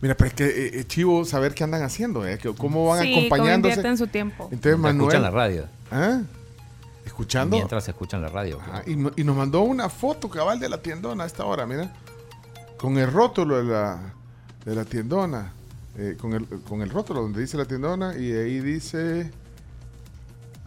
Mira, 0.00 0.14
pero 0.14 0.28
es 0.28 0.34
que 0.34 0.44
eh, 0.46 0.70
eh, 0.80 0.84
chivo 0.86 1.24
saber 1.24 1.52
qué 1.54 1.64
andan 1.64 1.82
haciendo, 1.82 2.26
eh, 2.26 2.38
que 2.38 2.54
cómo 2.54 2.86
van 2.86 3.02
Sí, 3.02 3.12
acompañándose. 3.12 3.74
invierten 3.74 3.98
su 3.98 4.06
tiempo. 4.06 4.48
Entonces, 4.52 4.78
Manuel. 4.78 5.00
escuchan 5.08 5.22
la 5.22 5.30
radio. 5.30 5.64
¿Ah? 5.90 6.20
¿Escuchando? 7.04 7.56
Mientras 7.56 7.88
escuchan 7.88 8.22
la 8.22 8.28
radio. 8.28 8.58
Ah, 8.72 8.82
y, 8.86 8.94
no- 8.96 9.10
y 9.16 9.24
nos 9.24 9.34
mandó 9.36 9.62
una 9.62 9.88
foto 9.88 10.30
cabal 10.30 10.60
de 10.60 10.68
la 10.68 10.78
tiendona 10.78 11.24
a 11.24 11.26
esta 11.26 11.44
hora, 11.44 11.66
mira. 11.66 11.90
Con 12.80 12.96
el 12.96 13.12
rótulo 13.12 13.58
de 13.58 13.64
la, 13.64 14.14
de 14.64 14.74
la 14.74 14.84
tiendona. 14.86 15.52
eh, 15.98 16.16
con, 16.18 16.32
el, 16.32 16.46
con 16.46 16.80
el 16.80 16.88
rótulo 16.88 17.20
donde 17.20 17.40
dice 17.42 17.58
la 17.58 17.66
tiendona 17.66 18.16
y 18.16 18.32
ahí 18.32 18.60
dice... 18.60 19.30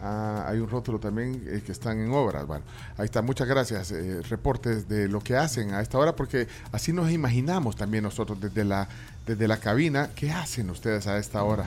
Ah, 0.06 0.44
hay 0.46 0.58
un 0.58 0.68
rótulo 0.68 0.98
también 0.98 1.42
eh, 1.46 1.62
que 1.64 1.72
están 1.72 1.98
en 1.98 2.12
obras. 2.12 2.46
Bueno, 2.46 2.62
ahí 2.98 3.06
está. 3.06 3.22
Muchas 3.22 3.48
gracias. 3.48 3.90
eh, 3.90 4.20
reportes 4.28 4.86
de 4.86 5.08
lo 5.08 5.20
que 5.20 5.34
hacen 5.34 5.72
a 5.72 5.80
esta 5.80 5.96
hora, 5.96 6.14
porque 6.14 6.46
así 6.72 6.92
nos 6.92 7.10
imaginamos 7.10 7.74
también 7.74 8.04
nosotros 8.04 8.38
desde 8.38 8.64
la, 8.66 8.86
desde 9.26 9.48
la 9.48 9.56
cabina. 9.56 10.10
¿Qué 10.14 10.30
hacen 10.30 10.68
ustedes 10.68 11.06
a 11.06 11.16
esta 11.16 11.42
hora? 11.42 11.64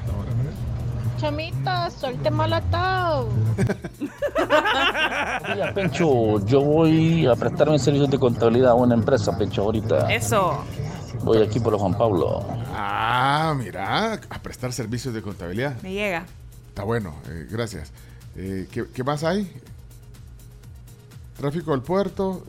Chomito, 1.19 1.89
suelte 1.89 2.29
molotov. 2.29 3.27
Mira, 5.49 5.73
Pencho, 5.73 6.45
yo 6.45 6.61
voy 6.61 7.25
a 7.25 7.35
prestarme 7.35 7.79
servicios 7.79 8.11
de 8.11 8.19
contabilidad 8.19 8.71
a 8.71 8.75
una 8.75 8.93
empresa, 8.93 9.35
Pencho, 9.35 9.63
ahorita. 9.63 10.13
Eso. 10.13 10.63
Voy 11.23 11.41
aquí 11.41 11.59
por 11.59 11.71
los 11.73 11.81
Juan 11.81 11.97
Pablo. 11.97 12.45
Ah, 12.71 13.55
mira, 13.57 14.13
a 14.29 14.39
prestar 14.43 14.71
servicios 14.73 15.11
de 15.15 15.23
contabilidad. 15.23 15.81
Me 15.81 15.91
llega. 15.93 16.23
Está 16.69 16.83
bueno, 16.83 17.15
eh, 17.27 17.47
gracias. 17.49 17.91
Eh, 18.37 18.67
¿qué, 18.71 18.85
qué 18.93 19.03
más 19.03 19.23
hay? 19.23 19.51
Tráfico 21.37 21.71
del 21.71 21.81
puerto. 21.81 22.45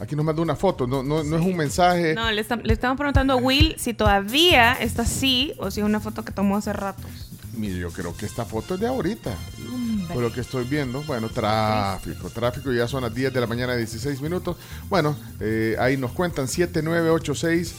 Aquí 0.00 0.16
nos 0.16 0.24
manda 0.24 0.42
una 0.42 0.56
foto, 0.56 0.86
no, 0.88 1.02
no, 1.04 1.22
no 1.22 1.36
es 1.36 1.42
un 1.46 1.56
mensaje. 1.56 2.14
No, 2.14 2.30
le, 2.32 2.46
estam- 2.46 2.62
le 2.64 2.72
estamos 2.72 2.96
preguntando 2.98 3.34
a 3.34 3.36
Will 3.36 3.76
si 3.78 3.94
todavía 3.94 4.72
está 4.72 5.02
así 5.02 5.52
o 5.58 5.70
si 5.70 5.80
es 5.80 5.86
una 5.86 6.00
foto 6.00 6.24
que 6.24 6.32
tomó 6.32 6.56
hace 6.56 6.72
rato. 6.72 7.02
Mire, 7.56 7.78
yo 7.78 7.90
creo 7.92 8.16
que 8.16 8.26
esta 8.26 8.44
foto 8.44 8.74
es 8.74 8.80
de 8.80 8.88
ahorita. 8.88 9.32
Por 10.12 10.20
lo 10.20 10.32
que 10.32 10.40
estoy 10.40 10.64
viendo. 10.64 11.02
Bueno, 11.04 11.28
tráfico, 11.28 12.28
tráfico. 12.28 12.72
Ya 12.72 12.88
son 12.88 13.02
las 13.04 13.14
10 13.14 13.32
de 13.32 13.40
la 13.40 13.46
mañana, 13.46 13.76
16 13.76 14.20
minutos. 14.20 14.56
Bueno, 14.88 15.16
eh, 15.38 15.76
ahí 15.78 15.96
nos 15.96 16.10
cuentan 16.10 16.48
7986. 16.48 17.74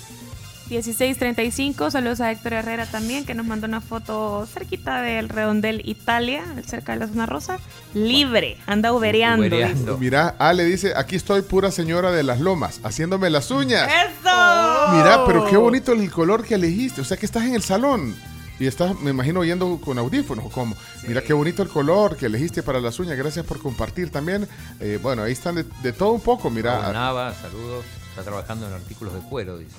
1635, 0.70 1.92
saludos 1.92 2.22
a 2.22 2.32
Héctor 2.32 2.54
Herrera 2.54 2.88
también, 2.88 3.24
que 3.24 3.36
nos 3.36 3.46
mandó 3.46 3.68
una 3.68 3.82
foto 3.82 4.48
cerquita 4.52 5.02
del 5.02 5.30
Redondel 5.30 5.82
Italia, 5.86 6.44
cerca 6.66 6.94
de 6.94 7.00
la 7.00 7.08
zona 7.08 7.28
rosa. 7.28 7.60
Libre, 7.94 8.58
anda 8.66 8.92
ubereando. 8.92 9.44
dice. 9.44 9.76
Mira, 10.00 10.36
Ale 10.40 10.66
dice, 10.66 10.94
aquí 10.96 11.16
estoy 11.16 11.44
pura 11.44 11.70
señora 11.70 12.12
de 12.12 12.24
las 12.24 12.40
lomas, 12.40 12.82
haciéndome 12.84 13.30
las 13.30 13.52
uñas. 13.52 13.88
¡Eso! 13.88 14.92
Mira, 14.94 15.24
pero 15.28 15.46
qué 15.46 15.58
bonito 15.58 15.92
el 15.92 16.10
color 16.10 16.44
que 16.44 16.56
elegiste. 16.56 17.02
O 17.02 17.06
sea 17.06 17.16
que 17.18 17.28
estás 17.28 17.44
en 17.44 17.54
el 17.54 17.62
salón 17.62 18.16
y 18.60 18.66
estás, 18.66 19.00
me 19.02 19.12
imagino, 19.12 19.42
oyendo 19.42 19.80
con 19.80 20.00
audífonos. 20.00 20.52
¿Cómo? 20.52 20.76
Mira 21.08 21.22
qué 21.22 21.34
bonito 21.34 21.62
el 21.62 21.70
color 21.70 22.18
que 22.18 22.26
elegiste 22.26 22.64
para 22.64 22.80
las 22.80 23.00
uñas. 23.00 23.18
Gracias 23.18 23.46
por 23.46 23.60
compartir 23.60 24.10
también. 24.10 24.48
Eh, 24.80 24.98
bueno, 25.02 25.22
ahí 25.24 25.34
están 25.34 25.56
de, 25.56 25.66
de 25.84 25.94
todo 25.94 26.12
un 26.12 26.22
poco. 26.22 26.50
Mira, 26.50 26.92
Nava, 26.92 27.34
saludos. 27.36 27.86
Está 28.10 28.24
trabajando 28.24 28.68
en 28.68 28.74
artículos 28.74 29.14
de 29.14 29.20
cuero, 29.20 29.58
dice. 29.60 29.76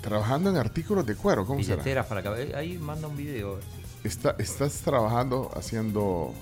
Trabajando 0.00 0.50
en 0.50 0.56
artículos 0.56 1.04
de 1.06 1.14
cuero. 1.16 1.44
¿Cómo 1.46 1.62
será? 1.62 1.76
Billeteras 1.76 2.06
para 2.06 2.22
cabello. 2.22 2.56
Ahí 2.56 2.78
manda 2.78 3.08
un 3.08 3.16
video. 3.16 3.58
Está- 4.04 4.34
estás 4.38 4.74
trabajando 4.82 5.50
haciendo. 5.56 6.32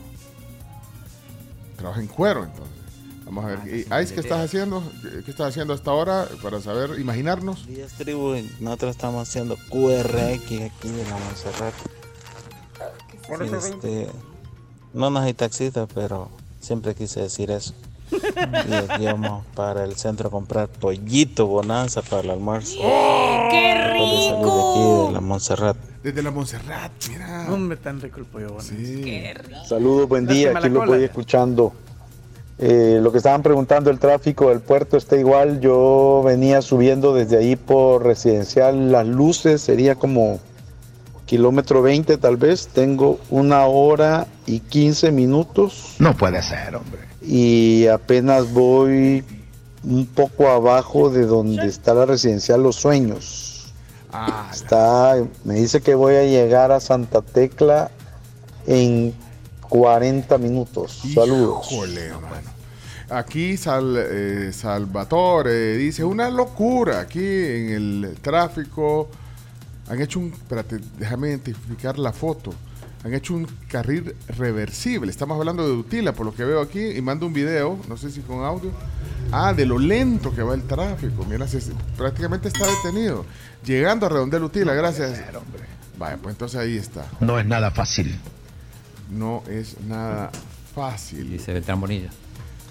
Trabaja 1.77 2.01
en 2.01 2.07
cuero, 2.07 2.45
entonces. 2.45 2.75
Vamos 3.25 3.45
a 3.45 3.49
ver. 3.49 3.59
Ah, 3.59 3.67
¿Y 3.67 3.71
entonces, 3.83 4.05
Ice, 4.05 4.15
qué 4.15 4.21
estás 4.21 4.45
haciendo? 4.45 4.83
¿Qué- 5.03 5.25
¿Qué 5.25 5.31
estás 5.33 5.49
haciendo 5.49 5.75
hasta 5.75 5.91
ahora 5.91 6.29
para 6.43 6.61
saber, 6.61 6.99
imaginarnos? 7.01 7.67
Días 7.67 7.93
tribu, 7.93 8.35
nosotros 8.61 8.93
estamos 8.93 9.29
haciendo 9.29 9.57
QRX 9.71 10.63
aquí 10.63 10.89
en 10.89 11.11
la 11.11 11.19
Montserrat. 11.19 11.75
Este, 13.53 14.09
no 14.95 15.11
nos 15.11 15.25
hay 15.25 15.35
taxistas, 15.35 15.89
pero 15.93 16.29
siempre 16.61 16.95
quise 16.95 17.21
decir 17.21 17.51
eso. 17.51 17.75
Y 18.69 18.73
aquí 18.75 19.05
vamos 19.07 19.45
para 19.57 19.83
el 19.85 19.97
centro 19.97 20.29
a 20.29 20.31
comprar 20.31 20.69
pollito 20.69 21.47
bonanza 21.47 22.03
para 22.03 22.23
el 22.23 22.31
almuerzo. 22.31 22.79
¡Qué 23.51 23.77
Después 23.97 24.11
de 24.11 24.23
salir 24.29 24.45
de 24.45 24.61
aquí 24.61 25.07
de 25.07 25.13
la 25.13 25.21
Montserrat. 25.21 25.77
Desde 26.03 26.23
la 26.23 26.31
Montserrat, 26.31 26.93
mira. 27.09 27.47
Hombre, 27.51 27.77
tan 27.77 28.01
rico 28.01 28.21
el 28.21 28.27
pollo 28.27 28.49
bonanza. 28.51 28.75
Saludos, 29.69 30.09
buen 30.09 30.27
día, 30.27 30.53
aquí 30.57 30.69
lo 30.69 30.85
voy 30.85 31.05
escuchando. 31.05 31.73
Eh, 32.59 33.01
lo 33.03 33.13
que 33.13 33.19
estaban 33.19 33.43
preguntando, 33.43 33.91
el 33.91 33.99
tráfico 33.99 34.49
del 34.49 34.61
puerto 34.61 34.97
está 34.97 35.17
igual. 35.17 35.61
Yo 35.61 36.23
venía 36.25 36.63
subiendo 36.63 37.15
desde 37.15 37.39
ahí 37.39 37.57
por 37.57 38.05
residencial. 38.05 38.91
Las 38.91 39.07
luces 39.07 39.61
sería 39.61 39.95
como 39.95 40.41
kilómetro 41.27 41.83
20 41.83 42.17
tal 42.17 42.37
vez. 42.37 42.69
Tengo 42.69 43.19
una 43.31 43.67
hora 43.67 44.27
y 44.47 44.61
15 44.61 45.13
minutos. 45.13 45.97
No 45.99 46.17
puede 46.17 46.43
ser, 46.43 46.77
hombre. 46.77 47.01
Y 47.21 47.87
apenas 47.89 48.53
voy 48.53 49.23
un 49.87 50.07
poco 50.07 50.49
abajo 50.49 51.11
de 51.11 51.27
donde 51.27 51.67
está 51.67 51.95
la 51.95 52.07
residencial 52.07 52.63
Los 52.63 52.77
Sueños. 52.77 53.73
Ah, 54.13 54.51
Está, 54.53 55.17
me 55.45 55.55
dice 55.55 55.81
que 55.81 55.95
voy 55.95 56.15
a 56.17 56.25
llegar 56.25 56.73
a 56.73 56.81
Santa 56.81 57.23
Tecla 57.23 57.91
en 58.67 59.15
40 59.69 60.39
minutos. 60.39 61.03
Saludos. 61.15 61.67
Híjole. 61.71 62.11
Aquí 63.09 63.57
Sal, 63.57 63.97
eh, 63.97 64.51
Salvatore 64.53 65.77
dice, 65.77 66.03
una 66.03 66.31
locura 66.31 67.01
aquí 67.01 67.21
en 67.21 67.71
el 67.71 68.17
tráfico. 68.21 69.09
Han 69.89 70.01
hecho 70.01 70.19
un, 70.19 70.33
espérate, 70.33 70.81
déjame 70.99 71.29
identificar 71.29 71.97
la 71.99 72.13
foto. 72.13 72.53
Han 73.07 73.15
hecho 73.15 73.35
un 73.35 73.47
carril 73.69 74.17
reversible. 74.37 75.09
Estamos 75.13 75.39
hablando 75.39 75.65
de 75.65 75.73
Utila, 75.75 76.13
por 76.13 76.27
lo 76.27 76.35
que 76.35 76.45
veo 76.45 76.61
aquí, 76.61 76.81
y 76.85 77.01
mando 77.01 77.25
un 77.27 77.33
video, 77.33 77.79
no 77.89 77.97
sé 77.97 78.11
si 78.11 78.21
con 78.21 78.45
audio. 78.45 78.73
Ah, 79.31 79.53
de 79.55 79.65
lo 79.65 79.79
lento 79.79 80.35
que 80.35 80.43
va 80.43 80.55
el 80.55 80.65
tráfico. 80.65 81.25
Mira, 81.25 81.47
se- 81.47 81.73
prácticamente 81.97 82.49
está 82.49 82.67
detenido. 82.67 83.25
Llegando 83.65 84.07
a 84.07 84.09
Redondel 84.09 84.43
Utila, 84.43 84.75
gracias. 84.75 85.23
Vaya, 85.97 86.17
pues 86.17 86.35
entonces 86.35 86.59
ahí 86.59 86.77
está. 86.77 87.07
No 87.21 87.39
es 87.39 87.47
nada 87.47 87.71
fácil. 87.71 88.19
No 89.09 89.45
es 89.49 89.81
nada 89.83 90.33
fácil. 90.75 91.31
Dice 91.31 91.53
Beltrán 91.53 91.81
Bonilla. 91.81 92.11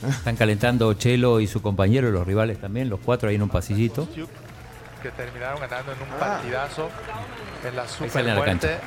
Están 0.06 0.36
calentando 0.36 0.94
Chelo 0.96 1.40
y 1.40 1.48
su 1.48 1.62
compañero, 1.62 2.12
los 2.12 2.28
rivales 2.28 2.60
también, 2.60 2.90
los 2.90 3.00
cuatro 3.00 3.30
ahí 3.30 3.36
en 3.36 3.42
un 3.42 3.50
pasillito. 3.50 4.06
que 5.02 5.12
terminaron 5.12 5.62
ganando 5.62 5.94
en 5.94 6.02
un 6.02 6.20
partidazo 6.20 6.90
en 7.64 7.76
la 7.76 7.84
a 7.84 8.36
la 8.36 8.44
cancha. 8.44 8.80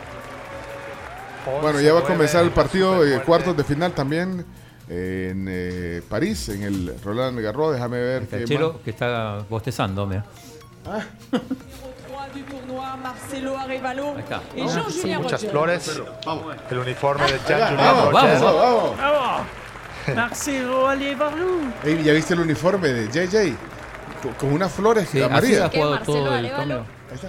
Bueno, 1.62 1.80
ya 1.80 1.92
va 1.92 2.00
a 2.00 2.02
11-9 2.02 2.06
comenzar 2.06 2.44
el 2.44 2.50
partido 2.50 3.02
de 3.02 3.20
cuartos 3.22 3.56
de 3.56 3.64
final 3.64 3.92
también 3.92 4.44
eh, 4.88 5.28
en 5.32 5.46
eh, 5.48 6.02
París, 6.08 6.48
en 6.48 6.62
el 6.62 6.94
Roland 7.02 7.38
Garros. 7.40 7.72
Déjame 7.74 7.98
ver 8.00 8.22
Está 8.22 8.36
qué 8.36 8.42
el 8.44 8.48
Chelo 8.48 8.72
más. 8.74 8.82
que 8.82 8.90
está 8.90 9.44
bostezando, 9.48 10.06
mira. 10.06 10.24
Ahí 14.14 14.20
está. 14.20 14.40
Muchas 15.18 15.44
flores. 15.46 16.00
El 16.70 16.78
uniforme 16.78 17.24
de 17.26 17.32
Ahí 17.34 17.40
Jean 17.46 17.60
va, 17.60 17.66
Julien 17.68 17.84
vamos, 17.86 18.12
vamos, 18.12 18.96
vamos. 18.98 19.46
Marcelo, 20.14 20.88
allez, 20.88 21.18
Barlou. 21.18 21.60
Ey, 21.84 22.02
¿Ya 22.02 22.12
viste 22.14 22.32
el 22.34 22.40
uniforme 22.40 22.88
de 22.88 23.06
JJ? 23.08 23.54
Con, 24.22 24.32
con 24.34 24.52
unas 24.52 24.72
flores 24.72 25.08
Sí, 25.08 25.18
así 25.20 25.30
amarillas. 25.30 25.60
ha 25.66 25.68
jugado 25.68 25.98
todo 26.00 26.26
el 26.28 26.46
Arevalo. 26.46 26.78
Ahí 27.10 27.14
está. 27.14 27.28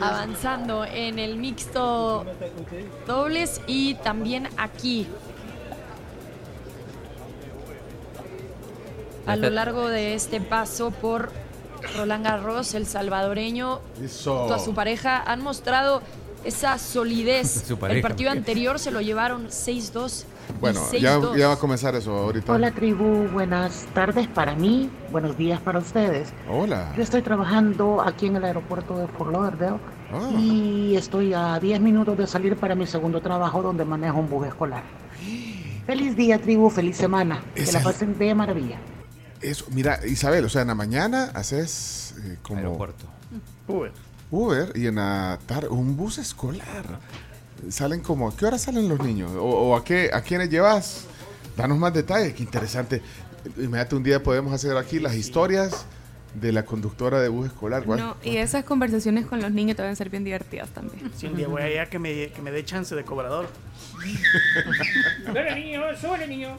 Avanzando 0.00 0.84
en 0.84 1.18
el 1.18 1.36
mixto 1.36 2.24
dobles 3.06 3.60
y 3.66 3.94
también 3.94 4.48
aquí. 4.56 5.06
A 9.26 9.36
lo 9.36 9.50
largo 9.50 9.88
de 9.88 10.14
este 10.14 10.40
paso 10.40 10.90
por 10.90 11.30
Roland 11.96 12.24
Garros, 12.24 12.74
el 12.74 12.86
salvadoreño, 12.86 13.80
Eso. 14.02 14.38
junto 14.38 14.54
a 14.54 14.58
su 14.58 14.72
pareja, 14.74 15.22
han 15.22 15.42
mostrado 15.42 16.02
esa 16.44 16.78
solidez. 16.78 17.64
Su 17.66 17.78
el 17.86 18.00
partido 18.00 18.30
anterior 18.30 18.78
se 18.78 18.90
lo 18.90 19.00
llevaron 19.00 19.48
6-2. 19.48 20.24
Bueno, 20.60 20.80
ya, 20.92 21.18
6-2. 21.18 21.36
ya 21.36 21.48
va 21.48 21.54
a 21.54 21.58
comenzar 21.58 21.94
eso 21.94 22.12
ahorita. 22.16 22.52
Hola 22.52 22.70
tribu, 22.72 23.28
buenas 23.28 23.86
tardes 23.94 24.26
para 24.26 24.54
mí, 24.54 24.90
buenos 25.12 25.36
días 25.38 25.60
para 25.60 25.78
ustedes. 25.78 26.30
Hola. 26.50 26.92
Yo 26.96 27.02
estoy 27.02 27.22
trabajando 27.22 28.00
aquí 28.02 28.26
en 28.26 28.36
el 28.36 28.44
aeropuerto 28.44 28.96
de 28.98 29.06
Fort 29.08 29.30
Lauderdale 29.32 29.76
Ah. 30.12 30.30
y 30.38 30.96
estoy 30.96 31.34
a 31.34 31.58
10 31.60 31.80
minutos 31.80 32.16
de 32.16 32.26
salir 32.26 32.56
para 32.56 32.74
mi 32.74 32.86
segundo 32.86 33.20
trabajo 33.20 33.62
donde 33.62 33.84
manejo 33.84 34.18
un 34.18 34.28
bus 34.28 34.46
escolar. 34.48 34.82
Feliz 35.86 36.16
día 36.16 36.40
tribu, 36.40 36.70
feliz 36.70 36.96
semana, 36.96 37.42
que 37.54 37.62
Esa 37.62 37.72
la 37.74 37.78
es- 37.78 37.84
pasen 37.84 38.18
de 38.18 38.34
maravilla. 38.34 38.78
Eso, 39.40 39.66
mira, 39.70 40.00
Isabel, 40.06 40.44
o 40.44 40.48
sea, 40.48 40.62
en 40.62 40.68
la 40.68 40.74
mañana 40.74 41.30
haces 41.34 42.14
eh, 42.24 42.38
como 42.42 42.58
Aeropuerto. 42.58 43.04
Uber. 43.68 43.92
Uber 44.30 44.72
y 44.74 44.86
en 44.86 44.96
la 44.96 45.38
tarde 45.46 45.68
un 45.68 45.96
bus 45.96 46.18
escolar. 46.18 46.98
Salen 47.70 48.00
como, 48.00 48.28
¿a 48.28 48.36
qué 48.36 48.46
hora 48.46 48.58
salen 48.58 48.88
los 48.88 49.00
niños? 49.00 49.32
¿O, 49.32 49.42
o 49.42 49.76
a 49.76 49.84
qué 49.84 50.10
a 50.12 50.20
quiénes 50.22 50.48
llevas? 50.48 51.06
Danos 51.56 51.78
más 51.78 51.92
detalles, 51.92 52.34
qué 52.34 52.42
interesante. 52.42 53.02
Imagínate, 53.56 53.96
un 53.96 54.02
día 54.02 54.22
podemos 54.22 54.52
hacer 54.52 54.76
aquí 54.76 54.98
las 55.00 55.14
historias 55.14 55.86
de 56.34 56.52
la 56.52 56.64
conductora 56.64 57.20
de 57.20 57.28
bus 57.28 57.46
escolar. 57.46 57.84
¿cuál? 57.84 58.00
No, 58.00 58.16
y 58.22 58.36
esas 58.36 58.64
conversaciones 58.64 59.26
con 59.26 59.40
los 59.40 59.50
niños 59.50 59.76
te 59.76 59.82
van 59.82 59.92
a 59.92 59.96
ser 59.96 60.10
bien 60.10 60.24
divertidas 60.24 60.68
también. 60.70 61.10
Si 61.16 61.26
un 61.26 61.36
día 61.36 61.48
voy 61.48 61.62
allá 61.62 61.86
que 61.86 61.98
me, 61.98 62.30
que 62.30 62.42
me 62.42 62.50
dé 62.50 62.64
chance 62.64 62.94
de 62.94 63.04
cobrador. 63.04 63.48
Súbele, 65.26 65.54
niño, 65.54 65.80
súbele, 66.00 66.28
niño. 66.28 66.58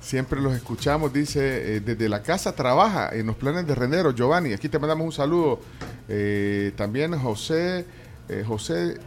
Siempre 0.00 0.40
los 0.40 0.54
escuchamos, 0.54 1.12
dice, 1.12 1.76
eh, 1.76 1.80
desde 1.80 2.08
la 2.08 2.22
casa 2.22 2.54
trabaja 2.54 3.10
en 3.12 3.26
los 3.26 3.36
planes 3.36 3.66
de 3.66 3.74
Renero, 3.74 4.14
Giovanni. 4.14 4.52
Aquí 4.52 4.68
te 4.68 4.78
mandamos 4.78 5.04
un 5.04 5.12
saludo. 5.12 5.60
Eh, 6.08 6.72
también 6.76 7.18
José, 7.18 7.84
eh, 8.28 8.44
José. 8.46 8.98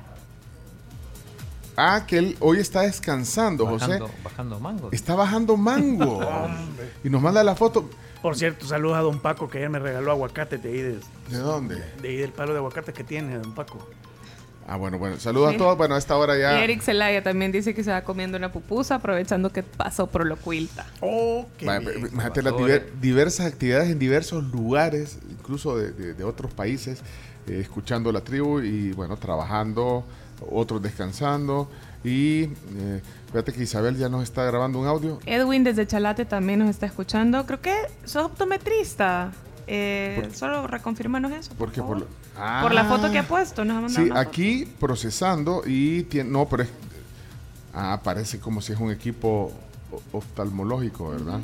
Ah, 1.78 2.06
que 2.08 2.18
él 2.18 2.38
hoy 2.40 2.60
está 2.60 2.82
descansando, 2.82 3.66
Bajando, 3.66 4.08
José. 4.08 4.18
bajando 4.24 4.60
mango. 4.60 4.90
Está 4.92 5.16
bajando 5.16 5.58
mango. 5.58 6.20
Y 7.04 7.10
nos 7.10 7.22
manda 7.22 7.44
la 7.44 7.56
foto. 7.56 7.90
Por 8.22 8.36
cierto, 8.38 8.68
saludos 8.68 8.98
a 8.98 9.02
don 9.02 9.20
Paco 9.20 9.50
que 9.50 9.58
ayer 9.58 9.70
me 9.70 9.80
regaló 9.80 10.12
aguacate 10.12 10.58
de 10.58 10.70
ahí, 10.70 10.82
de, 10.82 11.00
¿De 11.30 11.38
dónde? 11.40 11.84
de 12.02 12.08
ahí 12.10 12.18
del 12.18 12.32
palo 12.32 12.52
de 12.54 12.60
aguacate 12.60 12.94
que 12.94 13.04
tiene 13.04 13.38
don 13.40 13.54
Paco. 13.56 13.88
Ah, 14.68 14.78
bueno, 14.78 15.00
bueno. 15.00 15.20
Saludos 15.20 15.50
Sí. 15.50 15.56
a 15.56 15.58
todos. 15.58 15.78
Bueno, 15.78 15.96
a 15.96 15.98
esta 15.98 16.16
hora 16.16 16.38
ya. 16.38 16.60
Y 16.60 16.64
Eric 16.64 16.82
Zelaya 16.84 17.24
también 17.24 17.52
dice 17.52 17.74
que 17.74 17.84
se 17.84 17.90
va 17.92 18.04
comiendo 18.04 18.38
una 18.38 18.52
pupusa 18.52 18.96
aprovechando 18.96 19.52
que 19.52 19.64
pasó 19.64 20.06
por 20.08 20.26
lo 20.26 20.38
cuilta. 20.38 20.86
Oh, 21.02 21.48
Va, 21.68 21.82
Imagínate 21.82 22.44
las 22.44 22.54
diver- 22.54 22.92
diversas 23.02 23.48
actividades 23.48 23.90
en 23.90 23.98
diversos 23.98 24.44
lugares, 24.52 25.18
incluso 25.30 25.76
de, 25.78 25.92
de- 25.92 26.14
de 26.14 26.24
otros 26.24 26.54
países, 26.54 27.00
eh, 27.48 27.58
escuchando 27.60 28.12
la 28.12 28.22
tribu 28.22 28.60
y 28.62 28.92
bueno, 28.94 29.18
trabajando, 29.18 30.06
otros 30.50 30.82
descansando. 30.82 31.70
Y 32.04 32.44
eh, 32.76 33.02
fíjate 33.28 33.54
que 33.54 33.64
Isabel 33.64 33.96
ya 33.98 34.10
nos 34.10 34.24
está 34.24 34.44
grabando 34.46 34.80
un 34.80 34.88
audio. 34.88 35.20
Edwin 35.26 35.64
desde 35.64 35.86
Chalate 35.86 36.26
también 36.26 36.60
nos 36.60 36.70
está 36.70 36.86
escuchando. 36.88 37.46
Creo 37.46 37.62
que 37.62 37.76
sos 38.06 38.26
optometrista. 38.26 39.32
Eh, 39.68 40.30
solo 40.34 40.66
reconfirmanos 40.68 41.32
eso. 41.32 41.52
Porque 41.58 41.82
por, 41.82 42.00
lo- 42.00 42.08
Por 42.62 42.74
la 42.74 42.82
Ah. 42.82 42.86
foto 42.86 43.12
que 43.12 43.20
ha 43.20 43.28
puesto, 43.28 43.64
nos 43.64 43.78
ha 43.78 43.82
mandado 43.82 44.04
Sí, 44.04 44.10
foto. 44.10 44.20
aquí 44.20 44.66
procesando 44.80 45.62
y 45.66 46.04
tiene, 46.04 46.30
no, 46.32 46.48
pero 46.50 46.64
es, 46.64 46.70
ah, 47.74 48.00
parece 48.04 48.40
como 48.40 48.62
si 48.62 48.74
es 48.74 48.80
un 48.80 48.92
equipo 48.92 49.52
oftalmológico, 50.12 51.10
¿verdad? 51.10 51.40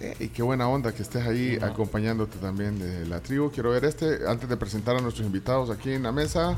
Eh, 0.00 0.16
y 0.20 0.28
qué 0.28 0.42
buena 0.42 0.68
onda 0.68 0.92
que 0.92 1.02
estés 1.02 1.26
ahí 1.26 1.58
acompañándote 1.62 2.38
también 2.38 2.78
de 2.78 3.06
la 3.06 3.20
tribu. 3.20 3.50
Quiero 3.50 3.70
ver 3.70 3.84
este, 3.84 4.20
antes 4.28 4.48
de 4.48 4.56
presentar 4.56 4.96
a 4.96 5.00
nuestros 5.00 5.26
invitados 5.26 5.70
aquí 5.70 5.92
en 5.92 6.02
la 6.02 6.12
mesa. 6.12 6.56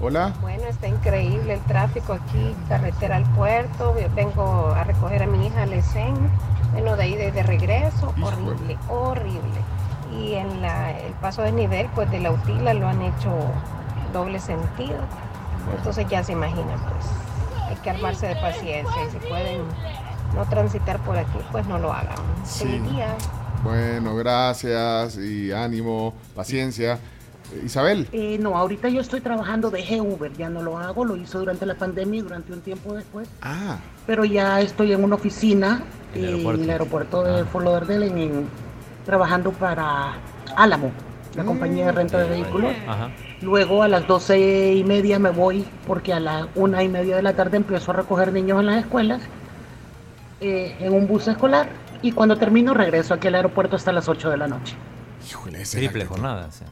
Hola. 0.00 0.32
Bueno, 0.40 0.64
está 0.64 0.86
increíble 0.86 1.54
el 1.54 1.60
tráfico 1.62 2.12
aquí, 2.12 2.54
carretera 2.68 3.16
al 3.16 3.24
puerto. 3.34 3.96
Vengo 4.14 4.68
a 4.68 4.84
recoger 4.84 5.24
a 5.24 5.26
mi 5.26 5.46
hija 5.46 5.66
Lecen. 5.66 6.14
Bueno, 6.72 6.96
de 6.96 7.02
ahí 7.02 7.16
de, 7.16 7.32
de 7.32 7.42
regreso, 7.42 8.14
horrible, 8.22 8.78
horrible. 8.88 9.60
Y 10.16 10.34
en 10.34 10.62
la, 10.62 10.96
el 10.98 11.12
paso 11.14 11.42
de 11.42 11.50
nivel, 11.50 11.88
pues 11.94 12.10
de 12.10 12.20
la 12.20 12.30
Utila 12.30 12.74
lo 12.74 12.86
han 12.86 13.02
hecho 13.02 13.30
doble 14.12 14.38
sentido. 14.38 14.98
Entonces 15.76 16.06
ya 16.08 16.22
se 16.22 16.32
imaginan, 16.32 16.78
pues 16.78 17.06
hay 17.68 17.76
que 17.76 17.90
armarse 17.90 18.28
de 18.28 18.36
paciencia. 18.36 19.04
Y 19.04 19.10
si 19.10 19.18
pueden 19.28 19.62
no 20.34 20.44
transitar 20.44 20.98
por 21.00 21.16
aquí, 21.16 21.38
pues 21.50 21.66
no 21.66 21.78
lo 21.78 21.92
hagan. 21.92 22.16
Sí. 22.44 22.78
Día. 22.78 23.08
Bueno, 23.64 24.14
gracias 24.14 25.16
y 25.16 25.50
ánimo, 25.50 26.14
paciencia. 26.36 26.98
Isabel. 27.64 28.06
Eh, 28.12 28.38
no, 28.40 28.56
ahorita 28.56 28.88
yo 28.88 29.00
estoy 29.00 29.20
trabajando 29.20 29.70
de 29.70 29.82
G-Uber, 29.84 30.32
ya 30.34 30.48
no 30.50 30.62
lo 30.62 30.78
hago, 30.78 31.04
lo 31.04 31.16
hice 31.16 31.38
durante 31.38 31.64
la 31.66 31.74
pandemia 31.74 32.18
y 32.20 32.22
durante 32.22 32.52
un 32.52 32.60
tiempo 32.60 32.94
después. 32.94 33.28
Ah. 33.42 33.78
Pero 34.06 34.24
ya 34.24 34.60
estoy 34.60 34.92
en 34.92 35.02
una 35.04 35.14
oficina 35.16 35.82
En 36.14 36.20
el 36.20 36.24
eh, 36.24 36.28
aeropuerto. 36.32 36.58
en 36.60 36.64
el 36.64 36.70
aeropuerto 36.70 37.22
de 37.24 37.44
Fort 37.44 37.64
Lauderdale, 37.64 38.06
en- 38.06 38.18
en- 38.18 38.48
trabajando 39.06 39.52
para 39.52 40.14
Álamo, 40.56 40.90
la 41.34 41.44
compañía 41.44 41.86
de 41.86 41.92
renta 41.92 42.18
de 42.18 42.28
vehículos. 42.28 42.72
Ajá. 42.86 43.10
Luego 43.40 43.82
a 43.82 43.88
las 43.88 44.06
doce 44.06 44.72
y 44.74 44.84
media 44.84 45.18
me 45.18 45.30
voy 45.30 45.64
porque 45.86 46.12
a 46.12 46.20
las 46.20 46.46
una 46.56 46.82
y 46.82 46.88
media 46.88 47.16
de 47.16 47.22
la 47.22 47.34
tarde 47.34 47.56
empiezo 47.58 47.92
a 47.92 47.94
recoger 47.94 48.32
niños 48.32 48.58
en 48.60 48.66
las 48.66 48.78
escuelas 48.78 49.22
eh, 50.40 50.76
en 50.80 50.92
un 50.92 51.06
bus 51.06 51.28
escolar 51.28 51.68
y 52.02 52.12
cuando 52.12 52.36
termino 52.36 52.74
regreso 52.74 53.14
aquí 53.14 53.28
al 53.28 53.34
aeropuerto 53.36 53.76
hasta 53.76 53.92
las 53.92 54.08
8 54.08 54.30
de 54.30 54.36
la 54.36 54.48
noche. 54.48 54.74
Híjole, 55.28 55.62
Triple 55.64 56.04
jornada. 56.06 56.46
o 56.46 56.52
sea. 56.52 56.66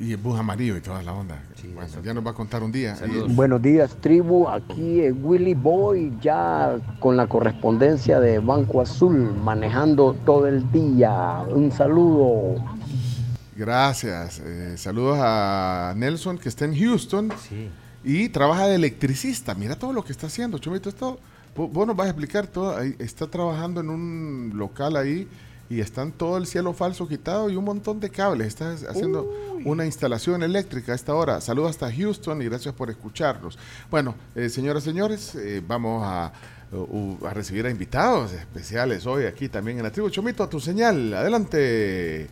Y 0.00 0.12
el 0.12 0.16
bus 0.16 0.38
amarillo 0.40 0.76
y 0.78 0.80
toda 0.80 1.02
la 1.02 1.12
onda. 1.12 1.42
bueno, 1.74 1.88
ya 2.02 2.14
nos 2.14 2.26
va 2.26 2.30
a 2.30 2.34
contar 2.34 2.62
un 2.62 2.72
día. 2.72 2.96
Y- 3.06 3.32
Buenos 3.34 3.60
días, 3.60 3.94
tribu. 4.00 4.48
Aquí 4.48 5.00
es 5.00 5.14
Willy 5.22 5.52
Boy, 5.52 6.14
ya 6.22 6.78
con 7.00 7.18
la 7.18 7.26
correspondencia 7.26 8.18
de 8.18 8.38
Banco 8.38 8.80
Azul, 8.80 9.34
manejando 9.44 10.16
todo 10.24 10.46
el 10.46 10.72
día. 10.72 11.44
Un 11.54 11.70
saludo. 11.70 12.64
Gracias. 13.54 14.40
Eh, 14.42 14.74
saludos 14.78 15.18
a 15.20 15.92
Nelson, 15.94 16.38
que 16.38 16.48
está 16.48 16.64
en 16.64 16.74
Houston. 16.78 17.30
Y 18.02 18.30
trabaja 18.30 18.68
de 18.68 18.76
electricista. 18.76 19.54
Mira 19.54 19.76
todo 19.76 19.92
lo 19.92 20.02
que 20.02 20.12
está 20.12 20.28
haciendo, 20.28 20.56
Chomito. 20.56 20.88
Esto, 20.88 21.20
vos, 21.54 21.70
vos 21.70 21.86
nos 21.86 21.94
vas 21.94 22.06
a 22.06 22.10
explicar 22.10 22.46
todo. 22.46 22.78
Está 22.98 23.26
trabajando 23.26 23.82
en 23.82 23.90
un 23.90 24.52
local 24.54 24.96
ahí 24.96 25.28
y 25.70 25.80
están 25.80 26.10
todo 26.10 26.36
el 26.36 26.46
cielo 26.46 26.72
falso 26.72 27.06
quitado 27.06 27.48
y 27.48 27.54
un 27.54 27.64
montón 27.64 28.00
de 28.00 28.10
cables. 28.10 28.48
Estás 28.48 28.82
haciendo 28.82 29.32
una 29.64 29.86
instalación 29.86 30.42
eléctrica 30.42 30.90
a 30.90 30.94
esta 30.96 31.14
hora. 31.14 31.40
Saludos 31.40 31.70
hasta 31.70 31.92
Houston 31.92 32.42
y 32.42 32.46
gracias 32.46 32.74
por 32.74 32.90
escucharnos. 32.90 33.56
Bueno, 33.88 34.16
eh, 34.34 34.48
señoras 34.48 34.82
y 34.82 34.86
señores, 34.86 35.34
eh, 35.36 35.62
vamos 35.64 36.02
a, 36.04 36.32
uh, 36.72 37.24
a 37.24 37.32
recibir 37.32 37.66
a 37.66 37.70
invitados 37.70 38.32
especiales 38.32 39.06
hoy 39.06 39.26
aquí 39.26 39.48
también 39.48 39.76
en 39.76 39.84
la 39.84 39.92
tribu. 39.92 40.10
Chomito, 40.10 40.42
a 40.42 40.50
tu 40.50 40.58
señal. 40.58 41.14
Adelante. 41.14 42.28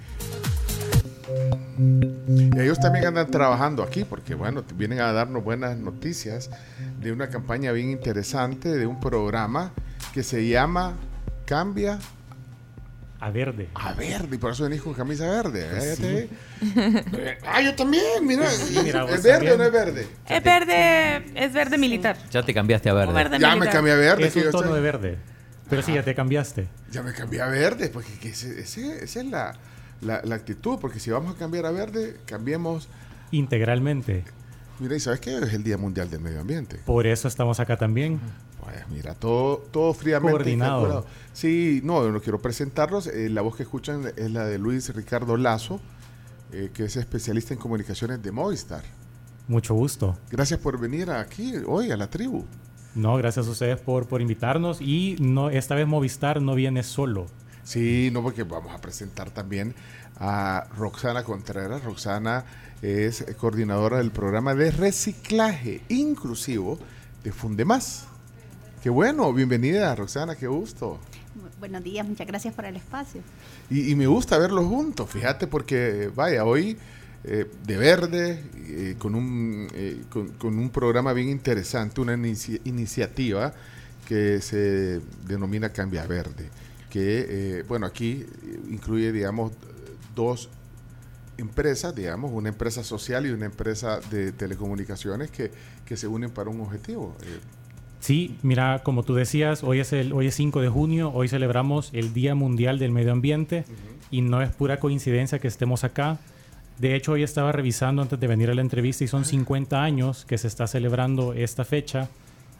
Ellos 2.58 2.80
también 2.80 3.06
andan 3.06 3.30
trabajando 3.30 3.84
aquí 3.84 4.02
porque, 4.02 4.34
bueno, 4.34 4.64
vienen 4.74 4.98
a 4.98 5.12
darnos 5.12 5.44
buenas 5.44 5.78
noticias 5.78 6.50
de 7.00 7.12
una 7.12 7.28
campaña 7.28 7.70
bien 7.70 7.90
interesante, 7.90 8.68
de 8.76 8.84
un 8.88 8.98
programa 8.98 9.70
que 10.12 10.24
se 10.24 10.48
llama 10.48 10.96
Cambia 11.46 12.00
a 13.20 13.30
verde. 13.30 13.68
A 13.74 13.92
verde, 13.94 14.36
y 14.36 14.38
por 14.38 14.52
eso 14.52 14.64
venís 14.64 14.80
con 14.82 14.94
camisa 14.94 15.28
verde. 15.28 15.66
¿eh? 15.72 15.96
Sí. 15.96 16.28
Ya 16.74 17.02
te- 17.02 17.38
ah, 17.46 17.60
yo 17.60 17.74
también, 17.74 18.04
mira. 18.24 18.48
Sí, 18.50 18.78
mira, 18.82 19.02
vos 19.02 19.12
¿Es 19.12 19.22
verde 19.24 19.38
también. 19.48 19.54
o 19.54 19.56
no 19.58 19.64
es 19.64 19.72
verde? 19.72 20.06
Es 20.28 20.44
verde, 20.44 21.24
es 21.34 21.52
verde 21.52 21.78
militar. 21.78 22.16
Ya 22.30 22.42
te 22.44 22.54
cambiaste 22.54 22.88
a 22.88 22.94
verde. 22.94 23.12
Verde 23.12 23.38
Ya 23.40 23.56
me 23.56 23.68
cambié 23.68 23.92
a 23.92 23.96
verde. 23.96 24.26
Es 24.28 24.36
un 24.36 24.42
tono 24.50 24.58
estoy- 24.60 24.74
de 24.76 24.80
verde. 24.80 25.18
Pero 25.68 25.82
sí, 25.82 25.92
ya 25.94 26.02
te 26.02 26.14
cambiaste. 26.14 26.68
Ya 26.90 27.02
me 27.02 27.12
cambié 27.12 27.42
a 27.42 27.48
verde, 27.48 27.88
porque 27.88 28.12
que 28.20 28.30
ese- 28.30 28.60
ese- 28.60 29.04
esa 29.04 29.20
es 29.20 29.26
la, 29.26 29.54
la, 30.00 30.22
la 30.24 30.34
actitud, 30.36 30.78
porque 30.80 31.00
si 31.00 31.10
vamos 31.10 31.34
a 31.34 31.38
cambiar 31.38 31.66
a 31.66 31.70
verde, 31.72 32.16
cambiemos. 32.24 32.88
Integralmente. 33.32 34.24
Mira, 34.78 34.94
y 34.96 35.00
sabes 35.00 35.18
que 35.20 35.36
es 35.36 35.52
el 35.52 35.64
Día 35.64 35.76
Mundial 35.76 36.08
del 36.08 36.20
Medio 36.20 36.40
Ambiente. 36.40 36.76
Por 36.86 37.06
eso 37.06 37.26
estamos 37.28 37.58
acá 37.60 37.76
también. 37.76 38.20
Pues 38.72 38.88
mira, 38.88 39.14
todo, 39.14 39.58
todo 39.70 39.94
fríamente 39.94 40.32
Coordinado. 40.32 40.80
calculado. 40.82 41.06
Sí, 41.32 41.80
no, 41.84 42.08
no 42.10 42.20
quiero 42.20 42.40
presentarlos. 42.40 43.06
Eh, 43.06 43.28
la 43.28 43.42
voz 43.42 43.56
que 43.56 43.62
escuchan 43.62 44.12
es 44.16 44.30
la 44.30 44.44
de 44.44 44.58
Luis 44.58 44.94
Ricardo 44.94 45.36
Lazo, 45.36 45.80
eh, 46.52 46.70
que 46.72 46.84
es 46.84 46.96
especialista 46.96 47.54
en 47.54 47.60
comunicaciones 47.60 48.22
de 48.22 48.32
Movistar. 48.32 48.82
Mucho 49.46 49.74
gusto. 49.74 50.18
Gracias 50.30 50.60
por 50.60 50.78
venir 50.78 51.10
aquí 51.10 51.54
hoy 51.66 51.90
a 51.90 51.96
la 51.96 52.10
tribu. 52.10 52.44
No, 52.94 53.16
gracias 53.16 53.46
a 53.46 53.50
ustedes 53.50 53.80
por, 53.80 54.06
por 54.06 54.20
invitarnos. 54.20 54.80
Y 54.80 55.16
no, 55.20 55.50
esta 55.50 55.74
vez 55.74 55.86
Movistar 55.86 56.42
no 56.42 56.54
viene 56.54 56.82
solo. 56.82 57.26
Sí, 57.62 58.10
no, 58.12 58.22
porque 58.22 58.42
vamos 58.42 58.74
a 58.74 58.80
presentar 58.80 59.30
también 59.30 59.74
a 60.18 60.66
Roxana 60.76 61.22
Contreras. 61.22 61.84
Roxana 61.84 62.44
es 62.82 63.24
coordinadora 63.38 63.98
del 63.98 64.10
programa 64.10 64.54
de 64.54 64.70
reciclaje 64.70 65.82
inclusivo 65.88 66.78
de 67.22 67.30
Fundemás. 67.32 68.07
Qué 68.88 68.92
bueno, 68.92 69.34
bienvenida 69.34 69.94
Roxana, 69.94 70.34
qué 70.34 70.46
gusto. 70.46 70.98
Buenos 71.60 71.84
días, 71.84 72.08
muchas 72.08 72.26
gracias 72.26 72.54
por 72.54 72.64
el 72.64 72.74
espacio. 72.76 73.20
Y, 73.68 73.90
y 73.90 73.94
me 73.94 74.06
gusta 74.06 74.38
verlos 74.38 74.64
juntos, 74.64 75.10
fíjate, 75.10 75.46
porque 75.46 76.10
vaya, 76.14 76.46
hoy 76.46 76.78
eh, 77.22 77.50
de 77.66 77.76
verde, 77.76 78.42
eh, 78.56 78.94
con, 78.98 79.14
un, 79.14 79.68
eh, 79.74 80.04
con, 80.08 80.28
con 80.28 80.58
un 80.58 80.70
programa 80.70 81.12
bien 81.12 81.28
interesante, 81.28 82.00
una 82.00 82.14
inici- 82.14 82.62
iniciativa 82.64 83.52
que 84.06 84.40
se 84.40 85.02
denomina 85.26 85.68
Cambia 85.68 86.06
Verde, 86.06 86.48
que, 86.88 87.66
bueno, 87.68 87.84
aquí 87.84 88.24
incluye, 88.70 89.12
digamos, 89.12 89.52
dos 90.14 90.48
empresas, 91.36 91.94
digamos, 91.94 92.32
una 92.32 92.48
empresa 92.48 92.82
social 92.82 93.26
y 93.26 93.32
una 93.32 93.44
empresa 93.44 94.00
de 94.10 94.32
telecomunicaciones 94.32 95.30
que, 95.30 95.50
que 95.84 95.98
se 95.98 96.08
unen 96.08 96.30
para 96.30 96.48
un 96.48 96.62
objetivo. 96.62 97.14
Sí, 98.00 98.36
mira, 98.42 98.82
como 98.84 99.02
tú 99.02 99.14
decías, 99.14 99.64
hoy 99.64 99.80
es 99.80 99.92
el 99.92 100.12
hoy 100.12 100.28
es 100.28 100.34
5 100.36 100.60
de 100.60 100.68
junio, 100.68 101.10
hoy 101.12 101.28
celebramos 101.28 101.90
el 101.92 102.14
Día 102.14 102.34
Mundial 102.34 102.78
del 102.78 102.92
Medio 102.92 103.12
Ambiente 103.12 103.64
y 104.10 104.22
no 104.22 104.40
es 104.40 104.50
pura 104.50 104.78
coincidencia 104.78 105.40
que 105.40 105.48
estemos 105.48 105.84
acá. 105.84 106.18
De 106.78 106.94
hecho, 106.94 107.12
hoy 107.12 107.24
estaba 107.24 107.50
revisando 107.50 108.02
antes 108.02 108.20
de 108.20 108.26
venir 108.28 108.50
a 108.50 108.54
la 108.54 108.60
entrevista 108.60 109.02
y 109.02 109.08
son 109.08 109.24
50 109.24 109.82
años 109.82 110.24
que 110.24 110.38
se 110.38 110.46
está 110.46 110.68
celebrando 110.68 111.32
esta 111.32 111.64
fecha 111.64 112.08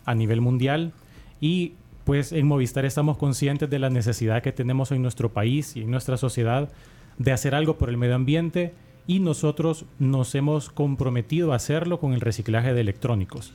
a 0.04 0.14
nivel 0.14 0.40
mundial 0.40 0.92
y 1.40 1.74
pues 2.04 2.32
en 2.32 2.46
Movistar 2.46 2.84
estamos 2.84 3.18
conscientes 3.18 3.68
de 3.68 3.78
la 3.78 3.90
necesidad 3.90 4.42
que 4.42 4.50
tenemos 4.50 4.90
en 4.92 5.02
nuestro 5.02 5.32
país 5.32 5.76
y 5.76 5.82
en 5.82 5.90
nuestra 5.90 6.16
sociedad 6.16 6.70
de 7.18 7.32
hacer 7.32 7.54
algo 7.54 7.76
por 7.76 7.90
el 7.90 7.96
medio 7.96 8.14
ambiente 8.14 8.72
y 9.06 9.20
nosotros 9.20 9.84
nos 9.98 10.34
hemos 10.34 10.70
comprometido 10.70 11.52
a 11.52 11.56
hacerlo 11.56 12.00
con 12.00 12.12
el 12.12 12.20
reciclaje 12.20 12.74
de 12.74 12.80
electrónicos. 12.80 13.52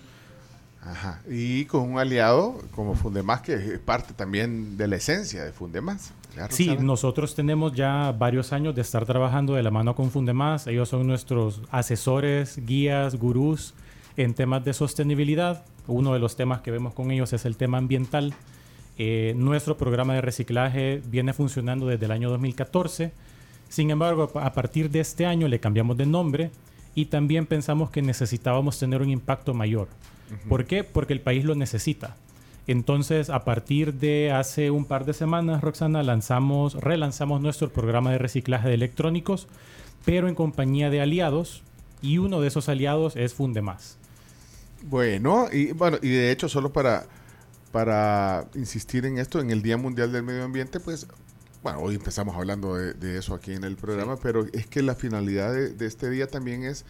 Ajá. 0.85 1.21
Y 1.29 1.65
con 1.65 1.81
un 1.81 1.99
aliado 1.99 2.59
como 2.75 2.95
Fundemás, 2.95 3.41
que 3.41 3.53
es 3.53 3.79
parte 3.79 4.13
también 4.13 4.77
de 4.77 4.87
la 4.87 4.97
esencia 4.97 5.43
de 5.43 5.53
Fundemás. 5.53 6.11
¿verdad, 6.35 6.49
Sí, 6.51 6.75
nosotros 6.79 7.35
tenemos 7.35 7.73
ya 7.73 8.11
varios 8.11 8.51
años 8.51 8.75
de 8.75 8.81
estar 8.81 9.05
trabajando 9.05 9.53
de 9.53 9.63
la 9.63 9.71
mano 9.71 9.95
con 9.95 10.11
Fundemás. 10.11 10.67
Ellos 10.67 10.89
son 10.89 11.07
nuestros 11.07 11.61
asesores, 11.71 12.57
guías, 12.65 13.15
gurús 13.15 13.73
en 14.17 14.33
temas 14.33 14.65
de 14.65 14.73
sostenibilidad. 14.73 15.63
Uno 15.87 16.13
de 16.13 16.19
los 16.19 16.35
temas 16.35 16.61
que 16.61 16.71
vemos 16.71 16.93
con 16.93 17.11
ellos 17.11 17.31
es 17.33 17.45
el 17.45 17.55
tema 17.55 17.77
ambiental. 17.77 18.33
Eh, 18.97 19.33
nuestro 19.37 19.77
programa 19.77 20.13
de 20.13 20.21
reciclaje 20.21 21.01
viene 21.05 21.33
funcionando 21.33 21.87
desde 21.87 22.05
el 22.05 22.11
año 22.11 22.29
2014. 22.29 23.11
Sin 23.69 23.89
embargo, 23.89 24.31
a 24.35 24.53
partir 24.53 24.89
de 24.89 24.99
este 24.99 25.25
año 25.25 25.47
le 25.47 25.59
cambiamos 25.59 25.97
de 25.97 26.05
nombre 26.05 26.51
y 26.93 27.05
también 27.05 27.45
pensamos 27.45 27.89
que 27.89 28.01
necesitábamos 28.01 28.77
tener 28.77 29.01
un 29.01 29.09
impacto 29.09 29.53
mayor. 29.53 29.87
¿Por 30.49 30.65
qué? 30.65 30.83
Porque 30.83 31.13
el 31.13 31.21
país 31.21 31.45
lo 31.45 31.55
necesita. 31.55 32.15
Entonces, 32.65 33.29
a 33.29 33.43
partir 33.43 33.93
de 33.95 34.31
hace 34.31 34.71
un 34.71 34.85
par 34.85 35.05
de 35.05 35.13
semanas, 35.13 35.61
Roxana, 35.61 36.01
lanzamos, 36.01 36.75
relanzamos 36.75 37.41
nuestro 37.41 37.69
programa 37.69 38.11
de 38.11 38.19
reciclaje 38.19 38.69
de 38.69 38.75
electrónicos, 38.75 39.47
pero 40.05 40.29
en 40.29 40.35
compañía 40.35 40.89
de 40.89 41.01
aliados, 41.01 41.61
y 42.01 42.17
uno 42.19 42.39
de 42.41 42.47
esos 42.47 42.69
aliados 42.69 43.15
es 43.15 43.33
Fundemás. 43.33 43.97
Bueno, 44.83 45.47
y 45.51 45.71
bueno, 45.71 45.97
y 46.01 46.09
de 46.09 46.31
hecho, 46.31 46.47
solo 46.47 46.71
para, 46.71 47.05
para 47.71 48.47
insistir 48.55 49.05
en 49.05 49.17
esto, 49.17 49.39
en 49.39 49.49
el 49.49 49.61
Día 49.61 49.77
Mundial 49.77 50.11
del 50.11 50.23
Medio 50.23 50.43
Ambiente, 50.43 50.79
pues, 50.79 51.07
bueno, 51.63 51.79
hoy 51.79 51.95
empezamos 51.95 52.35
hablando 52.35 52.75
de, 52.75 52.93
de 52.93 53.17
eso 53.17 53.33
aquí 53.33 53.53
en 53.53 53.63
el 53.63 53.75
programa, 53.75 54.17
pero 54.17 54.45
es 54.53 54.67
que 54.67 54.81
la 54.81 54.95
finalidad 54.95 55.53
de, 55.53 55.69
de 55.69 55.85
este 55.85 56.09
día 56.09 56.27
también 56.27 56.63
es 56.63 56.85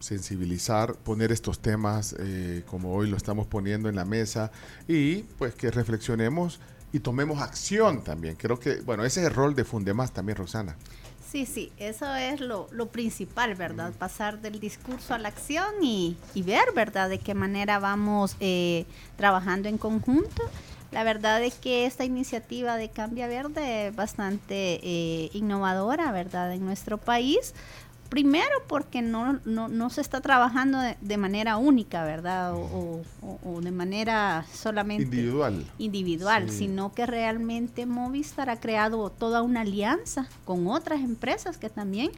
sensibilizar, 0.00 0.94
poner 0.94 1.30
estos 1.30 1.60
temas 1.60 2.16
eh, 2.18 2.64
como 2.66 2.94
hoy 2.94 3.08
lo 3.08 3.16
estamos 3.16 3.46
poniendo 3.46 3.88
en 3.88 3.96
la 3.96 4.04
mesa 4.04 4.50
y 4.88 5.22
pues 5.38 5.54
que 5.54 5.70
reflexionemos 5.70 6.58
y 6.92 7.00
tomemos 7.00 7.40
acción 7.40 8.02
también. 8.02 8.34
Creo 8.34 8.58
que, 8.58 8.80
bueno, 8.80 9.04
ese 9.04 9.20
es 9.20 9.28
el 9.28 9.34
rol 9.34 9.54
de 9.54 9.64
Fundemás 9.64 10.12
también, 10.12 10.36
Rosana. 10.36 10.76
Sí, 11.30 11.46
sí, 11.46 11.70
eso 11.76 12.12
es 12.16 12.40
lo, 12.40 12.66
lo 12.72 12.88
principal, 12.88 13.54
¿verdad? 13.54 13.92
Pasar 13.92 14.40
del 14.40 14.58
discurso 14.58 15.14
a 15.14 15.18
la 15.18 15.28
acción 15.28 15.66
y, 15.80 16.16
y 16.34 16.42
ver, 16.42 16.72
¿verdad?, 16.74 17.08
de 17.08 17.18
qué 17.18 17.34
manera 17.34 17.78
vamos 17.78 18.36
eh, 18.40 18.84
trabajando 19.16 19.68
en 19.68 19.78
conjunto. 19.78 20.42
La 20.90 21.04
verdad 21.04 21.40
es 21.44 21.54
que 21.54 21.86
esta 21.86 22.04
iniciativa 22.04 22.76
de 22.76 22.88
Cambia 22.88 23.28
Verde 23.28 23.86
es 23.86 23.94
bastante 23.94 24.80
eh, 24.82 25.30
innovadora, 25.32 26.10
¿verdad?, 26.10 26.52
en 26.52 26.64
nuestro 26.64 26.98
país. 26.98 27.54
Primero 28.10 28.50
porque 28.66 29.00
no, 29.02 29.38
no, 29.44 29.68
no 29.68 29.88
se 29.88 30.00
está 30.02 30.20
trabajando 30.20 30.78
de, 30.80 30.96
de 31.00 31.16
manera 31.16 31.56
única, 31.56 32.04
¿verdad? 32.04 32.54
O, 32.54 33.02
o- 33.22 33.38
o 33.44 33.60
de 33.60 33.70
manera 33.70 34.44
solamente 34.52 35.04
Individual. 35.04 35.64
individual, 35.78 36.50
Sí. 36.50 36.58
sino 36.58 36.92
que 36.92 37.06
realmente 37.06 37.86
Movistar 37.86 38.50
ha 38.50 38.58
creado 38.60 39.08
toda 39.10 39.42
una 39.42 39.60
alianza 39.62 40.28
con 40.44 40.66
otras 40.66 41.00
empresas 41.00 41.56
que 41.56 41.70
también 41.70 42.10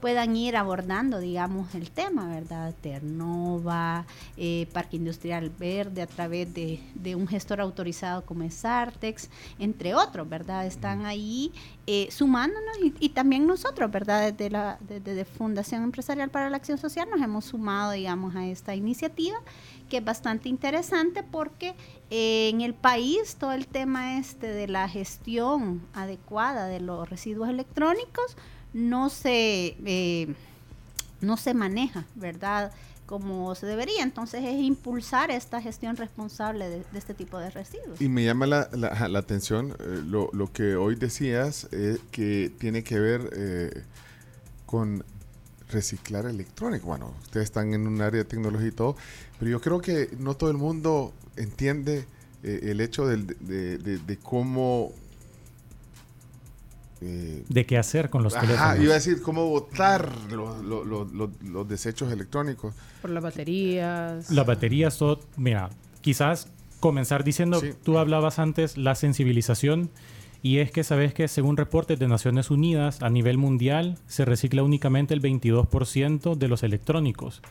puedan 0.00 0.36
ir 0.36 0.56
abordando, 0.56 1.18
digamos, 1.18 1.74
el 1.74 1.90
tema, 1.90 2.28
¿verdad? 2.28 2.74
Ternova, 2.80 4.06
eh, 4.36 4.66
Parque 4.72 4.96
Industrial 4.96 5.50
Verde 5.58 6.02
a 6.02 6.06
través 6.06 6.52
de, 6.54 6.80
de 6.94 7.14
un 7.14 7.28
gestor 7.28 7.60
autorizado 7.60 8.24
como 8.24 8.44
es 8.44 8.64
Artex, 8.64 9.28
entre 9.58 9.94
otros, 9.94 10.28
¿verdad? 10.28 10.66
Están 10.66 11.06
ahí 11.06 11.52
eh, 11.86 12.08
sumándonos 12.10 12.78
y, 12.82 12.94
y 13.00 13.08
también 13.10 13.46
nosotros, 13.46 13.90
¿verdad? 13.90 14.32
Desde 14.32 14.50
la 14.50 14.78
desde 14.80 15.14
de 15.14 15.24
Fundación 15.24 15.82
Empresarial 15.82 16.30
para 16.30 16.50
la 16.50 16.56
Acción 16.56 16.78
Social 16.78 17.08
nos 17.10 17.20
hemos 17.20 17.44
sumado, 17.44 17.92
digamos, 17.92 18.34
a 18.36 18.46
esta 18.46 18.74
iniciativa 18.74 19.38
que 19.88 19.98
es 19.98 20.04
bastante 20.04 20.48
interesante 20.48 21.22
porque 21.22 21.74
eh, 22.10 22.48
en 22.48 22.60
el 22.62 22.74
país 22.74 23.36
todo 23.36 23.52
el 23.52 23.66
tema 23.66 24.18
este 24.18 24.46
de 24.46 24.68
la 24.68 24.88
gestión 24.88 25.82
adecuada 25.92 26.66
de 26.66 26.80
los 26.80 27.10
residuos 27.10 27.48
electrónicos 27.48 28.36
no 28.72 29.08
se 29.10 29.76
eh, 29.84 30.34
no 31.20 31.36
se 31.36 31.52
maneja, 31.54 32.04
¿verdad? 32.14 32.72
Como 33.06 33.54
se 33.54 33.66
debería. 33.66 34.02
Entonces 34.02 34.42
es 34.44 34.54
impulsar 34.62 35.30
esta 35.30 35.60
gestión 35.60 35.96
responsable 35.96 36.68
de, 36.68 36.82
este 36.94 37.12
tipo 37.12 37.38
de 37.38 37.50
residuos. 37.50 38.00
Y 38.00 38.08
me 38.08 38.24
llama 38.24 38.46
la, 38.46 38.68
la- 38.72 39.08
la 39.08 39.18
atención 39.18 39.74
eh, 39.80 40.00
lo, 40.06 40.30
lo 40.32 40.52
que 40.52 40.76
hoy 40.76 40.94
decías, 40.94 41.68
eh, 41.72 41.98
que 42.12 42.52
tiene 42.58 42.82
que 42.84 42.98
ver 43.00 43.30
eh, 43.34 43.82
con 44.66 45.04
reciclar 45.70 46.26
electrónico. 46.26 46.86
Bueno, 46.86 47.12
ustedes 47.22 47.44
están 47.44 47.74
en 47.74 47.86
un 47.86 48.00
área 48.00 48.18
de 48.18 48.24
tecnología 48.24 48.68
y 48.68 48.72
todo, 48.72 48.96
pero 49.38 49.50
yo 49.50 49.60
creo 49.60 49.80
que 49.80 50.08
no 50.18 50.34
todo 50.34 50.50
el 50.50 50.56
mundo 50.56 51.12
entiende 51.36 52.06
eh, 52.42 52.60
el 52.64 52.80
hecho 52.80 53.06
de, 53.06 53.18
de- 53.18 53.98
de 53.98 54.16
cómo 54.18 54.92
eh, 57.02 57.44
de 57.48 57.66
qué 57.66 57.78
hacer 57.78 58.10
con 58.10 58.22
los 58.22 58.34
Ajá, 58.34 58.46
teléfonos. 58.46 58.80
iba 58.84 58.92
a 58.92 58.94
decir 58.96 59.22
cómo 59.22 59.46
botar 59.48 60.10
los, 60.30 60.62
los- 60.64 60.86
los- 60.86 61.12
los- 61.12 61.42
los 61.42 61.68
desechos 61.68 62.12
electrónicos. 62.12 62.74
Por 63.00 63.10
las 63.10 63.22
baterías. 63.22 64.30
Las 64.30 64.46
baterías, 64.46 64.98
todo, 64.98 65.20
mira, 65.36 65.70
quizás 66.02 66.48
comenzar 66.80 67.24
diciendo, 67.24 67.60
Sí. 67.60 67.72
tú 67.82 67.98
hablabas 67.98 68.38
antes 68.38 68.76
la 68.78 68.94
sensibilización 68.94 69.90
y 70.42 70.58
es 70.58 70.70
que 70.70 70.84
sabes 70.84 71.12
que 71.12 71.28
según 71.28 71.56
reportes 71.58 71.98
de 71.98 72.08
Naciones 72.08 72.50
Unidas 72.50 73.02
a 73.02 73.10
nivel 73.10 73.36
mundial 73.38 73.98
se 74.06 74.24
recicla 74.24 74.62
únicamente 74.62 75.12
el 75.14 75.20
22% 75.20 76.34
de 76.36 76.48
los 76.48 76.62
electrónicos 76.62 77.42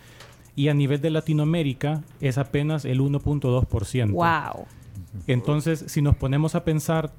y 0.55 0.69
a 0.69 0.73
nivel 0.73 0.99
de 0.99 1.11
Latinoamérica 1.11 2.03
es 2.21 2.37
apenas 2.39 2.85
el 2.85 2.99
1.2%. 3.01 4.11
Wow. 4.13 4.65
Entonces, 5.27 5.85
si 5.87 6.01
nos 6.01 6.15
ponemos 6.15 6.55
a 6.55 6.63
pensar 6.63 7.11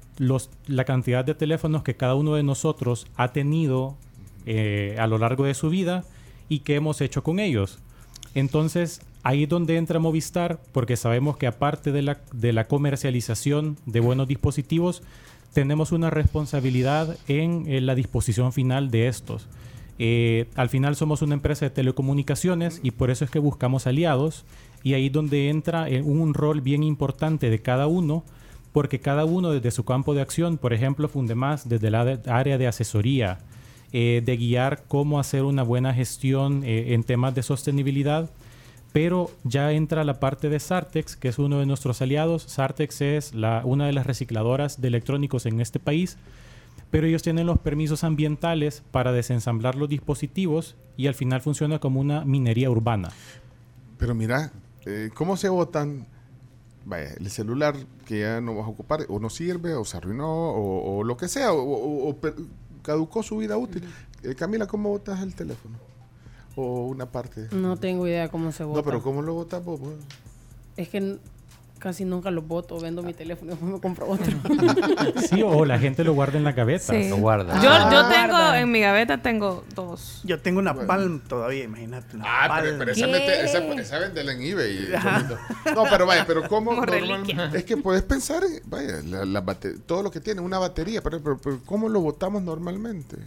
la 0.67 0.85
cantidad 0.85 1.25
de 1.25 1.35
teléfonos 1.35 1.83
que 1.83 1.95
cada 1.95 2.15
uno 2.15 2.35
de 2.35 2.43
nosotros 2.43 3.07
ha 3.15 3.33
tenido 3.33 3.97
eh, 4.45 4.95
a 4.97 5.07
lo 5.07 5.17
largo 5.17 5.43
de 5.43 5.53
su 5.53 5.69
vida 5.69 6.03
y 6.47 6.59
qué 6.59 6.75
hemos 6.75 7.01
hecho 7.01 7.23
con 7.23 7.39
ellos. 7.39 7.79
Entonces, 8.33 9.01
ahí 9.23 9.43
es 9.43 9.49
donde 9.49 9.77
entra 9.77 9.99
Movistar, 9.99 10.59
porque 10.71 10.95
sabemos 10.95 11.37
que 11.37 11.47
aparte 11.47 11.91
de 11.91 12.01
la, 12.01 12.67
comercialización 12.67 13.77
de 13.85 13.99
buenos 13.99 14.27
dispositivos, 14.27 15.03
tenemos 15.53 15.91
una 15.91 16.09
responsabilidad 16.09 17.17
en, 17.27 17.85
la 17.85 17.95
disposición 17.95 18.53
final 18.53 18.89
de 18.89 19.07
estos. 19.07 19.47
Eh, 19.99 20.47
al 20.55 20.69
final 20.69 20.95
somos 20.95 21.21
una 21.21 21.35
empresa 21.35 21.65
de 21.65 21.71
telecomunicaciones 21.71 22.79
y 22.81 22.91
por 22.91 23.11
eso 23.11 23.25
es 23.25 23.31
que 23.31 23.39
buscamos 23.39 23.85
aliados 23.85 24.45
y 24.83 24.93
ahí 24.93 25.07
es 25.07 25.11
donde 25.11 25.49
entra 25.49 25.89
eh, 25.89 26.01
un 26.01 26.33
rol 26.33 26.61
bien 26.61 26.83
importante 26.83 27.49
de 27.49 27.59
cada 27.61 27.87
uno 27.87 28.23
porque 28.71 28.99
cada 28.99 29.25
uno 29.25 29.51
desde 29.51 29.69
su 29.71 29.83
campo 29.83 30.13
de 30.13 30.21
acción, 30.21 30.57
por 30.57 30.71
ejemplo, 30.73 31.09
Fundemás 31.09 31.67
desde 31.67 31.89
de- 31.91 32.31
área 32.31 32.57
de 32.57 32.67
asesoría, 32.67 33.39
eh, 33.91 34.21
de 34.25 34.37
guiar 34.37 34.83
cómo 34.87 35.19
hacer 35.19 35.43
una 35.43 35.63
buena 35.63 35.93
gestión 35.93 36.63
eh, 36.63 36.93
en 36.93 37.03
temas 37.03 37.35
de 37.35 37.43
sostenibilidad, 37.43 38.29
pero 38.93 39.29
ya 39.43 39.71
entra 39.73 40.03
la 40.05 40.19
parte 40.21 40.47
de 40.49 40.59
Sartex, 40.59 41.17
que 41.17 41.27
es 41.27 41.37
uno 41.39 41.59
de 41.59 41.65
nuestros 41.65 42.01
aliados. 42.01 42.43
Sartex 42.43 43.01
es 43.01 43.33
la, 43.33 43.61
una 43.65 43.87
de 43.87 43.93
las 43.93 44.05
recicladoras 44.05 44.79
de 44.81 44.87
electrónicos 44.87 45.45
en 45.45 45.59
este 45.59 45.79
país, 45.79 46.17
pero 46.91 47.07
ellos 47.07 47.23
tienen 47.23 47.47
los 47.47 47.59
permisos 47.59 48.03
ambientales 48.05 48.83
para 48.91 49.11
desensamblar 49.11 49.75
los 49.75 49.89
dispositivos 49.89 50.75
y 50.95 51.07
al 51.07 51.13
final 51.13 51.41
funciona 51.41 51.79
como 51.79 51.99
una 51.99 52.23
minería 52.25 52.69
urbana. 52.69 53.09
Pero 53.97 54.15
mira, 54.15 54.51
eh, 54.85 55.09
¿cómo 55.13 55.37
se 55.37 55.49
botan? 55.49 56.07
Vaya, 56.85 57.13
el 57.19 57.29
celular 57.29 57.75
que 58.05 58.21
ya 58.21 58.41
no 58.41 58.55
vas 58.55 58.65
a 58.65 58.69
ocupar, 58.69 59.05
o 59.07 59.19
no 59.19 59.29
sirve, 59.29 59.75
o 59.75 59.85
se 59.85 59.97
arruinó, 59.97 60.27
o, 60.51 60.97
o 60.97 61.03
lo 61.03 61.15
que 61.17 61.27
sea, 61.27 61.53
o, 61.53 61.61
o- 61.61 62.09
o 62.09 62.15
per- 62.17 62.35
caducó 62.81 63.21
su 63.21 63.37
vida 63.37 63.55
útil. 63.57 63.83
Eh, 64.23 64.33
Camila, 64.35 64.65
¿cómo 64.67 64.89
botas 64.89 65.21
el 65.21 65.35
teléfono? 65.35 65.77
O 66.55 66.87
una 66.87 67.05
parte. 67.11 67.47
No 67.51 67.77
tengo 67.77 68.07
idea 68.07 68.29
cómo 68.29 68.51
se 68.51 68.63
vota. 68.63 68.79
No, 68.79 68.83
pero 68.83 69.01
¿cómo 69.03 69.21
lo 69.21 69.33
botas 69.35 69.63
vos? 69.63 69.79
Es 70.75 70.89
que 70.89 71.17
casi 71.81 72.05
nunca 72.05 72.29
los 72.31 72.47
voto. 72.47 72.79
Vendo 72.79 73.01
mi 73.03 73.13
teléfono 73.13 73.51
y 73.51 73.55
después 73.55 73.71
me 73.73 73.79
compro 73.81 74.07
otro. 74.07 74.31
Sí, 75.29 75.41
o 75.43 75.65
la 75.65 75.79
gente 75.79 76.03
lo 76.03 76.13
guarda 76.13 76.37
en 76.37 76.43
la 76.43 76.51
gaveta. 76.53 76.93
Sí. 76.93 77.09
Lo 77.09 77.17
guarda. 77.17 77.61
Yo, 77.61 77.69
Ah. 77.71 77.89
yo 77.91 78.07
tengo, 78.07 78.27
Guarda. 78.37 78.59
en 78.59 78.71
mi 78.71 78.79
gaveta 78.81 79.21
tengo 79.21 79.63
dos. 79.75 80.21
Yo 80.23 80.39
tengo 80.39 80.59
una 80.59 80.73
Palm 80.73 81.19
todavía, 81.21 81.63
imagínate. 81.65 82.15
Una 82.17 82.25
Ah, 82.27 82.47
Palm. 82.47 82.63
pero, 82.65 82.77
pero 82.79 82.91
esa, 82.91 83.07
mete- 83.07 83.43
esa, 83.43 83.57
esa 83.59 83.99
vendela 83.99 84.31
en 84.33 84.41
eBay. 84.41 84.89
No, 85.75 85.83
pero 85.89 86.05
vaya, 86.05 86.25
pero 86.25 86.47
¿cómo? 86.47 86.73
Normal- 86.85 87.55
es 87.55 87.63
que 87.65 87.77
puedes 87.77 88.03
pensar, 88.03 88.43
vaya, 88.65 89.01
la, 89.05 89.25
la 89.25 89.41
bate- 89.41 89.79
todo 89.85 90.03
lo 90.03 90.11
que 90.11 90.19
tiene, 90.19 90.41
una 90.41 90.59
batería, 90.59 91.01
pero, 91.01 91.21
pero- 91.21 91.37
pero 91.37 91.59
¿cómo 91.65 91.89
lo 91.89 92.01
botamos 92.01 92.41
normalmente? 92.43 93.17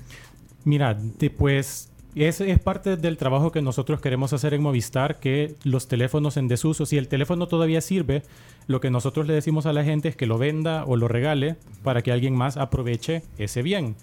Mira, 0.65 0.95
de- 0.95 1.31
pues 1.31 1.89
ese 2.23 2.51
es 2.51 2.61
parte 2.61 2.97
del 2.97 3.17
trabajo 3.17 3.51
que 3.51 3.61
nosotros 3.61 4.01
queremos 4.01 4.33
hacer 4.33 4.55
en 4.55 4.63
Movistar, 4.63 5.19
que 5.19 5.57
los 5.65 5.89
teléfonos 5.89 6.37
en 6.37 6.47
desuso, 6.47 6.87
si 6.87 6.97
el 6.97 7.09
teléfono 7.09 7.49
todavía 7.49 7.81
sirve, 7.81 8.23
lo 8.69 8.81
que 8.81 8.91
nosotros 8.91 9.27
le 9.27 9.35
decimos 9.35 9.67
a 9.67 9.73
la 9.73 9.83
gente 9.83 10.09
es 10.09 10.17
que 10.17 10.27
lo 10.27 10.39
venda 10.39 10.85
o 10.85 10.97
lo 10.97 11.09
regale 11.09 11.57
para 11.83 12.03
que 12.03 12.13
alguien 12.13 12.37
más 12.37 12.57
aproveche 12.57 13.23
ese 13.39 13.63
bien. 13.63 13.97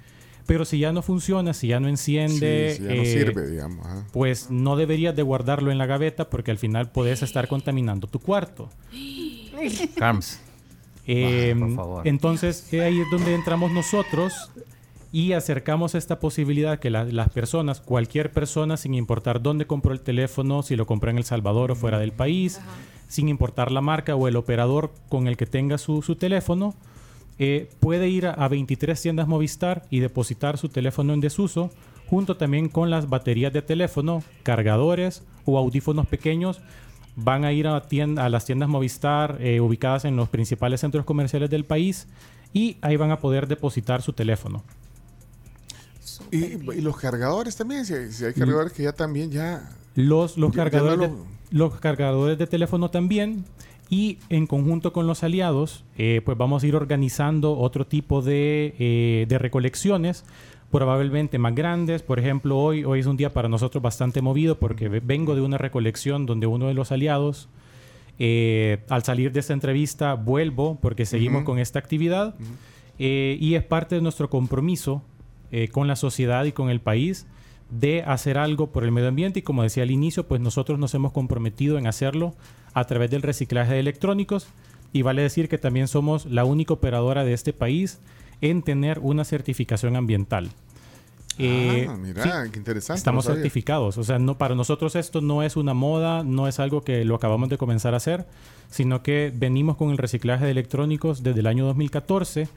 Pero 0.47 0.65
si 0.65 0.79
ya 0.79 0.91
no 0.91 1.01
funciona, 1.03 1.53
si 1.53 1.67
ya 1.67 1.79
no 1.79 1.87
enciende, 1.87 2.73
Sí, 2.75 2.77
sí, 2.77 2.83
ya 2.89 2.95
no 2.95 3.01
eh, 3.01 3.05
sirve, 3.05 3.47
digamos. 3.47 3.87
pues 4.11 4.49
no 4.49 4.75
deberías 4.75 5.15
de 5.15 5.21
guardarlo 5.21 5.71
en 5.71 5.77
la 5.77 5.85
gaveta 5.85 6.29
porque 6.29 6.51
al 6.51 6.57
final 6.57 6.91
puedes 6.91 7.21
estar 7.21 7.47
contaminando 7.47 8.07
tu 8.07 8.19
cuarto. 8.19 8.67
Carms. 9.95 10.39
Eh, 11.07 11.55
por 11.57 11.75
favor. 11.75 12.07
Entonces, 12.07 12.71
eh, 12.73 12.81
ahí 12.81 12.99
es 12.99 13.07
donde 13.11 13.33
entramos 13.33 13.71
nosotros 13.71 14.33
y 15.13 15.33
acercamos 15.33 15.93
esta 15.95 16.19
posibilidad 16.19 16.79
que 16.79 16.89
la- 16.89 17.03
las 17.05 17.29
personas, 17.29 17.81
cualquier 17.81 18.31
persona, 18.31 18.77
sin 18.77 18.93
importar 18.93 19.41
dónde 19.41 19.65
compró 19.67 19.91
el 19.93 19.99
teléfono, 20.01 20.63
si 20.63 20.75
lo 20.75 20.85
compró 20.85 21.09
en 21.11 21.17
El 21.17 21.23
Salvador 21.25 21.71
o 21.71 21.75
fuera 21.75 21.99
del 21.99 22.11
país, 22.13 22.59
sin 23.07 23.27
importar 23.27 23.71
la 23.71 23.81
marca 23.81 24.15
o 24.15 24.27
el 24.29 24.37
operador 24.37 24.91
con 25.09 25.27
el 25.27 25.35
que 25.35 25.45
tenga 25.45 25.77
su, 25.77 26.01
su 26.01 26.15
teléfono, 26.15 26.75
eh, 27.39 27.69
puede 27.79 28.07
ir 28.07 28.27
a, 28.27 28.31
a 28.33 28.47
23 28.47 29.01
tiendas 29.01 29.27
Movistar 29.27 29.83
y 29.89 29.99
depositar 29.99 30.57
su 30.57 30.69
teléfono 30.69 31.13
en 31.13 31.19
desuso, 31.19 31.71
junto 32.07 32.37
también 32.37 32.69
con 32.69 32.89
las 32.89 33.09
baterías 33.09 33.51
de 33.51 33.61
teléfono, 33.61 34.23
cargadores 34.43 35.23
o 35.45 35.57
audífonos 35.57 36.07
pequeños. 36.07 36.61
Van 37.17 37.43
a 37.43 37.51
ir 37.51 37.67
a 37.67 37.73
las 38.29 38.45
tiendas 38.45 38.69
Movistar 38.69 39.37
eh, 39.41 39.59
ubicadas 39.59 40.05
en 40.05 40.15
los 40.15 40.29
principales 40.29 40.79
centros 40.79 41.03
comerciales 41.03 41.49
del 41.49 41.65
país 41.65 42.07
y 42.53 42.77
ahí 42.81 42.95
van 42.95 43.11
a 43.11 43.19
poder 43.19 43.47
depositar 43.47 44.01
su 44.01 44.13
teléfono. 44.13 44.63
Y, 46.31 46.37
y 46.77 46.81
los 46.81 46.97
cargadores 46.97 47.55
también, 47.55 47.85
si, 47.85 47.93
hay- 47.93 48.11
si 48.11 48.25
hay 48.25 48.33
cargadores 48.33 48.73
que 48.73 48.83
ya 48.83 48.93
también 48.93 49.31
ya... 49.31 49.69
Los, 49.95 50.37
los, 50.37 50.51
Ya- 50.51 50.63
ya 50.63 50.69
cargadores 50.71 51.11
de, 51.11 51.17
los 51.51 51.79
cargadores 51.79 52.37
de 52.37 52.47
teléfono 52.47 52.89
también. 52.89 53.43
Y 53.89 54.19
en 54.29 54.47
conjunto 54.47 54.93
con 54.93 55.05
los 55.05 55.21
aliados, 55.23 55.83
eh, 55.97 56.21
pues 56.23 56.37
vamos 56.37 56.63
a 56.63 56.67
ir 56.67 56.75
organizando 56.77 57.57
otro 57.57 57.85
tipo 57.85 58.21
de, 58.21 58.73
eh, 58.79 59.25
de 59.27 59.37
recolecciones, 59.37 60.23
probablemente 60.71 61.37
más 61.37 61.53
grandes. 61.53 62.01
Por 62.01 62.17
ejemplo, 62.17 62.57
hoy, 62.57 62.85
hoy 62.85 63.01
es 63.01 63.05
un 63.05 63.17
día 63.17 63.33
para 63.33 63.49
nosotros 63.49 63.83
bastante 63.83 64.21
movido 64.21 64.57
porque 64.59 64.87
ve- 64.87 65.01
vengo 65.03 65.35
de 65.35 65.41
una 65.41 65.57
recolección 65.57 66.25
donde 66.25 66.47
uno 66.47 66.67
de 66.69 66.73
los 66.73 66.93
aliados, 66.93 67.49
eh, 68.17 68.79
al 68.87 69.03
salir 69.03 69.33
de 69.33 69.41
esta 69.41 69.51
entrevista, 69.53 70.13
vuelvo 70.13 70.77
porque 70.81 71.05
seguimos 71.05 71.43
con 71.43 71.59
esta 71.59 71.79
actividad. 71.79 72.35
Eh, 72.99 73.37
y 73.41 73.55
es 73.55 73.63
parte 73.63 73.95
de 73.95 74.01
nuestro 74.01 74.29
compromiso 74.29 75.01
eh, 75.51 75.67
con 75.69 75.87
la 75.87 75.95
sociedad 75.95 76.45
y 76.45 76.51
con 76.51 76.69
el 76.69 76.79
país 76.79 77.27
de 77.69 78.03
hacer 78.03 78.37
algo 78.37 78.67
por 78.67 78.83
el 78.83 78.91
medio 78.91 79.07
ambiente 79.07 79.39
y 79.39 79.41
como 79.43 79.63
decía 79.63 79.83
al 79.83 79.91
inicio, 79.91 80.27
pues 80.27 80.41
nosotros 80.41 80.77
nos 80.77 80.93
hemos 80.93 81.13
comprometido 81.13 81.77
en 81.77 81.87
hacerlo 81.87 82.35
a 82.73 82.83
través 82.85 83.09
del 83.09 83.21
reciclaje 83.21 83.73
de 83.73 83.79
electrónicos 83.79 84.47
y 84.93 85.01
vale 85.03 85.21
decir 85.21 85.47
que 85.47 85.57
también 85.57 85.87
somos 85.87 86.25
la 86.25 86.43
única 86.43 86.73
operadora 86.73 87.23
de 87.23 87.33
este 87.33 87.53
país 87.53 87.99
en 88.41 88.61
tener 88.61 88.99
una 88.99 89.23
certificación 89.23 89.95
ambiental. 89.95 90.49
Eh, 91.37 91.87
ah, 91.89 91.95
mira, 91.95 92.23
sí, 92.23 92.51
qué 92.51 92.59
interesante. 92.59 92.97
Estamos 92.97 93.27
no 93.27 93.33
certificados, 93.33 93.97
o 93.97 94.03
sea, 94.03 94.19
no 94.19 94.37
para 94.37 94.53
nosotros 94.53 94.95
esto 94.95 95.21
no 95.21 95.43
es 95.43 95.55
una 95.55 95.73
moda, 95.73 96.23
no 96.23 96.47
es 96.47 96.59
algo 96.59 96.81
que 96.81 97.05
lo 97.05 97.15
acabamos 97.15 97.49
de 97.49 97.57
comenzar 97.57 97.93
a 97.93 97.97
hacer, 97.97 98.27
sino 98.69 99.01
que 99.01 99.31
venimos 99.33 99.77
con 99.77 99.91
el 99.91 99.97
reciclaje 99.97 100.45
de 100.45 100.51
electrónicos 100.51 101.23
desde 101.23 101.39
el 101.39 101.47
año 101.47 101.65
2014 101.65 102.49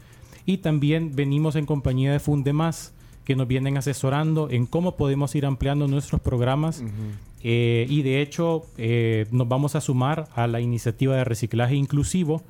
y 0.47 0.59
también 0.59 1.15
venimos 1.15 1.57
en 1.57 1.67
compañía 1.67 2.13
de 2.13 2.21
Fundemás 2.21 2.93
que 3.25 3.37
nos 3.37 3.49
vienen 3.49 3.77
asesorando 3.77 4.51
en 4.51 4.67
cómo 4.67 4.97
podemos 4.97 5.35
ir 5.35 5.47
ampliando 5.47 5.89
nuestros 5.89 6.21
programas 6.21 6.83
eh, 7.43 7.87
y 7.89 8.03
de 8.03 8.21
hecho 8.21 8.67
eh, 8.77 9.27
nos 9.31 9.49
vamos 9.49 9.75
a 9.75 9.81
sumar 9.81 10.29
a 10.35 10.47
la 10.47 10.61
iniciativa 10.61 11.17
de 11.17 11.25
reciclaje 11.25 11.75
inclusivo 11.75 12.43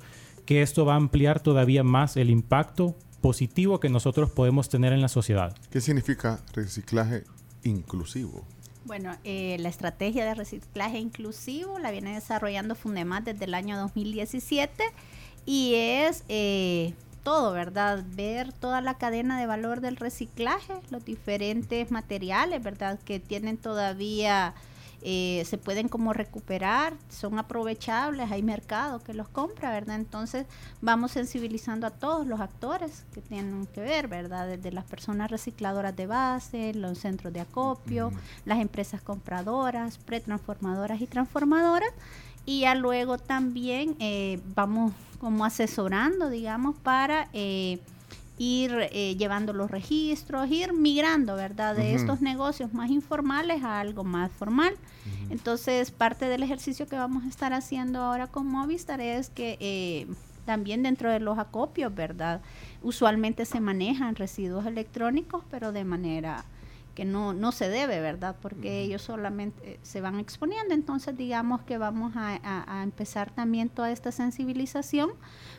que 0.47 0.62
esto 0.62 0.84
va 0.84 0.94
a 0.94 0.97
ampliar 0.97 1.40
todavía 1.40 1.84
más 1.84 2.16
el 2.16 2.31
impacto 2.31 2.97
positivo 3.20 3.81
que 3.81 3.89
nosotros 3.89 4.31
podemos 4.31 4.68
tener 4.68 4.92
en 4.92 5.00
la 5.00 5.08
sociedad. 5.08 5.56
¿Qué 5.70 5.81
significa 5.81 6.42
reciclaje 6.52 7.24
inclusivo? 7.62 8.44
Bueno, 8.84 9.16
eh, 9.24 9.56
la 9.60 9.70
estrategia 9.70 10.26
de 10.26 10.34
reciclaje 10.34 10.98
inclusivo 10.98 11.78
la 11.78 11.90
viene 11.90 12.14
desarrollando 12.14 12.74
Fundemat 12.74 13.24
desde 13.24 13.47
el 13.47 13.55
año 13.55 13.78
2017 13.78 14.84
y 15.47 15.74
es 15.74 16.24
eh, 16.28 16.92
todo, 17.24 17.52
¿verdad? 17.52 18.04
Ver 18.14 18.52
toda 18.52 18.80
la 18.80 18.94
cadena 18.94 19.40
de 19.40 19.46
valor 19.46 19.80
del 19.80 19.96
reciclaje, 19.96 20.74
los 20.90 21.04
diferentes 21.04 21.90
materiales, 21.90 22.62
¿verdad? 22.62 23.00
Que 23.04 23.18
tienen 23.18 23.56
todavía, 23.56 24.54
eh, 25.06 25.42
se 25.46 25.58
pueden 25.58 25.88
como 25.88 26.12
recuperar, 26.12 26.94
son 27.10 27.38
aprovechables, 27.38 28.30
hay 28.30 28.42
mercado 28.42 29.02
que 29.02 29.12
los 29.12 29.28
compra, 29.28 29.70
¿verdad? 29.70 29.96
Entonces 29.96 30.46
vamos 30.80 31.12
sensibilizando 31.12 31.86
a 31.86 31.90
todos 31.90 32.26
los 32.26 32.40
actores 32.40 33.04
que 33.12 33.20
tienen 33.20 33.66
que 33.66 33.80
ver, 33.80 34.08
¿verdad? 34.08 34.46
Desde 34.46 34.72
las 34.72 34.84
personas 34.84 35.30
recicladoras 35.30 35.96
de 35.96 36.06
base, 36.06 36.72
los 36.74 36.98
centros 36.98 37.32
de 37.32 37.40
acopio, 37.40 38.12
las 38.44 38.60
empresas 38.60 39.02
compradoras, 39.02 39.98
pretransformadoras 39.98 41.00
y 41.00 41.06
transformadoras. 41.06 41.90
Y 42.47 42.60
ya 42.60 42.74
luego 42.74 43.18
también 43.18 43.97
eh, 43.98 44.40
vamos 44.55 44.92
como 45.18 45.44
asesorando, 45.44 46.28
digamos, 46.28 46.76
para 46.76 47.28
eh, 47.32 47.78
ir 48.39 48.73
eh, 48.92 49.16
llevando 49.16 49.52
los 49.52 49.70
registros, 49.70 50.50
ir 50.50 50.73
migrando, 50.73 51.36
¿verdad? 51.36 51.76
De 51.76 51.94
estos 51.94 52.20
negocios 52.20 52.73
más 52.74 52.90
informales 52.90 53.62
a 53.62 53.81
algo 53.81 54.05
más 54.05 54.31
formal. 54.32 54.74
Entonces, 55.31 55.90
parte 55.90 56.26
del 56.26 56.42
ejercicio 56.42 56.86
que 56.86 56.97
vamos 56.97 57.24
a 57.24 57.28
estar 57.28 57.52
haciendo 57.52 58.00
ahora 58.00 58.26
con 58.26 58.47
Movistar 58.47 59.00
es 59.00 59.31
que 59.31 59.56
eh, 59.60 60.06
también 60.44 60.82
dentro 60.82 61.10
de 61.10 61.20
los 61.20 61.39
acopios, 61.39 61.94
¿verdad? 61.94 62.40
Usualmente 62.82 63.44
se 63.44 63.60
manejan 63.60 64.16
residuos 64.16 64.66
electrónicos, 64.66 65.44
pero 65.50 65.73
de 65.73 65.84
manera 65.84 66.44
que 66.94 67.05
no, 67.05 67.32
no 67.32 67.50
se 67.52 67.68
debe, 67.68 68.00
¿verdad? 68.00 68.36
Porque 68.40 68.81
ellos 68.82 69.02
solamente 69.02 69.73
eh, 69.74 69.81
se 69.82 70.00
van 70.00 70.18
exponiendo. 70.20 70.74
Entonces, 70.74 71.16
digamos 71.16 71.62
que 71.62 71.76
vamos 71.78 72.14
a, 72.16 72.39
a- 72.42 72.81
a 72.81 72.82
empezar 72.82 73.31
también 73.32 73.68
toda 73.68 73.90
esta 73.90 74.12
sensibilización 74.12 75.10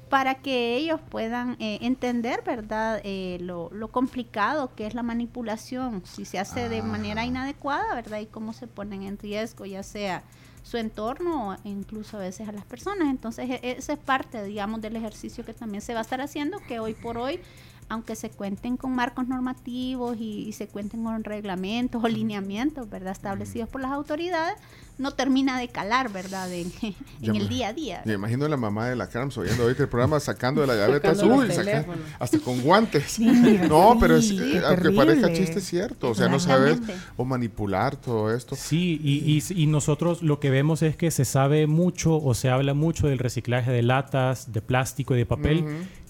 para 0.10 0.36
que 0.36 0.76
ellos 0.78 1.02
puedan 1.10 1.58
eh, 1.60 1.80
entender, 1.82 2.42
¿verdad? 2.46 3.02
Eh, 3.04 3.38
lo, 3.42 3.70
lo 3.74 3.90
complicado 3.90 4.74
que 4.76 4.88
es 4.88 4.94
la 4.94 5.04
manipulación, 5.04 6.02
si 6.06 6.26
se 6.26 6.40
hace 6.40 6.70
de 6.70 6.82
manera 6.82 7.26
inadecuada, 7.26 7.94
¿verdad? 7.96 8.20
Y 8.20 8.28
cómo 8.28 8.54
se 8.54 8.68
ponen 8.68 9.04
en 9.04 9.18
riesgo, 9.18 9.66
ya 9.66 9.84
sea 9.84 10.24
su 10.64 10.78
entorno 10.78 11.50
o 11.52 11.58
incluso 11.64 12.18
a 12.18 12.22
veces 12.22 12.48
a 12.48 12.52
las 12.52 12.66
personas. 12.66 13.10
Entonces, 13.10 13.50
e- 13.50 13.76
esa 13.78 13.94
es 13.94 14.00
parte, 14.00 14.44
digamos, 14.44 14.82
del 14.82 14.96
ejercicio 14.96 15.46
que 15.46 15.54
también 15.54 15.82
se 15.82 15.94
va 15.94 16.00
a 16.00 16.02
estar 16.04 16.22
haciendo, 16.22 16.60
que 16.68 16.80
hoy 16.80 16.94
por 16.94 17.18
hoy 17.18 17.40
aunque 17.88 18.16
se 18.16 18.30
cuenten 18.30 18.78
con 18.78 18.94
marcos 18.96 19.28
normativos 19.28 20.18
y, 20.20 20.48
y 20.48 20.54
se 20.54 20.68
cuenten 20.68 21.04
con 21.04 21.24
reglamentos 21.24 22.04
o 22.04 22.08
lineamientos, 22.08 22.90
¿verdad? 22.90 23.12
Establecidos 23.12 23.70
por 23.70 23.82
las 23.82 23.92
autoridades, 23.92 24.56
no 24.98 25.12
termina 25.12 25.60
de 25.60 25.68
calar, 25.68 26.12
¿verdad? 26.12 26.52
En, 26.52 26.72
el 27.22 27.48
día 27.50 27.68
a 27.70 27.74
día. 27.74 28.02
Me 28.06 28.14
imagino 28.14 28.46
a 28.46 28.50
la 28.50 28.58
mamá 28.58 28.88
de 28.90 28.96
la 28.96 29.08
Carms 29.10 29.38
oyendo 29.38 29.64
ahorita 29.64 29.84
el 29.84 29.90
programa 29.90 30.20
sacando 30.20 30.62
de 30.62 30.68
la 30.68 30.74
gaveta 30.76 31.12
azul, 31.12 31.48
saca- 31.66 31.86
hasta 32.20 32.40
con 32.40 32.62
guantes. 32.62 33.04
Sí, 33.12 33.26
no, 33.70 33.98
pero 34.00 34.16
es, 34.18 34.30
sí, 34.30 34.40
eh, 34.42 34.62
aunque 34.66 34.90
parezca 34.92 35.32
chiste, 35.34 35.60
es 35.60 35.66
cierto. 35.66 36.10
O 36.10 36.16
sea, 36.16 36.28
no 36.30 36.40
sabes 36.40 36.80
o 37.18 37.26
manipular 37.26 37.96
todo 37.98 38.34
esto. 38.34 38.56
Sí, 38.56 39.00
y, 39.04 39.32
y- 39.54 39.64
y 39.64 39.68
nosotros 39.68 40.24
lo 40.24 40.40
que 40.40 40.50
vemos 40.50 40.82
es 40.82 40.96
que 40.96 41.12
se 41.12 41.26
sabe 41.26 41.68
mucho 41.68 42.16
o 42.22 42.34
se 42.34 42.50
habla 42.50 42.74
mucho 42.74 43.08
del 43.08 43.20
reciclaje 43.20 43.72
de 43.72 43.84
latas, 43.84 44.52
de 44.54 44.62
plástico 44.62 45.14
y 45.14 45.18
de 45.20 45.26
papel. 45.26 45.66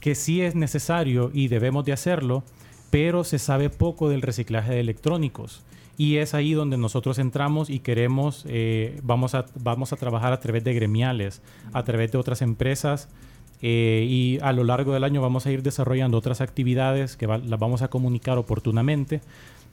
Que 0.05 0.13
sí 0.13 0.41
es 0.41 0.53
necesario 0.53 1.31
y 1.33 1.47
debemos 1.47 1.83
de 1.83 1.91
hacerlo, 1.93 2.43
pero 2.91 3.23
se 3.23 3.39
sabe 3.39 3.71
poco 3.71 4.07
del 4.07 4.21
reciclaje 4.21 4.71
de 4.75 4.79
electrónicos. 4.79 5.63
Y 5.97 6.17
es 6.17 6.35
ahí 6.35 6.53
donde 6.53 6.77
nosotros 6.77 7.17
entramos 7.17 7.71
y 7.71 7.79
queremos, 7.79 8.45
eh, 8.47 8.99
vamos, 9.01 9.33
a, 9.33 9.47
vamos 9.55 9.93
a 9.93 9.95
trabajar 9.95 10.31
a 10.31 10.39
través 10.39 10.63
de 10.63 10.75
gremiales, 10.75 11.41
a 11.73 11.81
través 11.83 12.11
de 12.11 12.19
otras 12.19 12.43
empresas. 12.43 13.09
eh, 13.61 14.05
y 14.07 14.37
a 14.43 14.51
lo 14.51 14.63
largo 14.63 14.93
del 14.93 15.03
año 15.05 15.21
vamos 15.21 15.47
a 15.47 15.51
ir 15.51 15.63
desarrollando 15.63 16.17
otras 16.19 16.39
actividades 16.41 17.15
que 17.15 17.25
va- 17.25 17.37
las 17.39 17.59
vamos 17.59 17.81
a 17.81 17.87
comunicar 17.87 18.37
oportunamente 18.37 19.21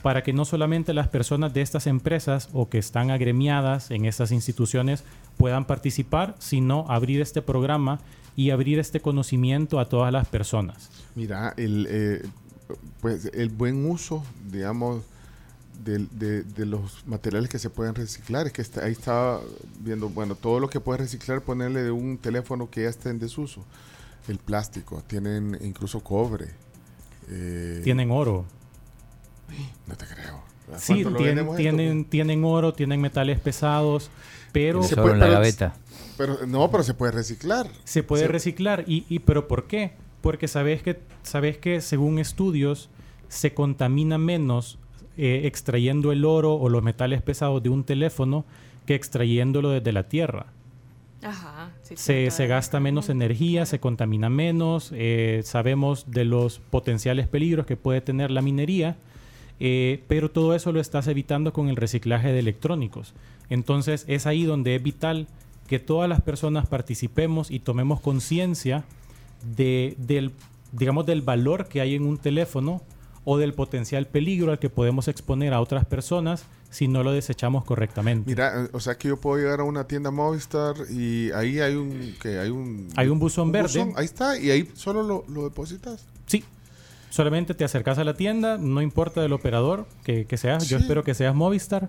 para 0.02 0.22
que 0.22 0.32
no 0.32 0.44
solamente 0.46 0.94
las 0.94 1.08
personas 1.08 1.52
de 1.52 1.60
estas 1.62 1.86
empresas 1.86 2.48
o 2.54 2.68
que 2.70 2.78
están 2.78 3.10
agremiadas 3.10 3.90
en 3.90 4.04
estas 4.06 4.30
instituciones 4.32 5.04
puedan 5.36 5.64
participar, 5.66 6.36
sino 6.38 6.86
abrir 6.88 7.20
este 7.20 7.42
programa 7.42 7.98
y 8.36 8.50
abrir 8.50 8.78
este 8.78 9.00
conocimiento 9.00 9.78
a 9.78 9.88
todas 9.88 10.12
las 10.12 10.26
personas. 10.28 10.90
Mira, 11.14 11.54
el, 11.56 11.86
eh, 11.90 12.22
pues, 13.00 13.30
el 13.34 13.48
buen 13.50 13.84
uso, 13.90 14.24
digamos, 14.50 15.02
del- 15.84 16.08
de, 16.18 16.42
de 16.44 16.64
los 16.66 17.06
materiales 17.06 17.50
que 17.50 17.58
se 17.58 17.68
pueden 17.68 17.94
reciclar. 17.94 18.46
Es 18.46 18.52
que 18.52 18.62
está- 18.62 18.84
ahí 18.84 18.92
estaba 18.92 19.40
viendo, 19.80 20.08
bueno, 20.08 20.34
todo 20.34 20.60
lo 20.60 20.70
que 20.70 20.80
puedes 20.80 21.00
reciclar, 21.02 21.42
ponerle 21.42 21.82
de 21.82 21.90
un 21.90 22.18
teléfono 22.18 22.70
que 22.70 22.82
ya 22.84 22.88
está 22.88 23.10
en 23.10 23.18
desuso. 23.18 23.64
El 24.28 24.38
plástico, 24.38 25.02
tienen 25.06 25.58
incluso 25.62 26.00
cobre. 26.00 26.46
eh, 27.28 27.80
Tienen 27.84 28.10
oro. 28.10 28.44
No 29.86 29.96
te 29.96 30.06
creo. 30.06 30.40
¿A 30.74 30.78
Sí, 30.78 31.04
tienen, 31.16 31.56
tienen, 31.56 32.04
tienen 32.04 32.44
oro, 32.44 32.72
tienen 32.72 33.00
metales 33.00 33.38
pesados, 33.40 34.10
pero... 34.52 34.82
Se 34.82 34.96
puede- 34.96 35.18
pero- 35.18 35.72
Pero, 36.26 36.46
no, 36.46 36.70
pero 36.70 36.82
se 36.84 36.94
puede 36.94 37.12
reciclar. 37.12 37.66
Se 37.84 38.02
puede 38.02 38.22
Se- 38.22 38.28
reciclar. 38.28 38.84
Y, 38.86 39.04
y- 39.08 39.18
¿Pero 39.20 39.48
por 39.48 39.66
qué? 39.66 39.92
Porque 40.20 40.46
sabes 40.46 40.82
que, 40.82 41.00
sabes 41.22 41.58
que 41.58 41.80
según 41.80 42.18
estudios 42.20 42.88
se 43.28 43.54
contamina 43.54 44.18
menos 44.18 44.78
eh, 45.16 45.42
extrayendo 45.44 46.12
el 46.12 46.24
oro 46.24 46.54
o 46.54 46.68
los 46.68 46.82
metales 46.82 47.22
pesados 47.22 47.62
de 47.62 47.68
un 47.70 47.82
teléfono 47.84 48.44
que 48.86 48.94
extrayéndolo 48.94 49.70
desde 49.70 49.92
la 49.92 50.08
tierra. 50.08 50.46
Ajá. 51.24 51.70
sí, 51.82 51.94
se, 51.96 52.30
se 52.32 52.42
la 52.42 52.48
gasta 52.56 52.80
menos 52.80 53.08
energía, 53.08 53.64
se 53.66 53.78
contamina 53.78 54.28
menos, 54.28 54.90
eh, 54.94 55.42
sabemos 55.44 56.10
de 56.10 56.24
los 56.24 56.58
potenciales 56.58 57.28
peligros 57.28 57.64
que 57.66 57.76
puede 57.76 58.00
tener 58.00 58.30
la 58.32 58.42
minería, 58.42 58.96
eh, 59.60 60.02
pero 60.08 60.30
todo 60.32 60.54
eso 60.56 60.72
lo 60.72 60.80
estás 60.80 61.06
evitando 61.06 61.52
con 61.52 61.68
el 61.68 61.76
reciclaje 61.76 62.32
de 62.32 62.40
electrónicos. 62.40 63.14
Entonces 63.50 64.04
es 64.08 64.26
ahí 64.26 64.42
donde 64.44 64.74
es 64.74 64.82
vital 64.82 65.28
que 65.72 65.78
todas 65.78 66.06
las 66.06 66.20
personas 66.20 66.66
participemos 66.66 67.50
y 67.50 67.58
tomemos 67.58 67.98
conciencia 67.98 68.84
de, 69.56 69.94
del, 69.96 70.32
digamos, 70.70 71.06
del 71.06 71.22
valor 71.22 71.66
que 71.66 71.80
hay 71.80 71.94
en 71.94 72.04
un 72.04 72.18
teléfono 72.18 72.82
o 73.24 73.38
del 73.38 73.54
potencial 73.54 74.06
peligro 74.06 74.52
al 74.52 74.58
que 74.58 74.68
podemos 74.68 75.08
exponer 75.08 75.54
a 75.54 75.62
otras 75.62 75.86
personas 75.86 76.44
si 76.68 76.88
no 76.88 77.02
lo 77.02 77.12
desechamos 77.12 77.64
correctamente. 77.64 78.28
Mira, 78.28 78.68
o 78.74 78.80
sea 78.80 78.98
que 78.98 79.08
yo 79.08 79.16
puedo 79.16 79.38
llegar 79.38 79.60
a 79.60 79.64
una 79.64 79.88
tienda 79.88 80.10
Movistar 80.10 80.74
y 80.90 81.30
ahí 81.30 81.58
hay 81.60 81.74
un 81.74 82.16
que 82.20 82.38
hay 82.38 82.50
un 82.50 82.88
Hay 82.96 83.08
un 83.08 83.18
buzón 83.18 83.50
verde. 83.50 83.94
ahí 83.96 84.04
está 84.04 84.38
y 84.38 84.50
ahí 84.50 84.68
solo 84.74 85.02
lo, 85.02 85.24
lo 85.26 85.44
depositas. 85.44 86.04
Sí. 86.26 86.44
Solamente 87.08 87.54
te 87.54 87.64
acercas 87.64 87.96
a 87.96 88.04
la 88.04 88.12
tienda, 88.12 88.58
no 88.58 88.82
importa 88.82 89.22
del 89.22 89.32
operador 89.32 89.86
que, 90.04 90.26
que 90.26 90.36
seas, 90.36 90.68
yo 90.68 90.76
espero 90.76 91.02
que 91.02 91.14
seas 91.14 91.34
Movistar, 91.34 91.88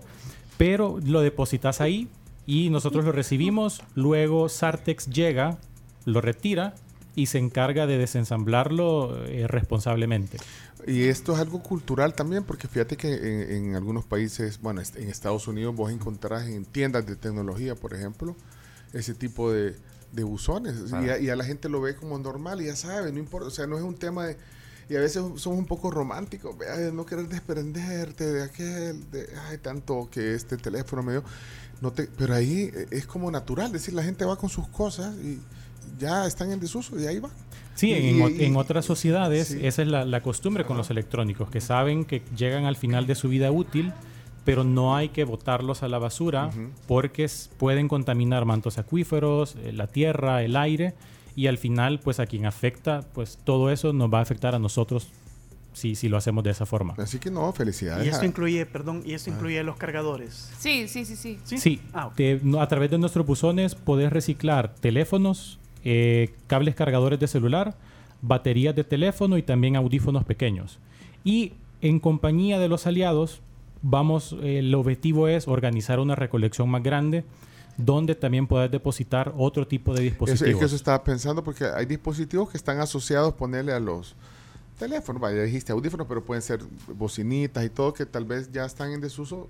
pero 0.57 0.99
lo 1.03 1.19
depositas 1.19 1.81
ahí 1.81 2.07
y 2.45 2.69
nosotros 2.69 3.05
lo 3.05 3.11
recibimos, 3.11 3.81
luego 3.95 4.49
Sartex 4.49 5.07
llega, 5.07 5.57
lo 6.05 6.21
retira 6.21 6.75
y 7.15 7.27
se 7.27 7.37
encarga 7.37 7.85
de 7.85 7.97
desensamblarlo 7.97 9.25
eh, 9.25 9.47
responsablemente. 9.47 10.37
Y 10.85 11.03
esto 11.03 11.33
es 11.33 11.39
algo 11.39 11.61
cultural 11.63 12.13
también, 12.13 12.43
porque 12.43 12.67
fíjate 12.67 12.97
que 12.97 13.13
en, 13.13 13.67
en 13.69 13.75
algunos 13.75 14.03
países, 14.03 14.59
bueno, 14.61 14.81
en 14.95 15.09
Estados 15.09 15.47
Unidos 15.47 15.75
vos 15.75 15.91
encontrás 15.91 16.47
en 16.47 16.65
tiendas 16.65 17.05
de 17.05 17.15
tecnología, 17.15 17.75
por 17.75 17.93
ejemplo, 17.93 18.35
ese 18.91 19.13
tipo 19.13 19.51
de, 19.51 19.75
de 20.11 20.23
buzones. 20.23 20.75
Y, 20.85 20.89
Claro. 20.89 21.13
a, 21.13 21.19
y 21.19 21.29
a 21.29 21.35
la 21.35 21.45
gente 21.45 21.69
lo 21.69 21.79
ve 21.81 21.95
como 21.95 22.17
normal 22.19 22.61
y 22.61 22.65
ya 22.65 22.75
sabe, 22.75 23.11
no 23.13 23.19
importa, 23.19 23.47
o 23.47 23.51
sea, 23.51 23.67
no 23.67 23.77
es 23.77 23.83
un 23.83 23.95
tema 23.95 24.25
de... 24.25 24.37
Y 24.89 24.97
a 24.97 24.99
veces 24.99 25.23
somos 25.35 25.47
un 25.59 25.65
poco 25.65 25.89
románticos, 25.91 26.57
vea, 26.57 26.75
de 26.75 26.91
no 26.91 27.05
querer 27.05 27.29
desprenderte 27.29 28.25
de 28.25 28.43
aquel, 28.43 29.09
de 29.11 29.29
ay, 29.47 29.57
tanto 29.59 30.09
que 30.11 30.33
este 30.33 30.57
teléfono 30.57 31.01
me 31.01 31.13
dio. 31.13 31.23
No 31.81 31.91
te, 31.91 32.07
pero 32.17 32.33
ahí 32.35 32.69
eh, 32.73 32.87
es 32.91 33.05
como 33.05 33.29
natural, 33.31 33.67
es 33.67 33.73
decir, 33.73 33.93
la 33.93 34.03
gente 34.03 34.23
va 34.25 34.35
con 34.37 34.49
sus 34.49 34.67
cosas 34.69 35.15
y 35.17 35.39
ya 35.99 36.25
están 36.25 36.51
en 36.51 36.59
desuso 36.59 36.99
y 36.99 37.05
ahí 37.05 37.19
va. 37.19 37.29
Sí, 37.75 37.89
Y- 37.91 38.09
en, 38.09 38.21
o- 38.21 38.29
y- 38.29 38.43
en 38.45 38.55
otras 38.55 38.85
sociedades 38.85 39.47
sí. 39.49 39.59
esa 39.63 39.81
es 39.81 39.87
la, 39.87 40.05
la 40.05 40.21
costumbre 40.21 40.63
con 40.65 40.77
los 40.77 40.89
electrónicos, 40.89 41.49
que 41.49 41.59
saben 41.61 42.05
que 42.05 42.21
llegan 42.37 42.65
al 42.65 42.75
final 42.75 43.05
de 43.07 43.15
su 43.15 43.27
vida 43.29 43.51
útil, 43.51 43.91
pero 44.45 44.63
no 44.63 44.95
hay 44.95 45.09
que 45.09 45.23
botarlos 45.23 45.83
a 45.83 45.87
la 45.87 45.97
basura 45.99 46.49
porque 46.87 47.29
pueden 47.57 47.87
contaminar 47.87 48.45
mantos 48.45 48.77
acuíferos, 48.77 49.55
eh, 49.63 49.71
la 49.73 49.87
tierra, 49.87 50.43
el 50.43 50.55
aire, 50.55 50.93
y 51.35 51.47
al 51.47 51.57
final, 51.57 51.99
pues 51.99 52.19
a 52.19 52.27
quien 52.27 52.45
afecta, 52.45 53.01
pues 53.13 53.39
todo 53.43 53.71
eso 53.71 53.91
nos 53.93 54.13
va 54.13 54.19
a 54.19 54.21
afectar 54.21 54.53
a 54.53 54.59
nosotros 54.59 55.07
si, 55.73 55.95
si 55.95 56.07
lo 56.09 56.17
hacemos 56.17 56.43
de 56.43 56.51
esa 56.51 56.65
forma. 56.65 56.93
Así 56.97 57.19
que 57.19 57.29
no, 57.31 57.51
felicidades. 57.53 58.05
Y 58.05 58.09
esto 58.09 58.25
incluye, 58.25 58.65
perdón, 58.65 59.01
y 59.05 59.13
esto 59.13 59.29
incluye 59.29 59.61
los 59.63 59.75
cargadores. 59.77 60.51
Sí, 60.59 60.87
sí, 60.87 61.05
sí, 61.05 61.15
sí. 61.15 61.37
Sí, 61.57 61.81
te- 62.15 62.39
no, 62.43 62.61
a 62.61 62.67
través 62.67 62.89
de 62.91 62.97
nuestros 62.97 63.25
buzones 63.25 63.75
podés 63.75 64.11
reciclar 64.13 64.73
teléfonos, 64.75 65.59
eh, 65.83 66.33
cables 66.47 66.75
cargadores 66.75 67.19
de 67.19 67.27
celular, 67.27 67.75
baterías 68.21 68.75
de 68.75 68.83
teléfono 68.83 69.37
y 69.37 69.43
también 69.43 69.75
audífonos 69.75 70.23
pequeños. 70.23 70.79
Y 71.23 71.53
en 71.81 71.99
compañía 71.99 72.59
de 72.59 72.69
los 72.69 72.87
aliados, 72.87 73.41
vamos, 73.81 74.35
eh, 74.41 74.59
el 74.59 74.73
objetivo 74.75 75.27
es 75.27 75.47
organizar 75.47 75.99
una 75.99 76.15
recolección 76.15 76.69
más 76.69 76.81
grande 76.83 77.25
donde 77.75 78.13
también 78.15 78.45
puedas 78.45 78.69
depositar 78.69 79.33
otro 79.35 79.65
tipo 79.67 79.93
de 79.93 80.01
Eso, 80.01 80.09
dispositivos. 80.11 80.49
es 80.53 80.59
que 80.59 80.65
eso 80.65 80.75
estaba 80.75 81.03
pensando 81.03 81.43
porque 81.43 81.65
hay 81.65 81.85
dispositivos 81.87 82.51
que 82.51 82.57
están 82.57 82.79
asociados, 82.79 83.33
ponerle 83.33 83.73
a 83.73 83.79
los 83.79 84.15
teléfonos, 84.77 85.21
vaya, 85.21 85.41
dijiste 85.43 85.71
audífonos, 85.71 86.07
pero 86.07 86.23
pueden 86.23 86.41
ser 86.41 86.59
bocinitas 86.95 87.63
y 87.65 87.69
todo 87.69 87.93
que 87.93 88.05
tal 88.05 88.25
vez 88.25 88.51
ya 88.51 88.65
están 88.65 88.91
en 88.91 89.01
desuso, 89.01 89.47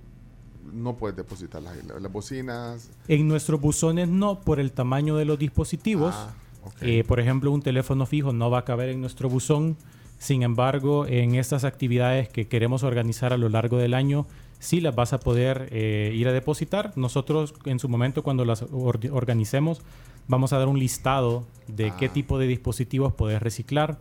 no 0.74 0.96
puedes. 0.96 1.26
La- 1.54 2.00
Las 2.00 2.12
bocinas, 2.12 2.90
En 3.08 3.28
nuestros 3.28 3.60
buzones 3.60 4.08
no, 4.08 4.40
por 4.42 4.60
el 4.60 4.72
tamaño 4.72 5.16
de 5.18 5.26
los 5.26 5.38
dispositivos. 5.40 6.14
Ah. 6.16 6.34
Eh, 6.82 7.04
por 7.06 7.20
ejemplo, 7.20 7.52
un 7.52 7.62
teléfono 7.62 8.06
fijo 8.06 8.32
no 8.32 8.50
va 8.50 8.60
a 8.60 8.66
caber 8.66 8.90
en 8.90 9.02
nuestro 9.02 9.30
buzón. 9.30 9.76
Sin 10.20 10.44
embargo, 10.44 11.06
en 11.06 11.36
estas 11.36 11.66
actividades 11.66 12.30
que 12.30 12.48
queremos 12.48 12.84
organizar 12.84 13.34
a 13.34 13.38
lo 13.38 13.50
largo 13.50 13.78
del 13.78 13.94
año, 13.94 14.26
sí 14.60 14.80
las 14.80 14.96
vas 14.96 15.12
a 15.12 15.20
poder 15.20 15.68
eh, 15.72 16.14
ir 16.16 16.30
a 16.30 16.32
depositar. 16.32 16.94
Nosotros, 16.96 17.54
en 17.66 17.80
su 17.80 17.90
momento, 17.90 18.24
cuando 18.24 18.46
las 18.46 18.62
or- 18.72 19.00
organicemos, 19.12 19.82
vamos 20.30 20.54
a 20.54 20.58
dar 20.60 20.70
un 20.70 20.80
listado 20.80 21.44
de 21.68 21.92
qué 22.00 22.06
Ah. 22.06 22.14
tipo 22.14 22.40
de 22.40 22.48
dispositivos 22.48 23.14
puedes 23.14 23.42
reciclar. 23.42 24.00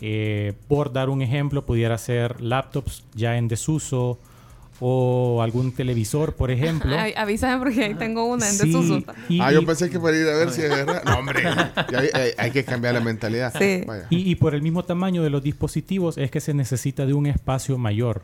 Eh, 0.00 0.52
por 0.68 0.92
dar 0.92 1.08
un 1.10 1.22
ejemplo, 1.22 1.66
pudiera 1.66 1.98
ser 1.98 2.40
laptops 2.40 3.04
ya 3.14 3.36
en 3.36 3.48
desuso 3.48 4.18
o 4.80 5.42
algún 5.42 5.72
televisor, 5.72 6.36
por 6.36 6.52
ejemplo. 6.52 6.96
Ay, 6.96 7.12
avísame 7.16 7.58
porque 7.58 7.82
ahí 7.84 7.94
tengo 7.96 8.24
una 8.26 8.46
en 8.48 8.54
Sí, 8.54 8.66
desuso. 8.68 9.02
y- 9.28 9.40
ah, 9.40 9.50
yo 9.52 9.66
pensé 9.66 9.90
que 9.90 9.98
para 9.98 10.16
ir 10.16 10.28
a 10.28 10.36
ver 10.36 10.50
si 10.52 10.62
es 10.62 10.68
verdad. 10.70 11.02
No, 11.04 11.18
hombre, 11.18 11.42
hay, 11.96 12.08
hay- 12.14 12.30
hay 12.38 12.50
que 12.52 12.62
cambiar 12.64 12.94
la 12.94 13.00
mentalidad. 13.00 13.52
Vaya. 13.86 14.06
Y, 14.08 14.30
y 14.30 14.34
por 14.36 14.54
el 14.54 14.62
mismo 14.62 14.84
tamaño 14.84 15.24
de 15.24 15.30
los 15.30 15.42
dispositivos 15.42 16.16
es 16.16 16.30
que 16.30 16.40
se 16.40 16.54
necesita 16.54 17.06
de 17.06 17.12
un 17.14 17.26
espacio 17.26 17.76
mayor. 17.76 18.22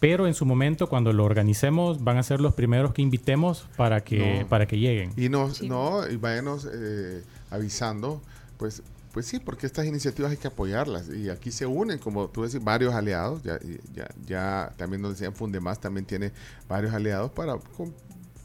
Pero 0.00 0.26
en 0.26 0.34
su 0.34 0.44
momento, 0.44 0.86
cuando 0.90 1.14
lo 1.14 1.24
organicemos, 1.24 2.04
van 2.04 2.18
a 2.18 2.22
ser 2.22 2.42
los 2.42 2.52
primeros 2.52 2.92
que 2.92 3.00
invitemos 3.00 3.64
para 3.78 4.04
que, 4.04 4.40
No. 4.42 4.48
para 4.48 4.66
que 4.66 4.78
lleguen. 4.78 5.12
Y 5.16 5.30
nos, 5.30 5.62
no, 5.62 6.06
y 6.06 6.16
váyanos 6.16 6.68
eh, 6.70 7.22
avisando, 7.50 8.20
pues, 8.58 8.82
pues 9.14 9.26
sí, 9.26 9.38
porque 9.38 9.64
estas 9.66 9.86
iniciativas 9.86 10.32
hay 10.32 10.36
que 10.36 10.48
apoyarlas. 10.48 11.08
Y 11.08 11.30
aquí 11.30 11.52
se 11.52 11.64
unen, 11.66 11.98
como 11.98 12.28
tú 12.28 12.42
decís, 12.42 12.62
varios 12.62 12.92
aliados. 12.92 13.42
Ya, 13.44 13.58
ya, 13.94 14.08
ya 14.26 14.74
también 14.76 15.00
nos 15.00 15.12
decían 15.12 15.32
Fundemás 15.34 15.80
también 15.80 16.04
tiene 16.04 16.32
varios 16.68 16.92
aliados 16.92 17.30
para 17.30 17.54
cum- 17.76 17.92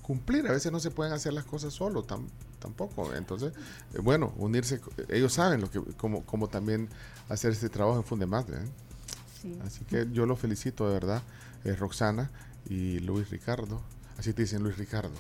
cumplir. 0.03 0.47
A 0.47 0.51
veces 0.51 0.71
no 0.71 0.79
se 0.79 0.91
pueden 0.91 1.11
hacer 1.11 1.33
las 1.33 1.43
cosas 1.45 1.73
solo, 1.73 2.05
tam- 2.05 2.29
tampoco. 2.59 3.13
Entonces, 3.15 3.51
eh, 3.95 3.99
bueno, 3.99 4.31
unirse. 4.37 4.79
Ellos 5.09 5.33
saben 5.33 5.59
lo 5.61 5.71
que, 5.71 5.81
cómo, 5.97 6.23
cómo 6.23 6.47
también 6.47 6.87
hacer 7.29 7.51
este 7.51 7.67
trabajo 7.69 7.97
en 7.97 8.03
Fundemás. 8.03 8.45
¿eh? 8.49 9.57
Así 9.65 9.83
que 9.85 10.07
yo 10.11 10.25
lo 10.27 10.35
felicito 10.35 10.87
de 10.87 10.93
verdad, 10.93 11.23
eh, 11.63 11.75
Roxana 11.75 12.29
y 12.69 12.99
Luis 12.99 13.29
Ricardo. 13.31 13.81
Así 14.19 14.33
te 14.33 14.43
dicen 14.43 14.61
Luis 14.61 14.77
Ricardo. 14.77 15.15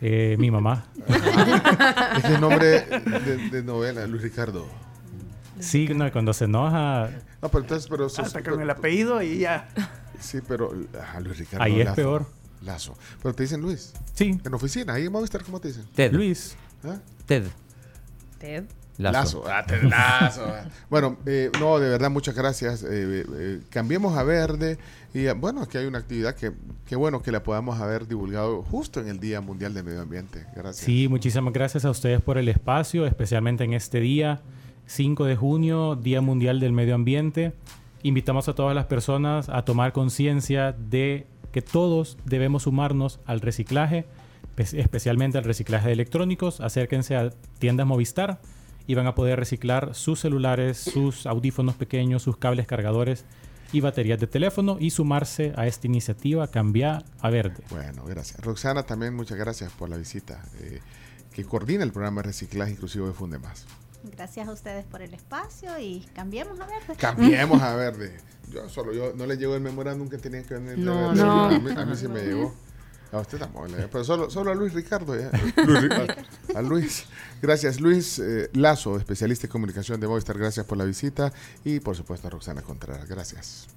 Eh, 0.00 0.36
mi 0.38 0.50
mamá. 0.50 0.86
es 2.16 2.24
el 2.24 2.40
nombre 2.40 2.66
de, 2.86 3.48
de 3.50 3.62
novela, 3.62 4.06
Luis 4.06 4.22
Ricardo. 4.22 4.66
Sí, 5.60 5.88
no, 5.88 6.06
y 6.06 6.10
cuando 6.10 6.32
se 6.32 6.44
enoja, 6.44 7.10
No, 7.42 7.48
pero 7.48 7.60
entonces, 7.64 7.88
pero 7.88 8.08
sos- 8.08 8.26
Hasta 8.26 8.42
con 8.42 8.60
el 8.60 8.70
apellido 8.70 9.22
y 9.22 9.38
ya. 9.38 9.68
Sí, 10.20 10.38
pero 10.46 10.72
ah, 11.14 11.20
Luis 11.20 11.38
Ricardo. 11.38 11.64
Ahí 11.64 11.78
es 11.80 11.84
Lazo. 11.86 11.96
peor. 11.96 12.26
Lazo. 12.64 12.96
Pero 13.22 13.34
te 13.34 13.44
dicen 13.44 13.60
Luis. 13.60 13.92
Sí. 14.14 14.38
En 14.44 14.54
oficina, 14.54 14.94
ahí 14.94 15.06
en 15.06 15.12
Movistar, 15.12 15.42
¿cómo 15.44 15.60
te 15.60 15.68
dicen? 15.68 15.84
Ted. 15.94 16.12
Luis. 16.12 16.56
¿Ah? 16.84 16.96
Ted. 17.26 17.44
Ted. 18.38 18.64
Lazo. 18.96 19.44
Ah, 19.46 19.64
Ted 19.64 19.82
Lazo. 19.84 20.44
bueno, 20.90 21.18
eh, 21.24 21.52
no, 21.60 21.78
de 21.78 21.88
verdad, 21.88 22.10
muchas 22.10 22.34
gracias. 22.34 22.82
Eh, 22.82 22.88
eh, 22.90 23.24
eh, 23.32 23.60
cambiemos 23.70 24.16
a 24.18 24.24
verde. 24.24 24.76
Y 25.14 25.26
eh, 25.26 25.32
bueno, 25.34 25.62
aquí 25.62 25.78
hay 25.78 25.86
una 25.86 25.98
actividad 25.98 26.34
que, 26.34 26.50
qué 26.84 26.96
bueno 26.96 27.22
que 27.22 27.30
la 27.30 27.44
podamos 27.44 27.80
haber 27.80 28.08
divulgado 28.08 28.62
justo 28.64 28.98
en 29.00 29.06
el 29.08 29.20
Día 29.20 29.40
Mundial 29.40 29.72
del 29.72 29.84
Medio 29.84 30.00
Ambiente. 30.02 30.44
Gracias. 30.56 30.84
Sí, 30.84 31.06
muchísimas 31.06 31.52
gracias 31.54 31.84
a 31.84 31.90
ustedes 31.90 32.20
por 32.20 32.38
el 32.38 32.48
espacio, 32.48 33.06
especialmente 33.06 33.62
en 33.62 33.72
este 33.72 34.00
día, 34.00 34.40
5 34.88 35.24
de 35.26 35.36
junio, 35.36 35.96
Día 35.96 36.20
Mundial 36.20 36.60
del 36.60 36.72
Medio 36.72 36.94
Ambiente. 36.94 37.52
Invitamos 38.02 38.48
a 38.48 38.54
todas 38.54 38.74
las 38.74 38.86
personas 38.86 39.48
a 39.48 39.64
tomar 39.64 39.92
conciencia 39.92 40.72
de 40.72 41.26
que 41.52 41.62
todos 41.62 42.16
debemos 42.24 42.62
sumarnos 42.64 43.20
al 43.26 43.40
reciclaje, 43.40 44.06
espe- 44.56 44.78
especialmente 44.78 45.36
al 45.38 45.44
reciclaje 45.44 45.88
de 45.88 45.92
electrónicos. 45.92 46.60
Acérquense 46.60 47.16
a 47.16 47.30
tiendas 47.58 47.86
Movistar 47.86 48.40
y 48.86 48.94
van 48.94 49.06
a 49.06 49.14
poder 49.14 49.38
reciclar 49.38 49.94
sus 49.94 50.20
celulares, 50.20 50.78
sus 50.78 51.26
audífonos 51.26 51.74
pequeños, 51.74 52.22
sus 52.22 52.38
cables 52.38 52.66
cargadores 52.66 53.24
y 53.72 53.80
baterías 53.82 54.18
de 54.18 54.26
teléfono 54.26 54.78
y 54.80 54.88
sumarse 54.90 55.52
a 55.56 55.66
esta 55.66 55.86
iniciativa 55.86 56.48
Cambiar 56.48 57.04
a 57.20 57.28
Verde. 57.28 57.62
Bueno, 57.68 58.04
gracias. 58.06 58.40
Roxana, 58.40 58.84
también 58.84 59.14
muchas 59.14 59.36
gracias 59.36 59.70
por 59.72 59.90
la 59.90 59.98
visita, 59.98 60.42
eh, 60.62 60.80
que 61.34 61.44
coordina 61.44 61.84
el 61.84 61.92
programa 61.92 62.22
de 62.22 62.28
reciclaje 62.28 62.72
inclusivo 62.72 63.06
de 63.06 63.12
Fundemás. 63.12 63.66
Gracias 64.04 64.48
a 64.48 64.52
ustedes 64.52 64.84
por 64.84 65.02
el 65.02 65.12
espacio 65.14 65.78
y 65.78 66.06
cambiemos 66.14 66.58
a 66.60 66.66
verde. 66.66 66.94
Cambiemos 66.96 67.60
a 67.62 67.74
verde. 67.76 68.16
Yo 68.50 68.68
solo, 68.68 68.92
yo 68.92 69.12
no 69.14 69.26
le 69.26 69.36
llegó 69.36 69.54
el 69.54 69.60
memorándum 69.60 70.08
que 70.08 70.18
tenía 70.18 70.42
que 70.42 70.54
venir. 70.54 70.78
No, 70.78 71.12
no. 71.14 71.44
A, 71.46 71.58
mí, 71.58 71.70
a 71.76 71.84
mí 71.84 71.96
sí 71.96 72.08
me 72.08 72.22
llegó. 72.22 72.54
A 73.10 73.20
usted 73.20 73.38
tampoco, 73.38 73.66
pero 73.90 74.04
solo, 74.04 74.28
solo 74.30 74.50
a 74.50 74.54
Luis 74.54 74.74
Ricardo. 74.74 75.18
ya. 75.18 75.30
Luis 75.64 75.88
a 76.54 76.62
Luis. 76.62 77.06
Gracias, 77.40 77.80
Luis 77.80 78.18
eh, 78.18 78.50
Lazo, 78.52 78.98
especialista 78.98 79.46
en 79.46 79.50
comunicación 79.50 79.98
de 79.98 80.06
Movistar. 80.06 80.36
Gracias 80.36 80.66
por 80.66 80.76
la 80.76 80.84
visita. 80.84 81.32
Y 81.64 81.80
por 81.80 81.96
supuesto 81.96 82.26
a 82.26 82.30
Roxana 82.30 82.60
Contreras. 82.62 83.08
Gracias. 83.08 83.68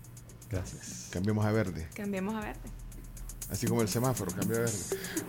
Gracias. 0.50 1.08
Cambiemos 1.11 1.45
a 1.45 1.51
verde. 1.51 1.88
Cambiemos 1.93 2.35
a 2.35 2.41
verde. 2.41 2.80
Así 3.51 3.67
como 3.67 3.81
el 3.81 3.89
semáforo, 3.89 4.31
cambió 4.31 4.57
a 4.57 4.59
verde. 4.61 4.73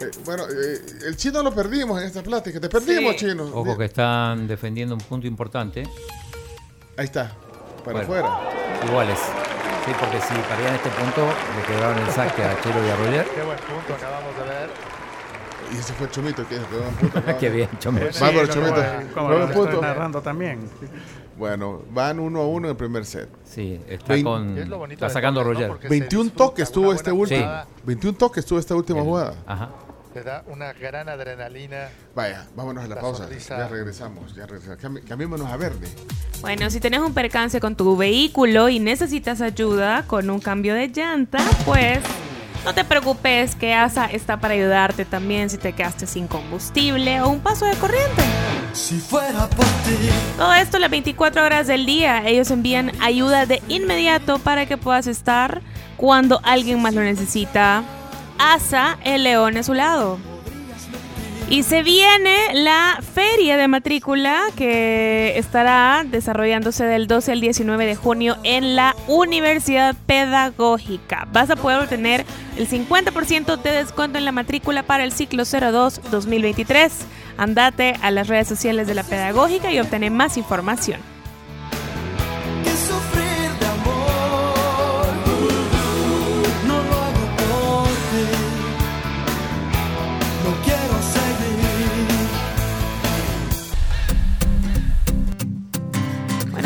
Eh, 0.01 0.10
bueno, 0.25 0.44
eh, 0.44 0.81
el 1.07 1.17
chino 1.17 1.42
lo 1.42 1.52
perdimos 1.52 2.01
en 2.01 2.07
esta 2.07 2.23
plática. 2.23 2.60
Te 2.60 2.68
perdimos, 2.68 3.15
Sí. 3.15 3.26
chino. 3.26 3.44
Ojo 3.52 3.76
que 3.76 3.86
están 3.86 4.47
defendiendo 4.47 4.94
un 4.94 5.01
punto 5.01 5.26
importante. 5.26 5.83
Ahí 6.97 7.05
está, 7.07 7.33
para 7.84 7.99
Bueno, 7.99 8.01
afuera. 8.02 8.41
Iguales. 8.86 9.18
Sí, 9.18 9.91
porque 9.99 10.20
si 10.20 10.34
parían 10.49 10.75
este 10.76 10.89
punto, 10.91 11.26
le 11.26 11.67
quedaron 11.75 11.99
el 11.99 12.10
saque 12.12 12.44
a 12.44 12.60
Chelo 12.62 12.86
y 12.86 12.91
a 12.91 12.97
Roger. 12.97 13.26
Qué 13.34 13.42
buen 13.42 13.59
punto 13.59 13.94
acabamos 13.94 14.36
de 14.36 14.42
ver. 14.44 14.70
Y 15.75 15.78
ese 15.78 15.92
fue 15.94 16.09
Chomito, 16.10 16.47
que 16.47 16.57
quedó 16.57 16.86
en 16.86 16.94
punto. 16.94 17.39
Qué 17.41 17.51
bien, 17.51 17.68
Chomito. 17.81 18.12
Sí, 18.12 18.20
Chomito. 18.52 18.84
como- 19.15 19.31
lo 19.31 19.44
estoy 19.47 19.81
narrando 19.81 20.20
también. 20.23 20.68
Bueno, 21.43 21.83
van 21.91 22.21
uno 22.21 22.41
a 22.41 22.47
uno 22.47 22.69
en 22.69 22.71
el 22.71 22.77
primer 22.77 23.05
set. 23.05 23.29
Sí, 23.45 23.81
está 23.89 24.12
Vein- 24.15 24.23
con. 24.25 24.57
Es 24.57 24.69
lo 24.69 24.79
bonito 24.79 25.05
Está 25.05 25.12
sacando 25.12 25.43
¿no? 25.43 25.51
Roger. 25.53 25.67
Porque 25.71 25.89
21 25.89 26.31
toques 26.31 26.71
tuvo 26.71 26.93
este 26.93 27.11
último. 27.11 27.41
jugada. 27.41 27.67
21 27.85 28.17
toques 28.17 28.47
tuvo 28.47 28.61
esta 28.61 28.77
última 28.77 29.01
jugada. 29.03 29.35
Ajá. 29.45 29.71
Te 30.15 30.23
da 30.23 30.45
una 30.47 30.73
gran 30.73 31.09
adrenalina. 31.09 31.89
Vaya, 32.15 32.47
vámonos 32.55 32.85
a 32.85 32.87
la, 32.87 32.95
La 32.95 33.01
pausa. 33.01 33.25
sonrisa. 33.25 33.59
Ya 33.59 33.67
regresamos, 33.67 34.33
ya 34.37 34.47
regresamos. 34.47 34.79
Cambi- 34.81 35.03
cambiémonos 35.03 35.49
a 35.51 35.57
verde. 35.57 35.89
Bueno, 36.43 36.71
si 36.71 36.79
tenés 36.79 37.01
un 37.01 37.12
percance 37.12 37.59
con 37.59 37.75
tu 37.75 37.97
vehículo 37.97 38.69
y 38.69 38.79
necesitas 38.79 39.41
ayuda 39.41 40.05
con 40.07 40.31
un 40.31 40.39
cambio 40.39 40.75
de 40.75 40.87
llanta, 40.91 41.39
pues 41.67 41.99
no 42.65 42.74
te 42.74 42.84
preocupes 42.84 43.55
que 43.55 43.74
ASA 43.74 44.07
está 44.07 44.39
para 44.39 44.55
ayudarte 44.55 45.05
también 45.05 45.50
si 45.50 45.58
te 45.58 45.73
quedaste 45.73 46.07
sin 46.07 46.28
combustible 46.28 47.20
o 47.20 47.28
un 47.28 47.41
paso 47.41 47.66
de 47.66 47.74
corriente. 47.74 48.23
Si 48.73 48.99
fuera 48.99 49.49
por 49.49 49.65
ti. 49.65 50.10
Todo 50.36 50.55
esto 50.55 50.78
las 50.78 50.91
24 50.91 51.44
horas 51.44 51.66
del 51.66 51.86
día. 51.86 52.26
Ellos 52.26 52.50
envían 52.50 52.92
ayuda 53.00 53.47
de 53.47 53.62
inmediato 53.68 54.39
para 54.39 54.66
que 54.66 54.76
puedas 54.76 55.07
estar 55.07 55.60
cuando 55.97 56.41
alguien 56.42 56.81
más 56.81 56.94
lo 56.94 57.02
necesita. 57.02 57.82
ASA, 58.39 58.99
el 59.05 59.24
león 59.24 59.57
a 59.57 59.62
su 59.62 59.74
lado. 59.74 60.32
Y 61.52 61.64
se 61.64 61.82
viene 61.82 62.34
la 62.55 62.98
feria 63.02 63.58
de 63.58 63.68
matrícula 63.68 64.40
que 64.56 65.36
estará 65.36 66.02
desarrollándose 66.02 66.84
del 66.84 67.06
12 67.06 67.32
al 67.32 67.42
19 67.42 67.84
de 67.84 67.94
junio 67.94 68.39
en 68.42 68.74
la 68.74 68.97
Universidad 69.06 69.94
Pedagógica. 70.06 71.28
Vas 71.31 71.50
a 71.50 71.56
poder 71.56 71.81
obtener 71.81 72.24
el 72.56 72.66
50% 72.66 73.60
de 73.60 73.70
descuento 73.70 74.16
en 74.16 74.24
la 74.24 74.32
matrícula 74.32 74.82
para 74.82 75.05
el 75.05 75.12
ciclo 75.12 75.42
02-2023. 75.42 76.90
Andate 77.36 77.97
a 78.00 78.10
las 78.10 78.28
redes 78.28 78.48
sociales 78.48 78.86
de 78.86 78.94
la 78.94 79.05
Pedagógica 79.05 79.70
y 79.70 79.78
obtener 79.78 80.10
más 80.10 80.39
información. 80.39 81.11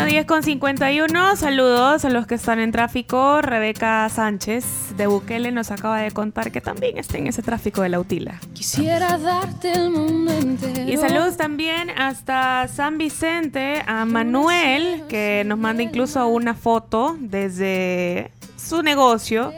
10 0.06 0.24
con 0.24 0.44
51. 0.44 1.34
Saludos 1.34 2.04
a 2.04 2.10
los 2.10 2.28
que 2.28 2.36
están 2.36 2.60
en 2.60 2.70
tráfico. 2.70 3.42
Rebeca 3.42 4.08
Sánchez 4.08 4.96
de 4.96 5.08
Bukele 5.08 5.50
nos 5.50 5.72
acaba 5.72 5.98
de 5.98 6.12
contar 6.12 6.52
que 6.52 6.60
también 6.60 6.96
está 6.96 7.18
en 7.18 7.26
ese 7.26 7.42
tráfico 7.42 7.82
de 7.82 7.88
la 7.88 7.98
Utila. 7.98 8.38
Quisiera 8.52 9.18
darte 9.18 9.72
el 9.72 9.90
mundo 9.90 10.32
entero. 10.32 10.88
Y 10.88 10.96
saludos 10.96 11.36
también 11.36 11.90
hasta 11.90 12.68
San 12.68 12.98
Vicente, 12.98 13.82
a 13.84 14.04
Manuel, 14.04 15.02
que 15.08 15.42
nos 15.44 15.58
manda 15.58 15.82
incluso 15.82 16.24
una 16.28 16.54
foto 16.54 17.16
desde 17.18 18.30
su 18.56 18.84
negocio. 18.84 19.52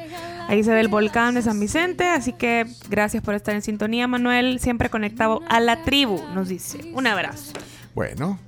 Ahí 0.48 0.64
se 0.64 0.72
ve 0.72 0.80
el 0.80 0.88
volcán 0.88 1.34
de 1.34 1.42
San 1.42 1.60
Vicente, 1.60 2.08
así 2.08 2.32
que 2.32 2.64
gracias 2.88 3.22
por 3.22 3.34
estar 3.34 3.54
en 3.54 3.60
sintonía, 3.60 4.08
Manuel, 4.08 4.60
siempre 4.60 4.88
conectado 4.88 5.42
a 5.46 5.60
la 5.60 5.82
tribu, 5.84 6.22
nos 6.34 6.48
dice. 6.48 6.90
Un 6.94 7.06
abrazo. 7.06 7.52
Bueno, 7.94 8.38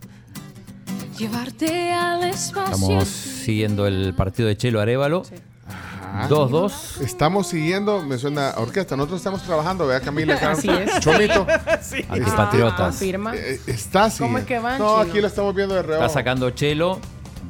Llevarte 1.21 1.93
al 1.93 2.25
espacio. 2.25 2.73
Estamos 2.73 3.07
siguiendo 3.07 3.87
el 3.87 4.15
partido 4.15 4.49
de 4.49 4.57
Chelo 4.57 4.81
Arevalo. 4.81 5.23
Ajá. 5.69 6.31
2-2. 6.31 7.03
Estamos 7.03 7.47
siguiendo, 7.47 8.03
me 8.03 8.17
suena 8.17 8.53
a 8.53 8.61
orquesta. 8.61 8.97
Nosotros 8.97 9.21
estamos 9.21 9.43
trabajando, 9.43 9.87
vea 9.87 10.01
Camila. 10.01 10.37
acá. 10.37 10.53
Así 10.53 10.71
es. 10.71 10.99
Chomito. 11.01 11.47
Sí. 11.83 12.07
Antipatriotas. 12.09 12.97
Confirma. 12.97 13.37
Eh, 13.37 13.61
está 13.67 14.11
¿Cómo 14.19 14.39
es 14.39 14.45
que 14.47 14.59
van, 14.61 14.79
No, 14.79 15.01
chino? 15.01 15.11
aquí 15.11 15.21
lo 15.21 15.27
estamos 15.27 15.55
viendo 15.55 15.75
de 15.75 15.83
reojo. 15.83 16.05
Está 16.07 16.15
sacando 16.21 16.49
Chelo. 16.53 16.99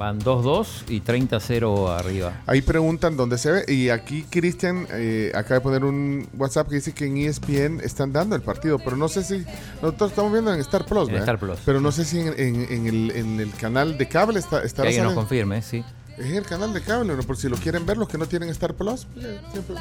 Van 0.01 0.19
2-2 0.19 0.65
y 0.89 0.99
30-0 1.01 1.89
arriba. 1.95 2.41
Ahí 2.47 2.63
preguntan 2.63 3.15
dónde 3.15 3.37
se 3.37 3.51
ve. 3.51 3.65
Y 3.67 3.89
aquí 3.89 4.23
Cristian 4.23 4.87
eh, 4.91 5.31
acaba 5.35 5.55
de 5.55 5.61
poner 5.61 5.83
un 5.85 6.27
WhatsApp 6.35 6.69
que 6.69 6.75
dice 6.75 6.91
que 6.93 7.05
en 7.05 7.17
ESPN 7.17 7.81
están 7.83 8.11
dando 8.11 8.35
el 8.35 8.41
partido. 8.41 8.79
Pero 8.79 8.97
no 8.97 9.07
sé 9.07 9.23
si. 9.23 9.45
Nosotros 9.79 10.09
estamos 10.09 10.31
viendo 10.31 10.51
en 10.51 10.59
Star 10.61 10.87
Plus, 10.87 11.07
En. 11.09 11.17
Star 11.17 11.37
Plus, 11.37 11.59
Pero 11.63 11.79
no 11.79 11.91
sé 11.91 12.03
si 12.05 12.19
en, 12.19 12.33
en- 12.35 12.67
en 12.71 12.87
el, 12.87 13.11
en 13.11 13.39
el 13.39 13.51
canal 13.53 13.95
de 13.99 14.07
cable 14.07 14.39
está, 14.39 14.61
Que 14.61 14.67
estará 14.67 14.87
alguien 14.89 15.03
nos 15.03 15.13
saliendo. 15.13 15.21
confirme, 15.21 15.61
sí. 15.61 15.83
Es 16.17 16.33
el 16.33 16.45
canal 16.45 16.73
de 16.73 16.81
cable, 16.81 17.15
¿no? 17.15 17.23
por 17.23 17.35
si 17.37 17.49
lo 17.49 17.55
quieren 17.57 17.85
ver, 17.85 17.97
los 17.97 18.07
que 18.07 18.17
no 18.17 18.25
tienen 18.27 18.49
Star 18.49 18.73
Plus. 18.73 19.07
siempre- 19.51 19.75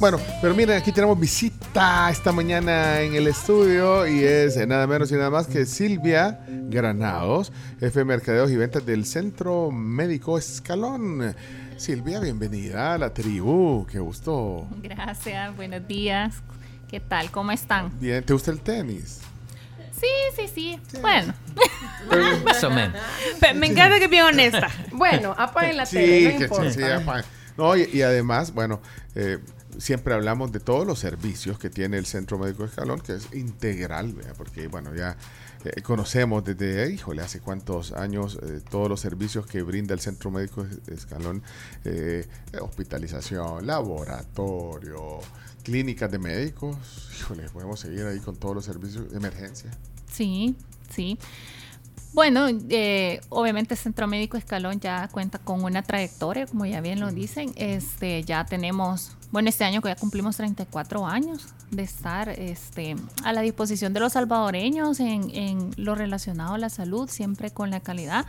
Bueno, 0.00 0.18
pero 0.40 0.54
miren, 0.54 0.76
aquí 0.78 0.90
tenemos 0.90 1.18
visita 1.20 2.10
esta 2.10 2.32
mañana 2.32 3.00
en 3.00 3.14
el 3.14 3.28
estudio 3.28 4.06
y 4.06 4.24
es 4.24 4.56
nada 4.66 4.86
menos 4.86 5.10
y 5.12 5.14
nada 5.14 5.30
más 5.30 5.46
que 5.46 5.64
Silvia 5.66 6.40
Granados, 6.48 7.52
jefe 7.78 8.00
de 8.00 8.04
mercadeos 8.04 8.50
y 8.50 8.56
ventas 8.56 8.84
del 8.84 9.04
Centro 9.06 9.70
Médico 9.70 10.38
Escalón. 10.38 11.34
Silvia, 11.76 12.18
bienvenida 12.20 12.94
a 12.94 12.98
la 12.98 13.12
tribu, 13.14 13.86
qué 13.86 13.98
gusto. 14.00 14.66
Gracias, 14.82 15.54
buenos 15.56 15.86
días. 15.86 16.34
¿Qué 16.88 17.00
tal? 17.00 17.30
¿Cómo 17.30 17.52
están? 17.52 17.90
Bien, 18.00 18.22
¿te 18.24 18.32
gusta 18.32 18.50
el 18.50 18.60
tenis? 18.60 19.20
Sí, 20.02 20.08
sí, 20.48 20.50
sí. 20.52 20.98
Bueno. 21.00 21.32
Más 22.44 22.64
o 22.64 22.70
menos. 22.70 23.00
Me 23.54 23.68
encanta 23.68 23.98
que 23.98 24.04
es 24.06 24.10
bien 24.10 24.24
honesta. 24.24 24.68
Bueno, 24.92 25.34
apaguen 25.38 25.76
la 25.76 25.86
Sí, 25.86 25.96
tele, 25.96 26.34
no 26.38 26.44
importa. 26.44 26.72
sí, 26.72 26.80
sí, 26.80 26.84
apa- 26.90 27.24
no, 27.56 27.76
y, 27.76 27.88
y 27.92 28.02
además, 28.02 28.52
bueno, 28.52 28.80
eh, 29.14 29.38
siempre 29.78 30.14
hablamos 30.14 30.50
de 30.52 30.58
todos 30.60 30.86
los 30.86 30.98
servicios 30.98 31.58
que 31.58 31.70
tiene 31.70 31.98
el 31.98 32.06
Centro 32.06 32.38
Médico 32.38 32.64
Escalón, 32.64 33.00
que 33.00 33.14
es 33.14 33.32
integral, 33.34 34.12
¿verdad? 34.14 34.34
porque 34.36 34.66
bueno, 34.68 34.94
ya 34.94 35.16
eh, 35.64 35.82
conocemos 35.82 36.42
desde, 36.44 36.90
híjole, 36.92 37.22
hace 37.22 37.40
cuántos 37.40 37.92
años 37.92 38.38
eh, 38.42 38.60
todos 38.70 38.88
los 38.88 39.00
servicios 39.00 39.46
que 39.46 39.62
brinda 39.62 39.94
el 39.94 40.00
Centro 40.00 40.30
Médico 40.30 40.64
Es- 40.64 40.88
Escalón, 40.88 41.42
eh, 41.84 42.26
hospitalización, 42.60 43.66
laboratorio, 43.66 45.20
clínicas 45.62 46.10
de 46.10 46.18
médicos, 46.18 46.76
híjole, 47.20 47.48
podemos 47.50 47.78
seguir 47.78 48.04
ahí 48.06 48.18
con 48.18 48.34
todos 48.36 48.54
los 48.56 48.64
servicios 48.64 49.10
de 49.10 49.16
emergencia. 49.18 49.70
Sí, 50.12 50.54
sí. 50.90 51.18
Bueno, 52.12 52.46
eh, 52.68 53.20
obviamente 53.30 53.74
Centro 53.74 54.06
Médico 54.06 54.36
Escalón 54.36 54.80
ya 54.80 55.08
cuenta 55.08 55.38
con 55.38 55.64
una 55.64 55.82
trayectoria, 55.82 56.46
como 56.46 56.66
ya 56.66 56.80
bien 56.80 57.00
lo 57.00 57.10
dicen. 57.10 57.52
Este, 57.56 58.22
ya 58.22 58.44
tenemos, 58.44 59.16
bueno, 59.30 59.48
este 59.48 59.64
año 59.64 59.80
que 59.80 59.88
ya 59.88 59.96
cumplimos 59.96 60.36
34 60.36 61.06
años 61.06 61.46
de 61.70 61.82
estar 61.82 62.28
este, 62.28 62.96
a 63.24 63.32
la 63.32 63.40
disposición 63.40 63.94
de 63.94 64.00
los 64.00 64.12
salvadoreños 64.12 65.00
en, 65.00 65.30
en 65.34 65.70
lo 65.76 65.94
relacionado 65.94 66.54
a 66.54 66.58
la 66.58 66.68
salud, 66.68 67.08
siempre 67.08 67.50
con 67.50 67.70
la 67.70 67.80
calidad 67.80 68.26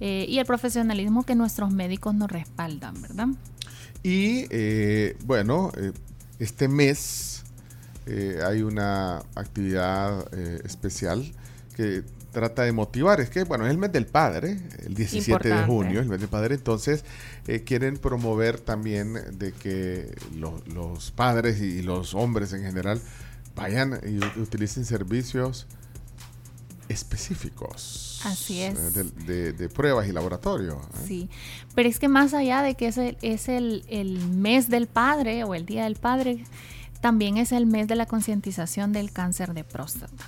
eh, 0.00 0.24
y 0.26 0.38
el 0.38 0.46
profesionalismo 0.46 1.24
que 1.24 1.34
nuestros 1.34 1.70
médicos 1.70 2.14
nos 2.14 2.30
respaldan, 2.30 3.00
¿verdad? 3.02 3.28
Y 4.02 4.46
eh, 4.48 5.16
bueno, 5.26 5.70
eh, 5.76 5.92
este 6.38 6.68
mes 6.68 7.29
eh, 8.10 8.40
hay 8.46 8.62
una 8.62 9.18
actividad 9.34 10.26
eh, 10.32 10.60
especial 10.64 11.32
que 11.76 12.02
trata 12.32 12.62
de 12.62 12.72
motivar. 12.72 13.20
Es 13.20 13.30
que, 13.30 13.44
bueno, 13.44 13.64
es 13.66 13.70
el 13.70 13.78
mes 13.78 13.92
del 13.92 14.06
padre, 14.06 14.58
el 14.84 14.94
17 14.94 15.48
de 15.48 15.54
junio, 15.66 16.00
el 16.00 16.08
mes 16.08 16.20
del 16.20 16.28
padre. 16.28 16.54
Entonces, 16.54 17.04
eh, 17.46 17.62
quieren 17.64 17.96
promover 17.98 18.60
también 18.60 19.14
de 19.38 19.52
que 19.52 20.14
lo- 20.36 20.62
los 20.72 21.10
padres 21.10 21.60
y 21.60 21.82
los 21.82 22.14
hombres 22.14 22.52
en 22.52 22.62
general 22.62 23.00
vayan 23.56 23.98
y 24.06 24.18
utilicen 24.40 24.84
servicios 24.84 25.66
específicos. 26.88 28.20
Así 28.24 28.60
es. 28.62 28.78
eh, 28.78 28.90
De, 28.90 29.04
de- 29.32 29.52
de 29.52 29.68
pruebas 29.68 30.08
y 30.08 30.12
laboratorio. 30.12 30.80
¿eh? 30.94 31.04
Sí, 31.06 31.28
pero 31.74 31.88
es 31.88 31.98
que 31.98 32.08
más 32.08 32.34
allá 32.34 32.62
de 32.62 32.74
que 32.74 32.88
es, 32.88 32.98
el, 32.98 33.16
es 33.22 33.48
el, 33.48 33.84
el 33.88 34.18
mes 34.28 34.68
del 34.68 34.86
padre 34.86 35.44
o 35.44 35.54
el 35.54 35.66
día 35.66 35.84
del 35.84 35.96
padre, 35.96 36.44
también 37.00 37.36
es 37.36 37.52
el 37.52 37.66
mes 37.66 37.88
de 37.88 37.96
la 37.96 38.06
concientización 38.06 38.92
del 38.92 39.12
cáncer 39.12 39.54
de 39.54 39.64
próstata. 39.64 40.24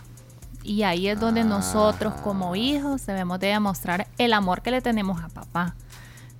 Y 0.62 0.84
ahí 0.84 1.08
es 1.08 1.18
donde 1.18 1.44
nosotros 1.44 2.14
como 2.22 2.54
hijos 2.54 3.04
debemos 3.06 3.40
de 3.40 3.48
demostrar 3.48 4.06
el 4.18 4.32
amor 4.32 4.62
que 4.62 4.70
le 4.70 4.80
tenemos 4.80 5.22
a 5.22 5.28
papá, 5.28 5.74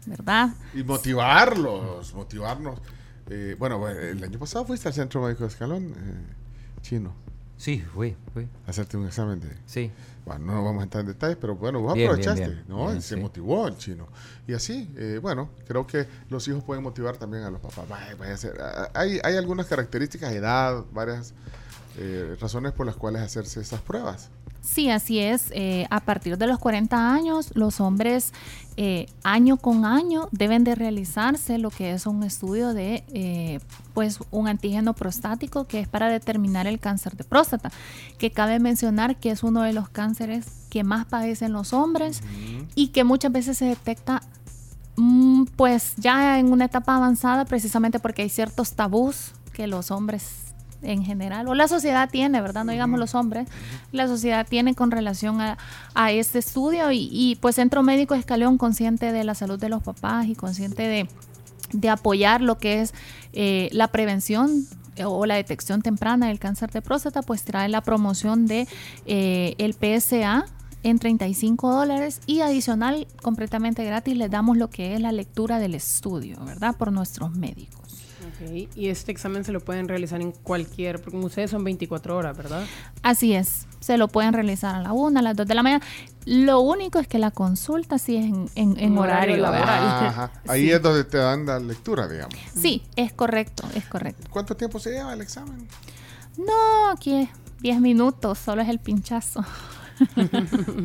¿verdad? 0.06 0.50
Y 0.74 0.84
motivarlos, 0.84 2.14
motivarnos. 2.14 2.80
Eh, 3.28 3.56
bueno, 3.58 3.88
el 3.88 4.22
año 4.22 4.38
pasado 4.38 4.64
fuiste 4.64 4.88
al 4.88 4.94
Centro 4.94 5.22
Médico 5.22 5.42
de 5.42 5.48
Escalón, 5.48 5.94
eh, 5.96 6.80
chino. 6.82 7.21
Sí, 7.62 7.78
fui, 7.78 8.16
fui. 8.34 8.48
Hacerte 8.66 8.96
un 8.96 9.06
examen 9.06 9.38
de... 9.38 9.56
Sí. 9.66 9.88
Bueno, 10.26 10.46
no 10.46 10.64
vamos 10.64 10.80
a 10.80 10.82
entrar 10.82 11.02
en 11.02 11.12
detalles, 11.12 11.36
pero 11.40 11.54
bueno, 11.54 11.80
vos 11.80 11.94
Bien, 11.94 12.08
aprovechaste, 12.08 12.40
bien, 12.40 12.64
bien. 12.66 12.68
¿no? 12.68 13.00
Se 13.00 13.14
sí. 13.14 13.20
motivó 13.20 13.68
el 13.68 13.76
chino. 13.76 14.08
Y 14.48 14.54
así, 14.54 14.92
eh, 14.96 15.20
bueno, 15.22 15.48
creo 15.68 15.86
que 15.86 16.08
los 16.28 16.48
hijos 16.48 16.64
pueden 16.64 16.82
motivar 16.82 17.18
también 17.18 17.44
a 17.44 17.52
los 17.52 17.60
papás. 17.60 17.88
Vaya, 17.88 18.16
vaya 18.16 18.34
a 18.34 18.82
ah, 18.82 18.90
Hay, 18.94 19.20
hay 19.22 19.36
algunas 19.36 19.66
características, 19.66 20.32
edad, 20.32 20.84
varias 20.92 21.34
eh, 21.98 22.36
razones 22.40 22.72
por 22.72 22.84
las 22.84 22.96
cuales 22.96 23.22
hacerse 23.22 23.60
estas 23.60 23.80
pruebas. 23.80 24.30
Sí, 24.62 24.90
así 24.90 25.18
es. 25.18 25.50
Eh, 25.50 25.86
a 25.90 26.00
partir 26.00 26.38
de 26.38 26.46
los 26.46 26.58
40 26.58 27.12
años, 27.12 27.50
los 27.54 27.80
hombres 27.80 28.32
eh, 28.76 29.06
año 29.24 29.56
con 29.56 29.84
año 29.84 30.28
deben 30.30 30.62
de 30.62 30.76
realizarse 30.76 31.58
lo 31.58 31.70
que 31.70 31.90
es 31.92 32.06
un 32.06 32.22
estudio 32.22 32.72
de 32.72 33.04
eh, 33.12 33.58
pues 33.92 34.20
un 34.30 34.46
antígeno 34.46 34.94
prostático 34.94 35.66
que 35.66 35.80
es 35.80 35.88
para 35.88 36.08
determinar 36.08 36.68
el 36.68 36.78
cáncer 36.78 37.16
de 37.16 37.24
próstata, 37.24 37.72
que 38.18 38.30
cabe 38.30 38.60
mencionar 38.60 39.16
que 39.16 39.30
es 39.30 39.42
uno 39.42 39.62
de 39.62 39.72
los 39.72 39.88
cánceres 39.88 40.46
que 40.70 40.84
más 40.84 41.06
padecen 41.06 41.52
los 41.52 41.72
hombres 41.72 42.22
y 42.74 42.88
que 42.88 43.04
muchas 43.04 43.32
veces 43.32 43.58
se 43.58 43.66
detecta 43.66 44.22
mm, 44.96 45.44
pues 45.56 45.94
ya 45.96 46.38
en 46.38 46.50
una 46.50 46.66
etapa 46.66 46.96
avanzada 46.96 47.44
precisamente 47.44 47.98
porque 47.98 48.22
hay 48.22 48.30
ciertos 48.30 48.72
tabús 48.72 49.32
que 49.52 49.66
los 49.66 49.90
hombres 49.90 50.51
en 50.82 51.04
general, 51.04 51.48
o 51.48 51.54
la 51.54 51.68
sociedad 51.68 52.08
tiene, 52.10 52.40
¿verdad? 52.40 52.64
No 52.64 52.72
digamos 52.72 52.98
los 52.98 53.14
hombres, 53.14 53.48
la 53.92 54.06
sociedad 54.08 54.46
tiene 54.48 54.74
con 54.74 54.90
relación 54.90 55.40
a, 55.40 55.58
a 55.94 56.12
este 56.12 56.38
estudio 56.38 56.90
y, 56.90 57.08
y, 57.10 57.36
pues 57.36 57.56
Centro 57.56 57.82
Médico 57.82 58.14
Escalón 58.14 58.58
consciente 58.58 59.12
de 59.12 59.24
la 59.24 59.34
salud 59.34 59.58
de 59.58 59.68
los 59.68 59.82
papás 59.82 60.26
y 60.26 60.34
consciente 60.34 60.82
de, 60.82 61.08
de 61.72 61.88
apoyar 61.88 62.40
lo 62.40 62.58
que 62.58 62.80
es 62.80 62.94
eh, 63.32 63.68
la 63.72 63.88
prevención 63.88 64.66
eh, 64.96 65.04
o 65.04 65.24
la 65.26 65.36
detección 65.36 65.82
temprana 65.82 66.28
del 66.28 66.38
cáncer 66.38 66.70
de 66.70 66.82
próstata, 66.82 67.22
pues 67.22 67.44
trae 67.44 67.68
la 67.68 67.80
promoción 67.80 68.46
de 68.46 68.68
eh, 69.06 69.54
el 69.58 69.74
PSA 69.74 70.44
en 70.82 70.98
35 70.98 71.72
dólares 71.72 72.20
y 72.26 72.40
adicional, 72.40 73.06
completamente 73.22 73.84
gratis, 73.84 74.16
les 74.16 74.30
damos 74.30 74.56
lo 74.56 74.68
que 74.68 74.94
es 74.94 75.00
la 75.00 75.12
lectura 75.12 75.58
del 75.58 75.74
estudio, 75.74 76.44
¿verdad? 76.44 76.76
Por 76.76 76.92
nuestros 76.92 77.32
médicos. 77.32 77.81
Ok, 78.44 78.68
Y 78.76 78.88
este 78.88 79.12
examen 79.12 79.44
se 79.44 79.52
lo 79.52 79.60
pueden 79.60 79.88
realizar 79.88 80.20
en 80.20 80.32
cualquier, 80.32 80.96
porque 81.00 81.12
como 81.12 81.26
ustedes 81.26 81.50
son 81.50 81.64
24 81.64 82.16
horas, 82.16 82.36
¿verdad? 82.36 82.64
Así 83.02 83.34
es, 83.34 83.66
se 83.80 83.96
lo 83.98 84.08
pueden 84.08 84.32
realizar 84.32 84.74
a 84.74 84.80
la 84.80 84.92
una, 84.92 85.20
a 85.20 85.22
las 85.22 85.36
dos 85.36 85.46
de 85.46 85.54
la 85.54 85.62
mañana. 85.62 85.84
Lo 86.24 86.60
único 86.60 86.98
es 86.98 87.08
que 87.08 87.18
la 87.18 87.30
consulta 87.30 87.98
sí 87.98 88.16
es 88.16 88.24
en, 88.24 88.48
en- 88.54 88.78
en 88.78 88.96
horario 88.98 89.34
horario, 89.34 89.36
laboral. 89.38 89.66
¿verdad? 89.66 90.06
Ajá. 90.06 90.30
Ahí 90.48 90.62
Sí. 90.66 90.70
es 90.72 90.82
donde 90.82 91.04
te 91.04 91.18
dan 91.18 91.46
la 91.46 91.58
lectura, 91.58 92.06
digamos. 92.08 92.34
Sí, 92.54 92.82
es 92.96 93.12
correcto, 93.12 93.64
es 93.74 93.84
correcto. 93.86 94.28
¿Cuánto 94.30 94.56
tiempo 94.56 94.78
se 94.78 94.90
lleva 94.90 95.12
el 95.12 95.20
examen? 95.20 95.66
No, 96.36 96.90
aquí 96.90 97.14
es 97.14 97.28
10 97.60 97.80
minutos, 97.80 98.38
solo 98.38 98.62
es 98.62 98.68
el 98.68 98.78
pinchazo. 98.78 99.44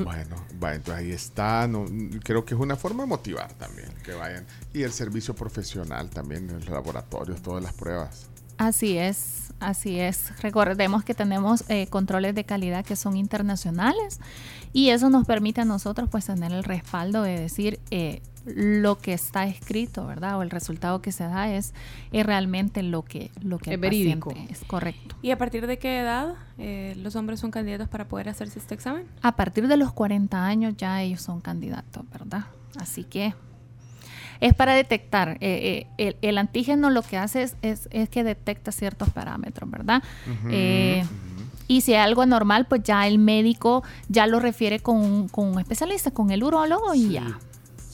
Bueno, 0.04 0.36
va, 0.64 0.76
entonces 0.76 1.06
ahí 1.06 1.12
está. 1.12 1.68
no, 1.68 1.86
creo 2.24 2.46
que 2.46 2.54
es 2.54 2.60
una 2.60 2.76
forma 2.76 3.04
de 3.04 3.10
motivar 3.10 3.52
también 3.54 3.90
que 4.04 4.14
vayan. 4.14 4.46
Y 4.74 4.84
el 4.84 4.92
servicio 4.92 5.36
profesional 5.36 6.10
también, 6.10 6.48
los 6.48 6.68
laboratorios, 6.70 7.42
todas 7.42 7.64
las 7.64 7.74
pruebas. 7.74 8.28
Así 8.58 8.98
es, 8.98 9.54
así 9.60 10.00
es. 10.00 10.32
Recordemos 10.42 11.04
que 11.04 11.14
tenemos 11.14 11.64
eh, 11.70 11.88
controles 11.88 12.34
de 12.34 12.44
calidad 12.44 12.84
que 12.84 12.96
son 12.96 13.16
internacionales 13.16 14.20
y 14.74 14.90
eso 14.90 15.10
nos 15.10 15.28
permite 15.28 15.62
a 15.62 15.66
nosotros 15.66 16.10
pues 16.10 16.26
tener 16.26 16.52
el 16.52 16.64
respaldo 16.64 17.22
de 17.22 17.40
decir 17.40 17.80
eh, 17.92 18.22
lo 18.56 18.98
que 18.98 19.14
está 19.14 19.46
escrito, 19.46 20.06
¿verdad? 20.08 20.38
O 20.38 20.42
el 20.42 20.50
resultado 20.50 21.02
que 21.02 21.12
se 21.12 21.24
da 21.26 21.52
es, 21.54 21.74
es 22.12 22.26
realmente 22.26 22.82
lo 22.84 23.04
que, 23.04 23.30
lo 23.42 23.58
que 23.58 23.72
Es 23.72 23.74
el 23.76 23.80
verídico. 23.82 24.30
paciente 24.32 24.54
es 24.54 24.64
correcto. 24.66 25.16
¿Y 25.22 25.32
a 25.32 25.38
partir 25.38 25.68
de 25.68 25.78
qué 25.80 26.00
edad 26.00 26.36
eh, 26.58 26.96
los 26.98 27.16
hombres 27.16 27.40
son 27.40 27.52
candidatos 27.52 27.88
para 27.90 28.08
poder 28.08 28.30
hacerse 28.30 28.60
este 28.60 28.74
examen? 28.76 29.06
A 29.22 29.36
partir 29.36 29.68
de 29.68 29.78
los 29.78 29.92
40 29.94 30.46
años 30.46 30.76
ya 30.78 31.02
ellos 31.02 31.22
son 31.22 31.42
candidatos, 31.42 32.04
¿verdad? 32.12 32.46
Así 32.80 33.04
que 33.04 33.34
es 34.40 34.54
para 34.54 34.74
detectar. 34.76 35.38
eh, 35.42 35.88
eh, 35.88 35.88
el, 35.98 36.16
el 36.22 36.38
antígeno 36.38 36.90
lo 36.90 37.02
que 37.02 37.18
hace 37.18 37.42
es, 37.44 37.56
es- 37.62 37.90
es 37.92 38.08
que 38.10 38.24
detecta 38.24 38.72
ciertos 38.72 39.10
parámetros, 39.10 39.70
¿verdad? 39.70 40.04
Eh, 40.50 41.04
Y 41.70 41.82
si 41.82 41.94
hay 41.94 42.00
algo 42.02 42.22
anormal, 42.22 42.66
pues 42.68 42.82
ya 42.84 43.06
el 43.08 43.18
médico 43.20 43.84
ya 44.08 44.26
lo 44.26 44.40
refiere 44.40 44.80
con, 44.80 44.98
un- 44.98 45.28
con 45.28 45.48
un 45.48 45.60
especialista, 45.60 46.12
con 46.12 46.32
el 46.32 46.42
urólogo 46.44 46.94
y 46.94 47.10
ya. 47.10 47.40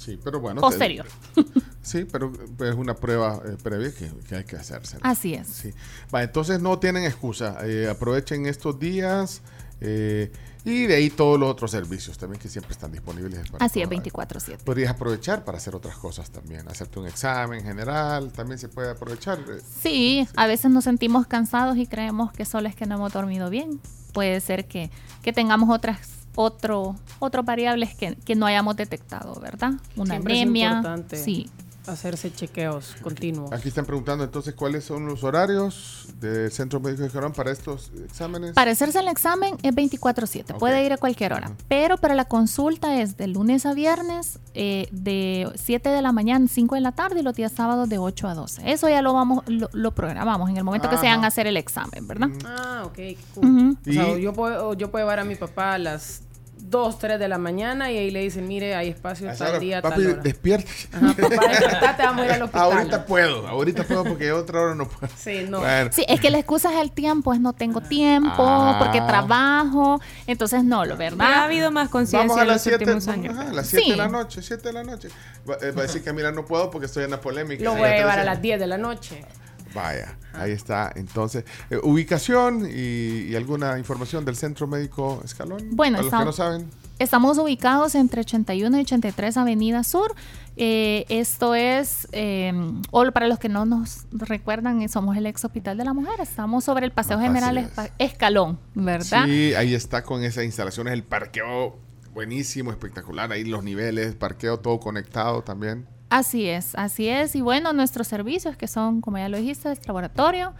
Sí, 0.03 0.19
pero 0.23 0.39
bueno. 0.39 0.61
Posterior. 0.61 1.05
sí, 1.81 2.05
pero 2.11 2.31
es 2.59 2.75
una 2.75 2.95
prueba 2.95 3.41
eh, 3.45 3.57
previa 3.61 3.93
que, 3.93 4.11
que 4.27 4.35
hay 4.35 4.43
que 4.43 4.55
hacerse. 4.55 4.97
Así 5.01 5.33
es. 5.33 5.47
Sí. 5.47 5.71
Va, 6.13 6.23
entonces 6.23 6.59
no 6.61 6.79
tienen 6.79 7.03
excusa. 7.05 7.57
Eh, 7.63 7.87
aprovechen 7.89 8.45
estos 8.45 8.79
días 8.79 9.41
Eh, 9.85 10.31
y 10.65 10.85
de 10.85 10.95
ahí 10.95 11.09
todos 11.09 11.37
los 11.37 11.49
otros 11.49 11.69
servicios 11.71 12.17
también 12.17 12.39
que 12.41 12.47
siempre 12.47 12.71
están 12.71 12.89
disponibles. 12.93 13.49
para 13.51 13.65
Así 13.65 13.81
es, 13.81 13.89
toda- 13.89 14.01
24/7. 14.01 14.63
Podrías 14.63 14.91
aprovechar 14.91 15.43
para 15.43 15.57
hacer 15.57 15.75
otras 15.75 15.97
cosas 15.97 16.29
también. 16.31 16.65
Hacerte 16.69 16.99
un 16.99 17.07
examen 17.07 17.61
general, 17.65 18.31
también 18.31 18.57
se 18.57 18.69
puede 18.69 18.91
aprovechar. 18.91 19.39
eh, 19.39 19.59
Sí, 19.81 20.25
a 20.37 20.47
veces 20.47 20.71
nos 20.71 20.85
sentimos 20.85 21.27
cansados 21.27 21.75
y 21.75 21.85
creemos 21.85 22.31
que 22.31 22.45
solo 22.45 22.69
es 22.69 22.75
que 22.77 22.85
no 22.85 22.95
hemos 22.95 23.11
dormido 23.11 23.49
bien. 23.49 23.81
Puede 24.13 24.39
ser 24.39 24.65
que, 24.65 24.89
que 25.21 25.33
tengamos 25.33 25.69
otras 25.69 25.99
otro 26.35 26.95
otros 27.19 27.45
variables 27.45 27.95
que, 27.95 28.15
que 28.15 28.35
no 28.35 28.45
hayamos 28.45 28.75
detectado, 28.75 29.39
¿verdad? 29.39 29.73
Una 29.95 30.15
Siempre 30.15 30.33
es 30.35 30.41
anemia. 30.41 30.67
importante 30.67 31.17
Sí. 31.23 31.49
Hacerse 31.87 32.31
chequeos 32.33 32.95
continuos. 33.01 33.51
Aquí 33.51 33.67
están 33.67 33.85
preguntando 33.85 34.23
entonces 34.23 34.53
cuáles 34.53 34.83
son 34.85 35.05
los 35.05 35.23
horarios 35.23 36.07
del 36.19 36.51
Centro 36.51 36.79
Médico 36.79 37.01
de 37.01 37.07
Escalón 37.07 37.33
para 37.33 37.51
estos 37.51 37.91
exámenes. 38.05 38.53
Para 38.53 38.71
hacerse 38.71 38.99
el 38.99 39.07
examen 39.07 39.55
es 39.63 39.73
24/7, 39.75 40.57
puede 40.57 40.83
ir 40.85 40.93
a 40.93 40.97
cualquier 40.97 41.33
hora, 41.33 41.51
pero 41.67 41.97
para 41.97 42.15
la 42.15 42.25
consulta 42.25 43.01
es 43.01 43.17
de 43.17 43.27
lunes 43.27 43.65
a 43.65 43.73
viernes 43.73 44.39
eh, 44.53 44.87
de 44.91 45.49
7 45.55 45.89
de 45.89 46.01
la 46.01 46.11
mañana, 46.11 46.47
5 46.47 46.75
de 46.75 46.81
la 46.81 46.91
tarde 46.93 47.19
y 47.19 47.23
los 47.23 47.35
días 47.35 47.51
sábados 47.51 47.89
de 47.89 47.97
8 47.97 48.27
a 48.27 48.33
12. 48.35 48.71
Eso 48.71 48.87
ya 48.89 49.01
lo 49.01 49.13
vamos 49.13 49.43
lo, 49.47 49.69
lo 49.73 49.91
programamos 49.93 50.49
en 50.49 50.57
el 50.57 50.63
momento 50.63 50.89
que 50.89 50.97
se 50.97 51.07
van 51.07 51.23
a 51.23 51.27
hacer 51.27 51.47
el 51.47 51.57
examen, 51.57 52.07
¿verdad? 52.07 52.29
Ah, 52.45 52.83
ok, 52.85 52.93
qué 52.93 53.17
cool. 53.35 53.45
Ujú. 53.45 53.77
O 53.89 53.93
sea, 53.93 54.17
Y- 54.17 54.21
yo, 54.21 54.33
puedo, 54.33 54.73
yo 54.73 54.89
puedo 54.91 55.03
llevar 55.05 55.19
a 55.19 55.23
mi 55.25 55.35
papá 55.35 55.73
a 55.73 55.77
las 55.77 56.21
2, 56.69 56.97
3 56.97 57.19
de 57.19 57.27
la 57.27 57.37
mañana 57.37 57.91
y 57.91 57.97
ahí 57.97 58.09
le 58.11 58.21
dicen, 58.21 58.47
mire, 58.47 58.73
hay 58.75 58.89
espacio 58.89 59.27
tal 59.37 59.49
hora, 59.49 59.59
día, 59.59 59.81
papi, 59.81 59.95
tal 60.01 60.11
hora. 60.13 60.21
despierta. 60.21 60.71
Ajá, 60.93 61.07
papá, 61.13 61.47
despertate, 61.49 62.03
vamos 62.03 62.21
a 62.21 62.25
ir 62.25 62.31
al 62.31 62.41
hospital. 62.43 62.71
Ahorita 62.71 63.05
puedo, 63.05 63.47
ahorita 63.47 63.83
puedo 63.83 64.03
porque 64.05 64.31
otra 64.31 64.61
hora 64.61 64.75
no 64.75 64.87
puedo. 64.87 65.11
Sí, 65.17 65.45
no. 65.49 65.59
Bueno. 65.59 65.89
Sí, 65.93 66.05
es 66.07 66.19
que 66.19 66.29
la 66.29 66.39
excusa 66.39 66.73
es 66.73 66.79
el 66.81 66.91
tiempo, 66.91 67.33
es 67.33 67.39
no 67.39 67.53
tengo 67.53 67.81
tiempo, 67.81 68.31
Ah. 68.47 68.77
porque 68.79 69.01
trabajo, 69.01 69.99
entonces 70.25 70.63
no, 70.63 70.85
lo 70.85 70.97
verdad. 70.97 71.25
Pero 71.27 71.39
ha 71.39 71.43
habido 71.43 71.69
más 71.71 71.89
conciencia 71.89 72.27
Vamos 72.27 72.37
a 72.37 72.41
en 72.41 72.47
las 72.47 72.55
los 72.55 72.61
7 72.63 72.83
últimos 72.85 73.07
años. 73.07 73.37
a 73.37 73.53
las 73.53 73.67
7 73.67 73.85
Sí. 73.85 73.91
de 73.91 73.97
la 73.97 74.07
noche, 74.07 74.41
7 74.41 74.67
de 74.69 74.73
la 74.73 74.83
noche. 74.83 75.09
Va, 75.49 75.55
eh, 75.61 75.71
va 75.71 75.81
a 75.81 75.83
decir 75.83 76.03
que 76.03 76.13
mira, 76.13 76.31
no 76.31 76.45
puedo 76.45 76.71
porque 76.71 76.85
estoy 76.87 77.03
en 77.03 77.11
la 77.11 77.19
polémica. 77.21 77.63
Lo 77.63 77.75
voy 77.75 77.89
a 77.89 77.97
llevar 77.97 78.19
a 78.19 78.23
las 78.23 78.41
10 78.41 78.59
de 78.59 78.67
la 78.67 78.77
noche. 78.77 79.23
Vaya, 79.73 80.17
ahí 80.33 80.51
está. 80.51 80.91
Entonces, 80.95 81.45
eh, 81.69 81.79
ubicación 81.81 82.67
y, 82.71 83.29
y 83.31 83.35
alguna 83.35 83.77
información 83.79 84.23
del 84.25 84.35
Centro 84.35 84.67
Médico 84.67 85.21
Escalón. 85.25 85.69
Bueno, 85.71 85.97
Para 85.97 86.03
los 86.03 86.11
que 86.11 86.15
estamos- 86.17 86.25
no 86.25 86.31
saben. 86.33 86.69
Estamos 86.99 87.37
ubicados 87.39 87.95
entre 87.95 88.21
81 88.21 88.77
y 88.77 88.81
83 88.81 89.35
Avenida 89.37 89.83
Sur. 89.83 90.13
Eh, 90.55 91.05
esto 91.09 91.55
es, 91.55 92.07
eh, 92.11 92.53
o 92.91 93.11
para 93.11 93.27
los 93.27 93.39
que 93.39 93.49
no 93.49 93.65
nos 93.65 94.05
recuerdan, 94.11 94.81
eh, 94.83 94.87
somos 94.87 95.17
el 95.17 95.25
ex 95.25 95.43
Hospital 95.43 95.75
de 95.77 95.85
la 95.85 95.93
Mujer. 95.93 96.13
Estamos 96.21 96.63
sobre 96.63 96.85
el 96.85 96.91
Paseo 96.91 97.19
General 97.19 97.57
es. 97.57 97.69
Escalón, 97.97 98.59
¿verdad? 98.75 99.25
Sí, 99.25 99.55
ahí 99.55 99.73
está 99.73 100.03
con 100.03 100.23
esas 100.23 100.43
instalaciones, 100.45 100.93
el 100.93 101.03
parqueo 101.03 101.79
buenísimo, 102.13 102.69
espectacular. 102.69 103.31
Ahí 103.31 103.43
los 103.43 103.63
niveles, 103.63 104.13
parqueo 104.13 104.59
todo 104.59 104.79
conectado 104.79 105.41
también. 105.41 105.87
Así 106.13 106.47
es, 106.47 106.75
así 106.75 107.07
es. 107.07 107.35
Y 107.35 107.41
bueno, 107.41 107.73
nuestros 107.73 108.07
servicios 108.07 108.55
que 108.55 108.67
son, 108.67 109.01
como 109.01 109.17
ya 109.17 109.29
lo 109.29 109.37
dijiste, 109.37 109.71
el 109.71 109.79
laboratorio, 109.87 110.53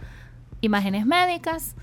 imágenes 0.62 1.06
médicas, 1.06 1.76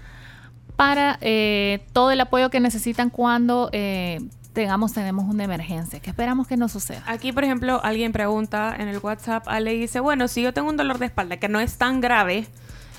para 0.75 1.17
eh, 1.21 1.85
todo 1.93 2.11
el 2.11 2.19
apoyo 2.19 2.49
que 2.49 2.59
necesitan 2.59 3.09
cuando 3.09 3.69
eh, 3.71 4.19
tengamos, 4.51 4.91
tenemos 4.91 5.23
una 5.23 5.45
emergencia, 5.45 6.01
que 6.01 6.09
esperamos 6.09 6.49
que 6.49 6.57
no 6.57 6.67
suceda. 6.67 7.01
Aquí, 7.07 7.31
por 7.31 7.45
ejemplo, 7.45 7.79
alguien 7.81 8.11
pregunta 8.11 8.75
en 8.77 8.89
el 8.89 8.97
WhatsApp, 8.97 9.47
Ale 9.47 9.71
dice, 9.71 10.01
bueno, 10.01 10.27
si 10.27 10.41
yo 10.41 10.53
tengo 10.53 10.67
un 10.67 10.75
dolor 10.75 10.99
de 10.99 11.05
espalda 11.05 11.37
que 11.37 11.47
no 11.47 11.61
es 11.61 11.77
tan 11.77 12.01
grave, 12.01 12.47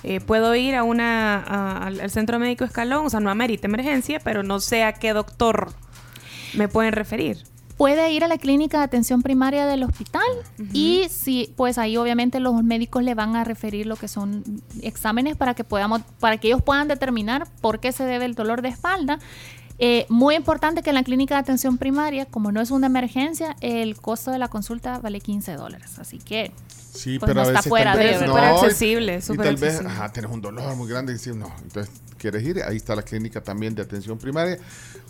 eh, 0.04 0.20
puedo 0.20 0.54
ir 0.54 0.74
a 0.74 0.84
una 0.84 1.36
a- 1.36 1.86
al, 1.86 2.10
centro 2.10 2.38
médico 2.38 2.64
escalón, 2.64 3.04
o 3.04 3.10
sea, 3.10 3.20
no 3.20 3.28
amerita 3.28 3.66
emergencia, 3.66 4.20
pero 4.24 4.42
no 4.42 4.58
sé 4.58 4.84
a 4.84 4.94
qué 4.94 5.12
doctor 5.12 5.74
me 6.54 6.66
pueden 6.68 6.94
referir. 6.94 7.44
Puede 7.82 8.12
ir 8.12 8.22
a 8.22 8.28
la 8.28 8.38
clínica 8.38 8.78
de 8.78 8.84
atención 8.84 9.22
primaria 9.22 9.66
del 9.66 9.82
hospital 9.82 10.22
y 10.72 11.08
si, 11.10 11.52
pues 11.56 11.78
ahí 11.78 11.96
obviamente 11.96 12.38
los 12.38 12.62
médicos 12.62 13.02
le 13.02 13.16
van 13.16 13.34
a 13.34 13.42
referir 13.42 13.88
lo 13.88 13.96
que 13.96 14.06
son 14.06 14.44
exámenes 14.82 15.36
para 15.36 15.54
que 15.54 15.64
podamos, 15.64 16.02
para 16.20 16.36
que 16.36 16.46
ellos 16.46 16.62
puedan 16.62 16.86
determinar 16.86 17.48
por 17.60 17.80
qué 17.80 17.90
se 17.90 18.04
debe 18.04 18.24
el 18.24 18.36
dolor 18.36 18.62
de 18.62 18.68
espalda. 18.68 19.18
Eh, 19.80 20.06
muy 20.08 20.36
importante 20.36 20.82
que 20.82 20.90
en 20.90 20.94
la 20.94 21.02
clínica 21.02 21.34
de 21.34 21.40
atención 21.40 21.76
primaria, 21.76 22.24
como 22.24 22.52
no 22.52 22.60
es 22.60 22.70
una 22.70 22.86
emergencia, 22.86 23.56
el 23.60 23.96
costo 23.96 24.30
de 24.30 24.38
la 24.38 24.46
consulta 24.46 25.00
vale 25.00 25.20
15 25.20 25.54
dólares. 25.56 25.98
Así 25.98 26.18
que 26.18 26.52
Sí, 26.92 27.18
pues 27.18 27.30
pero 27.30 27.34
no 27.34 27.40
a 27.40 27.44
está 27.44 27.58
veces 27.60 27.68
fuera 27.70 27.92
tal 27.92 27.98
de 28.00 28.04
vez 28.04 28.18
súper 28.18 28.28
no, 28.28 28.36
y- 28.36 28.64
accesible, 28.64 29.18
y, 29.22 29.36
tal 29.38 29.56
vez, 29.56 29.80
ajá, 29.80 30.12
tienes 30.12 30.30
un 30.30 30.40
dolor 30.42 30.76
muy 30.76 30.88
grande 30.88 31.12
y 31.12 31.16
dices, 31.16 31.34
no, 31.34 31.50
entonces 31.62 31.92
quieres 32.18 32.42
ir, 32.44 32.62
ahí 32.62 32.76
está 32.76 32.94
la 32.94 33.02
clínica 33.02 33.40
también 33.42 33.74
de 33.74 33.82
atención 33.82 34.18
primaria. 34.18 34.58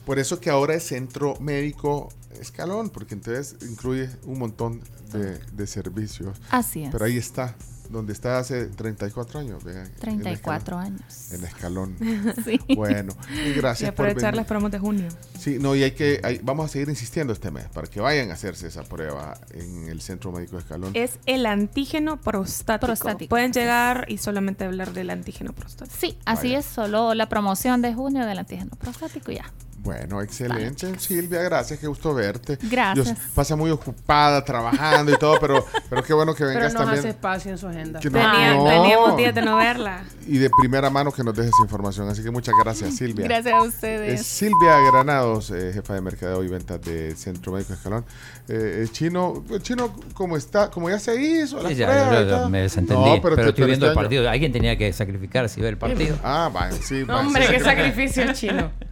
Por 0.07 0.19
eso 0.19 0.41
que 0.41 0.49
ahora 0.51 0.75
es 0.75 0.85
centro 0.85 1.35
médico 1.41 2.09
escalón, 2.41 2.91
porque 2.91 3.15
entonces 3.15 3.57
incluye 3.69 4.09
un 4.25 4.39
montón 4.39 4.81
de, 5.13 5.39
de 5.39 5.67
servicios. 5.67 6.39
Así 6.51 6.85
es. 6.85 6.91
Pero 6.91 7.05
ahí 7.05 7.17
está, 7.17 7.57
donde 7.93 8.13
está 8.13 8.39
hace 8.39 8.67
34 8.67 9.41
años. 9.41 9.63
vea, 9.63 9.85
en 9.85 9.93
34 9.97 10.57
Escalón. 10.81 10.85
años. 10.85 11.33
En 11.33 11.45
escalón. 11.45 11.97
Sí. 12.45 12.59
Bueno, 12.75 13.15
y 13.47 13.53
gracias 13.53 13.83
y 13.83 13.91
aprovechar 13.91 14.31
por 14.33 14.37
las 14.37 14.47
promos 14.47 14.71
de 14.71 14.79
junio. 14.79 15.09
Sí, 15.39 15.59
no, 15.61 15.75
y 15.77 15.83
hay 15.83 15.93
que, 15.93 16.21
hay- 16.25 16.41
vamos 16.43 16.67
a 16.67 16.69
seguir 16.69 16.89
insistiendo 16.89 17.33
este 17.33 17.51
mes 17.51 17.67
para 17.69 17.87
que 17.87 18.01
vayan 18.01 18.31
a 18.31 18.35
hacerse 18.35 18.67
esa 18.69 18.83
prueba 18.83 19.35
en 19.53 19.89
el 19.89 20.01
Centro 20.01 20.33
Médico 20.33 20.59
Escalón. 20.59 20.91
Es 20.95 21.19
el 21.27 21.47
antígeno 21.47 22.21
prostático. 22.21 22.87
Prostático. 22.87 23.29
Pueden 23.29 23.53
llegar 23.53 24.07
y 24.09 24.19
solamente 24.19 24.65
hablar 24.65 24.93
del 24.93 25.11
antígeno 25.11 25.53
prostático. 25.53 25.97
Sí, 25.99 26.17
así 26.25 26.55
es, 26.55 26.65
solo 26.65 27.15
la 27.15 27.29
promoción 27.29 27.83
de 27.83 27.93
junio 27.95 28.25
del 28.27 28.39
antígeno 28.39 28.71
prostático 28.77 29.31
y 29.33 29.37
ya. 29.37 29.45
Bueno, 29.83 30.23
excelente. 30.23 30.97
Silvia, 31.01 31.43
gracias, 31.43 31.81
qué 31.81 31.89
gusto 31.89 32.15
verte. 32.15 32.57
Gracias. 32.63 33.05
Dios, 33.05 33.19
pasa 33.35 33.57
muy 33.57 33.69
ocupada 33.73 34.45
trabajando 34.45 35.11
y 35.13 35.17
todo, 35.19 35.39
pero, 35.41 35.67
pero 35.91 36.05
qué 36.05 36.15
bueno 36.15 36.35
que 36.35 36.45
Pero 36.45 36.55
vengas 36.55 36.73
nos 36.75 36.83
hace 36.83 36.91
también. 36.95 37.07
espacio 37.09 37.51
en 37.51 37.59
su 37.59 37.67
agenda. 37.67 37.99
Que 37.99 38.09
no- 38.09 38.19
Tenía- 38.21 38.55
no. 38.55 38.65
Teníamos 38.65 39.17
días 39.17 39.35
de 39.35 39.43
no 39.43 39.57
verla. 39.57 40.05
Y 40.29 40.39
de 40.39 40.49
primera 40.51 40.89
mano 40.89 41.11
que 41.11 41.25
nos 41.25 41.35
dejes 41.35 41.53
información. 41.61 42.09
Así 42.09 42.23
que 42.23 42.31
muchas 42.31 42.55
gracias, 42.63 42.95
Silvia. 42.95 43.25
Gracias 43.27 43.55
a 43.55 43.63
ustedes. 43.63 44.21
Es 44.21 44.27
Silvia 44.27 44.79
Granados, 44.93 45.51
eh, 45.51 45.73
jefa 45.75 45.95
de 45.95 46.01
mercadeo 46.01 46.45
y 46.45 46.49
ventas 46.49 46.81
del 46.81 47.17
Centro 47.17 47.51
Médico 47.53 47.73
Escalón. 47.73 48.05
Eh, 48.49 48.79
el 48.83 48.93
chino, 48.93 49.43
el 49.51 49.63
chino, 49.63 49.93
¿cómo 50.15 50.37
está? 50.37 50.71
Como 50.71 50.91
ya 50.91 51.01
se 51.01 51.21
hizo, 51.21 51.61
la 51.61 51.71
Sí, 51.71 51.75
ya, 51.75 52.21
yo- 52.23 52.29
yo 52.29 52.49
me 52.49 52.61
desentendí. 52.61 53.03
No, 53.17 53.21
pero 53.21 53.35
te- 53.35 53.49
estoy 53.49 53.65
viendo 53.67 53.87
el 53.87 53.91
este 53.93 53.99
año- 53.99 54.05
partido. 54.09 54.31
Alguien 54.31 54.53
tenía 54.53 54.79
que 54.79 54.93
sacrificarse 54.93 55.59
y 55.59 55.63
ver 55.65 55.73
el 55.73 55.79
partido. 55.79 56.17
Ah, 56.23 56.49
vaya, 56.55 56.77
sí. 56.81 57.03
Hombre, 57.03 57.47
sí, 57.49 57.53
qué 57.55 57.61
sacrificio 57.61 58.23
el 58.23 58.35
chino. 58.35 58.71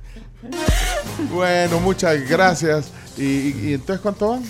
Bueno, 1.32 1.80
muchas 1.80 2.28
gracias. 2.28 2.90
¿Y, 3.16 3.22
y- 3.22 3.60
y 3.70 3.74
entonces 3.74 4.00
cuánto 4.00 4.30
van? 4.30 4.42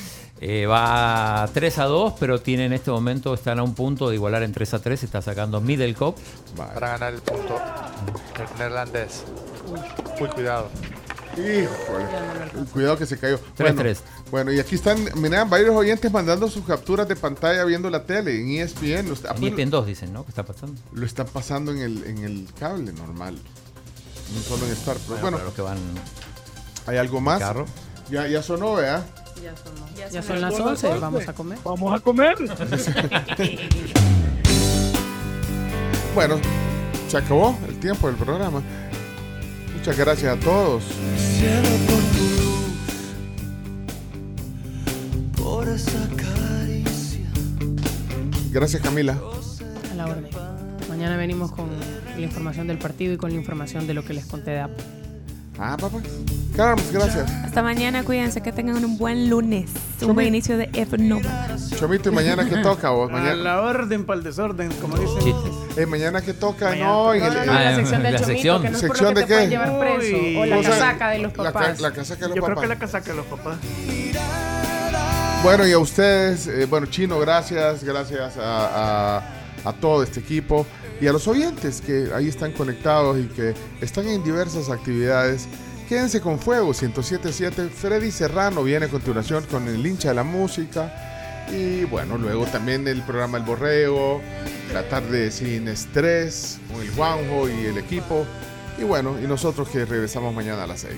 Eh, 0.43 0.65
va 0.67 1.49
3 1.53 1.79
a 1.79 1.85
2, 1.85 2.15
pero 2.19 2.41
tiene 2.41 2.65
en 2.67 2.73
este 2.73 2.91
momento, 2.91 3.35
están 3.35 3.59
a 3.59 3.63
un 3.63 3.75
punto 3.75 4.09
de 4.09 4.15
igualar 4.15 4.43
en 4.43 4.53
3 4.53 4.75
a 4.75 4.79
3. 4.81 5.03
Está 5.03 5.21
sacando 5.21 5.61
Middle 5.61 5.95
Cup. 5.95 6.15
Para 6.57 6.91
ganar 6.93 7.13
el 7.15 7.21
punto 7.21 7.59
el 8.39 8.59
neerlandés. 8.59 9.25
Uy, 10.21 10.29
cuidado. 10.29 10.69
Híjole. 11.37 12.67
Cuidado 12.73 12.97
que 12.99 13.07
se 13.07 13.19
cayó. 13.19 13.39
Tres, 13.39 13.55
bueno, 13.59 13.81
tres. 13.83 14.03
bueno, 14.31 14.53
y 14.53 14.59
aquí 14.59 14.75
están, 14.75 14.99
miren, 15.17 15.49
varios 15.49 15.75
oyentes 15.77 16.11
mandando 16.11 16.49
sus 16.49 16.65
capturas 16.65 17.07
de 17.07 17.15
pantalla 17.17 17.65
viendo 17.65 17.89
la 17.91 18.03
tele 18.05 18.41
en 18.41 18.63
ESPN. 18.63 19.09
Lo, 19.09 19.15
está- 19.15 19.35
En 19.37 19.45
ESPN 19.45 19.71
2 19.71 19.87
dicen, 19.87 20.13
¿no? 20.13 20.25
¿Qué 20.25 20.31
está 20.31 20.43
pasando? 20.43 20.81
lo 20.93 21.07
están 21.07 21.27
pasando 21.27 21.71
en 21.73 21.79
el, 21.79 22.05
en 22.05 22.19
el 22.25 22.49
cable 22.59 22.93
normal. 22.93 23.39
No 24.35 24.41
solo 24.43 24.67
en 24.67 24.73
Star 24.73 24.97
Plus. 24.97 25.21
Bueno, 25.21 25.37
Bueno, 25.39 25.45
los 25.45 25.55
que 25.55 25.63
van 25.63 25.79
¿hay 26.87 26.97
algo 26.97 27.21
más? 27.21 27.39
carro. 27.41 27.67
Ya, 28.11 28.27
ya 28.27 28.43
sonó, 28.43 28.75
¿vea? 28.75 29.05
Ya 29.43 29.55
son, 29.57 29.73
ya 30.13 30.23
son 30.23 30.41
las 30.41 30.59
11, 30.59 30.99
vamos 30.99 31.29
a 31.29 31.33
comer. 31.33 31.59
Vamos 31.65 31.95
a 31.95 32.01
comer. 32.01 32.37
Bueno, 36.13 36.41
se 37.09 37.19
acabó 37.19 37.57
el 37.69 37.79
tiempo 37.79 38.09
del 38.09 38.17
programa. 38.17 38.61
Muchas 39.77 39.97
gracias 39.97 40.37
a 40.37 40.41
todos. 40.41 40.83
Gracias, 48.53 48.83
Camila. 48.83 49.17
A 49.91 49.95
la 49.95 50.07
orden. 50.07 50.29
Mañana 50.89 51.17
venimos 51.17 51.53
con 51.53 51.69
la 52.21 52.27
información 52.27 52.67
del 52.67 52.79
partido 52.79 53.13
y 53.15 53.17
con 53.17 53.31
la 53.31 53.37
información 53.37 53.87
de 53.87 53.95
lo 53.95 54.05
que 54.05 54.15
les 54.15 54.27
conté 54.27 54.53
de 54.53 54.61
Apple. 54.61 54.85
Ah, 55.59 55.77
papá. 55.79 55.99
Carlos, 56.57 56.87
gracias. 56.91 57.31
Hasta 57.45 57.63
mañana, 57.63 58.03
cuídense 58.03 58.41
que 58.41 58.51
tengan 58.51 58.83
un 58.83 58.97
buen 58.97 59.29
lunes. 59.29 59.71
Un 60.01 60.15
buen 60.15 60.29
inicio 60.29 60.57
de 60.57 60.71
F-Nova. 60.73 61.49
Chomito, 61.79 62.09
¿y 62.11 62.13
mañana 62.15 62.49
qué 62.49 62.57
toca 62.59 62.91
vos? 62.91 63.11
A 63.11 63.13
Mañana, 63.13 63.35
la 63.37 63.61
orden 63.61 64.07
para 64.07 64.19
el 64.19 64.25
desorden, 64.25 64.71
como 64.81 64.97
dicen. 64.97 65.35
Eh, 65.77 65.85
mañana 65.87 66.23
qué 66.23 66.33
toca, 66.33 66.71
Mañana 66.71 66.87
no, 66.89 67.13
en 67.15 67.23
el, 67.25 67.33
en 67.37 67.49
Ah, 67.51 67.63
la 67.63 67.75
sección 67.77 68.03
del 68.03 68.13
la 68.15 68.19
chomito, 68.21 68.35
sección. 68.35 68.63
que 68.63 68.71
no 68.71 68.77
es 68.77 68.83
por 68.85 68.91
¿Sección 68.97 69.09
lo 69.11 69.15
que 69.15 69.21
de 69.21 69.27
te 69.27 69.35
pueden 69.35 69.51
qué? 69.51 69.57
llevar 69.57 69.81
preso. 69.81 70.41
O 70.41 70.47
la 70.47 70.59
O 70.59 70.63
sea, 70.63 70.71
casaca 70.73 71.11
de 71.11 71.19
los 71.19 71.37
la 71.37 71.45
ca- 71.45 71.53
papás. 71.53 71.81
La, 71.81 71.91
casaca 71.93 72.21
de 72.23 72.29
los 72.29 72.37
Yo 72.37 72.43
creo 72.43 72.55
papás. 72.55 72.63
que 72.63 72.69
la 72.69 72.79
casaca 72.79 73.11
de 73.11 73.17
los 73.17 73.27
papás. 73.27 73.57
Bueno, 75.43 75.67
y 75.67 75.73
a 75.73 75.79
ustedes, 75.79 76.47
eh, 76.49 76.67
bueno, 76.67 76.87
Chino, 76.87 77.19
gracias, 77.19 77.83
gracias 77.85 78.37
a, 78.37 79.17
a- 79.19 79.23
a 79.65 79.73
todo 79.75 80.03
este 80.03 80.21
equipo 80.21 80.67
y 81.01 81.07
a 81.07 81.13
los 81.13 81.27
oyentes 81.29 81.81
que 81.81 82.11
ahí 82.15 82.29
están 82.29 82.53
conectados 82.53 83.19
y 83.19 83.27
que 83.29 83.55
están 83.81 84.07
en 84.09 84.23
diversas 84.23 84.69
actividades 84.69 85.49
Quédense 85.91 86.21
con 86.21 86.39
Fuego 86.39 86.67
1077. 86.69 87.69
Freddy 87.69 88.13
Serrano 88.13 88.63
viene 88.63 88.87
a 88.87 88.89
continuación 88.89 89.45
con 89.51 89.67
el 89.67 89.85
hincha 89.85 90.11
de 90.11 90.15
la 90.15 90.23
música. 90.23 90.95
Y 91.53 91.83
bueno, 91.83 92.17
luego 92.17 92.47
también 92.47 92.87
el 92.87 93.03
programa 93.03 93.39
El 93.39 93.45
Borrego, 93.45 94.21
la 94.73 94.89
tarde 94.89 95.33
sin 95.33 95.67
estrés, 95.67 96.61
con 96.71 96.81
el 96.81 96.91
Juanjo 96.93 97.49
y 97.49 97.67
el 97.67 97.77
equipo. 97.77 98.25
Y 98.79 98.85
bueno, 98.85 99.17
y 99.21 99.27
nosotros 99.27 99.69
que 99.69 99.85
regresamos 99.85 100.33
mañana 100.33 100.63
a 100.63 100.69
las 100.69 100.83
6. 100.83 100.93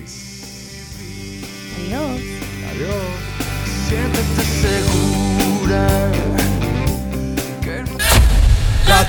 Adiós. 1.87 2.21
Adiós. 2.69 2.95
Siéntete 3.89 4.43
segura. 4.61 6.42